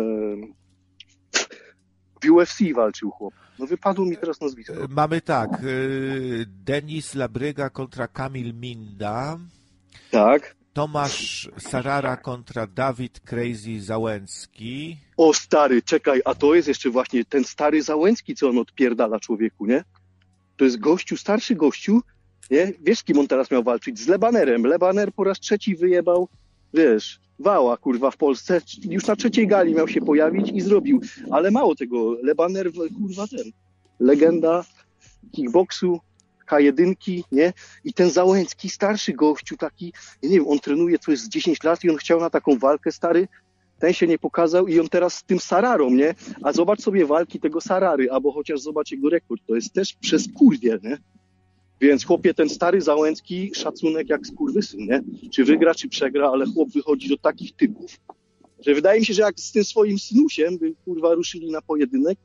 W 2.23 2.29
UFC 2.31 2.73
walczył 2.75 3.11
chłop. 3.11 3.33
No 3.59 3.67
wypadło 3.67 4.05
mi 4.05 4.17
teraz 4.17 4.41
nazwisko. 4.41 4.73
E, 4.73 4.87
Mamy 4.89 5.21
tak, 5.21 5.63
y, 5.63 6.45
Denis 6.65 7.15
Labryga 7.15 7.69
kontra 7.69 8.07
Kamil 8.07 8.53
Minda, 8.53 9.37
Tak. 10.11 10.55
Tomasz 10.73 11.49
Sarara 11.57 12.17
kontra 12.17 12.67
Dawid 12.67 13.19
Crazy 13.19 13.81
Załęcki. 13.81 14.97
O 15.17 15.33
stary, 15.33 15.81
czekaj, 15.81 16.21
a 16.25 16.35
to 16.35 16.55
jest 16.55 16.67
jeszcze 16.67 16.89
właśnie 16.89 17.25
ten 17.25 17.43
stary 17.43 17.83
Załęcki, 17.83 18.35
co 18.35 18.49
on 18.49 18.57
odpierdala 18.57 19.19
człowieku, 19.19 19.65
nie? 19.65 19.83
To 20.57 20.65
jest 20.65 20.79
gościu, 20.79 21.17
starszy 21.17 21.55
gościu, 21.55 22.01
nie? 22.51 22.73
Wiesz, 22.81 23.03
kim 23.03 23.19
on 23.19 23.27
teraz 23.27 23.51
miał 23.51 23.63
walczyć? 23.63 23.99
Z 23.99 24.07
Lebanerem. 24.07 24.63
Lebaner 24.63 25.13
po 25.13 25.23
raz 25.23 25.39
trzeci 25.39 25.75
wyjebał, 25.75 26.27
wiesz, 26.73 27.19
wała, 27.39 27.77
kurwa, 27.77 28.11
w 28.11 28.17
Polsce. 28.17 28.61
Już 28.89 29.07
na 29.07 29.15
trzeciej 29.15 29.47
gali 29.47 29.75
miał 29.75 29.87
się 29.87 30.01
pojawić 30.01 30.51
i 30.53 30.61
zrobił. 30.61 31.01
Ale 31.31 31.51
mało 31.51 31.75
tego, 31.75 32.11
Lebaner, 32.23 32.71
kurwa, 32.73 33.27
ten, 33.27 33.51
legenda 33.99 34.65
kickboksu, 35.31 35.99
K1, 36.51 37.23
nie? 37.31 37.53
I 37.83 37.93
ten 37.93 38.11
Załęcki, 38.11 38.69
starszy 38.69 39.13
gościu 39.13 39.57
taki, 39.57 39.93
nie 40.23 40.29
wiem, 40.29 40.47
on 40.47 40.59
trenuje, 40.59 40.99
to 40.99 41.11
jest 41.11 41.23
z 41.23 41.29
10 41.29 41.63
lat 41.63 41.83
i 41.83 41.89
on 41.89 41.97
chciał 41.97 42.19
na 42.19 42.29
taką 42.29 42.57
walkę, 42.57 42.91
stary, 42.91 43.27
ten 43.79 43.93
się 43.93 44.07
nie 44.07 44.19
pokazał 44.19 44.67
i 44.67 44.79
on 44.79 44.89
teraz 44.89 45.13
z 45.13 45.23
tym 45.23 45.39
Sararą, 45.39 45.89
nie? 45.89 46.15
A 46.43 46.53
zobacz 46.53 46.81
sobie 46.81 47.05
walki 47.05 47.39
tego 47.39 47.61
Sarary, 47.61 48.11
albo 48.11 48.31
chociaż 48.31 48.59
zobacz 48.59 48.91
jego 48.91 49.09
rekord, 49.09 49.41
to 49.47 49.55
jest 49.55 49.73
też 49.73 49.93
przez 49.93 50.27
kurwie, 50.33 50.79
nie? 50.83 50.97
Więc 51.81 52.05
chłopie, 52.05 52.33
ten 52.33 52.49
stary 52.49 52.81
Załęcki, 52.81 53.51
szacunek 53.55 54.09
jak 54.09 54.27
skurwysyn, 54.27 54.79
nie? 54.79 55.01
Czy 55.29 55.45
wygra, 55.45 55.75
czy 55.75 55.89
przegra, 55.89 56.29
ale 56.29 56.45
chłop 56.45 56.69
wychodzi 56.69 57.09
do 57.09 57.17
takich 57.17 57.55
typów, 57.55 57.99
że 58.65 58.73
wydaje 58.73 58.99
mi 58.99 59.05
się, 59.05 59.13
że 59.13 59.21
jak 59.21 59.39
z 59.39 59.51
tym 59.51 59.63
swoim 59.63 59.99
snusiem 59.99 60.57
by, 60.57 60.73
kurwa, 60.85 61.13
ruszyli 61.13 61.51
na 61.51 61.61
pojedynek, 61.61 62.17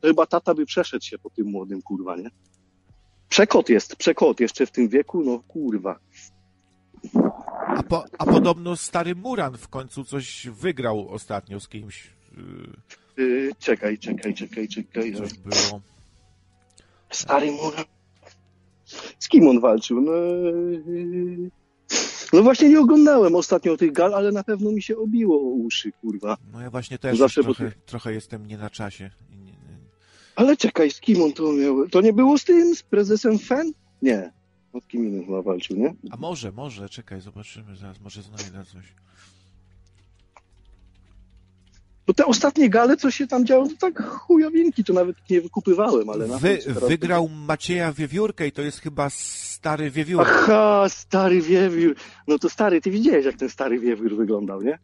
to 0.00 0.08
chyba 0.08 0.26
tata 0.26 0.54
by 0.54 0.66
przeszedł 0.66 1.04
się 1.04 1.18
po 1.18 1.30
tym 1.30 1.46
młodym, 1.46 1.82
kurwa, 1.82 2.16
nie? 2.16 2.30
Przekot 3.28 3.68
jest, 3.68 3.96
przekot 3.96 4.40
jeszcze 4.40 4.66
w 4.66 4.70
tym 4.70 4.88
wieku, 4.88 5.22
no 5.24 5.38
kurwa. 5.48 5.98
A, 7.66 7.82
po, 7.82 8.04
a 8.18 8.24
podobno 8.26 8.76
stary 8.76 9.14
Muran 9.14 9.58
w 9.58 9.68
końcu 9.68 10.04
coś 10.04 10.48
wygrał 10.48 11.08
ostatnio 11.08 11.60
z 11.60 11.68
kimś. 11.68 12.10
y, 13.18 13.22
Yy, 13.22 13.50
czekaj, 13.58 13.98
czekaj, 13.98 14.34
czekaj, 14.34 14.68
czekaj. 14.68 15.14
Coś 15.14 15.34
było. 15.34 15.80
Stary 17.10 17.52
Muran. 17.52 17.84
Z 19.18 19.28
kim 19.28 19.48
on 19.48 19.60
walczył? 19.60 20.00
No, 20.00 20.12
no 22.32 22.42
właśnie 22.42 22.68
nie 22.68 22.80
oglądałem 22.80 23.34
ostatnio 23.34 23.76
tych 23.76 23.92
gal, 23.92 24.14
ale 24.14 24.32
na 24.32 24.44
pewno 24.44 24.72
mi 24.72 24.82
się 24.82 24.96
obiło 24.96 25.36
o 25.36 25.54
uszy, 25.54 25.92
kurwa. 25.92 26.36
No 26.52 26.60
ja 26.60 26.70
właśnie 26.70 26.98
też 26.98 27.18
Zawsze 27.18 27.44
po 27.44 27.54
trochę, 27.54 27.72
trochę 27.86 28.12
jestem 28.12 28.46
nie 28.46 28.58
na 28.58 28.70
czasie. 28.70 29.10
Ale 30.36 30.56
czekaj, 30.56 30.90
z 30.90 31.00
kim 31.00 31.22
on 31.22 31.32
to 31.32 31.52
miał? 31.52 31.88
To 31.88 32.00
nie 32.00 32.12
było 32.12 32.38
z 32.38 32.44
tym, 32.44 32.74
z 32.74 32.82
prezesem 32.82 33.38
FEN? 33.38 33.72
Nie. 34.02 34.32
Z 34.82 34.86
kim 34.86 35.06
innym 35.08 35.24
chyba 35.26 35.42
walczył, 35.42 35.76
nie? 35.76 35.94
A 36.10 36.16
może, 36.16 36.52
może, 36.52 36.88
czekaj, 36.88 37.20
zobaczymy 37.20 37.76
zaraz, 37.76 38.00
może 38.00 38.22
znajdę 38.22 38.64
coś. 38.64 38.84
Bo 42.06 42.14
te 42.14 42.26
ostatnie 42.26 42.70
gale, 42.70 42.96
co 42.96 43.10
się 43.10 43.26
tam 43.26 43.46
działo, 43.46 43.68
to 43.68 43.74
tak 43.80 44.02
chujowinki, 44.02 44.84
to 44.84 44.92
nawet 44.92 45.16
nie 45.30 45.40
wykupywałem, 45.40 46.10
ale 46.10 46.26
na 46.26 46.38
Wy, 46.38 46.58
wygrał 46.88 47.28
Macieja 47.28 47.92
Wiewiórkę 47.92 48.46
i 48.46 48.52
to 48.52 48.62
jest 48.62 48.80
chyba 48.80 49.10
stary 49.10 49.90
Wiewiórek. 49.90 50.28
Aha, 50.28 50.84
stary 50.88 51.40
wiewiór. 51.42 51.94
No 52.28 52.38
to 52.38 52.48
stary, 52.50 52.80
ty 52.80 52.90
widziałeś, 52.90 53.26
jak 53.26 53.36
ten 53.36 53.48
stary 53.48 53.78
wiewiór 53.78 54.16
wyglądał, 54.16 54.62
nie? 54.62 54.78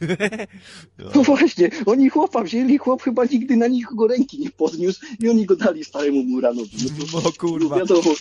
No 1.14 1.22
właśnie, 1.22 1.70
oni 1.86 2.08
chłopa 2.08 2.42
wzięli, 2.42 2.78
chłop 2.78 3.02
chyba 3.02 3.24
nigdy 3.24 3.56
na 3.56 3.66
nikogo 3.66 4.06
ręki 4.06 4.38
nie 4.38 4.50
podniósł 4.50 5.00
i 5.20 5.28
oni 5.28 5.46
go 5.46 5.56
dali 5.56 5.84
staremu 5.84 6.22
Muranowi. 6.24 6.70
No 7.12 7.20
to 7.20 7.20
No 7.24 7.32
kurwa. 7.38 7.58
było 7.68 7.78
wiadomo, 7.78 8.14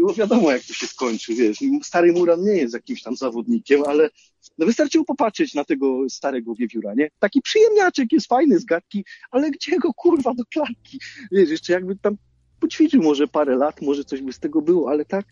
było 0.00 0.14
wiadomo, 0.14 0.52
jak 0.52 0.62
to 0.62 0.72
się 0.72 0.86
skończy, 0.86 1.34
wiesz. 1.34 1.58
Stary 1.82 2.12
Muran 2.12 2.42
nie 2.42 2.56
jest 2.56 2.74
jakimś 2.74 3.02
tam 3.02 3.16
zawodnikiem, 3.16 3.82
ale 3.86 4.10
no 4.58 4.66
wystarczyło 4.66 5.04
popatrzeć 5.04 5.54
na 5.54 5.64
tego 5.64 6.10
starego 6.10 6.54
wiewióra, 6.54 6.94
nie? 6.94 7.10
Taki 7.18 7.42
przyjemniaczek, 7.42 8.12
jest 8.12 8.26
fajny 8.26 8.58
z 8.58 8.64
gadki, 8.64 9.04
ale 9.30 9.50
gdzie 9.50 9.78
go 9.78 9.94
kurwa 9.94 10.34
do 10.34 10.44
klatki? 10.44 11.00
Wiesz, 11.32 11.50
jeszcze 11.50 11.72
jakby 11.72 11.96
tam 11.96 12.16
poćwiczył 12.60 13.02
może 13.02 13.26
parę 13.26 13.56
lat, 13.56 13.82
może 13.82 14.04
coś 14.04 14.22
by 14.22 14.32
z 14.32 14.38
tego 14.38 14.62
było, 14.62 14.90
ale 14.90 15.04
tak? 15.04 15.26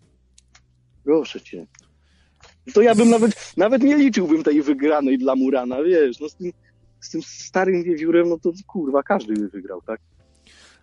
Proszę 1.05 1.41
cię. 1.41 1.67
To 2.75 2.83
ja 2.83 2.95
bym 2.95 3.11
nawet, 3.11 3.53
nawet 3.57 3.83
nie 3.83 3.97
liczyłbym 3.97 4.43
tej 4.43 4.63
wygranej 4.63 5.19
dla 5.19 5.37
Murana, 5.37 5.83
wiesz, 5.83 6.21
no 6.21 6.29
z 6.29 6.35
tym 6.35 6.53
z 7.01 7.11
tym 7.11 7.23
starym 7.23 7.83
wiewiórem, 7.83 8.29
no 8.29 8.39
to 8.39 8.53
kurwa, 8.67 9.03
każdy 9.03 9.35
by 9.35 9.49
wygrał, 9.49 9.83
tak? 9.83 10.01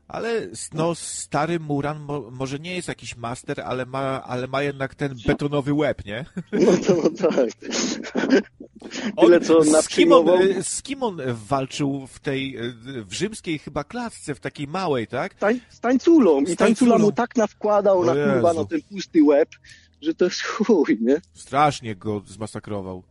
Ale 0.07 0.47
no, 0.73 0.95
stary 0.95 1.59
Muran 1.59 1.99
mo, 1.99 2.31
może 2.31 2.59
nie 2.59 2.75
jest 2.75 2.87
jakiś 2.87 3.15
master, 3.15 3.61
ale 3.61 3.85
ma, 3.85 4.23
ale 4.23 4.47
ma 4.47 4.61
jednak 4.61 4.95
ten 4.95 5.15
betonowy 5.27 5.73
łeb, 5.73 6.05
nie? 6.05 6.25
No 6.51 6.71
to 6.87 6.95
no 6.95 7.29
tak. 7.29 7.49
Tyle 9.21 9.39
co 9.39 9.63
z, 9.63 9.65
kim 9.65 9.75
on, 9.75 9.83
przyjmował. 9.83 10.37
z 10.61 10.81
kim 10.81 11.03
on 11.03 11.21
walczył 11.47 12.07
w 12.07 12.19
tej, 12.19 12.57
w 13.05 13.13
rzymskiej 13.13 13.59
chyba 13.59 13.83
klatce, 13.83 14.35
w 14.35 14.39
takiej 14.39 14.67
małej, 14.67 15.07
tak? 15.07 15.33
Tań, 15.33 15.59
z 15.69 15.79
tańculą. 15.79 16.41
I 16.41 16.57
tańcula 16.57 16.97
mu 16.97 17.11
tak 17.11 17.35
nawkładał 17.35 17.99
O 17.99 18.05
na 18.05 18.13
kurwa 18.13 18.65
ten 18.65 18.81
pusty 18.81 19.23
łeb, 19.23 19.49
że 20.01 20.13
to 20.13 20.25
jest 20.25 20.41
chuj, 20.41 20.97
nie? 21.01 21.21
Strasznie 21.33 21.95
go 21.95 22.21
zmasakrował. 22.25 23.03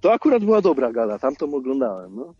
To 0.00 0.12
akurat 0.12 0.44
była 0.44 0.60
dobra 0.60 0.92
gala, 0.92 1.18
tam 1.18 1.36
to 1.36 1.46
oglądałem, 1.46 2.16
no. 2.16 2.34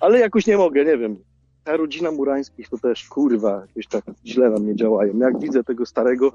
Ale 0.00 0.18
jakoś 0.18 0.46
nie 0.46 0.56
mogę, 0.56 0.84
nie 0.84 0.98
wiem. 0.98 1.16
Ta 1.64 1.76
rodzina 1.76 2.10
Murańskich 2.10 2.68
to 2.68 2.78
też, 2.78 3.04
kurwa, 3.04 3.66
jakoś 3.66 3.86
tak 3.86 4.04
źle 4.26 4.50
na 4.50 4.58
mnie 4.58 4.76
działają. 4.76 5.18
Jak 5.18 5.40
widzę 5.40 5.64
tego 5.64 5.86
starego, 5.86 6.32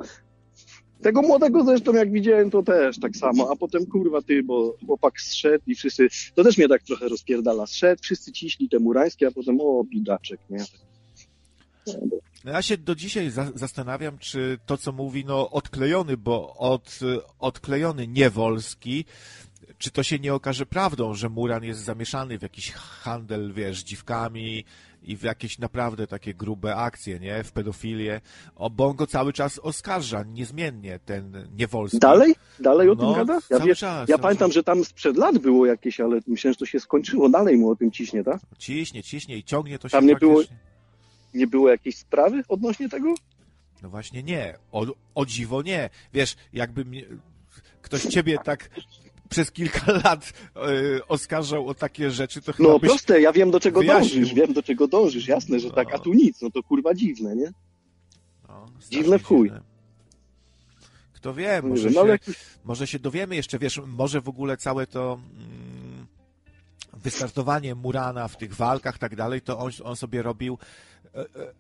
tego 1.02 1.22
młodego 1.22 1.64
zresztą 1.64 1.94
jak 1.94 2.12
widziałem, 2.12 2.52
to 2.52 2.64
też 2.64 3.00
tak 3.00 3.16
samo. 3.16 3.52
A 3.52 3.56
potem, 3.56 3.86
kurwa, 3.86 4.22
ty, 4.22 4.44
bo 4.44 4.76
chłopak 4.86 5.22
zszedł 5.22 5.64
i 5.68 5.76
wszyscy, 5.76 6.08
to 6.36 6.44
też 6.44 6.58
mnie 6.58 6.68
tak 6.68 6.84
trochę 6.84 7.08
rozpierdala. 7.08 7.66
Zszedł, 7.66 8.02
wszyscy 8.04 8.32
ciśli 8.32 8.70
te 8.70 8.80
Murańskie, 8.80 9.28
a 9.28 9.32
potem, 9.32 9.62
o, 9.62 9.84
bidaczek, 9.84 10.40
nie? 10.50 10.64
No 12.46 12.52
Ja 12.52 12.62
się 12.62 12.78
do 12.78 12.96
dzisiaj 12.96 13.30
za 13.30 13.52
zastanawiam, 13.56 14.18
czy 14.18 14.58
to, 14.66 14.78
co 14.78 14.92
mówi, 14.92 15.26
no 15.26 15.50
odklejony, 15.50 16.18
bo 16.18 16.56
od, 16.58 17.00
odklejony 17.40 18.08
niewolski, 18.08 19.06
czy 19.78 19.92
to 19.92 20.04
się 20.04 20.20
nie 20.20 20.34
okaże 20.34 20.66
prawdą, 20.66 21.14
że 21.14 21.30
Muran 21.30 21.64
jest 21.64 21.80
zamieszany 21.80 22.40
w 22.40 22.42
jakiś 22.42 22.72
handel, 22.72 23.54
wiesz, 23.54 23.84
dziwkami 23.84 24.66
i 25.04 25.18
w 25.18 25.24
jakieś 25.24 25.60
naprawdę 25.60 26.08
takie 26.08 26.34
grube 26.34 26.76
akcje, 26.76 27.20
nie? 27.20 27.44
W 27.44 27.52
pedofilię. 27.52 28.22
O, 28.56 28.70
bo 28.70 28.86
on 28.88 28.96
go 28.96 29.08
cały 29.08 29.34
czas 29.34 29.60
oskarża, 29.60 30.24
niezmiennie, 30.24 31.00
ten 31.06 31.48
niewolski. 31.58 32.00
Dalej? 32.00 32.36
Dalej 32.60 32.90
o 32.90 32.96
No, 32.96 33.06
tym 33.06 33.16
gada? 33.26 33.34
Ja, 33.50 33.58
cały 33.58 33.70
wie, 33.70 33.76
czas, 33.76 34.10
ja 34.10 34.18
pamiętam, 34.18 34.50
czas. 34.50 34.56
że 34.56 34.64
tam 34.64 34.86
sprzed 34.86 35.18
lat 35.18 35.38
było 35.38 35.66
jakieś, 35.66 36.00
ale 36.00 36.20
myślałem, 36.28 36.54
że 36.54 36.60
to 36.60 36.66
się 36.66 36.80
skończyło. 36.80 37.30
Dalej 37.30 37.58
mu 37.58 37.70
o 37.70 37.76
tym 37.76 37.92
ciśnie, 37.92 38.24
tak? 38.24 38.42
Ciśnie, 38.58 39.04
ciśnie 39.04 39.38
i 39.38 39.44
ciągnie 39.44 39.80
to 39.80 39.90
się 39.90 39.92
Tam 39.92 40.06
nie 40.08 40.16
było-. 40.16 40.44
Nie 41.34 41.48
było 41.48 41.70
jakiejś 41.70 41.98
sprawy 41.98 42.44
odnośnie 42.48 42.90
tego? 42.90 43.16
No 43.84 43.90
właśnie 43.90 44.24
nie. 44.24 44.58
O, 44.72 44.86
o 45.16 45.26
dziwo 45.26 45.62
nie. 45.62 45.90
Wiesz, 46.14 46.36
jakby 46.54 46.86
mnie, 46.86 47.04
ktoś 47.82 48.02
ciebie 48.04 48.38
tak 48.44 48.70
przez 49.30 49.52
kilka 49.52 49.92
lat 50.04 50.34
y, 50.58 51.08
oskarżał 51.08 51.68
o 51.68 51.74
takie 51.74 52.12
rzeczy, 52.12 52.42
to 52.42 52.54
chyba 52.54 52.70
No 52.70 52.80
proste, 52.80 53.22
ja 53.22 53.32
wiem 53.34 53.52
do 53.52 53.60
czego 53.60 53.80
wyjaśnił. 53.80 54.20
dążysz, 54.22 54.34
wiem 54.34 54.54
do 54.54 54.64
czego 54.64 54.88
dążysz, 54.88 55.28
jasne, 55.28 55.60
że 55.60 55.72
tak, 55.72 55.94
a 55.94 56.00
tu 56.00 56.14
nic, 56.14 56.42
no 56.42 56.52
to 56.52 56.64
kurwa 56.64 56.94
dziwne, 56.94 57.36
nie? 57.36 57.52
No, 58.48 58.66
Dziwne 58.90 59.20
w 59.20 59.24
chuj. 59.24 59.48
dziwne. 59.50 59.62
Kto 61.14 61.34
wie, 61.34 61.60
Nie 61.64 61.70
może 61.70 61.90
się, 61.90 61.96
no 61.96 62.02
ale 62.02 62.10
jakoś- 62.12 62.36
może 62.66 62.88
się 62.88 63.00
dowiemy 63.00 63.36
jeszcze, 63.36 63.60
wiesz, 63.60 63.82
może 63.88 64.22
w 64.22 64.30
ogóle 64.30 64.58
całe 64.58 64.88
to 64.88 65.20
mm, 65.34 66.06
wystartowanie 66.94 67.76
Murana 67.76 68.28
w 68.28 68.38
tych 68.38 68.56
walkach, 68.56 68.98
tak 68.98 69.16
dalej, 69.16 69.42
to 69.42 69.60
on, 69.60 69.72
on 69.84 69.96
sobie 69.96 70.22
robił, 70.22 70.58
e, 70.58 70.58
e, 70.58 70.95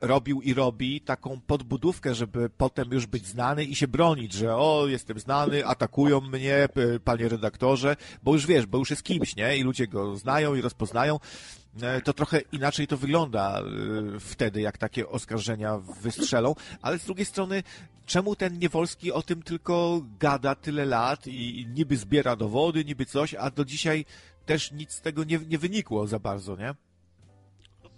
robił 0.01 0.41
i 0.41 0.53
robi 0.53 1.01
taką 1.01 1.39
podbudówkę, 1.47 2.15
żeby 2.15 2.49
potem 2.49 2.91
już 2.91 3.05
być 3.05 3.27
znany 3.27 3.63
i 3.63 3.75
się 3.75 3.87
bronić, 3.87 4.33
że 4.33 4.55
o, 4.55 4.83
jestem 4.87 5.19
znany, 5.19 5.65
atakują 5.65 6.21
mnie, 6.21 6.67
panie 7.03 7.29
redaktorze, 7.29 7.95
bo 8.23 8.33
już 8.33 8.45
wiesz, 8.47 8.65
bo 8.65 8.77
już 8.77 8.89
jest 8.89 9.03
kimś, 9.03 9.35
nie? 9.35 9.57
I 9.57 9.63
ludzie 9.63 9.87
go 9.87 10.15
znają 10.17 10.55
i 10.55 10.61
rozpoznają. 10.61 11.19
E, 11.81 12.01
To 12.01 12.13
trochę 12.13 12.41
inaczej 12.51 12.87
to 12.87 12.97
wygląda 12.97 13.59
e, 13.61 14.19
wtedy, 14.19 14.61
jak 14.61 14.77
takie 14.77 15.09
oskarżenia 15.09 15.77
wystrzelą, 15.77 16.55
ale 16.81 16.99
z 16.99 17.05
drugiej 17.05 17.25
strony, 17.25 17.63
czemu 18.05 18.35
ten 18.35 18.59
Niewolski 18.59 19.11
o 19.11 19.21
tym 19.21 19.41
tylko 19.43 20.01
gada 20.19 20.55
tyle 20.55 20.85
lat 20.85 21.27
i 21.27 21.67
niby 21.73 21.97
zbiera 21.97 22.35
dowody, 22.35 22.85
niby 22.85 23.05
coś, 23.05 23.33
a 23.35 23.49
do 23.51 23.65
dzisiaj 23.65 24.05
też 24.45 24.71
nic 24.71 24.91
z 24.91 25.01
tego 25.01 25.23
nie, 25.23 25.39
nie 25.39 25.57
wynikło 25.57 26.07
za 26.07 26.19
bardzo, 26.19 26.55
nie? 26.55 26.75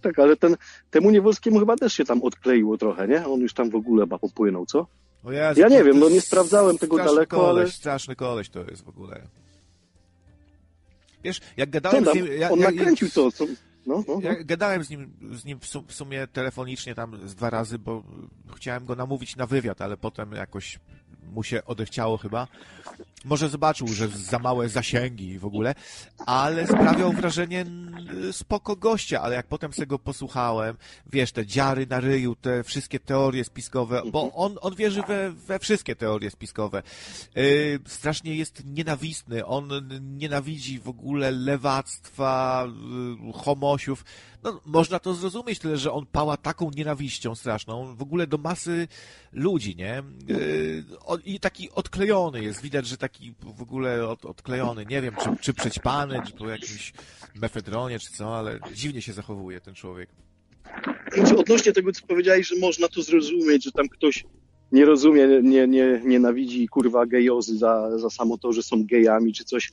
Tak, 0.01 0.19
ale 0.19 0.37
ten, 0.37 0.55
temu 0.91 1.11
Niewolskiemu 1.11 1.59
chyba 1.59 1.75
też 1.75 1.93
się 1.93 2.05
tam 2.05 2.21
odkleiło 2.23 2.77
trochę, 2.77 3.07
nie? 3.07 3.27
On 3.27 3.39
już 3.39 3.53
tam 3.53 3.69
w 3.69 3.75
ogóle 3.75 4.03
chyba 4.03 4.19
popłynął, 4.19 4.65
co? 4.65 4.87
Jezu, 5.23 5.61
Ja 5.61 5.67
nie 5.67 5.79
to- 5.79 5.85
wiem, 5.85 5.93
to 5.93 5.99
no 5.99 6.09
nie 6.09 6.21
sprawdzałem 6.21 6.77
tego 6.77 6.97
daleko, 6.97 7.37
koleś, 7.37 7.63
ale- 7.63 7.71
Straszny 7.71 8.15
koleś 8.15 8.49
to 8.49 8.59
jest 8.63 8.83
w 8.83 8.89
ogóle. 8.89 9.21
Wiesz, 11.23 11.41
jak 11.57 11.69
gadałem 11.69 12.03
tam? 12.03 12.13
z 12.13 12.15
nim... 12.15 12.27
Ja, 12.39 12.49
On 12.51 12.59
ja, 12.59 12.71
nakręcił 12.71 13.09
co? 13.09 13.31
co? 13.31 13.45
No, 13.85 14.03
no, 14.07 14.15
no. 14.15 14.19
Ja 14.21 14.43
gadałem 14.43 14.83
z 14.83 14.89
nim, 14.89 15.13
z 15.33 15.45
nim 15.45 15.59
w 15.87 15.93
sumie 15.93 16.27
telefonicznie 16.27 16.95
tam 16.95 17.27
z 17.27 17.35
dwa 17.35 17.49
razy, 17.49 17.79
bo 17.79 18.03
chciałem 18.55 18.85
go 18.85 18.95
namówić 18.95 19.35
na 19.35 19.47
wywiad, 19.47 19.81
ale 19.81 19.97
potem 19.97 20.31
jakoś 20.31 20.79
mu 21.33 21.43
się 21.43 21.65
odechciało 21.65 22.17
chyba. 22.17 22.47
Może 23.25 23.49
zobaczył, 23.49 23.87
że 23.87 24.07
za 24.07 24.39
małe 24.39 24.69
zasięgi 24.69 25.39
w 25.39 25.45
ogóle, 25.45 25.75
ale 26.25 26.67
sprawiał 26.67 27.11
wrażenie 27.11 27.65
spoko 28.31 28.75
gościa, 28.75 29.21
ale 29.21 29.35
jak 29.35 29.47
potem 29.47 29.73
sobie 29.73 29.87
go 29.87 29.99
posłuchałem, 29.99 30.77
wiesz, 31.11 31.31
te 31.31 31.45
dziary 31.45 31.87
na 31.89 31.99
ryju, 31.99 32.35
te 32.35 32.63
wszystkie 32.63 32.99
teorie 32.99 33.43
spiskowe, 33.43 34.01
bo 34.11 34.33
on, 34.33 34.57
on 34.61 34.75
wierzy 34.75 35.01
we, 35.07 35.31
we 35.31 35.59
wszystkie 35.59 35.95
teorie 35.95 36.31
spiskowe. 36.31 36.83
Yy, 37.35 37.79
strasznie 37.87 38.35
jest 38.35 38.65
nienawistny, 38.65 39.45
on 39.45 39.69
nienawidzi 40.01 40.79
w 40.79 40.89
ogóle 40.89 41.31
lewactwa, 41.31 42.67
yy, 43.25 43.33
homosiów. 43.33 44.05
No, 44.43 44.61
można 44.65 44.99
to 44.99 45.13
zrozumieć, 45.13 45.59
tyle 45.59 45.77
że 45.77 45.91
on 45.91 46.05
pała 46.05 46.37
taką 46.37 46.71
nienawiścią 46.75 47.35
straszną, 47.35 47.95
w 47.95 48.01
ogóle 48.01 48.27
do 48.27 48.37
masy 48.37 48.87
ludzi, 49.33 49.75
nie? 49.75 50.03
O- 51.05 51.17
I 51.25 51.39
taki 51.39 51.71
odklejony 51.71 52.43
jest, 52.43 52.61
widać, 52.61 52.87
że 52.87 52.97
taki 52.97 53.33
w 53.57 53.61
ogóle 53.61 54.07
od, 54.07 54.25
odklejony, 54.25 54.85
nie 54.85 55.01
wiem, 55.01 55.15
czy, 55.23 55.29
czy 55.41 55.53
przećpany, 55.53 56.21
czy 56.27 56.33
po 56.33 56.49
jakimś 56.49 56.93
mefedronie, 57.35 57.99
czy 57.99 58.11
co, 58.13 58.37
ale 58.37 58.59
dziwnie 58.73 59.01
się 59.01 59.13
zachowuje 59.13 59.61
ten 59.61 59.73
człowiek. 59.75 60.09
Odnośnie 61.37 61.71
tego, 61.73 61.91
co 61.91 62.07
powiedziałeś, 62.07 62.47
że 62.47 62.55
można 62.59 62.87
to 62.87 63.01
zrozumieć, 63.01 63.63
że 63.63 63.71
tam 63.71 63.89
ktoś 63.89 64.25
nie 64.71 64.85
rozumie, 64.85 65.27
nie, 65.43 65.67
nie, 65.67 66.01
nienawidzi 66.05 66.67
kurwa 66.67 67.05
gejozy 67.05 67.57
za, 67.57 67.99
za 67.99 68.09
samo 68.09 68.37
to, 68.37 68.53
że 68.53 68.63
są 68.63 68.85
gejami 68.85 69.33
czy 69.33 69.43
coś. 69.43 69.71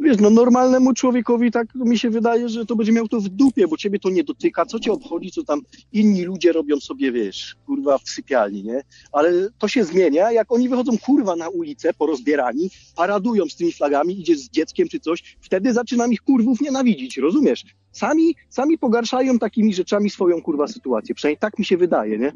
Wiesz, 0.00 0.16
no 0.20 0.30
normalnemu 0.30 0.94
człowiekowi 0.94 1.50
tak 1.50 1.74
mi 1.74 1.98
się 1.98 2.10
wydaje, 2.10 2.48
że 2.48 2.66
to 2.66 2.76
będzie 2.76 2.92
miał 2.92 3.08
to 3.08 3.20
w 3.20 3.28
dupie, 3.28 3.68
bo 3.68 3.76
ciebie 3.76 3.98
to 3.98 4.10
nie 4.10 4.24
dotyka. 4.24 4.66
Co 4.66 4.80
cię 4.80 4.92
obchodzi, 4.92 5.30
co 5.30 5.44
tam 5.44 5.60
inni 5.92 6.24
ludzie 6.24 6.52
robią 6.52 6.80
sobie, 6.80 7.12
wiesz, 7.12 7.56
kurwa 7.66 7.98
w 7.98 8.08
sypialni, 8.08 8.62
nie? 8.64 8.82
Ale 9.12 9.48
to 9.58 9.68
się 9.68 9.84
zmienia, 9.84 10.32
jak 10.32 10.52
oni 10.52 10.68
wychodzą 10.68 10.98
kurwa 10.98 11.36
na 11.36 11.48
ulicę 11.48 11.94
porozbierani, 11.94 12.70
paradują 12.96 13.46
z 13.46 13.56
tymi 13.56 13.72
flagami, 13.72 14.20
idziesz 14.20 14.38
z 14.38 14.50
dzieckiem 14.50 14.88
czy 14.88 15.00
coś, 15.00 15.36
wtedy 15.40 15.72
zaczynam 15.72 16.12
ich 16.12 16.20
kurwów 16.22 16.60
nienawidzić, 16.60 17.16
rozumiesz? 17.16 17.64
Sami, 17.92 18.34
sami 18.48 18.78
pogarszają 18.78 19.38
takimi 19.38 19.74
rzeczami 19.74 20.10
swoją 20.10 20.42
kurwa 20.42 20.68
sytuację. 20.68 21.14
Przynajmniej 21.14 21.38
tak 21.38 21.58
mi 21.58 21.64
się 21.64 21.76
wydaje, 21.76 22.18
nie? 22.18 22.32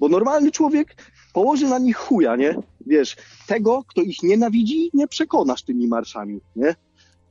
Bo 0.00 0.08
normalny 0.08 0.50
człowiek 0.50 0.96
położy 1.32 1.68
na 1.68 1.78
nich 1.78 1.96
chuja, 1.96 2.36
nie? 2.36 2.56
Wiesz, 2.86 3.16
tego, 3.46 3.84
kto 3.88 4.02
ich 4.02 4.22
nienawidzi, 4.22 4.90
nie 4.94 5.08
przekonasz 5.08 5.62
tymi 5.62 5.88
marszami, 5.88 6.40
nie? 6.56 6.74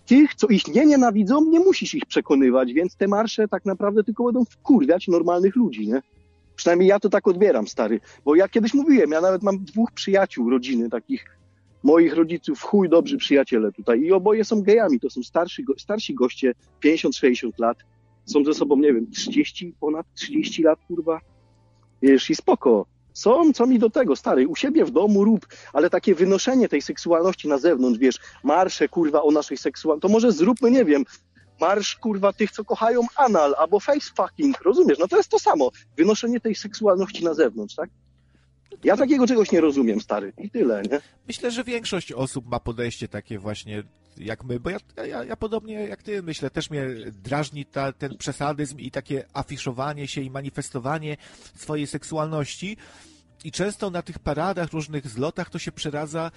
Tych, 0.06 0.36
co 0.36 0.48
ich 0.48 0.68
nie 0.68 0.86
nienawidzą, 0.86 1.46
nie 1.46 1.60
musisz 1.60 1.94
ich 1.94 2.06
przekonywać, 2.06 2.74
więc 2.74 2.96
te 2.96 3.08
marsze 3.08 3.48
tak 3.48 3.66
naprawdę 3.66 4.04
tylko 4.04 4.24
będą 4.24 4.46
wkurwiać 4.46 5.08
normalnych 5.08 5.56
ludzi, 5.56 5.88
nie? 5.88 6.02
Przynajmniej 6.56 6.90
ja 6.90 7.00
to 7.00 7.10
tak 7.10 7.28
odbieram, 7.28 7.68
stary. 7.68 8.00
Bo 8.26 8.36
ja 8.36 8.48
kiedyś 8.48 8.74
mówiłem, 8.74 9.12
ja 9.12 9.22
nawet 9.22 9.44
mam 9.44 9.60
dwóch 9.66 9.92
przyjaciół 9.92 10.50
rodziny, 10.50 10.90
takich 10.90 11.26
moich 11.84 12.16
rodziców, 12.16 12.62
chuj 12.62 12.90
dobrzy 12.90 13.18
przyjaciele 13.18 13.72
tutaj. 13.72 14.02
I 14.02 14.12
oboje 14.12 14.46
są 14.46 14.62
gejami, 14.62 15.00
to 15.00 15.10
są 15.10 15.24
starsi, 15.24 15.64
go- 15.64 15.80
starsi 15.80 16.14
goście, 16.16 16.54
50-60 16.86 17.52
lat. 17.58 17.78
Są 18.26 18.44
ze 18.44 18.54
sobą, 18.54 18.78
nie 18.78 18.94
wiem, 18.94 19.12
30, 19.12 19.74
ponad 19.80 20.06
30 20.14 20.64
lat, 20.64 20.80
kurwa. 20.88 21.20
Wiesz, 22.02 22.30
i 22.30 22.36
spoko. 22.36 22.86
Są, 23.14 23.54
co 23.54 23.68
mi 23.68 23.80
do 23.80 23.90
tego, 23.90 24.16
stary, 24.16 24.48
u 24.48 24.56
siebie 24.56 24.86
w 24.86 24.92
domu 24.92 25.24
rób, 25.24 25.48
ale 25.74 25.90
takie 25.90 26.16
wynoszenie 26.16 26.70
tej 26.70 26.82
seksualności 26.82 27.48
na 27.48 27.58
zewnątrz, 27.58 28.00
wiesz, 28.00 28.20
marsze, 28.44 28.90
kurwa, 28.90 29.22
o 29.24 29.32
naszej 29.32 29.58
seksualności, 29.58 30.02
to 30.02 30.08
może 30.08 30.32
zróbmy, 30.32 30.72
nie 30.72 30.86
wiem, 30.86 31.06
marsz, 31.62 31.96
kurwa, 31.96 32.34
tych, 32.34 32.52
co 32.52 32.66
kochają 32.66 33.02
anal, 33.16 33.56
albo 33.58 33.80
face 33.80 34.12
fucking, 34.16 34.62
rozumiesz? 34.62 35.00
No 35.00 35.08
to 35.08 35.18
jest 35.18 35.30
to 35.30 35.40
samo, 35.40 35.72
wynoszenie 35.98 36.40
tej 36.40 36.56
seksualności 36.56 37.24
na 37.24 37.34
zewnątrz, 37.34 37.76
tak? 37.76 37.90
Ja 38.84 38.98
takiego 38.98 39.28
czegoś 39.28 39.52
nie 39.52 39.62
rozumiem, 39.62 40.02
stary, 40.02 40.34
i 40.38 40.50
tyle, 40.50 40.82
nie? 40.92 41.02
Myślę, 41.28 41.52
że 41.52 41.64
większość 41.64 42.12
osób 42.12 42.48
ma 42.48 42.60
podejście 42.60 43.08
takie 43.08 43.40
właśnie 43.40 43.84
jak 44.18 44.44
my, 44.44 44.60
bo 44.60 44.70
ja, 44.70 44.78
ja, 45.08 45.24
ja 45.24 45.36
podobnie 45.36 45.74
jak 45.74 46.04
ty 46.04 46.24
myślę, 46.24 46.50
też 46.50 46.70
mnie 46.70 46.86
drażni 47.24 47.66
ta, 47.66 47.92
ten 47.92 48.18
przesadyzm 48.18 48.80
i 48.80 48.92
takie 48.92 49.26
afiszowanie 49.34 50.08
się 50.08 50.22
i 50.22 50.30
manifestowanie 50.30 51.18
swojej 51.56 51.88
seksualności 51.88 52.78
i 53.44 53.52
często 53.52 53.90
na 53.90 54.02
tych 54.02 54.20
paradach, 54.20 54.72
różnych 54.72 55.08
zlotach 55.08 55.50
to 55.50 55.60
się 55.60 55.72
przeradza 55.72 56.32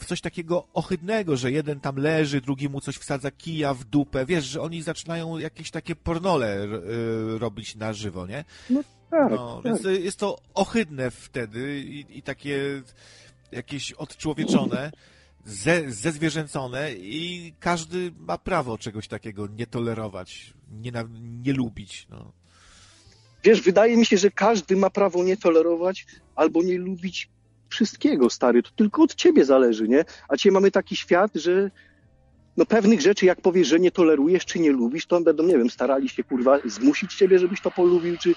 w 0.00 0.04
coś 0.04 0.20
takiego 0.20 0.66
ohydnego, 0.74 1.36
że 1.36 1.52
jeden 1.52 1.80
tam 1.80 1.96
leży, 1.96 2.40
drugi 2.40 2.68
mu 2.68 2.80
coś 2.80 2.96
wsadza 2.96 3.30
kija 3.30 3.74
w 3.74 3.84
dupę. 3.84 4.26
Wiesz, 4.26 4.44
że 4.44 4.60
oni 4.62 4.82
zaczynają 4.82 5.38
jakieś 5.38 5.70
takie 5.70 5.96
pornole 5.96 6.64
y, 6.64 7.38
robić 7.38 7.76
na 7.76 7.92
żywo, 7.92 8.26
nie? 8.26 8.44
Tak, 9.10 9.30
No, 9.30 9.60
tak. 9.62 9.64
więc 9.64 10.02
jest 10.04 10.18
to 10.18 10.38
ohydne 10.54 11.10
wtedy 11.10 11.80
i, 11.80 12.18
i 12.18 12.22
takie 12.22 12.82
jakieś 13.52 13.92
odczłowieczone, 13.92 14.92
ze, 15.44 15.90
zezwierzęcone 15.90 16.92
i 16.92 17.52
każdy 17.60 18.12
ma 18.18 18.38
prawo 18.38 18.78
czegoś 18.78 19.08
takiego 19.08 19.46
nie 19.46 19.66
tolerować, 19.66 20.54
nie, 20.72 20.92
nie 21.42 21.52
lubić. 21.52 22.06
No. 22.10 22.32
Wiesz, 23.44 23.60
wydaje 23.60 23.96
mi 23.96 24.06
się, 24.06 24.18
że 24.18 24.30
każdy 24.30 24.76
ma 24.76 24.90
prawo 24.90 25.24
nie 25.24 25.36
tolerować 25.36 26.06
albo 26.36 26.62
nie 26.62 26.78
lubić 26.78 27.28
wszystkiego, 27.68 28.30
stary. 28.30 28.62
To 28.62 28.70
tylko 28.76 29.02
od 29.02 29.14
ciebie 29.14 29.44
zależy, 29.44 29.88
nie? 29.88 30.04
A 30.28 30.36
dzisiaj 30.36 30.52
mamy 30.52 30.70
taki 30.70 30.96
świat, 30.96 31.30
że 31.34 31.70
no 32.56 32.66
pewnych 32.66 33.00
rzeczy, 33.00 33.26
jak 33.26 33.40
powiesz, 33.40 33.68
że 33.68 33.80
nie 33.80 33.90
tolerujesz 33.90 34.46
czy 34.46 34.58
nie 34.58 34.72
lubisz, 34.72 35.06
to 35.06 35.20
będą, 35.20 35.42
nie 35.42 35.58
wiem, 35.58 35.70
starali 35.70 36.08
się, 36.08 36.24
kurwa, 36.24 36.58
zmusić 36.64 37.14
ciebie, 37.14 37.38
żebyś 37.38 37.60
to 37.60 37.70
polubił, 37.70 38.16
czy... 38.18 38.34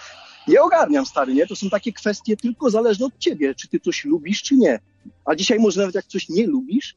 Nie 0.47 0.61
ogarniam, 0.61 1.05
stary, 1.05 1.33
nie? 1.33 1.47
To 1.47 1.55
są 1.55 1.69
takie 1.69 1.93
kwestie 1.93 2.37
tylko 2.37 2.69
zależne 2.69 3.05
od 3.05 3.17
ciebie, 3.19 3.55
czy 3.55 3.67
ty 3.67 3.79
coś 3.79 4.05
lubisz, 4.05 4.41
czy 4.41 4.55
nie. 4.55 4.79
A 5.25 5.35
dzisiaj 5.35 5.59
może 5.59 5.79
nawet 5.79 5.95
jak 5.95 6.05
coś 6.05 6.29
nie 6.29 6.47
lubisz, 6.47 6.95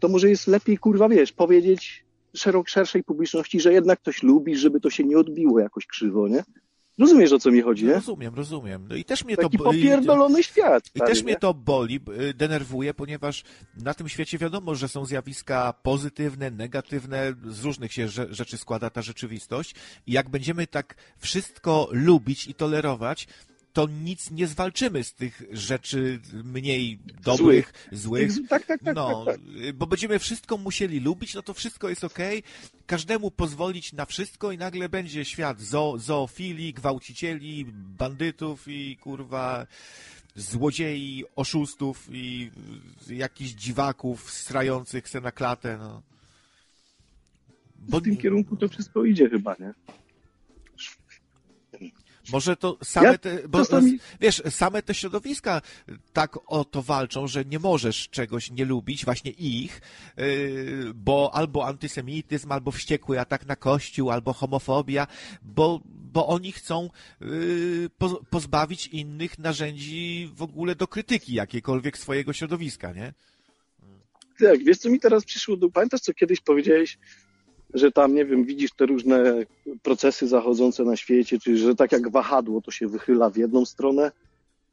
to 0.00 0.08
może 0.08 0.28
jest 0.28 0.46
lepiej, 0.46 0.78
kurwa, 0.78 1.08
wiesz, 1.08 1.32
powiedzieć 1.32 2.04
szerok, 2.36 2.68
szerszej 2.68 3.04
publiczności, 3.04 3.60
że 3.60 3.72
jednak 3.72 4.00
coś 4.02 4.22
lubisz, 4.22 4.60
żeby 4.60 4.80
to 4.80 4.90
się 4.90 5.04
nie 5.04 5.18
odbiło 5.18 5.60
jakoś 5.60 5.86
krzywo, 5.86 6.28
nie? 6.28 6.44
Rozumiesz, 6.98 7.32
o 7.32 7.38
co 7.38 7.50
mi 7.50 7.60
chodzi, 7.62 7.84
nie? 7.84 7.94
Rozumiem, 7.94 8.34
rozumiem. 8.34 8.86
No 8.88 8.94
i 8.96 9.04
też 9.04 9.24
mnie 9.24 9.36
Taki 9.36 9.58
to 9.58 9.64
boli. 9.64 9.78
popierdolony 9.82 10.42
świat. 10.42 10.84
I 10.86 10.98
stary, 10.98 11.12
też 11.12 11.22
mnie 11.22 11.32
nie? 11.32 11.38
to 11.38 11.54
boli, 11.54 12.00
y, 12.30 12.34
denerwuje, 12.34 12.94
ponieważ 12.94 13.42
na 13.76 13.94
tym 13.94 14.08
świecie 14.08 14.38
wiadomo, 14.38 14.74
że 14.74 14.88
są 14.88 15.04
zjawiska 15.04 15.72
pozytywne, 15.82 16.50
negatywne, 16.50 17.34
z 17.46 17.64
różnych 17.64 17.92
się 17.92 18.06
rze- 18.06 18.26
rzeczy 18.34 18.58
składa 18.58 18.90
ta 18.90 19.02
rzeczywistość. 19.02 19.74
I 20.06 20.12
jak 20.12 20.28
będziemy 20.28 20.66
tak 20.66 20.94
wszystko 21.18 21.88
lubić 21.92 22.46
i 22.46 22.54
tolerować, 22.54 23.26
to 23.74 23.88
nic 24.04 24.30
nie 24.30 24.46
zwalczymy 24.46 25.04
z 25.04 25.14
tych 25.14 25.42
rzeczy 25.52 26.20
mniej 26.44 26.98
dobrych, 27.24 27.72
złych. 27.92 28.32
Tak, 28.48 28.66
tak, 28.66 28.82
tak, 28.84 28.94
No, 28.94 29.24
tak, 29.24 29.40
y, 29.64 29.72
bo 29.72 29.86
będziemy 29.86 30.18
wszystko 30.18 30.58
musieli 30.58 31.00
lubić, 31.00 31.34
no 31.34 31.42
to 31.42 31.54
wszystko 31.54 31.88
jest 31.88 32.04
okej. 32.04 32.42
Każdemu 32.86 33.30
pozwolić 33.30 33.92
na 33.92 34.06
wszystko 34.06 34.52
i 34.52 34.58
nagle 34.58 34.88
będzie 34.88 35.24
świat 35.24 35.60
zo, 35.60 35.94
zoofilii, 35.98 36.74
gwałcicieli, 36.74 37.66
bandytów 37.98 38.68
i 38.68 38.96
kurwa 38.96 39.66
złodziei, 40.36 41.24
oszustów 41.36 42.08
i 42.12 42.50
jakichś 43.08 43.50
dziwaków 43.50 44.30
strających 44.30 45.08
se 45.08 45.20
na 45.20 45.32
klatę, 45.32 45.78
no. 45.78 46.02
Bo 47.78 48.00
W 48.00 48.02
tym 48.02 48.16
kierunku 48.16 48.56
to 48.56 48.68
wszystko 48.68 49.04
idzie 49.04 49.30
chyba, 49.30 49.56
nie? 49.60 49.74
Może 52.32 52.56
to 52.56 52.78
same 52.84 53.06
Ja 53.06 53.18
te, 53.18 53.48
bo, 53.48 53.58
czasami- 53.58 53.98
wiesz, 54.20 54.42
same 54.50 54.82
te 54.82 54.94
środowiska 54.94 55.62
tak 56.12 56.38
o 56.46 56.64
to 56.64 56.82
walczą, 56.82 57.26
że 57.26 57.44
nie 57.44 57.58
możesz 57.58 58.08
czegoś 58.08 58.50
nie 58.50 58.64
lubić, 58.64 59.04
właśnie 59.04 59.30
ich, 59.30 59.80
yy, 60.16 60.92
bo 60.94 61.30
albo 61.34 61.66
antysemityzm, 61.66 62.52
albo 62.52 62.70
wściekły 62.70 63.20
atak 63.20 63.46
na 63.46 63.56
kościół, 63.56 64.10
albo 64.10 64.32
homofobia, 64.32 65.06
bo, 65.42 65.80
bo 65.86 66.26
oni 66.26 66.52
chcą 66.52 66.90
po, 67.98 68.08
pozbawić 68.30 68.86
innych 68.86 69.38
narzędzi 69.38 70.30
w 70.34 70.42
ogóle 70.42 70.74
do 70.74 70.88
krytyki 70.88 71.34
jakiekolwiek 71.34 71.98
swojego 71.98 72.32
środowiska, 72.32 72.92
nie? 72.92 73.12
Tak, 74.38 74.64
wiesz 74.64 74.78
co 74.78 74.90
mi 74.90 75.00
teraz 75.00 75.24
przyszło 75.24 75.56
do... 75.56 75.70
Pamiętasz, 75.70 76.00
co 76.00 76.14
kiedyś 76.14 76.40
powiedziałeś, 76.40 76.98
że 77.74 77.92
tam, 77.92 78.14
nie 78.14 78.24
wiem, 78.24 78.44
widzisz 78.44 78.72
te 78.72 78.86
różne 78.86 79.44
procesy 79.82 80.28
zachodzące 80.28 80.84
na 80.84 80.96
świecie, 80.96 81.38
czy 81.38 81.56
że 81.56 81.74
tak 81.74 81.92
jak 81.92 82.10
wahadło 82.10 82.60
to 82.62 82.70
się 82.70 82.88
wychyla 82.88 83.30
w 83.30 83.36
jedną 83.36 83.64
stronę 83.64 84.12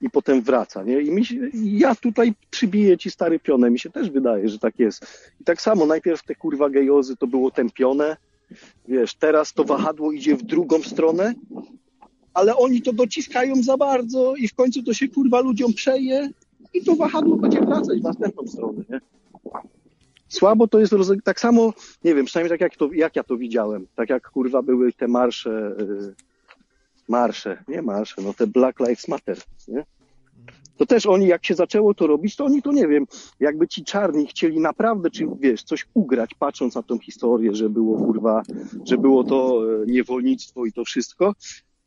i 0.02 0.10
potem 0.10 0.42
wraca, 0.42 0.84
nie? 0.84 1.02
I 1.02 1.12
mi 1.12 1.26
się, 1.26 1.36
ja 1.54 1.96
tutaj 1.96 2.34
przybiję 2.50 2.98
ci 2.98 3.12
stary 3.12 3.40
pionę, 3.40 3.70
mi 3.70 3.80
się 3.80 3.90
też 3.90 4.10
wydaje, 4.10 4.50
że 4.50 4.60
tak 4.60 4.80
jest. 4.80 5.32
I 5.42 5.44
tak 5.44 5.62
samo, 5.62 5.86
najpierw 5.86 6.24
te 6.24 6.36
kurwa 6.36 6.70
gejozy 6.70 7.18
to 7.18 7.28
było 7.28 7.52
tępione, 7.52 8.18
wiesz, 8.88 9.14
teraz 9.16 9.54
to 9.54 9.64
wahadło 9.64 10.12
idzie 10.12 10.36
w 10.36 10.44
drugą 10.44 10.82
stronę, 10.84 11.34
ale 12.34 12.56
oni 12.56 12.82
to 12.82 12.94
dociskają 12.94 13.64
za 13.64 13.78
bardzo 13.78 14.36
i 14.36 14.48
w 14.48 14.56
końcu 14.56 14.84
to 14.84 14.94
się 14.94 15.08
kurwa 15.08 15.40
ludziom 15.40 15.74
przeje 15.74 16.30
i 16.74 16.84
to 16.84 16.96
wahadło 16.96 17.38
będzie 17.38 17.62
wracać 17.62 18.00
w 18.00 18.04
następną 18.04 18.48
stronę, 18.48 18.84
nie? 18.90 19.02
Słabo 20.32 20.68
to 20.68 20.80
jest 20.80 20.94
tak 21.24 21.40
samo, 21.40 21.74
nie 22.04 22.16
wiem, 22.16 22.26
przynajmniej 22.26 22.50
tak 22.50 22.62
jak, 22.62 22.76
to, 22.76 22.90
jak 22.94 23.16
ja 23.16 23.24
to 23.24 23.38
widziałem, 23.38 23.88
tak 23.96 24.10
jak 24.10 24.30
kurwa 24.30 24.62
były 24.62 24.94
te 24.94 25.08
marsze, 25.08 25.76
y, 25.80 26.16
marsze, 27.08 27.64
nie 27.68 27.82
marsze, 27.82 28.22
no 28.22 28.34
te 28.34 28.48
Black 28.48 28.80
Lives 28.80 29.08
Matter, 29.08 29.38
nie? 29.68 29.86
To 30.78 30.86
też 30.86 31.06
oni, 31.06 31.28
jak 31.28 31.46
się 31.46 31.56
zaczęło 31.56 31.94
to 31.94 32.08
robić, 32.08 32.36
to 32.36 32.46
oni 32.46 32.62
to 32.62 32.72
nie 32.72 32.88
wiem, 32.88 33.08
jakby 33.40 33.68
ci 33.68 33.84
czarni 33.84 34.28
chcieli 34.28 34.60
naprawdę, 34.60 35.10
czy 35.10 35.28
wiesz, 35.40 35.64
coś 35.64 35.88
ugrać, 35.94 36.34
patrząc 36.34 36.76
na 36.76 36.84
tą 36.84 37.00
historię, 37.00 37.56
że 37.56 37.70
było 37.70 37.98
kurwa, 37.98 38.44
że 38.86 38.98
było 38.98 39.24
to 39.24 39.62
e, 39.84 39.86
niewolnictwo 39.86 40.66
i 40.66 40.72
to 40.72 40.86
wszystko, 40.86 41.36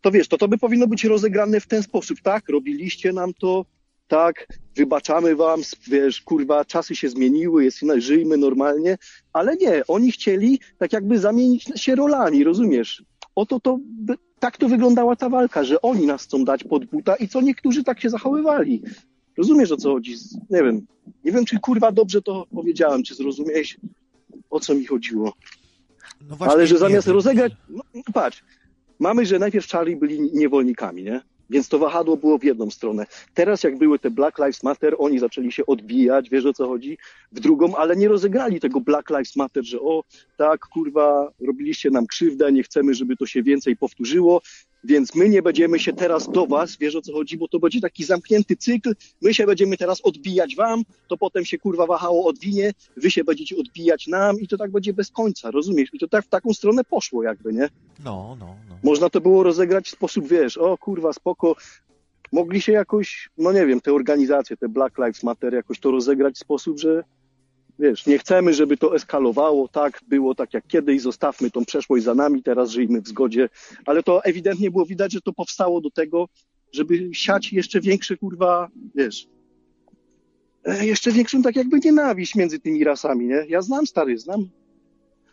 to 0.00 0.10
wiesz, 0.10 0.28
to 0.28 0.39
to 0.39 0.48
by 0.48 0.58
powinno 0.58 0.86
być 0.86 1.05
rozegrane 1.05 1.60
w 1.60 1.66
ten 1.66 1.82
sposób, 1.82 2.20
tak? 2.20 2.48
Robiliście 2.48 3.12
nam 3.12 3.34
to, 3.34 3.64
tak, 4.08 4.47
wybaczamy 4.76 5.36
wam, 5.36 5.60
wiesz, 5.89 6.20
kurwa, 6.20 6.65
czasy 6.65 6.97
się 6.97 7.08
zmieniły, 7.08 7.65
jest 7.65 7.83
inne, 7.83 8.00
żyjmy 8.00 8.36
normalnie, 8.36 8.99
ale 9.33 9.57
nie, 9.57 9.83
oni 9.89 10.12
chcieli 10.12 10.60
tak 10.78 10.92
jakby 10.92 11.18
zamienić 11.18 11.65
się 11.76 11.94
rolami, 11.94 12.44
rozumiesz? 12.44 13.05
Oto 13.34 13.60
to, 13.60 13.78
tak 14.39 14.57
to 14.57 14.68
wyglądała 14.68 15.16
ta 15.16 15.28
walka, 15.28 15.65
że 15.65 15.83
oni 15.83 16.07
nas 16.07 16.23
chcą 16.23 16.44
dać 16.44 16.65
pod 16.65 16.84
buta 16.84 17.16
i 17.16 17.28
co 17.28 17.41
niektórzy 17.41 17.84
tak 17.84 18.00
się 18.00 18.10
zachowywali. 18.10 18.83
Rozumiesz 19.39 19.73
o 19.73 19.76
co 19.76 19.92
chodzi? 19.92 20.15
Nie 20.50 20.62
wiem, 20.62 20.86
nie 21.24 21.33
wiem 21.33 21.44
czy 21.44 21.60
kurwa 21.60 21.92
dobrze 21.92 22.23
to 22.23 22.47
powiedziałem, 22.55 23.02
czy 23.02 23.15
zrozumiałeś 23.15 23.76
o 24.50 24.60
co 24.60 24.74
mi 24.74 24.86
chodziło. 24.86 25.33
No 26.28 26.36
właśnie, 26.36 26.55
Ale 26.55 26.66
że 26.66 26.78
zamiast 26.78 27.08
rozegrać, 27.08 27.52
no, 27.68 27.83
no 27.94 28.02
patrz, 28.15 28.44
mamy, 28.99 29.26
że 29.26 29.39
najpierw 29.39 29.68
Charlie 29.68 29.97
byli 29.97 30.20
niewolnikami, 30.33 31.02
nie? 31.02 31.20
Więc 31.50 31.68
to 31.68 31.78
wahadło 31.78 32.16
było 32.16 32.39
w 32.39 32.44
jedną 32.44 32.70
stronę. 32.70 33.06
Teraz 33.34 33.64
jak 33.64 33.78
były 33.78 33.98
te 33.98 34.10
Black 34.10 34.39
Lives 34.39 34.62
Matter, 34.62 34.94
oni 34.98 35.18
zaczęli 35.18 35.52
się 35.52 35.66
odbijać, 35.66 36.31
wiesz 36.31 36.47
o 36.47 36.52
co 36.52 36.68
chodzi, 36.68 36.98
w 37.32 37.40
drugą, 37.40 37.76
ale 37.76 37.97
nie 37.97 38.08
rozegrali 38.08 38.60
tego 38.60 38.81
Black 38.81 39.10
Lives 39.10 39.36
Matter, 39.36 39.64
że 39.64 39.81
o, 39.81 40.05
tak, 40.36 40.60
kurwa, 40.60 41.32
robiliście 41.40 41.90
nam 41.90 42.06
krzywdę, 42.06 42.52
nie 42.52 42.62
chcemy, 42.62 42.94
żeby 42.94 43.16
to 43.16 43.26
się 43.26 43.42
więcej 43.42 43.76
powtórzyło, 43.76 44.42
więc 44.84 45.14
my 45.14 45.28
nie 45.28 45.42
będziemy 45.42 45.78
się 45.78 45.92
teraz 45.92 46.28
do 46.28 46.46
was, 46.46 46.76
wiesz 46.76 46.96
o 46.96 47.02
co 47.02 47.12
chodzi, 47.12 47.38
bo 47.38 47.48
to 47.48 47.58
będzie 47.58 47.80
taki 47.80 48.04
zamknięty 48.04 48.56
cykl, 48.56 48.94
my 49.22 49.34
się 49.34 49.46
będziemy 49.46 49.76
teraz 49.76 50.00
odbijać 50.00 50.56
wam, 50.56 50.82
to 51.08 51.16
potem 51.16 51.44
się 51.44 51.58
kurwa 51.58 51.86
wahało 51.86 52.26
odwinie, 52.26 52.72
wy 52.96 53.10
się 53.10 53.24
będziecie 53.24 53.56
odbijać 53.56 54.06
nam 54.06 54.40
i 54.40 54.48
to 54.48 54.56
tak 54.56 54.70
będzie 54.70 54.92
bez 54.92 55.10
końca, 55.10 55.50
rozumiesz? 55.50 55.88
I 55.92 55.98
to 55.98 56.08
tak 56.08 56.24
w 56.24 56.28
taką 56.28 56.54
stronę 56.54 56.84
poszło 56.84 57.22
jakby, 57.22 57.52
nie? 57.52 57.68
No, 58.04 58.36
no, 58.40 58.56
no. 58.68 58.78
Można 58.82 59.10
to 59.10 59.20
było 59.20 59.42
rozegrać 59.42 59.86
w 59.86 59.90
sposób, 59.90 60.28
wiesz, 60.28 60.58
o 60.58 60.78
kurwa, 60.78 61.12
spoko. 61.12 61.56
Mogli 62.32 62.60
się 62.60 62.72
jakoś, 62.72 63.30
no 63.38 63.52
nie 63.52 63.66
wiem, 63.66 63.80
te 63.80 63.92
organizacje, 63.92 64.56
te 64.56 64.68
Black 64.68 64.98
Lives 64.98 65.22
Matter, 65.22 65.54
jakoś 65.54 65.80
to 65.80 65.90
rozegrać 65.90 66.34
w 66.34 66.38
sposób, 66.38 66.78
że 66.78 67.04
wiesz, 67.78 68.07
nie 68.07 68.19
chcemy, 68.19 68.55
żeby 68.55 68.77
to 68.77 68.94
eskalowało, 68.94 69.69
tak, 69.69 70.01
było 70.09 70.35
tak 70.35 70.55
jak 70.55 70.67
kiedyś, 70.67 71.03
zostawmy 71.03 71.51
tą 71.51 71.65
przeszłość 71.65 72.05
za 72.05 72.15
nami, 72.15 72.43
teraz 72.43 72.70
żyjmy 72.70 73.01
w 73.01 73.09
zgodzie. 73.09 73.49
Ale 73.86 74.03
to 74.03 74.25
ewidentnie 74.25 74.70
było 74.70 74.86
widać, 74.86 75.12
że 75.12 75.20
to 75.20 75.33
powstało 75.33 75.81
do 75.81 75.91
tego, 75.91 76.28
żeby 76.73 77.15
siać 77.15 77.53
jeszcze 77.53 77.81
większe, 77.81 78.17
kurwa, 78.17 78.69
wiesz, 78.94 79.28
e, 80.65 80.86
jeszcze 80.86 81.12
większą 81.12 81.43
tak 81.43 81.57
jakby 81.57 81.78
nienawiść 81.85 82.35
między 82.35 82.61
tymi 82.61 82.85
rasami, 82.85 83.27
nie? 83.27 83.44
Ja 83.49 83.62
znam, 83.62 83.86
stary, 83.86 84.19
znam. 84.19 84.49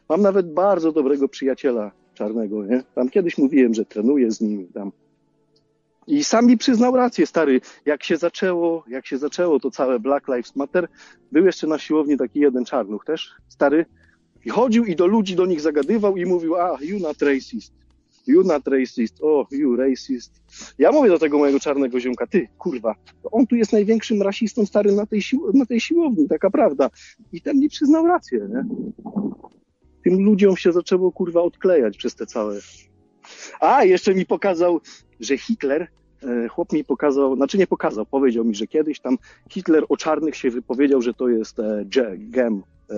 Mam 0.10 0.22
nawet 0.22 0.54
bardzo 0.54 0.92
dobrego 0.92 1.28
przyjaciela 1.28 1.92
czarnego, 2.14 2.66
nie? 2.66 2.84
Tam 2.96 3.10
kiedyś 3.10 3.38
mówiłem, 3.38 3.74
że 3.74 3.86
trenuję 3.86 4.32
z 4.32 4.42
nim 4.42 4.68
tam. 4.74 4.92
I 6.08 6.24
sam 6.24 6.46
mi 6.46 6.58
przyznał 6.58 6.96
rację, 6.96 7.28
stary. 7.28 7.62
Jak 7.86 8.04
się 8.04 8.18
zaczęło, 8.18 8.84
jak 8.88 9.08
się 9.08 9.18
zaczęło 9.18 9.60
to 9.60 9.72
całe 9.72 10.00
Black 10.00 10.28
Lives 10.28 10.56
Matter, 10.56 10.88
był 11.32 11.46
jeszcze 11.46 11.68
na 11.68 11.80
siłowni 11.80 12.18
taki 12.18 12.40
jeden 12.40 12.66
czarnuch 12.66 13.06
też, 13.06 13.36
stary. 13.48 13.86
I 14.46 14.50
chodził 14.50 14.86
i 14.86 14.96
do 14.96 15.08
ludzi 15.08 15.36
do 15.36 15.46
nich 15.46 15.62
zagadywał 15.62 16.18
i 16.18 16.26
mówił, 16.26 16.56
a, 16.56 16.78
you 16.82 17.00
not 17.00 17.22
racist. 17.22 17.74
You 18.28 18.44
not 18.44 18.68
racist. 18.68 19.18
O, 19.22 19.48
you 19.52 19.76
racist. 19.76 20.42
Ja 20.78 20.92
mówię 20.92 21.10
do 21.10 21.20
tego 21.20 21.38
mojego 21.38 21.60
czarnego 21.60 22.00
ziomka, 22.00 22.28
ty, 22.28 22.48
kurwa, 22.58 22.96
on 23.32 23.48
tu 23.48 23.56
jest 23.56 23.74
największym 23.74 24.22
rasistą, 24.22 24.66
stary, 24.66 24.92
na 24.92 25.06
tej, 25.06 25.22
na 25.54 25.66
tej 25.66 25.82
siłowni, 25.82 26.28
taka 26.28 26.50
prawda. 26.50 26.90
I 27.32 27.42
ten 27.42 27.60
mi 27.60 27.70
przyznał 27.70 28.08
rację, 28.08 28.50
nie? 28.50 28.66
tym 30.04 30.26
ludziom 30.26 30.58
się 30.58 30.72
zaczęło 30.72 31.12
kurwa 31.12 31.42
odklejać 31.42 31.98
przez 31.98 32.16
te 32.16 32.26
całe. 32.26 32.60
A, 33.60 33.84
jeszcze 33.84 34.16
mi 34.16 34.26
pokazał, 34.26 34.82
że 35.22 35.38
Hitler 35.38 35.88
e, 36.24 36.48
chłop 36.48 36.74
mi 36.74 36.84
pokazał, 36.84 37.36
znaczy 37.36 37.58
nie 37.58 37.68
pokazał, 37.68 38.06
powiedział 38.06 38.46
mi, 38.46 38.56
że 38.56 38.68
kiedyś 38.68 39.00
tam 39.00 39.18
Hitler 39.50 39.84
o 39.90 39.98
czarnych 39.98 40.36
się 40.36 40.50
wypowiedział, 40.50 41.02
że 41.02 41.14
to 41.14 41.30
jest 41.30 41.60
e, 41.60 41.86
gem. 42.18 42.64
E, 42.90 42.96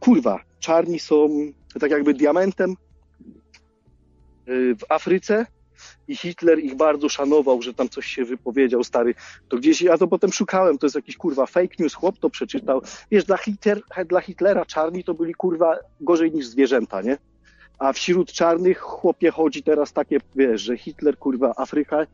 kurwa, 0.00 0.40
czarni 0.58 0.98
są 0.98 1.28
tak 1.80 1.90
jakby 1.90 2.14
diamentem 2.14 2.74
w 4.50 4.84
Afryce 4.88 5.46
i 6.08 6.16
Hitler 6.16 6.58
ich 6.58 6.74
bardzo 6.74 7.08
szanował, 7.08 7.62
że 7.62 7.74
tam 7.74 7.88
coś 7.88 8.06
się 8.06 8.24
wypowiedział, 8.24 8.84
stary. 8.84 9.14
To 9.48 9.56
gdzieś, 9.56 9.82
ja 9.82 9.98
to 9.98 10.08
potem 10.08 10.32
szukałem, 10.32 10.78
to 10.78 10.86
jest 10.86 10.96
jakiś 10.96 11.16
kurwa 11.16 11.46
fake 11.46 11.74
news, 11.78 11.94
chłop 11.94 12.18
to 12.18 12.30
przeczytał. 12.30 12.82
Wiesz, 13.10 13.24
dla, 13.24 13.36
Hitler, 13.36 13.80
dla 14.06 14.20
Hitlera 14.20 14.64
czarni 14.66 15.04
to 15.04 15.14
byli 15.14 15.34
kurwa 15.34 15.76
gorzej 16.00 16.32
niż 16.32 16.46
zwierzęta, 16.46 17.02
nie? 17.02 17.18
A 17.78 17.92
wśród 17.92 18.32
czarnych 18.32 18.78
chłopie 18.78 19.30
chodzi 19.30 19.62
teraz 19.62 19.92
takie, 19.92 20.18
wiesz, 20.36 20.62
że 20.62 20.76
Hitler 20.76 21.18
kurwa 21.18 21.52
Afryka, 21.56 22.06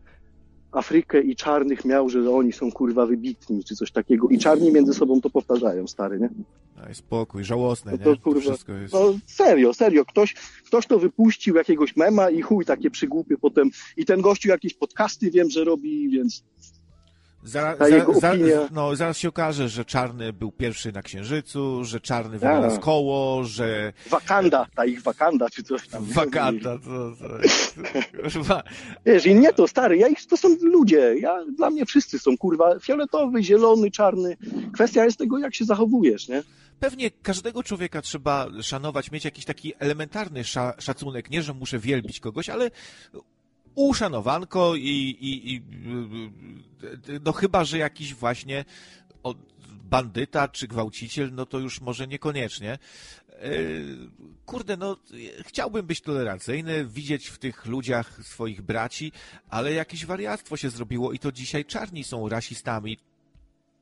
Afrykę 0.73 1.20
i 1.20 1.36
czarnych 1.36 1.84
miał, 1.84 2.09
że 2.09 2.31
oni 2.31 2.52
są 2.52 2.73
kurwa 2.73 3.07
wybitni, 3.07 3.65
czy 3.65 3.76
coś 3.76 3.93
takiego. 3.93 4.28
I 4.28 4.39
czarni 4.39 4.73
między 4.73 4.94
sobą 4.94 5.20
to 5.20 5.31
powtarzają, 5.31 5.86
stary, 5.86 6.20
nie? 6.20 6.28
Daj 6.76 6.94
spokój, 6.94 7.44
żałosne, 7.44 7.93
No 7.93 7.99
nie? 7.99 8.05
to 8.05 8.17
To 8.17 8.23
kurwa, 8.23 8.41
wszystko 8.41 8.73
jest... 8.73 8.94
no 8.94 9.15
serio, 9.26 9.75
serio, 9.75 10.05
ktoś, 10.05 10.34
ktoś 10.67 10.86
to 10.86 10.99
wypuścił, 10.99 11.57
jakiegoś 11.57 11.97
mema 11.97 12.31
i 12.31 12.43
chuj, 12.43 12.65
takie 12.65 12.91
przygłupy 12.91 13.39
potem. 13.39 13.70
I 13.97 14.05
ten 14.05 14.20
gościu 14.20 14.49
jakieś 14.49 14.75
podcasty 14.75 15.31
wiem, 15.31 15.51
że 15.51 15.65
robi, 15.65 16.09
więc 16.09 16.44
Zaraz, 17.44 17.78
no, 18.70 18.97
zaraz 18.97 19.18
się 19.18 19.28
okaże, 19.28 19.68
że 19.68 19.84
Czarny 19.84 20.32
był 20.32 20.52
pierwszy 20.52 20.92
na 20.92 21.02
Księżycu, 21.02 21.84
że 21.84 22.00
Czarny 22.00 22.39
Tak. 22.39 22.40
wynalazł 22.40 22.81
koło, 22.81 23.44
że 23.44 23.92
Wakanda, 24.10 24.66
ta 24.76 24.84
ich 24.84 25.02
Wakanda, 25.02 25.50
czy 25.50 25.62
coś 25.62 25.89
tam. 25.89 26.05
Wakanda, 26.05 26.78
to, 26.84 27.12
to. 28.48 28.62
Wiesz, 29.06 29.26
i 29.26 29.34
nie 29.34 29.52
to, 29.52 29.68
stary, 29.68 29.97
ja 29.97 30.08
ich, 30.08 30.26
to 30.26 30.36
są 30.36 30.48
ludzie, 30.62 31.14
ja, 31.20 31.44
dla 31.56 31.70
mnie 31.70 31.86
wszyscy 31.86 32.18
są, 32.18 32.36
kurwa, 32.39 32.78
fioletowy, 32.78 33.42
zielony, 33.42 33.90
czarny. 33.90 34.36
Kwestia 34.73 35.05
jest 35.05 35.18
tego, 35.18 35.39
jak 35.39 35.55
się 35.55 35.64
zachowujesz, 35.64 36.28
nie? 36.28 36.42
Pewnie 36.81 37.10
każdego 37.10 37.62
człowieka 37.62 38.02
trzeba 38.02 38.47
szanować, 38.62 39.10
mieć 39.10 39.24
jakiś 39.24 39.44
taki 39.44 39.73
elementarny 39.78 40.44
sza, 40.44 40.74
szacunek. 40.78 41.31
Nie, 41.31 41.42
że 41.42 41.55
muszę 41.55 41.78
wielbić 41.78 42.20
kogoś, 42.20 42.48
ale 42.48 42.70
uszanowanko 43.75 44.75
i, 44.77 45.17
i, 45.20 45.55
i 45.55 45.62
no 47.25 47.33
chyba, 47.33 47.65
że 47.65 47.78
jakiś 47.78 48.15
właśnie 48.15 48.65
bandyta 49.85 50.49
czy 50.49 50.69
gwałciciel, 50.69 51.31
no 51.33 51.47
to 51.47 51.59
już 51.59 51.81
może 51.81 52.07
niekoniecznie. 52.07 52.78
E, 53.28 53.51
Kurde, 54.47 54.77
no 54.77 54.97
chciałbym 55.41 55.86
być 55.86 56.01
tolerancyjny, 56.01 56.86
widzieć 56.86 57.27
w 57.27 57.39
tych 57.39 57.67
ludziach 57.67 58.20
swoich 58.23 58.62
braci, 58.62 59.12
ale 59.49 59.73
jakieś 59.73 60.07
wariactwo 60.07 60.57
się 60.57 60.70
zrobiło 60.70 61.12
i 61.12 61.19
to 61.19 61.33
dzisiaj 61.33 61.65
czarni 61.65 62.05
są 62.05 62.28
rasistami 62.28 62.99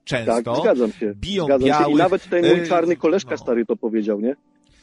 często. 0.05 0.43
Tak, 0.43 0.63
zgadzam 0.63 0.93
się. 0.93 1.15
Biją 1.15 1.45
zgadzam 1.45 1.69
się. 1.69 1.75
I 1.75 1.81
białych. 1.81 1.97
nawet 1.97 2.29
ten 2.29 2.47
mój 2.47 2.61
e, 2.61 2.67
czarny 2.67 2.97
koleżka 2.97 3.31
no. 3.31 3.39
stary 3.39 3.67
to 3.67 3.77
powiedział, 3.77 4.21
nie? 4.21 4.37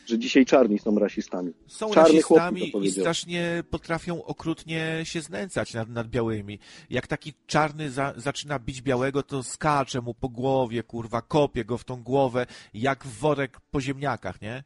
Że 0.09 0.19
dzisiaj 0.19 0.45
czarni 0.45 0.79
są 0.79 0.99
rasistami. 0.99 1.53
Są 1.67 1.89
Czarny 1.89 2.13
rasistami 2.13 2.71
i 2.81 2.91
strasznie 2.91 3.63
potrafią 3.69 4.23
okrutnie 4.23 5.01
się 5.03 5.21
znęcać 5.21 5.73
nad, 5.73 5.89
nad 5.89 6.07
białymi. 6.07 6.59
Jak 6.89 7.07
taki 7.07 7.33
czarny 7.47 7.91
za, 7.91 8.13
zaczyna 8.17 8.59
bić 8.59 8.81
białego, 8.81 9.23
to 9.23 9.43
skacze 9.43 10.01
mu 10.01 10.13
po 10.13 10.29
głowie, 10.29 10.83
kurwa, 10.83 11.21
kopie 11.21 11.65
go 11.65 11.77
w 11.77 11.83
tą 11.83 12.03
głowę, 12.03 12.45
jak 12.73 13.05
w 13.05 13.19
worek 13.19 13.59
po 13.71 13.81
ziemniakach, 13.81 14.41
nie? 14.41 14.63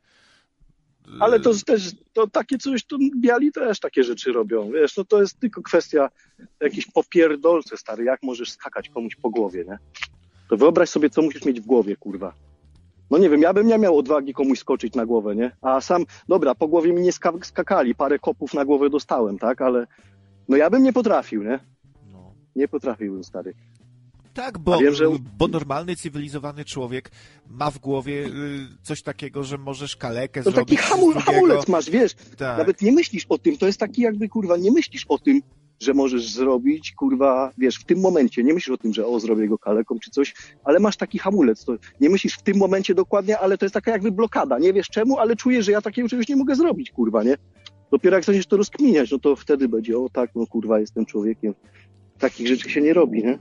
Ale 1.20 1.40
to 1.40 1.52
też, 1.66 1.92
to 2.14 2.28
takie 2.28 2.58
coś, 2.58 2.84
to 2.84 2.98
biali 3.22 3.52
też 3.52 3.80
takie 3.80 4.04
rzeczy 4.04 4.32
robią, 4.32 4.72
wiesz, 4.72 4.98
no 4.98 5.06
to 5.06 5.22
jest 5.22 5.40
tylko 5.40 5.62
kwestia 5.62 6.10
jakiejś 6.62 6.86
popierdolce, 6.86 7.78
stary, 7.78 8.04
jak 8.04 8.24
możesz 8.24 8.52
skakać 8.52 8.90
komuś 8.90 9.16
po 9.16 9.30
głowie, 9.30 9.66
nie? 9.68 9.78
To 10.50 10.58
wyobraź 10.58 10.90
sobie, 10.90 11.10
co 11.10 11.22
musisz 11.22 11.46
mieć 11.46 11.62
w 11.62 11.66
głowie, 11.66 11.96
kurwa. 11.96 12.34
No 13.14 13.20
nie 13.20 13.30
wiem, 13.30 13.42
ja 13.42 13.54
bym 13.54 13.68
nie 13.68 13.78
miał 13.78 13.98
odwagi 13.98 14.34
komuś 14.34 14.60
skoczyć 14.60 14.96
na 14.96 15.06
głowę, 15.06 15.36
nie? 15.36 15.52
A 15.62 15.82
sam, 15.82 16.06
dobra, 16.28 16.56
po 16.56 16.68
głowie 16.68 16.94
mi 16.94 17.02
nie 17.02 17.12
ska- 17.12 17.34
skakali, 17.46 17.96
parę 17.96 18.20
kopów 18.20 18.54
na 18.54 18.66
głowę 18.66 18.90
dostałem, 18.90 19.40
tak? 19.40 19.62
Ale 19.62 19.88
no 20.50 20.58
ja 20.58 20.70
bym 20.70 20.84
nie 20.84 20.94
potrafił, 20.94 21.44
nie? 21.44 21.60
No. 22.12 22.34
Nie 22.56 22.68
potrafiłbym, 22.68 23.24
stary. 23.24 23.54
Tak, 24.34 24.58
bo, 24.58 24.78
wiem, 24.80 24.94
że- 24.94 25.06
bo 25.38 25.48
normalny, 25.48 25.96
cywilizowany 25.96 26.66
człowiek 26.66 27.12
ma 27.48 27.72
w 27.72 27.80
głowie 27.80 28.26
y, 28.26 28.30
coś 28.84 29.02
takiego, 29.04 29.44
że 29.44 29.58
możesz 29.58 29.96
kalekę 29.96 30.44
To 30.44 30.52
zrobić 30.52 30.78
taki 30.80 30.90
hamul, 30.90 31.14
hamulec 31.16 31.68
masz, 31.68 31.90
wiesz, 31.90 32.14
Tak. 32.38 32.58
Nawet 32.58 32.82
nie 32.82 32.92
myślisz 32.92 33.26
o 33.30 33.38
tym, 33.38 33.58
to 33.58 33.66
jest 33.66 33.80
taki 33.80 34.02
jakby, 34.02 34.30
kurwa, 34.30 34.58
nie 34.58 34.72
myślisz 34.72 35.06
o 35.10 35.18
tym, 35.18 35.42
że 35.80 35.94
możesz 35.94 36.32
zrobić, 36.32 36.94
kurwa, 36.94 37.52
wiesz, 37.58 37.76
w 37.76 37.84
tym 37.84 38.00
momencie, 38.00 38.44
nie 38.44 38.54
myślisz 38.54 38.74
o 38.74 38.78
tym, 38.78 38.94
że 38.94 39.08
o, 39.08 39.20
zrobię 39.20 39.48
go 39.48 39.58
kaleką 39.58 40.00
czy 40.00 40.12
coś, 40.12 40.34
ale 40.64 40.80
masz 40.80 40.98
taki 40.98 41.20
hamulec, 41.20 41.66
to 41.66 41.74
nie 42.00 42.10
myślisz 42.10 42.34
w 42.34 42.42
tym 42.42 42.58
momencie 42.58 42.96
dokładnie, 42.96 43.40
ale 43.40 43.58
to 43.58 43.66
jest 43.66 43.74
taka 43.74 43.92
jakby 43.92 44.12
blokada, 44.12 44.60
nie 44.60 44.74
wiesz 44.74 44.88
czemu, 44.88 45.20
ale 45.20 45.36
czujesz, 45.36 45.66
że 45.66 45.72
ja 45.72 45.82
takiego 45.82 46.10
czegoś 46.10 46.30
nie 46.30 46.36
mogę 46.36 46.56
zrobić, 46.56 46.92
kurwa, 46.92 47.24
nie? 47.24 47.38
Dopiero 47.92 48.16
jak 48.16 48.26
zaczniesz 48.26 48.48
to 48.48 48.58
rozkminiać, 48.58 49.12
no 49.12 49.20
to 49.20 49.36
wtedy 49.36 49.70
będzie, 49.70 49.98
o 49.98 50.10
tak, 50.10 50.32
no 50.36 50.48
kurwa, 50.48 50.80
jestem 50.80 51.06
człowiekiem. 51.06 51.54
Takich 52.20 52.48
rzeczy 52.48 52.70
się 52.70 52.82
nie 52.82 52.94
robi, 52.94 53.24
nie? 53.24 53.38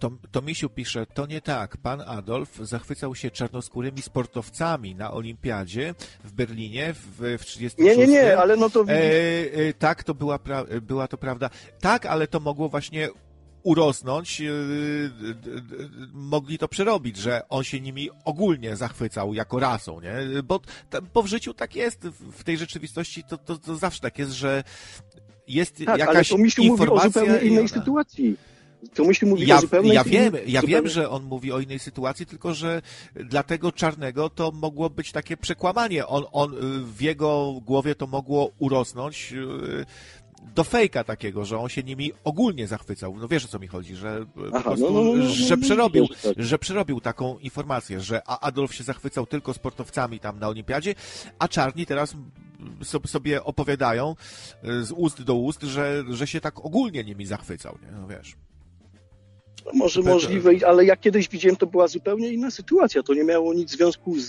To, 0.00 0.10
to 0.30 0.42
Misiu 0.42 0.68
pisze, 0.68 1.06
to 1.06 1.26
nie 1.26 1.40
tak. 1.40 1.76
Pan 1.76 2.00
Adolf 2.00 2.56
zachwycał 2.56 3.14
się 3.14 3.30
czarnoskórymi 3.30 4.02
sportowcami 4.02 4.94
na 4.94 5.12
Olimpiadzie 5.12 5.94
w 6.24 6.32
Berlinie 6.32 6.94
w, 6.94 7.38
w 7.38 7.44
36. 7.44 7.98
Nie, 7.98 8.06
nie, 8.06 8.12
nie, 8.12 8.38
ale 8.38 8.56
no 8.56 8.70
to 8.70 8.84
E, 8.88 8.92
e, 9.52 9.72
tak, 9.72 10.04
to 10.04 10.14
była, 10.14 10.36
pra- 10.36 10.80
była 10.80 11.08
to 11.08 11.18
prawda. 11.18 11.50
Tak, 11.80 12.06
ale 12.06 12.26
to 12.26 12.40
mogło 12.40 12.68
właśnie 12.68 13.08
urosnąć, 13.62 14.40
e, 14.40 14.44
mogli 16.12 16.58
to 16.58 16.68
przerobić, 16.68 17.16
że 17.16 17.48
on 17.48 17.64
się 17.64 17.80
nimi 17.80 18.10
ogólnie 18.24 18.76
zachwycał 18.76 19.34
jako 19.34 19.58
rasą, 19.58 20.00
nie? 20.00 20.42
Bo, 20.42 20.60
bo 21.14 21.22
w 21.22 21.26
życiu 21.26 21.54
tak 21.54 21.76
jest, 21.76 22.08
w 22.32 22.44
tej 22.44 22.58
rzeczywistości 22.58 23.24
to, 23.24 23.38
to, 23.38 23.58
to 23.58 23.76
zawsze 23.76 24.00
tak 24.00 24.18
jest, 24.18 24.32
że 24.32 24.64
jest 25.48 25.78
tak, 25.78 25.88
ale 25.88 25.98
jakaś 25.98 26.28
to 26.28 26.38
Misiu 26.38 26.64
mówi 26.64 26.80
o 26.80 26.84
informacja 26.84 27.20
zupełnie 27.20 27.48
innej 27.48 27.68
sytuacji. 27.68 28.36
Mówi 29.40 29.46
ja, 29.48 29.58
o 29.58 29.60
ja 29.94 30.04
wiem, 30.04 30.34
ja 30.46 30.60
zupełnie- 30.60 30.76
wiem, 30.76 30.88
że 30.88 31.10
on 31.10 31.22
mówi 31.22 31.52
o 31.52 31.60
innej 31.60 31.78
sytuacji, 31.78 32.26
tylko 32.26 32.54
że 32.54 32.82
dla 33.14 33.42
tego 33.42 33.72
czarnego 33.72 34.30
to 34.30 34.50
mogło 34.50 34.90
być 34.90 35.12
takie 35.12 35.36
przekłamanie. 35.36 36.06
On, 36.06 36.24
on 36.32 36.54
y, 36.54 36.84
w 36.84 37.02
jego 37.02 37.52
głowie 37.64 37.94
to 37.94 38.06
mogło 38.06 38.50
urosnąć 38.58 39.32
y, 39.32 39.86
do 40.54 40.64
fejka 40.64 41.04
takiego, 41.04 41.44
że 41.44 41.58
on 41.58 41.68
się 41.68 41.82
nimi 41.82 42.12
ogólnie 42.24 42.66
zachwycał. 42.66 43.16
No 43.16 43.28
wiesz 43.28 43.44
o 43.44 43.48
co 43.48 43.58
mi 43.58 43.66
chodzi, 43.66 43.96
że 43.96 44.18
y, 44.46 44.50
po 44.50 44.56
Aha, 44.56 44.62
prostu, 44.62 44.92
no, 44.92 45.02
no, 45.02 45.12
no, 45.14 45.24
no, 45.24 45.28
że 45.30 45.56
no, 45.56 45.62
przerobił, 45.62 46.06
no, 46.10 46.16
tak. 46.34 46.44
że 46.44 46.58
przerobił 46.58 47.00
taką 47.00 47.38
informację, 47.38 48.00
że 48.00 48.28
Adolf 48.28 48.74
się 48.74 48.84
zachwycał 48.84 49.26
tylko 49.26 49.54
sportowcami 49.54 50.20
tam 50.20 50.38
na 50.38 50.48
olimpiadzie, 50.48 50.94
a 51.38 51.48
czarni 51.48 51.86
teraz 51.86 52.14
so- 52.82 53.06
sobie 53.06 53.44
opowiadają 53.44 54.16
z 54.62 54.92
ust 54.96 55.22
do 55.22 55.34
ust, 55.34 55.62
że, 55.62 56.04
że 56.10 56.26
się 56.26 56.40
tak 56.40 56.64
ogólnie 56.64 57.04
nimi 57.04 57.26
zachwycał, 57.26 57.78
nie? 57.82 57.92
No 58.00 58.06
wiesz. 58.06 58.36
No 59.72 59.78
Może 59.78 60.00
Peter. 60.00 60.14
możliwe, 60.14 60.50
ale 60.66 60.84
jak 60.84 61.00
kiedyś 61.00 61.28
widziałem, 61.28 61.56
to 61.56 61.66
była 61.66 61.88
zupełnie 61.88 62.32
inna 62.32 62.50
sytuacja. 62.50 63.02
To 63.02 63.14
nie 63.14 63.24
miało 63.24 63.54
nic 63.54 63.70
związku 63.70 64.18
z, 64.18 64.28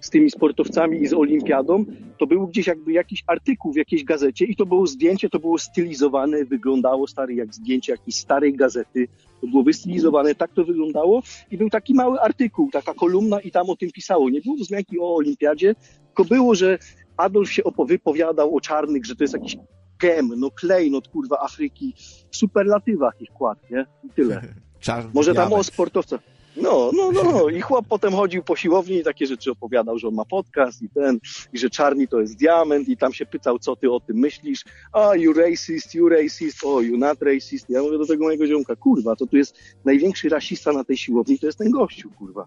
z 0.00 0.10
tymi 0.10 0.30
sportowcami 0.30 1.02
i 1.02 1.06
z 1.06 1.12
olimpiadą. 1.12 1.84
To 2.18 2.26
był 2.26 2.46
gdzieś 2.46 2.66
jakby 2.66 2.92
jakiś 2.92 3.24
artykuł 3.26 3.72
w 3.72 3.76
jakiejś 3.76 4.04
gazecie 4.04 4.44
i 4.44 4.56
to 4.56 4.66
było 4.66 4.86
zdjęcie, 4.86 5.30
to 5.30 5.38
było 5.38 5.58
stylizowane, 5.58 6.44
wyglądało 6.44 7.06
stary 7.06 7.34
jak 7.34 7.54
zdjęcie 7.54 7.92
jakiejś 7.92 8.16
starej 8.16 8.54
gazety. 8.56 9.08
To 9.40 9.46
było 9.46 9.62
wystylizowane, 9.62 10.34
tak 10.34 10.52
to 10.52 10.64
wyglądało 10.64 11.22
i 11.50 11.56
był 11.56 11.70
taki 11.70 11.94
mały 11.94 12.20
artykuł, 12.20 12.70
taka 12.70 12.94
kolumna 12.94 13.40
i 13.40 13.50
tam 13.50 13.70
o 13.70 13.76
tym 13.76 13.90
pisało. 13.90 14.30
Nie 14.30 14.40
było 14.40 14.56
wzmianki 14.56 14.98
o 15.00 15.16
olimpiadzie, 15.16 15.74
tylko 16.06 16.24
było, 16.34 16.54
że 16.54 16.78
Adolf 17.16 17.52
się 17.52 17.62
opo- 17.62 17.88
wypowiadał 17.88 18.56
o 18.56 18.60
czarnych, 18.60 19.06
że 19.06 19.16
to 19.16 19.24
jest 19.24 19.34
jakiś 19.34 19.56
gem, 20.00 20.32
no 20.36 20.50
klejnot, 20.50 21.08
kurwa, 21.08 21.38
Afryki, 21.40 21.94
w 22.30 22.36
superlatywach 22.36 23.20
ich 23.20 23.30
kładł, 23.30 23.60
nie? 23.70 23.86
I 24.04 24.10
tyle. 24.10 24.42
Czarny 24.80 25.10
Może 25.14 25.34
tam 25.34 25.52
o 25.52 25.64
sportowcach. 25.64 26.20
No, 26.56 26.90
no, 26.96 27.12
no, 27.12 27.22
no. 27.22 27.48
I 27.48 27.60
chłop 27.60 27.86
potem 27.88 28.12
chodził 28.12 28.42
po 28.42 28.56
siłowni 28.56 28.96
i 28.96 29.04
takie 29.04 29.26
rzeczy 29.26 29.50
opowiadał, 29.50 29.98
że 29.98 30.08
on 30.08 30.14
ma 30.14 30.24
podcast 30.24 30.82
i 30.82 30.88
ten, 30.88 31.18
i 31.52 31.58
że 31.58 31.70
czarni 31.70 32.08
to 32.08 32.20
jest 32.20 32.36
diament 32.36 32.88
i 32.88 32.96
tam 32.96 33.12
się 33.12 33.26
pytał, 33.26 33.58
co 33.58 33.76
ty 33.76 33.90
o 33.90 34.00
tym 34.00 34.16
myślisz. 34.16 34.64
A, 34.92 35.16
you 35.16 35.32
racist, 35.32 35.94
you 35.94 36.08
racist, 36.08 36.64
o, 36.64 36.80
you 36.80 36.96
not 36.96 37.22
racist. 37.22 37.70
Ja 37.70 37.82
mówię 37.82 37.98
do 37.98 38.06
tego 38.06 38.24
mojego 38.24 38.46
ziomka, 38.46 38.76
kurwa, 38.76 39.16
to 39.16 39.26
tu 39.26 39.36
jest 39.36 39.58
największy 39.84 40.28
rasista 40.28 40.72
na 40.72 40.84
tej 40.84 40.96
siłowni, 40.96 41.38
to 41.38 41.46
jest 41.46 41.58
ten 41.58 41.70
gościu, 41.70 42.10
kurwa. 42.10 42.46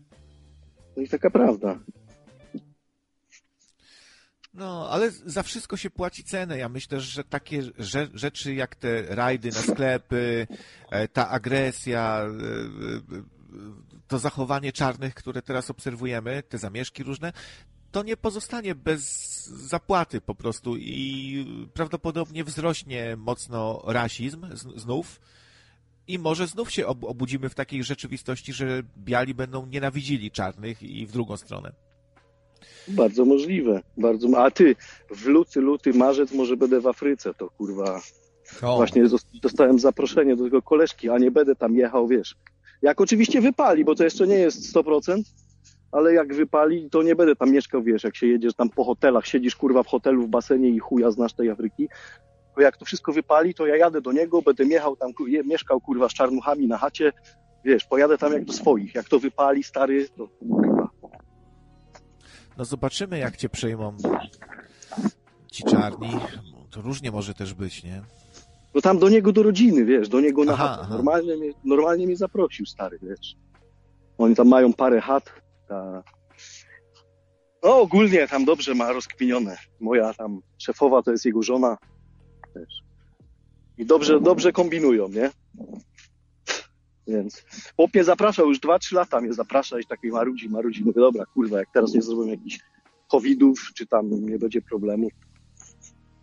No 0.97 1.03
i 1.03 1.09
taka 1.09 1.29
prawda. 1.29 1.79
No, 4.53 4.89
ale 4.89 5.11
za 5.11 5.43
wszystko 5.43 5.77
się 5.77 5.89
płaci 5.89 6.23
cenę. 6.23 6.57
Ja 6.57 6.69
myślę, 6.69 7.01
że 7.01 7.23
takie 7.23 7.61
rze- 7.61 8.09
rzeczy 8.13 8.53
jak 8.53 8.75
te 8.75 9.15
rajdy 9.15 9.49
na 9.49 9.61
sklepy, 9.61 10.47
e, 10.91 11.07
ta 11.07 11.29
agresja, 11.29 12.21
e, 12.21 12.27
e, 13.17 13.23
to 14.07 14.19
zachowanie 14.19 14.71
czarnych, 14.71 15.13
które 15.13 15.41
teraz 15.41 15.69
obserwujemy, 15.69 16.43
te 16.49 16.57
zamieszki 16.57 17.03
różne, 17.03 17.33
to 17.91 18.03
nie 18.03 18.17
pozostanie 18.17 18.75
bez 18.75 19.03
zapłaty 19.45 20.21
po 20.21 20.35
prostu 20.35 20.77
i 20.77 21.45
prawdopodobnie 21.73 22.43
wzrośnie 22.43 23.15
mocno 23.17 23.81
rasizm 23.85 24.45
znów 24.75 25.21
i 26.07 26.19
może 26.19 26.47
znów 26.47 26.71
się 26.71 26.87
ob- 26.87 27.03
obudzimy 27.03 27.49
w 27.49 27.55
takiej 27.55 27.83
rzeczywistości, 27.83 28.53
że 28.53 28.83
biali 28.97 29.33
będą 29.33 29.65
nienawidzili 29.65 30.31
czarnych 30.31 30.83
i 30.83 31.05
w 31.07 31.11
drugą 31.11 31.37
stronę. 31.37 31.71
Bardzo 32.87 33.25
możliwe. 33.25 33.81
Bardzo... 33.97 34.27
A 34.37 34.51
ty, 34.51 34.75
w 35.09 35.25
luty, 35.25 35.61
luty, 35.61 35.93
marzec 35.93 36.31
może 36.31 36.57
będę 36.57 36.81
w 36.81 36.87
Afryce, 36.87 37.33
to 37.33 37.49
kurwa. 37.49 38.01
O. 38.61 38.75
Właśnie 38.75 39.03
dostałem 39.41 39.79
zaproszenie 39.79 40.35
do 40.35 40.43
tego 40.43 40.61
koleżki, 40.61 41.09
a 41.09 41.17
nie 41.17 41.31
będę 41.31 41.55
tam 41.55 41.75
jechał, 41.75 42.07
wiesz. 42.07 42.35
Jak 42.81 43.01
oczywiście 43.01 43.41
wypali, 43.41 43.85
bo 43.85 43.95
to 43.95 44.03
jeszcze 44.03 44.27
nie 44.27 44.35
jest 44.35 44.75
100%, 44.75 45.21
ale 45.91 46.13
jak 46.13 46.33
wypali, 46.33 46.89
to 46.89 47.03
nie 47.03 47.15
będę 47.15 47.35
tam 47.35 47.51
mieszkał, 47.51 47.83
wiesz, 47.83 48.03
jak 48.03 48.15
się 48.15 48.27
jedziesz 48.27 48.53
tam 48.53 48.69
po 48.69 48.83
hotelach, 48.83 49.27
siedzisz 49.27 49.55
kurwa 49.55 49.83
w 49.83 49.87
hotelu, 49.87 50.23
w 50.23 50.27
basenie 50.27 50.69
i 50.69 50.79
chuja 50.79 51.11
znasz 51.11 51.33
tej 51.33 51.49
Afryki. 51.49 51.89
Bo 52.55 52.61
jak 52.61 52.77
to 52.77 52.85
wszystko 52.85 53.13
wypali, 53.13 53.53
to 53.53 53.67
ja 53.67 53.75
jadę 53.75 54.01
do 54.01 54.11
niego, 54.11 54.41
będę 54.41 54.63
jechał 54.63 54.95
tam, 54.95 55.11
mieszkał 55.45 55.81
kurwa 55.81 56.09
z 56.09 56.13
czarnuchami 56.13 56.67
na 56.67 56.77
chacie, 56.77 57.13
wiesz, 57.65 57.85
pojadę 57.85 58.17
tam 58.17 58.33
jak 58.33 58.45
do 58.45 58.53
swoich. 58.53 58.95
Jak 58.95 59.09
to 59.09 59.19
wypali, 59.19 59.63
stary, 59.63 60.07
to. 60.17 60.29
No 62.57 62.65
zobaczymy, 62.65 63.17
jak 63.19 63.37
cię 63.37 63.49
przejmą 63.49 63.95
ci 65.51 65.63
czarni. 65.63 66.09
To 66.71 66.81
różnie 66.81 67.11
może 67.11 67.33
też 67.33 67.53
być, 67.53 67.83
nie? 67.83 68.01
No 68.75 68.81
tam 68.81 68.99
do 68.99 69.09
niego 69.09 69.31
do 69.31 69.43
rodziny, 69.43 69.85
wiesz, 69.85 70.09
do 70.09 70.21
niego 70.21 70.43
na 70.45 70.53
Aha, 70.53 70.67
chatę. 70.67 70.81
aha. 70.83 70.93
Normalnie, 70.95 71.35
mnie, 71.37 71.51
normalnie 71.65 72.05
mnie 72.07 72.15
zaprosił, 72.17 72.65
stary, 72.65 72.99
wiesz. 73.01 73.35
Oni 74.17 74.35
tam 74.35 74.47
mają 74.47 74.73
parę 74.73 75.01
chat. 75.01 75.23
Ta... 75.67 76.03
No 77.63 77.79
ogólnie 77.81 78.27
tam 78.27 78.45
dobrze 78.45 78.75
ma 78.75 78.91
rozkminione. 78.91 79.57
Moja 79.79 80.13
tam 80.13 80.41
szefowa 80.57 81.01
to 81.03 81.11
jest 81.11 81.25
jego 81.25 81.43
żona. 81.43 81.77
Też. 82.53 82.83
I 83.77 83.85
dobrze, 83.85 84.21
dobrze 84.21 84.51
kombinują, 84.51 85.07
nie? 85.09 85.29
Więc 87.07 87.43
chłop 87.75 87.93
mnie 87.93 88.03
zapraszał, 88.03 88.49
już 88.49 88.59
2-3 88.59 88.95
lata 88.95 89.21
mnie 89.21 89.33
zaprasza 89.33 89.79
i 89.79 89.85
taki 89.85 90.07
marudzi, 90.07 90.49
marudzi. 90.49 90.83
Mówię, 90.83 91.01
dobra, 91.01 91.25
kurwa, 91.25 91.59
jak 91.59 91.69
teraz 91.73 91.93
nie 91.93 92.01
zrobią 92.01 92.25
jakichś 92.27 92.59
covidów, 93.07 93.71
czy 93.75 93.87
tam 93.87 94.25
nie 94.25 94.39
będzie 94.39 94.61
problemów, 94.61 95.11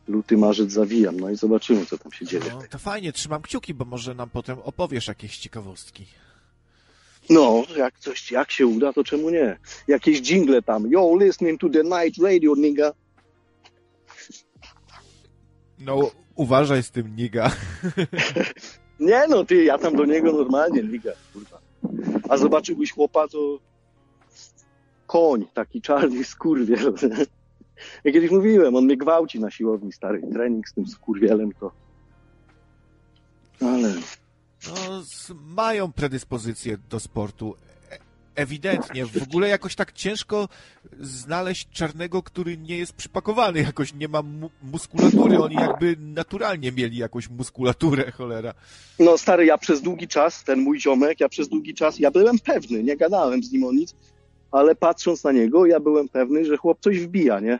luty, 0.08 0.36
marzec 0.36 0.72
zawijam, 0.72 1.20
no 1.20 1.30
i 1.30 1.36
zobaczymy, 1.36 1.86
co 1.86 1.98
tam 1.98 2.12
się 2.12 2.26
dzieje. 2.26 2.44
No, 2.50 2.62
to 2.70 2.78
fajnie, 2.78 3.12
trzymam 3.12 3.42
kciuki, 3.42 3.74
bo 3.74 3.84
może 3.84 4.14
nam 4.14 4.30
potem 4.30 4.58
opowiesz 4.58 5.08
jakieś 5.08 5.38
ciekawostki. 5.38 6.06
No, 7.30 7.64
jak 7.76 7.98
coś, 7.98 8.30
jak 8.30 8.50
się 8.50 8.66
uda, 8.66 8.92
to 8.92 9.04
czemu 9.04 9.30
nie? 9.30 9.58
Jakieś 9.88 10.20
jingle 10.22 10.62
tam, 10.62 10.90
yo, 10.90 11.16
listening 11.20 11.60
to 11.60 11.68
the 11.68 11.82
night 11.82 12.22
radio, 12.22 12.54
nigga. 12.56 12.92
No, 15.78 16.10
uważaj 16.34 16.82
z 16.82 16.90
tym, 16.90 17.16
niga. 17.16 17.50
Nie 19.00 19.26
no, 19.28 19.44
ty, 19.44 19.64
ja 19.64 19.78
tam 19.78 19.96
do 19.96 20.04
niego 20.04 20.32
normalnie, 20.32 20.82
nigga, 20.82 21.12
kurwa. 21.32 21.60
A 22.28 22.36
zobaczyłbyś 22.36 22.92
chłopa, 22.92 23.28
to 23.28 23.58
koń, 25.06 25.46
taki 25.54 25.82
czarny 25.82 26.24
skurwiel. 26.24 26.94
Ja 28.04 28.12
kiedyś 28.12 28.30
mówiłem, 28.30 28.76
on 28.76 28.84
mnie 28.84 28.96
gwałci 28.96 29.40
na 29.40 29.50
siłowni, 29.50 29.92
stary 29.92 30.22
trening 30.32 30.68
z 30.68 30.74
tym 30.74 30.86
skurwielem, 30.86 31.52
to... 31.52 31.72
Ale... 33.60 33.94
No, 34.68 35.02
mają 35.44 35.92
predyspozycję 35.92 36.78
do 36.90 37.00
sportu. 37.00 37.54
Ewidentnie. 38.40 39.06
W 39.06 39.22
ogóle 39.22 39.48
jakoś 39.48 39.74
tak 39.74 39.92
ciężko 39.92 40.48
znaleźć 41.00 41.68
czarnego, 41.72 42.22
który 42.22 42.56
nie 42.56 42.78
jest 42.78 42.92
przypakowany, 42.92 43.60
jakoś 43.60 43.94
nie 43.94 44.08
ma 44.08 44.22
mu 44.22 44.50
muskulatury. 44.62 45.38
Oni 45.38 45.54
jakby 45.54 45.96
naturalnie 45.98 46.72
mieli 46.72 46.96
jakąś 46.96 47.30
muskulaturę, 47.30 48.10
cholera. 48.10 48.54
No 48.98 49.18
stary, 49.18 49.46
ja 49.46 49.58
przez 49.58 49.82
długi 49.82 50.08
czas, 50.08 50.44
ten 50.44 50.60
mój 50.60 50.80
ziomek, 50.80 51.20
ja 51.20 51.28
przez 51.28 51.48
długi 51.48 51.74
czas, 51.74 51.98
ja 51.98 52.10
byłem 52.10 52.38
pewny, 52.38 52.82
nie 52.82 52.96
gadałem 52.96 53.42
z 53.42 53.52
nim 53.52 53.64
o 53.64 53.72
nic, 53.72 53.94
ale 54.52 54.74
patrząc 54.74 55.24
na 55.24 55.32
niego, 55.32 55.66
ja 55.66 55.80
byłem 55.80 56.08
pewny, 56.08 56.44
że 56.44 56.56
chłop 56.56 56.78
coś 56.80 57.00
wbija, 57.00 57.40
nie? 57.40 57.58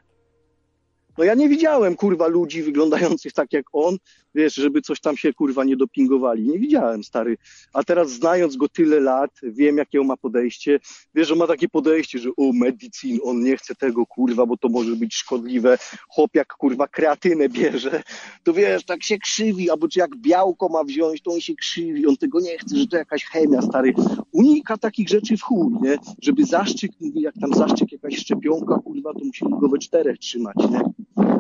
No 1.18 1.24
ja 1.24 1.34
nie 1.34 1.48
widziałem, 1.48 1.96
kurwa, 1.96 2.26
ludzi 2.26 2.62
wyglądających 2.62 3.32
tak 3.32 3.52
jak 3.52 3.64
on, 3.72 3.96
wiesz, 4.34 4.54
żeby 4.54 4.82
coś 4.82 5.00
tam 5.00 5.16
się, 5.16 5.32
kurwa, 5.32 5.64
nie 5.64 5.76
dopingowali. 5.76 6.48
Nie 6.48 6.58
widziałem, 6.58 7.04
stary. 7.04 7.36
A 7.72 7.84
teraz 7.84 8.10
znając 8.10 8.56
go 8.56 8.68
tyle 8.68 9.00
lat, 9.00 9.30
wiem, 9.42 9.76
jakie 9.76 10.00
on 10.00 10.06
ma 10.06 10.16
podejście. 10.16 10.80
Wiesz, 11.14 11.28
że 11.28 11.34
ma 11.34 11.46
takie 11.46 11.68
podejście, 11.68 12.18
że 12.18 12.30
o, 12.36 12.52
medicine, 12.52 13.18
on 13.22 13.40
nie 13.42 13.56
chce 13.56 13.74
tego, 13.74 14.06
kurwa, 14.06 14.46
bo 14.46 14.56
to 14.56 14.68
może 14.68 14.96
być 14.96 15.14
szkodliwe. 15.14 15.78
Chłop 16.08 16.30
jak, 16.34 16.54
kurwa, 16.54 16.88
kreatynę 16.88 17.48
bierze, 17.48 18.02
to 18.44 18.52
wiesz, 18.52 18.84
tak 18.84 19.02
się 19.02 19.18
krzywi, 19.18 19.70
albo 19.70 19.88
czy 19.88 19.98
jak 19.98 20.16
białko 20.16 20.68
ma 20.68 20.84
wziąć, 20.84 21.22
to 21.22 21.32
on 21.32 21.40
się 21.40 21.54
krzywi, 21.54 22.06
on 22.06 22.16
tego 22.16 22.40
nie 22.40 22.58
chce, 22.58 22.76
że 22.76 22.86
to 22.86 22.96
jakaś 22.96 23.24
chemia, 23.24 23.62
stary. 23.62 23.94
Unika 24.32 24.76
takich 24.76 25.08
rzeczy 25.08 25.36
w 25.36 25.42
chuj, 25.42 25.74
nie? 25.82 25.98
Żeby 26.22 26.44
zaszczyk, 26.44 26.92
mówi, 27.00 27.20
jak 27.20 27.34
tam 27.40 27.54
zaszczyk, 27.54 27.92
jakaś 27.92 28.16
szczepionka, 28.16 28.78
kurwa, 28.84 29.12
to 29.12 29.24
musimy 29.24 29.50
go 29.60 29.68
we 29.68 29.78
czterech 29.78 30.18
trzymać, 30.18 30.56
nie? 30.70 30.80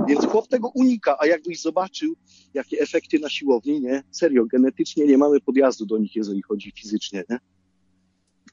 Więc 0.08 0.26
chłop 0.26 0.48
tego 0.48 0.68
unika, 0.74 1.16
a 1.18 1.26
jakbyś 1.26 1.60
zobaczył, 1.60 2.14
jakie 2.54 2.80
efekty 2.80 3.18
na 3.18 3.28
siłowni, 3.28 3.80
nie? 3.80 4.02
Serio, 4.10 4.46
genetycznie 4.46 5.06
nie 5.06 5.18
mamy 5.18 5.40
podjazdu 5.40 5.86
do 5.86 5.98
nich, 5.98 6.16
jeżeli 6.16 6.42
chodzi 6.42 6.72
fizycznie, 6.76 7.24
nie? 7.30 7.38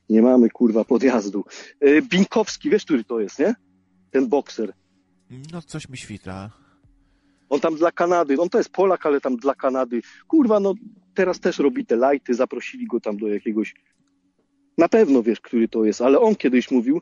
Nie 0.10 0.22
mamy, 0.22 0.50
kurwa, 0.50 0.84
podjazdu. 0.84 1.44
E, 1.80 2.02
Binkowski, 2.02 2.70
wiesz, 2.70 2.86
który 2.86 3.04
to 3.04 3.20
jest, 3.20 3.40
nie? 3.40 3.56
Ten 4.12 4.28
bokser. 4.28 4.74
No, 5.52 5.62
coś 5.62 5.90
mi 5.90 5.98
świta. 5.98 6.52
On 7.50 7.60
tam 7.60 7.76
dla 7.76 7.92
Kanady, 7.92 8.42
on 8.42 8.50
to 8.50 8.58
jest 8.58 8.70
Polak, 8.70 9.06
ale 9.06 9.22
tam 9.22 9.38
dla 9.38 9.56
Kanady. 9.56 10.02
Kurwa, 10.28 10.60
no 10.60 10.74
teraz 11.14 11.40
też 11.40 11.60
robi 11.60 11.86
te 11.86 11.96
lajty, 11.96 12.34
zaprosili 12.34 12.88
go 12.88 13.00
tam 13.00 13.18
do 13.18 13.28
jakiegoś. 13.28 13.76
Na 14.78 14.90
pewno 14.90 15.24
wiesz, 15.24 15.42
który 15.42 15.68
to 15.68 15.86
jest, 15.86 16.02
ale 16.02 16.20
on 16.20 16.36
kiedyś 16.36 16.72
mówił, 16.72 17.02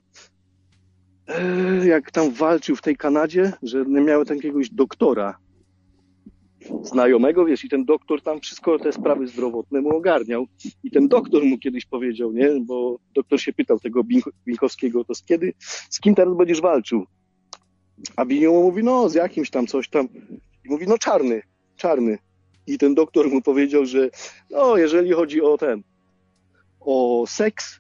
jak 1.86 2.12
tam 2.12 2.32
walczył 2.32 2.76
w 2.76 2.82
tej 2.82 2.96
Kanadzie, 2.98 3.54
że 3.64 3.86
miał 3.86 4.26
tam 4.26 4.38
jakiegoś 4.38 4.70
doktora 4.70 5.38
znajomego, 6.84 7.46
wiesz, 7.46 7.64
i 7.66 7.70
ten 7.70 7.86
doktor 7.86 8.22
tam 8.22 8.40
wszystko 8.40 8.80
te 8.80 8.94
sprawy 8.94 9.28
zdrowotne 9.28 9.82
mu 9.82 9.90
ogarniał. 9.98 10.46
I 10.84 10.92
ten 10.92 11.08
doktor 11.08 11.44
mu 11.44 11.58
kiedyś 11.58 11.86
powiedział, 11.86 12.32
nie, 12.32 12.50
bo 12.62 13.00
doktor 13.16 13.42
się 13.42 13.54
pytał 13.54 13.80
tego 13.80 14.04
Bink- 14.04 14.32
Binkowskiego, 14.46 15.04
to 15.04 15.16
z 15.16 15.24
kiedy, 15.24 15.54
z 15.90 16.00
kim 16.00 16.16
teraz 16.16 16.38
będziesz 16.38 16.62
walczył? 16.62 17.06
A 18.16 18.26
Binio 18.26 18.52
mówi, 18.52 18.84
no 18.84 19.10
z 19.10 19.14
jakimś 19.14 19.50
tam 19.50 19.68
coś 19.68 19.90
tam. 19.90 20.08
I 20.66 20.70
mówi, 20.70 20.86
no 20.88 20.98
czarny, 20.98 21.42
czarny. 21.76 22.18
I 22.68 22.78
ten 22.78 22.96
doktor 22.96 23.30
mu 23.30 23.42
powiedział, 23.42 23.86
że 23.86 24.10
no 24.52 24.78
jeżeli 24.78 25.12
chodzi 25.12 25.42
o 25.42 25.58
ten, 25.58 25.84
o 26.80 27.26
seks, 27.28 27.80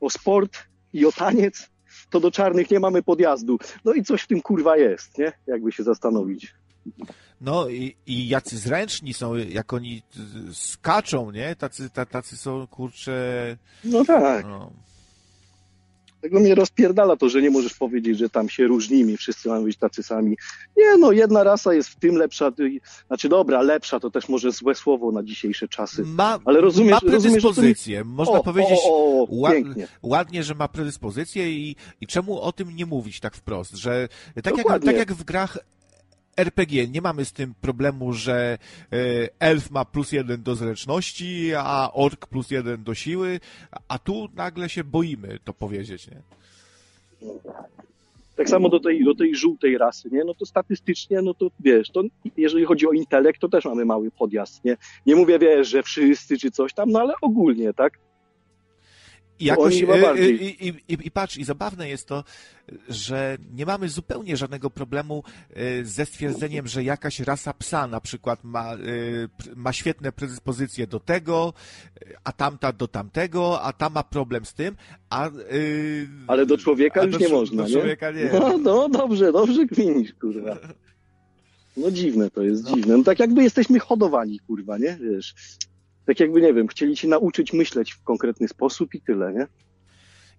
o 0.00 0.10
sport 0.10 0.58
i 0.92 1.06
o 1.06 1.12
taniec, 1.12 1.71
to 2.12 2.20
do 2.20 2.30
czarnych 2.30 2.70
nie 2.70 2.80
mamy 2.80 3.02
podjazdu. 3.02 3.58
No 3.84 3.92
i 3.92 4.02
coś 4.02 4.22
w 4.22 4.26
tym 4.26 4.42
kurwa 4.42 4.76
jest, 4.76 5.18
nie? 5.18 5.32
Jakby 5.46 5.72
się 5.72 5.82
zastanowić. 5.82 6.54
No 7.40 7.68
i, 7.68 7.96
i 8.06 8.28
jacy 8.28 8.58
zręczni 8.58 9.14
są, 9.14 9.34
jak 9.34 9.72
oni 9.72 10.02
skaczą, 10.52 11.30
nie? 11.30 11.56
Tacy, 11.56 11.90
ta, 11.90 12.06
tacy 12.06 12.36
są, 12.36 12.66
kurczę... 12.66 13.56
No 13.84 14.04
tak. 14.04 14.44
No. 14.44 14.72
Tego 16.22 16.40
mnie 16.40 16.54
rozpierdala 16.54 17.16
to, 17.16 17.28
że 17.28 17.42
nie 17.42 17.50
możesz 17.50 17.74
powiedzieć, 17.74 18.18
że 18.18 18.30
tam 18.30 18.48
się 18.48 18.66
różnimy, 18.66 19.16
wszyscy 19.16 19.48
mamy 19.48 19.64
być 19.64 19.76
tacy 19.76 20.02
sami. 20.02 20.36
Nie 20.76 20.96
no, 20.98 21.12
jedna 21.12 21.44
rasa 21.44 21.74
jest 21.74 21.88
w 21.88 21.96
tym 21.96 22.16
lepsza, 22.16 22.52
znaczy 23.06 23.28
dobra, 23.28 23.62
lepsza 23.62 24.00
to 24.00 24.10
też 24.10 24.28
może 24.28 24.52
złe 24.52 24.74
słowo 24.74 25.12
na 25.12 25.22
dzisiejsze 25.22 25.68
czasy. 25.68 26.04
Ma, 26.04 26.38
Ale 26.44 26.60
rozumiesz, 26.60 26.92
ma 26.92 27.12
rozumiesz, 27.12 27.22
predyspozycję. 27.22 28.04
Można 28.04 28.38
O, 28.38 28.42
powiedzieć 28.42 28.78
o, 28.84 29.22
o, 29.22 29.28
ładnie, 30.02 30.42
że 30.42 30.54
ma 30.54 30.68
predyspozycję 30.68 31.52
i, 31.52 31.76
i 32.00 32.06
czemu 32.06 32.40
o 32.40 32.52
tym 32.52 32.76
nie 32.76 32.86
mówić 32.86 33.20
tak 33.20 33.36
wprost, 33.36 33.74
że 33.76 34.08
tak 34.42 34.56
jak, 34.56 34.84
tak 34.84 34.96
jak 34.96 35.12
w 35.12 35.24
grach 35.24 35.58
RPG 36.36 36.88
nie 36.88 37.00
mamy 37.00 37.24
z 37.24 37.32
tym 37.32 37.54
problemu, 37.60 38.12
że 38.12 38.58
e, 38.92 38.96
elf 39.38 39.70
ma 39.70 39.84
plus 39.84 40.12
jeden 40.12 40.42
do 40.42 40.54
zręczności, 40.54 41.50
a 41.54 41.90
ork 41.92 42.26
plus 42.26 42.50
jeden 42.50 42.84
do 42.84 42.94
siły, 42.94 43.40
a 43.88 43.98
tu 43.98 44.28
nagle 44.34 44.68
się 44.68 44.84
boimy 44.84 45.38
to 45.44 45.52
powiedzieć, 45.52 46.08
nie? 46.08 46.22
Tak 48.36 48.48
samo 48.48 48.68
do 48.68 48.80
tej, 48.80 49.04
do 49.04 49.14
tej 49.14 49.36
żółtej 49.36 49.78
rasy, 49.78 50.08
nie? 50.12 50.24
No 50.24 50.34
to 50.34 50.46
statystycznie, 50.46 51.22
no 51.22 51.34
to 51.34 51.50
wiesz, 51.60 51.90
to 51.90 52.02
jeżeli 52.36 52.64
chodzi 52.64 52.86
o 52.86 52.92
intelekt, 52.92 53.40
to 53.40 53.48
też 53.48 53.64
mamy 53.64 53.84
mały 53.84 54.10
podjazd, 54.10 54.64
nie? 54.64 54.76
Nie 55.06 55.16
mówię, 55.16 55.38
wiesz, 55.38 55.68
że 55.68 55.82
wszyscy 55.82 56.38
czy 56.38 56.50
coś 56.50 56.74
tam, 56.74 56.90
no 56.90 57.00
ale 57.00 57.14
ogólnie, 57.22 57.74
tak? 57.74 57.98
I 59.40 59.44
jakoś, 59.44 59.82
e, 59.82 59.86
bardziej. 59.86 60.44
i, 60.44 60.68
i, 60.68 60.74
i, 60.88 61.06
I 61.06 61.10
patrz, 61.10 61.36
i 61.36 61.44
zabawne 61.44 61.88
jest 61.88 62.08
to, 62.08 62.24
że 62.88 63.38
nie 63.54 63.66
mamy 63.66 63.88
zupełnie 63.88 64.36
żadnego 64.36 64.70
problemu 64.70 65.22
e, 65.50 65.84
ze 65.84 66.06
stwierdzeniem, 66.06 66.66
że 66.66 66.84
jakaś 66.84 67.20
rasa 67.20 67.52
psa 67.52 67.86
na 67.86 68.00
przykład 68.00 68.44
ma, 68.44 68.76
ma 69.56 69.72
świetne 69.72 70.12
predyspozycje 70.12 70.86
do 70.86 71.00
tego, 71.00 71.52
a 72.24 72.32
tamta 72.32 72.72
do 72.72 72.88
tamtego, 72.88 73.62
a 73.62 73.72
ta 73.72 73.90
ma 73.90 74.02
problem 74.02 74.44
z 74.44 74.54
tym, 74.54 74.76
a... 75.10 75.30
Ale 76.26 76.46
do 76.46 76.58
człowieka 76.58 77.02
już 77.02 77.12
do 77.12 77.18
nie 77.18 77.28
można, 77.28 77.62
do 77.62 77.68
nie? 77.68 77.74
człowieka 77.74 78.10
nie. 78.10 78.30
No, 78.32 78.58
no 78.58 78.88
dobrze, 78.88 79.32
dobrze 79.32 79.66
kminisz, 79.66 80.12
kurwa. 80.12 80.56
No 81.76 81.90
dziwne 81.90 82.30
to 82.30 82.42
jest, 82.42 82.64
dziwne. 82.66 82.96
No 82.96 83.04
tak 83.04 83.18
jakby 83.18 83.42
jesteśmy 83.42 83.78
hodowani, 83.78 84.38
kurwa, 84.38 84.78
nie? 84.78 84.98
Wiesz, 85.00 85.34
tak 86.06 86.20
jakby, 86.20 86.42
nie 86.42 86.54
wiem, 86.54 86.68
chcieli 86.68 86.96
ci 86.96 87.08
nauczyć 87.08 87.52
myśleć 87.52 87.92
w 87.92 88.02
konkretny 88.02 88.48
sposób 88.48 88.94
i 88.94 89.00
tyle, 89.00 89.32
nie? 89.32 89.46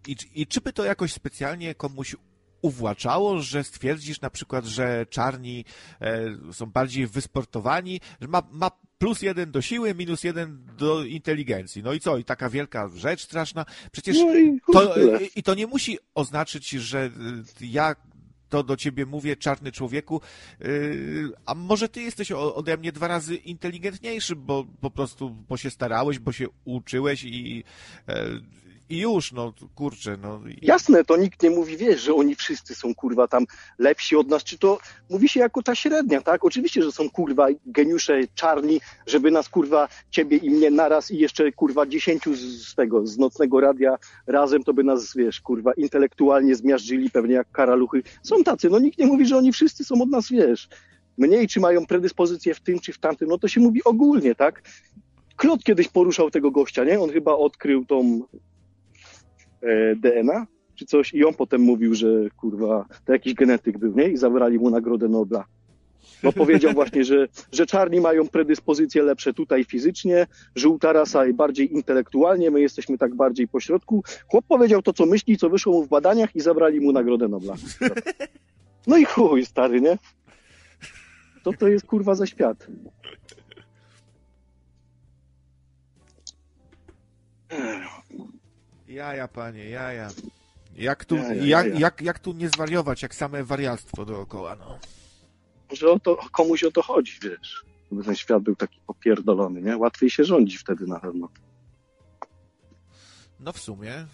I, 0.07 0.15
I 0.35 0.47
czy 0.47 0.61
by 0.61 0.73
to 0.73 0.85
jakoś 0.85 1.13
specjalnie 1.13 1.75
komuś 1.75 2.15
uwłaczało, 2.61 3.41
że 3.41 3.63
stwierdzisz 3.63 4.21
na 4.21 4.29
przykład, 4.29 4.65
że 4.65 5.05
czarni 5.09 5.65
e, 6.01 6.53
są 6.53 6.65
bardziej 6.65 7.07
wysportowani, 7.07 8.01
że 8.21 8.27
ma, 8.27 8.43
ma 8.51 8.71
plus 8.97 9.21
jeden 9.21 9.51
do 9.51 9.61
siły, 9.61 9.95
minus 9.95 10.23
jeden 10.23 10.65
do 10.77 11.03
inteligencji. 11.05 11.83
No 11.83 11.93
i 11.93 11.99
co? 11.99 12.17
I 12.17 12.23
taka 12.23 12.49
wielka 12.49 12.89
rzecz 12.95 13.21
straszna. 13.21 13.65
Przecież 13.91 14.17
No 14.17 14.35
i 14.35 14.59
to, 14.73 14.95
i, 15.19 15.29
i 15.35 15.43
to 15.43 15.53
nie 15.53 15.67
musi 15.67 15.97
oznaczyć, 16.15 16.69
że 16.69 17.05
y, 17.61 17.65
ja 17.65 17.95
to 18.53 18.63
do 18.63 18.77
ciebie 18.77 19.05
mówię, 19.05 19.35
czarny 19.35 19.71
człowieku, 19.71 20.21
y, 20.61 21.29
a 21.45 21.55
może 21.55 21.89
ty 21.89 22.01
jesteś 22.01 22.31
ode 22.31 22.77
mnie 22.77 22.91
dwa 22.91 23.07
razy 23.07 23.35
inteligentniejszy, 23.35 24.35
bo 24.35 24.65
po 24.81 24.91
prostu, 24.91 25.29
bo 25.29 25.57
się 25.57 25.69
starałeś, 25.69 26.19
bo 26.19 26.31
się 26.31 26.47
uczyłeś 26.65 27.23
i, 27.23 27.63
e, 28.07 28.25
i 28.89 28.99
już, 28.99 29.31
no 29.31 29.53
kurczę, 29.75 30.17
no. 30.21 30.41
Jasne, 30.61 31.03
to 31.03 31.17
nikt 31.17 31.43
nie 31.43 31.49
mówi, 31.49 31.77
wiesz, 31.77 32.01
że 32.01 32.13
oni 32.13 32.35
wszyscy 32.35 32.75
są, 32.75 32.95
kurwa, 32.95 33.27
tam 33.27 33.45
lepsi 33.79 34.15
od 34.15 34.27
nas, 34.27 34.43
czy 34.43 34.57
to 34.57 34.77
mówi 35.09 35.29
się 35.29 35.39
jako 35.39 35.63
ta 35.63 35.75
średnia, 35.75 36.21
tak? 36.21 36.45
Oczywiście, 36.45 36.83
że 36.83 36.91
są, 36.91 37.09
kurwa, 37.09 37.47
geniusze 37.65 38.19
czarni, 38.35 38.81
żeby 39.07 39.31
nas, 39.31 39.49
kurwa, 39.49 39.87
ciebie 40.11 40.37
i 40.37 40.49
mnie 40.49 40.71
naraz 40.71 41.11
i 41.11 41.17
jeszcze, 41.17 41.51
kurwa, 41.51 41.85
dziesięciu 41.85 42.35
z, 42.35 42.75
tego, 42.75 43.07
z 43.07 43.17
nocnego 43.17 43.59
radia 43.59 43.97
razem, 44.27 44.63
to 44.63 44.73
by 44.73 44.83
nas, 44.83 45.15
wiesz, 45.15 45.41
kurwa, 45.41 45.73
intelektualnie 45.73 46.55
zmiażdżyli 46.55 47.09
pewnie 47.09 47.33
jak 47.33 47.51
karaluchy. 47.51 48.03
Są 48.23 48.43
tacy, 48.43 48.69
no 48.69 48.79
nikt 48.79 48.97
nie 48.97 49.07
mówi, 49.07 49.25
że 49.25 49.37
oni 49.37 49.51
wszyscy 49.53 49.83
są 49.83 50.01
od 50.01 50.09
nas, 50.09 50.29
wiesz, 50.29 50.69
mniej, 51.17 51.47
czy 51.47 51.59
mają 51.59 51.85
predyspozycje 51.85 52.53
w 52.53 52.59
tym, 52.59 52.79
czy 52.79 52.93
w 52.93 52.99
tamtym, 52.99 53.29
no 53.29 53.37
to 53.37 53.47
się 53.47 53.61
mówi 53.61 53.83
ogólnie, 53.83 54.35
tak? 54.35 54.61
Klot 55.35 55.63
kiedyś 55.63 55.87
poruszał 55.87 56.31
tego 56.31 56.51
gościa, 56.51 56.83
nie? 56.83 56.99
On 56.99 57.09
chyba 57.09 57.33
odkrył 57.33 57.85
tą 57.85 58.21
DNA 59.95 60.47
czy 60.75 60.85
coś 60.85 61.13
i 61.13 61.25
on 61.25 61.33
potem 61.33 61.61
mówił, 61.61 61.93
że 61.95 62.07
kurwa, 62.37 62.85
to 63.05 63.13
jakiś 63.13 63.33
genetyk 63.33 63.77
był, 63.77 63.93
nie? 63.95 64.09
I 64.09 64.17
zabrali 64.17 64.59
mu 64.59 64.69
Nagrodę 64.69 65.09
Nobla. 65.09 65.45
Bo 66.23 66.31
powiedział 66.43 66.73
właśnie, 66.73 67.03
że, 67.03 67.27
że 67.51 67.65
czarni 67.65 68.01
mają 68.01 68.27
predyspozycje 68.27 69.03
lepsze 69.03 69.33
tutaj 69.33 69.63
fizycznie, 69.63 70.27
żółta 70.55 70.93
rasa 70.93 71.25
i 71.25 71.33
bardziej 71.33 71.73
intelektualnie, 71.73 72.51
my 72.51 72.61
jesteśmy 72.61 72.97
tak 72.97 73.15
bardziej 73.15 73.47
pośrodku. 73.47 74.03
Chłop 74.27 74.45
powiedział 74.45 74.81
to, 74.81 74.93
co 74.93 75.05
myśli, 75.05 75.37
co 75.37 75.49
wyszło 75.49 75.73
mu 75.73 75.83
w 75.83 75.89
badaniach 75.89 76.35
i 76.35 76.39
zabrali 76.39 76.81
mu 76.81 76.91
Nagrodę 76.91 77.27
Nobla. 77.27 77.55
No 78.87 78.97
i 78.97 79.05
chuj, 79.05 79.45
stary, 79.45 79.81
nie? 79.81 79.97
To 81.43 81.53
to 81.53 81.67
jest 81.67 81.85
kurwa 81.85 82.15
za 82.15 82.25
świat. 82.25 82.67
Jaja, 88.93 89.27
panie, 89.27 89.69
jaja. 89.69 90.09
Jak 90.75 91.05
tu, 91.05 91.15
Jaja, 91.15 91.33
jak, 91.33 91.65
jaja. 91.65 91.79
jak, 91.79 92.01
jak 92.01 92.19
tu 92.19 92.33
nie 92.33 92.49
zwariować, 92.49 93.01
jak 93.01 93.15
same 93.15 93.43
wariactwo 93.43 94.05
dookoła, 94.05 94.55
no. 94.55 94.79
Że 95.71 95.91
o 95.91 95.99
to, 95.99 96.15
komuś 96.31 96.63
o 96.63 96.71
to 96.71 96.81
chodzi, 96.81 97.19
wiesz. 97.21 97.65
Żeby 97.91 98.03
ten 98.03 98.15
świat 98.15 98.43
był 98.43 98.55
taki 98.55 98.79
popierdolony, 98.87 99.61
nie? 99.61 99.77
Łatwiej 99.77 100.09
się 100.09 100.23
rządzi 100.23 100.57
wtedy 100.57 100.87
na 100.87 100.99
pewno. 100.99 101.29
No 103.39 103.51
w 103.53 103.59
sumie. 103.59 104.05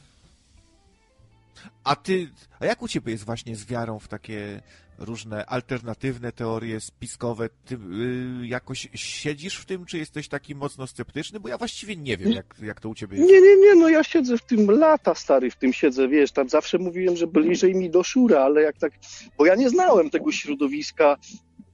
A 1.83 1.95
ty, 1.95 2.31
a 2.59 2.65
jak 2.65 2.81
u 2.81 2.87
ciebie 2.87 3.11
jest 3.11 3.25
właśnie 3.25 3.55
z 3.55 3.65
wiarą 3.65 3.99
w 3.99 4.07
takie 4.07 4.61
różne 4.99 5.45
alternatywne 5.45 6.31
teorie 6.31 6.79
spiskowe? 6.79 7.49
Ty 7.65 7.75
y, 7.75 8.47
jakoś 8.47 8.89
siedzisz 8.93 9.55
w 9.55 9.65
tym, 9.65 9.85
czy 9.85 9.97
jesteś 9.97 10.27
taki 10.27 10.55
mocno 10.55 10.87
sceptyczny? 10.87 11.39
Bo 11.39 11.49
ja 11.49 11.57
właściwie 11.57 11.95
nie 11.95 12.17
wiem, 12.17 12.31
jak, 12.31 12.55
jak 12.61 12.81
to 12.81 12.89
u 12.89 12.95
ciebie 12.95 13.17
jest. 13.17 13.29
Nie, 13.29 13.41
nie, 13.41 13.55
nie, 13.57 13.75
no 13.75 13.89
ja 13.89 14.03
siedzę 14.03 14.37
w 14.37 14.41
tym 14.41 14.71
lata, 14.71 15.15
stary, 15.15 15.51
w 15.51 15.55
tym 15.55 15.73
siedzę, 15.73 16.07
wiesz, 16.07 16.31
tam 16.31 16.49
zawsze 16.49 16.77
mówiłem, 16.77 17.15
że 17.15 17.27
bliżej 17.27 17.75
mi 17.75 17.89
do 17.89 18.03
Szura, 18.03 18.41
ale 18.41 18.61
jak 18.61 18.77
tak, 18.77 18.93
bo 19.37 19.45
ja 19.45 19.55
nie 19.55 19.69
znałem 19.69 20.09
tego 20.09 20.31
środowiska, 20.31 21.17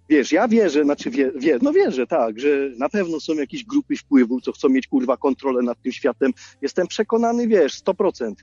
wiesz, 0.10 0.32
ja 0.32 0.48
wierzę, 0.48 0.84
znaczy 0.84 1.10
wie, 1.10 1.32
wie, 1.36 1.60
no 1.62 1.74
wierzę, 1.74 2.08
tak, 2.08 2.40
że 2.40 2.70
na 2.78 2.90
pewno 2.90 3.20
są 3.20 3.34
jakieś 3.34 3.66
grupy 3.66 3.96
wpływu, 3.96 4.42
co 4.42 4.52
chcą 4.52 4.70
mieć, 4.70 4.88
kurwa, 4.88 5.18
kontrolę 5.18 5.62
nad 5.62 5.82
tym 5.82 5.92
światem. 5.92 6.32
Jestem 6.62 6.88
przekonany, 6.88 7.48
wiesz, 7.48 7.82
100%, 7.84 8.34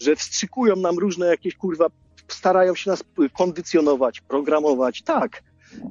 że 0.00 0.16
wstrzykują 0.16 0.76
nam 0.76 0.98
różne 0.98 1.26
jakieś, 1.26 1.54
kurwa, 1.54 1.86
starają 2.28 2.74
się 2.74 2.90
nas 2.90 3.04
kondycjonować, 3.38 4.20
programować, 4.20 5.02
tak. 5.02 5.42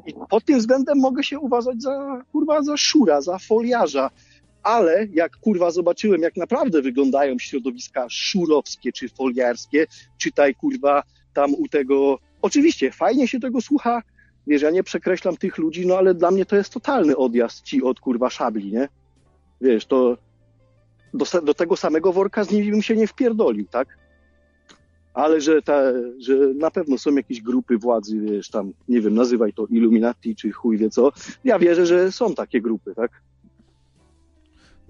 I 0.05 0.13
pod 0.29 0.45
tym 0.45 0.59
względem 0.59 0.99
mogę 0.99 1.23
się 1.23 1.39
uważać 1.39 1.81
za, 1.81 2.21
kurwa, 2.31 2.61
za 2.61 2.77
szura, 2.77 3.21
za 3.21 3.39
foliarza, 3.39 4.09
ale 4.63 5.07
jak 5.13 5.37
kurwa 5.37 5.71
zobaczyłem, 5.71 6.21
jak 6.21 6.37
naprawdę 6.37 6.81
wyglądają 6.81 7.39
środowiska 7.39 8.05
szurowskie 8.09 8.91
czy 8.91 9.09
foliarskie, 9.09 9.87
czytaj 10.17 10.55
kurwa 10.55 11.03
tam 11.33 11.53
u 11.53 11.67
tego. 11.67 12.19
Oczywiście 12.41 12.91
fajnie 12.91 13.27
się 13.27 13.39
tego 13.39 13.61
słucha, 13.61 14.01
wiesz, 14.47 14.61
ja 14.61 14.69
nie 14.69 14.83
przekreślam 14.83 15.37
tych 15.37 15.57
ludzi, 15.57 15.87
no 15.87 15.97
ale 15.97 16.13
dla 16.13 16.31
mnie 16.31 16.45
to 16.45 16.55
jest 16.55 16.73
totalny 16.73 17.17
odjazd 17.17 17.63
ci 17.63 17.83
od 17.83 17.99
kurwa 17.99 18.29
szabli, 18.29 18.71
nie? 18.71 18.89
Wiesz, 19.61 19.85
to 19.85 20.17
do, 21.13 21.25
do 21.41 21.53
tego 21.53 21.75
samego 21.75 22.13
worka 22.13 22.43
z 22.43 22.51
nimi 22.51 22.71
bym 22.71 22.81
się 22.81 22.95
nie 22.95 23.07
wpierdolił, 23.07 23.65
tak? 23.65 23.97
Ale 25.13 25.41
że, 25.41 25.61
ta, 25.61 25.81
że 26.17 26.35
na 26.35 26.71
pewno 26.71 26.97
są 26.97 27.15
jakieś 27.15 27.41
grupy 27.41 27.77
władzy, 27.77 28.19
wiesz, 28.19 28.49
tam, 28.49 28.73
nie 28.87 29.01
wiem, 29.01 29.15
nazywaj 29.15 29.53
to 29.53 29.65
Illuminati 29.69 30.35
czy 30.35 30.51
chuj 30.51 30.77
wie 30.77 30.89
co. 30.89 31.11
Ja 31.43 31.59
wierzę, 31.59 31.85
że 31.85 32.11
są 32.11 32.35
takie 32.35 32.61
grupy, 32.61 32.95
tak? 32.95 33.11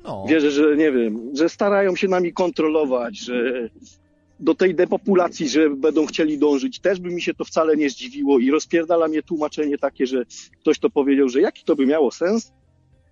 No, 0.04 0.26
Wierzę, 0.30 0.52
że 0.52 0.78
nie 0.78 0.92
wiem, 0.92 1.32
że 1.34 1.50
starają 1.50 1.96
się 1.96 2.08
nami 2.08 2.34
kontrolować, 2.34 3.20
że 3.20 3.70
do 4.40 4.56
tej 4.56 4.76
depopulacji, 4.76 5.50
że 5.50 5.70
będą 5.70 6.06
chcieli 6.06 6.38
dążyć, 6.38 6.80
też 6.80 7.00
by 7.00 7.10
mi 7.10 7.22
się 7.22 7.34
to 7.34 7.46
wcale 7.46 7.78
nie 7.78 7.90
zdziwiło 7.90 8.40
i 8.40 8.52
rozpierdala 8.52 9.08
mnie 9.08 9.24
tłumaczenie 9.24 9.78
takie, 9.78 10.08
że 10.08 10.26
ktoś 10.60 10.80
to 10.80 10.90
powiedział, 10.90 11.30
że 11.30 11.42
jaki 11.42 11.64
to 11.64 11.76
by 11.76 11.86
miało 11.86 12.12
sens? 12.12 12.54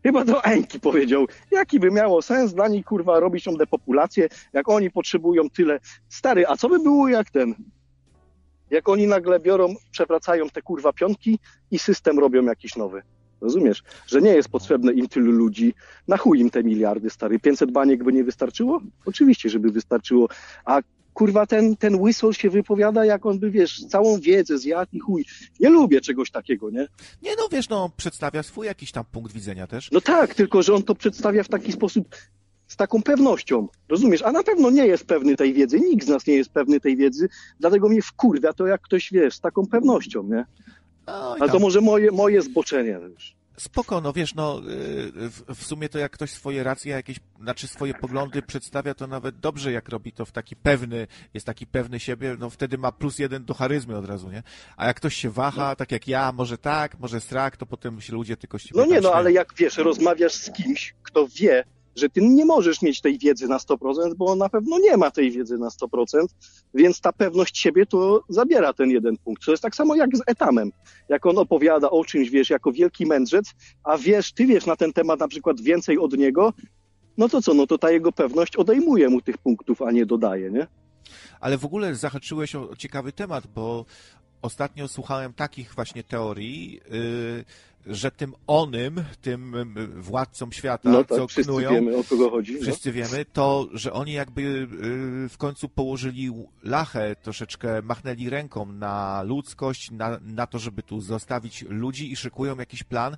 Chyba 0.03 0.25
to 0.25 0.43
Enki 0.43 0.79
powiedział, 0.79 1.25
jaki 1.51 1.79
by 1.79 1.91
miało 1.91 2.21
sens 2.21 2.53
dla 2.53 2.67
nich, 2.67 2.85
kurwa, 2.85 3.19
robić 3.19 3.43
tą 3.43 3.55
depopulację, 3.55 4.27
jak 4.53 4.69
oni 4.69 4.91
potrzebują 4.91 5.49
tyle. 5.49 5.79
Stary, 6.09 6.47
a 6.47 6.57
co 6.57 6.69
by 6.69 6.79
było 6.79 7.07
jak 7.07 7.29
ten? 7.29 7.55
Jak 8.69 8.89
oni 8.89 9.07
nagle 9.07 9.39
biorą, 9.39 9.75
przewracają 9.91 10.49
te 10.49 10.61
kurwa 10.61 10.93
pionki 10.93 11.39
i 11.71 11.79
system 11.79 12.19
robią 12.19 12.43
jakiś 12.43 12.75
nowy. 12.75 13.01
Rozumiesz? 13.41 13.83
Że 14.07 14.21
nie 14.21 14.29
jest 14.29 14.49
potrzebne 14.49 14.93
im 14.93 15.07
tylu 15.07 15.31
ludzi. 15.31 15.73
Na 16.07 16.17
chuj 16.17 16.39
im 16.39 16.49
te 16.49 16.63
miliardy, 16.63 17.09
stary. 17.09 17.39
500 17.39 17.71
baniek 17.71 18.03
by 18.03 18.13
nie 18.13 18.23
wystarczyło? 18.23 18.81
Oczywiście, 19.05 19.49
żeby 19.49 19.71
wystarczyło. 19.71 20.27
A 20.65 20.81
kurwa, 21.13 21.45
ten, 21.45 21.75
ten 21.75 21.95
łysol 21.95 22.33
się 22.33 22.49
wypowiada, 22.49 23.05
jak 23.05 23.25
on 23.25 23.39
by, 23.39 23.51
wiesz, 23.51 23.85
całą 23.85 24.19
wiedzę 24.19 24.57
zjadł 24.57 24.89
i 24.93 24.99
chuj. 24.99 25.25
Nie 25.59 25.69
lubię 25.69 26.01
czegoś 26.01 26.31
takiego, 26.31 26.69
nie? 26.69 26.87
nie 27.21 27.35
no, 27.37 27.49
wiesz, 27.51 27.69
no, 27.69 27.91
przedstawia 27.97 28.43
swój 28.43 28.67
jakiś 28.67 28.91
tam 28.91 29.03
punkt 29.11 29.33
widzenia 29.33 29.67
też. 29.67 29.91
No 29.91 30.01
tak, 30.01 30.35
tylko 30.35 30.63
że 30.63 30.73
on 30.73 30.83
to 30.83 30.95
przedstawia 30.95 31.43
w 31.43 31.47
taki 31.47 31.71
sposób, 31.71 32.15
z 32.69 32.75
taką 32.75 33.03
pewnością. 33.03 33.67
Rozumiesz? 33.89 34.21
A 34.21 34.31
na 34.31 34.43
pewno 34.43 34.69
nie 34.69 34.85
jest 34.87 35.05
pewny 35.05 35.35
tej 35.35 35.53
wiedzy. 35.53 35.79
Nikt 35.79 36.05
z 36.05 36.09
nas 36.09 36.27
nie 36.27 36.33
jest 36.33 36.49
pewny 36.49 36.79
tej 36.79 36.97
wiedzy. 36.97 37.29
Dlatego 37.59 37.89
mnie 37.89 38.01
wkurwia 38.01 38.53
to, 38.53 38.67
jak 38.67 38.81
ktoś, 38.81 39.11
wiesz, 39.11 39.35
z 39.35 39.39
taką 39.39 39.65
pewnością, 39.65 40.23
nie? 40.23 40.45
No, 41.07 41.35
Ale 41.39 41.49
to 41.51 41.59
może 41.59 41.81
moje, 41.81 42.11
moje 42.11 42.41
zboczenie. 42.41 42.99
Wiesz. 43.09 43.38
Spoko, 43.59 44.01
no 44.01 44.13
wiesz, 44.13 44.35
no, 44.35 44.59
y, 44.59 45.55
w, 45.55 45.63
sumie 45.63 45.89
to 45.89 45.99
jak 45.99 46.11
ktoś 46.11 46.31
swoje 46.31 46.63
racje, 46.63 46.91
jakieś, 46.91 47.19
znaczy 47.41 47.67
swoje 47.67 47.93
poglądy 47.93 48.41
przedstawia, 48.41 48.93
to 48.93 49.07
nawet 49.07 49.39
dobrze, 49.39 49.71
jak 49.71 49.89
robi 49.89 50.11
to 50.11 50.25
w 50.25 50.31
taki 50.31 50.55
pewny, 50.55 51.07
jest 51.33 51.45
taki 51.45 51.67
pewny 51.67 51.99
siebie, 51.99 52.35
no 52.39 52.49
wtedy 52.49 52.77
ma 52.77 52.91
plus 52.91 53.19
jeden 53.19 53.45
do 53.45 53.53
charyzmy 53.53 53.97
od 53.97 54.05
razu, 54.05 54.31
nie? 54.31 54.43
A 54.77 54.87
jak 54.87 54.97
ktoś 54.97 55.15
się 55.15 55.29
waha, 55.29 55.75
tak 55.75 55.91
jak 55.91 56.07
ja, 56.07 56.31
może 56.31 56.57
tak, 56.57 56.99
może 56.99 57.21
strak, 57.21 57.57
to 57.57 57.65
potem 57.65 58.01
się 58.01 58.13
ludzie 58.13 58.37
tylko 58.37 58.59
ciebie 58.59 58.79
No 58.79 58.85
nie, 58.85 59.01
no 59.01 59.13
ale 59.13 59.31
jak 59.31 59.53
wiesz, 59.57 59.77
rozmawiasz 59.77 60.33
z 60.33 60.51
kimś, 60.51 60.95
kto 61.03 61.27
wie, 61.27 61.63
że 61.95 62.09
ty 62.09 62.21
nie 62.21 62.45
możesz 62.45 62.81
mieć 62.81 63.01
tej 63.01 63.17
wiedzy 63.17 63.47
na 63.47 63.57
100%, 63.57 64.13
bo 64.17 64.25
on 64.25 64.37
na 64.37 64.49
pewno 64.49 64.79
nie 64.79 64.97
ma 64.97 65.11
tej 65.11 65.31
wiedzy 65.31 65.57
na 65.57 65.67
100%, 65.67 66.05
więc 66.73 67.01
ta 67.01 67.13
pewność 67.13 67.59
siebie 67.59 67.85
to 67.85 68.23
zabiera 68.29 68.73
ten 68.73 68.89
jeden 68.89 69.17
punkt. 69.17 69.45
To 69.45 69.51
jest 69.51 69.63
tak 69.63 69.75
samo 69.75 69.95
jak 69.95 70.17
z 70.17 70.21
etamem. 70.27 70.71
Jak 71.09 71.25
on 71.25 71.37
opowiada 71.37 71.89
o 71.89 72.05
czymś, 72.05 72.29
wiesz, 72.29 72.49
jako 72.49 72.71
wielki 72.71 73.05
mędrzec, 73.05 73.53
a 73.83 73.97
wiesz, 73.97 74.33
ty 74.33 74.45
wiesz 74.45 74.65
na 74.65 74.75
ten 74.75 74.93
temat 74.93 75.19
na 75.19 75.27
przykład 75.27 75.61
więcej 75.61 75.97
od 75.97 76.17
niego, 76.17 76.53
no 77.17 77.29
to 77.29 77.41
co, 77.41 77.53
no 77.53 77.67
to 77.67 77.77
ta 77.77 77.91
jego 77.91 78.11
pewność 78.11 78.55
odejmuje 78.55 79.09
mu 79.09 79.21
tych 79.21 79.37
punktów, 79.37 79.81
a 79.81 79.91
nie 79.91 80.05
dodaje, 80.05 80.51
nie? 80.51 80.67
Ale 81.39 81.57
w 81.57 81.65
ogóle 81.65 81.95
zahaczyłeś 81.95 82.55
o 82.55 82.75
ciekawy 82.75 83.11
temat, 83.11 83.47
bo 83.47 83.85
ostatnio 84.41 84.87
słuchałem 84.87 85.33
takich 85.33 85.75
właśnie 85.75 86.03
teorii, 86.03 86.81
yy, 86.91 87.45
że 87.85 88.11
tym 88.11 88.33
onym, 88.47 89.03
tym 89.21 89.75
władcom 89.95 90.51
świata, 90.51 90.89
No 90.89 91.03
tak, 91.03 91.17
co 91.17 91.27
wszyscy 91.27 91.51
knują, 91.51 91.71
wiemy 91.71 91.97
o 91.97 92.03
kogo 92.03 92.29
chodzi. 92.29 92.53
No. 92.53 92.61
wszyscy 92.61 92.91
wiemy, 92.91 93.25
to, 93.33 93.67
że 93.73 93.93
oni 93.93 94.13
jakby 94.13 94.41
y, 94.41 94.67
w 95.29 95.37
końcu 95.37 95.69
położyli 95.69 96.31
lachę, 96.63 97.15
troszeczkę 97.15 97.81
machnęli 97.81 98.29
ręką 98.29 98.65
na 98.65 99.23
ludzkość, 99.23 99.91
na, 99.91 100.19
na 100.21 100.47
to, 100.47 100.59
żeby 100.59 100.83
tu 100.83 101.01
zostawić 101.01 101.65
ludzi 101.69 102.11
i 102.11 102.15
szykują 102.15 102.57
jakiś 102.57 102.83
plan 102.83 103.17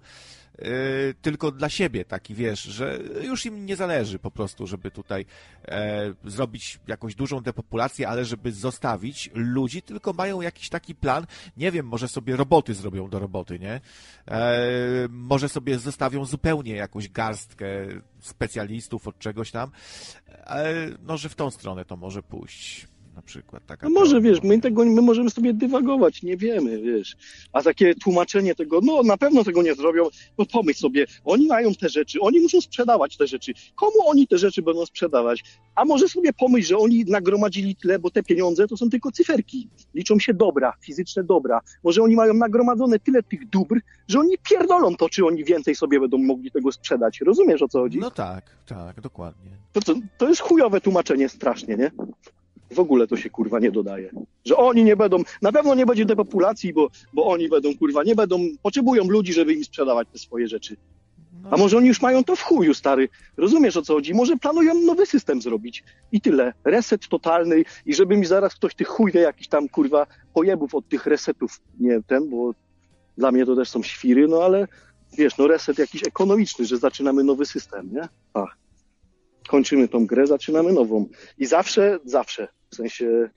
y, 0.60 1.16
tylko 1.22 1.52
dla 1.52 1.70
siebie, 1.70 2.06
taki 2.06 2.36
wiesz, 2.36 2.64
że 2.64 3.00
już 3.24 3.46
im 3.46 3.66
nie 3.66 3.76
zależy 3.76 4.20
po 4.20 4.32
prostu, 4.32 4.68
żeby 4.68 4.92
tutaj 4.92 5.26
e, 5.66 6.14
zrobić 6.26 6.80
jakąś 6.88 7.16
dużą 7.16 7.40
depopulację, 7.40 8.10
ale 8.10 8.26
żeby 8.26 8.52
zostawić 8.52 9.30
ludzi, 9.34 9.82
tylko 9.82 10.14
mają 10.14 10.42
jakiś 10.42 10.70
taki 10.70 10.96
plan, 10.96 11.26
nie 11.58 11.72
wiem, 11.72 11.86
może 11.86 12.08
sobie 12.08 12.36
roboty 12.36 12.74
zrobią 12.74 13.10
do 13.10 13.20
roboty, 13.20 13.60
nie? 13.60 13.82
E, 14.28 14.60
może 15.10 15.50
sobie 15.50 15.80
zostawią 15.80 16.26
zupełnie 16.26 16.76
jakąś 16.76 17.10
garstkę 17.10 17.68
specjalistów 18.20 19.08
od 19.08 19.20
czegoś 19.20 19.52
tam, 19.52 19.72
e, 20.28 20.74
no, 21.04 21.18
że 21.18 21.30
w 21.30 21.36
tą 21.36 21.52
stronę 21.52 21.86
to 21.86 21.98
może 21.98 22.24
pójść. 22.24 22.91
Na 23.16 23.22
przykład 23.22 23.66
taka 23.66 23.90
No 23.90 24.00
może, 24.00 24.22
wiesz, 24.22 24.44
my 24.44 24.62
tego, 24.62 24.86
my 24.86 25.02
możemy 25.02 25.30
sobie 25.30 25.54
dywagować, 25.54 26.24
nie 26.24 26.38
wiemy, 26.38 26.82
wiesz. 26.82 27.16
A 27.54 27.64
takie 27.64 27.96
tłumaczenie 27.96 28.56
tego, 28.56 28.80
no 28.84 29.04
na 29.04 29.18
pewno 29.18 29.44
tego 29.44 29.62
nie 29.62 29.76
zrobią, 29.76 30.04
bo 30.38 30.46
pomyśl 30.46 30.80
sobie, 30.80 31.06
oni 31.26 31.48
mają 31.48 31.74
te 31.76 31.90
rzeczy, 31.90 32.20
oni 32.22 32.40
muszą 32.40 32.62
sprzedawać 32.62 33.18
te 33.18 33.28
rzeczy. 33.28 33.54
Komu 33.76 34.08
oni 34.08 34.28
te 34.28 34.38
rzeczy 34.38 34.62
będą 34.62 34.86
sprzedawać? 34.86 35.44
A 35.76 35.86
może 35.86 36.10
sobie 36.10 36.34
pomyśl, 36.34 36.68
że 36.68 36.78
oni 36.78 37.06
nagromadzili 37.06 37.76
tyle, 37.76 38.00
bo 38.00 38.12
te 38.12 38.24
pieniądze 38.24 38.68
to 38.68 38.78
są 38.78 38.90
tylko 38.90 39.12
cyferki. 39.12 39.70
Liczą 39.94 40.20
się 40.20 40.34
dobra, 40.34 40.74
fizyczne 40.82 41.24
dobra. 41.24 41.62
Może 41.84 42.04
oni 42.04 42.16
mają 42.16 42.34
nagromadzone 42.34 43.00
tyle 43.00 43.24
tych 43.24 43.50
dóbr, 43.50 43.80
że 44.08 44.20
oni 44.20 44.38
pierdolą 44.50 44.96
to, 44.96 45.10
czy 45.10 45.26
oni 45.26 45.44
więcej 45.44 45.76
sobie 45.76 46.00
będą 46.00 46.18
mogli 46.18 46.52
tego 46.52 46.72
sprzedać. 46.72 47.22
Rozumiesz 47.22 47.62
o 47.62 47.68
co 47.68 47.80
chodzi? 47.80 48.00
No 48.00 48.12
tak, 48.12 48.46
tak, 48.66 49.02
dokładnie. 49.02 49.52
To, 49.74 49.82
to, 49.82 49.96
to 50.18 50.30
jest 50.30 50.42
chujowe 50.42 50.82
tłumaczenie 50.82 51.30
strasznie, 51.30 51.76
nie? 51.76 51.92
W 52.72 52.80
ogóle 52.80 53.08
to 53.08 53.18
się 53.18 53.30
kurwa 53.30 53.60
nie 53.60 53.72
dodaje. 53.72 54.12
Że 54.46 54.58
oni 54.58 54.84
nie 54.84 54.96
będą, 54.96 55.18
na 55.42 55.52
pewno 55.52 55.76
nie 55.76 55.86
będzie 55.86 56.06
depopulacji, 56.06 56.74
bo, 56.74 56.90
bo 57.14 57.26
oni 57.26 57.50
będą 57.50 57.78
kurwa, 57.78 58.04
nie 58.04 58.16
będą, 58.16 58.40
potrzebują 58.64 59.04
ludzi, 59.04 59.34
żeby 59.34 59.54
im 59.54 59.64
sprzedawać 59.64 60.08
te 60.12 60.20
swoje 60.20 60.48
rzeczy. 60.48 60.78
A 61.52 61.58
może 61.58 61.78
oni 61.78 61.88
już 61.88 62.02
mają 62.02 62.24
to 62.24 62.36
w 62.36 62.42
chuju, 62.42 62.74
stary. 62.74 63.10
Rozumiesz 63.38 63.78
o 63.78 63.82
co 63.82 63.94
chodzi? 63.94 64.14
Może 64.14 64.38
planują 64.38 64.74
nowy 64.74 65.06
system 65.06 65.42
zrobić. 65.42 65.84
I 66.12 66.22
tyle. 66.22 66.54
Reset 66.64 67.08
totalny 67.08 67.64
i 67.86 67.94
żeby 67.96 68.18
mi 68.18 68.26
zaraz 68.26 68.56
ktoś 68.56 68.76
tych 68.76 68.88
chuj 68.88 69.12
jakiś 69.14 69.48
tam 69.48 69.70
kurwa 69.70 70.08
pojebów 70.34 70.76
od 70.76 70.90
tych 70.90 71.06
resetów, 71.06 71.62
nie 71.80 72.04
ten, 72.08 72.30
bo 72.30 72.54
dla 73.18 73.32
mnie 73.32 73.46
to 73.46 73.56
też 73.56 73.70
są 73.70 73.84
świry, 73.84 74.28
no 74.28 74.44
ale 74.44 74.68
wiesz, 75.18 75.38
no 75.38 75.48
reset 75.48 75.80
jakiś 75.80 76.08
ekonomiczny, 76.08 76.66
że 76.66 76.78
zaczynamy 76.78 77.24
nowy 77.24 77.46
system, 77.46 77.90
nie? 77.94 78.08
Ach. 78.34 78.58
Kończymy 79.48 79.88
tą 79.88 80.06
grę, 80.06 80.28
zaczynamy 80.28 80.74
nową. 80.74 81.06
I 81.38 81.46
zawsze, 81.46 82.00
zawsze, 82.06 82.48
w 82.72 82.76
sensie 82.76 83.30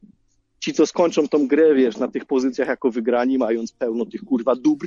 ci, 0.60 0.72
co 0.72 0.86
skończą 0.86 1.28
tą 1.28 1.48
grę, 1.48 1.74
wiesz, 1.74 1.96
na 1.96 2.08
tych 2.08 2.24
pozycjach 2.24 2.68
jako 2.68 2.90
wygrani, 2.90 3.38
mając 3.38 3.72
pełno 3.72 4.06
tych 4.06 4.24
kurwa 4.24 4.56
dóbr, 4.56 4.86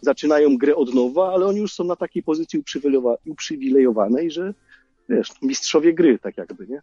zaczynają 0.00 0.58
grę 0.58 0.76
od 0.76 0.94
nowa, 0.94 1.32
ale 1.34 1.46
oni 1.46 1.58
już 1.58 1.72
są 1.72 1.84
na 1.84 1.96
takiej 1.96 2.22
pozycji 2.22 2.62
uprzywilejowa- 2.62 3.16
uprzywilejowanej, 3.26 4.30
że 4.30 4.54
wiesz, 5.08 5.28
mistrzowie 5.42 5.94
gry, 5.94 6.18
tak 6.18 6.36
jakby, 6.36 6.66
nie? 6.66 6.82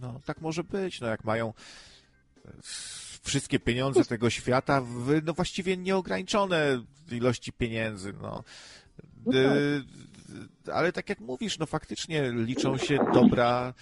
No, 0.00 0.20
tak 0.24 0.40
może 0.40 0.64
być, 0.64 1.00
no 1.00 1.06
jak 1.06 1.24
mają 1.24 1.52
e, 2.46 2.50
wszystkie 3.22 3.60
pieniądze 3.60 4.04
tego 4.04 4.30
świata 4.30 4.80
w 4.80 5.20
no 5.24 5.32
właściwie 5.32 5.76
nieograniczone 5.76 6.82
ilości 7.12 7.52
pieniędzy, 7.52 8.12
no. 8.22 8.44
No 9.26 9.32
tak. 9.32 9.56
Y, 9.56 9.82
ale 10.72 10.92
tak 10.92 11.08
jak 11.08 11.20
mówisz, 11.20 11.58
no 11.58 11.66
faktycznie 11.66 12.32
liczą 12.32 12.78
się 12.78 12.98
dobra 13.14 13.74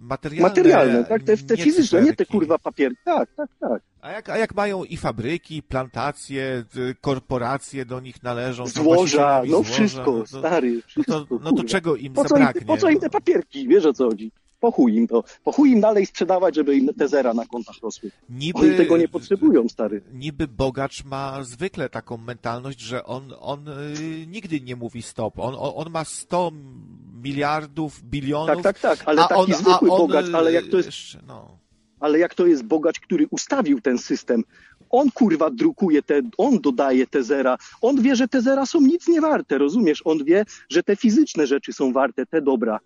materialne. 0.00 0.48
Materialne, 0.48 1.04
tak? 1.04 1.22
Te, 1.22 1.36
te 1.36 1.56
fizyczne, 1.56 2.02
nie 2.02 2.14
te 2.14 2.26
kurwa 2.26 2.58
papierki. 2.58 2.98
Tak, 3.04 3.28
tak, 3.36 3.50
tak. 3.60 3.82
A 4.00 4.10
jak, 4.10 4.28
a 4.28 4.36
jak 4.38 4.54
mają 4.54 4.84
i 4.84 4.96
fabryki, 4.96 5.62
plantacje, 5.62 6.64
y, 6.76 6.94
korporacje 7.00 7.84
do 7.84 8.00
nich 8.00 8.22
należą, 8.22 8.66
Złoża, 8.66 9.42
no 9.46 9.50
złoża, 9.50 9.72
wszystko, 9.72 10.12
no 10.12 10.18
to, 10.18 10.38
stary, 10.38 10.74
no 10.74 10.82
wszystko, 10.86 11.20
to, 11.20 11.38
no 11.42 11.52
to 11.52 11.64
czego 11.64 11.96
im 11.96 12.12
Po 12.12 12.24
co, 12.24 12.36
im, 12.36 12.42
zabraknie? 12.44 12.66
po 12.66 12.76
co 12.76 12.90
im 12.90 13.00
te 13.00 13.10
papierki? 13.10 13.68
Wiesz 13.68 13.86
o 13.86 13.92
co 13.92 14.08
chodzi? 14.08 14.30
Po 14.60 14.72
chuj 14.72 14.94
im 14.94 15.06
to. 15.06 15.24
Po 15.44 15.52
chuj 15.52 15.70
im 15.70 15.80
dalej 15.80 16.06
sprzedawać, 16.06 16.54
żeby 16.54 16.76
im 16.76 16.94
te 16.94 17.08
zera 17.08 17.34
na 17.34 17.46
kontach 17.46 17.76
rosły. 17.82 18.10
Niby, 18.28 18.58
Oni 18.58 18.76
tego 18.76 18.96
nie 18.96 19.08
potrzebują, 19.08 19.68
stary. 19.68 20.02
niby 20.12 20.48
bogacz 20.48 21.04
ma 21.04 21.44
zwykle 21.44 21.88
taką 21.88 22.16
mentalność, 22.16 22.80
że 22.80 23.04
on, 23.04 23.32
on 23.40 23.68
y, 23.68 24.26
nigdy 24.26 24.60
nie 24.60 24.76
mówi 24.76 25.02
stop. 25.02 25.38
On, 25.38 25.54
on, 25.58 25.90
ma 25.90 26.04
100 26.04 26.52
miliardów, 27.22 28.02
bilionów. 28.02 28.62
Tak, 28.62 28.78
tak, 28.78 28.98
tak, 28.98 29.08
ale 29.08 29.22
taki 29.22 29.34
on, 29.34 29.54
zwykły 29.54 29.90
on, 29.90 29.98
bogacz, 29.98 30.34
ale 30.34 30.52
jak 30.52 30.64
to 30.68 30.76
jest 30.76 30.96
no. 31.26 31.58
ale 32.00 32.18
jak 32.18 32.34
to 32.34 32.46
jest 32.46 32.62
bogacz, 32.62 33.00
który 33.00 33.26
ustawił 33.30 33.80
ten 33.80 33.98
system, 33.98 34.42
on 34.90 35.10
kurwa 35.10 35.50
drukuje 35.50 36.02
te, 36.02 36.20
on 36.38 36.60
dodaje 36.60 37.06
te 37.06 37.22
zera, 37.22 37.56
on 37.80 38.02
wie, 38.02 38.16
że 38.16 38.28
te 38.28 38.42
zera 38.42 38.66
są 38.66 38.80
nic 38.80 39.08
nie 39.08 39.20
warte, 39.20 39.58
rozumiesz? 39.58 40.02
On 40.04 40.24
wie, 40.24 40.44
że 40.70 40.82
te 40.82 40.96
fizyczne 40.96 41.46
rzeczy 41.46 41.72
są 41.72 41.92
warte, 41.92 42.26
te 42.26 42.42
dobra. 42.42 42.78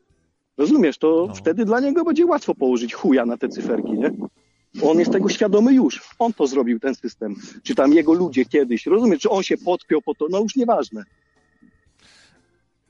Rozumiesz? 0.61 0.99
To 0.99 1.25
No. 1.29 1.35
wtedy 1.35 1.65
dla 1.65 1.81
niego 1.81 2.05
będzie 2.05 2.27
łatwo 2.27 2.55
położyć 2.55 2.95
chuja 2.95 3.27
na 3.27 3.37
te 3.37 3.49
cyferki, 3.49 3.93
nie? 3.93 4.11
On 4.83 4.99
jest 4.99 5.13
tego 5.13 5.29
świadomy 5.29 5.73
już. 5.75 6.03
On 6.19 6.33
to 6.33 6.47
zrobił, 6.47 6.81
ten 6.81 6.95
system. 6.95 7.35
Czy 7.63 7.75
tam 7.75 7.93
jego 7.93 8.13
ludzie 8.13 8.45
kiedyś, 8.45 8.87
rozumiesz? 8.87 9.21
Czy 9.21 9.31
on 9.31 9.43
się 9.43 9.57
podpiął 9.59 10.03
po 10.03 10.15
to? 10.15 10.27
No 10.31 10.39
już 10.41 10.57
nieważne. 10.57 11.05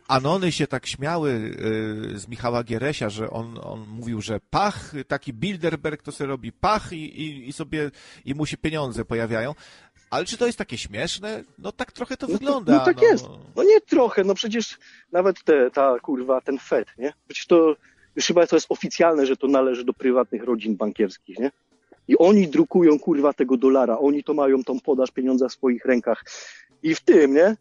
Anony 0.08 0.52
się 0.52 0.66
tak 0.66 0.86
śmiały 0.86 1.30
y, 2.14 2.18
z 2.18 2.28
Michała 2.28 2.64
Gieresia, 2.64 3.10
że 3.10 3.30
on, 3.30 3.58
on 3.62 3.86
mówił, 3.88 4.20
że 4.20 4.40
pach, 4.50 4.92
taki 5.08 5.32
Bilderberg 5.32 6.02
to 6.02 6.12
sobie 6.12 6.28
robi 6.28 6.52
pach 6.52 6.92
i, 6.92 7.22
i, 7.22 7.48
i 7.48 7.52
sobie, 7.52 7.90
i 8.24 8.34
mu 8.34 8.46
się 8.46 8.56
pieniądze 8.56 9.04
pojawiają. 9.04 9.54
Ale 10.10 10.24
czy 10.24 10.36
to 10.38 10.46
jest 10.46 10.58
takie 10.58 10.78
śmieszne? 10.78 11.44
No 11.58 11.72
tak 11.72 11.92
trochę 11.92 12.16
to 12.16 12.26
No, 12.26 12.32
wygląda. 12.32 12.72
No 12.72 12.84
tak 12.84 13.02
jest. 13.02 13.26
No 13.56 13.62
nie 13.62 13.80
trochę, 13.80 14.24
no 14.24 14.34
przecież 14.34 14.78
nawet 15.12 15.44
te, 15.44 15.70
ta 15.70 15.98
kurwa, 16.00 16.40
ten 16.40 16.58
FED, 16.58 16.88
nie? 16.98 17.12
Przecież 17.28 17.46
to 17.46 17.76
już 18.16 18.26
chyba 18.26 18.46
to 18.46 18.56
jest 18.56 18.66
oficjalne, 18.68 19.26
że 19.26 19.36
to 19.36 19.46
należy 19.46 19.84
do 19.84 19.92
prywatnych 19.92 20.44
rodzin 20.44 20.76
bankierskich, 20.76 21.38
nie? 21.38 21.50
I 22.08 22.18
oni 22.18 22.48
drukują 22.48 22.98
kurwa 22.98 23.32
tego 23.32 23.56
dolara, 23.56 23.98
oni 23.98 24.24
to 24.24 24.34
mają 24.34 24.64
tą 24.64 24.80
podaż 24.80 25.10
pieniądza 25.10 25.48
w 25.48 25.52
swoich 25.52 25.84
rękach. 25.84 26.24
I 26.82 26.94
w 26.94 27.00
tym, 27.00 27.34
nie? 27.34 27.56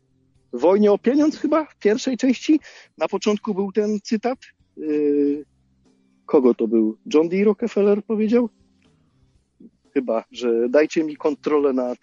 W 0.53 0.59
wojnie 0.59 0.91
o 0.91 0.97
pieniądz 0.97 1.37
chyba 1.37 1.65
w 1.65 1.75
pierwszej 1.75 2.17
części 2.17 2.59
na 2.97 3.07
początku 3.07 3.53
był 3.53 3.71
ten 3.71 3.99
cytat. 4.03 4.39
Yy, 4.77 5.45
kogo 6.25 6.53
to 6.53 6.67
był? 6.67 6.97
John 7.13 7.29
D. 7.29 7.43
Rockefeller 7.43 8.03
powiedział? 8.03 8.49
Chyba, 9.93 10.23
że 10.31 10.69
dajcie 10.69 11.03
mi 11.03 11.17
kontrolę 11.17 11.73
nad 11.73 11.97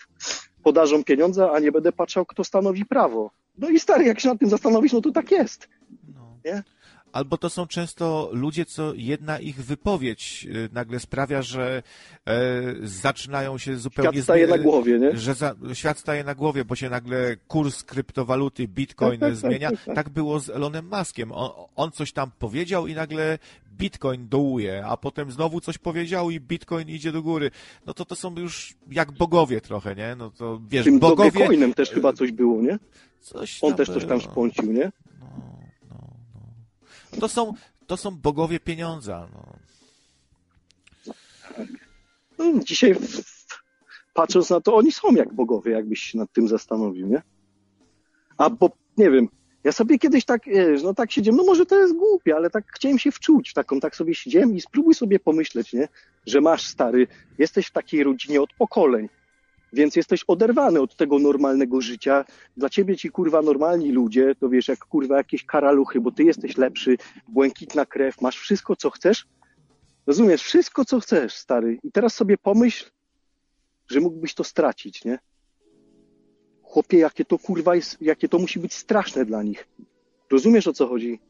podażą 0.63 1.05
pieniądza, 1.05 1.53
a 1.53 1.59
nie 1.59 1.73
będę 1.73 1.93
patrzał, 1.93 2.27
kto 2.27 2.45
stanowi 2.45 2.87
prawo. 2.87 3.31
No 3.59 3.69
i 3.69 3.81
stary, 3.81 4.05
jak 4.05 4.21
się 4.21 4.29
nad 4.29 4.39
tym 4.39 4.49
zastanowisz, 4.49 4.93
no 4.93 5.01
to 5.01 5.11
tak 5.11 5.31
jest. 5.31 5.69
No. 6.15 6.39
Nie? 6.45 6.63
Albo 7.17 7.39
to 7.39 7.51
są 7.51 7.67
często 7.67 8.31
ludzie, 8.33 8.65
co 8.65 8.93
jedna 8.95 9.39
ich 9.39 9.65
wypowiedź 9.65 10.47
y, 10.51 10.69
nagle 10.73 11.01
sprawia, 11.01 11.43
że 11.43 11.83
e, 12.27 12.43
zaczynają 12.83 13.59
się 13.59 13.77
zupełnie... 13.77 14.13
Świat 14.13 14.25
staje 14.25 14.47
na 14.47 14.59
głowie, 14.59 14.99
nie? 14.99 15.17
Że 15.17 15.35
za, 15.35 15.55
świat 15.75 15.99
staje 15.99 16.25
na 16.25 16.35
głowie, 16.35 16.65
bo 16.65 16.75
się 16.77 16.91
nagle 16.91 17.37
kurs 17.49 17.85
kryptowaluty 17.85 18.69
Bitcoin 18.69 19.21
zmienia. 19.35 19.71
tak, 19.95 20.09
było 20.09 20.41
z 20.41 20.51
Elonem 20.51 20.91
Muskiem. 20.99 21.33
On, 21.33 21.51
on 21.77 21.91
coś 21.91 22.13
tam 22.13 22.31
powiedział 22.39 22.87
i 22.87 22.95
nagle 22.95 23.39
Bitcoin 23.79 24.29
dołuje, 24.29 24.87
a 24.87 24.97
potem 24.97 25.31
znowu 25.31 25.61
coś 25.61 25.79
powiedział 25.79 26.31
i 26.31 26.41
Bitcoin 26.41 26.89
idzie 26.89 27.13
do 27.13 27.23
góry. 27.23 27.51
No 27.87 27.95
to 27.95 28.05
to 28.05 28.17
są 28.17 28.35
już 28.39 28.75
jak 28.91 29.13
bogowie 29.13 29.61
trochę, 29.61 29.95
nie? 29.95 30.17
No 30.19 30.31
to 30.31 30.61
wiesz, 30.69 30.85
Tym 30.85 30.99
bogowie... 30.99 31.31
Dogecoinem 31.31 31.75
też 31.75 31.91
chyba 31.91 32.13
coś 32.13 32.33
było, 32.33 32.63
nie? 32.63 32.79
Coś 33.21 33.59
On 33.63 33.75
też 33.75 33.89
coś 33.89 34.05
tam 34.05 34.21
spącił, 34.21 34.73
nie? 34.73 34.93
No. 35.21 35.66
To 37.21 37.29
są, 37.29 37.55
to 37.87 37.97
są 37.97 38.11
bogowie 38.11 38.61
pieniądza. 38.61 39.29
No. 39.33 39.57
No, 42.39 42.65
dzisiaj 42.65 42.97
patrząc 44.15 44.51
na 44.51 44.61
to, 44.61 44.77
oni 44.77 44.93
są 44.93 45.15
jak 45.15 45.35
bogowie, 45.35 45.73
jakbyś 45.73 46.01
się 46.01 46.19
nad 46.19 46.33
tym 46.33 46.49
zastanowił, 46.49 47.07
nie? 47.07 47.23
A 48.39 48.51
bo, 48.51 48.71
nie 48.97 49.11
wiem, 49.11 49.29
ja 49.65 49.73
sobie 49.73 49.99
kiedyś 49.99 50.25
tak, 50.25 50.45
wiesz, 50.47 50.83
no 50.83 50.95
tak 50.95 51.13
siedziałem, 51.13 51.37
no 51.37 51.45
może 51.45 51.67
to 51.67 51.79
jest 51.79 51.95
głupie, 51.95 52.37
ale 52.37 52.51
tak 52.51 52.65
chciałem 52.75 52.99
się 52.99 53.13
wczuć 53.13 53.51
w 53.51 53.55
taką, 53.55 53.81
tak 53.81 53.97
sobie 53.97 54.15
siedziałem 54.15 54.55
i 54.55 54.61
spróbuj 54.61 54.95
sobie 54.95 55.19
pomyśleć, 55.19 55.73
nie? 55.73 55.89
Że 56.27 56.41
masz 56.41 56.67
stary, 56.67 57.07
jesteś 57.39 57.67
w 57.67 57.73
takiej 57.73 58.05
rodzinie 58.05 58.43
od 58.43 58.53
pokoleń. 58.53 59.09
Więc 59.77 59.97
jesteś 59.97 60.25
oderwany 60.27 60.81
od 60.81 60.97
tego 60.97 61.19
normalnego 61.19 61.81
życia. 61.81 62.25
Dla 62.57 62.69
ciebie 62.69 62.97
ci 62.97 63.11
kurwa 63.11 63.43
normalni 63.43 63.93
ludzie, 63.93 64.35
to 64.35 64.49
wiesz, 64.49 64.69
jak 64.69 64.79
kurwa 64.79 65.17
jakieś 65.17 65.45
karaluchy, 65.45 66.01
bo 66.01 66.13
ty 66.13 66.25
jesteś 66.25 66.57
lepszy, 66.57 66.97
błękitna 67.29 67.87
krew, 67.87 68.21
masz 68.21 68.39
wszystko, 68.39 68.77
co 68.77 68.91
chcesz. 68.91 69.27
Rozumiesz, 70.07 70.43
wszystko, 70.43 70.85
co 70.85 71.01
chcesz, 71.01 71.35
stary. 71.35 71.79
I 71.83 71.93
teraz 71.93 72.15
sobie 72.15 72.39
pomyśl, 72.39 72.91
że 73.91 74.01
mógłbyś 74.01 74.35
to 74.35 74.45
stracić, 74.45 75.05
nie? 75.05 75.19
Chłopie, 76.63 76.99
jakie 76.99 77.25
to 77.25 77.39
kurwa 77.39 77.75
jest, 77.75 78.03
jakie 78.03 78.29
to 78.29 78.39
musi 78.39 78.61
być 78.61 78.75
straszne 78.75 79.25
dla 79.25 79.43
nich. 79.43 79.69
Rozumiesz 80.31 80.67
o 80.67 80.73
co 80.73 80.87
chodzi? 80.87 81.21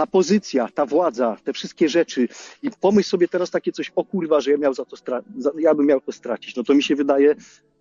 Ta 0.00 0.06
pozycja, 0.06 0.68
ta 0.74 0.86
władza, 0.86 1.36
te 1.44 1.52
wszystkie 1.52 1.88
rzeczy. 1.88 2.28
I 2.62 2.70
pomyśl 2.80 3.08
sobie 3.08 3.28
teraz 3.28 3.50
takie 3.50 3.72
coś, 3.72 3.92
o 3.96 4.04
kurwa, 4.04 4.40
że 4.40 4.50
ja 4.50 4.56
miał 4.56 4.74
za 4.74 4.84
to 4.84 4.96
za, 5.36 5.50
ja 5.58 5.74
bym 5.74 5.86
miał 5.86 6.00
to 6.00 6.12
stracić. 6.12 6.56
No 6.56 6.62
to 6.62 6.74
mi 6.74 6.82
się 6.82 6.96
wydaje, 6.96 7.34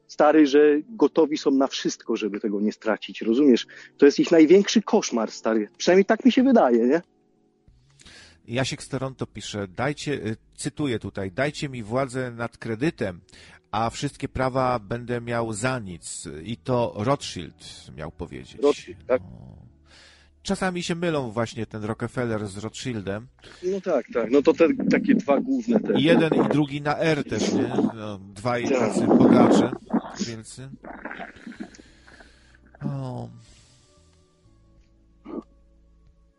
stary, 0.07 0.47
że 0.47 0.59
gotowi 0.89 1.37
są 1.37 1.51
na 1.51 1.67
wszystko, 1.67 2.15
żeby 2.15 2.39
tego 2.39 2.61
nie 2.61 2.71
stracić. 2.71 3.21
Rozumiesz? 3.21 3.67
To 3.97 4.05
jest 4.05 4.19
ich 4.19 4.31
największy 4.31 4.81
koszmar, 4.81 5.31
stary. 5.31 5.69
Przynajmniej 5.77 6.05
tak 6.05 6.25
mi 6.25 6.31
się 6.31 6.43
wydaje, 6.43 6.87
nie? 6.87 7.01
Jasiek 8.47 8.83
z 8.83 8.89
Toronto 8.89 9.27
pisze, 9.27 9.67
dajcie, 9.67 10.13
y, 10.13 10.37
cytuję 10.55 10.99
tutaj, 10.99 11.31
dajcie 11.31 11.69
mi 11.69 11.83
władzę 11.83 12.31
nad 12.31 12.57
kredytem, 12.57 13.21
a 13.71 13.89
wszystkie 13.89 14.27
prawa 14.27 14.79
będę 14.79 15.21
miał 15.21 15.53
za 15.53 15.79
nic. 15.79 16.27
I 16.43 16.57
to 16.57 16.93
Rothschild 16.95 17.91
miał 17.97 18.11
powiedzieć. 18.11 18.61
Rothschild, 18.61 19.05
tak? 19.07 19.21
No. 19.21 19.58
Czasami 20.49 20.83
się 20.83 20.95
mylą 20.95 21.31
właśnie 21.31 21.65
ten 21.65 21.83
Rockefeller 21.83 22.47
z 22.47 22.57
Rothschildem. 22.57 23.27
No 23.63 23.81
tak, 23.81 24.05
tak. 24.13 24.31
No 24.31 24.41
to 24.41 24.53
te 24.53 24.67
takie 24.91 25.15
dwa 25.15 25.39
główne 25.39 25.79
te. 25.79 25.93
Jeden 25.99 26.33
i 26.45 26.49
drugi 26.49 26.81
na 26.81 26.97
R 26.97 27.23
też, 27.23 27.53
nie? 27.53 27.71
No, 27.95 28.19
dwaj 28.19 28.63
Tak. 28.69 28.79
tacy 28.79 29.07
bogacze, 29.07 29.71
wielcy. 30.27 30.69
O, 32.85 33.29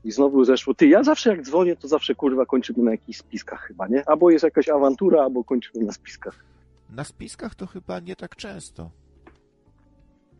I 0.05 0.12
znowu 0.12 0.44
zeszło. 0.44 0.74
Ty, 0.74 0.86
ja 0.89 1.02
zawsze 1.02 1.30
jak 1.30 1.42
dzwonię, 1.42 1.76
to 1.76 1.89
zawsze 1.89 2.14
kurwa 2.14 2.47
kończymy 2.47 2.82
na 2.82 2.90
jakichś 2.90 3.18
spiskach 3.18 3.60
chyba, 3.60 3.89
nie? 3.89 4.08
Albo 4.08 4.30
jest 4.30 4.44
jakaś 4.44 4.68
awantura, 4.68 5.22
albo 5.22 5.44
kończymy 5.44 5.84
na 5.84 5.92
spiskach. 5.92 6.44
na 6.90 7.05
spiskach 7.05 7.55
to 7.55 7.66
chyba 7.66 8.00
nie 8.00 8.16
tak 8.16 8.36
często. 8.36 8.90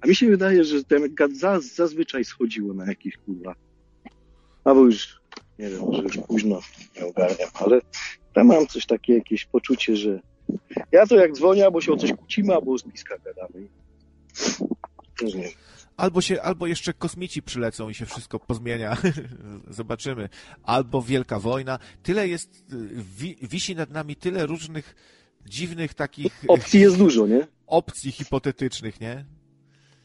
A 0.01 0.07
mi 0.07 0.15
się 0.15 0.27
wydaje, 0.27 0.65
że 0.65 0.85
ten 0.85 1.15
gad 1.15 1.33
za, 1.33 1.61
zazwyczaj 1.61 2.25
schodziło 2.25 2.75
na 2.75 2.87
jakieś 2.87 3.17
kurwa. 3.17 3.55
Albo 4.65 4.85
już, 4.85 5.21
nie 5.59 5.71
wiem, 5.71 5.81
że 5.93 6.03
już 6.03 6.17
późno 6.17 6.61
nie 6.97 7.07
ogarniam, 7.07 7.51
ale 7.55 7.81
ja 8.37 8.45
mam 8.45 8.67
coś 8.67 8.87
takie, 8.87 9.15
jakieś 9.15 9.45
poczucie, 9.45 9.97
że 9.97 10.21
ja 10.93 11.07
to 11.07 11.17
jak 11.17 11.33
dzwonię, 11.33 11.65
albo 11.65 11.81
się 11.81 11.93
o 11.93 11.97
coś 11.97 12.13
kłócimy, 12.13 12.55
albo 12.55 12.73
o 12.73 12.79
spiskach 12.79 13.23
gadamy. 13.23 13.69
Też 15.19 15.35
nie. 15.35 15.49
Albo 15.97 16.21
się, 16.21 16.43
albo 16.43 16.67
jeszcze 16.67 16.93
kosmici 16.93 17.43
przylecą 17.43 17.89
i 17.89 17.95
się 17.95 18.07
wszystko 18.07 18.39
pozmienia. 18.39 18.97
Zobaczymy. 19.69 20.29
Albo 20.63 21.03
wielka 21.03 21.39
wojna. 21.39 21.79
Tyle 22.03 22.29
jest, 22.29 22.73
y, 22.73 22.77
wi, 23.19 23.37
wisi 23.43 23.77
nad 23.77 23.91
nami 23.91 24.17
tyle 24.17 24.47
różnych 24.47 24.95
dziwnych 25.47 25.95
takich 25.95 26.33
Opcji 26.49 26.81
jest 26.81 26.99
dużo, 26.99 27.27
nie? 27.27 27.47
opcji 27.67 28.13
hipotetycznych, 28.13 29.01
nie? 29.01 29.25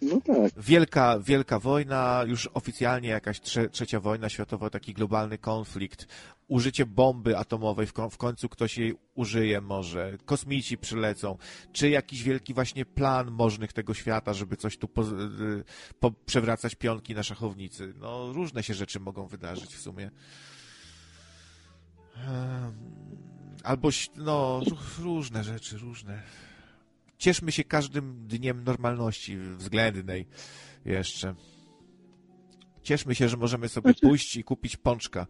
No 0.02 0.22
tak. 0.22 0.64
Wielka, 0.64 1.20
wielka 1.20 1.60
wojna, 1.60 2.24
już 2.28 2.50
oficjalnie 2.54 3.10
jakaś 3.10 3.40
trze, 3.42 3.70
trzecia 3.70 4.00
wojna 4.00 4.30
światowa, 4.30 4.70
taki 4.70 4.94
globalny 4.94 5.38
konflikt, 5.38 6.08
użycie 6.48 6.86
bomby 6.86 7.38
atomowej, 7.38 7.88
w, 7.88 7.94
ko- 7.94 8.10
w 8.10 8.18
końcu 8.18 8.50
ktoś 8.50 8.78
jej 8.78 8.96
użyje 9.14 9.62
może, 9.62 10.18
kosmici 10.26 10.78
przylecą, 10.78 11.38
czy 11.72 11.90
jakiś 11.90 12.24
wielki 12.24 12.54
właśnie 12.54 12.86
plan 12.86 13.32
możnych 13.32 13.74
tego 13.74 13.94
świata, 13.94 14.34
żeby 14.34 14.58
coś 14.58 14.78
tu 14.78 14.88
po, 14.88 15.02
y, 15.02 15.64
po, 16.00 16.12
przewracać 16.12 16.76
pionki 16.76 17.16
na 17.16 17.24
szachownicy. 17.24 17.94
No, 17.98 18.34
różne 18.34 18.64
się 18.64 18.74
rzeczy 18.74 19.00
mogą 19.00 19.28
wydarzyć 19.28 19.76
w 19.76 19.82
sumie. 19.82 20.12
Albo, 23.64 23.90
no, 24.16 24.62
ró- 24.66 25.04
różne 25.04 25.44
rzeczy, 25.44 25.78
różne. 25.78 26.24
Cieszmy 27.18 27.52
się 27.52 27.64
każdym 27.64 28.28
dniem 28.28 28.64
normalności 28.64 29.38
względnej 29.38 30.26
jeszcze. 30.86 31.36
Cieszmy 32.84 33.16
się, 33.16 33.30
że 33.30 33.38
możemy 33.38 33.70
sobie 33.70 33.94
pójść 34.02 34.36
i 34.36 34.44
kupić 34.44 34.78
pączka 34.78 35.28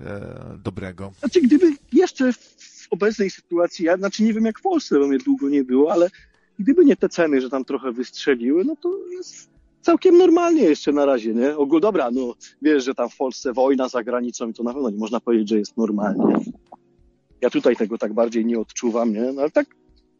e, 0.00 0.58
dobrego. 0.64 1.12
Znaczy, 1.18 1.40
gdyby 1.40 1.72
jeszcze 1.92 2.32
w 2.32 2.86
obecnej 2.90 3.30
sytuacji, 3.30 3.84
ja 3.84 3.96
znaczy 3.96 4.22
nie 4.22 4.32
wiem 4.32 4.44
jak 4.44 4.58
w 4.58 4.62
Polsce, 4.62 4.98
bo 4.98 5.06
mnie 5.08 5.18
długo 5.18 5.48
nie 5.48 5.64
było, 5.64 5.92
ale 5.92 6.10
gdyby 6.58 6.84
nie 6.84 6.96
te 6.96 7.08
ceny, 7.08 7.40
że 7.40 7.50
tam 7.50 7.64
trochę 7.64 7.92
wystrzeliły, 7.92 8.64
no 8.64 8.76
to 8.76 8.98
jest 9.10 9.50
całkiem 9.80 10.18
normalnie 10.18 10.62
jeszcze 10.62 10.92
na 10.92 11.04
razie, 11.04 11.34
nie? 11.34 11.56
Ogól, 11.56 11.80
dobra, 11.80 12.10
no 12.10 12.34
wiesz, 12.62 12.84
że 12.84 12.94
tam 12.94 13.10
w 13.10 13.16
Polsce 13.16 13.52
wojna 13.52 13.88
za 13.88 14.04
granicą 14.04 14.48
i 14.48 14.54
to 14.54 14.62
na 14.62 14.74
pewno 14.74 14.90
nie 14.90 14.98
można 14.98 15.20
powiedzieć, 15.20 15.48
że 15.48 15.58
jest 15.58 15.76
normalnie. 15.76 16.34
Ja 17.40 17.50
tutaj 17.50 17.76
tego 17.76 17.98
tak 17.98 18.12
bardziej 18.14 18.46
nie 18.46 18.58
odczuwam, 18.58 19.12
nie? 19.12 19.32
No 19.32 19.40
ale 19.40 19.50
tak 19.50 19.66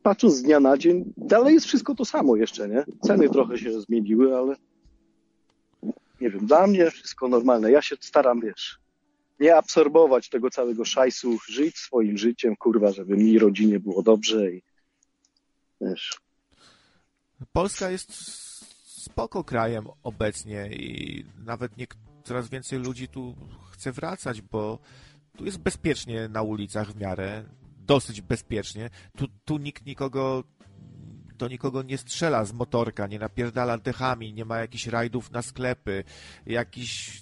patrząc 0.05 0.35
z 0.35 0.43
dnia 0.43 0.61
na 0.61 0.79
dzień, 0.79 1.13
dalej 1.17 1.55
jest 1.55 1.67
wszystko 1.67 1.95
to 1.95 2.05
samo 2.05 2.37
jeszcze, 2.37 2.69
nie? 2.69 2.85
Ceny 3.03 3.29
trochę 3.29 3.59
się 3.59 3.81
zmieniły, 3.81 4.37
ale 4.37 4.57
nie 6.21 6.31
wiem, 6.31 6.47
dla 6.47 6.67
mnie 6.67 6.91
wszystko 6.91 7.29
normalne. 7.29 7.71
Ja 7.71 7.83
się 7.83 7.97
staram, 8.01 8.41
wiesz, 8.41 8.79
nie 9.41 9.57
absorbować 9.57 10.29
tego 10.29 10.51
całego 10.51 10.85
szajsu, 10.85 11.39
żyć 11.49 11.79
swoim 11.79 12.19
życiem, 12.19 12.57
kurwa, 12.57 12.93
żeby 12.93 13.17
mi 13.17 13.39
rodzinie 13.39 13.81
było 13.81 14.03
dobrze 14.03 14.51
i 14.51 14.63
wiesz. 15.81 16.21
Polska 17.53 17.91
jest 17.91 18.13
spoko 19.03 19.45
krajem 19.45 19.87
obecnie 20.03 20.69
i 20.73 21.25
nawet 21.45 21.77
nie, 21.77 21.87
coraz 22.25 22.49
więcej 22.49 22.79
ludzi 22.79 23.09
tu 23.09 23.35
chce 23.73 23.93
wracać, 23.93 24.43
bo 24.43 24.79
tu 25.37 25.45
jest 25.45 25.59
bezpiecznie 25.59 26.29
na 26.29 26.43
ulicach 26.43 26.93
w 26.93 27.01
miarę, 27.01 27.45
dosyć 27.87 28.21
bezpiecznie. 28.21 28.91
Tu, 29.17 29.29
tu 29.45 29.59
nikt 29.59 29.87
nikogo 29.87 30.45
do 31.39 31.49
nikogo 31.49 31.83
nie 31.83 31.99
strzela 31.99 32.45
z 32.45 32.53
motorka, 32.53 33.07
nie 33.07 33.19
napierdala 33.19 33.79
dechami, 33.79 34.33
nie 34.35 34.45
ma 34.45 34.59
jakichś 34.59 34.87
rajdów 34.87 35.31
na 35.31 35.43
sklepy, 35.43 36.05
jakichś 36.47 37.21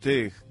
tych 0.00 0.44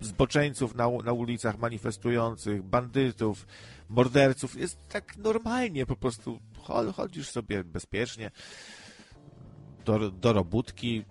zboczeńców 0.00 0.74
na, 0.74 0.90
na 1.04 1.12
ulicach 1.12 1.58
manifestujących, 1.58 2.62
bandytów, 2.62 3.46
morderców. 3.88 4.56
Jest 4.56 4.88
tak 4.88 5.16
normalnie 5.16 5.86
po 5.86 5.96
prostu. 5.96 6.40
Chod- 6.58 6.92
Chodzisz 6.94 7.30
sobie 7.30 7.64
bezpiecznie 7.64 8.30
do, 9.84 10.10
do 10.10 10.32
robótki, 10.32 11.04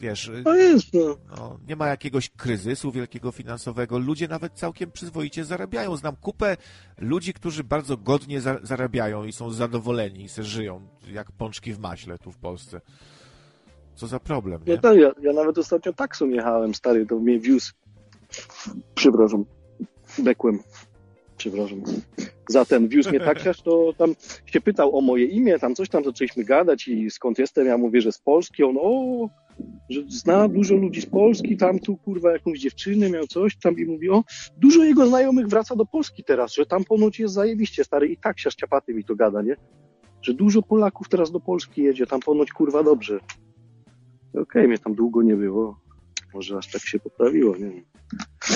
wiesz, 0.00 0.30
No 0.44 0.54
jest, 0.54 0.94
no. 0.94 1.16
no, 1.36 1.58
nie 1.68 1.76
ma 1.76 1.86
jakiegoś 1.88 2.30
kryzysu 2.30 2.92
wielkiego 2.92 3.32
finansowego. 3.32 3.98
Ludzie 3.98 4.28
nawet 4.28 4.52
całkiem 4.52 4.90
przyzwoicie 4.92 5.44
zarabiają. 5.44 5.96
Znam 5.96 6.16
kupę 6.16 6.56
ludzi, 6.98 7.32
którzy 7.34 7.64
bardzo 7.64 7.96
godnie 7.96 8.40
za 8.40 8.58
zarabiają 8.62 9.24
i 9.24 9.32
są 9.32 9.50
zadowoleni 9.50 10.24
i 10.24 10.28
se 10.28 10.42
żyją 10.44 10.80
jak 11.12 11.32
pączki 11.32 11.72
w 11.72 11.78
maśle 11.78 12.18
tu 12.18 12.32
w 12.32 12.38
Polsce. 12.38 12.80
Co 13.94 14.06
za 14.06 14.20
problem, 14.20 14.60
No 14.66 14.72
nie? 14.72 14.78
tak, 14.80 14.96
ja, 14.96 15.12
ja 15.22 15.32
nawet 15.32 15.58
ostatnio 15.58 15.92
taksą 15.92 16.28
jechałem, 16.28 16.74
stary, 16.74 17.06
to 17.06 17.18
mnie 17.18 17.38
wiózł. 17.38 17.72
Przepraszam, 18.94 19.44
bekłem. 20.18 20.58
Przepraszam. 21.36 21.82
Zatem 22.48 22.88
wiózł 22.88 23.10
mnie 23.10 23.20
taksiarz, 23.20 23.62
to 23.62 23.92
tam 23.98 24.14
się 24.46 24.60
pytał 24.60 24.96
o 24.98 25.00
moje 25.00 25.24
imię, 25.24 25.58
tam 25.58 25.74
coś 25.74 25.88
tam 25.88 26.04
zaczęliśmy 26.04 26.44
gadać 26.44 26.88
i 26.88 27.10
skąd 27.10 27.38
jestem, 27.38 27.66
ja 27.66 27.78
mówię, 27.78 28.00
że 28.00 28.12
z 28.12 28.18
Polski, 28.18 28.64
on 28.64 28.76
o, 28.80 29.28
że 29.90 30.00
zna 30.08 30.48
dużo 30.48 30.74
ludzi 30.74 31.00
z 31.00 31.06
Polski, 31.06 31.56
tam 31.56 31.78
tu 31.78 31.96
kurwa 31.96 32.32
jakąś 32.32 32.58
dziewczynę 32.58 33.10
miał 33.10 33.26
coś 33.26 33.56
tam 33.56 33.78
i 33.78 33.84
mówi, 33.84 34.10
o, 34.10 34.24
dużo 34.56 34.84
jego 34.84 35.06
znajomych 35.06 35.48
wraca 35.48 35.76
do 35.76 35.86
Polski 35.86 36.24
teraz, 36.24 36.54
że 36.54 36.66
tam 36.66 36.84
ponoć 36.84 37.18
jest 37.18 37.34
zajebiście, 37.34 37.84
stary, 37.84 38.08
i 38.08 38.16
taksiarz 38.16 38.54
ciapaty 38.54 38.94
mi 38.94 39.04
to 39.04 39.16
gada, 39.16 39.42
nie? 39.42 39.56
Że 40.22 40.34
dużo 40.34 40.62
Polaków 40.62 41.08
teraz 41.08 41.30
do 41.30 41.40
Polski 41.40 41.82
jedzie, 41.82 42.06
tam 42.06 42.20
ponoć 42.20 42.52
kurwa 42.52 42.82
dobrze. 42.82 43.20
Okej, 44.34 44.68
mnie 44.68 44.78
tam 44.78 44.94
długo 44.94 45.22
nie 45.22 45.36
było. 45.36 45.80
Może 46.34 46.58
aż 46.58 46.70
tak 46.72 46.82
się 46.82 46.98
poprawiło, 46.98 47.56
nie 47.56 47.70
wiem. 47.70 47.84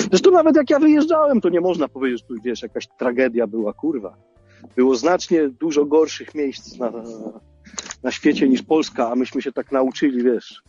Zresztą 0.09 0.31
nawet 0.31 0.55
jak 0.55 0.69
ja 0.69 0.79
wyjeżdżałem, 0.79 1.41
to 1.41 1.49
nie 1.49 1.61
można 1.61 1.87
powiedzieć, 1.87 2.21
że 2.21 2.27
tu 2.27 2.41
wiesz, 2.43 2.61
jakaś 2.61 2.87
tragedia 2.99 3.47
była, 3.47 3.73
kurwa. 3.73 4.17
Było 4.75 4.95
znacznie 4.95 5.49
dużo 5.49 5.85
gorszych 5.85 6.35
miejsc 6.35 6.77
na, 6.77 6.91
na 8.03 8.11
świecie 8.11 8.49
niż 8.49 8.63
Polska, 8.63 9.11
a 9.11 9.15
myśmy 9.15 9.41
się 9.41 9.51
tak 9.51 9.71
nauczyli, 9.71 10.23
wiesz, 10.23 10.63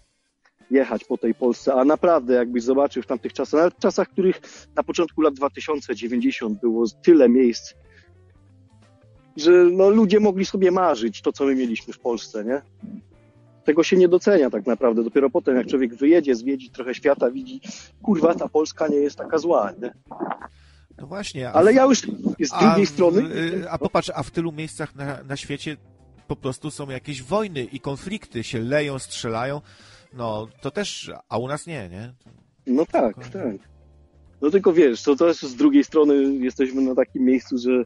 jechać 0.70 1.04
po 1.04 1.18
tej 1.18 1.34
Polsce. 1.34 1.74
A 1.74 1.84
naprawdę, 1.84 2.34
jakbyś 2.34 2.62
zobaczył 2.62 3.02
w 3.02 3.06
tamtych 3.06 3.32
czasach, 3.32 3.58
nawet 3.58 3.74
w 3.74 3.78
czasach, 3.78 4.08
których 4.08 4.40
na 4.76 4.82
początku 4.82 5.20
lat 5.20 5.34
2090 5.34 6.60
było 6.60 6.84
tyle 7.02 7.28
miejsc, 7.28 7.74
że 9.36 9.50
no, 9.72 9.90
ludzie 9.90 10.20
mogli 10.20 10.44
sobie 10.46 10.70
marzyć 10.70 11.22
to, 11.22 11.32
co 11.32 11.44
my 11.44 11.54
mieliśmy 11.54 11.92
w 11.92 11.98
Polsce, 11.98 12.44
nie? 12.44 12.62
tego 13.64 13.82
się 13.82 13.96
nie 13.96 14.08
docenia 14.08 14.50
tak 14.50 14.66
naprawdę. 14.66 15.04
Dopiero 15.04 15.30
potem, 15.30 15.56
jak 15.56 15.66
człowiek 15.66 15.94
wyjedzie, 15.94 16.34
zwiedzi 16.34 16.70
trochę 16.70 16.94
świata, 16.94 17.30
widzi, 17.30 17.60
kurwa, 18.02 18.34
ta 18.34 18.48
Polska 18.48 18.88
nie 18.88 18.96
jest 18.96 19.16
taka 19.16 19.38
zła. 19.38 19.72
Nie? 19.82 19.94
No 20.98 21.06
właśnie. 21.06 21.50
Ale 21.52 21.72
ja 21.72 21.84
już 21.84 21.98
z 22.40 22.58
drugiej 22.60 22.86
w- 22.86 22.90
strony... 22.90 23.22
y, 23.36 23.70
A 23.70 23.78
popatrz, 23.78 24.10
a 24.14 24.22
w 24.22 24.30
tylu 24.30 24.52
miejscach 24.52 24.94
na, 24.94 25.22
na 25.22 25.36
świecie 25.36 25.76
po 26.28 26.36
prostu 26.36 26.70
są 26.70 26.90
jakieś 26.90 27.22
wojny 27.22 27.64
i 27.64 27.80
konflikty, 27.80 28.44
się 28.44 28.58
leją, 28.60 28.98
strzelają. 28.98 29.60
No, 30.16 30.48
to 30.60 30.70
też, 30.70 31.10
a 31.28 31.38
u 31.38 31.48
nas 31.48 31.66
nie, 31.66 31.88
nie? 31.88 32.14
No 32.66 32.86
tak, 32.86 33.28
tak. 33.28 33.56
No 34.42 34.50
tylko 34.50 34.72
wiesz, 34.72 35.02
to 35.02 35.16
też 35.16 35.36
z 35.42 35.54
drugiej 35.56 35.84
strony 35.84 36.14
jesteśmy 36.34 36.82
na 36.82 36.94
takim 36.94 37.22
miejscu, 37.24 37.58
że 37.58 37.84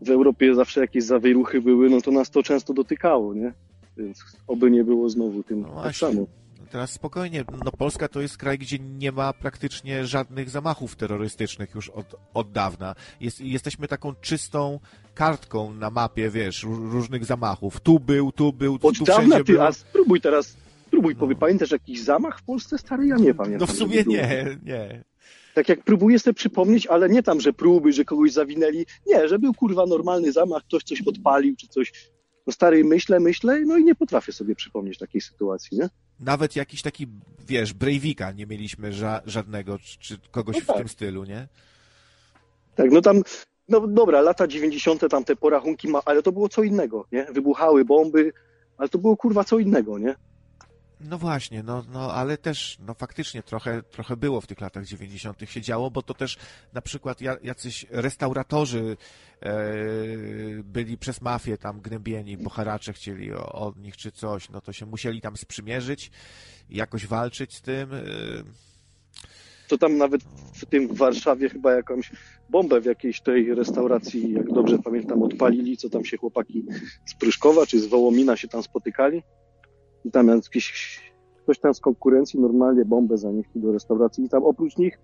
w 0.00 0.10
Europie 0.10 0.54
zawsze 0.54 0.80
jakieś 0.80 1.04
zawieruchy 1.04 1.60
były, 1.60 1.90
no 1.90 2.00
to 2.00 2.10
nas 2.10 2.30
to 2.30 2.42
często 2.42 2.74
dotykało, 2.74 3.34
nie? 3.34 3.52
Więc 3.96 4.18
oby 4.46 4.70
nie 4.70 4.84
było 4.84 5.08
znowu 5.08 5.42
tym 5.42 5.60
No 5.62 5.82
tak 5.82 5.96
samo. 5.96 6.20
No 6.20 6.66
Teraz 6.70 6.90
spokojnie, 6.90 7.44
no 7.64 7.70
Polska 7.70 8.08
to 8.08 8.20
jest 8.20 8.36
kraj, 8.38 8.58
gdzie 8.58 8.78
nie 8.78 9.12
ma 9.12 9.32
praktycznie 9.32 10.06
żadnych 10.06 10.50
zamachów 10.50 10.96
terrorystycznych 10.96 11.74
już 11.74 11.90
od, 11.90 12.14
od 12.34 12.52
dawna. 12.52 12.94
Jest, 13.20 13.40
jesteśmy 13.40 13.88
taką 13.88 14.14
czystą 14.14 14.80
kartką 15.14 15.74
na 15.74 15.90
mapie, 15.90 16.30
wiesz, 16.30 16.64
ró- 16.64 16.92
różnych 16.92 17.24
zamachów. 17.24 17.80
Tu 17.80 18.00
był, 18.00 18.32
tu 18.32 18.52
był, 18.52 18.78
tu, 18.78 18.88
Od 18.88 18.98
tu 18.98 19.04
dawna 19.04 19.22
wszędzie 19.22 19.44
ty, 19.44 19.52
był. 19.52 19.62
a 19.62 19.72
spróbuj 19.72 20.20
teraz, 20.20 20.56
spróbuj, 20.94 21.16
powie, 21.16 21.34
pamiętasz 21.34 21.70
jakiś 21.70 22.02
zamach 22.02 22.38
w 22.38 22.42
Polsce, 22.42 22.78
stary? 22.78 23.06
Ja 23.06 23.16
nie 23.16 23.34
pamiętam. 23.34 23.68
No 23.68 23.74
w 23.74 23.76
sumie 23.76 24.04
nie, 24.06 24.58
nie. 24.64 25.04
Tak 25.54 25.68
jak 25.68 25.84
próbuję 25.84 26.18
sobie 26.18 26.34
przypomnieć, 26.34 26.86
ale 26.86 27.08
nie 27.08 27.22
tam, 27.22 27.40
że 27.40 27.52
próby, 27.52 27.92
że 27.92 28.04
kogoś 28.04 28.32
zawinęli. 28.32 28.86
Nie, 29.06 29.28
że 29.28 29.38
był 29.38 29.54
kurwa 29.54 29.86
normalny 29.86 30.32
zamach, 30.32 30.62
ktoś 30.62 30.82
coś 30.84 31.02
odpalił 31.02 31.56
czy 31.56 31.68
coś. 31.68 31.92
No 32.46 32.52
stary, 32.52 32.84
myślę, 32.84 33.20
myślę, 33.20 33.60
no 33.60 33.76
i 33.76 33.84
nie 33.84 33.94
potrafię 33.94 34.32
sobie 34.32 34.54
przypomnieć 34.54 34.98
takiej 34.98 35.20
sytuacji, 35.20 35.78
nie? 35.78 35.88
Nawet 36.20 36.56
jakiś 36.56 36.82
taki, 36.82 37.06
wiesz, 37.48 37.72
Breivika 37.72 38.32
nie 38.32 38.46
mieliśmy 38.46 38.92
ża 38.92 39.22
żadnego, 39.26 39.78
czy, 39.98 40.18
kogoś 40.30 40.56
No 40.56 40.62
w 40.62 40.66
tak. 40.66 40.76
tym 40.76 40.88
stylu, 40.88 41.24
nie? 41.24 41.48
Tak, 42.74 42.90
no 42.90 43.00
tam, 43.00 43.22
no 43.68 43.86
dobra, 43.86 44.20
lata 44.20 44.46
90. 44.46 45.08
tam 45.10 45.24
te 45.24 45.36
porachunki, 45.36 45.88
ma, 45.88 46.00
ale 46.04 46.22
to 46.22 46.32
było 46.32 46.48
co 46.48 46.62
innego, 46.62 47.06
nie? 47.12 47.24
Wybuchały 47.32 47.84
bomby, 47.84 48.32
ale 48.76 48.88
to 48.88 48.98
było 48.98 49.16
kurwa 49.16 49.44
co 49.44 49.58
innego, 49.58 49.98
nie? 49.98 50.14
No 51.00 51.18
właśnie, 51.18 51.62
no, 51.62 51.84
no 51.92 52.12
ale 52.12 52.38
też, 52.38 52.78
no 52.86 52.94
faktycznie 52.94 53.42
trochę, 53.42 53.82
trochę 53.82 54.16
było 54.16 54.40
w 54.40 54.46
tych 54.46 54.60
latach 54.60 54.84
90. 54.84 55.38
się 55.50 55.60
działo, 55.60 55.90
bo 55.90 56.02
to 56.02 56.14
też 56.14 56.38
na 56.72 56.82
przykład 56.82 57.20
ja- 57.20 57.36
jacyś 57.42 57.86
restauratorzy 57.90 58.96
e, 59.42 59.54
byli 60.64 60.98
przez 60.98 61.20
mafię 61.20 61.58
tam 61.58 61.80
gnębieni, 61.80 62.36
bo 62.36 62.50
haracze 62.50 62.92
chcieli 62.92 63.32
od 63.32 63.76
nich 63.76 63.96
czy 63.96 64.12
coś, 64.12 64.50
no 64.50 64.60
to 64.60 64.72
się 64.72 64.86
musieli 64.86 65.20
tam 65.20 65.36
sprzymierzyć, 65.36 66.10
jakoś 66.70 67.06
walczyć 67.06 67.54
z 67.56 67.62
tym. 67.62 67.94
E, 67.94 68.00
To 69.68 69.78
tam 69.78 69.96
nawet 69.96 70.22
w 70.54 70.66
tym 70.66 70.88
w 70.88 70.96
Warszawie 70.96 71.48
chyba 71.48 71.72
jakąś 71.72 72.12
bombę 72.50 72.80
w 72.80 72.84
jakiejś 72.84 73.20
tej 73.20 73.54
restauracji, 73.54 74.32
jak 74.32 74.52
dobrze 74.52 74.78
pamiętam, 74.78 75.22
odpalili, 75.22 75.76
co 75.76 75.90
tam 75.90 76.04
się 76.04 76.16
chłopaki 76.16 76.64
z 77.06 77.14
Pryszkowa 77.14 77.66
czy 77.66 77.80
z 77.80 77.86
Wołomina 77.86 78.36
się 78.36 78.48
tam 78.48 78.62
spotykali. 78.62 79.22
I 80.04 80.10
tam 80.10 80.28
jakiś, 80.28 81.00
ktoś 81.42 81.58
tam 81.58 81.74
z 81.74 81.80
konkurencji 81.80 82.40
normalnie 82.40 82.84
bombę 82.84 83.18
zanieśli 83.18 83.60
do 83.60 83.72
restauracji 83.72 84.24
i 84.24 84.28
tam 84.28 84.44
oprócz 84.44 84.76
nich 84.76 84.98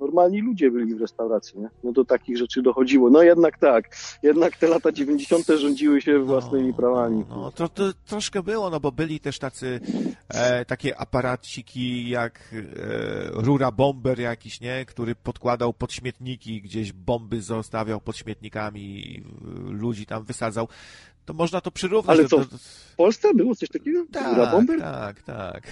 normalni 0.00 0.40
ludzie 0.40 0.70
byli 0.70 0.94
w 0.94 1.00
restauracji, 1.00 1.60
nie? 1.60 1.68
No 1.84 1.92
do 1.92 2.04
takich 2.04 2.36
rzeczy 2.38 2.62
dochodziło. 2.62 3.10
No 3.10 3.22
jednak 3.22 3.58
tak, 3.58 3.96
jednak 4.22 4.56
te 4.56 4.68
lata 4.68 4.92
90. 4.92 5.46
rządziły 5.46 6.00
się 6.00 6.18
własnymi 6.18 6.74
prawami. 6.74 7.24
No, 7.28 7.52
to, 7.52 7.68
to 7.68 7.92
troszkę 8.06 8.42
było, 8.42 8.70
no 8.70 8.80
bo 8.80 8.92
byli 8.92 9.20
też 9.20 9.38
tacy 9.38 9.80
e, 10.28 10.64
takie 10.64 11.00
aparaciki 11.00 12.08
jak 12.08 12.40
e, 12.52 12.62
rura 13.30 13.72
bomber 13.72 14.20
jakiś, 14.20 14.60
nie? 14.60 14.84
Który 14.84 15.14
podkładał 15.14 15.72
pod 15.72 15.92
śmietniki, 15.92 16.62
gdzieś 16.62 16.92
bomby 16.92 17.42
zostawiał 17.42 18.00
pod 18.00 18.16
śmietnikami 18.16 19.02
e, 19.24 19.70
ludzi 19.70 20.06
tam 20.06 20.24
wysadzał. 20.24 20.68
To 21.26 21.34
można 21.34 21.60
to 21.60 21.70
przyrównać 21.70 22.18
Ale 22.18 22.28
co, 22.28 22.38
do, 22.38 22.44
w 22.92 22.96
Polsce 22.96 23.34
było 23.34 23.54
coś 23.54 23.68
takiego? 23.68 24.04
Tak, 24.12 24.50
bomber? 24.50 24.80
tak, 24.80 25.22
tak. 25.22 25.62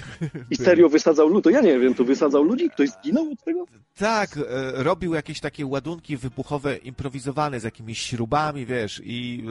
I 0.50 0.56
serio 0.56 0.88
wysadzał 0.88 1.28
ludzi? 1.28 1.42
To 1.42 1.50
ja 1.50 1.60
nie 1.60 1.78
wiem, 1.78 1.94
to 1.94 2.04
wysadzał 2.04 2.42
ludzi? 2.42 2.70
Ktoś 2.70 2.90
zginął 2.90 3.32
od 3.32 3.44
tego? 3.44 3.66
Tak, 3.96 4.36
e, 4.36 4.42
robił 4.82 5.14
jakieś 5.14 5.40
takie 5.40 5.66
ładunki 5.66 6.16
wybuchowe 6.16 6.76
improwizowane 6.76 7.60
z 7.60 7.62
jakimiś 7.62 7.98
śrubami, 7.98 8.66
wiesz, 8.66 9.02
i, 9.04 9.44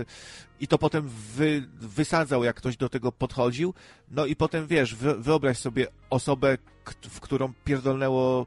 e, 0.00 0.04
i 0.60 0.68
to 0.68 0.78
potem 0.78 1.08
wy, 1.36 1.68
wysadzał, 1.80 2.44
jak 2.44 2.56
ktoś 2.56 2.76
do 2.76 2.88
tego 2.88 3.12
podchodził. 3.12 3.74
No 4.10 4.26
i 4.26 4.36
potem, 4.36 4.66
wiesz, 4.66 4.94
wy, 4.94 5.14
wyobraź 5.14 5.58
sobie 5.58 5.86
osobę, 6.10 6.58
w 7.02 7.20
którą 7.20 7.52
pierdolnęło 7.64 8.46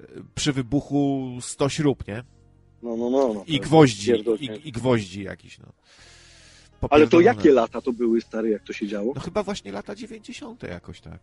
e, 0.00 0.02
przy 0.34 0.52
wybuchu 0.52 1.28
100 1.40 1.68
śrub, 1.68 2.08
nie? 2.08 2.24
No, 2.82 2.96
no, 2.96 3.10
no. 3.10 3.34
no 3.34 3.44
I 3.46 3.60
to 3.60 3.66
gwoździ, 3.66 4.12
i, 4.40 4.68
i 4.68 4.72
gwoździ 4.72 5.22
jakieś, 5.22 5.58
no. 5.58 5.72
Ale 6.90 7.06
to 7.06 7.20
jakie 7.20 7.52
lata 7.52 7.80
to 7.80 7.92
były, 7.92 8.20
stary, 8.20 8.48
jak 8.48 8.62
to 8.62 8.72
się 8.72 8.86
działo? 8.86 9.12
No 9.16 9.20
chyba 9.20 9.42
właśnie 9.42 9.72
lata 9.72 9.94
90. 9.94 10.62
jakoś 10.62 11.00
tak. 11.00 11.20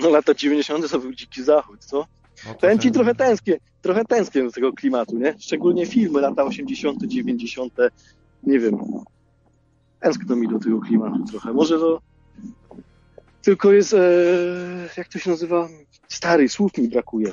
No 0.00 0.08
lata 0.08 0.34
90. 0.34 0.90
to 0.90 0.98
był 0.98 1.14
dziki 1.14 1.42
zachód, 1.42 1.84
co? 1.84 2.06
No 2.46 2.54
Powiem 2.54 2.78
ci 2.78 2.90
trochę 2.90 3.14
tęsknię, 3.14 3.56
trochę 3.82 4.04
tęsknię 4.04 4.42
do 4.42 4.52
tego 4.52 4.72
klimatu, 4.72 5.18
nie? 5.18 5.34
Szczególnie 5.38 5.86
filmy 5.86 6.20
lata 6.20 6.44
80., 6.44 7.02
90., 7.02 7.72
nie 8.42 8.58
wiem. 8.58 8.78
Tęskno 10.00 10.36
mi 10.36 10.48
do 10.48 10.58
tego 10.58 10.80
klimatu 10.80 11.24
trochę. 11.24 11.52
Może 11.52 11.78
to 11.78 12.00
tylko 13.42 13.72
jest, 13.72 13.94
e, 13.94 13.98
jak 14.96 15.08
to 15.08 15.18
się 15.18 15.30
nazywa? 15.30 15.68
Stary, 16.08 16.48
słów 16.48 16.78
mi 16.78 16.88
brakuje. 16.88 17.28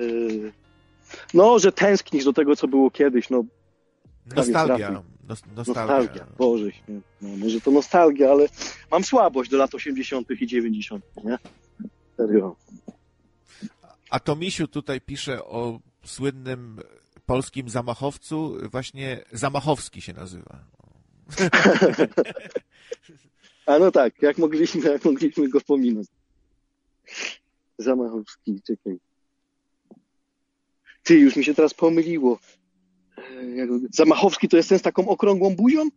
E, 0.00 0.04
no, 1.34 1.58
że 1.58 1.72
tęsknisz 1.72 2.24
do 2.24 2.32
tego, 2.32 2.56
co 2.56 2.68
było 2.68 2.90
kiedyś, 2.90 3.30
no 3.30 3.44
Nostalgia. 4.36 5.02
Nostalgia. 5.28 5.96
Nostalgia, 5.96 6.26
Boże. 6.38 6.70
No, 6.88 7.36
może 7.36 7.60
to 7.60 7.70
nostalgia, 7.70 8.30
ale 8.30 8.48
mam 8.90 9.04
słabość 9.04 9.50
do 9.50 9.56
lat 9.56 9.74
80. 9.74 10.30
i 10.30 10.46
90., 10.46 11.04
nie? 11.24 11.38
Serio. 12.16 12.56
A 14.10 14.20
Tomisiu 14.20 14.68
tutaj 14.68 15.00
pisze 15.00 15.44
o 15.44 15.80
słynnym 16.04 16.80
polskim 17.26 17.68
zamachowcu, 17.68 18.56
właśnie 18.70 19.24
Zamachowski 19.32 20.00
się 20.00 20.12
nazywa. 20.12 20.64
A 23.66 23.78
no 23.78 23.90
tak, 23.90 24.22
jak 24.22 24.38
mogliśmy, 24.38 24.90
jak 24.90 25.04
mogliśmy 25.04 25.48
go 25.48 25.60
pominąć. 25.60 26.08
Zamachowski, 27.78 28.62
czekaj. 28.66 28.98
Ty, 31.02 31.18
już 31.18 31.36
mi 31.36 31.44
się 31.44 31.54
teraz 31.54 31.74
pomyliło. 31.74 32.38
Zamachowski 33.94 34.48
to 34.48 34.56
jest 34.56 34.68
ten 34.68 34.78
z 34.78 34.82
taką 34.82 35.08
okrągłą 35.08 35.56
buzią? 35.56 35.88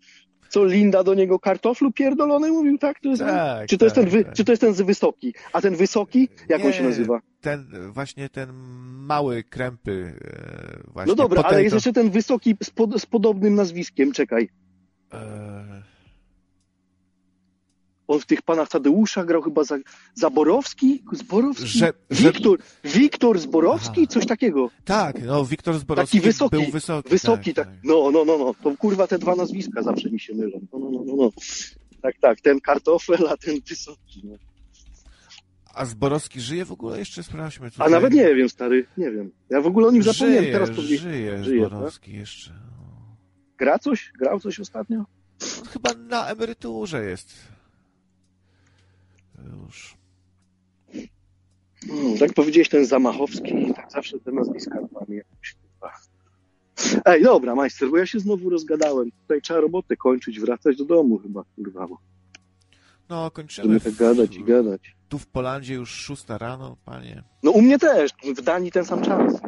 Co 0.50 0.66
Linda 0.66 1.03
do 1.03 1.14
niego 1.14 1.40
kartoflu 1.40 1.92
pierdolony 1.92 2.52
mówił, 2.52 2.78
tak? 2.78 3.00
To 3.00 3.10
jest, 3.10 3.22
Tak, 3.22 3.68
czy, 3.70 3.78
to 3.78 3.86
jest 3.86 3.95
tak, 3.95 4.03
ten 4.06 4.14
wy, 4.14 4.26
tak. 4.26 4.34
czy 4.34 4.44
to 4.45 4.52
jest 4.52 4.61
ten 4.61 4.74
z 4.74 4.82
wysoki? 4.82 5.34
A 5.53 5.61
ten 5.61 5.76
wysoki, 5.76 6.30
jak 6.50 6.61
on 6.61 6.68
Nie, 6.68 6.74
się 6.74 6.84
nazywa? 6.84 7.22
Ten, 7.42 7.66
właśnie 7.92 8.30
ten 8.30 8.50
mały 9.08 9.44
krępy. 9.44 10.14
e, 10.88 10.92
Właśnie, 10.94 11.11
No 11.11 11.16
dobra, 11.16 11.42
ale 11.42 11.64
jest 11.64 11.74
jeszcze 11.74 11.94
ten 11.94 12.10
wysoki 12.11 12.56
z, 12.64 12.70
pod, 12.70 13.02
z 13.02 13.06
podobnym 13.06 13.56
nazwiskiem, 13.56 14.11
czekaj. 14.11 14.50
E, 15.14 15.84
On 18.11 18.19
w 18.19 18.25
tych 18.25 18.41
panach 18.41 18.69
Tadeusza 18.69 19.25
grał 19.25 19.41
chyba 19.41 19.64
za, 19.64 19.77
Zaborowski? 20.14 21.03
Zborowski? 21.11 21.67
Że- 21.67 21.93
że- 22.09 22.31
Wiktor, 22.31 22.59
Wiktor 22.83 23.40
Zborowski? 23.40 24.07
Coś 24.07 24.25
takiego. 24.25 24.69
Tak, 24.85 25.22
no 25.25 25.45
Wiktor 25.45 25.80
Zborowski 25.80 26.17
Taki 26.17 26.25
wysoki, 26.27 26.56
był 26.57 26.72
wysoki. 26.72 27.09
wysoki, 27.09 27.53
tak, 27.53 27.67
tak, 27.67 27.75
No, 27.83 28.11
no, 28.11 28.25
no, 28.25 28.38
no. 28.38 28.53
To 28.64 28.77
kurwa 28.77 29.07
te 29.07 29.19
dwa 29.19 29.35
nazwiska 29.35 29.83
zawsze 29.83 30.09
mi 30.09 30.19
się 30.19 30.35
mylą. 30.35 30.59
No, 30.73 30.80
no, 30.80 30.90
no, 30.91 31.03
no, 31.06 31.15
no. 31.15 31.30
Tak, 32.01 32.15
tak, 32.22 32.41
ten 32.41 32.59
kartofel, 32.61 33.27
a 33.30 33.38
ten 33.38 33.59
wysoki. 33.69 34.22
No. 34.23 34.35
A 35.73 35.85
Zborowski 35.85 36.41
żyje 36.41 36.65
w 36.65 36.72
ogóle? 36.72 36.99
Jeszcze 36.99 37.23
sprawdźmy. 37.23 37.67
A 37.67 37.72
Tutaj. 37.72 37.91
nawet 37.91 38.14
nie 38.14 38.35
wiem, 38.35 38.49
stary, 38.49 38.85
nie 38.98 39.11
wiem. 39.11 39.31
Ja 39.49 39.61
w 39.61 39.67
ogóle 39.67 39.88
o 39.88 39.91
nim 39.91 40.03
zapomniałem. 40.03 40.43
Żyje, 40.43 40.53
Teraz 40.53 40.69
żyje, 40.80 41.43
Żyje, 41.43 41.65
Zborowski 41.67 42.14
jeszcze. 42.14 42.51
no. 42.53 43.15
Gra 43.57 43.80
coś? 43.80 44.11
Grał 44.19 44.40
coś 44.40 44.59
ostatnio? 44.59 45.06
On 45.61 45.67
chyba 45.67 45.90
na 45.93 46.27
emeryturze 46.27 47.03
jest. 47.06 47.33
Już. 49.66 49.98
Hmm, 51.88 52.18
tak 52.18 52.34
powiedziałeś 52.34 52.70
ten 52.70 52.86
Zamachowski, 52.86 53.74
tak 53.76 53.92
zawsze 53.92 54.20
te 54.20 54.32
nazwiska 54.32 54.80
mamy 54.92 55.16
jakoś. 55.16 55.56
Ej, 57.06 57.24
dobra, 57.24 57.56
majster, 57.56 57.90
bo 57.90 57.98
ja 57.98 58.06
się 58.06 58.20
znowu 58.20 58.50
rozgadałem. 58.50 59.11
Tutaj 59.11 59.42
trzeba 59.42 59.60
robotę 59.60 59.98
kończyć, 59.98 60.40
wracać 60.40 60.78
do 60.78 60.86
domu 60.86 61.18
chyba, 61.18 61.44
kurwa. 61.56 61.88
No, 63.10 63.32
kończymy. 63.32 63.80
Tak 63.80 63.94
gadać 63.94 64.36
i 64.36 64.44
gadać. 64.44 64.95
Tu 65.10 65.20
w 65.20 65.28
Polandzie 65.28 65.74
już 65.74 65.90
szósta 65.92 66.38
rano, 66.38 66.78
panie. 66.86 67.24
No 67.44 67.52
u 67.52 67.61
mnie 67.61 67.80
też, 67.80 68.11
w 68.38 68.42
Danii 68.42 68.72
ten 68.72 68.86
sam 68.86 69.02
czas. 69.02 69.42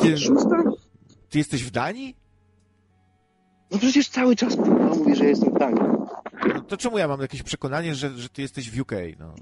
Ty- 0.00 0.18
Szósta? 0.18 0.62
Ty 1.28 1.38
jesteś 1.38 1.64
w 1.64 1.70
Danii? 1.70 2.16
No 3.70 3.78
przecież 3.78 4.08
cały 4.08 4.36
czas 4.36 4.56
jestem 5.28 5.54
w 5.54 5.58
Danii. 5.58 5.80
No 6.54 6.60
to 6.60 6.76
czemu 6.76 6.98
ja 6.98 7.08
mam 7.08 7.20
jakieś 7.20 7.42
przekonanie, 7.42 7.94
że, 7.94 8.10
że 8.10 8.28
ty 8.28 8.42
jesteś 8.42 8.70
w 8.70 8.80
UK? 8.80 8.92
No. 9.18 9.34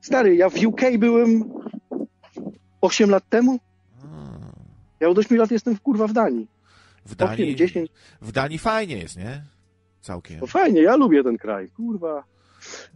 Stary, 0.00 0.36
ja 0.36 0.50
w 0.50 0.64
UK 0.66 0.80
byłem 0.98 1.44
8 2.80 3.10
lat 3.10 3.28
temu. 3.28 3.58
Ja 5.00 5.08
od 5.08 5.18
8 5.18 5.38
lat 5.38 5.50
jestem 5.50 5.76
w 5.76 5.80
kurwa 5.80 6.06
w 6.06 6.12
Danii. 6.12 6.48
W 7.06 7.14
Danii, 7.14 7.44
8, 7.44 7.56
10. 7.56 7.90
w 8.20 8.32
Danii 8.32 8.58
fajnie 8.58 8.96
jest, 8.96 9.16
nie? 9.16 9.42
Całkiem. 10.00 10.40
No 10.40 10.46
fajnie, 10.46 10.82
ja 10.82 10.96
lubię 10.96 11.24
ten 11.24 11.38
kraj, 11.38 11.70
kurwa. 11.70 12.24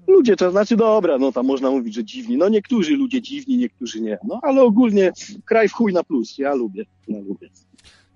Ludzie, 0.08 0.36
to 0.36 0.50
znaczy 0.50 0.76
dobra, 0.76 1.18
no 1.18 1.32
tam 1.32 1.46
można 1.46 1.70
mówić, 1.70 1.94
że 1.94 2.04
dziwni. 2.04 2.36
No 2.36 2.48
niektórzy 2.48 2.96
ludzie 2.96 3.22
dziwni, 3.22 3.58
niektórzy 3.58 4.00
nie. 4.00 4.18
No 4.24 4.40
ale 4.42 4.62
ogólnie 4.62 5.12
kraj 5.44 5.68
w 5.68 5.72
chuj 5.72 5.92
na 5.92 6.04
plus. 6.04 6.38
Ja 6.38 6.54
lubię, 6.54 6.84
ja 7.08 7.18
lubię. 7.18 7.48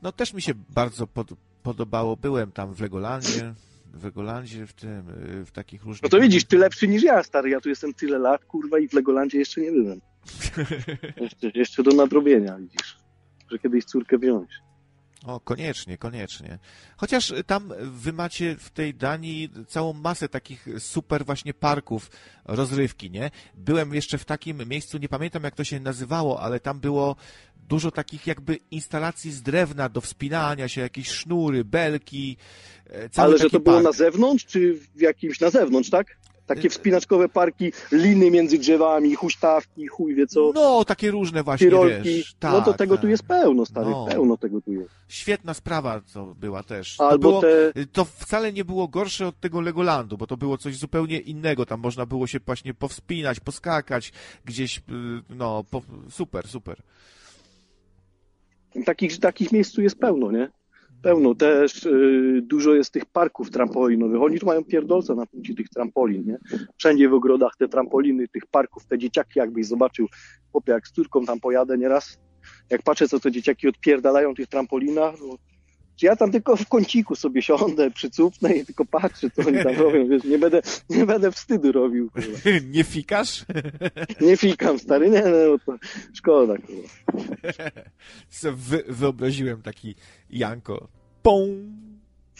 No 0.02 0.12
też 0.12 0.34
mi 0.34 0.42
się 0.42 0.52
bardzo 0.70 1.06
pod, 1.06 1.30
podobało. 1.64 2.16
Byłem 2.16 2.52
tam 2.52 2.74
w 2.74 2.80
Legolandzie, 2.80 3.54
w 3.94 4.04
Legolandzie, 4.04 4.66
w 4.66 4.72
tym, 4.72 5.02
w 5.46 5.50
takich 5.52 5.84
różnych... 5.84 6.02
No 6.02 6.08
to 6.08 6.20
widzisz, 6.20 6.44
ty 6.44 6.58
lepszy 6.58 6.88
niż 6.88 7.02
ja, 7.02 7.22
stary. 7.22 7.50
Ja 7.50 7.60
tu 7.60 7.68
jestem 7.68 7.94
tyle 7.94 8.18
lat, 8.18 8.44
kurwa, 8.44 8.78
i 8.78 8.88
w 8.88 8.92
Legolandzie 8.92 9.38
jeszcze 9.38 9.60
nie 9.60 9.72
byłem. 9.72 10.00
Jeszcze, 11.20 11.50
jeszcze 11.54 11.82
do 11.82 11.90
nadrobienia, 11.90 12.56
widzisz. 12.58 12.96
Że 13.50 13.58
kiedyś 13.58 13.84
córkę 13.84 14.18
wziąć. 14.18 14.50
O, 15.26 15.40
koniecznie, 15.40 15.98
koniecznie. 15.98 16.58
Chociaż 16.96 17.32
tam 17.46 17.72
wy 17.80 18.12
macie 18.12 18.56
w 18.56 18.70
tej 18.70 18.94
Danii 18.94 19.50
całą 19.68 19.92
masę 19.92 20.28
takich 20.28 20.66
super 20.78 21.24
właśnie 21.24 21.54
parków 21.54 22.10
rozrywki, 22.44 23.10
nie? 23.10 23.30
Byłem 23.54 23.94
jeszcze 23.94 24.18
w 24.18 24.24
takim 24.24 24.68
miejscu, 24.68 24.98
nie 24.98 25.08
pamiętam 25.08 25.44
jak 25.44 25.54
to 25.54 25.64
się 25.64 25.80
nazywało, 25.80 26.40
ale 26.40 26.60
tam 26.60 26.80
było 26.80 27.16
dużo 27.68 27.90
takich 27.90 28.26
jakby 28.26 28.58
instalacji 28.70 29.32
z 29.32 29.42
drewna 29.42 29.88
do 29.88 30.00
wspinania 30.00 30.68
się, 30.68 30.80
jakieś 30.80 31.08
sznury, 31.08 31.64
belki. 31.64 32.36
e, 32.86 33.08
Cały 33.08 33.28
Ale 33.28 33.38
że 33.38 33.50
to 33.50 33.60
było 33.60 33.74
park. 33.76 33.84
na 33.84 33.92
zewnątrz, 33.92 34.44
czy 34.46 34.74
w 34.94 35.00
jakimś 35.00 35.40
na 35.40 35.50
zewnątrz, 35.50 35.90
tak? 35.90 36.06
Takie 36.46 36.70
wspinaczkowe 36.70 37.28
parki, 37.28 37.72
liny 37.92 38.30
między 38.30 38.58
drzewami, 38.58 39.14
huśtawki, 39.14 39.86
chuj 39.86 40.14
wie 40.14 40.26
co, 40.26 40.52
No, 40.54 40.84
takie 40.84 41.10
różne 41.10 41.42
właśnie, 41.42 41.66
tirolki. 41.66 42.08
wiesz. 42.16 42.36
no 42.42 42.60
to 42.60 42.70
tak, 42.70 42.76
tego 42.78 42.94
tak. 42.94 43.02
tu 43.02 43.08
jest 43.08 43.22
pełno, 43.22 43.66
stary, 43.66 43.90
No. 43.90 44.06
pełno 44.10 44.36
tego 44.36 44.60
tu 44.60 44.72
jest. 44.72 44.90
Świetna 45.08 45.54
sprawa 45.54 46.00
to 46.14 46.34
była 46.40 46.62
też. 46.62 46.96
To, 46.96 47.08
Albo 47.08 47.28
było, 47.28 47.40
te, 47.40 47.72
to 47.92 48.04
wcale 48.04 48.52
nie 48.52 48.64
było 48.64 48.88
gorsze 48.88 49.26
od 49.26 49.40
tego 49.40 49.60
Legolandu, 49.60 50.16
bo 50.18 50.26
to 50.26 50.36
było 50.36 50.58
coś 50.58 50.76
zupełnie 50.76 51.18
innego. 51.18 51.66
Tam 51.66 51.80
można 51.80 52.06
było 52.06 52.26
się 52.26 52.38
właśnie 52.46 52.74
powspinać, 52.74 53.40
poskakać 53.40 54.12
gdzieś, 54.44 54.78
y, 54.78 54.82
no, 55.30 55.64
po, 55.70 55.82
super, 56.10 56.48
super. 56.48 56.76
takich, 58.84 59.18
takich 59.20 59.52
miejsc 59.52 59.74
tu 59.74 59.82
jest 59.82 59.98
pełno, 59.98 60.32
nie? 60.32 60.50
Pełno. 61.04 61.34
Też 61.34 61.86
y, 61.86 62.40
dużo 62.42 62.74
jest 62.74 62.92
tych 62.92 63.06
parków 63.06 63.50
trampolinowych. 63.50 64.22
Oni 64.22 64.38
tu 64.38 64.46
mają 64.46 64.64
pierdolce 64.64 65.14
na 65.14 65.26
punkcie 65.26 65.54
tych 65.54 65.68
trampolin, 65.68 66.26
nie? 66.26 66.38
Wszędzie 66.76 67.08
w 67.08 67.14
ogrodach 67.14 67.52
te 67.58 67.68
trampoliny, 67.68 68.28
tych 68.28 68.46
parków, 68.46 68.86
te 68.86 68.98
dzieciaki 68.98 69.38
jakbyś 69.38 69.66
zobaczył, 69.66 70.06
chłopie, 70.52 70.72
jak 70.72 70.88
z 70.88 70.92
córką 70.92 71.24
tam 71.24 71.40
pojadę 71.40 71.78
nieraz, 71.78 72.18
jak 72.70 72.82
patrzę, 72.82 73.08
co 73.08 73.20
te 73.20 73.32
dzieciaki 73.32 73.68
odpierdalają 73.68 74.34
tych 74.34 74.46
trampolinach, 74.46 75.14
no, 76.02 76.08
ja 76.08 76.16
tam 76.16 76.32
tylko 76.32 76.56
w 76.56 76.68
kąciku 76.68 77.16
sobie 77.16 77.42
siądę, 77.42 77.90
przycupnę 77.90 78.54
i 78.54 78.66
tylko 78.66 78.84
patrzę, 78.84 79.30
co 79.30 79.48
oni 79.48 79.62
tam 79.62 79.76
robią, 79.76 80.08
wiesz, 80.08 80.24
nie 80.24 80.38
będę, 80.38 80.62
nie 80.90 81.06
będę 81.06 81.32
wstydu 81.32 81.72
robił, 81.72 82.10
kurwa. 82.10 82.38
nie 82.74 82.84
fikasz? 82.84 83.44
Nie 84.20 84.36
fikam, 84.36 84.78
stary, 84.78 85.10
nie, 85.10 85.22
no, 85.22 85.58
to 85.66 85.78
szkoda, 86.14 86.54
kurwa. 86.58 86.88
Wy, 88.56 88.84
wyobraziłem 88.88 89.62
taki 89.62 89.94
Janko. 90.30 90.88
Pą, 91.22 91.48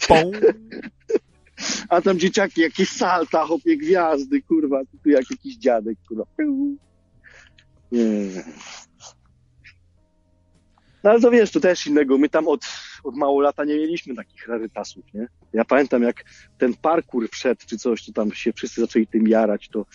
pą. 0.07 0.31
A 1.89 2.01
tam 2.01 2.19
dzieciaki, 2.19 2.61
jakieś 2.61 2.89
salta, 2.89 3.45
hopie 3.45 3.77
gwiazdy, 3.77 4.41
kurwa, 4.41 4.81
tu 5.03 5.09
jak 5.09 5.31
jakiś 5.31 5.55
dziadek, 5.55 5.97
kurwa. 6.07 6.25
Nie. 7.91 8.43
No 11.05 11.11
ale 11.11 11.19
to 11.19 11.31
wiesz, 11.31 11.51
to 11.51 11.59
też 11.59 11.87
innego. 11.87 12.17
My 12.17 12.29
tam 12.29 12.47
od, 12.47 12.61
od 13.05 13.15
mało 13.15 13.41
lata 13.41 13.65
nie 13.65 13.75
mieliśmy 13.75 14.15
takich 14.15 14.47
rarytasów, 14.47 15.13
nie? 15.13 15.27
Ja 15.53 15.65
pamiętam, 15.65 16.03
jak 16.03 16.23
ten 16.57 16.73
parkour 16.73 17.29
wszedł, 17.29 17.61
czy 17.67 17.77
coś, 17.77 18.05
to 18.05 18.11
tam 18.11 18.31
się 18.31 18.53
wszyscy 18.53 18.81
zaczęli 18.81 19.07
tym 19.07 19.27
jarać, 19.27 19.69
to 19.69 19.85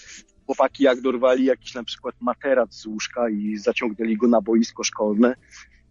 chłopaki 0.46 0.84
jak 0.84 1.00
dorwali 1.00 1.44
jakiś 1.44 1.74
na 1.74 1.84
przykład 1.84 2.14
materac 2.20 2.74
z 2.74 2.86
łóżka 2.86 3.28
i 3.28 3.56
zaciągnęli 3.56 4.16
go 4.16 4.28
na 4.28 4.40
boisko 4.40 4.84
szkolne, 4.84 5.34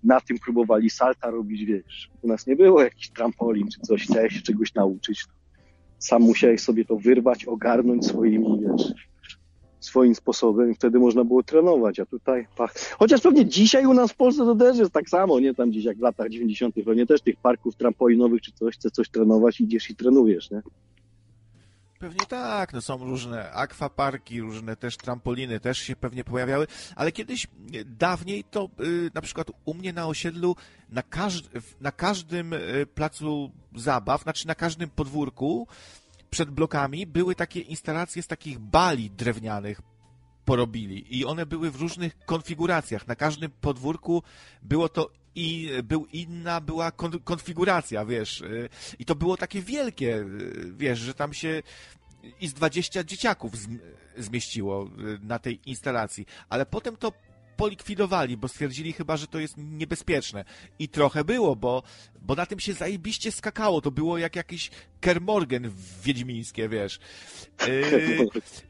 na 0.03 0.21
tym 0.21 0.39
próbowali 0.39 0.89
salta 0.89 1.29
robić, 1.29 1.65
wiesz. 1.65 2.09
U 2.21 2.27
nas 2.27 2.47
nie 2.47 2.55
było 2.55 2.83
jakichś 2.83 3.09
trampolin 3.09 3.67
czy 3.67 3.79
coś, 3.79 4.03
chciałeś 4.03 4.33
się 4.33 4.41
czegoś 4.41 4.73
nauczyć. 4.73 5.25
Sam 5.99 6.21
musiałeś 6.21 6.61
sobie 6.61 6.85
to 6.85 6.95
wyrwać, 6.95 7.45
ogarnąć 7.45 8.05
swoimi, 8.05 8.61
wiesz, 8.61 8.93
swoim 9.79 10.15
sposobem 10.15 10.71
i 10.71 10.75
wtedy 10.75 10.99
można 10.99 11.23
było 11.23 11.43
trenować, 11.43 11.99
a 11.99 12.05
tutaj 12.05 12.47
pach. 12.57 12.73
Chociaż 12.99 13.21
pewnie 13.21 13.45
dzisiaj 13.45 13.85
u 13.85 13.93
nas 13.93 14.11
w 14.11 14.15
Polsce 14.15 14.45
to 14.45 14.55
też 14.55 14.77
jest 14.77 14.91
tak 14.91 15.09
samo, 15.09 15.39
nie? 15.39 15.53
Tam 15.53 15.69
gdzieś 15.69 15.83
jak 15.83 15.97
w 15.97 16.01
latach 16.01 16.29
90. 16.29 16.75
pewnie 16.85 17.05
też 17.05 17.21
tych 17.21 17.37
parków 17.37 17.75
trampolinowych 17.75 18.41
czy 18.41 18.51
coś, 18.51 18.75
chce 18.75 18.91
coś 18.91 19.09
trenować, 19.09 19.61
idziesz 19.61 19.89
i 19.89 19.95
trenujesz, 19.95 20.51
nie? 20.51 20.61
Pewnie 21.99 22.25
tak, 22.27 22.73
no 22.73 22.81
są 22.81 22.97
różne 22.97 23.51
akwaparki, 23.51 24.41
różne 24.41 24.75
też 24.75 24.97
trampoliny 24.97 25.59
też 25.59 25.77
się 25.77 25.95
pewnie 25.95 26.23
pojawiały, 26.23 26.67
ale 26.95 27.11
kiedyś, 27.11 27.47
dawniej 27.85 28.43
to 28.43 28.69
y, 28.79 29.11
na 29.13 29.21
przykład 29.21 29.47
u 29.65 29.73
mnie 29.73 29.93
na 29.93 30.07
osiedlu 30.07 30.55
na, 30.89 31.03
każd 31.03 31.49
na 31.81 31.91
każdym 31.91 32.53
y, 32.53 32.85
placu 32.95 33.51
zabaw, 33.75 34.23
znaczy 34.23 34.47
na 34.47 34.55
każdym 34.55 34.89
podwórku 34.89 35.67
przed 36.29 36.51
blokami 36.51 37.07
były 37.07 37.35
takie 37.35 37.59
instalacje 37.59 38.23
z 38.23 38.27
takich 38.27 38.59
bali 38.59 39.11
drewnianych 39.11 39.81
porobili 40.45 41.17
i 41.19 41.25
one 41.25 41.45
były 41.45 41.71
w 41.71 41.75
różnych 41.75 42.19
konfiguracjach. 42.25 43.07
Na 43.07 43.15
każdym 43.15 43.51
podwórku 43.61 44.23
było 44.61 44.89
to 44.89 45.11
i 45.35 45.69
był 45.83 46.05
inna 46.05 46.61
była 46.61 46.91
kon, 46.91 47.19
konfiguracja, 47.19 48.05
wiesz. 48.05 48.41
y, 48.41 48.69
I 48.99 49.05
to 49.05 49.15
było 49.15 49.37
takie 49.37 49.61
wielkie, 49.61 50.15
y, 50.15 50.73
wiesz, 50.77 50.99
że 50.99 51.13
tam 51.13 51.33
się 51.33 51.63
i 52.41 52.47
z 52.47 52.53
20 52.53 53.03
dzieciaków 53.03 53.53
zm- 53.53 53.79
zmieściło 54.17 54.83
y, 54.85 55.19
na 55.21 55.39
tej 55.39 55.59
instalacji, 55.65 56.25
ale 56.49 56.65
potem 56.65 56.97
to 56.97 57.11
polikwidowali, 57.59 58.37
bo 58.37 58.47
stwierdzili 58.47 58.93
chyba, 58.93 59.17
że 59.17 59.27
to 59.27 59.39
jest 59.39 59.55
niebezpieczne. 59.57 60.45
I 60.79 60.89
trochę 60.89 61.23
było, 61.23 61.55
bo, 61.55 61.83
bo 62.21 62.35
na 62.35 62.45
tym 62.45 62.59
się 62.59 62.73
zajebiście 62.73 63.31
skakało. 63.31 63.81
To 63.81 63.91
było 63.91 64.17
jak 64.17 64.35
jakiś 64.35 64.71
Kermorgen 65.01 65.71
wiedźmińskie, 66.03 66.69
wiesz. 66.69 66.99
Yy, 67.67 68.27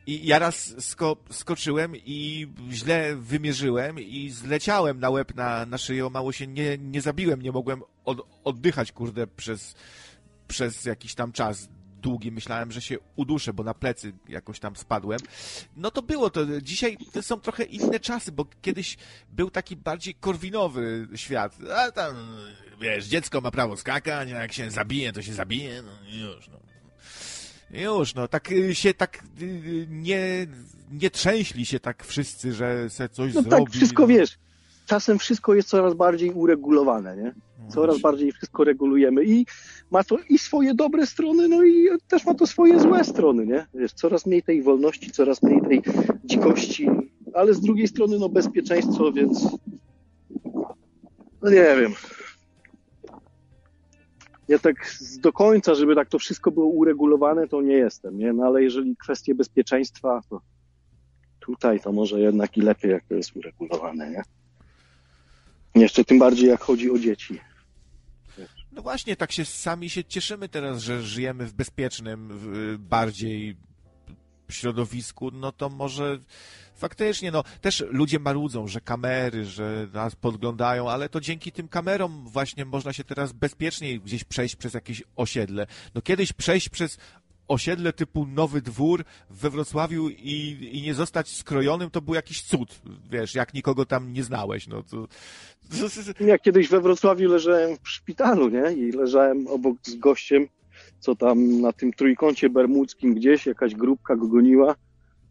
I 0.07 0.27
ja 0.27 0.39
raz 0.39 0.75
sko 0.79 1.17
skoczyłem 1.31 1.93
i 1.95 2.47
źle 2.71 3.15
wymierzyłem 3.15 3.99
i 3.99 4.29
zleciałem 4.29 4.99
na 4.99 5.09
łeb 5.09 5.35
na, 5.35 5.65
na 5.65 5.77
szyję, 5.77 6.05
o 6.05 6.09
mało 6.09 6.31
się 6.31 6.47
nie, 6.47 6.77
nie 6.77 7.01
zabiłem, 7.01 7.41
nie 7.41 7.51
mogłem 7.51 7.81
od, 8.05 8.27
oddychać, 8.43 8.91
kurde, 8.91 9.27
przez, 9.27 9.75
przez 10.47 10.85
jakiś 10.85 11.15
tam 11.15 11.31
czas 11.31 11.69
długi. 11.99 12.31
Myślałem, 12.31 12.71
że 12.71 12.81
się 12.81 12.97
uduszę, 13.15 13.53
bo 13.53 13.63
na 13.63 13.73
plecy 13.73 14.13
jakoś 14.29 14.59
tam 14.59 14.75
spadłem. 14.75 15.19
No 15.77 15.91
to 15.91 16.01
było 16.01 16.29
to. 16.29 16.61
Dzisiaj 16.61 16.97
to 17.11 17.21
są 17.23 17.39
trochę 17.39 17.63
inne 17.63 17.99
czasy, 17.99 18.31
bo 18.31 18.45
kiedyś 18.61 18.97
był 19.33 19.49
taki 19.51 19.75
bardziej 19.75 20.15
korwinowy 20.15 21.07
świat. 21.15 21.57
A 21.75 21.91
tam, 21.91 22.15
wiesz, 22.81 23.05
dziecko 23.05 23.41
ma 23.41 23.51
prawo 23.51 23.77
skakać, 23.77 24.31
a 24.31 24.41
jak 24.41 24.53
się 24.53 24.71
zabije, 24.71 25.13
to 25.13 25.21
się 25.21 25.33
zabije, 25.33 25.81
no 25.81 25.91
i 26.09 26.19
już, 26.19 26.47
no. 26.47 26.59
Już, 27.71 28.15
no, 28.15 28.27
tak 28.27 28.51
y, 28.51 28.75
się 28.75 28.93
tak 28.93 29.23
y, 29.41 29.87
nie, 29.89 30.47
nie 30.91 31.09
trzęśli 31.09 31.65
się 31.65 31.79
tak 31.79 32.03
wszyscy, 32.05 32.53
że 32.53 32.89
se 32.89 33.09
coś 33.09 33.33
No 33.33 33.41
zrobi. 33.41 33.63
tak, 33.65 33.73
wszystko 33.73 34.07
wiesz. 34.07 34.37
Czasem 34.85 35.19
wszystko 35.19 35.53
jest 35.55 35.69
coraz 35.69 35.93
bardziej 35.93 36.31
uregulowane, 36.31 37.17
nie? 37.17 37.33
Coraz 37.69 37.99
bardziej 37.99 38.31
wszystko 38.31 38.63
regulujemy 38.63 39.25
i 39.25 39.45
ma 39.91 40.03
to 40.03 40.17
i 40.29 40.37
swoje 40.37 40.73
dobre 40.73 41.05
strony, 41.05 41.47
no 41.47 41.63
i 41.63 41.87
też 42.07 42.25
ma 42.25 42.33
to 42.33 42.47
swoje 42.47 42.79
złe 42.79 43.03
strony, 43.03 43.45
nie? 43.45 43.67
Wiesz, 43.73 43.93
coraz 43.93 44.25
mniej 44.25 44.43
tej 44.43 44.61
wolności, 44.61 45.11
coraz 45.11 45.43
mniej 45.43 45.61
tej 45.61 45.81
dzikości, 46.25 46.89
ale 47.33 47.53
z 47.53 47.61
drugiej 47.61 47.87
strony 47.87 48.19
no 48.19 48.29
bezpieczeństwo, 48.29 49.11
więc 49.11 49.47
no 51.41 51.49
nie 51.49 51.75
wiem. 51.81 51.93
Ja 54.47 54.59
tak 54.59 54.75
do 55.19 55.33
końca, 55.33 55.75
żeby 55.75 55.95
tak 55.95 56.09
to 56.09 56.19
wszystko 56.19 56.51
było 56.51 56.65
uregulowane, 56.65 57.47
to 57.47 57.61
nie 57.61 57.73
jestem, 57.73 58.17
nie? 58.17 58.33
No 58.33 58.45
ale 58.45 58.63
jeżeli 58.63 58.95
kwestie 58.95 59.35
bezpieczeństwa, 59.35 60.21
to 60.29 60.41
tutaj 61.39 61.79
to 61.79 61.91
może 61.91 62.19
jednak 62.19 62.57
i 62.57 62.61
lepiej, 62.61 62.91
jak 62.91 63.03
to 63.03 63.15
jest 63.15 63.35
uregulowane, 63.35 64.09
nie? 64.09 64.21
Jeszcze 65.75 66.03
tym 66.05 66.19
bardziej, 66.19 66.49
jak 66.49 66.61
chodzi 66.61 66.91
o 66.91 66.97
dzieci. 66.97 67.39
No 68.71 68.81
właśnie, 68.81 69.15
tak 69.15 69.31
się 69.31 69.45
sami 69.45 69.89
się 69.89 70.03
cieszymy 70.03 70.49
teraz, 70.49 70.81
że 70.81 71.03
żyjemy 71.03 71.45
w 71.45 71.53
bezpiecznym 71.53 72.29
w, 72.31 72.77
bardziej 72.77 73.57
środowisku, 74.51 75.31
no 75.31 75.51
to 75.51 75.69
może 75.69 76.19
faktycznie, 76.75 77.31
no 77.31 77.43
też 77.61 77.83
ludzie 77.89 78.19
marudzą, 78.19 78.67
że 78.67 78.81
kamery, 78.81 79.45
że 79.45 79.87
nas 79.93 80.15
podglądają, 80.15 80.89
ale 80.89 81.09
to 81.09 81.21
dzięki 81.21 81.51
tym 81.51 81.67
kamerom 81.67 82.27
właśnie 82.27 82.65
można 82.65 82.93
się 82.93 83.03
teraz 83.03 83.31
bezpieczniej 83.33 84.01
gdzieś 84.01 84.23
przejść 84.23 84.55
przez 84.55 84.73
jakieś 84.73 85.03
osiedle. 85.15 85.67
No 85.95 86.01
kiedyś 86.01 86.33
przejść 86.33 86.69
przez 86.69 86.97
osiedle 87.49 87.93
typu 87.93 88.25
Nowy 88.25 88.61
Dwór 88.61 89.03
we 89.29 89.49
Wrocławiu 89.49 90.09
i, 90.09 90.69
i 90.71 90.81
nie 90.81 90.93
zostać 90.93 91.35
skrojonym, 91.35 91.89
to 91.89 92.01
był 92.01 92.13
jakiś 92.13 92.41
cud, 92.41 92.81
wiesz, 93.11 93.35
jak 93.35 93.53
nikogo 93.53 93.85
tam 93.85 94.13
nie 94.13 94.23
znałeś, 94.23 94.67
no 94.67 94.83
to... 94.83 95.07
Ja 96.19 96.37
kiedyś 96.37 96.67
we 96.67 96.81
Wrocławiu 96.81 97.29
leżałem 97.29 97.77
w 97.83 97.89
szpitalu, 97.89 98.49
nie? 98.49 98.73
I 98.73 98.91
leżałem 98.91 99.47
obok 99.47 99.77
z 99.83 99.95
gościem, 99.95 100.47
co 100.99 101.15
tam 101.15 101.61
na 101.61 101.73
tym 101.73 101.93
trójkącie 101.93 102.49
bermudzkim 102.49 103.13
gdzieś, 103.13 103.45
jakaś 103.45 103.75
grupka 103.75 104.15
go 104.15 104.27
goniła. 104.27 104.75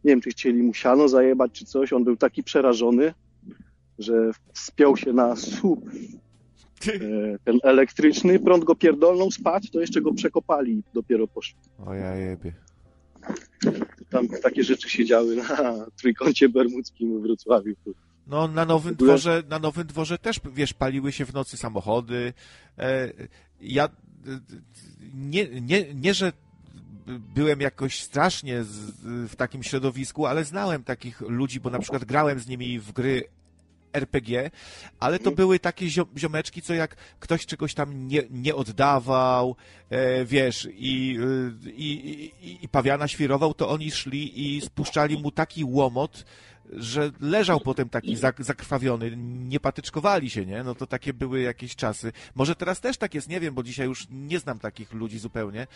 Nie 0.05 0.11
wiem, 0.13 0.21
czy 0.21 0.31
chcieli 0.31 0.63
mu 0.63 0.75
siano 0.75 1.09
zajebać, 1.09 1.53
czy 1.53 1.65
coś. 1.65 1.93
On 1.93 2.05
był 2.05 2.17
taki 2.17 2.43
przerażony, 2.43 3.15
że 3.99 4.31
wspiął 4.53 4.97
się 4.97 5.13
na 5.13 5.37
słup 5.37 5.91
ten 7.45 7.59
elektryczny, 7.63 8.39
prąd 8.39 8.65
go 8.65 8.75
pierdolną, 8.75 9.31
spać, 9.31 9.71
to 9.71 9.81
jeszcze 9.81 10.01
go 10.01 10.15
przekopali 10.15 10.73
i 10.73 10.83
dopiero 10.95 11.27
poszli. 11.27 11.59
O 11.87 11.95
ja 11.95 12.17
jebie. 12.17 12.53
Tam 14.11 14.29
takie 14.29 14.65
rzeczy 14.65 14.91
się 14.91 15.05
działy 15.05 15.37
na 15.37 15.87
trójkącie 15.97 16.49
bermudzkim 16.49 17.19
w 17.19 17.23
Wrocławiu. 17.23 17.75
No, 18.27 18.49
na 18.49 18.65
Nowym 18.65 18.95
Dworze, 18.95 19.43
na 19.49 19.59
Nowym 19.59 19.87
Dworze 19.87 20.19
też, 20.19 20.41
wiesz, 20.55 20.75
paliły 20.75 21.13
się 21.13 21.25
w 21.25 21.35
nocy 21.35 21.57
samochody. 21.57 22.33
E, 22.79 23.13
ja 23.61 23.85
e, 23.85 23.89
nie, 25.15 25.61
nie, 25.61 25.95
nie, 25.95 26.15
że 26.15 26.33
byłem 27.35 27.61
jakoś 27.61 28.01
strasznie 28.01 28.65
w 29.29 29.37
takim 29.37 29.63
środowisku, 29.63 30.27
ale 30.27 30.45
znałem 30.45 30.85
takich 30.85 31.21
ludzi, 31.21 31.61
bo 31.61 31.71
na 31.71 31.79
przykład 31.79 32.05
grałem 32.05 32.41
z 32.41 32.49
nimi 32.49 32.81
w 32.81 32.93
gry 32.93 33.25
RPG, 33.93 34.51
ale 35.01 35.19
to 35.19 35.31
były 35.31 35.59
takie 35.59 35.87
zio- 35.87 36.19
ziomeczki, 36.19 36.63
co 36.63 36.75
jak 36.75 36.97
ktoś 37.21 37.47
czegoś 37.47 37.75
tam 37.75 38.09
nie, 38.09 38.23
nie 38.31 38.55
oddawał, 38.55 39.57
e, 39.91 40.25
wiesz, 40.25 40.69
i, 40.73 41.19
y, 41.67 41.71
i, 41.71 41.91
i, 42.43 42.65
i 42.65 42.69
pawiana 42.69 43.09
świrował, 43.09 43.55
to 43.55 43.69
oni 43.69 43.91
szli 43.91 44.57
i 44.57 44.61
spuszczali 44.61 45.19
mu 45.19 45.31
taki 45.31 45.65
łomot, 45.65 46.25
że 46.73 47.11
leżał 47.21 47.61
potem 47.61 47.89
taki 47.89 48.17
zak- 48.17 48.43
zakrwawiony, 48.45 49.13
nie 49.49 49.61
patyczkowali 49.61 50.31
się, 50.31 50.47
nie? 50.47 50.63
No 50.65 50.75
to 50.75 50.87
takie 50.87 51.13
były 51.15 51.41
jakieś 51.41 51.77
czasy. 51.77 52.13
Może 52.35 52.55
teraz 52.55 52.81
też 52.81 52.97
tak 52.97 53.15
jest, 53.15 53.29
nie 53.29 53.41
wiem, 53.41 53.55
bo 53.55 53.63
dzisiaj 53.63 53.87
już 53.87 54.07
nie 54.11 54.39
znam 54.39 54.59
takich 54.59 54.93
ludzi 54.93 55.19
zupełnie, 55.19 55.67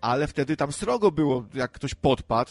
ale 0.00 0.26
wtedy 0.26 0.56
tam 0.56 0.72
srogo 0.72 1.10
było, 1.10 1.46
jak 1.54 1.72
ktoś 1.72 1.94
podpadł, 1.94 2.50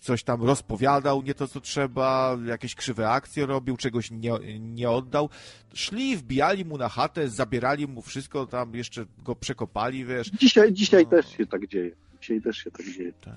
coś 0.00 0.22
tam 0.24 0.42
rozpowiadał, 0.42 1.22
nie 1.22 1.34
to 1.34 1.48
co 1.48 1.60
trzeba, 1.60 2.36
jakieś 2.46 2.74
krzywe 2.74 3.10
akcje 3.10 3.46
robił, 3.46 3.76
czegoś 3.76 4.10
nie, 4.10 4.32
nie 4.60 4.90
oddał. 4.90 5.28
Szli, 5.74 6.16
wbijali 6.16 6.64
mu 6.64 6.78
na 6.78 6.88
chatę, 6.88 7.28
zabierali 7.28 7.86
mu 7.88 8.02
wszystko, 8.02 8.46
tam 8.46 8.74
jeszcze 8.74 9.06
go 9.18 9.36
przekopali, 9.36 10.04
wiesz. 10.04 10.30
Dzisiaj, 10.30 10.72
dzisiaj 10.72 11.04
No. 11.04 11.10
też 11.10 11.36
się 11.36 11.46
tak 11.46 11.66
dzieje. 11.68 11.90
Dzisiaj 12.20 12.40
też 12.42 12.56
się 12.56 12.70
tak 12.70 12.86
dzieje. 12.86 13.12
Tak. 13.12 13.34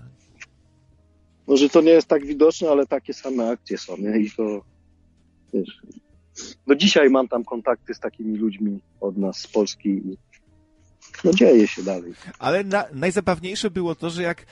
Może 1.48 1.70
to 1.70 1.82
nie 1.82 1.92
jest 1.92 2.08
tak 2.08 2.26
widoczne, 2.26 2.70
ale 2.70 2.86
takie 2.88 3.14
same 3.14 3.50
akcje 3.50 3.78
są, 3.78 3.98
nie? 3.98 4.20
I 4.20 4.32
to, 4.32 4.62
wiesz, 5.54 5.82
no 6.68 6.76
dzisiaj 6.76 7.10
mam 7.10 7.28
tam 7.28 7.44
kontakty 7.44 7.94
z 7.94 8.00
takimi 8.00 8.38
ludźmi 8.38 8.80
od 9.02 9.18
nas 9.18 9.38
z 9.38 9.48
Polski 9.48 9.90
i 9.90 10.18
no 11.24 11.34
dzieje 11.34 11.68
się 11.68 11.84
dalej. 11.84 12.14
Ale 12.40 12.64
na, 12.64 12.86
najzabawniejsze 12.94 13.72
było 13.72 13.96
to, 13.96 14.10
że 14.10 14.24
jak 14.24 14.42
y, 14.42 14.46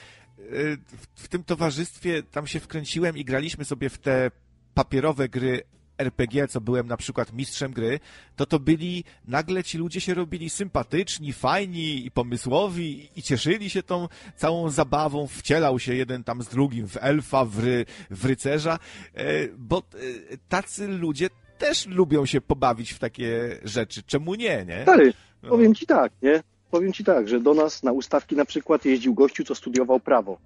w, 0.88 1.24
w 1.24 1.28
tym 1.28 1.44
towarzystwie 1.44 2.24
tam 2.24 2.48
się 2.48 2.60
wkręciłem 2.60 3.18
i 3.18 3.26
graliśmy 3.26 3.66
sobie 3.66 3.90
w 3.90 3.98
te 3.98 4.32
papierowe 4.74 5.30
gry 5.30 5.62
RPG, 5.98 6.48
co 6.48 6.62
byłem 6.62 6.88
na 6.88 6.98
przykład 6.98 7.34
mistrzem 7.34 7.72
gry, 7.72 8.00
to 8.36 8.46
to 8.46 8.60
byli, 8.60 9.04
nagle 9.28 9.64
ci 9.64 9.78
ludzie 9.78 10.02
się 10.02 10.14
robili 10.14 10.50
sympatyczni, 10.50 11.34
fajni 11.34 12.06
i 12.06 12.12
pomysłowi 12.12 13.10
i 13.16 13.22
cieszyli 13.24 13.70
się 13.70 13.84
tą 13.84 14.08
całą 14.36 14.70
zabawą, 14.70 15.28
wcielał 15.28 15.80
się 15.80 15.96
jeden 15.96 16.24
tam 16.24 16.42
z 16.44 16.48
drugim 16.48 16.88
w 16.88 16.98
elfa, 17.02 17.46
w, 17.46 17.60
ry, 17.60 17.86
w 18.10 18.26
rycerza, 18.26 18.80
e, 19.14 19.48
bo 19.58 19.78
e, 19.78 20.38
tacy 20.50 20.88
ludzie 20.88 21.30
też 21.58 21.88
lubią 21.88 22.26
się 22.26 22.42
pobawić 22.42 22.92
w 22.92 23.00
takie 23.00 23.60
rzeczy. 23.64 24.04
Czemu 24.04 24.36
nie, 24.36 24.66
nie? 24.66 24.82
Stary, 24.82 25.14
No. 25.44 25.50
powiem 25.50 25.76
ci 25.76 25.86
tak, 25.86 26.12
nie? 26.22 26.44
Powiem 26.72 26.94
ci 26.94 27.04
tak, 27.04 27.28
że 27.28 27.40
do 27.40 27.54
nas 27.54 27.84
na 27.84 27.92
ustawki 27.92 28.36
na 28.36 28.46
przykład 28.46 28.86
jeździł 28.86 29.14
gościu, 29.14 29.44
co 29.44 29.56
studiował 29.56 30.00
prawo. 30.00 30.38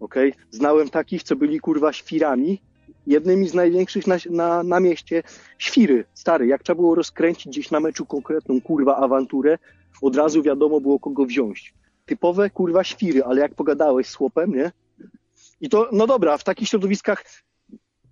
Okej? 0.00 0.32
Znałem 0.50 0.88
takich, 0.90 1.22
co 1.22 1.36
byli 1.36 1.60
kurwa 1.60 1.92
świrami, 1.92 2.60
jednymi 3.06 3.48
z 3.48 3.54
największych 3.54 4.06
na, 4.06 4.16
na, 4.30 4.62
na 4.62 4.80
mieście. 4.80 5.22
Świry, 5.58 6.04
stary, 6.14 6.46
jak 6.46 6.62
trzeba 6.62 6.76
było 6.76 6.94
rozkręcić 6.94 7.46
gdzieś 7.46 7.70
na 7.70 7.80
meczu 7.80 8.06
konkretną 8.06 8.60
kurwa 8.60 8.96
awanturę, 8.96 9.58
od 10.02 10.16
razu 10.16 10.42
wiadomo 10.42 10.80
było 10.80 10.98
kogo 10.98 11.26
wziąć. 11.26 11.74
Typowe 12.06 12.50
kurwa 12.50 12.84
świry, 12.84 13.24
ale 13.24 13.40
jak 13.40 13.54
pogadałeś 13.54 14.08
z 14.08 14.14
chłopem, 14.14 14.54
nie? 14.54 14.72
I 15.60 15.68
to, 15.68 15.88
no 15.92 16.06
dobra, 16.06 16.38
w 16.38 16.44
takich 16.44 16.68
środowiskach 16.68 17.24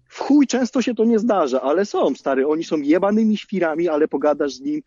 w 0.08 0.18
chuj 0.18 0.46
często 0.46 0.82
się 0.82 0.94
to 0.94 1.04
nie 1.04 1.18
zdarza, 1.18 1.60
ale 1.60 1.86
są, 1.86 2.14
stary, 2.14 2.46
oni 2.46 2.64
są 2.64 2.76
jebanymi 2.76 3.36
świrami, 3.36 3.88
ale 3.88 4.08
pogadasz 4.08 4.52
z 4.52 4.60
nim 4.60 4.82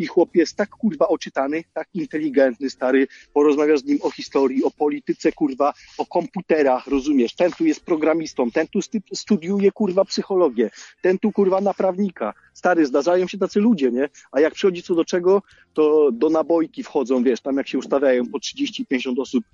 i 0.00 0.06
chłop 0.06 0.36
jest 0.36 0.56
tak 0.56 0.70
kurwa 0.70 1.08
oczytany, 1.08 1.64
tak 1.74 1.88
inteligentny, 1.94 2.70
stary, 2.70 3.06
porozmawiasz 3.32 3.80
z 3.80 3.84
nim 3.84 3.98
o 4.02 4.10
historii, 4.10 4.64
o 4.64 4.70
polityce, 4.70 5.32
kurwa, 5.32 5.72
o 5.98 6.06
komputerach, 6.06 6.86
rozumiesz? 6.86 7.34
Ten 7.34 7.52
tu 7.52 7.64
jest 7.64 7.80
programistą, 7.84 8.50
ten 8.50 8.66
tu 8.68 8.82
stu- 8.82 8.98
studiuje, 9.14 9.72
kurwa, 9.72 10.04
psychologię, 10.04 10.70
ten 11.02 11.18
tu, 11.18 11.32
kurwa, 11.32 11.60
na 11.60 11.74
prawnika. 11.74 12.34
Stary, 12.54 12.86
zdarzają 12.86 13.26
się 13.26 13.38
tacy 13.38 13.60
ludzie, 13.60 13.90
nie? 13.90 14.08
A 14.32 14.40
jak 14.40 14.54
przychodzi 14.54 14.82
co 14.82 14.94
do 14.94 15.04
czego, 15.04 15.42
to 15.74 16.12
do 16.12 16.30
nabojki 16.30 16.82
wchodzą, 16.82 17.22
wiesz, 17.22 17.40
tam 17.40 17.56
jak 17.56 17.68
się 17.68 17.78
ustawiają 17.78 18.26
po 18.26 18.38
30-50 18.38 19.20
osób, 19.20 19.44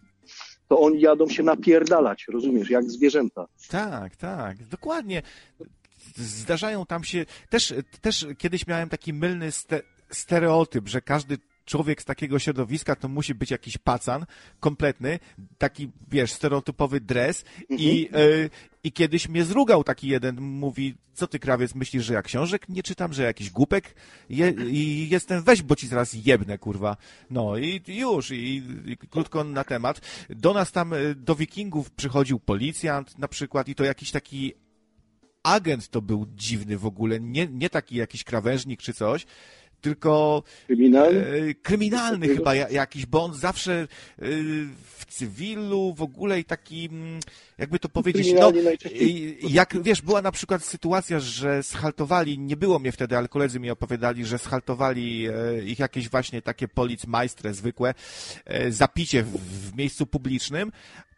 to 0.69 0.81
oni 0.81 1.01
jadą 1.01 1.29
się 1.29 1.43
napierdalać, 1.43 2.25
rozumiesz, 2.29 2.71
jak 2.71 2.85
zwierzęta. 2.91 3.47
Tak, 3.69 4.17
tak, 4.17 4.65
dokładnie. 4.65 5.23
Zdarzają 6.17 6.87
tam 6.87 7.05
się. 7.05 7.27
Też, 7.49 7.75
też 8.01 8.27
kiedyś 8.39 8.67
miałem 8.67 8.89
taki 8.89 9.13
mylny 9.13 9.53
ste, 9.53 9.83
stereotyp, 10.11 10.89
że 10.89 11.01
każdy 11.01 11.39
człowiek 11.67 12.03
z 12.03 12.05
takiego 12.05 12.39
środowiska 12.39 12.97
to 12.97 13.09
musi 13.09 13.35
być 13.35 13.51
jakiś 13.51 13.79
pacan 13.79 14.27
kompletny, 14.61 15.19
taki, 15.59 15.91
wiesz, 16.11 16.33
stereotypowy 16.33 17.01
dres 17.01 17.45
i, 17.69 18.09
y, 18.17 18.51
i 18.85 18.93
kiedyś 18.93 19.29
mnie 19.29 19.45
zrugał 19.45 19.85
taki 19.85 20.09
jeden, 20.09 20.41
mówi, 20.41 20.95
co 21.15 21.27
ty 21.27 21.39
krawiec 21.39 21.75
myślisz, 21.75 22.05
że 22.05 22.15
ja 22.15 22.23
książek 22.23 22.69
nie 22.69 22.83
czytam, 22.83 23.13
że 23.13 23.23
jakiś 23.23 23.51
głupek 23.51 23.95
je, 24.29 24.51
i 24.51 25.09
jestem, 25.09 25.43
weź, 25.43 25.63
bo 25.63 25.77
ci 25.77 25.89
zaraz 25.89 26.17
jebnę, 26.25 26.59
kurwa. 26.59 26.97
No 27.31 27.57
i 27.57 27.83
już, 27.89 28.31
i, 28.31 28.63
i 28.87 28.97
krótko 28.97 29.45
na 29.45 29.65
temat. 29.65 30.01
Do 30.31 30.55
nas 30.55 30.73
tam, 30.73 30.93
y, 30.93 31.15
do 31.15 31.35
wikingów 31.35 31.91
przychodził 31.91 32.39
policjant 32.41 33.19
na 33.19 33.29
przykład 33.29 33.69
i 33.69 33.75
to 33.75 33.85
jakiś 33.85 34.11
taki 34.11 34.55
agent 35.43 35.89
to 35.89 36.03
był 36.03 36.27
dziwny 36.35 36.79
w 36.79 36.87
ogóle, 36.87 37.21
nie, 37.21 37.47
nie 37.47 37.71
taki 37.71 37.97
jakiś 37.97 38.25
krawężnik 38.25 38.83
czy 38.83 38.93
coś, 38.93 39.27
tylko 39.91 40.43
Kryminalny? 40.67 41.27
e, 41.27 41.55
kryminalny 41.55 42.29
chyba 42.29 42.55
ja- 42.55 42.69
jakiś, 42.69 43.07
bo 43.07 43.25
on 43.25 43.35
zawsze 43.35 43.73
e, 43.73 43.87
w 44.99 45.05
cywilu 45.09 45.95
w 45.95 46.03
ogóle 46.03 46.41
i 46.41 46.45
taki, 46.45 46.89
mm, 46.93 47.21
jakby 47.59 47.79
to 47.79 47.89
powiedzieć, 47.89 48.33
no, 48.33 48.53
jak 49.49 49.83
wiesz, 49.83 50.03
była 50.03 50.23
na 50.23 50.33
przykład 50.33 50.65
sytuacja, 50.65 51.21
że 51.21 51.63
schaltowali, 51.63 52.39
nie 52.39 52.57
było 52.57 52.79
mnie 52.79 52.93
wtedy, 52.93 53.17
ale 53.17 53.29
koledzy 53.29 53.61
mi 53.61 53.71
opowiadali, 53.71 54.25
że 54.25 54.39
schaltowali 54.39 55.27
e, 55.29 55.65
ich 55.65 55.79
jakieś 55.79 56.09
właśnie 56.09 56.43
takie 56.43 56.69
policmajstre 56.69 57.55
zwykłe, 57.55 57.95
e, 58.45 58.73
zapicie 58.73 59.23
w, 59.23 59.37
w 59.71 59.77
miejscu 59.77 60.07
publicznym, 60.07 60.73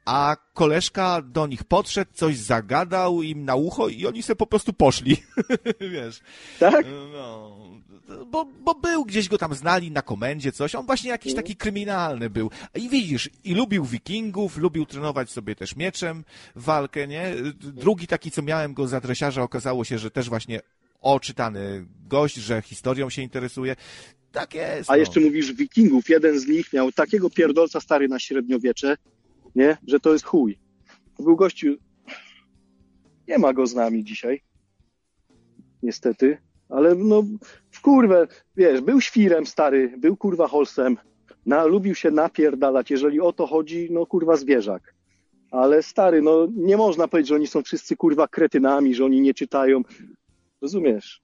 a 0.05 0.36
koleżka 0.55 1.22
do 1.22 1.47
nich 1.47 1.64
podszedł, 1.64 2.10
coś 2.14 2.36
zagadał 2.36 3.22
im 3.22 3.44
na 3.44 3.55
ucho 3.55 3.88
i 3.88 4.06
oni 4.06 4.22
sobie 4.22 4.36
po 4.36 4.47
prostu 4.47 4.72
poszli. 4.72 5.16
Wiesz. 5.92 6.20
Tak? 6.58 6.86
No, 7.12 7.56
bo, 8.27 8.45
bo 8.45 8.75
był, 8.75 9.05
gdzieś 9.05 9.28
go 9.28 9.39
tam 9.39 9.55
znali 9.55 9.91
na 9.91 10.03
komendzie, 10.03 10.53
coś. 10.53 10.75
On 10.75 10.87
właśnie 10.87 11.11
jakiś 11.11 11.35
taki 11.35 11.57
kryminalny 11.57 12.31
był. 12.31 12.51
I 12.75 12.89
widzisz, 12.89 13.31
i 13.45 13.55
lubił 13.55 13.85
wikingów, 13.85 14.57
lubił 14.57 14.87
trenować 14.87 15.31
sobie 15.31 15.55
też 15.55 15.77
mieczem 15.77 16.25
walkę, 16.57 17.09
nie? 17.09 17.35
Drugi 17.61 18.07
taki, 18.07 18.31
co 18.31 18.43
miałem 18.43 18.75
go 18.75 18.89
za 18.89 19.01
dresiarza, 19.01 19.43
okazało 19.43 19.85
się, 19.85 19.99
że 19.99 20.11
też 20.11 20.28
właśnie 20.28 20.61
oczytany 21.01 21.87
gość, 22.09 22.37
że 22.37 22.62
historią 22.62 23.11
się 23.11 23.23
interesuje. 23.23 23.77
Tak 24.33 24.55
jest. 24.55 24.91
A 24.91 24.93
no. 24.93 24.99
jeszcze 24.99 25.20
mówisz 25.20 25.53
wikingów, 25.53 26.09
jeden 26.09 26.41
z 26.41 26.47
nich 26.47 26.73
miał 26.73 26.93
takiego 26.93 27.31
pierdolca 27.31 27.81
stary 27.81 28.09
na 28.09 28.19
średniowiecze, 28.19 28.97
nie? 29.55 29.77
Że 29.87 30.01
to 30.01 30.12
jest 30.12 30.25
chuj. 30.25 30.59
To 31.17 31.23
był 31.23 31.37
gościu, 31.37 31.77
nie 33.28 33.39
ma 33.39 33.53
go 33.53 33.67
z 33.67 33.75
nami 33.75 34.05
dzisiaj, 34.05 34.43
niestety, 35.83 36.39
ale 36.69 36.95
no 36.95 37.25
kurwę, 37.81 38.26
wiesz, 38.57 38.81
był 38.81 39.00
świrem 39.00 39.47
stary, 39.47 39.94
był 39.98 40.16
kurwa 40.16 40.48
holsem, 40.48 40.97
na, 41.47 41.65
lubił 41.65 41.94
się 41.94 42.10
napierdalać, 42.10 42.90
jeżeli 42.90 43.20
o 43.20 43.32
to 43.32 43.47
chodzi, 43.47 43.89
no 43.90 44.07
kurwa 44.07 44.36
zwierzak. 44.36 44.94
Ale 45.50 45.82
stary, 45.82 46.23
no 46.23 46.48
nie 46.57 46.76
można 46.76 47.08
powiedzieć, 47.08 47.28
że 47.28 47.34
oni 47.34 47.47
są 47.47 47.62
wszyscy 47.62 47.97
kurwa 47.97 48.28
kretynami, 48.28 48.94
że 48.94 49.05
oni 49.05 49.20
nie 49.20 49.34
czytają. 49.34 49.82
Rozumiesz? 50.62 51.23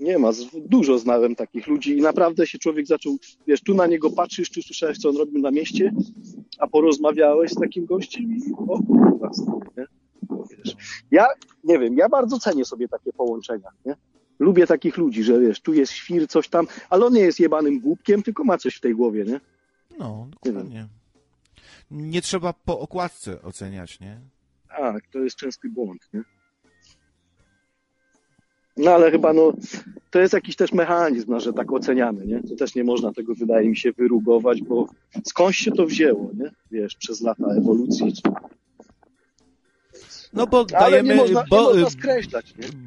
Nie 0.00 0.18
ma. 0.18 0.30
Dużo 0.54 0.98
znałem 0.98 1.36
takich 1.36 1.66
ludzi 1.66 1.98
i 1.98 2.00
naprawdę 2.00 2.46
się 2.46 2.58
człowiek 2.58 2.86
zaczął, 2.86 3.16
wiesz, 3.46 3.62
tu 3.62 3.74
na 3.74 3.86
niego 3.86 4.10
patrzysz, 4.10 4.50
tu 4.50 4.62
słyszałeś, 4.62 4.98
co 4.98 5.08
on 5.08 5.16
robił 5.16 5.40
na 5.40 5.50
mieście, 5.50 5.92
a 6.58 6.66
porozmawiałeś 6.66 7.50
z 7.50 7.60
takim 7.60 7.86
gościem 7.86 8.24
i 8.24 8.52
o 8.68 8.82
kurwa, 8.82 9.30
nie? 9.76 9.86
Wiesz. 10.50 10.76
Ja, 11.10 11.26
nie 11.64 11.78
wiem, 11.78 11.96
ja 11.96 12.08
bardzo 12.08 12.38
cenię 12.38 12.64
sobie 12.64 12.88
takie 12.88 13.12
połączenia, 13.12 13.68
nie? 13.86 13.96
Lubię 14.38 14.66
takich 14.66 14.96
ludzi, 14.96 15.22
że 15.24 15.40
wiesz, 15.40 15.60
tu 15.60 15.74
jest 15.74 15.92
świr, 15.92 16.28
coś 16.28 16.48
tam, 16.48 16.66
ale 16.90 17.06
on 17.06 17.12
nie 17.12 17.20
jest 17.20 17.40
jebanym 17.40 17.80
głupkiem, 17.80 18.22
tylko 18.22 18.44
ma 18.44 18.58
coś 18.58 18.74
w 18.74 18.80
tej 18.80 18.94
głowie, 18.94 19.24
nie? 19.24 19.40
No, 19.98 20.28
dokładnie. 20.44 20.88
Nie 21.90 22.22
trzeba 22.22 22.52
po 22.52 22.80
okładce 22.80 23.42
oceniać, 23.42 24.00
nie? 24.00 24.20
Tak, 24.68 25.06
to 25.12 25.18
jest 25.18 25.36
częsty 25.36 25.68
błąd, 25.68 26.08
nie? 26.14 26.22
No 28.76 28.90
ale 28.90 29.10
chyba 29.10 29.32
no, 29.32 29.52
to 30.10 30.20
jest 30.20 30.34
jakiś 30.34 30.56
też 30.56 30.72
mechanizm, 30.72 31.30
no, 31.30 31.40
że 31.40 31.52
tak 31.52 31.72
oceniamy, 31.72 32.26
nie? 32.26 32.42
To 32.42 32.56
też 32.56 32.74
nie 32.74 32.84
można 32.84 33.12
tego, 33.12 33.34
wydaje 33.34 33.68
mi 33.68 33.76
się, 33.76 33.92
wyrugować, 33.92 34.62
bo 34.62 34.88
skądś 35.26 35.58
się 35.58 35.72
to 35.72 35.86
wzięło, 35.86 36.30
nie? 36.34 36.50
Wiesz, 36.70 36.96
przez 36.96 37.20
lata 37.20 37.46
ewolucji. 37.46 38.12
Czy... 38.12 38.22
No 40.32 40.46
bo 40.46 40.64
dajemy, 40.64 41.14
można, 41.14 41.44
bo, 41.50 41.74
nie? 41.74 41.84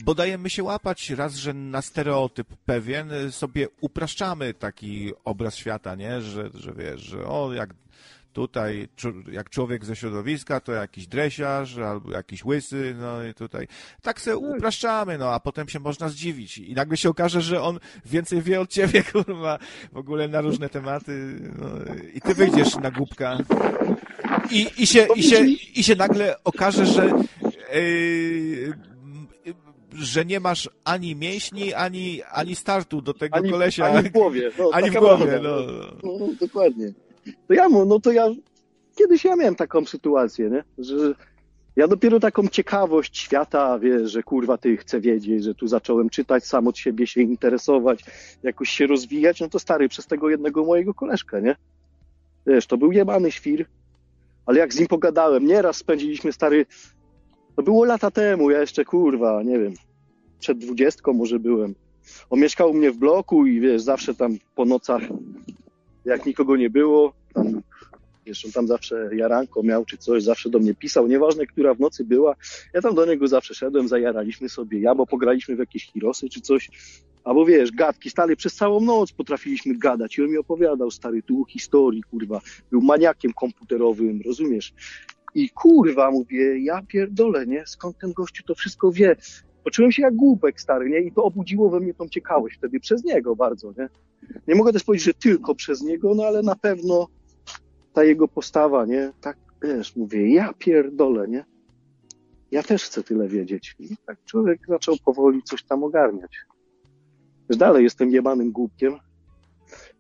bo 0.03 0.15
dajemy 0.15 0.49
się 0.49 0.63
łapać 0.63 1.09
raz, 1.09 1.35
że 1.35 1.53
na 1.53 1.81
stereotyp 1.81 2.47
pewien 2.65 3.11
y, 3.11 3.31
sobie 3.31 3.67
upraszczamy 3.81 4.53
taki 4.53 5.11
obraz 5.25 5.55
świata, 5.55 5.95
nie? 5.95 6.21
Że, 6.21 6.49
że 6.53 6.73
wiesz, 6.73 7.01
że 7.01 7.25
o, 7.25 7.53
jak 7.53 7.73
tutaj, 8.33 8.87
jak 9.31 9.49
człowiek 9.49 9.85
ze 9.85 9.95
środowiska, 9.95 10.59
to 10.59 10.71
jakiś 10.71 11.07
dresiarz 11.07 11.77
albo 11.77 12.11
jakiś 12.11 12.45
łysy, 12.45 12.95
no 12.99 13.23
i 13.23 13.33
tutaj. 13.33 13.67
Tak 14.01 14.21
sobie 14.21 14.37
upraszczamy, 14.37 15.17
no 15.17 15.33
a 15.33 15.39
potem 15.39 15.69
się 15.69 15.79
można 15.79 16.09
zdziwić 16.09 16.57
i 16.57 16.73
nagle 16.73 16.97
się 16.97 17.09
okaże, 17.09 17.41
że 17.41 17.61
on 17.61 17.79
więcej 18.05 18.41
wie 18.41 18.61
od 18.61 18.69
ciebie, 18.69 19.03
kurwa, 19.11 19.59
w 19.91 19.97
ogóle 19.97 20.27
na 20.27 20.41
różne 20.41 20.69
tematy, 20.69 21.39
no, 21.59 21.67
i 22.13 22.21
ty 22.21 22.33
wyjdziesz 22.33 22.75
na 22.75 22.91
głupka. 22.91 23.37
I, 24.51 24.67
i, 24.77 24.87
się, 24.87 25.07
i, 25.15 25.23
się, 25.23 25.45
I 25.75 25.83
się 25.83 25.95
nagle 25.95 26.43
okaże, 26.43 26.85
że 26.85 27.13
yy, 27.73 28.73
że 29.93 30.25
nie 30.25 30.39
masz 30.39 30.69
ani 30.83 31.15
mięśni, 31.15 31.73
ani, 31.73 32.21
ani 32.31 32.55
startu 32.55 33.01
do 33.01 33.13
tego 33.13 33.35
Ani, 33.35 33.51
kolesia. 33.51 33.85
ani 33.85 34.09
w 34.09 34.11
głowie. 34.11 34.51
No, 34.59 34.69
Ani 34.73 34.89
w 34.91 34.93
głowie, 34.93 35.25
prawda, 35.25 35.49
no. 35.49 36.17
no. 36.19 36.27
Dokładnie. 36.39 36.93
To 37.47 37.53
ja 37.53 37.69
mu, 37.69 37.85
no 37.85 37.99
to 37.99 38.11
ja, 38.11 38.27
kiedyś 38.95 39.25
ja 39.25 39.35
miałem 39.35 39.55
taką 39.55 39.85
sytuację, 39.85 40.49
nie? 40.49 40.63
Że 40.85 41.13
ja 41.75 41.87
dopiero 41.87 42.19
taką 42.19 42.47
ciekawość 42.47 43.17
świata, 43.17 43.79
wiesz, 43.79 44.11
że 44.11 44.23
kurwa 44.23 44.57
ty 44.57 44.77
chcę 44.77 45.01
wiedzieć, 45.01 45.43
że 45.43 45.55
tu 45.55 45.67
zacząłem 45.67 46.09
czytać, 46.09 46.45
sam 46.45 46.67
od 46.67 46.77
siebie 46.77 47.07
się 47.07 47.21
interesować, 47.21 47.99
jakoś 48.43 48.69
się 48.69 48.87
rozwijać, 48.87 49.39
no 49.41 49.49
to 49.49 49.59
stary, 49.59 49.89
przez 49.89 50.07
tego 50.07 50.29
jednego 50.29 50.65
mojego 50.65 50.93
koleżkę, 50.93 51.41
nie? 51.41 51.55
Wiesz, 52.47 52.67
to 52.67 52.77
był 52.77 52.91
jebany 52.91 53.31
świr, 53.31 53.65
ale 54.51 54.59
jak 54.59 54.73
z 54.73 54.79
nim 54.79 54.87
pogadałem, 54.87 55.45
nieraz 55.45 55.77
spędziliśmy, 55.77 56.33
stary, 56.33 56.65
to 57.55 57.63
było 57.63 57.85
lata 57.85 58.11
temu, 58.11 58.51
ja 58.51 58.61
jeszcze, 58.61 58.85
kurwa, 58.85 59.43
nie 59.43 59.59
wiem, 59.59 59.73
przed 60.39 60.57
dwudziestką 60.57 61.13
może 61.13 61.39
byłem. 61.39 61.75
On 62.29 62.39
mieszkał 62.39 62.71
u 62.71 62.73
mnie 62.73 62.91
w 62.91 62.97
bloku 62.97 63.45
i 63.45 63.59
wiesz, 63.59 63.81
zawsze 63.81 64.15
tam 64.15 64.37
po 64.55 64.65
nocach, 64.65 65.01
jak 66.05 66.25
nikogo 66.25 66.57
nie 66.57 66.69
było, 66.69 67.13
tam, 67.33 67.61
wiesz, 68.25 68.45
on 68.45 68.51
tam 68.51 68.67
zawsze 68.67 69.09
jaranko 69.15 69.63
miał 69.63 69.85
czy 69.85 69.97
coś, 69.97 70.23
zawsze 70.23 70.49
do 70.49 70.59
mnie 70.59 70.75
pisał, 70.75 71.07
nieważne, 71.07 71.45
która 71.45 71.73
w 71.73 71.79
nocy 71.79 72.05
była, 72.05 72.35
ja 72.73 72.81
tam 72.81 72.95
do 72.95 73.05
niego 73.05 73.27
zawsze 73.27 73.53
szedłem, 73.53 73.87
zajaraliśmy 73.87 74.49
sobie, 74.49 74.79
ja, 74.79 74.95
bo 74.95 75.07
pograliśmy 75.07 75.55
w 75.55 75.59
jakieś 75.59 75.91
hirosy 75.91 76.29
czy 76.29 76.41
coś, 76.41 76.69
albo 77.23 77.45
wiesz, 77.45 77.71
gadki, 77.71 78.09
stary, 78.09 78.35
przez 78.35 78.55
całą 78.55 78.81
noc 78.81 79.11
potrafiliśmy 79.11 79.77
gadać 79.77 80.17
i 80.17 80.23
on 80.23 80.29
mi 80.29 80.37
opowiadał, 80.37 80.91
stary, 80.91 81.23
tu 81.23 81.45
historii, 81.45 82.03
kurwa, 82.03 82.41
był 82.71 82.81
maniakiem 82.81 83.33
komputerowym, 83.33 84.21
rozumiesz? 84.25 84.73
I 85.35 85.49
kurwa, 85.49 86.11
mówię, 86.11 86.59
ja 86.59 86.81
pierdolę, 86.87 87.47
nie? 87.47 87.63
Skąd 87.67 87.97
ten 87.97 88.13
gościu 88.13 88.43
to 88.43 88.55
wszystko 88.55 88.91
wie? 88.91 89.15
Poczułem 89.63 89.91
się 89.91 90.01
jak 90.01 90.15
głupek 90.15 90.61
stary, 90.61 90.89
nie? 90.89 90.99
I 90.99 91.11
to 91.11 91.23
obudziło 91.23 91.69
we 91.69 91.79
mnie 91.79 91.93
tą 91.93 92.09
ciekawość 92.09 92.57
wtedy 92.57 92.79
przez 92.79 93.03
niego 93.03 93.35
bardzo, 93.35 93.73
nie? 93.77 93.89
Nie 94.47 94.55
mogę 94.55 94.73
też 94.73 94.83
powiedzieć, 94.83 95.05
że 95.05 95.13
tylko 95.13 95.55
przez 95.55 95.81
niego, 95.81 96.15
no 96.15 96.23
ale 96.23 96.41
na 96.41 96.55
pewno 96.55 97.07
ta 97.93 98.03
jego 98.03 98.27
postawa, 98.27 98.85
nie? 98.85 99.11
Tak, 99.21 99.37
wiesz, 99.63 99.95
mówię, 99.95 100.33
ja 100.33 100.53
pierdolę, 100.53 101.27
nie? 101.27 101.45
Ja 102.51 102.63
też 102.63 102.83
chcę 102.83 103.03
tyle 103.03 103.27
wiedzieć. 103.27 103.75
I 103.79 103.97
tak 104.05 104.17
człowiek 104.25 104.59
zaczął 104.67 104.95
powoli 105.05 105.43
coś 105.43 105.63
tam 105.63 105.83
ogarniać. 105.83 106.31
Już 107.51 107.57
dalej 107.57 107.83
jestem 107.83 108.11
jebanym 108.11 108.51
głupkiem, 108.51 108.99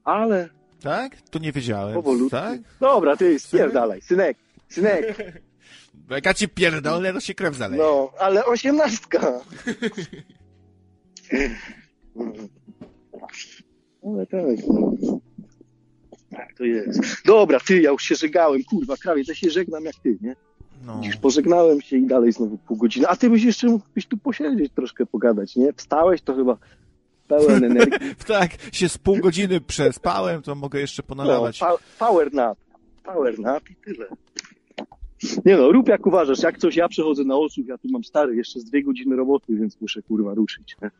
ale 0.03 0.49
Tak? 0.81 1.21
To 1.21 1.39
nie 1.39 1.51
wiedziałem. 1.51 1.93
powolutku. 1.93 2.29
Tak? 2.29 2.59
Dobra, 2.79 3.17
ty 3.17 3.39
spierdalaj, 3.39 4.01
synek, 4.01 4.37
synek. 4.69 5.15
Jak 6.09 6.25
ja 6.25 6.33
ci 6.33 6.47
pierdolę, 6.49 7.13
to 7.13 7.19
się 7.19 7.33
krew 7.33 7.55
zaleje. 7.55 7.83
No, 7.83 8.11
ale 8.19 8.45
osiemnastka. 8.45 9.39
Ale 14.03 14.25
tak, 14.31 14.67
no. 14.67 14.93
Tak 16.31 16.53
to 16.57 16.63
jest. 16.63 16.99
Dobra, 17.25 17.59
ty, 17.59 17.81
ja 17.81 17.91
już 17.91 18.03
się 18.03 18.15
żegałem, 18.15 18.63
kurwa, 18.63 18.97
krawie, 18.97 19.25
to 19.25 19.33
się 19.33 19.49
żegnam 19.49 19.85
jak 19.85 19.95
ty, 19.95 20.17
nie? 20.21 20.35
No. 20.85 20.95
Widzisz, 21.01 21.17
pożegnałem 21.17 21.81
się 21.81 21.97
i 21.97 22.07
dalej 22.07 22.31
znowu 22.31 22.57
pół 22.57 22.77
godziny. 22.77 23.07
A 23.07 23.15
ty 23.15 23.29
byś 23.29 23.43
jeszcze 23.43 23.67
mógłbyś 23.67 24.05
tu 24.07 24.17
posiedzieć, 24.17 24.71
troszkę 24.75 25.05
pogadać, 25.05 25.55
nie? 25.55 25.73
Wstałeś, 25.73 26.21
to 26.21 26.35
chyba 26.35 26.57
pełen 27.39 27.63
energii. 27.71 28.15
Tak, 28.27 28.51
się 28.71 28.89
z 28.89 28.97
pół 28.97 29.17
godziny 29.17 29.61
przespałem, 29.61 30.41
to 30.41 30.55
mogę 30.55 30.79
jeszcze 30.79 31.03
No, 31.03 31.07
ponadawać. 31.07 31.59
pa- 31.59 31.77
power 31.99 32.33
nap. 32.33 32.57
Power 33.03 33.39
nap 33.39 33.69
i 33.69 33.75
tyle. 33.75 34.05
Nie 35.45 35.57
no, 35.57 35.71
rób 35.71 35.87
jak 35.87 36.05
uważasz. 36.07 36.43
Jak 36.43 36.57
coś, 36.57 36.75
ja 36.75 36.87
przechodzę 36.87 37.23
na 37.23 37.35
odsłuch, 37.35 37.67
ja 37.67 37.77
tu 37.77 37.87
mam 37.91 38.03
stary, 38.03 38.35
jeszcze 38.35 38.59
z 38.59 38.63
dwie 38.65 38.83
godziny 38.83 39.15
roboty, 39.15 39.55
więc 39.55 39.81
muszę 39.81 40.01
kurwa 40.01 40.33
ruszyć. 40.33 40.75
Nie? 40.81 40.91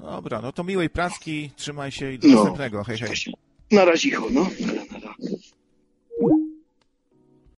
Dobra, 0.00 0.40
no 0.42 0.52
to 0.52 0.64
miłej 0.64 0.90
praski, 0.90 1.50
trzymaj 1.56 1.90
się 1.92 2.12
i 2.12 2.18
do 2.18 2.28
No. 2.28 2.34
następnego. 2.34 2.84
Hej, 2.84 2.98
hej. 2.98 3.34
Na 3.72 3.84
razie, 3.84 4.10
no. 4.30 4.46
Nara, 4.66 4.82
nara. 4.92 5.14